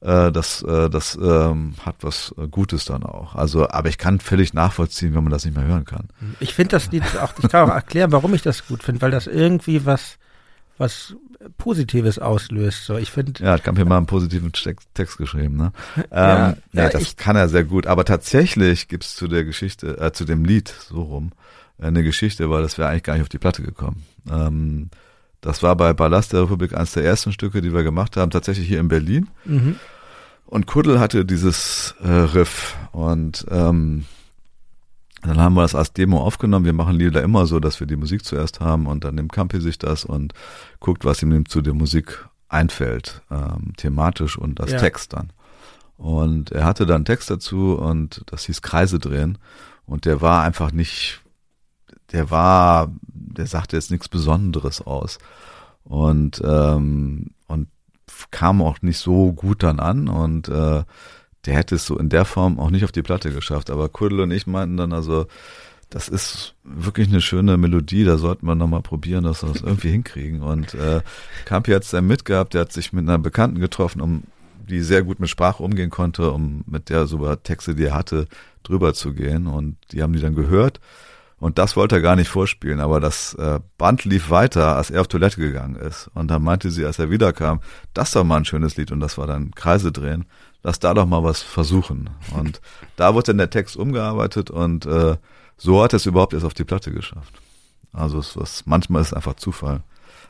äh, 0.00 0.32
das, 0.32 0.62
äh, 0.62 0.88
das 0.88 1.18
ähm, 1.20 1.74
hat 1.84 1.96
was 2.00 2.34
äh, 2.38 2.46
Gutes 2.48 2.86
dann 2.86 3.02
auch. 3.02 3.34
Also, 3.34 3.68
aber 3.68 3.88
ich 3.88 3.98
kann 3.98 4.20
völlig 4.20 4.54
nachvollziehen, 4.54 5.14
wenn 5.14 5.24
man 5.24 5.32
das 5.32 5.44
nicht 5.44 5.56
mehr 5.56 5.66
hören 5.66 5.84
kann. 5.84 6.08
Ich 6.38 6.54
finde 6.54 6.70
das 6.70 6.90
Lied 6.90 7.02
auch, 7.18 7.34
ich 7.42 7.48
kann 7.48 7.68
auch 7.68 7.74
erklären, 7.74 8.12
warum 8.12 8.32
ich 8.34 8.42
das 8.42 8.66
gut 8.66 8.82
finde, 8.82 9.02
weil 9.02 9.10
das 9.10 9.26
irgendwie 9.26 9.84
was, 9.84 10.18
was 10.80 11.14
Positives 11.58 12.18
auslöst. 12.18 12.84
So, 12.86 12.96
ich 12.96 13.10
finde, 13.10 13.42
Ja, 13.44 13.52
hat 13.52 13.64
Kampi 13.64 13.84
mal 13.84 13.98
einen 13.98 14.06
positiven 14.06 14.50
Text, 14.52 15.18
geschrieben, 15.18 15.56
ne? 15.56 15.72
Ähm, 15.96 16.04
Ja, 16.10 16.56
nee, 16.72 16.80
ja, 16.82 16.88
das 16.88 17.02
ich- 17.02 17.16
kann 17.16 17.36
er 17.36 17.48
sehr 17.48 17.64
gut. 17.64 17.86
Aber 17.86 18.04
tatsächlich 18.04 18.88
gibt's 18.88 19.14
zu 19.14 19.28
der 19.28 19.44
Geschichte, 19.44 19.98
äh, 19.98 20.12
zu 20.12 20.24
dem 20.24 20.44
Lied, 20.44 20.74
so 20.88 21.02
rum, 21.02 21.32
äh, 21.78 21.86
eine 21.86 22.02
Geschichte, 22.02 22.50
weil 22.50 22.62
das 22.62 22.78
wäre 22.78 22.88
eigentlich 22.88 23.02
gar 23.04 23.12
nicht 23.14 23.22
auf 23.22 23.28
die 23.28 23.38
Platte 23.38 23.62
gekommen. 23.62 24.02
Ähm, 24.30 24.90
das 25.42 25.62
war 25.62 25.76
bei 25.76 25.92
Ballast 25.92 26.32
der 26.32 26.42
Republik 26.42 26.74
eines 26.74 26.92
der 26.92 27.04
ersten 27.04 27.32
Stücke, 27.32 27.60
die 27.60 27.72
wir 27.72 27.82
gemacht 27.82 28.16
haben, 28.16 28.30
tatsächlich 28.30 28.66
hier 28.66 28.80
in 28.80 28.88
Berlin. 28.88 29.28
mhm. 29.44 29.76
Und 30.46 30.66
Kuddel 30.66 30.98
hatte 30.98 31.24
dieses 31.24 31.94
äh, 32.02 32.08
Riff 32.10 32.76
und 32.90 33.46
ähm, 33.52 34.04
dann 35.22 35.38
haben 35.38 35.54
wir 35.54 35.62
das 35.62 35.74
als 35.74 35.92
Demo 35.92 36.20
aufgenommen. 36.20 36.64
Wir 36.64 36.72
machen 36.72 36.96
Lieder 36.96 37.22
immer 37.22 37.46
so, 37.46 37.60
dass 37.60 37.80
wir 37.80 37.86
die 37.86 37.96
Musik 37.96 38.24
zuerst 38.24 38.60
haben 38.60 38.86
und 38.86 39.04
dann 39.04 39.14
nimmt 39.14 39.32
Campi 39.32 39.60
sich 39.60 39.78
das 39.78 40.04
und 40.04 40.32
guckt, 40.78 41.04
was 41.04 41.22
ihm 41.22 41.46
zu 41.46 41.60
der 41.60 41.74
Musik 41.74 42.26
einfällt, 42.48 43.22
ähm, 43.30 43.74
thematisch 43.76 44.38
und 44.38 44.60
als 44.60 44.72
Ja. 44.72 44.78
Text 44.78 45.12
dann. 45.12 45.30
Und 45.96 46.50
er 46.52 46.64
hatte 46.64 46.86
dann 46.86 46.96
einen 46.96 47.04
Text 47.04 47.30
dazu 47.30 47.74
und 47.74 48.22
das 48.26 48.46
hieß 48.46 48.62
Kreise 48.62 48.98
drehen 48.98 49.38
und 49.84 50.06
der 50.06 50.20
war 50.22 50.42
einfach 50.42 50.72
nicht, 50.72 51.20
der 52.12 52.30
war, 52.30 52.90
der 53.02 53.46
sagte 53.46 53.76
jetzt 53.76 53.90
nichts 53.90 54.08
Besonderes 54.08 54.80
aus 54.80 55.18
und 55.84 56.40
ähm, 56.44 57.32
und 57.46 57.68
kam 58.30 58.62
auch 58.62 58.80
nicht 58.82 58.98
so 58.98 59.32
gut 59.32 59.62
dann 59.62 59.80
an 59.80 60.08
und 60.08 60.48
äh, 60.48 60.84
der 61.46 61.54
hätte 61.54 61.76
es 61.76 61.86
so 61.86 61.98
in 61.98 62.08
der 62.08 62.24
Form 62.24 62.58
auch 62.58 62.70
nicht 62.70 62.84
auf 62.84 62.92
die 62.92 63.02
Platte 63.02 63.32
geschafft. 63.32 63.70
Aber 63.70 63.88
Kuddel 63.88 64.20
und 64.20 64.30
ich 64.30 64.46
meinten 64.46 64.76
dann 64.76 64.92
also, 64.92 65.26
das 65.88 66.08
ist 66.08 66.54
wirklich 66.62 67.08
eine 67.08 67.20
schöne 67.20 67.56
Melodie, 67.56 68.04
da 68.04 68.18
sollten 68.18 68.46
wir 68.46 68.54
nochmal 68.54 68.82
probieren, 68.82 69.24
dass 69.24 69.42
wir 69.42 69.52
das 69.52 69.62
irgendwie 69.62 69.90
hinkriegen. 69.92 70.42
Und 70.42 70.74
äh, 70.74 71.00
Campi 71.46 71.72
hat 71.72 71.84
es 71.84 71.90
dann 71.90 72.06
mitgehabt, 72.06 72.54
der 72.54 72.62
hat 72.62 72.72
sich 72.72 72.92
mit 72.92 73.08
einer 73.08 73.18
Bekannten 73.18 73.60
getroffen, 73.60 74.00
um 74.00 74.22
die 74.68 74.80
sehr 74.80 75.02
gut 75.02 75.18
mit 75.18 75.28
Sprache 75.28 75.62
umgehen 75.62 75.90
konnte, 75.90 76.30
um 76.30 76.62
mit 76.66 76.90
der 76.90 77.06
so 77.06 77.16
über 77.16 77.42
Texte, 77.42 77.74
die 77.74 77.84
er 77.84 77.94
hatte, 77.94 78.26
drüber 78.62 78.94
zu 78.94 79.14
gehen. 79.14 79.46
Und 79.46 79.76
die 79.90 80.02
haben 80.02 80.12
die 80.12 80.20
dann 80.20 80.34
gehört. 80.34 80.80
Und 81.40 81.56
das 81.58 81.74
wollte 81.74 81.96
er 81.96 82.02
gar 82.02 82.16
nicht 82.16 82.28
vorspielen, 82.28 82.80
aber 82.80 83.00
das 83.00 83.32
äh, 83.34 83.58
Band 83.78 84.04
lief 84.04 84.28
weiter, 84.30 84.76
als 84.76 84.90
er 84.90 85.00
auf 85.00 85.08
Toilette 85.08 85.40
gegangen 85.40 85.74
ist. 85.76 86.10
Und 86.14 86.28
dann 86.28 86.42
meinte 86.42 86.70
sie, 86.70 86.84
als 86.84 86.98
er 86.98 87.10
wiederkam, 87.10 87.60
das 87.94 88.14
war 88.14 88.24
mal 88.24 88.36
ein 88.36 88.44
schönes 88.44 88.76
Lied 88.76 88.92
und 88.92 89.00
das 89.00 89.16
war 89.16 89.26
dann 89.26 89.50
Kreise 89.54 89.90
drehen. 89.90 90.26
Lass 90.62 90.78
da 90.78 90.92
doch 90.92 91.06
mal 91.06 91.24
was 91.24 91.40
versuchen. 91.40 92.10
Und 92.36 92.60
da 92.96 93.14
wurde 93.14 93.28
dann 93.28 93.38
der 93.38 93.48
Text 93.50 93.76
umgearbeitet 93.76 94.50
und 94.50 94.84
äh, 94.84 95.16
so 95.56 95.82
hat 95.82 95.94
er 95.94 95.96
es 95.96 96.06
überhaupt 96.06 96.34
erst 96.34 96.44
auf 96.44 96.52
die 96.54 96.64
Platte 96.64 96.92
geschafft. 96.92 97.32
Also 97.92 98.18
es 98.18 98.36
was 98.36 98.64
manchmal 98.66 99.00
ist 99.02 99.08
es 99.08 99.14
einfach 99.14 99.34
Zufall. 99.34 99.80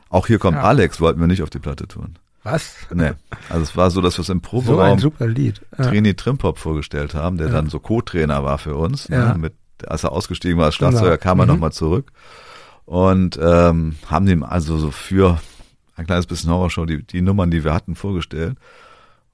Auch 0.09 0.27
hier 0.27 0.39
kommt 0.39 0.55
Ja. 0.57 0.63
Alex, 0.63 0.99
wollten 1.01 1.19
wir 1.19 1.27
nicht 1.27 1.43
auf 1.43 1.49
die 1.49 1.59
Platte 1.59 1.87
tun. 1.87 2.17
was? 2.43 2.73
Nee. 2.93 3.11
Also 3.49 3.63
es 3.63 3.75
war 3.77 3.91
so, 3.91 3.99
dass 4.01 4.17
wir 4.17 4.21
es 4.23 4.29
im 4.29 4.37
So 4.37 4.39
ein 4.39 4.41
Proberaum 4.41 4.99
super 4.99 5.27
Lied. 5.27 5.61
Ja. 5.77 5.87
Trini 5.87 6.15
Trimpop 6.15 6.57
vorgestellt 6.57 7.13
haben, 7.13 7.37
der 7.37 7.47
Ja. 7.47 7.53
dann 7.53 7.69
so 7.69 7.79
Co-Trainer 7.79 8.43
war 8.45 8.57
für 8.57 8.75
uns. 8.75 9.07
Ja. 9.09 9.33
Ne, 9.33 9.37
mit, 9.39 9.53
als 9.87 10.03
er 10.03 10.11
ausgestiegen 10.11 10.57
war 10.57 10.65
als 10.65 10.75
Schlagzeuger, 10.75 11.17
Genau. 11.17 11.23
kam 11.23 11.39
er 11.39 11.45
Mhm. 11.45 11.51
nochmal 11.53 11.71
zurück. 11.71 12.11
Und 12.85 13.39
ähm, 13.41 13.95
haben 14.07 14.27
ihm 14.27 14.43
also 14.43 14.77
so 14.77 14.91
für 14.91 15.39
ein 15.95 16.05
kleines 16.05 16.25
bisschen 16.25 16.49
Horrorshow 16.51 16.85
die, 16.85 17.03
die 17.03 17.21
Nummern, 17.21 17.51
die 17.51 17.63
wir 17.63 17.73
hatten, 17.73 17.95
vorgestellt. 17.95 18.57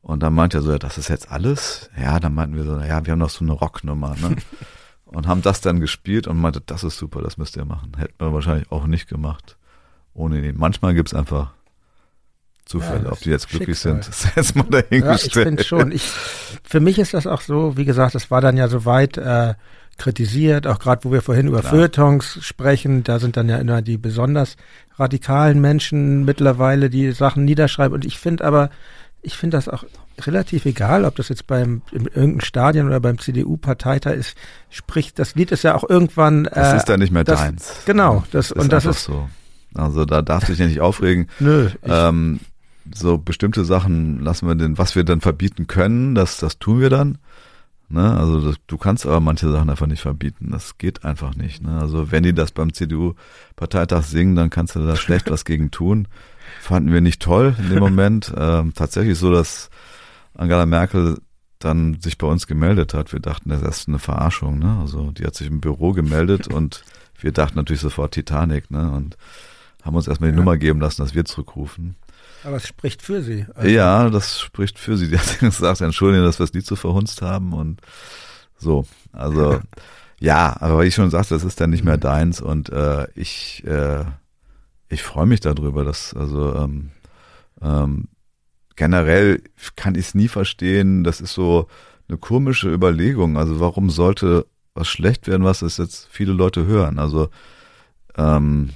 Und 0.01 0.21
dann 0.23 0.33
meinte 0.33 0.59
er 0.59 0.61
so, 0.61 0.71
ja, 0.71 0.77
das 0.79 0.97
ist 0.97 1.07
jetzt 1.09 1.31
alles? 1.31 1.89
Ja, 1.99 2.19
dann 2.19 2.33
meinten 2.33 2.55
wir 2.55 2.63
so, 2.63 2.77
ja, 2.79 3.05
wir 3.05 3.11
haben 3.11 3.19
noch 3.19 3.29
so 3.29 3.43
eine 3.43 3.53
Rocknummer, 3.53 4.15
ne? 4.21 4.35
und 5.05 5.27
haben 5.27 5.41
das 5.41 5.61
dann 5.61 5.79
gespielt 5.79 6.27
und 6.27 6.37
meinte, 6.37 6.61
das 6.65 6.83
ist 6.83 6.97
super, 6.97 7.21
das 7.21 7.37
müsst 7.37 7.55
ihr 7.57 7.65
machen. 7.65 7.93
Hätten 7.97 8.13
wir 8.19 8.31
wahrscheinlich 8.33 8.71
auch 8.71 8.85
nicht 8.85 9.07
gemacht 9.07 9.57
ohne 10.13 10.45
ihn. 10.47 10.57
Manchmal 10.57 10.93
gibt's 10.93 11.13
einfach 11.13 11.51
Zufälle, 12.65 13.05
Ja, 13.05 13.11
ob 13.13 13.19
die 13.21 13.29
jetzt 13.29 13.47
glücklich 13.49 13.79
Schicksal. 13.79 14.03
sind, 14.03 14.09
ist 14.09 14.35
jetzt 14.35 14.55
mal 14.55 14.65
Ja, 14.71 14.79
ich 14.79 14.89
dahingestellt. 14.89 15.47
finde 15.47 15.63
schon. 15.63 15.91
Ich, 15.93 16.11
für 16.63 16.81
mich 16.81 16.99
ist 16.99 17.13
das 17.13 17.25
auch 17.25 17.39
so, 17.41 17.77
wie 17.77 17.85
gesagt, 17.85 18.13
es 18.15 18.29
war 18.29 18.41
dann 18.41 18.57
ja 18.57 18.67
soweit 18.67 19.17
äh, 19.17 19.53
kritisiert, 19.97 20.67
auch 20.67 20.79
gerade 20.79 21.03
wo 21.05 21.11
wir 21.11 21.21
vorhin 21.21 21.47
über 21.47 21.59
Klar. 21.61 21.71
Feuilletons 21.71 22.39
sprechen, 22.41 23.03
da 23.03 23.19
sind 23.19 23.37
dann 23.37 23.49
ja 23.49 23.57
immer 23.57 23.81
die 23.81 23.97
besonders 23.97 24.55
radikalen 24.97 25.59
Menschen 25.61 26.25
mittlerweile, 26.25 26.89
die 26.89 27.11
Sachen 27.11 27.45
niederschreiben. 27.45 27.93
Und 27.93 28.05
ich 28.05 28.19
finde 28.19 28.45
aber, 28.45 28.69
ich 29.21 29.35
finde 29.37 29.57
das 29.57 29.67
auch 29.69 29.83
relativ 30.21 30.65
egal, 30.65 31.05
ob 31.05 31.15
das 31.15 31.29
jetzt 31.29 31.45
beim 31.47 31.81
in 31.91 32.05
irgendeinem 32.05 32.39
Stadion 32.41 32.87
oder 32.87 32.99
beim 32.99 33.19
CDU-Parteitag 33.19 34.13
ist. 34.13 34.35
Sprich, 34.69 35.13
das 35.13 35.35
Lied 35.35 35.51
ist 35.51 35.63
ja 35.63 35.75
auch 35.75 35.87
irgendwann. 35.87 36.45
Das 36.45 36.73
äh, 36.73 36.77
ist 36.77 36.85
dann 36.89 36.99
nicht 36.99 37.11
mehr 37.11 37.23
das- 37.23 37.39
deins. 37.39 37.73
genau, 37.85 38.23
das- 38.31 38.51
und 38.51 38.71
das 38.71 38.85
ist- 38.85 39.03
so. 39.03 39.27
Also 39.75 40.05
da 40.05 40.21
darfst 40.23 40.49
du 40.49 40.53
dich 40.53 40.59
ja 40.59 40.65
nicht 40.67 40.81
aufregen. 40.81 41.27
Nö, 41.39 41.69
Ähm, 41.83 42.39
so 42.95 43.17
bestimmte 43.17 43.65
Sachen 43.65 44.21
lassen 44.23 44.47
wir 44.47 44.55
den, 44.55 44.77
was 44.77 44.95
wir 44.95 45.03
dann 45.03 45.21
verbieten 45.21 45.67
können, 45.67 46.15
das, 46.15 46.37
das 46.37 46.57
tun 46.57 46.79
wir 46.79 46.89
dann. 46.89 47.17
Ne? 47.89 48.17
Also 48.17 48.41
das, 48.41 48.57
du 48.67 48.77
kannst 48.77 49.05
aber 49.05 49.19
manche 49.19 49.49
Sachen 49.49 49.69
einfach 49.69 49.87
nicht 49.87 50.01
verbieten. 50.01 50.49
Das 50.51 50.77
geht 50.77 51.05
einfach 51.05 51.35
nicht. 51.35 51.63
Ne? 51.63 51.79
Also 51.79 52.11
wenn 52.11 52.23
die 52.23 52.33
das 52.33 52.51
beim 52.51 52.73
CDU-Parteitag 52.73 54.03
singen, 54.03 54.35
dann 54.35 54.49
kannst 54.49 54.75
du 54.75 54.85
da 54.85 54.95
schlecht 54.95 55.31
was 55.31 55.45
gegen 55.45 55.71
tun. 55.71 56.07
Fanden 56.61 56.91
wir 56.91 57.01
nicht 57.01 57.21
toll 57.21 57.55
in 57.59 57.69
dem 57.69 57.79
Moment. 57.79 58.33
Ähm, 58.37 58.73
tatsächlich 58.73 59.17
so, 59.17 59.31
dass 59.31 59.69
Angela 60.33 60.65
Merkel 60.65 61.17
dann 61.59 61.99
sich 62.01 62.17
bei 62.17 62.27
uns 62.27 62.45
gemeldet 62.45 62.93
hat. 62.93 63.13
Wir 63.13 63.19
dachten, 63.19 63.49
das 63.49 63.61
ist 63.61 63.87
eine 63.87 63.99
Verarschung. 63.99 64.59
Ne? 64.59 64.77
Also 64.79 65.11
die 65.11 65.25
hat 65.25 65.35
sich 65.35 65.47
im 65.47 65.59
Büro 65.59 65.93
gemeldet 65.93 66.47
und 66.53 66.83
wir 67.19 67.31
dachten 67.31 67.55
natürlich 67.57 67.81
sofort 67.81 68.13
Titanic. 68.13 68.69
Ne? 68.69 68.91
Und 68.91 69.17
haben 69.81 69.95
uns 69.95 70.07
erstmal 70.07 70.31
die 70.31 70.35
Ja. 70.35 70.39
Nummer 70.43 70.57
geben 70.57 70.79
lassen, 70.79 71.01
dass 71.01 71.15
wir 71.15 71.25
zurückrufen. 71.25 71.95
Aber 72.43 72.57
es 72.57 72.67
spricht 72.67 73.01
für 73.01 73.21
sie. 73.21 73.45
Also, 73.55 73.69
Ja, 73.69 74.09
das 74.09 74.39
spricht 74.39 74.79
für 74.79 74.97
sie. 74.97 75.09
Die 75.09 75.17
hat 75.17 75.39
gesagt, 75.39 75.81
entschuldigen, 75.81 76.23
dass 76.23 76.39
wir 76.39 76.45
das 76.45 76.53
Lied 76.53 76.65
so 76.65 76.75
verhunzt 76.75 77.21
haben 77.21 77.53
und 77.53 77.81
so. 78.57 78.85
Also 79.11 79.59
ja, 80.19 80.55
aber 80.59 80.81
wie 80.81 80.87
ich 80.87 80.95
schon 80.95 81.09
sagte, 81.09 81.33
das 81.33 81.43
ist 81.43 81.59
dann 81.59 81.69
nicht 81.69 81.83
mehr 81.83 81.97
deins 81.97 82.41
und 82.41 82.69
äh, 82.69 83.07
ich 83.15 83.63
äh, 83.65 84.05
ich 84.89 85.03
freue 85.03 85.25
mich 85.25 85.41
darüber, 85.41 85.83
dass 85.83 86.13
also 86.13 86.55
ähm, 86.55 86.91
ähm, 87.61 88.07
generell 88.75 89.41
kann 89.75 89.95
ich 89.95 90.07
es 90.07 90.15
nie 90.15 90.27
verstehen. 90.27 91.03
Das 91.03 91.19
ist 91.19 91.33
so 91.33 91.67
eine 92.07 92.17
komische 92.17 92.71
Überlegung. 92.71 93.37
Also 93.37 93.59
warum 93.59 93.89
sollte 93.89 94.45
was 94.73 94.87
schlecht 94.87 95.27
werden, 95.27 95.43
was 95.43 95.61
es 95.61 95.77
jetzt 95.77 96.07
viele 96.09 96.33
Leute 96.33 96.65
hören? 96.65 96.99
Also 96.99 97.29
ähm, 98.15 98.69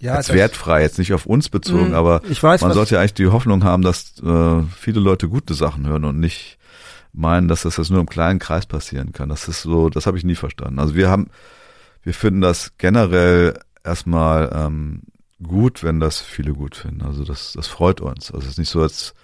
ja, 0.00 0.14
als 0.14 0.26
das- 0.28 0.36
wertfrei, 0.36 0.82
jetzt 0.82 0.98
nicht 0.98 1.12
auf 1.12 1.26
uns 1.26 1.48
bezogen, 1.48 1.90
Mm, 1.90 1.94
aber 1.94 2.22
weiß, 2.22 2.60
man 2.60 2.72
sollte 2.72 2.94
ja 2.94 3.00
eigentlich 3.00 3.14
die 3.14 3.26
Hoffnung 3.28 3.64
haben, 3.64 3.82
dass 3.82 4.14
äh, 4.22 4.62
viele 4.76 5.00
Leute 5.00 5.28
gute 5.28 5.54
Sachen 5.54 5.86
hören 5.86 6.04
und 6.04 6.18
nicht 6.20 6.58
meinen, 7.12 7.48
dass 7.48 7.62
das 7.62 7.76
jetzt 7.78 7.90
nur 7.90 8.00
im 8.00 8.08
kleinen 8.08 8.38
Kreis 8.38 8.66
passieren 8.66 9.12
kann. 9.12 9.28
Das 9.28 9.48
ist 9.48 9.62
so, 9.62 9.88
das 9.90 10.06
habe 10.06 10.18
ich 10.18 10.24
nie 10.24 10.34
verstanden. 10.36 10.78
Also 10.78 10.94
wir 10.94 11.08
haben, 11.10 11.28
wir 12.02 12.14
finden 12.14 12.40
das 12.42 12.72
generell 12.78 13.58
erstmal 13.82 14.50
ähm, 14.54 15.02
gut, 15.42 15.82
wenn 15.82 15.98
das 16.00 16.20
viele 16.20 16.52
gut 16.52 16.76
finden. 16.76 17.02
Also 17.02 17.24
das, 17.24 17.54
das 17.54 17.66
freut 17.66 18.00
uns. 18.00 18.30
Also 18.30 18.44
es 18.44 18.52
ist 18.52 18.58
nicht 18.58 18.70
so, 18.70 18.82
als 18.82 19.14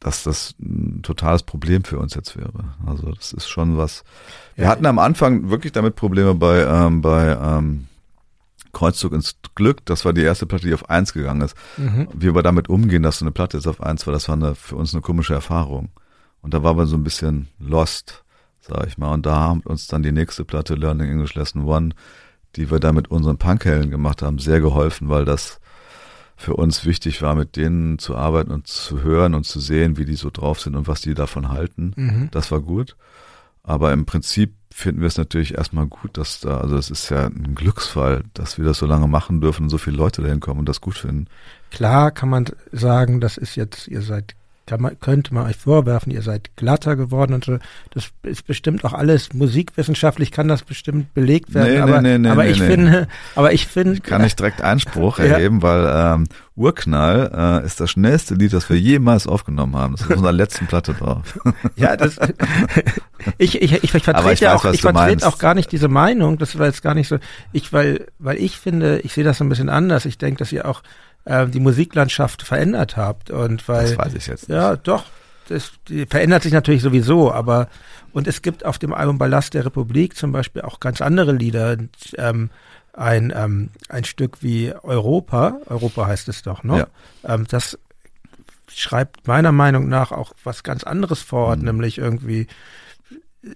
dass 0.00 0.24
das 0.24 0.54
ein 0.60 1.00
totales 1.02 1.42
Problem 1.44 1.84
für 1.84 1.98
uns 1.98 2.14
jetzt 2.14 2.36
wäre. 2.36 2.74
Also 2.86 3.12
das 3.12 3.32
ist 3.32 3.48
schon 3.48 3.76
was. 3.76 4.02
Wir 4.56 4.64
Ja. 4.64 4.70
hatten 4.70 4.86
am 4.86 4.98
Anfang 4.98 5.50
wirklich 5.50 5.72
damit 5.72 5.94
Probleme 5.94 6.34
bei 6.34 6.62
ähm, 6.62 7.00
bei 7.02 7.36
ähm, 7.40 7.86
Kreuzzug 8.72 9.12
ins 9.12 9.36
Glück. 9.54 9.84
Das 9.84 10.04
war 10.04 10.12
die 10.12 10.22
erste 10.22 10.46
Platte, 10.46 10.66
die 10.66 10.74
auf 10.74 10.88
eins 10.90 11.12
gegangen 11.12 11.42
ist. 11.42 11.56
Mhm. 11.76 12.08
Wie 12.14 12.34
wir 12.34 12.42
damit 12.42 12.68
umgehen, 12.68 13.02
dass 13.02 13.18
so 13.18 13.24
eine 13.24 13.32
Platte 13.32 13.56
jetzt 13.58 13.66
auf 13.66 13.80
eins 13.80 14.06
war, 14.06 14.12
das 14.12 14.28
war 14.28 14.36
eine, 14.36 14.54
für 14.54 14.76
uns 14.76 14.94
eine 14.94 15.02
komische 15.02 15.34
Erfahrung. 15.34 15.90
Und 16.40 16.54
da 16.54 16.62
waren 16.62 16.76
wir 16.76 16.86
so 16.86 16.96
ein 16.96 17.04
bisschen 17.04 17.48
lost, 17.58 18.24
sag 18.60 18.86
ich 18.86 18.98
mal. 18.98 19.12
Und 19.12 19.26
da 19.26 19.36
haben 19.36 19.60
uns 19.60 19.86
dann 19.86 20.02
die 20.02 20.12
nächste 20.12 20.44
Platte 20.44 20.74
Learning 20.74 21.10
English 21.10 21.34
Lesson 21.34 21.64
One, 21.64 21.90
die 22.56 22.70
wir 22.70 22.80
da 22.80 22.92
mit 22.92 23.10
unseren 23.10 23.38
Punkhelden 23.38 23.90
gemacht 23.90 24.22
haben, 24.22 24.38
sehr 24.38 24.60
geholfen, 24.60 25.08
weil 25.08 25.24
das 25.24 25.60
für 26.36 26.54
uns 26.54 26.84
wichtig 26.84 27.22
war, 27.22 27.34
mit 27.34 27.56
denen 27.56 27.98
zu 27.98 28.16
arbeiten 28.16 28.50
und 28.50 28.66
zu 28.66 29.02
hören 29.02 29.34
und 29.34 29.44
zu 29.44 29.60
sehen, 29.60 29.96
wie 29.96 30.04
die 30.04 30.16
so 30.16 30.30
drauf 30.30 30.60
sind 30.60 30.74
und 30.74 30.88
was 30.88 31.00
die 31.00 31.14
davon 31.14 31.50
halten. 31.50 31.92
Mhm. 31.96 32.28
Das 32.32 32.50
war 32.50 32.60
gut. 32.60 32.96
Aber 33.62 33.92
im 33.92 34.06
Prinzip 34.06 34.54
finden 34.74 35.00
wir 35.00 35.08
es 35.08 35.18
natürlich 35.18 35.54
erstmal 35.54 35.86
gut, 35.86 36.16
dass 36.16 36.40
da, 36.40 36.58
also 36.58 36.76
es 36.76 36.90
ist 36.90 37.10
ja 37.10 37.26
ein 37.26 37.54
Glücksfall, 37.54 38.24
dass 38.34 38.58
wir 38.58 38.64
das 38.64 38.78
so 38.78 38.86
lange 38.86 39.06
machen 39.06 39.40
dürfen 39.40 39.64
und 39.64 39.70
so 39.70 39.78
viele 39.78 39.96
Leute 39.96 40.22
dahin 40.22 40.40
kommen 40.40 40.60
und 40.60 40.68
das 40.68 40.80
gut 40.80 40.96
finden. 40.96 41.26
Klar 41.70 42.10
kann 42.10 42.28
man 42.28 42.46
sagen, 42.70 43.20
das 43.20 43.36
ist 43.36 43.56
jetzt, 43.56 43.88
ihr 43.88 44.02
seid 44.02 44.34
man, 44.78 44.98
könnte 45.00 45.34
man 45.34 45.46
euch 45.46 45.56
vorwerfen, 45.56 46.12
ihr 46.12 46.22
seid 46.22 46.56
glatter 46.56 46.96
geworden 46.96 47.34
und 47.34 47.44
so. 47.44 47.58
Das 47.90 48.10
ist 48.22 48.46
bestimmt 48.46 48.84
auch 48.84 48.92
alles 48.92 49.32
musikwissenschaftlich 49.32 50.30
kann 50.30 50.48
das 50.48 50.62
bestimmt 50.62 51.14
belegt 51.14 51.54
werden. 51.54 51.74
Nee, 51.74 51.80
aber, 51.80 52.00
nee, 52.00 52.18
nee, 52.18 52.28
aber 52.28 52.44
nee, 52.44 52.50
ich 52.50 52.60
nee. 52.60 52.66
finde, 52.66 53.08
aber 53.34 53.52
ich 53.52 53.66
finde, 53.66 53.94
Ich 53.94 54.02
kann 54.02 54.22
nicht 54.22 54.38
direkt 54.38 54.62
Einspruch 54.62 55.18
Ja. 55.22 55.24
erheben, 55.24 55.62
weil 55.62 55.90
ähm, 55.94 56.26
Urknall 56.54 57.60
äh, 57.62 57.66
ist 57.66 57.80
das 57.80 57.90
schnellste 57.90 58.34
Lied, 58.34 58.52
das 58.52 58.68
wir 58.68 58.78
jemals 58.78 59.26
aufgenommen 59.26 59.74
haben. 59.76 59.92
Das 59.92 60.02
ist 60.02 60.06
auf 60.08 60.16
unserer 60.16 60.32
letzten 60.32 60.66
Platte 60.66 60.94
drauf. 60.94 61.38
ja, 61.76 61.96
das, 61.96 62.18
ich, 63.38 63.60
ich, 63.62 63.72
ich, 63.72 63.94
ich 63.94 64.08
Aber 64.08 64.32
ich 64.32 64.40
vertrete 64.40 64.44
ja 64.44 64.54
weiß, 64.54 64.66
auch, 64.66 64.72
ich 64.72 64.80
vertrete 64.82 65.26
auch 65.26 65.38
gar 65.38 65.54
nicht 65.54 65.72
diese 65.72 65.88
Meinung. 65.88 66.38
Das 66.38 66.58
war 66.58 66.66
jetzt 66.66 66.82
gar 66.82 66.94
nicht 66.94 67.08
so. 67.08 67.18
Ich, 67.52 67.72
weil, 67.72 68.06
weil 68.18 68.36
ich 68.36 68.58
finde, 68.58 69.00
ich 69.00 69.14
sehe 69.14 69.24
das 69.24 69.38
so 69.38 69.44
ein 69.44 69.48
bisschen 69.48 69.70
anders. 69.70 70.04
Ich 70.04 70.18
denke, 70.18 70.38
dass 70.38 70.52
ihr 70.52 70.68
auch 70.68 70.82
äh, 71.24 71.46
die 71.46 71.60
Musiklandschaft 71.60 72.42
verändert 72.42 72.96
habt 72.96 73.30
und 73.30 73.66
weil 73.68 73.88
Das 73.90 73.98
weiß 73.98 74.14
ich 74.14 74.26
jetzt 74.26 74.48
nicht. 74.48 74.56
Ja, 74.56 74.76
doch. 74.76 75.04
Das 75.48 75.72
verändert 76.08 76.42
sich 76.44 76.52
natürlich 76.52 76.82
sowieso, 76.82 77.32
aber 77.32 77.68
und 78.12 78.28
es 78.28 78.42
gibt 78.42 78.64
auf 78.64 78.78
dem 78.78 78.92
Album 78.92 79.18
Ballast 79.18 79.54
der 79.54 79.64
Republik 79.64 80.16
zum 80.16 80.32
Beispiel 80.32 80.62
auch 80.62 80.80
ganz 80.80 81.00
andere 81.00 81.32
Lieder. 81.32 81.72
Und, 81.72 81.90
ähm, 82.16 82.50
ein, 82.94 83.32
ähm, 83.34 83.70
ein 83.88 84.04
Stück 84.04 84.42
wie 84.42 84.72
Europa, 84.82 85.56
Europa 85.66 86.06
heißt 86.06 86.28
es 86.28 86.42
doch, 86.42 86.62
ne? 86.62 86.86
Ähm, 87.24 87.46
das 87.48 87.78
schreibt 88.70 89.26
meiner 89.26 89.52
Meinung 89.52 89.88
nach 89.88 90.12
auch 90.12 90.32
was 90.44 90.62
ganz 90.62 90.84
anderes 90.84 91.20
fort, 91.22 91.58
Mhm. 91.60 91.64
nämlich 91.64 91.98
irgendwie 91.98 92.46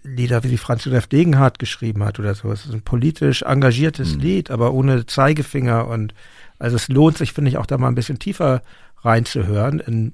Lieder, 0.03 0.43
wie 0.43 0.49
die 0.49 0.59
Franz 0.59 0.85
Josef 0.85 1.07
Degenhardt 1.07 1.59
geschrieben 1.61 2.03
hat 2.05 2.19
oder 2.19 2.35
so. 2.35 2.51
Es 2.51 2.65
ist 2.67 2.73
ein 2.73 2.83
politisch 2.83 3.43
engagiertes 3.43 4.15
Mhm. 4.15 4.21
Lied, 4.21 4.51
aber 4.51 4.73
ohne 4.73 5.07
Zeigefinger 5.07 5.87
und 5.87 6.13
also 6.59 6.77
es 6.77 6.89
lohnt 6.89 7.19
sich, 7.19 7.33
finde 7.33 7.51
ich, 7.51 7.59
auch 7.59 7.67
da 7.67 7.79
mal 7.79 7.89
ein 7.89 7.95
bisschen 7.95 8.19
tiefer 8.19 8.63
reinzuhören 9.03 9.81
in, 9.81 10.13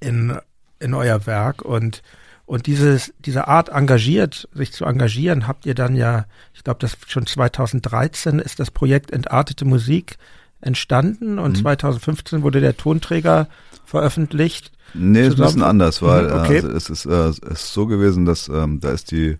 in, 0.00 0.36
in 0.78 0.94
euer 0.94 1.26
Werk 1.26 1.62
und 1.62 2.02
und 2.44 2.66
dieses, 2.66 3.14
diese 3.20 3.46
Art 3.48 3.68
engagiert, 3.70 4.48
sich 4.52 4.72
zu 4.72 4.84
engagieren, 4.84 5.46
habt 5.46 5.64
ihr 5.64 5.74
dann 5.74 5.94
ja, 5.94 6.26
ich 6.52 6.64
glaube, 6.64 6.80
das 6.80 6.96
schon 7.06 7.24
2013 7.24 8.40
ist 8.40 8.58
das 8.58 8.70
Projekt 8.70 9.10
Entartete 9.12 9.64
Musik 9.64 10.18
entstanden 10.60 11.38
und 11.38 11.52
Mhm. 11.52 11.62
2015 11.62 12.42
wurde 12.42 12.60
der 12.60 12.76
Tonträger 12.76 13.48
veröffentlicht. 13.84 14.72
Nee, 14.92 15.20
ist 15.20 15.24
ein 15.26 15.30
zusammen- 15.32 15.46
bisschen 15.46 15.62
anders, 15.62 16.02
weil 16.02 16.24
Mhm, 16.26 16.32
okay. 16.40 16.56
äh, 16.58 16.66
es 16.76 16.90
ist, 16.90 17.06
äh, 17.06 17.28
es 17.28 17.38
ist 17.38 17.72
so 17.72 17.86
gewesen, 17.86 18.24
dass 18.26 18.48
ähm, 18.48 18.80
da 18.80 18.90
ist 18.90 19.12
die 19.12 19.38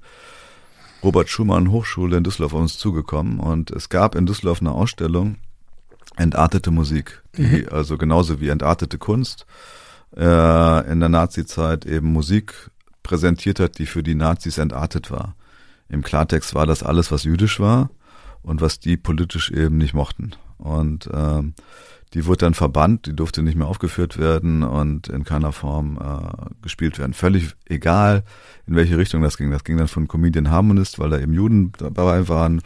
Robert 1.03 1.29
Schumann 1.29 1.71
Hochschule 1.71 2.17
in 2.17 2.25
Düsseldorf 2.25 2.55
auf 2.55 2.61
uns 2.61 2.79
zugekommen 2.79 3.41
und 3.41 3.71
es 3.73 3.89
gab 3.89 4.15
in 4.15 4.27
Düsseldorf 4.27 4.61
eine 4.61 4.71
Ausstellung 4.73 5.37
Entartete 6.17 6.71
Musik, 6.71 7.23
die 7.37 7.67
also 7.69 7.97
genauso 7.97 8.41
wie 8.41 8.49
entartete 8.49 8.99
Kunst 8.99 9.47
äh, 10.17 10.91
in 10.91 11.01
der 11.01 11.09
Nazi-Zeit 11.09 11.87
eben 11.87 12.13
Musik 12.13 12.71
präsentiert 13.03 13.61
hat, 13.61 13.79
die 13.79 13.87
für 13.87 14.03
die 14.03 14.15
Nazis 14.15 14.59
entartet 14.59 15.11
war. 15.11 15.35
Im 15.89 16.03
Klartext 16.03 16.55
war 16.55 16.67
das 16.67 16.83
alles, 16.83 17.11
was 17.11 17.25
jüdisch 17.25 17.61
war 17.61 17.91
und 18.43 18.61
was 18.61 18.81
die 18.81 18.97
politisch 18.97 19.51
eben 19.51 19.79
nicht 19.79 19.95
mochten. 19.95 20.33
Und 20.59 21.09
ähm, 21.13 21.55
die 22.15 22.27
wurde 22.27 22.39
dann 22.39 22.55
verbannt, 22.55 23.07
die 23.07 23.17
durfte 23.17 23.43
nicht 23.43 23.57
mehr 23.57 23.67
aufgeführt 23.67 24.19
werden 24.19 24.63
und 24.63 25.09
in 25.09 25.25
keiner 25.25 25.53
Form 25.53 25.99
äh, 25.99 26.53
gespielt 26.61 26.99
werden. 26.99 27.15
Völlig 27.15 27.55
egal, 27.67 28.23
in 28.67 28.77
welche 28.77 28.99
Richtung 28.99 29.23
das 29.23 29.39
ging. 29.39 29.51
Das 29.51 29.65
ging 29.65 29.79
dann 29.79 29.89
von 29.89 30.09
Comedian 30.09 30.51
Harmonist, 30.51 30.99
weil 30.99 31.11
da 31.11 31.19
eben 31.19 31.33
Juden 31.33 31.73
dabei 31.79 32.29
waren, 32.29 32.61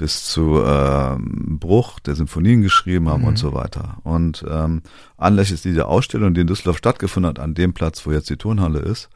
bis 0.00 0.24
zu 0.24 0.62
ähm, 0.64 1.58
Bruch, 1.60 2.00
der 2.00 2.14
Symphonien 2.14 2.62
geschrieben 2.62 3.10
haben 3.10 3.20
Mhm. 3.20 3.28
und 3.28 3.36
so 3.38 3.52
weiter. 3.52 3.98
Und 4.02 4.42
ähm, 4.48 4.80
anlässlich 5.18 5.60
dieser 5.60 5.88
Ausstellung, 5.88 6.32
die 6.32 6.40
in 6.40 6.46
Düsseldorf 6.46 6.78
stattgefunden 6.78 7.28
hat, 7.28 7.38
an 7.38 7.52
dem 7.52 7.74
Platz, 7.74 8.06
wo 8.06 8.10
jetzt 8.10 8.30
die 8.30 8.38
Turnhalle 8.38 8.78
ist, 8.78 9.10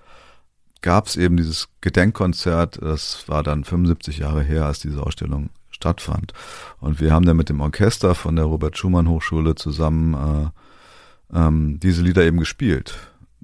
gab 0.82 1.06
es 1.06 1.16
eben 1.16 1.38
dieses 1.38 1.70
Gedenkkonzert. 1.80 2.82
Das 2.82 3.26
war 3.28 3.42
dann 3.42 3.64
75 3.64 4.18
Jahre 4.18 4.42
her, 4.42 4.66
als 4.66 4.80
diese 4.80 5.02
Ausstellung 5.02 5.48
stattfand. 5.70 6.34
Und 6.80 7.00
wir 7.00 7.14
haben 7.14 7.24
dann 7.24 7.38
mit 7.38 7.48
dem 7.48 7.62
Orchester 7.62 8.14
von 8.14 8.36
der 8.36 8.44
Robert 8.44 8.76
Schumann 8.76 9.08
Hochschule 9.08 9.54
zusammen 9.54 10.52
äh, 11.32 11.38
ähm, 11.38 11.80
diese 11.80 12.02
Lieder 12.02 12.24
eben 12.24 12.38
gespielt, 12.40 12.94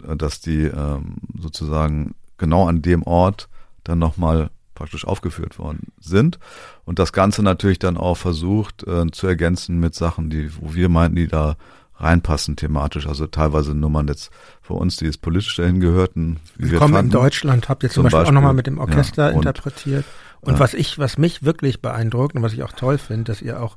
äh, 0.06 0.14
dass 0.14 0.42
die 0.42 0.64
ähm, 0.64 1.16
sozusagen 1.38 2.14
genau 2.36 2.68
an 2.68 2.82
dem 2.82 3.02
Ort 3.04 3.48
dann 3.82 3.98
nochmal 3.98 4.50
praktisch 4.80 5.06
aufgeführt 5.06 5.58
worden 5.58 5.92
sind 6.00 6.38
und 6.86 6.98
das 6.98 7.12
Ganze 7.12 7.42
natürlich 7.42 7.78
dann 7.78 7.98
auch 7.98 8.16
versucht 8.16 8.82
äh, 8.86 9.10
zu 9.10 9.26
ergänzen 9.26 9.78
mit 9.78 9.94
Sachen, 9.94 10.30
die, 10.30 10.50
wo 10.58 10.72
wir 10.72 10.88
meinten, 10.88 11.16
die 11.16 11.28
da 11.28 11.56
reinpassen 11.96 12.56
thematisch, 12.56 13.06
also 13.06 13.26
teilweise 13.26 13.74
Nummern 13.74 14.08
jetzt 14.08 14.30
für 14.62 14.72
uns, 14.72 14.96
die 14.96 15.04
jetzt 15.04 15.20
politisch 15.20 15.54
dahin 15.54 15.80
gehörten, 15.80 16.40
wie 16.56 16.64
wir 16.64 16.72
Willkommen 16.72 16.92
in 16.92 16.96
fanden. 16.96 17.12
Deutschland 17.12 17.68
habt 17.68 17.82
ihr 17.82 17.90
zum, 17.90 17.94
Zum 17.96 18.02
Beispiel, 18.04 18.16
auch 18.16 18.20
Beispiel, 18.22 18.34
nochmal 18.34 18.54
mit 18.54 18.66
dem 18.66 18.78
Orchester 18.78 19.28
ja, 19.28 19.36
und, 19.36 19.44
interpretiert. 19.44 20.06
Und 20.40 20.54
äh, 20.54 20.58
was 20.58 20.72
ich, 20.72 20.98
was 20.98 21.18
mich 21.18 21.42
wirklich 21.42 21.82
beeindruckt 21.82 22.34
und 22.34 22.42
was 22.42 22.54
ich 22.54 22.62
auch 22.62 22.72
toll 22.72 22.96
finde, 22.96 23.24
dass 23.24 23.42
ihr 23.42 23.62
auch 23.62 23.76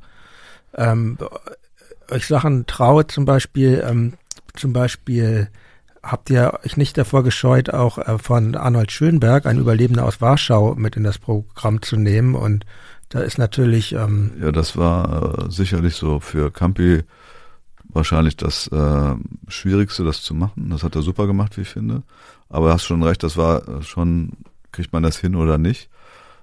ähm, 0.76 1.18
euch 2.10 2.28
Sachen 2.28 2.66
traut, 2.66 3.12
zum 3.12 3.26
Beispiel, 3.26 3.84
ähm, 3.86 4.14
zum 4.56 4.72
Beispiel 4.72 5.50
habt 6.04 6.30
ihr 6.30 6.60
euch 6.64 6.76
nicht 6.76 6.98
davor 6.98 7.24
gescheut, 7.24 7.70
auch 7.70 7.98
äh, 7.98 8.18
von 8.20 8.56
Arnold 8.56 8.92
Schönberg, 8.92 9.46
ein 9.46 9.58
Überlebender 9.58 10.06
aus 10.06 10.22
Warschau, 10.22 10.76
mit 10.76 10.98
in 10.98 11.04
das 11.04 11.18
Programm 11.18 11.82
zu 11.82 11.96
nehmen. 11.96 12.36
Und 12.36 12.66
da 13.10 13.22
ist 13.22 13.38
natürlich, 13.38 13.94
ähm, 13.94 14.34
Ja, 14.40 14.52
das 14.52 14.78
war 14.78 15.46
äh, 15.46 15.52
sicherlich 15.52 15.96
so 15.96 16.20
für 16.20 16.52
Campi 16.52 17.04
wahrscheinlich 17.90 18.36
das 18.36 18.68
äh, 18.68 19.16
Schwierigste, 19.48 20.04
das 20.04 20.22
zu 20.22 20.34
machen. 20.34 20.70
Das 20.70 20.84
hat 20.84 20.96
er 20.96 21.02
super 21.02 21.26
gemacht, 21.26 21.58
wie 21.58 21.62
ich 21.62 21.70
finde. 21.70 22.04
Aber 22.50 22.68
du 22.68 22.74
hast 22.74 22.84
schon 22.84 23.04
recht, 23.04 23.24
das 23.24 23.38
war 23.38 23.68
äh, 23.68 23.82
schon, 23.84 24.34
kriegt 24.72 24.92
man 24.92 25.04
das 25.04 25.18
hin 25.18 25.36
oder 25.36 25.58
nicht. 25.58 25.90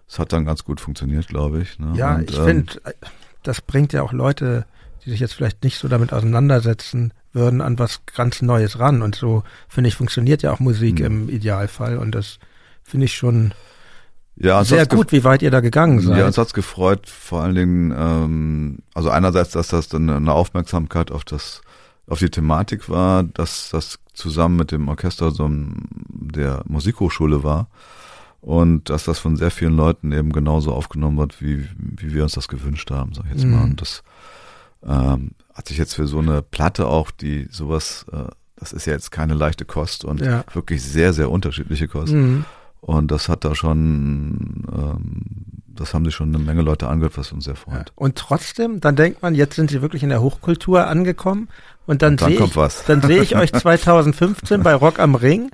Es 0.09 0.19
hat 0.19 0.32
dann 0.32 0.45
ganz 0.45 0.65
gut 0.65 0.81
funktioniert, 0.81 1.28
glaube 1.28 1.61
ich. 1.61 1.78
Ne? 1.78 1.93
ja, 1.95 2.16
Und, 2.16 2.31
ich 2.31 2.39
ähm, 2.39 2.45
finde, 2.45 2.81
das 3.43 3.61
bringt 3.61 3.93
ja 3.93 4.03
auch 4.03 4.12
Leute, 4.12 4.65
die 5.05 5.11
sich 5.11 5.20
jetzt 5.20 5.35
vielleicht 5.35 5.62
nicht 5.62 5.78
so 5.78 5.89
damit 5.89 6.12
auseinandersetzen 6.12 7.12
würden, 7.32 7.61
an 7.61 7.78
was 7.78 8.01
ganz 8.15 8.43
Neues 8.43 8.78
ran. 8.78 9.02
Und 9.02 9.15
so, 9.15 9.43
finde 9.69 9.89
ich, 9.89 9.97
funktioniert 9.97 10.43
ja 10.43 10.52
auch 10.52 10.61
Musik 10.61 11.01
Mhm. 11.01 11.05
im 11.07 11.28
Idealfall. 11.28 11.98
Und 11.98 12.15
das 12.15 12.39
finde 12.82 13.07
ich 13.07 13.15
schon 13.15 13.52
ja, 14.36 14.65
sehr 14.65 14.86
gut, 14.86 15.12
wie 15.12 15.23
weit 15.23 15.43
ihr 15.43 15.51
da 15.51 15.61
gegangen 15.61 16.01
seid. 16.01 16.19
Ja, 16.19 16.27
uns 16.27 16.39
hat's 16.39 16.55
gefreut, 16.55 17.09
vor 17.09 17.43
allen 17.43 17.55
Dingen, 17.55 17.94
ähm, 17.97 18.78
also 18.94 19.11
einerseits, 19.11 19.51
dass 19.51 19.69
das 19.69 19.89
dann 19.89 20.09
eine 20.09 20.32
Aufmerksamkeit 20.32 21.11
auf 21.11 21.24
das, 21.24 21.61
auf 22.07 22.20
die 22.20 22.31
Thematik 22.31 22.89
war, 22.89 23.23
dass 23.23 23.69
das 23.70 23.98
zusammen 24.15 24.57
mit 24.57 24.73
dem 24.73 24.89
Orchester 24.89 25.31
so 25.31 25.48
der 25.51 26.62
Musikhochschule 26.66 27.44
war 27.44 27.69
und 28.40 28.89
dass 28.89 29.05
das 29.05 29.19
von 29.19 29.36
sehr 29.36 29.51
vielen 29.51 29.77
Leuten 29.77 30.11
eben 30.12 30.32
genauso 30.32 30.73
aufgenommen 30.73 31.19
wird, 31.19 31.43
wie, 31.43 31.69
wie 31.77 32.15
wir 32.15 32.23
uns 32.23 32.32
das 32.32 32.48
gewünscht 32.48 32.90
haben, 32.90 33.12
sag 33.12 33.27
ich 33.27 33.32
jetzt 33.32 33.44
mal. 33.44 33.59
Mhm. 33.59 33.70
Und 33.73 33.81
das 33.82 34.02
ähm, 34.86 35.32
hat 35.61 35.69
sich 35.69 35.77
jetzt 35.77 35.95
für 35.95 36.07
so 36.07 36.20
eine 36.20 36.41
Platte 36.41 36.87
auch, 36.87 37.11
die 37.11 37.47
sowas, 37.51 38.07
äh, 38.11 38.24
das 38.57 38.73
ist 38.73 38.87
ja 38.87 38.95
jetzt 38.95 39.11
keine 39.11 39.35
leichte 39.35 39.66
Kost 39.66 40.07
und 40.07 40.23
Ja. 40.23 40.43
wirklich 40.55 40.82
sehr, 40.82 41.12
sehr 41.12 41.31
unterschiedliche 41.31 41.87
Kost. 41.87 42.15
Mhm. 42.15 42.47
Und 42.81 43.11
das 43.11 43.28
hat 43.28 43.45
da 43.45 43.55
schon, 43.55 44.65
ähm, 44.74 45.20
das 45.66 45.93
haben 45.93 46.07
sich 46.07 46.15
schon 46.15 46.35
eine 46.35 46.43
Menge 46.43 46.62
Leute 46.62 46.89
angehört, 46.89 47.19
was 47.19 47.31
uns 47.32 47.45
sehr 47.45 47.57
Ja. 47.57 47.61
freut. 47.61 47.93
Und 47.95 48.16
trotzdem, 48.16 48.81
dann 48.81 48.97
denkt 48.97 49.20
man, 49.20 49.35
jetzt 49.35 49.57
sind 49.57 49.69
sie 49.70 49.82
wirklich 49.82 50.03
in 50.03 50.09
der 50.09 50.23
Hochkultur 50.23 50.87
angekommen. 50.87 51.49
Und 51.86 52.02
dann, 52.02 52.12
Und 52.12 52.20
dann 52.23 52.28
sehe 52.36 52.44
ich, 52.44 52.57
was. 52.57 52.85
dann 52.85 53.02
sehe 53.02 53.20
ich 53.23 53.35
euch 53.35 53.52
2015 53.55 54.62
bei 54.62 54.74
Rock 54.74 55.01
am 55.01 55.16
Ring 55.16 55.51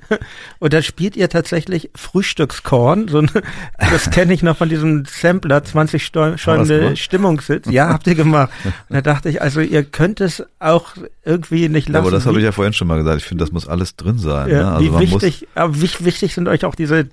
und 0.59 0.71
da 0.73 0.83
spielt 0.83 1.15
ihr 1.15 1.29
tatsächlich 1.29 1.89
Frühstückskorn. 1.95 3.07
So 3.07 3.19
ein, 3.19 3.31
das 3.79 4.11
kenne 4.11 4.33
ich 4.33 4.43
noch 4.43 4.55
von 4.55 4.69
diesem 4.69 5.05
Sampler, 5.05 5.63
20 5.63 6.03
Steu- 6.05 6.31
das 6.31 6.41
Stunden? 6.41 6.95
Stimmungssitz. 6.95 7.65
Ja, 7.71 7.89
habt 7.89 8.05
ihr 8.05 8.13
gemacht. 8.15 8.51
Und 8.65 8.73
da 8.95 9.01
dachte 9.01 9.29
ich, 9.29 9.41
also 9.41 9.61
ihr 9.61 9.83
könnt 9.83 10.21
es 10.21 10.43
auch 10.59 10.89
irgendwie 11.25 11.69
nicht 11.69 11.87
Ja, 11.87 11.93
lassen. 11.93 12.05
aber 12.07 12.11
das 12.15 12.25
habe 12.27 12.37
ich 12.37 12.43
ja 12.45 12.51
vorhin 12.51 12.73
schon 12.73 12.87
mal 12.87 12.97
gesagt. 12.97 13.17
Ich 13.17 13.25
finde, 13.25 13.43
das 13.43 13.51
muss 13.51 13.67
alles 13.67 13.95
drin 13.95 14.19
sein. 14.19 14.49
ja, 14.49 14.57
ne? 14.63 14.71
Also 14.73 14.99
wie 14.99 15.11
wichtig, 15.11 15.47
aber 15.55 15.75
wie 15.81 15.89
wichtig 16.01 16.35
sind 16.35 16.47
euch 16.47 16.65
auch 16.65 16.75
diese 16.75 17.07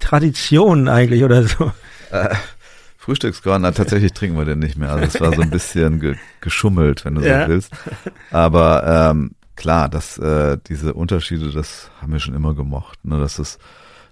Traditionen 0.00 0.88
eigentlich 0.88 1.22
oder 1.22 1.44
so? 1.44 1.70
Frühstückskorn, 3.06 3.62
na, 3.62 3.70
tatsächlich 3.70 4.12
trinken 4.14 4.36
wir 4.36 4.44
den 4.44 4.58
nicht 4.58 4.76
mehr. 4.76 4.90
Also 4.90 5.04
es 5.04 5.20
war 5.20 5.32
so 5.32 5.40
ein 5.40 5.50
bisschen 5.50 6.00
ge 6.00 6.16
geschummelt, 6.40 7.04
wenn 7.04 7.14
du 7.14 7.20
Ja. 7.24 7.44
so 7.44 7.50
willst. 7.50 7.72
Aber 8.32 9.10
ähm, 9.12 9.30
klar, 9.54 9.88
dass 9.88 10.18
äh, 10.18 10.58
diese 10.68 10.92
Unterschiede, 10.92 11.52
das 11.52 11.88
haben 12.00 12.12
wir 12.12 12.18
schon 12.18 12.34
immer 12.34 12.54
gemocht. 12.54 12.98
Ne? 13.04 13.20
Dass 13.20 13.38
es, 13.38 13.58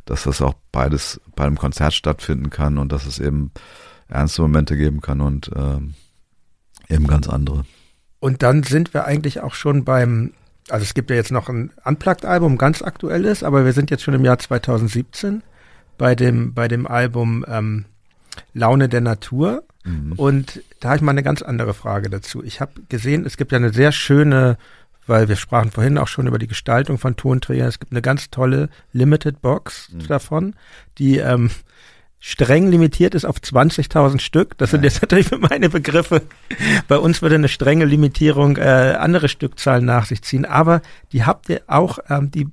dass 0.04 0.22
das 0.22 0.40
auch 0.40 0.54
beides 0.70 1.20
bei 1.34 1.44
einem 1.44 1.58
Konzert 1.58 1.92
stattfinden 1.92 2.50
kann 2.50 2.78
und 2.78 2.92
dass 2.92 3.04
es 3.04 3.18
eben 3.18 3.50
ernste 4.06 4.42
Momente 4.42 4.76
geben 4.76 5.00
kann 5.00 5.20
und 5.20 5.50
ähm, 5.56 5.94
eben 6.88 7.08
ganz 7.08 7.28
andere. 7.28 7.64
Und 8.20 8.44
dann 8.44 8.62
sind 8.62 8.94
wir 8.94 9.06
eigentlich 9.06 9.40
auch 9.40 9.54
schon 9.54 9.82
beim, 9.84 10.34
also 10.70 10.84
es 10.84 10.94
gibt 10.94 11.10
ja 11.10 11.16
jetzt 11.16 11.32
noch 11.32 11.48
ein 11.48 11.72
Unplugged-Album, 11.84 12.58
ganz 12.58 12.80
aktuelles, 12.80 13.42
aber 13.42 13.64
wir 13.64 13.72
sind 13.72 13.90
jetzt 13.90 14.04
schon 14.04 14.14
im 14.14 14.24
Jahr 14.24 14.38
2017. 14.38 15.42
bei 15.98 16.14
dem, 16.14 16.54
bei 16.54 16.68
dem 16.68 16.86
Album 16.86 17.44
ähm, 17.48 17.86
Laune 18.52 18.88
der 18.88 19.00
Natur. 19.00 19.64
Mhm. 19.84 20.12
Und 20.12 20.62
da 20.80 20.88
habe 20.88 20.96
ich 20.96 21.02
mal 21.02 21.12
eine 21.12 21.22
ganz 21.22 21.42
andere 21.42 21.74
Frage 21.74 22.10
dazu. 22.10 22.42
Ich 22.42 22.60
habe 22.60 22.72
gesehen, 22.88 23.26
es 23.26 23.36
gibt 23.36 23.52
ja 23.52 23.58
eine 23.58 23.72
sehr 23.72 23.92
schöne, 23.92 24.56
weil 25.06 25.28
wir 25.28 25.36
sprachen 25.36 25.70
vorhin 25.70 25.98
auch 25.98 26.08
schon 26.08 26.26
über 26.26 26.38
die 26.38 26.46
Gestaltung 26.46 26.98
von 26.98 27.16
Tonträgern. 27.16 27.68
Es 27.68 27.78
gibt 27.78 27.92
eine 27.92 28.02
ganz 28.02 28.30
tolle 28.30 28.68
Limited 28.92 29.42
Box 29.42 29.90
mhm. 29.92 30.06
davon, 30.06 30.54
die 30.98 31.18
ähm, 31.18 31.50
streng 32.26 32.70
limitiert 32.70 33.14
ist 33.14 33.26
auf 33.26 33.36
20.000 33.36 34.18
Stück. 34.18 34.56
Das 34.56 34.70
sind 34.70 34.82
jetzt 34.82 35.02
natürlich 35.02 35.28
für 35.28 35.36
meine 35.36 35.68
Begriffe. 35.68 36.22
Bei 36.88 36.96
uns 36.96 37.20
würde 37.20 37.34
eine 37.34 37.48
strenge 37.48 37.84
Limitierung 37.84 38.56
äh, 38.56 38.96
andere 38.98 39.28
Stückzahlen 39.28 39.84
nach 39.84 40.06
sich 40.06 40.22
ziehen. 40.22 40.46
Aber 40.46 40.80
die 41.12 41.24
habt 41.24 41.50
ihr 41.50 41.60
auch, 41.66 41.98
ähm, 42.08 42.30
die, 42.30 42.48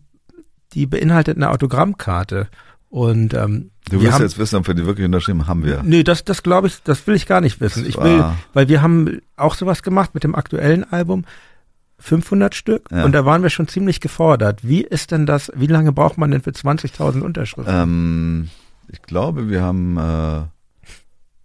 die 0.73 0.87
beinhaltet 0.87 1.37
eine 1.37 1.51
Autogrammkarte. 1.51 2.49
Und 2.91 3.33
ähm, 3.33 3.71
du 3.89 4.01
willst 4.01 4.15
haben, 4.15 4.21
jetzt 4.21 4.37
wissen, 4.37 4.57
ob 4.57 4.67
wir 4.67 4.73
die 4.73 4.85
wirklich 4.85 5.05
unterschrieben 5.05 5.47
haben 5.47 5.63
wir. 5.63 5.81
Nee, 5.81 6.03
das, 6.03 6.25
das 6.25 6.43
glaube 6.43 6.67
ich, 6.67 6.83
das 6.83 7.07
will 7.07 7.15
ich 7.15 7.25
gar 7.25 7.39
nicht 7.39 7.61
wissen. 7.61 7.85
Ich 7.85 7.97
will, 7.97 8.25
weil 8.53 8.67
wir 8.67 8.81
haben 8.81 9.21
auch 9.37 9.55
sowas 9.55 9.81
gemacht 9.81 10.13
mit 10.13 10.25
dem 10.25 10.35
aktuellen 10.35 10.83
Album. 10.91 11.23
500 11.99 12.55
Stück 12.55 12.89
ja. 12.91 13.05
und 13.05 13.11
da 13.11 13.25
waren 13.25 13.43
wir 13.43 13.51
schon 13.51 13.67
ziemlich 13.67 14.01
gefordert. 14.01 14.67
Wie 14.67 14.81
ist 14.81 15.11
denn 15.11 15.27
das, 15.27 15.51
wie 15.55 15.67
lange 15.67 15.91
braucht 15.91 16.17
man 16.17 16.31
denn 16.31 16.41
für 16.41 16.49
20.000 16.49 17.21
Unterschriften? 17.21 17.73
Ähm, 17.73 18.49
ich 18.87 19.03
glaube, 19.03 19.49
wir 19.49 19.61
haben 19.61 19.97
äh, 19.97 20.41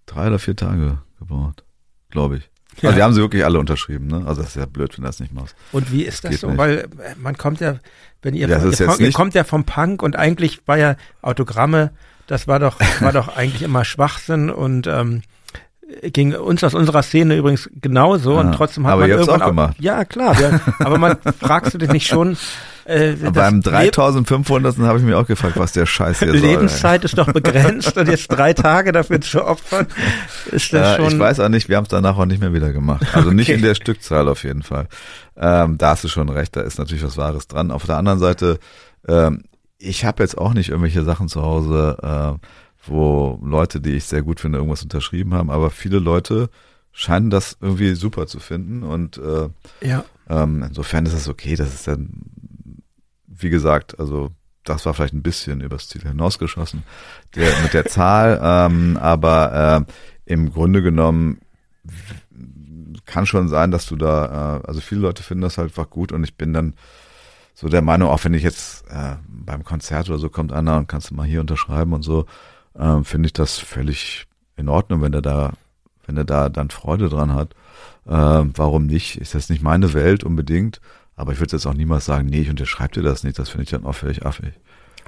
drei 0.07 0.27
oder 0.29 0.39
vier 0.39 0.57
Tage 0.57 0.99
gebraucht, 1.19 1.65
glaube 2.11 2.39
ich. 2.39 2.51
Ja. 2.81 2.89
Also 2.89 2.97
die 2.97 3.03
haben 3.03 3.15
sie 3.15 3.21
wirklich 3.21 3.45
alle 3.45 3.59
unterschrieben, 3.59 4.07
ne? 4.07 4.25
Also 4.27 4.43
das 4.43 4.51
ist 4.51 4.57
ja 4.57 4.67
blöd, 4.67 4.97
wenn 4.97 5.05
das 5.05 5.21
nicht 5.21 5.33
machst. 5.33 5.55
Und 5.73 5.93
wie 5.93 6.03
ist 6.03 6.25
das 6.25 6.33
Geht 6.33 6.41
so? 6.41 6.49
Nicht. 6.49 6.59
Weil 6.59 6.79
äh, 6.79 7.15
man 7.17 7.37
kommt 7.37 7.61
ja, 7.61 7.77
wenn 8.23 8.35
ihr, 8.35 8.49
ja, 8.49 8.63
ihr, 8.63 9.01
ihr 9.01 9.13
kommt 9.13 9.35
ja 9.35 9.45
vom 9.45 9.65
Punk 9.65 10.03
und 10.03 10.17
eigentlich 10.17 10.61
war 10.67 10.77
ja 10.77 10.97
Autogramme, 11.23 11.91
das 12.27 12.49
war 12.49 12.59
doch, 12.59 12.79
war 13.01 13.13
doch 13.13 13.35
eigentlich 13.35 13.63
immer 13.63 13.85
Schwachsinn 13.85 14.51
und 14.51 14.87
ähm, 14.87 15.23
ging 16.03 16.35
uns 16.35 16.65
aus 16.65 16.75
unserer 16.75 17.03
Szene 17.03 17.37
übrigens 17.37 17.71
genauso 17.81 18.35
ja, 18.35 18.41
und 18.41 18.53
trotzdem 18.53 18.87
hat 18.87 18.95
aber 18.95 19.03
man 19.03 19.11
irgendwann 19.11 19.43
auch 19.43 19.47
gemacht. 19.47 19.77
ja 19.79 20.05
klar, 20.05 20.39
ja, 20.41 20.61
aber 20.81 20.99
man 20.99 21.17
fragst 21.41 21.75
du 21.75 21.79
dich 21.79 21.91
nicht 21.91 22.09
schon 22.09 22.37
äh, 22.87 23.17
beim 23.33 23.63
3500. 23.63 24.79
habe 24.79 24.99
ich 24.99 25.05
mich 25.05 25.15
auch 25.15 25.27
gefragt, 25.27 25.57
was 25.57 25.73
der 25.73 25.87
Scheiß 25.87 26.21
hier 26.21 26.33
Lebenszeit 26.33 27.03
soll, 27.03 27.07
ist 27.07 27.19
doch 27.19 27.33
begrenzt 27.33 27.97
und 27.97 28.09
jetzt 28.09 28.29
drei 28.29 28.53
Tage 28.53 28.93
dafür 28.93 29.21
zu 29.21 29.45
opfern, 29.45 29.87
ist 30.53 30.73
das 30.73 30.95
äh, 30.95 30.97
schon. 30.97 31.13
Ich 31.13 31.19
weiß 31.19 31.41
auch 31.41 31.49
nicht, 31.49 31.69
wir 31.69 31.77
haben 31.77 31.85
es 31.85 31.91
danach 31.91 32.17
auch 32.17 32.27
nicht 32.27 32.41
mehr 32.41 32.53
wieder 32.53 32.73
gemacht. 32.73 33.05
Also 33.13 33.29
okay. 33.29 33.37
nicht 33.37 33.49
in 33.49 33.63
der 33.63 33.75
Stückzahl 33.75 34.29
auf 34.29 34.45
jeden 34.45 34.63
Fall. 34.63 34.87
Ähm, 35.37 35.79
da 35.79 35.91
hast 35.91 36.05
du 36.05 36.09
schon 36.09 36.29
recht, 36.29 36.55
da 36.55 36.61
ist 36.61 36.79
natürlich 36.79 37.03
was 37.03 37.17
Wahres 37.17 37.49
dran. 37.49 37.71
Auf 37.71 37.87
der 37.87 37.97
anderen 37.97 38.19
Seite, 38.21 38.59
ähm, 39.09 39.43
ich 39.79 40.05
habe 40.05 40.23
jetzt 40.23 40.39
auch 40.39 40.55
nicht 40.55 40.69
irgendwelche 40.69 41.03
Sachen 41.03 41.29
zu 41.29 41.43
Hause, 41.43 42.37
äh, 42.39 42.47
wo 42.89 43.41
Leute, 43.43 43.81
die 43.81 43.97
ich 43.97 44.05
sehr 44.05 44.23
gut 44.23 44.39
finde, 44.39 44.59
irgendwas 44.59 44.83
unterschrieben 44.83 45.35
haben, 45.35 45.51
aber 45.51 45.71
viele 45.71 45.99
Leute 45.99 46.51
scheinen 46.93 47.31
das 47.31 47.59
irgendwie 47.61 47.95
super 47.95 48.27
zu 48.27 48.39
finden 48.39 48.83
und 48.83 49.19
äh, 49.19 49.49
ja. 49.87 50.05
ähm, 50.31 50.63
insofern 50.63 51.05
ist 51.05 51.13
es 51.13 51.29
okay, 51.29 51.57
das 51.57 51.75
ist 51.75 51.89
dann 51.89 52.09
wie 53.39 53.51
gesagt, 53.51 53.99
also 53.99 54.31
das 54.65 54.85
war 54.85 54.95
vielleicht 54.95 55.15
ein 55.15 55.23
bisschen 55.23 55.61
übers 55.61 55.89
Ziel 55.89 56.03
hinausgeschossen 56.03 56.83
der, 57.35 57.51
mit 57.63 57.73
der 57.73 57.87
Zahl, 57.87 58.41
ähm, 58.71 58.97
aber 58.97 59.87
äh, 60.27 60.33
im 60.33 60.53
Grunde 60.53 60.83
genommen 60.83 61.39
kann 63.05 63.27
schon 63.27 63.49
sein, 63.49 63.71
dass 63.71 63.87
du 63.87 63.97
da, 63.97 64.59
äh, 64.59 64.67
also 64.67 64.81
viele 64.81 65.01
Leute 65.01 65.23
finden 65.23 65.43
das 65.43 65.59
halt 65.59 65.71
einfach 65.71 65.89
gut 65.91 66.13
und 66.13 66.25
ich 66.25 66.37
bin 66.37 66.53
dann 66.53 66.75
so 67.55 67.69
der 67.69 67.81
Meinung, 67.81 68.11
auch 68.11 68.23
wenn 68.25 68.35
ich 68.35 68.43
jetzt 68.43 68.85
äh, 68.91 69.17
beim 69.27 69.65
Konzert 69.65 70.11
oder 70.11 70.19
so 70.19 70.29
kommt 70.29 70.53
einer 70.53 70.77
und 70.77 70.89
kannst 70.89 71.11
du 71.11 71.15
mal 71.15 71.27
hier 71.27 71.41
unterschreiben 71.41 71.95
und 71.95 72.03
so, 72.03 72.27
äh, 72.75 73.03
finde 73.03 73.29
ich 73.29 73.33
das 73.33 73.59
völlig 73.59 74.27
in 74.57 74.69
Ordnung, 74.69 75.01
wenn 75.01 75.13
der 75.13 75.23
da, 75.23 75.53
wenn 76.07 76.17
er 76.17 76.25
da 76.25 76.49
dann 76.49 76.69
Freude 76.69 77.09
dran 77.09 77.33
hat. 77.33 77.55
Äh, 78.05 78.11
warum 78.55 78.87
nicht? 78.87 79.17
Ist 79.17 79.35
das 79.35 79.49
nicht 79.49 79.63
meine 79.63 79.95
Welt 79.95 80.23
unbedingt? 80.23 80.81
Aber 81.17 81.33
ich 81.33 81.41
würde 81.41 81.57
jetzt 81.57 81.67
auch 81.67 81.75
niemals 81.75 82.05
sagen, 82.05 82.29
nee, 82.29 82.43
ich 82.43 82.51
unterschreibe 82.51 82.95
dir 82.95 83.03
das 83.03 83.25
nicht. 83.25 83.39
Das 83.39 83.49
finde 83.49 83.65
ich 83.65 83.71
dann 83.71 83.85
auch 83.85 83.95
völlig 83.95 84.25
affig. 84.25 84.53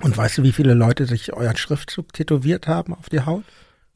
Und 0.01 0.17
weißt 0.17 0.39
du, 0.39 0.43
wie 0.43 0.53
viele 0.53 0.75
Leute 0.75 1.07
sich 1.07 1.33
euren 1.33 1.57
Schriftzug 1.57 2.13
tätowiert 2.13 2.67
haben 2.67 2.95
auf 2.95 3.09
die 3.09 3.21
Haut? 3.21 3.45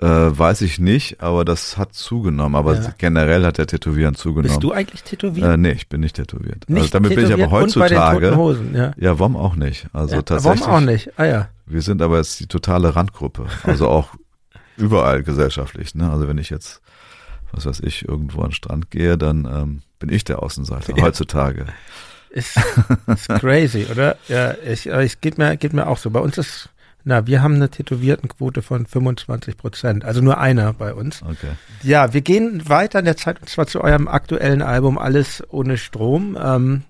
Äh, 0.02 0.06
weiß 0.06 0.62
ich 0.62 0.80
nicht, 0.80 1.20
aber 1.20 1.44
das 1.44 1.78
hat 1.78 1.94
zugenommen. 1.94 2.56
Aber 2.56 2.74
ja. 2.74 2.92
generell 2.98 3.44
hat 3.44 3.58
der 3.58 3.68
Tätowieren 3.68 4.16
zugenommen. 4.16 4.48
Bist 4.48 4.62
du 4.62 4.72
eigentlich 4.72 5.04
tätowiert? 5.04 5.46
Äh, 5.46 5.56
nee, 5.56 5.70
ich 5.70 5.88
bin 5.88 6.00
nicht 6.00 6.16
tätowiert. 6.16 6.68
Nicht 6.68 6.80
also 6.80 6.90
damit 6.90 7.14
bin 7.14 7.24
ich 7.24 7.32
aber 7.32 7.50
heutzutage. 7.52 8.36
Hosen, 8.36 8.74
ja. 8.74 8.90
ja, 8.96 9.18
WOM 9.20 9.36
auch 9.36 9.54
nicht. 9.54 9.86
Also 9.92 10.16
ja, 10.16 10.22
tatsächlich. 10.22 10.66
WOM 10.66 10.70
auch 10.70 10.80
nicht. 10.80 11.10
Ah 11.18 11.24
ja. 11.24 11.48
Wir 11.66 11.82
sind 11.82 12.02
aber 12.02 12.16
jetzt 12.16 12.40
die 12.40 12.48
totale 12.48 12.96
Randgruppe. 12.96 13.46
Also 13.62 13.88
auch 13.88 14.08
überall 14.76 15.22
gesellschaftlich. 15.22 15.94
Ne? 15.94 16.10
Also 16.10 16.26
wenn 16.26 16.38
ich 16.38 16.50
jetzt, 16.50 16.82
was 17.52 17.66
weiß 17.66 17.80
ich, 17.80 18.08
irgendwo 18.08 18.40
an 18.42 18.48
den 18.48 18.54
Strand 18.54 18.90
gehe, 18.90 19.16
dann 19.16 19.44
ähm, 19.44 19.82
bin 19.98 20.10
ich 20.10 20.24
der 20.24 20.42
Außenseiter 20.42 20.92
ja. 20.96 21.04
heutzutage. 21.04 21.66
Ist, 22.30 22.58
ist 23.06 23.28
crazy, 23.28 23.86
oder? 23.90 24.16
Ja, 24.28 24.54
ich, 24.66 24.86
es 24.86 25.20
geht 25.20 25.36
mir, 25.36 25.56
geht 25.56 25.74
mir 25.74 25.86
auch 25.86 25.98
so. 25.98 26.10
Bei 26.10 26.20
uns 26.20 26.38
ist, 26.38 26.70
na, 27.04 27.26
wir 27.26 27.42
haben 27.42 27.56
eine 27.56 27.68
Tätowiertenquote 27.68 28.62
von 28.62 28.86
25 28.86 29.56
Prozent, 29.56 30.04
also 30.04 30.22
nur 30.22 30.38
einer 30.38 30.72
bei 30.72 30.94
uns. 30.94 31.22
Okay. 31.22 31.52
Ja, 31.82 32.14
wir 32.14 32.22
gehen 32.22 32.68
weiter 32.68 33.00
in 33.00 33.04
der 33.04 33.16
Zeit 33.16 33.40
und 33.40 33.48
zwar 33.48 33.66
zu 33.66 33.82
eurem 33.82 34.08
aktuellen 34.08 34.62
Album 34.62 34.98
Alles 34.98 35.42
ohne 35.50 35.76
Strom. 35.76 36.38
Ähm, 36.42 36.84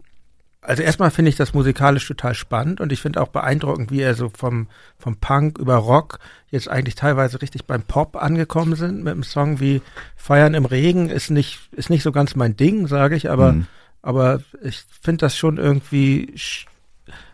also 0.62 0.82
erstmal 0.84 1.10
finde 1.10 1.28
ich 1.28 1.36
das 1.36 1.54
musikalisch 1.54 2.06
total 2.06 2.34
spannend 2.34 2.80
und 2.80 2.92
ich 2.92 3.02
finde 3.02 3.20
auch 3.20 3.28
beeindruckend, 3.28 3.90
wie 3.90 4.00
er 4.00 4.14
so 4.14 4.30
vom, 4.30 4.68
vom 4.96 5.16
Punk 5.16 5.58
über 5.58 5.74
Rock 5.74 6.20
jetzt 6.50 6.68
eigentlich 6.68 6.94
teilweise 6.94 7.42
richtig 7.42 7.64
beim 7.66 7.82
Pop 7.82 8.16
angekommen 8.16 8.76
sind 8.76 9.02
mit 9.02 9.12
einem 9.12 9.24
Song 9.24 9.58
wie 9.58 9.82
Feiern 10.14 10.54
im 10.54 10.64
Regen 10.64 11.10
ist 11.10 11.30
nicht, 11.30 11.60
ist 11.72 11.90
nicht 11.90 12.04
so 12.04 12.12
ganz 12.12 12.36
mein 12.36 12.56
Ding, 12.56 12.86
sage 12.86 13.16
ich, 13.16 13.28
aber, 13.28 13.54
mhm. 13.54 13.66
aber 14.02 14.40
ich 14.62 14.84
finde 15.00 15.26
das 15.26 15.36
schon 15.36 15.58
irgendwie 15.58 16.32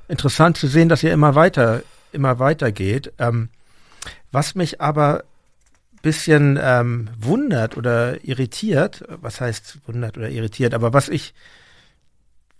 interessant 0.09 0.57
zu 0.57 0.67
sehen, 0.67 0.89
dass 0.89 1.03
ihr 1.03 1.13
immer 1.13 1.35
weiter, 1.35 1.83
immer 2.13 2.39
weiter 2.39 2.73
geht. 2.73 3.13
Ähm, 3.19 3.51
was 4.33 4.55
mich 4.55 4.81
aber 4.81 5.25
bisschen 6.01 6.59
ähm, 6.63 7.11
wundert 7.19 7.77
oder 7.77 8.25
irritiert, 8.25 9.05
was 9.21 9.41
heißt 9.43 9.81
wundert 9.87 10.17
oder 10.17 10.31
irritiert, 10.31 10.73
aber 10.73 10.95
was 10.95 11.11
ich 11.11 11.35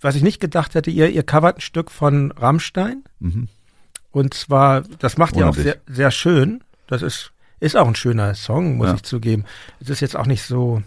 was 0.01 0.15
ich 0.15 0.23
nicht 0.23 0.41
gedacht 0.41 0.75
hätte, 0.75 0.91
ihr, 0.91 1.11
ihr 1.11 1.23
covert 1.23 1.59
ein 1.59 1.61
Stück 1.61 1.91
von 1.91 2.33
Rammstein. 2.33 3.05
Mhm. 3.21 3.49
Und 4.11 4.35
zwar, 4.35 4.83
das 4.99 5.17
macht 5.17 5.37
ihr 5.37 5.49
auch 5.49 5.55
sehr, 5.55 5.77
sehr 5.87 6.11
schön. 6.11 6.63
Das 6.87 7.03
ist, 7.03 7.33
ist 7.61 7.77
auch 7.77 7.87
ein 7.87 7.95
schöner 7.95 8.35
Song, 8.35 8.77
muss 8.77 8.89
ja. 8.89 8.95
ich 8.95 9.03
zugeben. 9.03 9.45
Es 9.81 9.91
ist 9.91 10.01
jetzt 10.01 10.17
auch 10.17 10.27
nicht 10.27 10.43
so, 10.43 10.83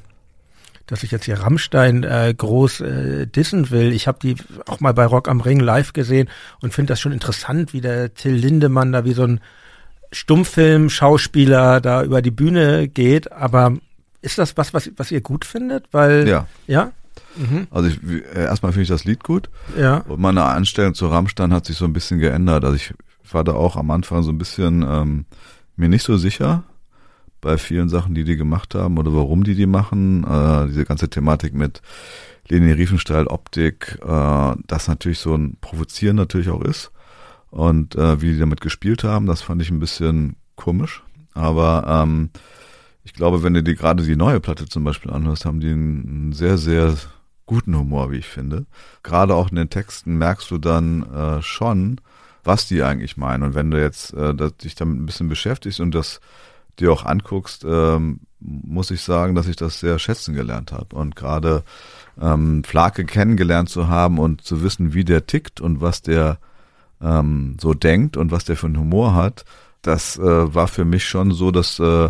dass 0.87 1.03
ich 1.03 1.11
jetzt 1.11 1.25
hier 1.25 1.39
Rammstein 1.39 2.03
äh, 2.03 2.33
groß 2.35 2.81
äh, 2.81 3.27
dissen 3.27 3.69
will. 3.69 3.93
Ich 3.93 4.07
habe 4.07 4.19
die 4.21 4.35
auch 4.67 4.79
mal 4.79 4.93
bei 4.93 5.05
Rock 5.05 5.27
am 5.27 5.41
Ring 5.41 5.59
live 5.59 5.93
gesehen 5.93 6.29
und 6.61 6.73
finde 6.73 6.91
das 6.91 6.99
schon 6.99 7.11
interessant, 7.11 7.73
wie 7.73 7.81
der 7.81 8.13
Till 8.13 8.33
Lindemann 8.33 8.91
da 8.91 9.05
wie 9.05 9.13
so 9.13 9.23
ein 9.23 9.39
Stummfilm-Schauspieler 10.11 11.79
da 11.79 12.03
über 12.03 12.21
die 12.21 12.31
Bühne 12.31 12.87
geht. 12.87 13.31
Aber 13.31 13.77
ist 14.21 14.37
das 14.37 14.57
was, 14.57 14.73
was, 14.73 14.91
was 14.97 15.11
ihr 15.11 15.21
gut 15.21 15.45
findet? 15.45 15.85
Weil, 15.91 16.27
ja. 16.27 16.47
Ja? 16.67 16.91
Mhm. 17.35 17.67
Also 17.69 17.89
ich, 17.89 18.01
äh, 18.03 18.43
erstmal 18.43 18.71
finde 18.71 18.83
ich 18.83 18.89
das 18.89 19.05
Lied 19.05 19.23
gut. 19.23 19.49
Ja. 19.77 19.97
Und 19.99 20.19
meine 20.19 20.45
Einstellung 20.45 20.93
zu 20.93 21.07
Rammstein 21.07 21.53
hat 21.53 21.65
sich 21.65 21.77
so 21.77 21.85
ein 21.85 21.93
bisschen 21.93 22.19
geändert. 22.19 22.63
Also 22.63 22.75
ich 22.75 22.93
war 23.31 23.43
da 23.43 23.53
auch 23.53 23.75
am 23.75 23.91
Anfang 23.91 24.23
so 24.23 24.31
ein 24.31 24.37
bisschen 24.37 24.83
ähm, 24.87 25.25
mir 25.75 25.89
nicht 25.89 26.03
so 26.03 26.17
sicher 26.17 26.63
bei 27.39 27.57
vielen 27.57 27.89
Sachen, 27.89 28.13
die 28.13 28.23
die 28.23 28.35
gemacht 28.35 28.75
haben 28.75 28.97
oder 28.97 29.13
warum 29.13 29.43
die 29.43 29.55
die 29.55 29.65
machen. 29.65 30.23
Äh, 30.23 30.67
diese 30.67 30.85
ganze 30.85 31.09
Thematik 31.09 31.53
mit 31.53 31.81
Leni 32.47 32.71
Riefenstahl, 32.71 33.27
Optik, 33.27 33.97
äh, 34.05 34.55
das 34.67 34.87
natürlich 34.87 35.19
so 35.19 35.35
ein 35.35 35.57
Provozieren 35.61 36.17
natürlich 36.17 36.49
auch 36.49 36.61
ist. 36.61 36.91
Und 37.49 37.95
äh, 37.95 38.21
wie 38.21 38.33
die 38.33 38.39
damit 38.39 38.61
gespielt 38.61 39.03
haben, 39.03 39.25
das 39.25 39.41
fand 39.41 39.61
ich 39.61 39.71
ein 39.71 39.79
bisschen 39.79 40.35
komisch. 40.55 41.03
Aber 41.33 41.85
ähm, 41.87 42.29
ich 43.03 43.13
glaube, 43.13 43.43
wenn 43.43 43.53
du 43.53 43.63
dir 43.63 43.75
gerade 43.75 44.03
die 44.03 44.15
neue 44.15 44.39
Platte 44.39 44.67
zum 44.67 44.83
Beispiel 44.83 45.11
anhörst, 45.11 45.45
haben 45.45 45.59
die 45.59 45.71
einen 45.71 46.33
sehr, 46.33 46.57
sehr 46.57 46.95
guten 47.45 47.75
Humor, 47.75 48.11
wie 48.11 48.17
ich 48.17 48.27
finde. 48.27 48.65
Gerade 49.03 49.35
auch 49.35 49.49
in 49.49 49.55
den 49.55 49.69
Texten 49.69 50.17
merkst 50.17 50.49
du 50.51 50.57
dann 50.57 51.03
äh, 51.11 51.41
schon, 51.41 51.99
was 52.43 52.67
die 52.67 52.83
eigentlich 52.83 53.17
meinen. 53.17 53.43
Und 53.43 53.55
wenn 53.55 53.71
du 53.71 53.81
jetzt 53.81 54.13
äh, 54.13 54.33
dich 54.33 54.75
damit 54.75 54.99
ein 54.99 55.05
bisschen 55.05 55.29
beschäftigst 55.29 55.79
und 55.79 55.93
das 55.93 56.21
dir 56.79 56.91
auch 56.91 57.05
anguckst, 57.05 57.65
ähm, 57.67 58.21
muss 58.39 58.91
ich 58.91 59.01
sagen, 59.01 59.35
dass 59.35 59.47
ich 59.47 59.55
das 59.55 59.79
sehr 59.79 59.99
schätzen 59.99 60.33
gelernt 60.33 60.71
habe. 60.71 60.95
Und 60.95 61.15
gerade 61.15 61.63
ähm, 62.19 62.63
Flake 62.63 63.05
kennengelernt 63.05 63.69
zu 63.69 63.87
haben 63.87 64.19
und 64.19 64.41
zu 64.41 64.63
wissen, 64.63 64.93
wie 64.93 65.03
der 65.03 65.27
tickt 65.27 65.61
und 65.61 65.81
was 65.81 66.01
der 66.01 66.37
ähm, 67.01 67.57
so 67.59 67.73
denkt 67.73 68.17
und 68.17 68.31
was 68.31 68.45
der 68.45 68.55
für 68.55 68.67
einen 68.67 68.79
Humor 68.79 69.13
hat, 69.13 69.45
das 69.81 70.17
äh, 70.17 70.53
war 70.53 70.67
für 70.67 70.85
mich 70.85 71.05
schon 71.05 71.31
so, 71.31 71.51
dass 71.51 71.79
äh, 71.79 72.09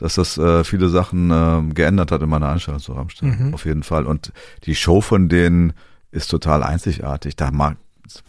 dass 0.00 0.14
das 0.14 0.38
äh, 0.38 0.64
viele 0.64 0.88
Sachen 0.88 1.30
äh, 1.30 1.74
geändert 1.74 2.10
hat 2.10 2.22
in 2.22 2.28
meiner 2.28 2.48
Einstellung 2.48 2.80
zu 2.80 2.92
Rammstein. 2.92 3.36
Mhm. 3.48 3.54
Auf 3.54 3.64
jeden 3.64 3.82
Fall. 3.82 4.06
Und 4.06 4.32
die 4.64 4.74
Show 4.74 5.00
von 5.00 5.28
denen 5.28 5.72
ist 6.10 6.28
total 6.30 6.62
einzigartig. 6.62 7.36
Da 7.36 7.50
mag, 7.50 7.76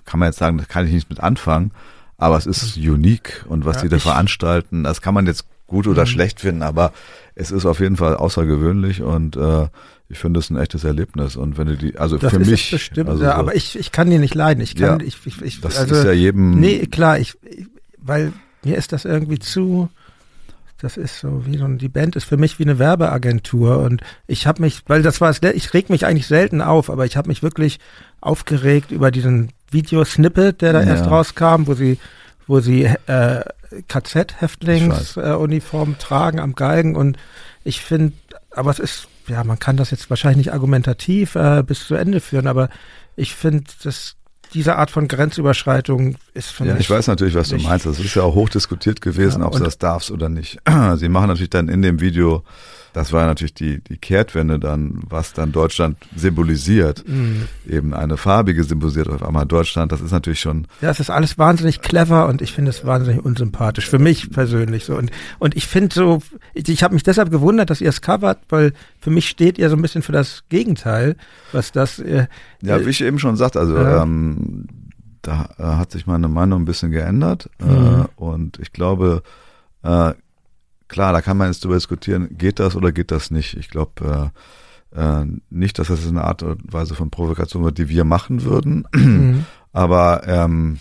kann 0.05 0.19
man 0.19 0.27
jetzt 0.29 0.37
sagen, 0.39 0.57
da 0.57 0.65
kann 0.65 0.85
ich 0.85 0.93
nicht 0.93 1.09
mit 1.09 1.19
anfangen. 1.21 1.71
Aber 2.17 2.37
es 2.37 2.45
ist 2.45 2.77
unique 2.77 3.45
und 3.47 3.65
was 3.65 3.77
Ja, 3.77 3.81
die 3.83 3.89
da 3.89 3.97
veranstalten, 3.99 4.83
das 4.83 5.01
kann 5.01 5.13
man 5.15 5.25
jetzt 5.25 5.45
gut 5.65 5.87
oder 5.87 6.03
Mhm. 6.03 6.07
schlecht 6.07 6.39
finden, 6.41 6.61
aber 6.61 6.91
es 7.33 7.49
ist 7.49 7.65
auf 7.65 7.79
jeden 7.79 7.95
Fall 7.95 8.15
außergewöhnlich 8.17 9.01
und 9.01 9.37
äh, 9.37 9.67
ich 10.09 10.19
finde 10.19 10.39
es 10.41 10.49
ein 10.49 10.57
echtes 10.57 10.83
Erlebnis. 10.83 11.37
Und 11.37 11.57
wenn 11.57 11.67
du 11.67 11.77
die, 11.77 11.97
also 11.97 12.17
Das 12.17 12.33
für 12.33 12.39
mich, 12.39 12.65
es 12.65 12.71
bestimmt, 12.71 13.09
also 13.09 13.23
ja, 13.23 13.35
aber 13.35 13.55
ich, 13.55 13.79
ich 13.79 13.91
kann 13.93 14.09
die 14.09 14.17
nicht 14.19 14.35
leiden. 14.35 14.61
Ich 14.61 14.75
kann, 14.75 14.99
Ja, 14.99 15.05
ich, 15.05 15.17
ich, 15.25 15.41
ich 15.41 15.61
das 15.61 15.77
also, 15.77 15.95
ist 15.95 16.03
ja 16.03 16.11
jedem. 16.11 16.59
nee, 16.59 16.85
klar, 16.87 17.17
ich, 17.17 17.37
weil 17.97 18.33
mir 18.63 18.77
ist 18.77 18.91
das 18.91 19.05
irgendwie 19.05 19.39
zu, 19.39 19.89
das 20.81 20.97
ist 20.97 21.19
so 21.19 21.45
wie 21.45 21.57
so, 21.57 21.65
ein- 21.65 21.77
die 21.77 21.89
Band 21.89 22.15
ist 22.15 22.25
für 22.25 22.37
mich 22.37 22.59
wie 22.59 22.63
eine 22.63 22.79
Werbeagentur 22.79 23.79
und 23.79 24.01
ich 24.27 24.47
habe 24.47 24.61
mich, 24.61 24.81
weil 24.87 25.01
das 25.03 25.21
war, 25.21 25.29
es, 25.29 25.39
ich 25.53 25.73
reg 25.73 25.89
mich 25.89 26.05
eigentlich 26.05 26.27
selten 26.27 26.61
auf, 26.61 26.89
aber 26.89 27.05
ich 27.05 27.17
habe 27.17 27.27
mich 27.29 27.43
wirklich 27.43 27.79
aufgeregt 28.19 28.91
über 28.91 29.11
diesen 29.11 29.51
Videosnippet, 29.71 30.61
der 30.61 30.73
da 30.73 30.81
Ja. 30.81 30.87
erst 30.89 31.07
rauskam, 31.07 31.67
wo 31.67 31.73
sie, 31.73 31.97
wo 32.47 32.59
sie 32.59 32.83
äh. 33.07 33.41
KZ-Häftlingsuniform 33.87 35.97
tragen 35.97 36.39
am 36.39 36.55
Galgen 36.55 36.95
und 36.95 37.17
ich 37.63 37.81
finde, 37.81 38.13
aber 38.51 38.71
es 38.71 38.79
ist, 38.79 39.07
ja, 39.27 39.43
man 39.43 39.59
kann 39.59 39.77
das 39.77 39.91
jetzt 39.91 40.09
wahrscheinlich 40.09 40.45
nicht 40.47 40.53
argumentativ 40.53 41.35
äh, 41.35 41.63
bis 41.65 41.85
zu 41.87 41.95
Ende 41.95 42.19
führen, 42.19 42.47
aber 42.47 42.69
ich 43.15 43.35
finde, 43.35 43.63
dass 43.83 44.15
diese 44.53 44.75
Art 44.77 44.91
von 44.91 45.07
Grenzüberschreitung 45.07 46.15
ist 46.33 46.49
für 46.51 46.65
Ja, 46.65 46.75
ich 46.77 46.89
weiß 46.89 47.07
natürlich, 47.07 47.35
was 47.35 47.49
du 47.49 47.57
meinst. 47.57 47.85
Das 47.85 47.99
ist 47.99 48.15
ja 48.15 48.23
auch 48.23 48.35
hochdiskutiert 48.35 49.01
gewesen, 49.01 49.41
Ja, 49.41 49.47
ob 49.47 49.55
und- 49.55 49.65
das 49.65 49.77
darfst 49.77 50.11
oder 50.11 50.29
nicht. 50.29 50.59
Sie 50.97 51.09
machen 51.09 51.27
natürlich 51.27 51.49
dann 51.49 51.69
in 51.69 51.81
dem 51.81 51.99
Video, 52.01 52.43
das 52.93 53.13
war 53.13 53.25
natürlich 53.25 53.53
die, 53.53 53.81
die 53.81 53.97
Kehrtwende 53.97 54.59
dann, 54.59 54.99
was 55.09 55.33
dann 55.33 55.51
Deutschland 55.51 55.97
symbolisiert. 56.15 57.03
Mm. 57.07 57.43
Eben 57.69 57.93
eine 57.93 58.17
farbige 58.17 58.63
symbolisiert 58.63 59.07
auf 59.07 59.23
einmal 59.23 59.45
Deutschland. 59.45 59.91
Das 59.91 60.01
ist 60.01 60.11
natürlich 60.11 60.41
schon, 60.41 60.67
Ja, 60.81 60.89
es 60.89 60.99
ist 60.99 61.09
alles 61.09 61.37
wahnsinnig 61.37 61.81
clever 61.81 62.27
und 62.27 62.41
ich 62.41 62.51
finde 62.51 62.69
es 62.71 62.85
wahnsinnig 62.85 63.23
unsympathisch. 63.23 63.89
Für 63.89 63.99
mich 63.99 64.29
persönlich 64.31 64.83
so. 64.85 64.97
Und, 64.97 65.11
und 65.39 65.55
ich 65.55 65.67
finde 65.67 65.93
so, 65.95 66.19
ich, 66.53 66.67
ich 66.67 66.83
habe 66.83 66.93
mich 66.93 67.03
deshalb 67.03 67.31
gewundert, 67.31 67.69
dass 67.69 67.79
ihr 67.81 67.89
es 67.89 68.01
covert, 68.01 68.39
weil 68.49 68.73
für 68.99 69.09
mich 69.09 69.29
steht 69.29 69.57
ihr 69.57 69.69
so 69.69 69.75
ein 69.77 69.81
bisschen 69.81 70.01
für 70.01 70.11
das 70.11 70.43
Gegenteil, 70.49 71.15
was 71.53 71.71
das. 71.71 71.99
Äh, 71.99 72.27
ja, 72.61 72.85
wie 72.85 72.89
ich 72.89 73.01
eben 73.01 73.19
schon 73.19 73.37
sagte, 73.37 73.59
also 73.59 73.75
Ja. 73.77 74.03
ähm, 74.03 74.67
da 75.21 75.49
äh, 75.57 75.63
hat 75.63 75.91
sich 75.91 76.07
meine 76.07 76.27
Meinung 76.27 76.63
ein 76.63 76.65
bisschen 76.65 76.91
geändert. 76.91 77.49
Mhm. 77.63 77.69
Äh, 77.69 78.05
und 78.21 78.59
ich 78.59 78.73
glaube, 78.73 79.23
äh, 79.83 80.13
klar, 80.91 81.13
da 81.13 81.21
kann 81.21 81.37
man 81.37 81.47
jetzt 81.47 81.63
darüber 81.63 81.77
diskutieren, 81.77 82.37
geht 82.37 82.59
das 82.59 82.75
oder 82.75 82.91
geht 82.91 83.11
das 83.11 83.31
nicht. 83.31 83.55
Ich 83.55 83.69
glaube 83.69 84.31
äh, 84.93 85.21
äh, 85.21 85.25
nicht, 85.49 85.79
dass 85.79 85.87
das 85.87 86.05
eine 86.05 86.23
Art 86.23 86.43
und 86.43 86.71
Weise 86.71 86.95
von 86.95 87.09
Provokation 87.09 87.63
wird, 87.63 87.77
die 87.77 87.89
wir 87.89 88.03
machen 88.03 88.43
würden. 88.43 88.87
mhm. 88.93 89.45
Aber 89.73 90.27
ähm, 90.27 90.79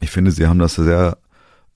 ich 0.00 0.10
finde, 0.10 0.32
sie 0.32 0.48
haben 0.48 0.58
das 0.58 0.74
sehr 0.74 1.18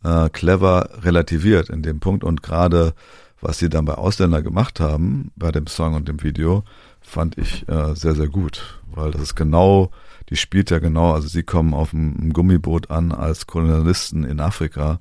äh, 0.02 0.28
clever 0.30 0.90
relativiert 1.02 1.70
in 1.70 1.82
dem 1.82 2.00
Punkt 2.00 2.24
und 2.24 2.42
gerade 2.42 2.92
was 3.40 3.58
sie 3.58 3.68
dann 3.68 3.84
bei 3.84 3.94
Ausländer 3.94 4.42
gemacht 4.42 4.80
haben, 4.80 5.30
bei 5.36 5.52
dem 5.52 5.66
Song 5.66 5.94
und 5.94 6.08
dem 6.08 6.22
Video, 6.22 6.64
fand 7.02 7.36
ich 7.36 7.68
äh, 7.68 7.94
sehr, 7.94 8.14
sehr 8.14 8.28
gut, 8.28 8.80
weil 8.86 9.10
das 9.10 9.20
ist 9.20 9.34
genau, 9.36 9.90
die 10.30 10.36
spielt 10.36 10.70
ja 10.70 10.78
genau, 10.78 11.12
also 11.12 11.28
sie 11.28 11.42
kommen 11.42 11.74
auf 11.74 11.92
einem, 11.92 12.32
Gummiboot 12.32 12.90
an 12.90 13.12
als 13.12 13.46
Kolonialisten 13.46 14.24
in 14.24 14.40
Afrika. 14.40 14.98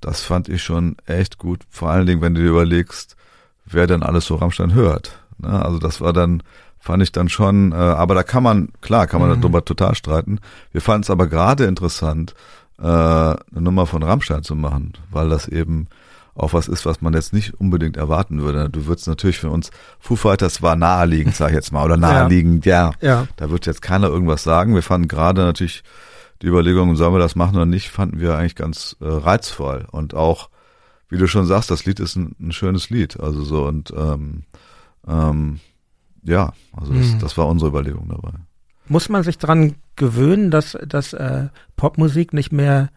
Das 0.00 0.22
fand 0.22 0.48
ich 0.48 0.62
schon 0.62 0.96
echt 1.06 1.38
gut, 1.38 1.60
vor 1.70 1.90
allen 1.90 2.06
Dingen, 2.06 2.20
wenn 2.20 2.34
du 2.34 2.42
dir 2.42 2.50
überlegst, 2.50 3.16
wer 3.64 3.86
denn 3.86 4.02
alles 4.02 4.26
so 4.26 4.36
Rammstein 4.36 4.74
hört. 4.74 5.18
Ne? 5.38 5.48
Also 5.64 5.78
das 5.78 6.00
war 6.00 6.12
dann, 6.12 6.42
fand 6.78 7.02
ich 7.02 7.12
dann 7.12 7.28
schon, 7.28 7.72
äh, 7.72 7.76
aber 7.76 8.14
da 8.14 8.22
kann 8.22 8.42
man, 8.42 8.68
klar, 8.80 9.06
kann 9.06 9.20
man 9.20 9.30
Mhm. 9.30 9.40
darüber 9.40 9.64
total 9.64 9.94
streiten. 9.94 10.38
Wir 10.72 10.80
fanden 10.80 11.02
es 11.02 11.10
aber 11.10 11.26
gerade 11.26 11.64
interessant, 11.64 12.34
äh, 12.78 12.82
eine 12.84 13.36
Nummer 13.52 13.86
von 13.86 14.02
Rammstein 14.02 14.42
zu 14.42 14.54
machen, 14.54 14.92
weil 15.10 15.28
das 15.30 15.48
eben 15.48 15.88
auch 16.34 16.52
was 16.52 16.68
ist, 16.68 16.84
was 16.84 17.00
man 17.00 17.14
jetzt 17.14 17.32
nicht 17.32 17.54
unbedingt 17.58 17.96
erwarten 17.96 18.42
würde. 18.42 18.68
Du 18.68 18.84
würdest 18.84 19.08
natürlich 19.08 19.38
für 19.38 19.48
uns, 19.48 19.70
Foo 19.98 20.16
Fighters 20.16 20.60
war 20.60 20.76
naheliegend, 20.76 21.34
sag 21.34 21.48
ich 21.48 21.54
jetzt 21.54 21.72
mal, 21.72 21.84
oder 21.86 21.96
naheliegend, 21.96 22.66
ja. 22.66 22.92
Ja. 23.00 23.26
Da 23.36 23.48
wird 23.50 23.64
jetzt 23.64 23.80
keiner 23.80 24.08
irgendwas 24.08 24.42
sagen. 24.42 24.74
Wir 24.74 24.82
fanden 24.82 25.08
gerade 25.08 25.40
natürlich 25.42 25.82
die 26.42 26.46
Überlegung, 26.46 26.96
sollen 26.96 27.14
wir 27.14 27.18
das 27.18 27.36
machen 27.36 27.56
oder 27.56 27.66
nicht, 27.66 27.88
fanden 27.90 28.20
wir 28.20 28.36
eigentlich 28.36 28.56
ganz 28.56 28.96
äh, 29.00 29.06
reizvoll. 29.06 29.86
Und 29.90 30.14
auch, 30.14 30.50
wie 31.08 31.18
du 31.18 31.26
schon 31.26 31.46
sagst, 31.46 31.70
das 31.70 31.84
Lied 31.84 32.00
ist 32.00 32.16
ein, 32.16 32.34
ein 32.40 32.52
schönes 32.52 32.90
Lied. 32.90 33.18
Also 33.20 33.42
so 33.42 33.66
und 33.66 33.92
ähm, 33.96 34.42
ähm, 35.06 35.60
ja, 36.24 36.52
also 36.76 36.92
das, 36.92 37.12
Mhm. 37.12 37.18
das 37.20 37.38
war 37.38 37.46
unsere 37.46 37.70
Überlegung 37.70 38.08
dabei. 38.08 38.32
Muss 38.88 39.08
man 39.08 39.22
sich 39.22 39.38
dran 39.38 39.76
gewöhnen, 39.96 40.50
dass, 40.50 40.76
dass 40.86 41.12
äh, 41.12 41.48
Popmusik 41.76 42.32
nicht 42.32 42.52
mehr 42.52 42.90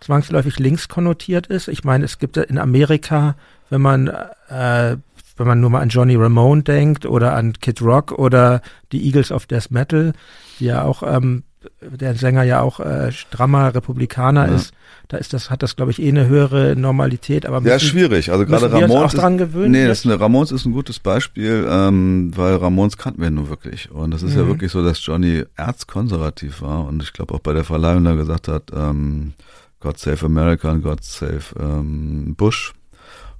zwangsläufig 0.00 0.58
links 0.58 0.88
konnotiert 0.88 1.46
ist? 1.46 1.68
Ich 1.68 1.84
meine, 1.84 2.04
es 2.04 2.18
gibt 2.18 2.36
ja 2.36 2.42
in 2.42 2.58
Amerika, 2.58 3.36
wenn 3.70 3.80
man 3.80 4.08
äh, 4.48 4.96
wenn 5.36 5.46
man 5.46 5.60
nur 5.60 5.70
mal 5.70 5.82
an 5.82 5.90
Johnny 5.90 6.16
Ramone 6.16 6.62
denkt 6.62 7.04
oder 7.04 7.34
an 7.34 7.52
Kid 7.52 7.82
Rock 7.82 8.12
oder 8.12 8.62
die 8.92 9.04
Eagles 9.04 9.30
of 9.30 9.46
Death 9.46 9.70
Metal, 9.70 10.14
die 10.58 10.66
ja 10.66 10.82
auch 10.82 11.02
ähm, 11.02 11.42
der 11.80 12.14
Sänger 12.14 12.42
ja 12.44 12.60
auch 12.60 12.80
äh, 12.80 13.10
strammer 13.12 13.74
Republikaner 13.74 14.46
Ja. 14.48 14.54
ist, 14.54 14.72
da 15.08 15.16
ist 15.16 15.32
das 15.32 15.50
hat 15.50 15.62
das 15.62 15.76
glaube 15.76 15.90
ich 15.90 16.00
eh 16.02 16.08
eine 16.08 16.26
höhere 16.26 16.76
Normalität, 16.76 17.46
aber 17.46 17.56
Ja, 17.66 17.74
müssen, 17.74 17.86
schwierig. 17.88 18.30
Also 18.30 18.44
gerade 18.46 18.70
Ramones 18.72 19.14
auch 19.14 19.14
dran 19.14 19.38
gewöhnen. 19.38 19.72
Nee, 19.72 19.86
das 19.86 20.00
ist 20.00 20.06
eine, 20.06 20.20
Ramones 20.20 20.52
ist 20.52 20.64
ein 20.66 20.72
gutes 20.72 20.98
Beispiel, 21.00 21.66
ähm, 21.68 22.30
weil 22.36 22.56
Ramones 22.56 22.96
kannten 22.98 23.20
wir 23.22 23.30
nun 23.30 23.48
wirklich. 23.48 23.90
Und 23.90 24.10
das 24.12 24.22
ist 24.22 24.34
ja 24.36 24.44
Mhm. 24.44 24.48
wirklich 24.48 24.70
so, 24.72 24.84
dass 24.84 25.04
Johnny 25.04 25.44
erzkonservativ 25.56 26.62
war 26.62 26.84
und 26.86 27.02
ich 27.02 27.12
glaube 27.12 27.34
auch 27.34 27.40
bei 27.40 27.52
der 27.52 27.64
Verleihung 27.64 28.04
da 28.04 28.14
gesagt 28.14 28.48
hat, 28.48 28.64
ähm, 28.74 29.32
God 29.80 29.98
Save 29.98 30.24
America 30.26 30.70
und 30.70 30.82
God 30.82 31.02
Save 31.04 31.42
ähm, 31.58 32.34
Bush. 32.36 32.72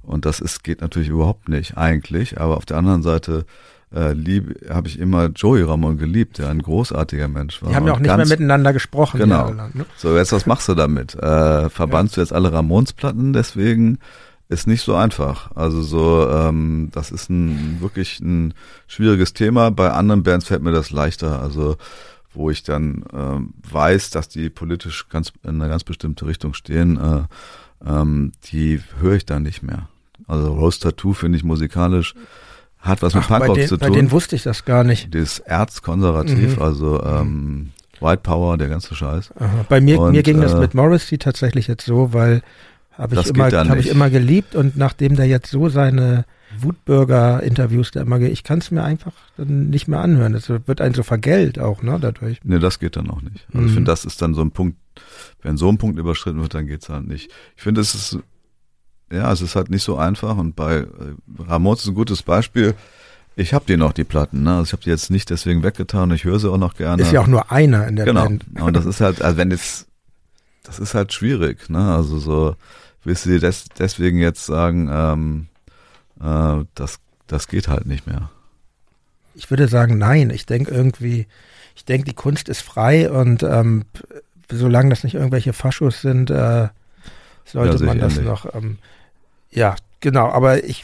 Und 0.01 0.25
das 0.25 0.39
ist, 0.39 0.63
geht 0.63 0.79
natürlich 0.81 1.09
überhaupt 1.09 1.49
nicht 1.49 1.75
eigentlich, 1.77 2.39
aber 2.39 2.55
auf 2.57 2.65
der 2.65 2.77
anderen 2.77 3.03
Seite 3.03 3.45
äh, 3.93 4.13
habe 4.69 4.87
ich 4.87 4.99
immer 4.99 5.27
Joey 5.27 5.63
Ramon 5.63 5.97
geliebt, 5.97 6.37
der 6.37 6.49
ein 6.49 6.61
großartiger 6.61 7.27
Mensch 7.27 7.61
war. 7.61 7.69
die 7.69 7.75
haben 7.75 7.87
ja 7.87 7.93
auch 7.93 7.99
nicht 7.99 8.07
mehr 8.07 8.17
ganz 8.17 8.29
miteinander 8.29 8.73
gesprochen. 8.73 9.19
Genau. 9.19 9.35
jahrelang, 9.35 9.71
ne? 9.73 9.85
so, 9.95 10.15
jetzt 10.17 10.31
was 10.31 10.45
machst 10.45 10.67
du 10.67 10.75
damit? 10.75 11.15
Äh, 11.15 11.69
verbannst 11.69 12.17
du 12.17 12.21
jetzt 12.21 12.33
alle 12.33 12.51
Ramones-Platten? 12.51 13.33
Deswegen 13.33 13.99
ist 14.49 14.67
nicht 14.67 14.81
so 14.81 14.95
einfach. 14.95 15.55
Also 15.55 15.81
so, 15.81 16.29
ähm, 16.29 16.89
das 16.91 17.11
ist 17.11 17.29
ein 17.29 17.77
wirklich 17.79 18.19
ein 18.19 18.53
schwieriges 18.87 19.33
Thema. 19.33 19.71
Bei 19.71 19.91
anderen 19.91 20.23
Bands 20.23 20.47
fällt 20.47 20.63
mir 20.63 20.71
das 20.71 20.91
leichter. 20.91 21.41
Also 21.41 21.77
wo 22.33 22.49
ich 22.49 22.63
dann 22.63 23.03
ähm, 23.13 23.53
weiß, 23.69 24.11
dass 24.11 24.29
die 24.29 24.49
politisch 24.49 25.09
ganz 25.09 25.33
in 25.43 25.61
eine 25.61 25.69
ganz 25.69 25.83
bestimmte 25.83 26.27
Richtung 26.27 26.53
stehen, 26.53 26.97
äh, 26.97 27.23
ähm, 27.85 28.31
die 28.51 28.81
höre 28.99 29.15
ich 29.15 29.25
dann 29.25 29.43
nicht 29.43 29.63
mehr. 29.63 29.89
Also 30.27 30.53
Rose 30.53 30.79
Tattoo 30.79 31.13
finde 31.13 31.37
ich 31.37 31.43
musikalisch 31.43 32.13
hat 32.79 33.01
was 33.01 33.13
mit 33.15 33.23
Ach, 33.25 33.29
bei, 33.29 33.37
Punkrock 33.39 33.57
den, 33.57 33.67
zu 33.67 33.77
bei 33.77 33.87
tun. 33.87 33.95
denen 33.95 34.11
wusste 34.11 34.35
ich 34.35 34.43
das 34.43 34.63
gar 34.65 34.83
nicht. 34.83 35.13
Ist 35.13 35.39
erzkonservativ, 35.39 36.55
Mhm. 36.57 36.61
also 36.61 37.03
ähm, 37.03 37.71
White 37.99 38.21
Power, 38.23 38.57
der 38.57 38.69
ganze 38.69 38.93
Scheiß. 38.95 39.31
Aha. 39.39 39.65
Bei 39.67 39.81
mir, 39.81 39.99
Und, 39.99 40.11
mir 40.11 40.21
ging 40.23 40.39
das 40.39 40.53
äh, 40.53 40.59
mit 40.59 40.73
Morrissey 40.75 41.17
tatsächlich 41.17 41.67
jetzt 41.67 41.85
so, 41.85 42.13
weil 42.13 42.41
habe 42.93 43.15
ich 43.15 43.21
Das 43.21 43.29
immer, 43.31 43.49
geht 43.49 43.69
habe 43.69 43.79
ich 43.79 43.87
immer 43.89 44.09
geliebt 44.09 44.55
und 44.55 44.75
nachdem 44.77 45.15
der 45.15 45.25
jetzt 45.27 45.49
so 45.51 45.69
seine 45.69 46.25
Wutbürger-Interviews 46.59 47.91
da 47.91 48.01
immer, 48.01 48.19
ge- 48.19 48.29
ich 48.29 48.43
kann 48.43 48.59
es 48.59 48.71
mir 48.71 48.83
einfach 48.83 49.11
nicht 49.37 49.87
mehr 49.87 49.99
anhören. 49.99 50.33
Das 50.33 50.49
wird 50.49 50.81
einen 50.81 50.93
so 50.93 51.03
vergällt 51.03 51.59
auch, 51.59 51.81
ne, 51.83 51.97
dadurch. 51.99 52.39
Nee, 52.43 52.59
das 52.59 52.79
geht 52.79 52.95
dann 52.95 53.09
auch 53.09 53.21
nicht. 53.21 53.45
Also 53.53 53.65
ich 53.65 53.71
Mhm. 53.71 53.75
finde, 53.75 53.91
das 53.91 54.05
ist 54.05 54.21
dann 54.21 54.33
so 54.33 54.41
ein 54.41 54.51
Punkt, 54.51 54.77
wenn 55.41 55.57
so 55.57 55.69
ein 55.69 55.77
Punkt 55.77 55.99
überschritten 55.99 56.41
wird, 56.41 56.53
dann 56.53 56.67
geht's 56.67 56.89
halt 56.89 57.07
nicht. 57.07 57.29
Ich 57.55 57.63
finde, 57.63 57.81
es 57.81 57.93
ist, 57.93 58.19
ja, 59.11 59.31
es 59.31 59.41
ist 59.41 59.55
halt 59.55 59.69
nicht 59.69 59.83
so 59.83 59.97
einfach 59.97 60.37
und 60.37 60.55
bei 60.55 60.77
äh, 60.77 60.87
Ramones 61.39 61.81
ist 61.81 61.87
ein 61.87 61.95
gutes 61.95 62.23
Beispiel. 62.23 62.75
Ich 63.35 63.53
habe 63.53 63.65
die 63.67 63.77
noch, 63.77 63.93
die 63.93 64.03
Platten, 64.03 64.43
ne? 64.43 64.57
Also 64.57 64.63
ich 64.63 64.73
habe 64.73 64.83
die 64.83 64.89
jetzt 64.89 65.11
nicht 65.11 65.29
deswegen 65.29 65.63
weggetan, 65.63 66.11
ich 66.11 66.23
höre 66.23 66.39
sie 66.39 66.49
auch 66.49 66.57
noch 66.57 66.75
gerne. 66.75 67.01
Ist 67.01 67.11
ja 67.11 67.21
auch 67.21 67.27
nur 67.27 67.51
einer 67.51 67.87
in 67.87 67.95
der 67.95 68.05
genau. 68.05 68.23
Band. 68.23 68.45
Und 68.59 68.73
das 68.75 68.85
ist 68.85 68.99
halt, 68.99 69.21
also 69.21 69.37
wenn 69.37 69.51
jetzt, 69.51 69.87
das 70.63 70.79
ist 70.79 70.95
halt 70.95 71.13
schwierig, 71.13 71.69
ne? 71.69 71.95
Also 71.95 72.17
so, 72.17 72.55
willst 73.03 73.25
du 73.25 73.29
dir 73.29 73.39
des, 73.39 73.65
deswegen 73.77 74.17
jetzt 74.17 74.45
sagen, 74.45 74.89
ähm, 74.91 75.47
äh, 76.19 76.65
das, 76.75 76.99
das 77.27 77.47
geht 77.47 77.67
halt 77.67 77.85
nicht 77.85 78.07
mehr. 78.07 78.29
Ich 79.35 79.49
würde 79.51 79.67
sagen, 79.67 79.97
nein. 79.99 80.31
Ich 80.31 80.45
denke 80.47 80.71
irgendwie, 80.71 81.27
ich 81.75 81.85
denke, 81.85 82.05
die 82.05 82.15
Kunst 82.15 82.49
ist 82.49 82.61
frei 82.61 83.11
und 83.11 83.43
ähm, 83.43 83.85
solange 84.49 84.89
das 84.89 85.03
nicht 85.03 85.13
irgendwelche 85.13 85.53
Faschos 85.53 86.01
sind, 86.01 86.31
äh, 86.31 86.69
sollte 87.45 87.77
Ja, 87.77 87.85
man 87.85 87.99
das 87.99 88.19
noch. 88.19 88.53
Ähm, 88.55 88.79
ja, 89.51 89.75
genau. 89.99 90.29
Aber 90.29 90.63
ich 90.63 90.83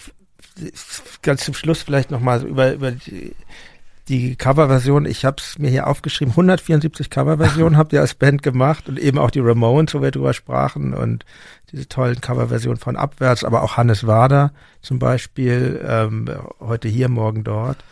ganz 1.21 1.45
zum 1.45 1.53
Schluss 1.53 1.81
vielleicht 1.81 2.11
nochmal 2.11 2.43
über, 2.43 2.73
über 2.73 2.91
die, 2.91 3.35
die 4.07 4.35
Coverversion. 4.35 5.05
Ich 5.05 5.25
habe 5.25 5.37
es 5.39 5.57
mir 5.57 5.69
hier 5.69 5.87
aufgeschrieben. 5.87 6.31
174 6.31 7.09
Coverversionen 7.09 7.77
habt 7.77 7.93
ihr 7.93 8.01
als 8.01 8.13
Band 8.13 8.43
gemacht 8.43 8.89
und 8.89 8.99
eben 8.99 9.17
auch 9.17 9.31
die 9.31 9.39
Ramones, 9.39 9.93
wo 9.93 10.01
wir 10.01 10.11
drüber 10.11 10.33
sprachen 10.33 10.93
und 10.93 11.25
diese 11.71 11.87
tollen 11.87 12.21
Coverversionen 12.21 12.77
von 12.77 12.95
Abwärts, 12.95 13.43
aber 13.43 13.63
auch 13.63 13.77
Hannes 13.77 14.05
Wader 14.05 14.51
zum 14.81 14.99
Beispiel, 14.99 15.83
ähm, 15.87 16.29
heute 16.59 16.87
hier, 16.87 17.09
morgen 17.09 17.43
dort 17.43 17.83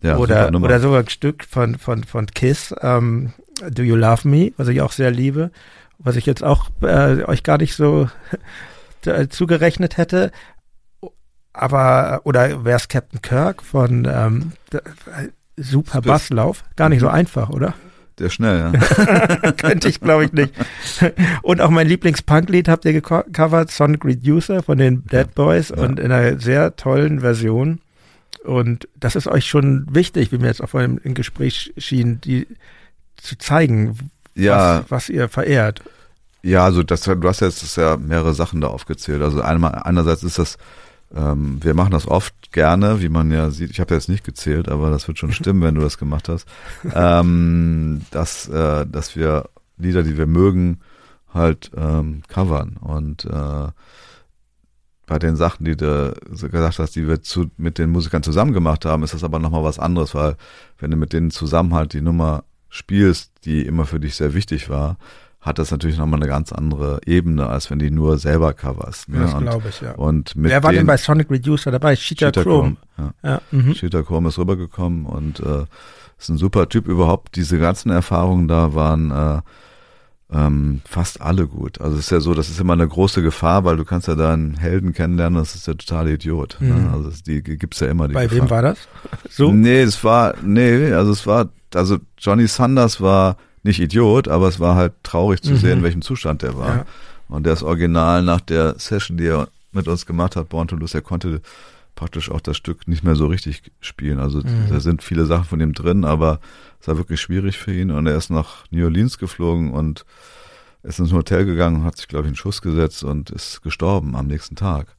Ja, 0.00 0.16
oder, 0.16 0.54
oder 0.54 0.78
sogar 0.78 1.00
ein 1.00 1.08
Stück 1.08 1.44
von, 1.44 1.76
von, 1.78 2.04
von 2.04 2.26
Kiss, 2.26 2.74
ähm, 2.82 3.32
Do 3.68 3.82
You 3.82 3.96
Love 3.96 4.28
Me, 4.28 4.52
was 4.56 4.68
ich 4.68 4.80
auch 4.80 4.92
sehr 4.92 5.10
liebe. 5.10 5.50
was 5.98 6.16
ich 6.16 6.24
jetzt 6.24 6.44
auch 6.44 6.68
äh, 6.82 7.24
euch 7.24 7.42
gar 7.42 7.58
nicht 7.58 7.74
so 7.74 8.08
zugerechnet 9.28 9.96
hätte. 9.96 10.30
Aber, 11.52 12.20
oder 12.24 12.64
wäre 12.64 12.76
es 12.76 12.88
Captain 12.88 13.22
Kirk 13.22 13.62
von 13.62 14.06
ähm, 14.10 14.52
Super 15.56 16.00
Basslauf? 16.00 16.64
Gar 16.76 16.88
nicht 16.88 17.00
so 17.00 17.08
mhm. 17.08 17.14
einfach, 17.14 17.50
oder? 17.50 17.74
Der 18.18 18.28
schnell, 18.28 18.72
ja. 18.74 19.52
Könnte 19.52 19.88
ich, 19.88 20.00
glaube 20.00 20.26
ich, 20.26 20.32
nicht. 20.32 20.52
Und 21.42 21.60
auch 21.62 21.70
mein 21.70 21.88
Lieblings-Punk-Lied 21.88 22.68
habt 22.68 22.84
ihr 22.84 22.92
gecovert, 22.92 23.70
Sonic 23.70 24.04
Reducer 24.04 24.62
von 24.62 24.76
den 24.76 25.06
Dead 25.06 25.34
Boys 25.34 25.70
ja. 25.70 25.76
und 25.76 25.98
in 25.98 26.12
einer 26.12 26.38
sehr 26.38 26.76
tollen 26.76 27.20
Version. 27.20 27.80
Und 28.44 28.88
das 28.98 29.16
ist 29.16 29.26
euch 29.26 29.46
schon 29.46 29.86
wichtig, 29.90 30.32
wie 30.32 30.38
mir 30.38 30.48
jetzt 30.48 30.62
auch 30.62 30.68
vorhin 30.68 31.00
im 31.02 31.14
Gespräch 31.14 31.72
schien, 31.78 32.20
die 32.20 32.46
zu 33.16 33.38
zeigen, 33.38 33.96
ja. 34.34 34.80
was, 34.80 34.90
was 34.90 35.08
ihr 35.08 35.28
verehrt. 35.28 35.82
Ja, 36.42 36.64
also 36.64 36.82
das, 36.82 37.02
du 37.02 37.28
hast 37.28 37.40
jetzt 37.40 37.76
ja 37.76 37.96
mehrere 37.96 38.34
Sachen 38.34 38.60
da 38.60 38.68
aufgezählt. 38.68 39.22
Also 39.22 39.42
einmal, 39.42 39.74
einerseits 39.74 40.22
ist 40.22 40.38
das, 40.38 40.56
ähm, 41.14 41.58
wir 41.62 41.74
machen 41.74 41.90
das 41.90 42.08
oft 42.08 42.52
gerne, 42.52 43.02
wie 43.02 43.08
man 43.08 43.30
ja 43.30 43.50
sieht. 43.50 43.70
Ich 43.70 43.80
habe 43.80 43.94
jetzt 43.94 44.08
nicht 44.08 44.24
gezählt, 44.24 44.68
aber 44.68 44.90
das 44.90 45.06
wird 45.06 45.18
schon 45.18 45.32
stimmen, 45.32 45.62
wenn 45.62 45.74
du 45.74 45.80
das 45.80 45.98
gemacht 45.98 46.28
hast. 46.28 46.46
Ähm, 46.94 48.02
dass, 48.10 48.48
äh, 48.48 48.86
dass 48.86 49.16
wir 49.16 49.48
Lieder, 49.76 50.02
die 50.02 50.18
wir 50.18 50.26
mögen, 50.26 50.80
halt 51.32 51.70
ähm, 51.76 52.22
covern. 52.28 52.76
Und 52.80 53.24
äh, 53.24 53.68
bei 55.06 55.18
den 55.18 55.36
Sachen, 55.36 55.64
die 55.64 55.76
du 55.76 56.14
gesagt 56.30 56.78
hast, 56.78 56.94
die 56.94 57.08
wir 57.08 57.22
zu, 57.22 57.50
mit 57.56 57.78
den 57.78 57.90
Musikern 57.90 58.22
zusammen 58.22 58.52
gemacht 58.52 58.84
haben, 58.84 59.02
ist 59.02 59.14
das 59.14 59.24
aber 59.24 59.38
nochmal 59.38 59.64
was 59.64 59.78
anderes, 59.78 60.14
weil 60.14 60.36
wenn 60.78 60.90
du 60.90 60.96
mit 60.96 61.12
denen 61.12 61.30
zusammen 61.30 61.74
halt 61.74 61.94
die 61.94 62.00
Nummer 62.00 62.44
spielst, 62.68 63.32
die 63.44 63.66
immer 63.66 63.86
für 63.86 63.98
dich 63.98 64.14
sehr 64.14 64.34
wichtig 64.34 64.70
war, 64.70 64.98
hat 65.40 65.58
das 65.58 65.70
natürlich 65.70 65.96
nochmal 65.96 66.20
eine 66.20 66.28
ganz 66.28 66.52
andere 66.52 67.00
Ebene, 67.06 67.46
als 67.46 67.70
wenn 67.70 67.78
die 67.78 67.90
nur 67.90 68.18
selber 68.18 68.52
coverst. 68.52 69.08
Ne? 69.08 69.20
Das 69.20 69.38
glaube 69.38 69.68
ich, 69.70 69.80
ja. 69.80 69.92
Und 69.92 70.36
mit 70.36 70.50
Wer 70.50 70.62
war 70.62 70.72
denn 70.72 70.86
bei 70.86 70.98
Sonic 70.98 71.30
Reducer 71.30 71.70
dabei? 71.70 71.94
Cheetah, 71.96 72.30
Chrome. 72.30 72.76
Chrome. 72.96 73.12
Ja. 73.22 73.30
Ja, 73.30 73.42
mhm. 73.50 73.72
Cheetah 73.72 74.02
Chrome 74.02 74.28
ist 74.28 74.38
rübergekommen 74.38 75.06
und 75.06 75.40
äh, 75.40 75.64
ist 76.18 76.28
ein 76.28 76.36
super 76.36 76.68
Typ 76.68 76.88
überhaupt. 76.88 77.36
Diese 77.36 77.58
ganzen 77.58 77.90
Erfahrungen 77.90 78.48
da 78.48 78.74
waren 78.74 79.10
äh, 79.10 79.40
ähm, 80.32 80.82
fast 80.84 81.22
alle 81.22 81.46
gut. 81.46 81.80
Also 81.80 81.96
es 81.96 82.04
ist 82.04 82.10
ja 82.10 82.20
so, 82.20 82.34
das 82.34 82.50
ist 82.50 82.60
immer 82.60 82.74
eine 82.74 82.86
große 82.86 83.22
Gefahr, 83.22 83.64
weil 83.64 83.78
du 83.78 83.84
kannst 83.86 84.08
ja 84.08 84.14
da 84.14 84.34
einen 84.34 84.56
Helden 84.58 84.92
kennenlernen, 84.92 85.38
das 85.38 85.54
ist 85.54 85.66
der 85.66 85.78
totale 85.78 86.12
Idiot. 86.12 86.58
Ne? 86.60 86.74
Mhm. 86.74 86.84
Ne? 86.84 86.90
Also 86.92 87.10
die 87.26 87.42
gibt's 87.42 87.80
ja 87.80 87.88
immer. 87.88 88.08
Die 88.08 88.14
Bei 88.14 88.26
Gefahr. 88.26 88.42
wem 88.42 88.50
war 88.50 88.62
das? 88.62 88.78
So? 89.30 89.50
Nee, 89.50 89.80
es 89.80 90.04
war, 90.04 90.34
nee, 90.42 90.92
also 90.92 91.12
es 91.12 91.26
war, 91.26 91.48
also 91.74 91.96
Johnny 92.18 92.46
Sanders 92.46 93.00
war 93.00 93.36
nicht 93.62 93.80
Idiot, 93.80 94.28
aber 94.28 94.48
es 94.48 94.60
war 94.60 94.74
halt 94.74 94.92
traurig 95.02 95.42
zu 95.42 95.52
mhm. 95.52 95.56
sehen, 95.56 95.78
in 95.78 95.82
welchem 95.82 96.02
Zustand 96.02 96.42
der 96.42 96.56
war. 96.56 96.76
Ja. 96.76 96.86
Und 97.28 97.44
der 97.44 97.52
ist 97.52 97.62
original 97.62 98.22
nach 98.22 98.40
der 98.40 98.78
Session, 98.78 99.16
die 99.16 99.26
er 99.26 99.48
mit 99.72 99.86
uns 99.86 100.06
gemacht 100.06 100.36
hat, 100.36 100.48
Born 100.48 100.68
to 100.68 100.76
Lose, 100.76 100.98
er 100.98 101.02
konnte 101.02 101.40
praktisch 101.94 102.30
auch 102.30 102.40
das 102.40 102.56
Stück 102.56 102.88
nicht 102.88 103.04
mehr 103.04 103.14
so 103.14 103.26
richtig 103.26 103.62
spielen. 103.80 104.18
Also 104.18 104.38
mhm. 104.38 104.68
da 104.70 104.80
sind 104.80 105.02
viele 105.02 105.26
Sachen 105.26 105.44
von 105.44 105.60
ihm 105.60 105.74
drin, 105.74 106.04
aber 106.04 106.40
es 106.80 106.88
war 106.88 106.96
wirklich 106.96 107.20
schwierig 107.20 107.58
für 107.58 107.72
ihn. 107.72 107.90
Und 107.90 108.06
er 108.06 108.16
ist 108.16 108.30
nach 108.30 108.64
New 108.70 108.84
Orleans 108.84 109.18
geflogen 109.18 109.72
und 109.72 110.06
ist 110.82 110.98
ins 110.98 111.12
Hotel 111.12 111.44
gegangen, 111.44 111.84
hat 111.84 111.98
sich, 111.98 112.08
glaube 112.08 112.24
ich, 112.24 112.28
einen 112.28 112.36
Schuss 112.36 112.62
gesetzt 112.62 113.04
und 113.04 113.30
ist 113.30 113.62
gestorben 113.62 114.16
am 114.16 114.26
nächsten 114.26 114.56
Tag. 114.56 114.96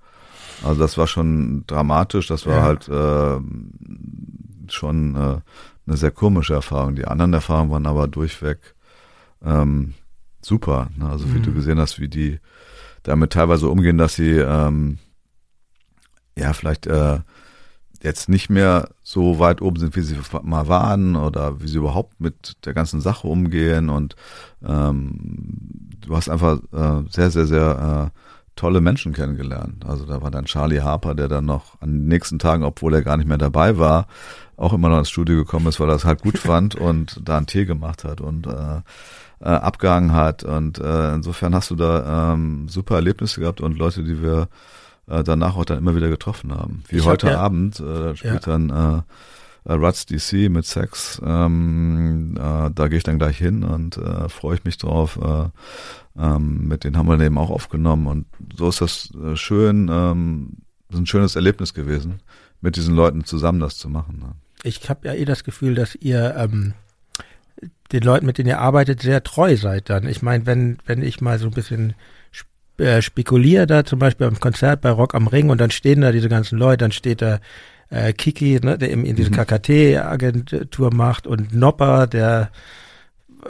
Also 0.63 0.79
das 0.79 0.97
war 0.97 1.07
schon 1.07 1.63
dramatisch, 1.65 2.27
das 2.27 2.45
war 2.45 2.57
ja. 2.57 2.61
halt 2.61 2.87
äh, 2.87 4.71
schon 4.71 5.15
äh, 5.15 5.37
eine 5.87 5.97
sehr 5.97 6.11
komische 6.11 6.53
Erfahrung. 6.53 6.95
Die 6.95 7.05
anderen 7.05 7.33
Erfahrungen 7.33 7.71
waren 7.71 7.87
aber 7.87 8.07
durchweg 8.07 8.75
ähm, 9.43 9.93
super. 10.41 10.89
Ne? 10.95 11.09
Also 11.09 11.33
wie 11.33 11.39
mhm. 11.39 11.43
du 11.43 11.53
gesehen 11.53 11.79
hast, 11.79 11.99
wie 11.99 12.09
die 12.09 12.39
damit 13.03 13.33
teilweise 13.33 13.67
umgehen, 13.69 13.97
dass 13.97 14.15
sie 14.15 14.37
ähm, 14.37 14.99
ja 16.37 16.53
vielleicht 16.53 16.87
äh, 16.87 17.19
jetzt 18.03 18.29
nicht 18.29 18.49
mehr 18.49 18.89
so 19.03 19.39
weit 19.39 19.61
oben 19.61 19.77
sind, 19.77 19.95
wie 19.95 20.01
sie 20.01 20.17
mal 20.41 20.67
waren 20.67 21.15
oder 21.15 21.61
wie 21.61 21.67
sie 21.67 21.77
überhaupt 21.77 22.19
mit 22.19 22.65
der 22.65 22.73
ganzen 22.73 23.01
Sache 23.01 23.27
umgehen 23.27 23.89
und 23.89 24.15
ähm, 24.63 25.89
du 25.99 26.15
hast 26.15 26.29
einfach 26.29 26.59
äh, 26.71 27.03
sehr, 27.09 27.31
sehr, 27.31 27.45
sehr 27.45 28.11
äh, 28.13 28.19
tolle 28.55 28.81
Menschen 28.81 29.13
kennengelernt. 29.13 29.85
Also 29.87 30.05
da 30.05 30.21
war 30.21 30.31
dann 30.31 30.45
Charlie 30.45 30.81
Harper, 30.81 31.15
der 31.15 31.27
dann 31.27 31.45
noch 31.45 31.79
an 31.81 31.89
den 31.89 32.07
nächsten 32.07 32.39
Tagen, 32.39 32.63
obwohl 32.63 32.93
er 32.93 33.01
gar 33.01 33.17
nicht 33.17 33.27
mehr 33.27 33.37
dabei 33.37 33.77
war, 33.77 34.07
auch 34.57 34.73
immer 34.73 34.89
noch 34.89 34.99
ins 34.99 35.09
Studio 35.09 35.37
gekommen 35.37 35.67
ist, 35.67 35.79
weil 35.79 35.89
er 35.89 35.95
es 35.95 36.05
halt 36.05 36.21
gut 36.21 36.37
fand 36.37 36.75
und 36.89 37.19
da 37.23 37.37
einen 37.37 37.47
Tee 37.47 37.65
gemacht 37.65 38.03
hat 38.03 38.21
und 38.21 38.47
äh, 38.47 38.81
äh, 39.39 39.45
abgehangen 39.45 40.13
hat. 40.13 40.43
Und 40.43 40.79
äh, 40.79 41.13
insofern 41.13 41.55
hast 41.55 41.71
du 41.71 41.75
da 41.75 42.33
ähm, 42.33 42.67
super 42.69 42.95
Erlebnisse 42.95 43.41
gehabt 43.41 43.61
und 43.61 43.77
Leute, 43.77 44.03
die 44.03 44.21
wir 44.21 44.49
äh, 45.07 45.23
danach 45.23 45.55
auch 45.55 45.65
dann 45.65 45.77
immer 45.77 45.95
wieder 45.95 46.09
getroffen 46.09 46.53
haben. 46.53 46.83
Wie 46.87 46.97
ich 46.97 47.05
heute 47.05 47.27
hab, 47.27 47.33
ja, 47.33 47.39
Abend, 47.39 47.79
äh, 47.79 48.15
spielt 48.15 48.45
ja. 48.45 48.57
dann 48.57 48.69
äh, 48.69 49.01
Ruts 49.65 50.05
DC 50.05 50.49
mit 50.49 50.65
Sex. 50.65 51.21
Ähm, 51.23 52.35
äh, 52.37 52.69
da 52.73 52.87
gehe 52.87 52.97
ich 52.97 53.03
dann 53.03 53.19
gleich 53.19 53.37
hin 53.37 53.63
und 53.63 53.97
äh, 53.97 54.27
freue 54.29 54.55
ich 54.55 54.63
mich 54.63 54.77
drauf. 54.77 55.19
Äh, 55.21 55.49
ähm, 56.19 56.67
mit 56.67 56.83
denen 56.83 56.97
haben 56.97 57.07
wir 57.07 57.19
eben 57.19 57.37
auch 57.37 57.49
aufgenommen 57.49 58.07
und 58.07 58.25
so 58.55 58.69
ist 58.69 58.81
das 58.81 59.11
äh, 59.15 59.35
schön, 59.35 59.89
ähm, 59.91 60.57
ist 60.89 60.97
ein 60.97 61.05
schönes 61.05 61.35
Erlebnis 61.35 61.73
gewesen, 61.73 62.21
mit 62.59 62.75
diesen 62.75 62.95
Leuten 62.95 63.23
zusammen 63.23 63.59
das 63.59 63.77
zu 63.77 63.87
machen. 63.87 64.19
Ne? 64.19 64.33
Ich 64.63 64.89
habe 64.89 65.07
ja 65.07 65.13
eh 65.13 65.25
das 65.25 65.43
Gefühl, 65.43 65.75
dass 65.75 65.95
ihr 65.95 66.35
ähm, 66.37 66.73
den 67.91 68.03
Leuten, 68.03 68.25
mit 68.25 68.37
denen 68.37 68.49
ihr 68.49 68.59
arbeitet, 68.59 69.01
sehr 69.01 69.23
treu 69.23 69.55
seid 69.55 69.89
dann. 69.89 70.07
Ich 70.07 70.21
meine, 70.21 70.45
wenn, 70.45 70.79
wenn 70.85 71.01
ich 71.01 71.21
mal 71.21 71.39
so 71.39 71.47
ein 71.47 71.53
bisschen 71.53 71.93
äh, 72.77 73.01
spekuliere 73.01 73.67
da 73.67 73.85
zum 73.85 73.99
Beispiel 73.99 74.27
beim 74.27 74.39
Konzert 74.39 74.81
bei 74.81 74.89
Rock 74.89 75.13
am 75.13 75.27
Ring 75.27 75.49
und 75.49 75.59
dann 75.61 75.71
stehen 75.71 76.01
da 76.01 76.11
diese 76.11 76.29
ganzen 76.29 76.57
Leute, 76.57 76.77
dann 76.77 76.91
steht 76.91 77.21
da 77.21 77.39
äh, 77.91 78.13
Kiki, 78.13 78.59
ne, 78.63 78.77
der 78.77 78.91
eben 78.91 79.05
in 79.05 79.15
diese 79.15 79.29
mhm. 79.29 79.35
KKT-Agentur 79.35 80.93
macht 80.93 81.27
und 81.27 81.53
Nopper, 81.53 82.07
der 82.07 82.49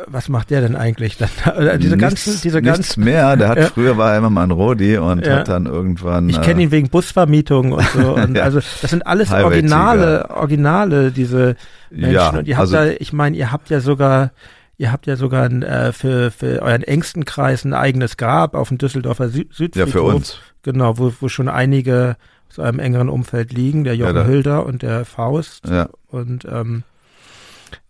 was 0.08 0.30
macht 0.30 0.50
der 0.50 0.62
denn 0.62 0.76
eigentlich? 0.76 1.18
Dann, 1.18 1.30
diese 1.80 1.96
nichts, 1.96 2.02
ganzen, 2.02 2.42
diese 2.42 2.62
nichts 2.62 2.78
ganzen, 2.78 3.04
mehr. 3.04 3.36
Der 3.36 3.50
hat 3.50 3.58
ja. 3.58 3.66
früher 3.66 3.98
war 3.98 4.12
er 4.12 4.20
immer 4.20 4.30
mal 4.30 4.44
ein 4.44 4.52
Rodi 4.52 4.98
und 4.98 5.26
ja. 5.26 5.38
hat 5.38 5.50
dann 5.50 5.66
irgendwann. 5.66 6.30
Ich 6.30 6.42
kenne 6.42 6.62
ihn 6.62 6.70
äh, 6.70 6.72
wegen 6.72 6.90
Busvermietung 6.90 7.74
und 7.74 7.86
so. 7.90 8.16
Und 8.22 8.36
ja. 8.36 8.44
Also 8.44 8.60
das 8.82 8.92
sind 8.92 9.06
alles 9.06 9.32
Originale, 9.32 10.30
Originale 10.30 11.12
diese 11.12 11.56
Menschen. 11.90 12.40
Und 12.40 12.48
ihr 12.48 12.58
habt 12.58 12.74
also, 12.74 12.76
da, 12.76 12.96
ich 13.00 13.14
meine, 13.14 13.36
ihr 13.38 13.52
habt 13.52 13.70
ja 13.70 13.80
sogar, 13.80 14.32
ihr 14.78 14.92
habt 14.92 15.08
ja 15.08 15.16
sogar 15.16 15.44
ein, 15.44 15.64
äh, 15.64 15.92
für 15.92 16.32
für 16.32 16.62
euren 16.62 16.84
engsten 16.84 17.26
Kreis 17.26 17.66
ein 17.66 17.74
eigenes 17.74 18.18
Grab 18.18 18.56
auf 18.56 18.70
dem 18.70 18.78
Düsseldorfer 18.78 19.30
Sü 19.30 19.46
Südfriedhof. 19.52 19.78
Ja, 19.78 19.86
für 19.88 20.04
uns. 20.04 20.40
Genau, 20.64 20.98
wo 20.98 21.14
wo 21.20 21.28
schon 21.28 21.50
einige 21.50 22.16
aus 22.52 22.60
einem 22.60 22.80
engeren 22.80 23.10
Umfeld 23.10 23.54
liegen, 23.54 23.84
der 23.84 23.96
Jochen 23.96 24.16
ja, 24.16 24.26
Hülder 24.26 24.66
und 24.66 24.82
der 24.82 25.06
Faust. 25.06 25.68
Ja. 25.68 25.90
Und 26.08 26.46
ähm, 26.46 26.84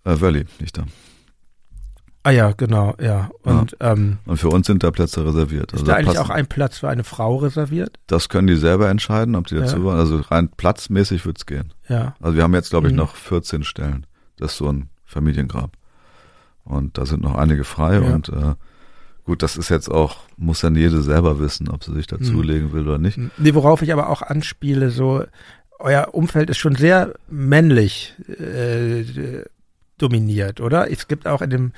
äh, 0.04 0.20
Wölli, 0.20 0.46
nicht 0.60 0.78
da. 0.78 0.86
Ah 2.24 2.30
ja, 2.30 2.52
genau, 2.52 2.96
ja. 3.02 3.32
Und, 3.42 3.76
ja. 3.82 3.94
Ähm, 3.94 4.20
und 4.26 4.38
für 4.38 4.50
uns 4.50 4.68
sind 4.68 4.84
da 4.84 4.92
Plätze 4.92 5.26
reserviert. 5.26 5.72
Ist 5.72 5.80
also 5.80 5.86
da 5.86 5.94
eigentlich 5.96 6.18
passen, 6.18 6.20
auch 6.20 6.30
ein 6.30 6.46
Platz 6.46 6.78
für 6.78 6.90
eine 6.90 7.04
Frau 7.04 7.38
reserviert? 7.38 7.98
Das 8.06 8.30
können 8.30 8.46
die 8.46 8.56
selber 8.56 8.90
entscheiden, 8.90 9.36
ob 9.36 9.48
die 9.48 9.56
dazu 9.56 9.78
ja. 9.78 9.84
wollen. 9.84 9.98
Also 9.98 10.18
rein 10.18 10.50
platzmäßig 10.50 11.26
wird's 11.26 11.48
gehen. 11.48 11.74
Ja. 11.90 12.16
Also 12.20 12.36
wir 12.36 12.44
haben 12.44 12.54
jetzt, 12.54 12.70
glaube 12.70 12.88
ich, 12.88 12.94
mhm. 12.94 13.00
noch 13.00 13.16
14 13.16 13.64
Stellen. 13.64 14.06
Das 14.38 14.52
ist 14.52 14.58
so 14.58 14.72
ein 14.72 14.90
Familiengrab. 15.04 15.72
Und 16.64 17.00
da 17.00 17.08
sind 17.08 17.24
noch 17.24 17.36
einige 17.36 17.64
frei 17.64 17.96
ja. 17.96 18.14
und 18.14 18.30
äh, 18.30 18.54
gut, 19.26 19.44
das 19.44 19.58
ist 19.58 19.70
jetzt 19.70 19.90
auch, 19.90 20.18
muss 20.38 20.62
dann 20.62 20.76
jede 20.76 21.02
selber 21.02 21.40
wissen, 21.40 21.70
ob 21.70 21.84
sie 21.84 21.94
sich 21.94 22.08
dazulegen 22.08 22.70
mhm. 22.70 22.74
will 22.74 22.88
oder 22.88 22.98
nicht. 22.98 23.20
Nee, 23.38 23.54
worauf 23.54 23.82
ich 23.82 23.94
aber 23.94 24.10
auch 24.10 24.22
anspiele, 24.22 24.90
so, 24.90 25.24
euer 25.80 26.14
Umfeld 26.14 26.50
ist 26.50 26.58
schon 26.58 26.76
sehr 26.76 27.14
männlich 27.30 28.16
äh, 28.28 29.04
dominiert, 29.98 30.62
oder? 30.62 30.92
Es 30.92 31.08
gibt 31.08 31.28
auch 31.28 31.42
in 31.42 31.50
dem 31.50 31.72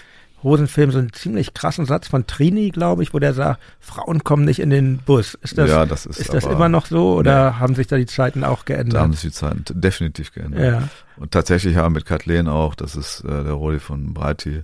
Hosenfilm 0.43 0.91
so 0.91 0.99
einen 0.99 1.13
ziemlich 1.13 1.53
krassen 1.53 1.85
Satz 1.85 2.07
von 2.07 2.27
Trini, 2.27 2.69
glaube 2.69 3.01
ich, 3.01 3.13
wo 3.13 3.19
der 3.19 3.33
sagt, 3.33 3.61
Frauen 3.79 4.23
kommen 4.23 4.43
nicht 4.43 4.59
in 4.59 4.69
den 4.69 4.97
Bus. 4.97 5.35
Ist 5.35 5.57
das, 5.57 5.69
ja, 5.69 5.85
das 5.85 6.05
ist, 6.05 6.19
ist 6.19 6.33
das 6.33 6.45
immer 6.45 6.67
noch 6.69 6.85
so 6.85 7.15
oder 7.15 7.51
nee. 7.51 7.59
haben 7.59 7.75
sich 7.75 7.87
da 7.87 7.95
die 7.95 8.05
Zeiten 8.05 8.43
auch 8.43 8.65
geändert? 8.65 8.95
Da 8.95 9.01
haben 9.01 9.13
sich 9.13 9.21
die 9.21 9.31
Zeiten 9.31 9.63
definitiv 9.69 10.33
geändert. 10.33 10.61
Ja. 10.61 10.89
Und 11.15 11.31
tatsächlich 11.31 11.77
haben 11.77 11.93
mit 11.93 12.05
Kathleen 12.05 12.47
auch, 12.47 12.75
das 12.75 12.95
ist 12.95 13.21
äh, 13.21 13.43
der 13.43 13.53
Roli 13.53 13.79
von 13.79 14.13
Breiti, 14.13 14.63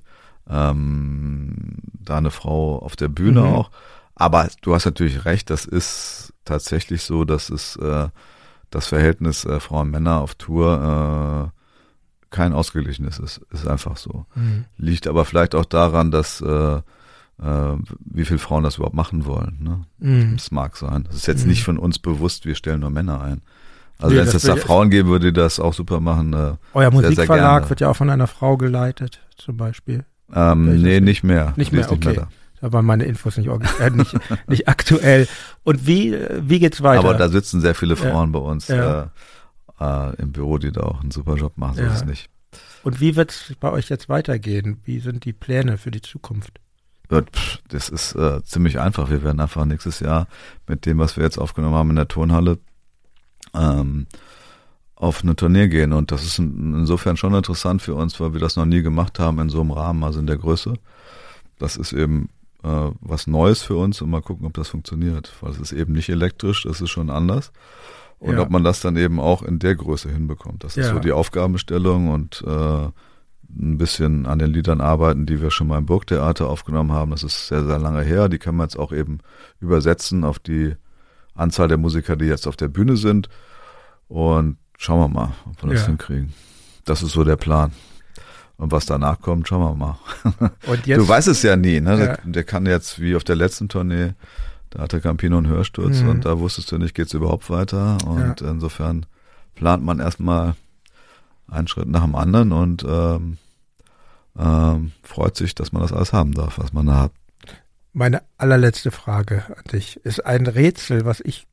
ähm, 0.49 1.77
da 1.93 2.17
eine 2.17 2.31
Frau 2.31 2.79
auf 2.79 2.95
der 2.95 3.07
Bühne 3.07 3.41
mhm. 3.41 3.47
auch. 3.47 3.71
Aber 4.15 4.49
du 4.61 4.73
hast 4.73 4.85
natürlich 4.85 5.25
recht, 5.25 5.49
das 5.49 5.65
ist 5.65 6.33
tatsächlich 6.43 7.03
so, 7.03 7.23
dass 7.23 7.49
es 7.49 7.75
äh, 7.77 8.09
das 8.69 8.87
Verhältnis 8.87 9.45
äh, 9.45 9.59
Frauen-Männer 9.59 10.19
auf 10.19 10.35
Tour 10.35 11.51
äh, 11.53 11.59
kein 12.29 12.53
ausgeglichenes 12.53 13.19
ist. 13.19 13.41
Ist 13.51 13.67
einfach 13.67 13.97
so. 13.97 14.25
Mhm. 14.35 14.65
Liegt 14.77 15.07
aber 15.07 15.25
vielleicht 15.25 15.55
auch 15.55 15.65
daran, 15.65 16.11
dass 16.11 16.41
äh, 16.41 16.81
äh, 17.41 17.77
wie 18.05 18.25
viele 18.25 18.39
Frauen 18.39 18.63
das 18.63 18.77
überhaupt 18.77 18.95
machen 18.95 19.25
wollen. 19.25 19.57
Ne? 19.61 19.81
Mhm. 19.99 20.35
Das 20.35 20.51
mag 20.51 20.75
sein. 20.77 21.05
Das 21.05 21.15
ist 21.15 21.27
jetzt 21.27 21.43
mhm. 21.43 21.49
nicht 21.49 21.63
von 21.63 21.77
uns 21.77 21.99
bewusst, 21.99 22.45
wir 22.45 22.55
stellen 22.55 22.81
nur 22.81 22.89
Männer 22.89 23.21
ein. 23.21 23.41
Also 23.97 24.13
nee, 24.13 24.21
wenn 24.21 24.27
es 24.27 24.33
jetzt 24.33 24.47
da 24.47 24.55
Frauen 24.55 24.89
geben 24.89 25.09
würde, 25.09 25.27
die 25.27 25.33
das 25.33 25.59
auch 25.59 25.73
super 25.73 25.99
machen. 25.99 26.33
Äh, 26.33 26.55
Euer 26.73 26.89
sehr, 26.89 26.91
Musikverlag 26.91 27.63
sehr 27.63 27.69
wird 27.69 27.81
ja 27.81 27.89
auch 27.89 27.95
von 27.95 28.09
einer 28.09 28.27
Frau 28.27 28.55
geleitet, 28.57 29.19
zum 29.37 29.57
Beispiel. 29.57 30.05
Ähm, 30.33 30.81
nee, 30.81 30.99
nicht 30.99 31.23
mehr. 31.23 31.53
Nicht 31.55 31.71
mehr, 31.71 31.91
okay. 31.91 32.09
Nicht 32.09 32.17
mehr 32.17 32.27
Da 32.61 32.73
waren 32.73 32.85
meine 32.85 33.05
Infos 33.05 33.37
nicht, 33.37 33.47
äh, 33.47 33.89
nicht, 33.89 34.15
nicht 34.47 34.67
aktuell. 34.67 35.27
Und 35.63 35.87
wie, 35.87 36.15
wie 36.41 36.59
geht's 36.59 36.83
weiter? 36.83 36.99
Aber 36.99 37.13
da 37.15 37.29
sitzen 37.29 37.61
sehr 37.61 37.75
viele 37.75 37.95
Frauen 37.95 38.33
ja. 38.33 38.39
bei 38.39 38.45
uns 38.45 38.67
ja. 38.67 39.11
äh, 39.79 40.09
äh, 40.11 40.15
im 40.21 40.31
Büro, 40.31 40.57
die 40.57 40.71
da 40.71 40.81
auch 40.81 41.01
einen 41.01 41.11
super 41.11 41.35
Job 41.35 41.57
machen. 41.57 41.75
So 41.75 41.81
Ja. 41.81 41.87
ist 41.87 42.01
es 42.01 42.05
nicht. 42.05 42.29
Und 42.83 43.01
wie 43.01 43.15
wird's 43.15 43.53
bei 43.59 43.71
euch 43.71 43.89
jetzt 43.89 44.09
weitergehen? 44.09 44.81
Wie 44.85 44.99
sind 44.99 45.25
die 45.25 45.33
Pläne 45.33 45.77
für 45.77 45.91
die 45.91 46.01
Zukunft? 46.01 46.59
Das 47.69 47.89
ist 47.89 48.13
äh, 48.13 48.43
ziemlich 48.43 48.79
einfach. 48.79 49.09
Wir 49.09 49.23
werden 49.23 49.39
einfach 49.39 49.65
nächstes 49.65 49.99
Jahr 49.99 50.27
mit 50.67 50.85
dem, 50.85 50.99
was 50.99 51.17
wir 51.17 51.23
jetzt 51.23 51.39
aufgenommen 51.39 51.75
haben 51.75 51.89
in 51.89 51.95
der 51.95 52.07
Turnhalle, 52.07 52.59
ähm, 53.55 54.05
auf 54.99 55.23
eine 55.23 55.35
Tournee 55.35 55.69
gehen. 55.69 55.93
Und 55.93 56.11
das 56.11 56.23
ist 56.23 56.37
in, 56.39 56.73
insofern 56.75 57.17
schon 57.17 57.33
interessant 57.33 57.81
für 57.81 57.95
uns, 57.95 58.19
weil 58.19 58.33
wir 58.33 58.39
das 58.39 58.57
noch 58.57 58.65
nie 58.65 58.81
gemacht 58.83 59.17
haben 59.17 59.39
in 59.39 59.49
so 59.49 59.61
einem 59.61 59.71
Rahmen, 59.71 60.03
also 60.03 60.19
in 60.19 60.27
der 60.27 60.37
Größe. 60.37 60.73
Das 61.57 61.77
ist 61.77 61.93
eben 61.93 62.29
äh, 62.63 62.91
was 62.99 63.25
Neues 63.25 63.63
für 63.63 63.77
uns 63.77 64.01
und 64.01 64.09
mal 64.09 64.21
gucken, 64.21 64.45
ob 64.45 64.53
das 64.53 64.67
funktioniert. 64.67 65.33
Weil 65.41 65.51
es 65.51 65.59
ist 65.59 65.71
eben 65.71 65.93
nicht 65.93 66.09
elektrisch, 66.09 66.63
das 66.63 66.81
ist 66.81 66.89
schon 66.89 67.09
anders. 67.09 67.51
Und 68.19 68.35
Ja. 68.35 68.41
ob 68.41 68.49
man 68.49 68.65
das 68.65 68.81
dann 68.81 68.97
eben 68.97 69.21
auch 69.21 69.41
in 69.41 69.59
der 69.59 69.75
Größe 69.75 70.09
hinbekommt. 70.11 70.65
Das 70.65 70.75
ist 70.75 70.87
Ja. 70.87 70.93
so 70.93 70.99
die 70.99 71.13
Aufgabenstellung 71.13 72.09
und 72.09 72.43
äh, 72.45 72.89
ein 73.57 73.77
bisschen 73.77 74.25
an 74.25 74.37
den 74.39 74.51
Liedern 74.51 74.81
arbeiten, 74.81 75.25
die 75.25 75.41
wir 75.41 75.49
schon 75.49 75.67
mal 75.67 75.77
im 75.77 75.85
Burgtheater 75.85 76.49
aufgenommen 76.49 76.91
haben. 76.91 77.11
Das 77.11 77.23
ist 77.23 77.47
sehr, 77.47 77.65
sehr 77.65 77.79
lange 77.79 78.01
her. 78.03 78.27
Die 78.27 78.37
können 78.37 78.57
wir 78.57 78.63
jetzt 78.63 78.77
auch 78.77 78.91
eben 78.91 79.19
übersetzen 79.61 80.25
auf 80.25 80.39
die 80.39 80.75
Anzahl 81.35 81.69
der 81.69 81.77
Musiker, 81.77 82.17
die 82.17 82.25
jetzt 82.25 82.45
auf 82.47 82.57
der 82.57 82.67
Bühne 82.67 82.97
sind. 82.97 83.29
Und 84.09 84.57
schauen 84.81 84.99
wir 85.01 85.07
mal, 85.09 85.33
ob 85.45 85.61
wir 85.63 85.71
das 85.73 85.81
Ja. 85.81 85.87
hinkriegen. 85.87 86.31
Das 86.85 87.03
ist 87.03 87.11
so 87.11 87.23
der 87.25 87.35
Plan. 87.35 87.71
Und 88.57 88.71
was 88.71 88.85
danach 88.85 89.19
kommt, 89.21 89.47
schauen 89.47 89.61
wir 89.61 89.75
mal. 89.75 89.99
Jetzt, 90.85 90.97
du 90.99 91.07
weißt 91.07 91.27
es 91.27 91.43
ja 91.43 91.55
nie, 91.55 91.79
ne? 91.81 91.91
Ja. 91.91 91.97
Der, 91.97 92.17
der 92.23 92.43
kann 92.45 92.65
jetzt 92.65 92.99
wie 92.99 93.15
auf 93.15 93.23
der 93.23 93.35
letzten 93.35 93.67
Tournee, 93.69 94.13
da 94.69 94.81
hatte 94.83 95.01
Campino 95.01 95.37
einen 95.37 95.47
Hörsturz 95.47 96.01
Mhm. 96.01 96.09
und 96.09 96.25
da 96.25 96.39
wusstest 96.39 96.71
du 96.71 96.77
nicht, 96.77 96.93
geht's 96.95 97.13
überhaupt 97.13 97.49
weiter. 97.49 97.97
Und 98.05 98.41
insofern 98.41 99.05
plant 99.55 99.83
man 99.83 99.99
erstmal 99.99 100.55
einen 101.49 101.67
Schritt 101.67 101.87
nach 101.89 102.03
dem 102.03 102.15
anderen 102.15 102.51
und 102.51 102.85
ähm, 102.87 103.37
ähm, 104.37 104.91
freut 105.03 105.35
sich, 105.35 105.55
dass 105.55 105.71
man 105.71 105.81
das 105.81 105.91
alles 105.93 106.13
haben 106.13 106.33
darf, 106.33 106.57
was 106.59 106.71
man 106.73 106.85
da 106.87 106.95
hat. 106.99 107.11
meine 107.93 108.21
allerletzte 108.37 108.91
Frage 108.91 109.43
an 109.49 109.63
dich 109.71 109.97
ist 110.05 110.25
ein 110.25 110.47
Rätsel, 110.47 111.05
was 111.05 111.19
ich 111.21 111.47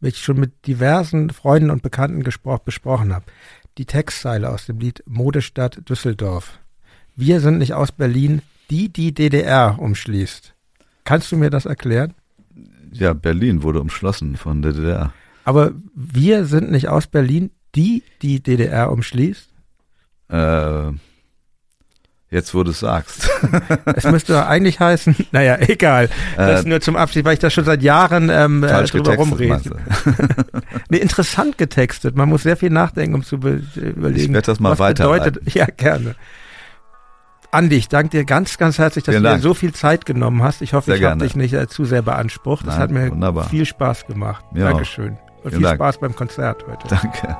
mich 0.00 0.18
schon 0.18 0.38
mit 0.38 0.66
diversen 0.66 1.30
Freunden 1.30 1.70
und 1.70 1.82
Bekannten 1.82 2.22
besprochen 2.22 3.14
habe. 3.14 3.26
Die 3.78 3.86
Textzeile 3.86 4.50
aus 4.50 4.66
dem 4.66 4.78
Lied 4.78 5.02
Modestadt 5.06 5.88
Düsseldorf. 5.88 6.58
Wir 7.14 7.40
sind 7.40 7.58
nicht 7.58 7.74
aus 7.74 7.92
Berlin, 7.92 8.42
die 8.70 8.92
die 8.92 9.12
DDR 9.12 9.78
umschließt. 9.78 10.54
Kannst 11.04 11.30
du 11.32 11.36
mir 11.36 11.50
das 11.50 11.66
erklären? 11.66 12.14
Ja, 12.92 13.12
Berlin 13.12 13.62
wurde 13.62 13.80
umschlossen 13.80 14.36
von 14.36 14.62
der 14.62 14.72
DDR. 14.72 15.12
Aber 15.44 15.72
wir 15.94 16.44
sind 16.46 16.70
nicht 16.70 16.88
aus 16.88 17.06
Berlin, 17.06 17.50
die 17.74 18.02
die 18.22 18.42
DDR 18.42 18.90
umschließt. 18.90 19.48
Äh, 20.28 20.92
jetzt, 22.30 22.54
wo 22.54 22.62
du 22.64 22.70
es 22.72 22.80
sagst. 22.80 23.30
Es 23.94 24.04
müsste 24.04 24.46
eigentlich 24.46 24.80
heißen, 24.80 25.14
naja, 25.32 25.56
egal. 25.60 26.08
Das 26.36 26.64
Äh, 26.64 26.68
nur 26.68 26.80
zum 26.80 26.96
Abschied, 26.96 27.24
weil 27.24 27.34
ich 27.34 27.38
da 27.38 27.50
schon 27.50 27.64
seit 27.64 27.82
Jahren 27.82 28.28
ähm, 28.30 28.64
äh, 28.64 28.68
falsch 28.68 28.90
drüber 28.92 29.14
rumrede. 29.14 29.76
Nee, 30.88 30.98
interessant 30.98 31.58
getextet. 31.58 32.16
Man 32.16 32.28
muss 32.28 32.42
sehr 32.44 32.56
viel 32.56 32.70
nachdenken, 32.70 33.14
um 33.16 33.24
zu 33.24 33.38
be 33.40 33.62
überlegen. 33.74 34.26
Ich 34.28 34.32
werd 34.32 34.46
das 34.48 34.60
mal 34.60 34.74
bedeutet. 34.76 35.38
Ja, 35.54 35.66
gerne. 35.66 36.14
Andi, 37.50 37.76
ich 37.76 37.88
danke 37.88 38.10
dir 38.10 38.24
ganz, 38.24 38.58
ganz 38.58 38.78
herzlich, 38.78 39.04
dass 39.04 39.14
Vielen 39.14 39.22
du 39.24 39.28
dir 39.28 39.32
Dank. 39.34 39.42
so 39.42 39.54
viel 39.54 39.72
Zeit 39.72 40.04
genommen 40.06 40.42
hast. 40.42 40.62
Ich 40.62 40.74
hoffe, 40.74 40.86
Sehr 40.90 40.96
ich 40.96 41.04
habe 41.04 41.22
dich 41.24 41.34
nicht 41.36 41.54
äh, 41.54 41.66
zu 41.68 41.84
sehr 41.84 42.02
beansprucht. 42.02 42.66
Das 42.66 42.74
Nein, 42.74 42.82
hat 42.82 42.90
mir 42.90 43.10
wunderbar. 43.10 43.48
viel 43.48 43.64
Spaß 43.64 44.06
gemacht. 44.06 44.44
Auch. 44.50 44.56
Dankeschön. 44.58 45.16
Und 45.42 45.50
Vielen 45.50 45.54
viel 45.54 45.62
Dank. 45.62 45.76
Spaß 45.78 45.98
beim 46.00 46.14
Konzert 46.14 46.64
heute. 46.68 46.86
Danke. 46.88 47.36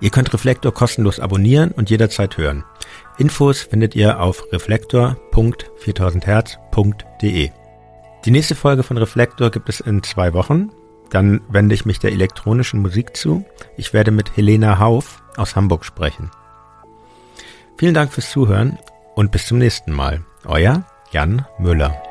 Ihr 0.00 0.10
könnt 0.10 0.34
Reflektor 0.34 0.74
kostenlos 0.74 1.20
abonnieren 1.20 1.70
und 1.70 1.90
jederzeit 1.90 2.38
hören. 2.38 2.64
Infos 3.18 3.60
findet 3.60 3.94
ihr 3.94 4.20
auf 4.20 4.42
reflektor.4000herz.de. 4.50 7.50
Die 8.24 8.30
nächste 8.32 8.56
Folge 8.56 8.82
von 8.82 8.98
Reflektor 8.98 9.52
gibt 9.52 9.68
es 9.68 9.78
in 9.78 10.02
zwei 10.02 10.34
Wochen. 10.34 10.70
Dann 11.10 11.40
wende 11.48 11.76
ich 11.76 11.86
mich 11.86 12.00
der 12.00 12.10
elektronischen 12.10 12.82
Musik 12.82 13.16
zu. 13.16 13.44
Ich 13.76 13.92
werde 13.92 14.10
mit 14.10 14.36
Helena 14.36 14.80
Hauf 14.80 15.22
aus 15.36 15.54
Hamburg 15.54 15.84
sprechen. 15.84 16.32
Vielen 17.76 17.94
Dank 17.94 18.12
fürs 18.12 18.28
Zuhören 18.28 18.76
und 19.14 19.30
bis 19.30 19.46
zum 19.46 19.58
nächsten 19.58 19.92
Mal. 19.92 20.24
Euer 20.44 20.84
Jan 21.12 21.40
Müller. 21.58 22.07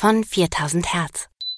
Von 0.00 0.24
4000 0.24 0.94
Hertz. 0.94 1.28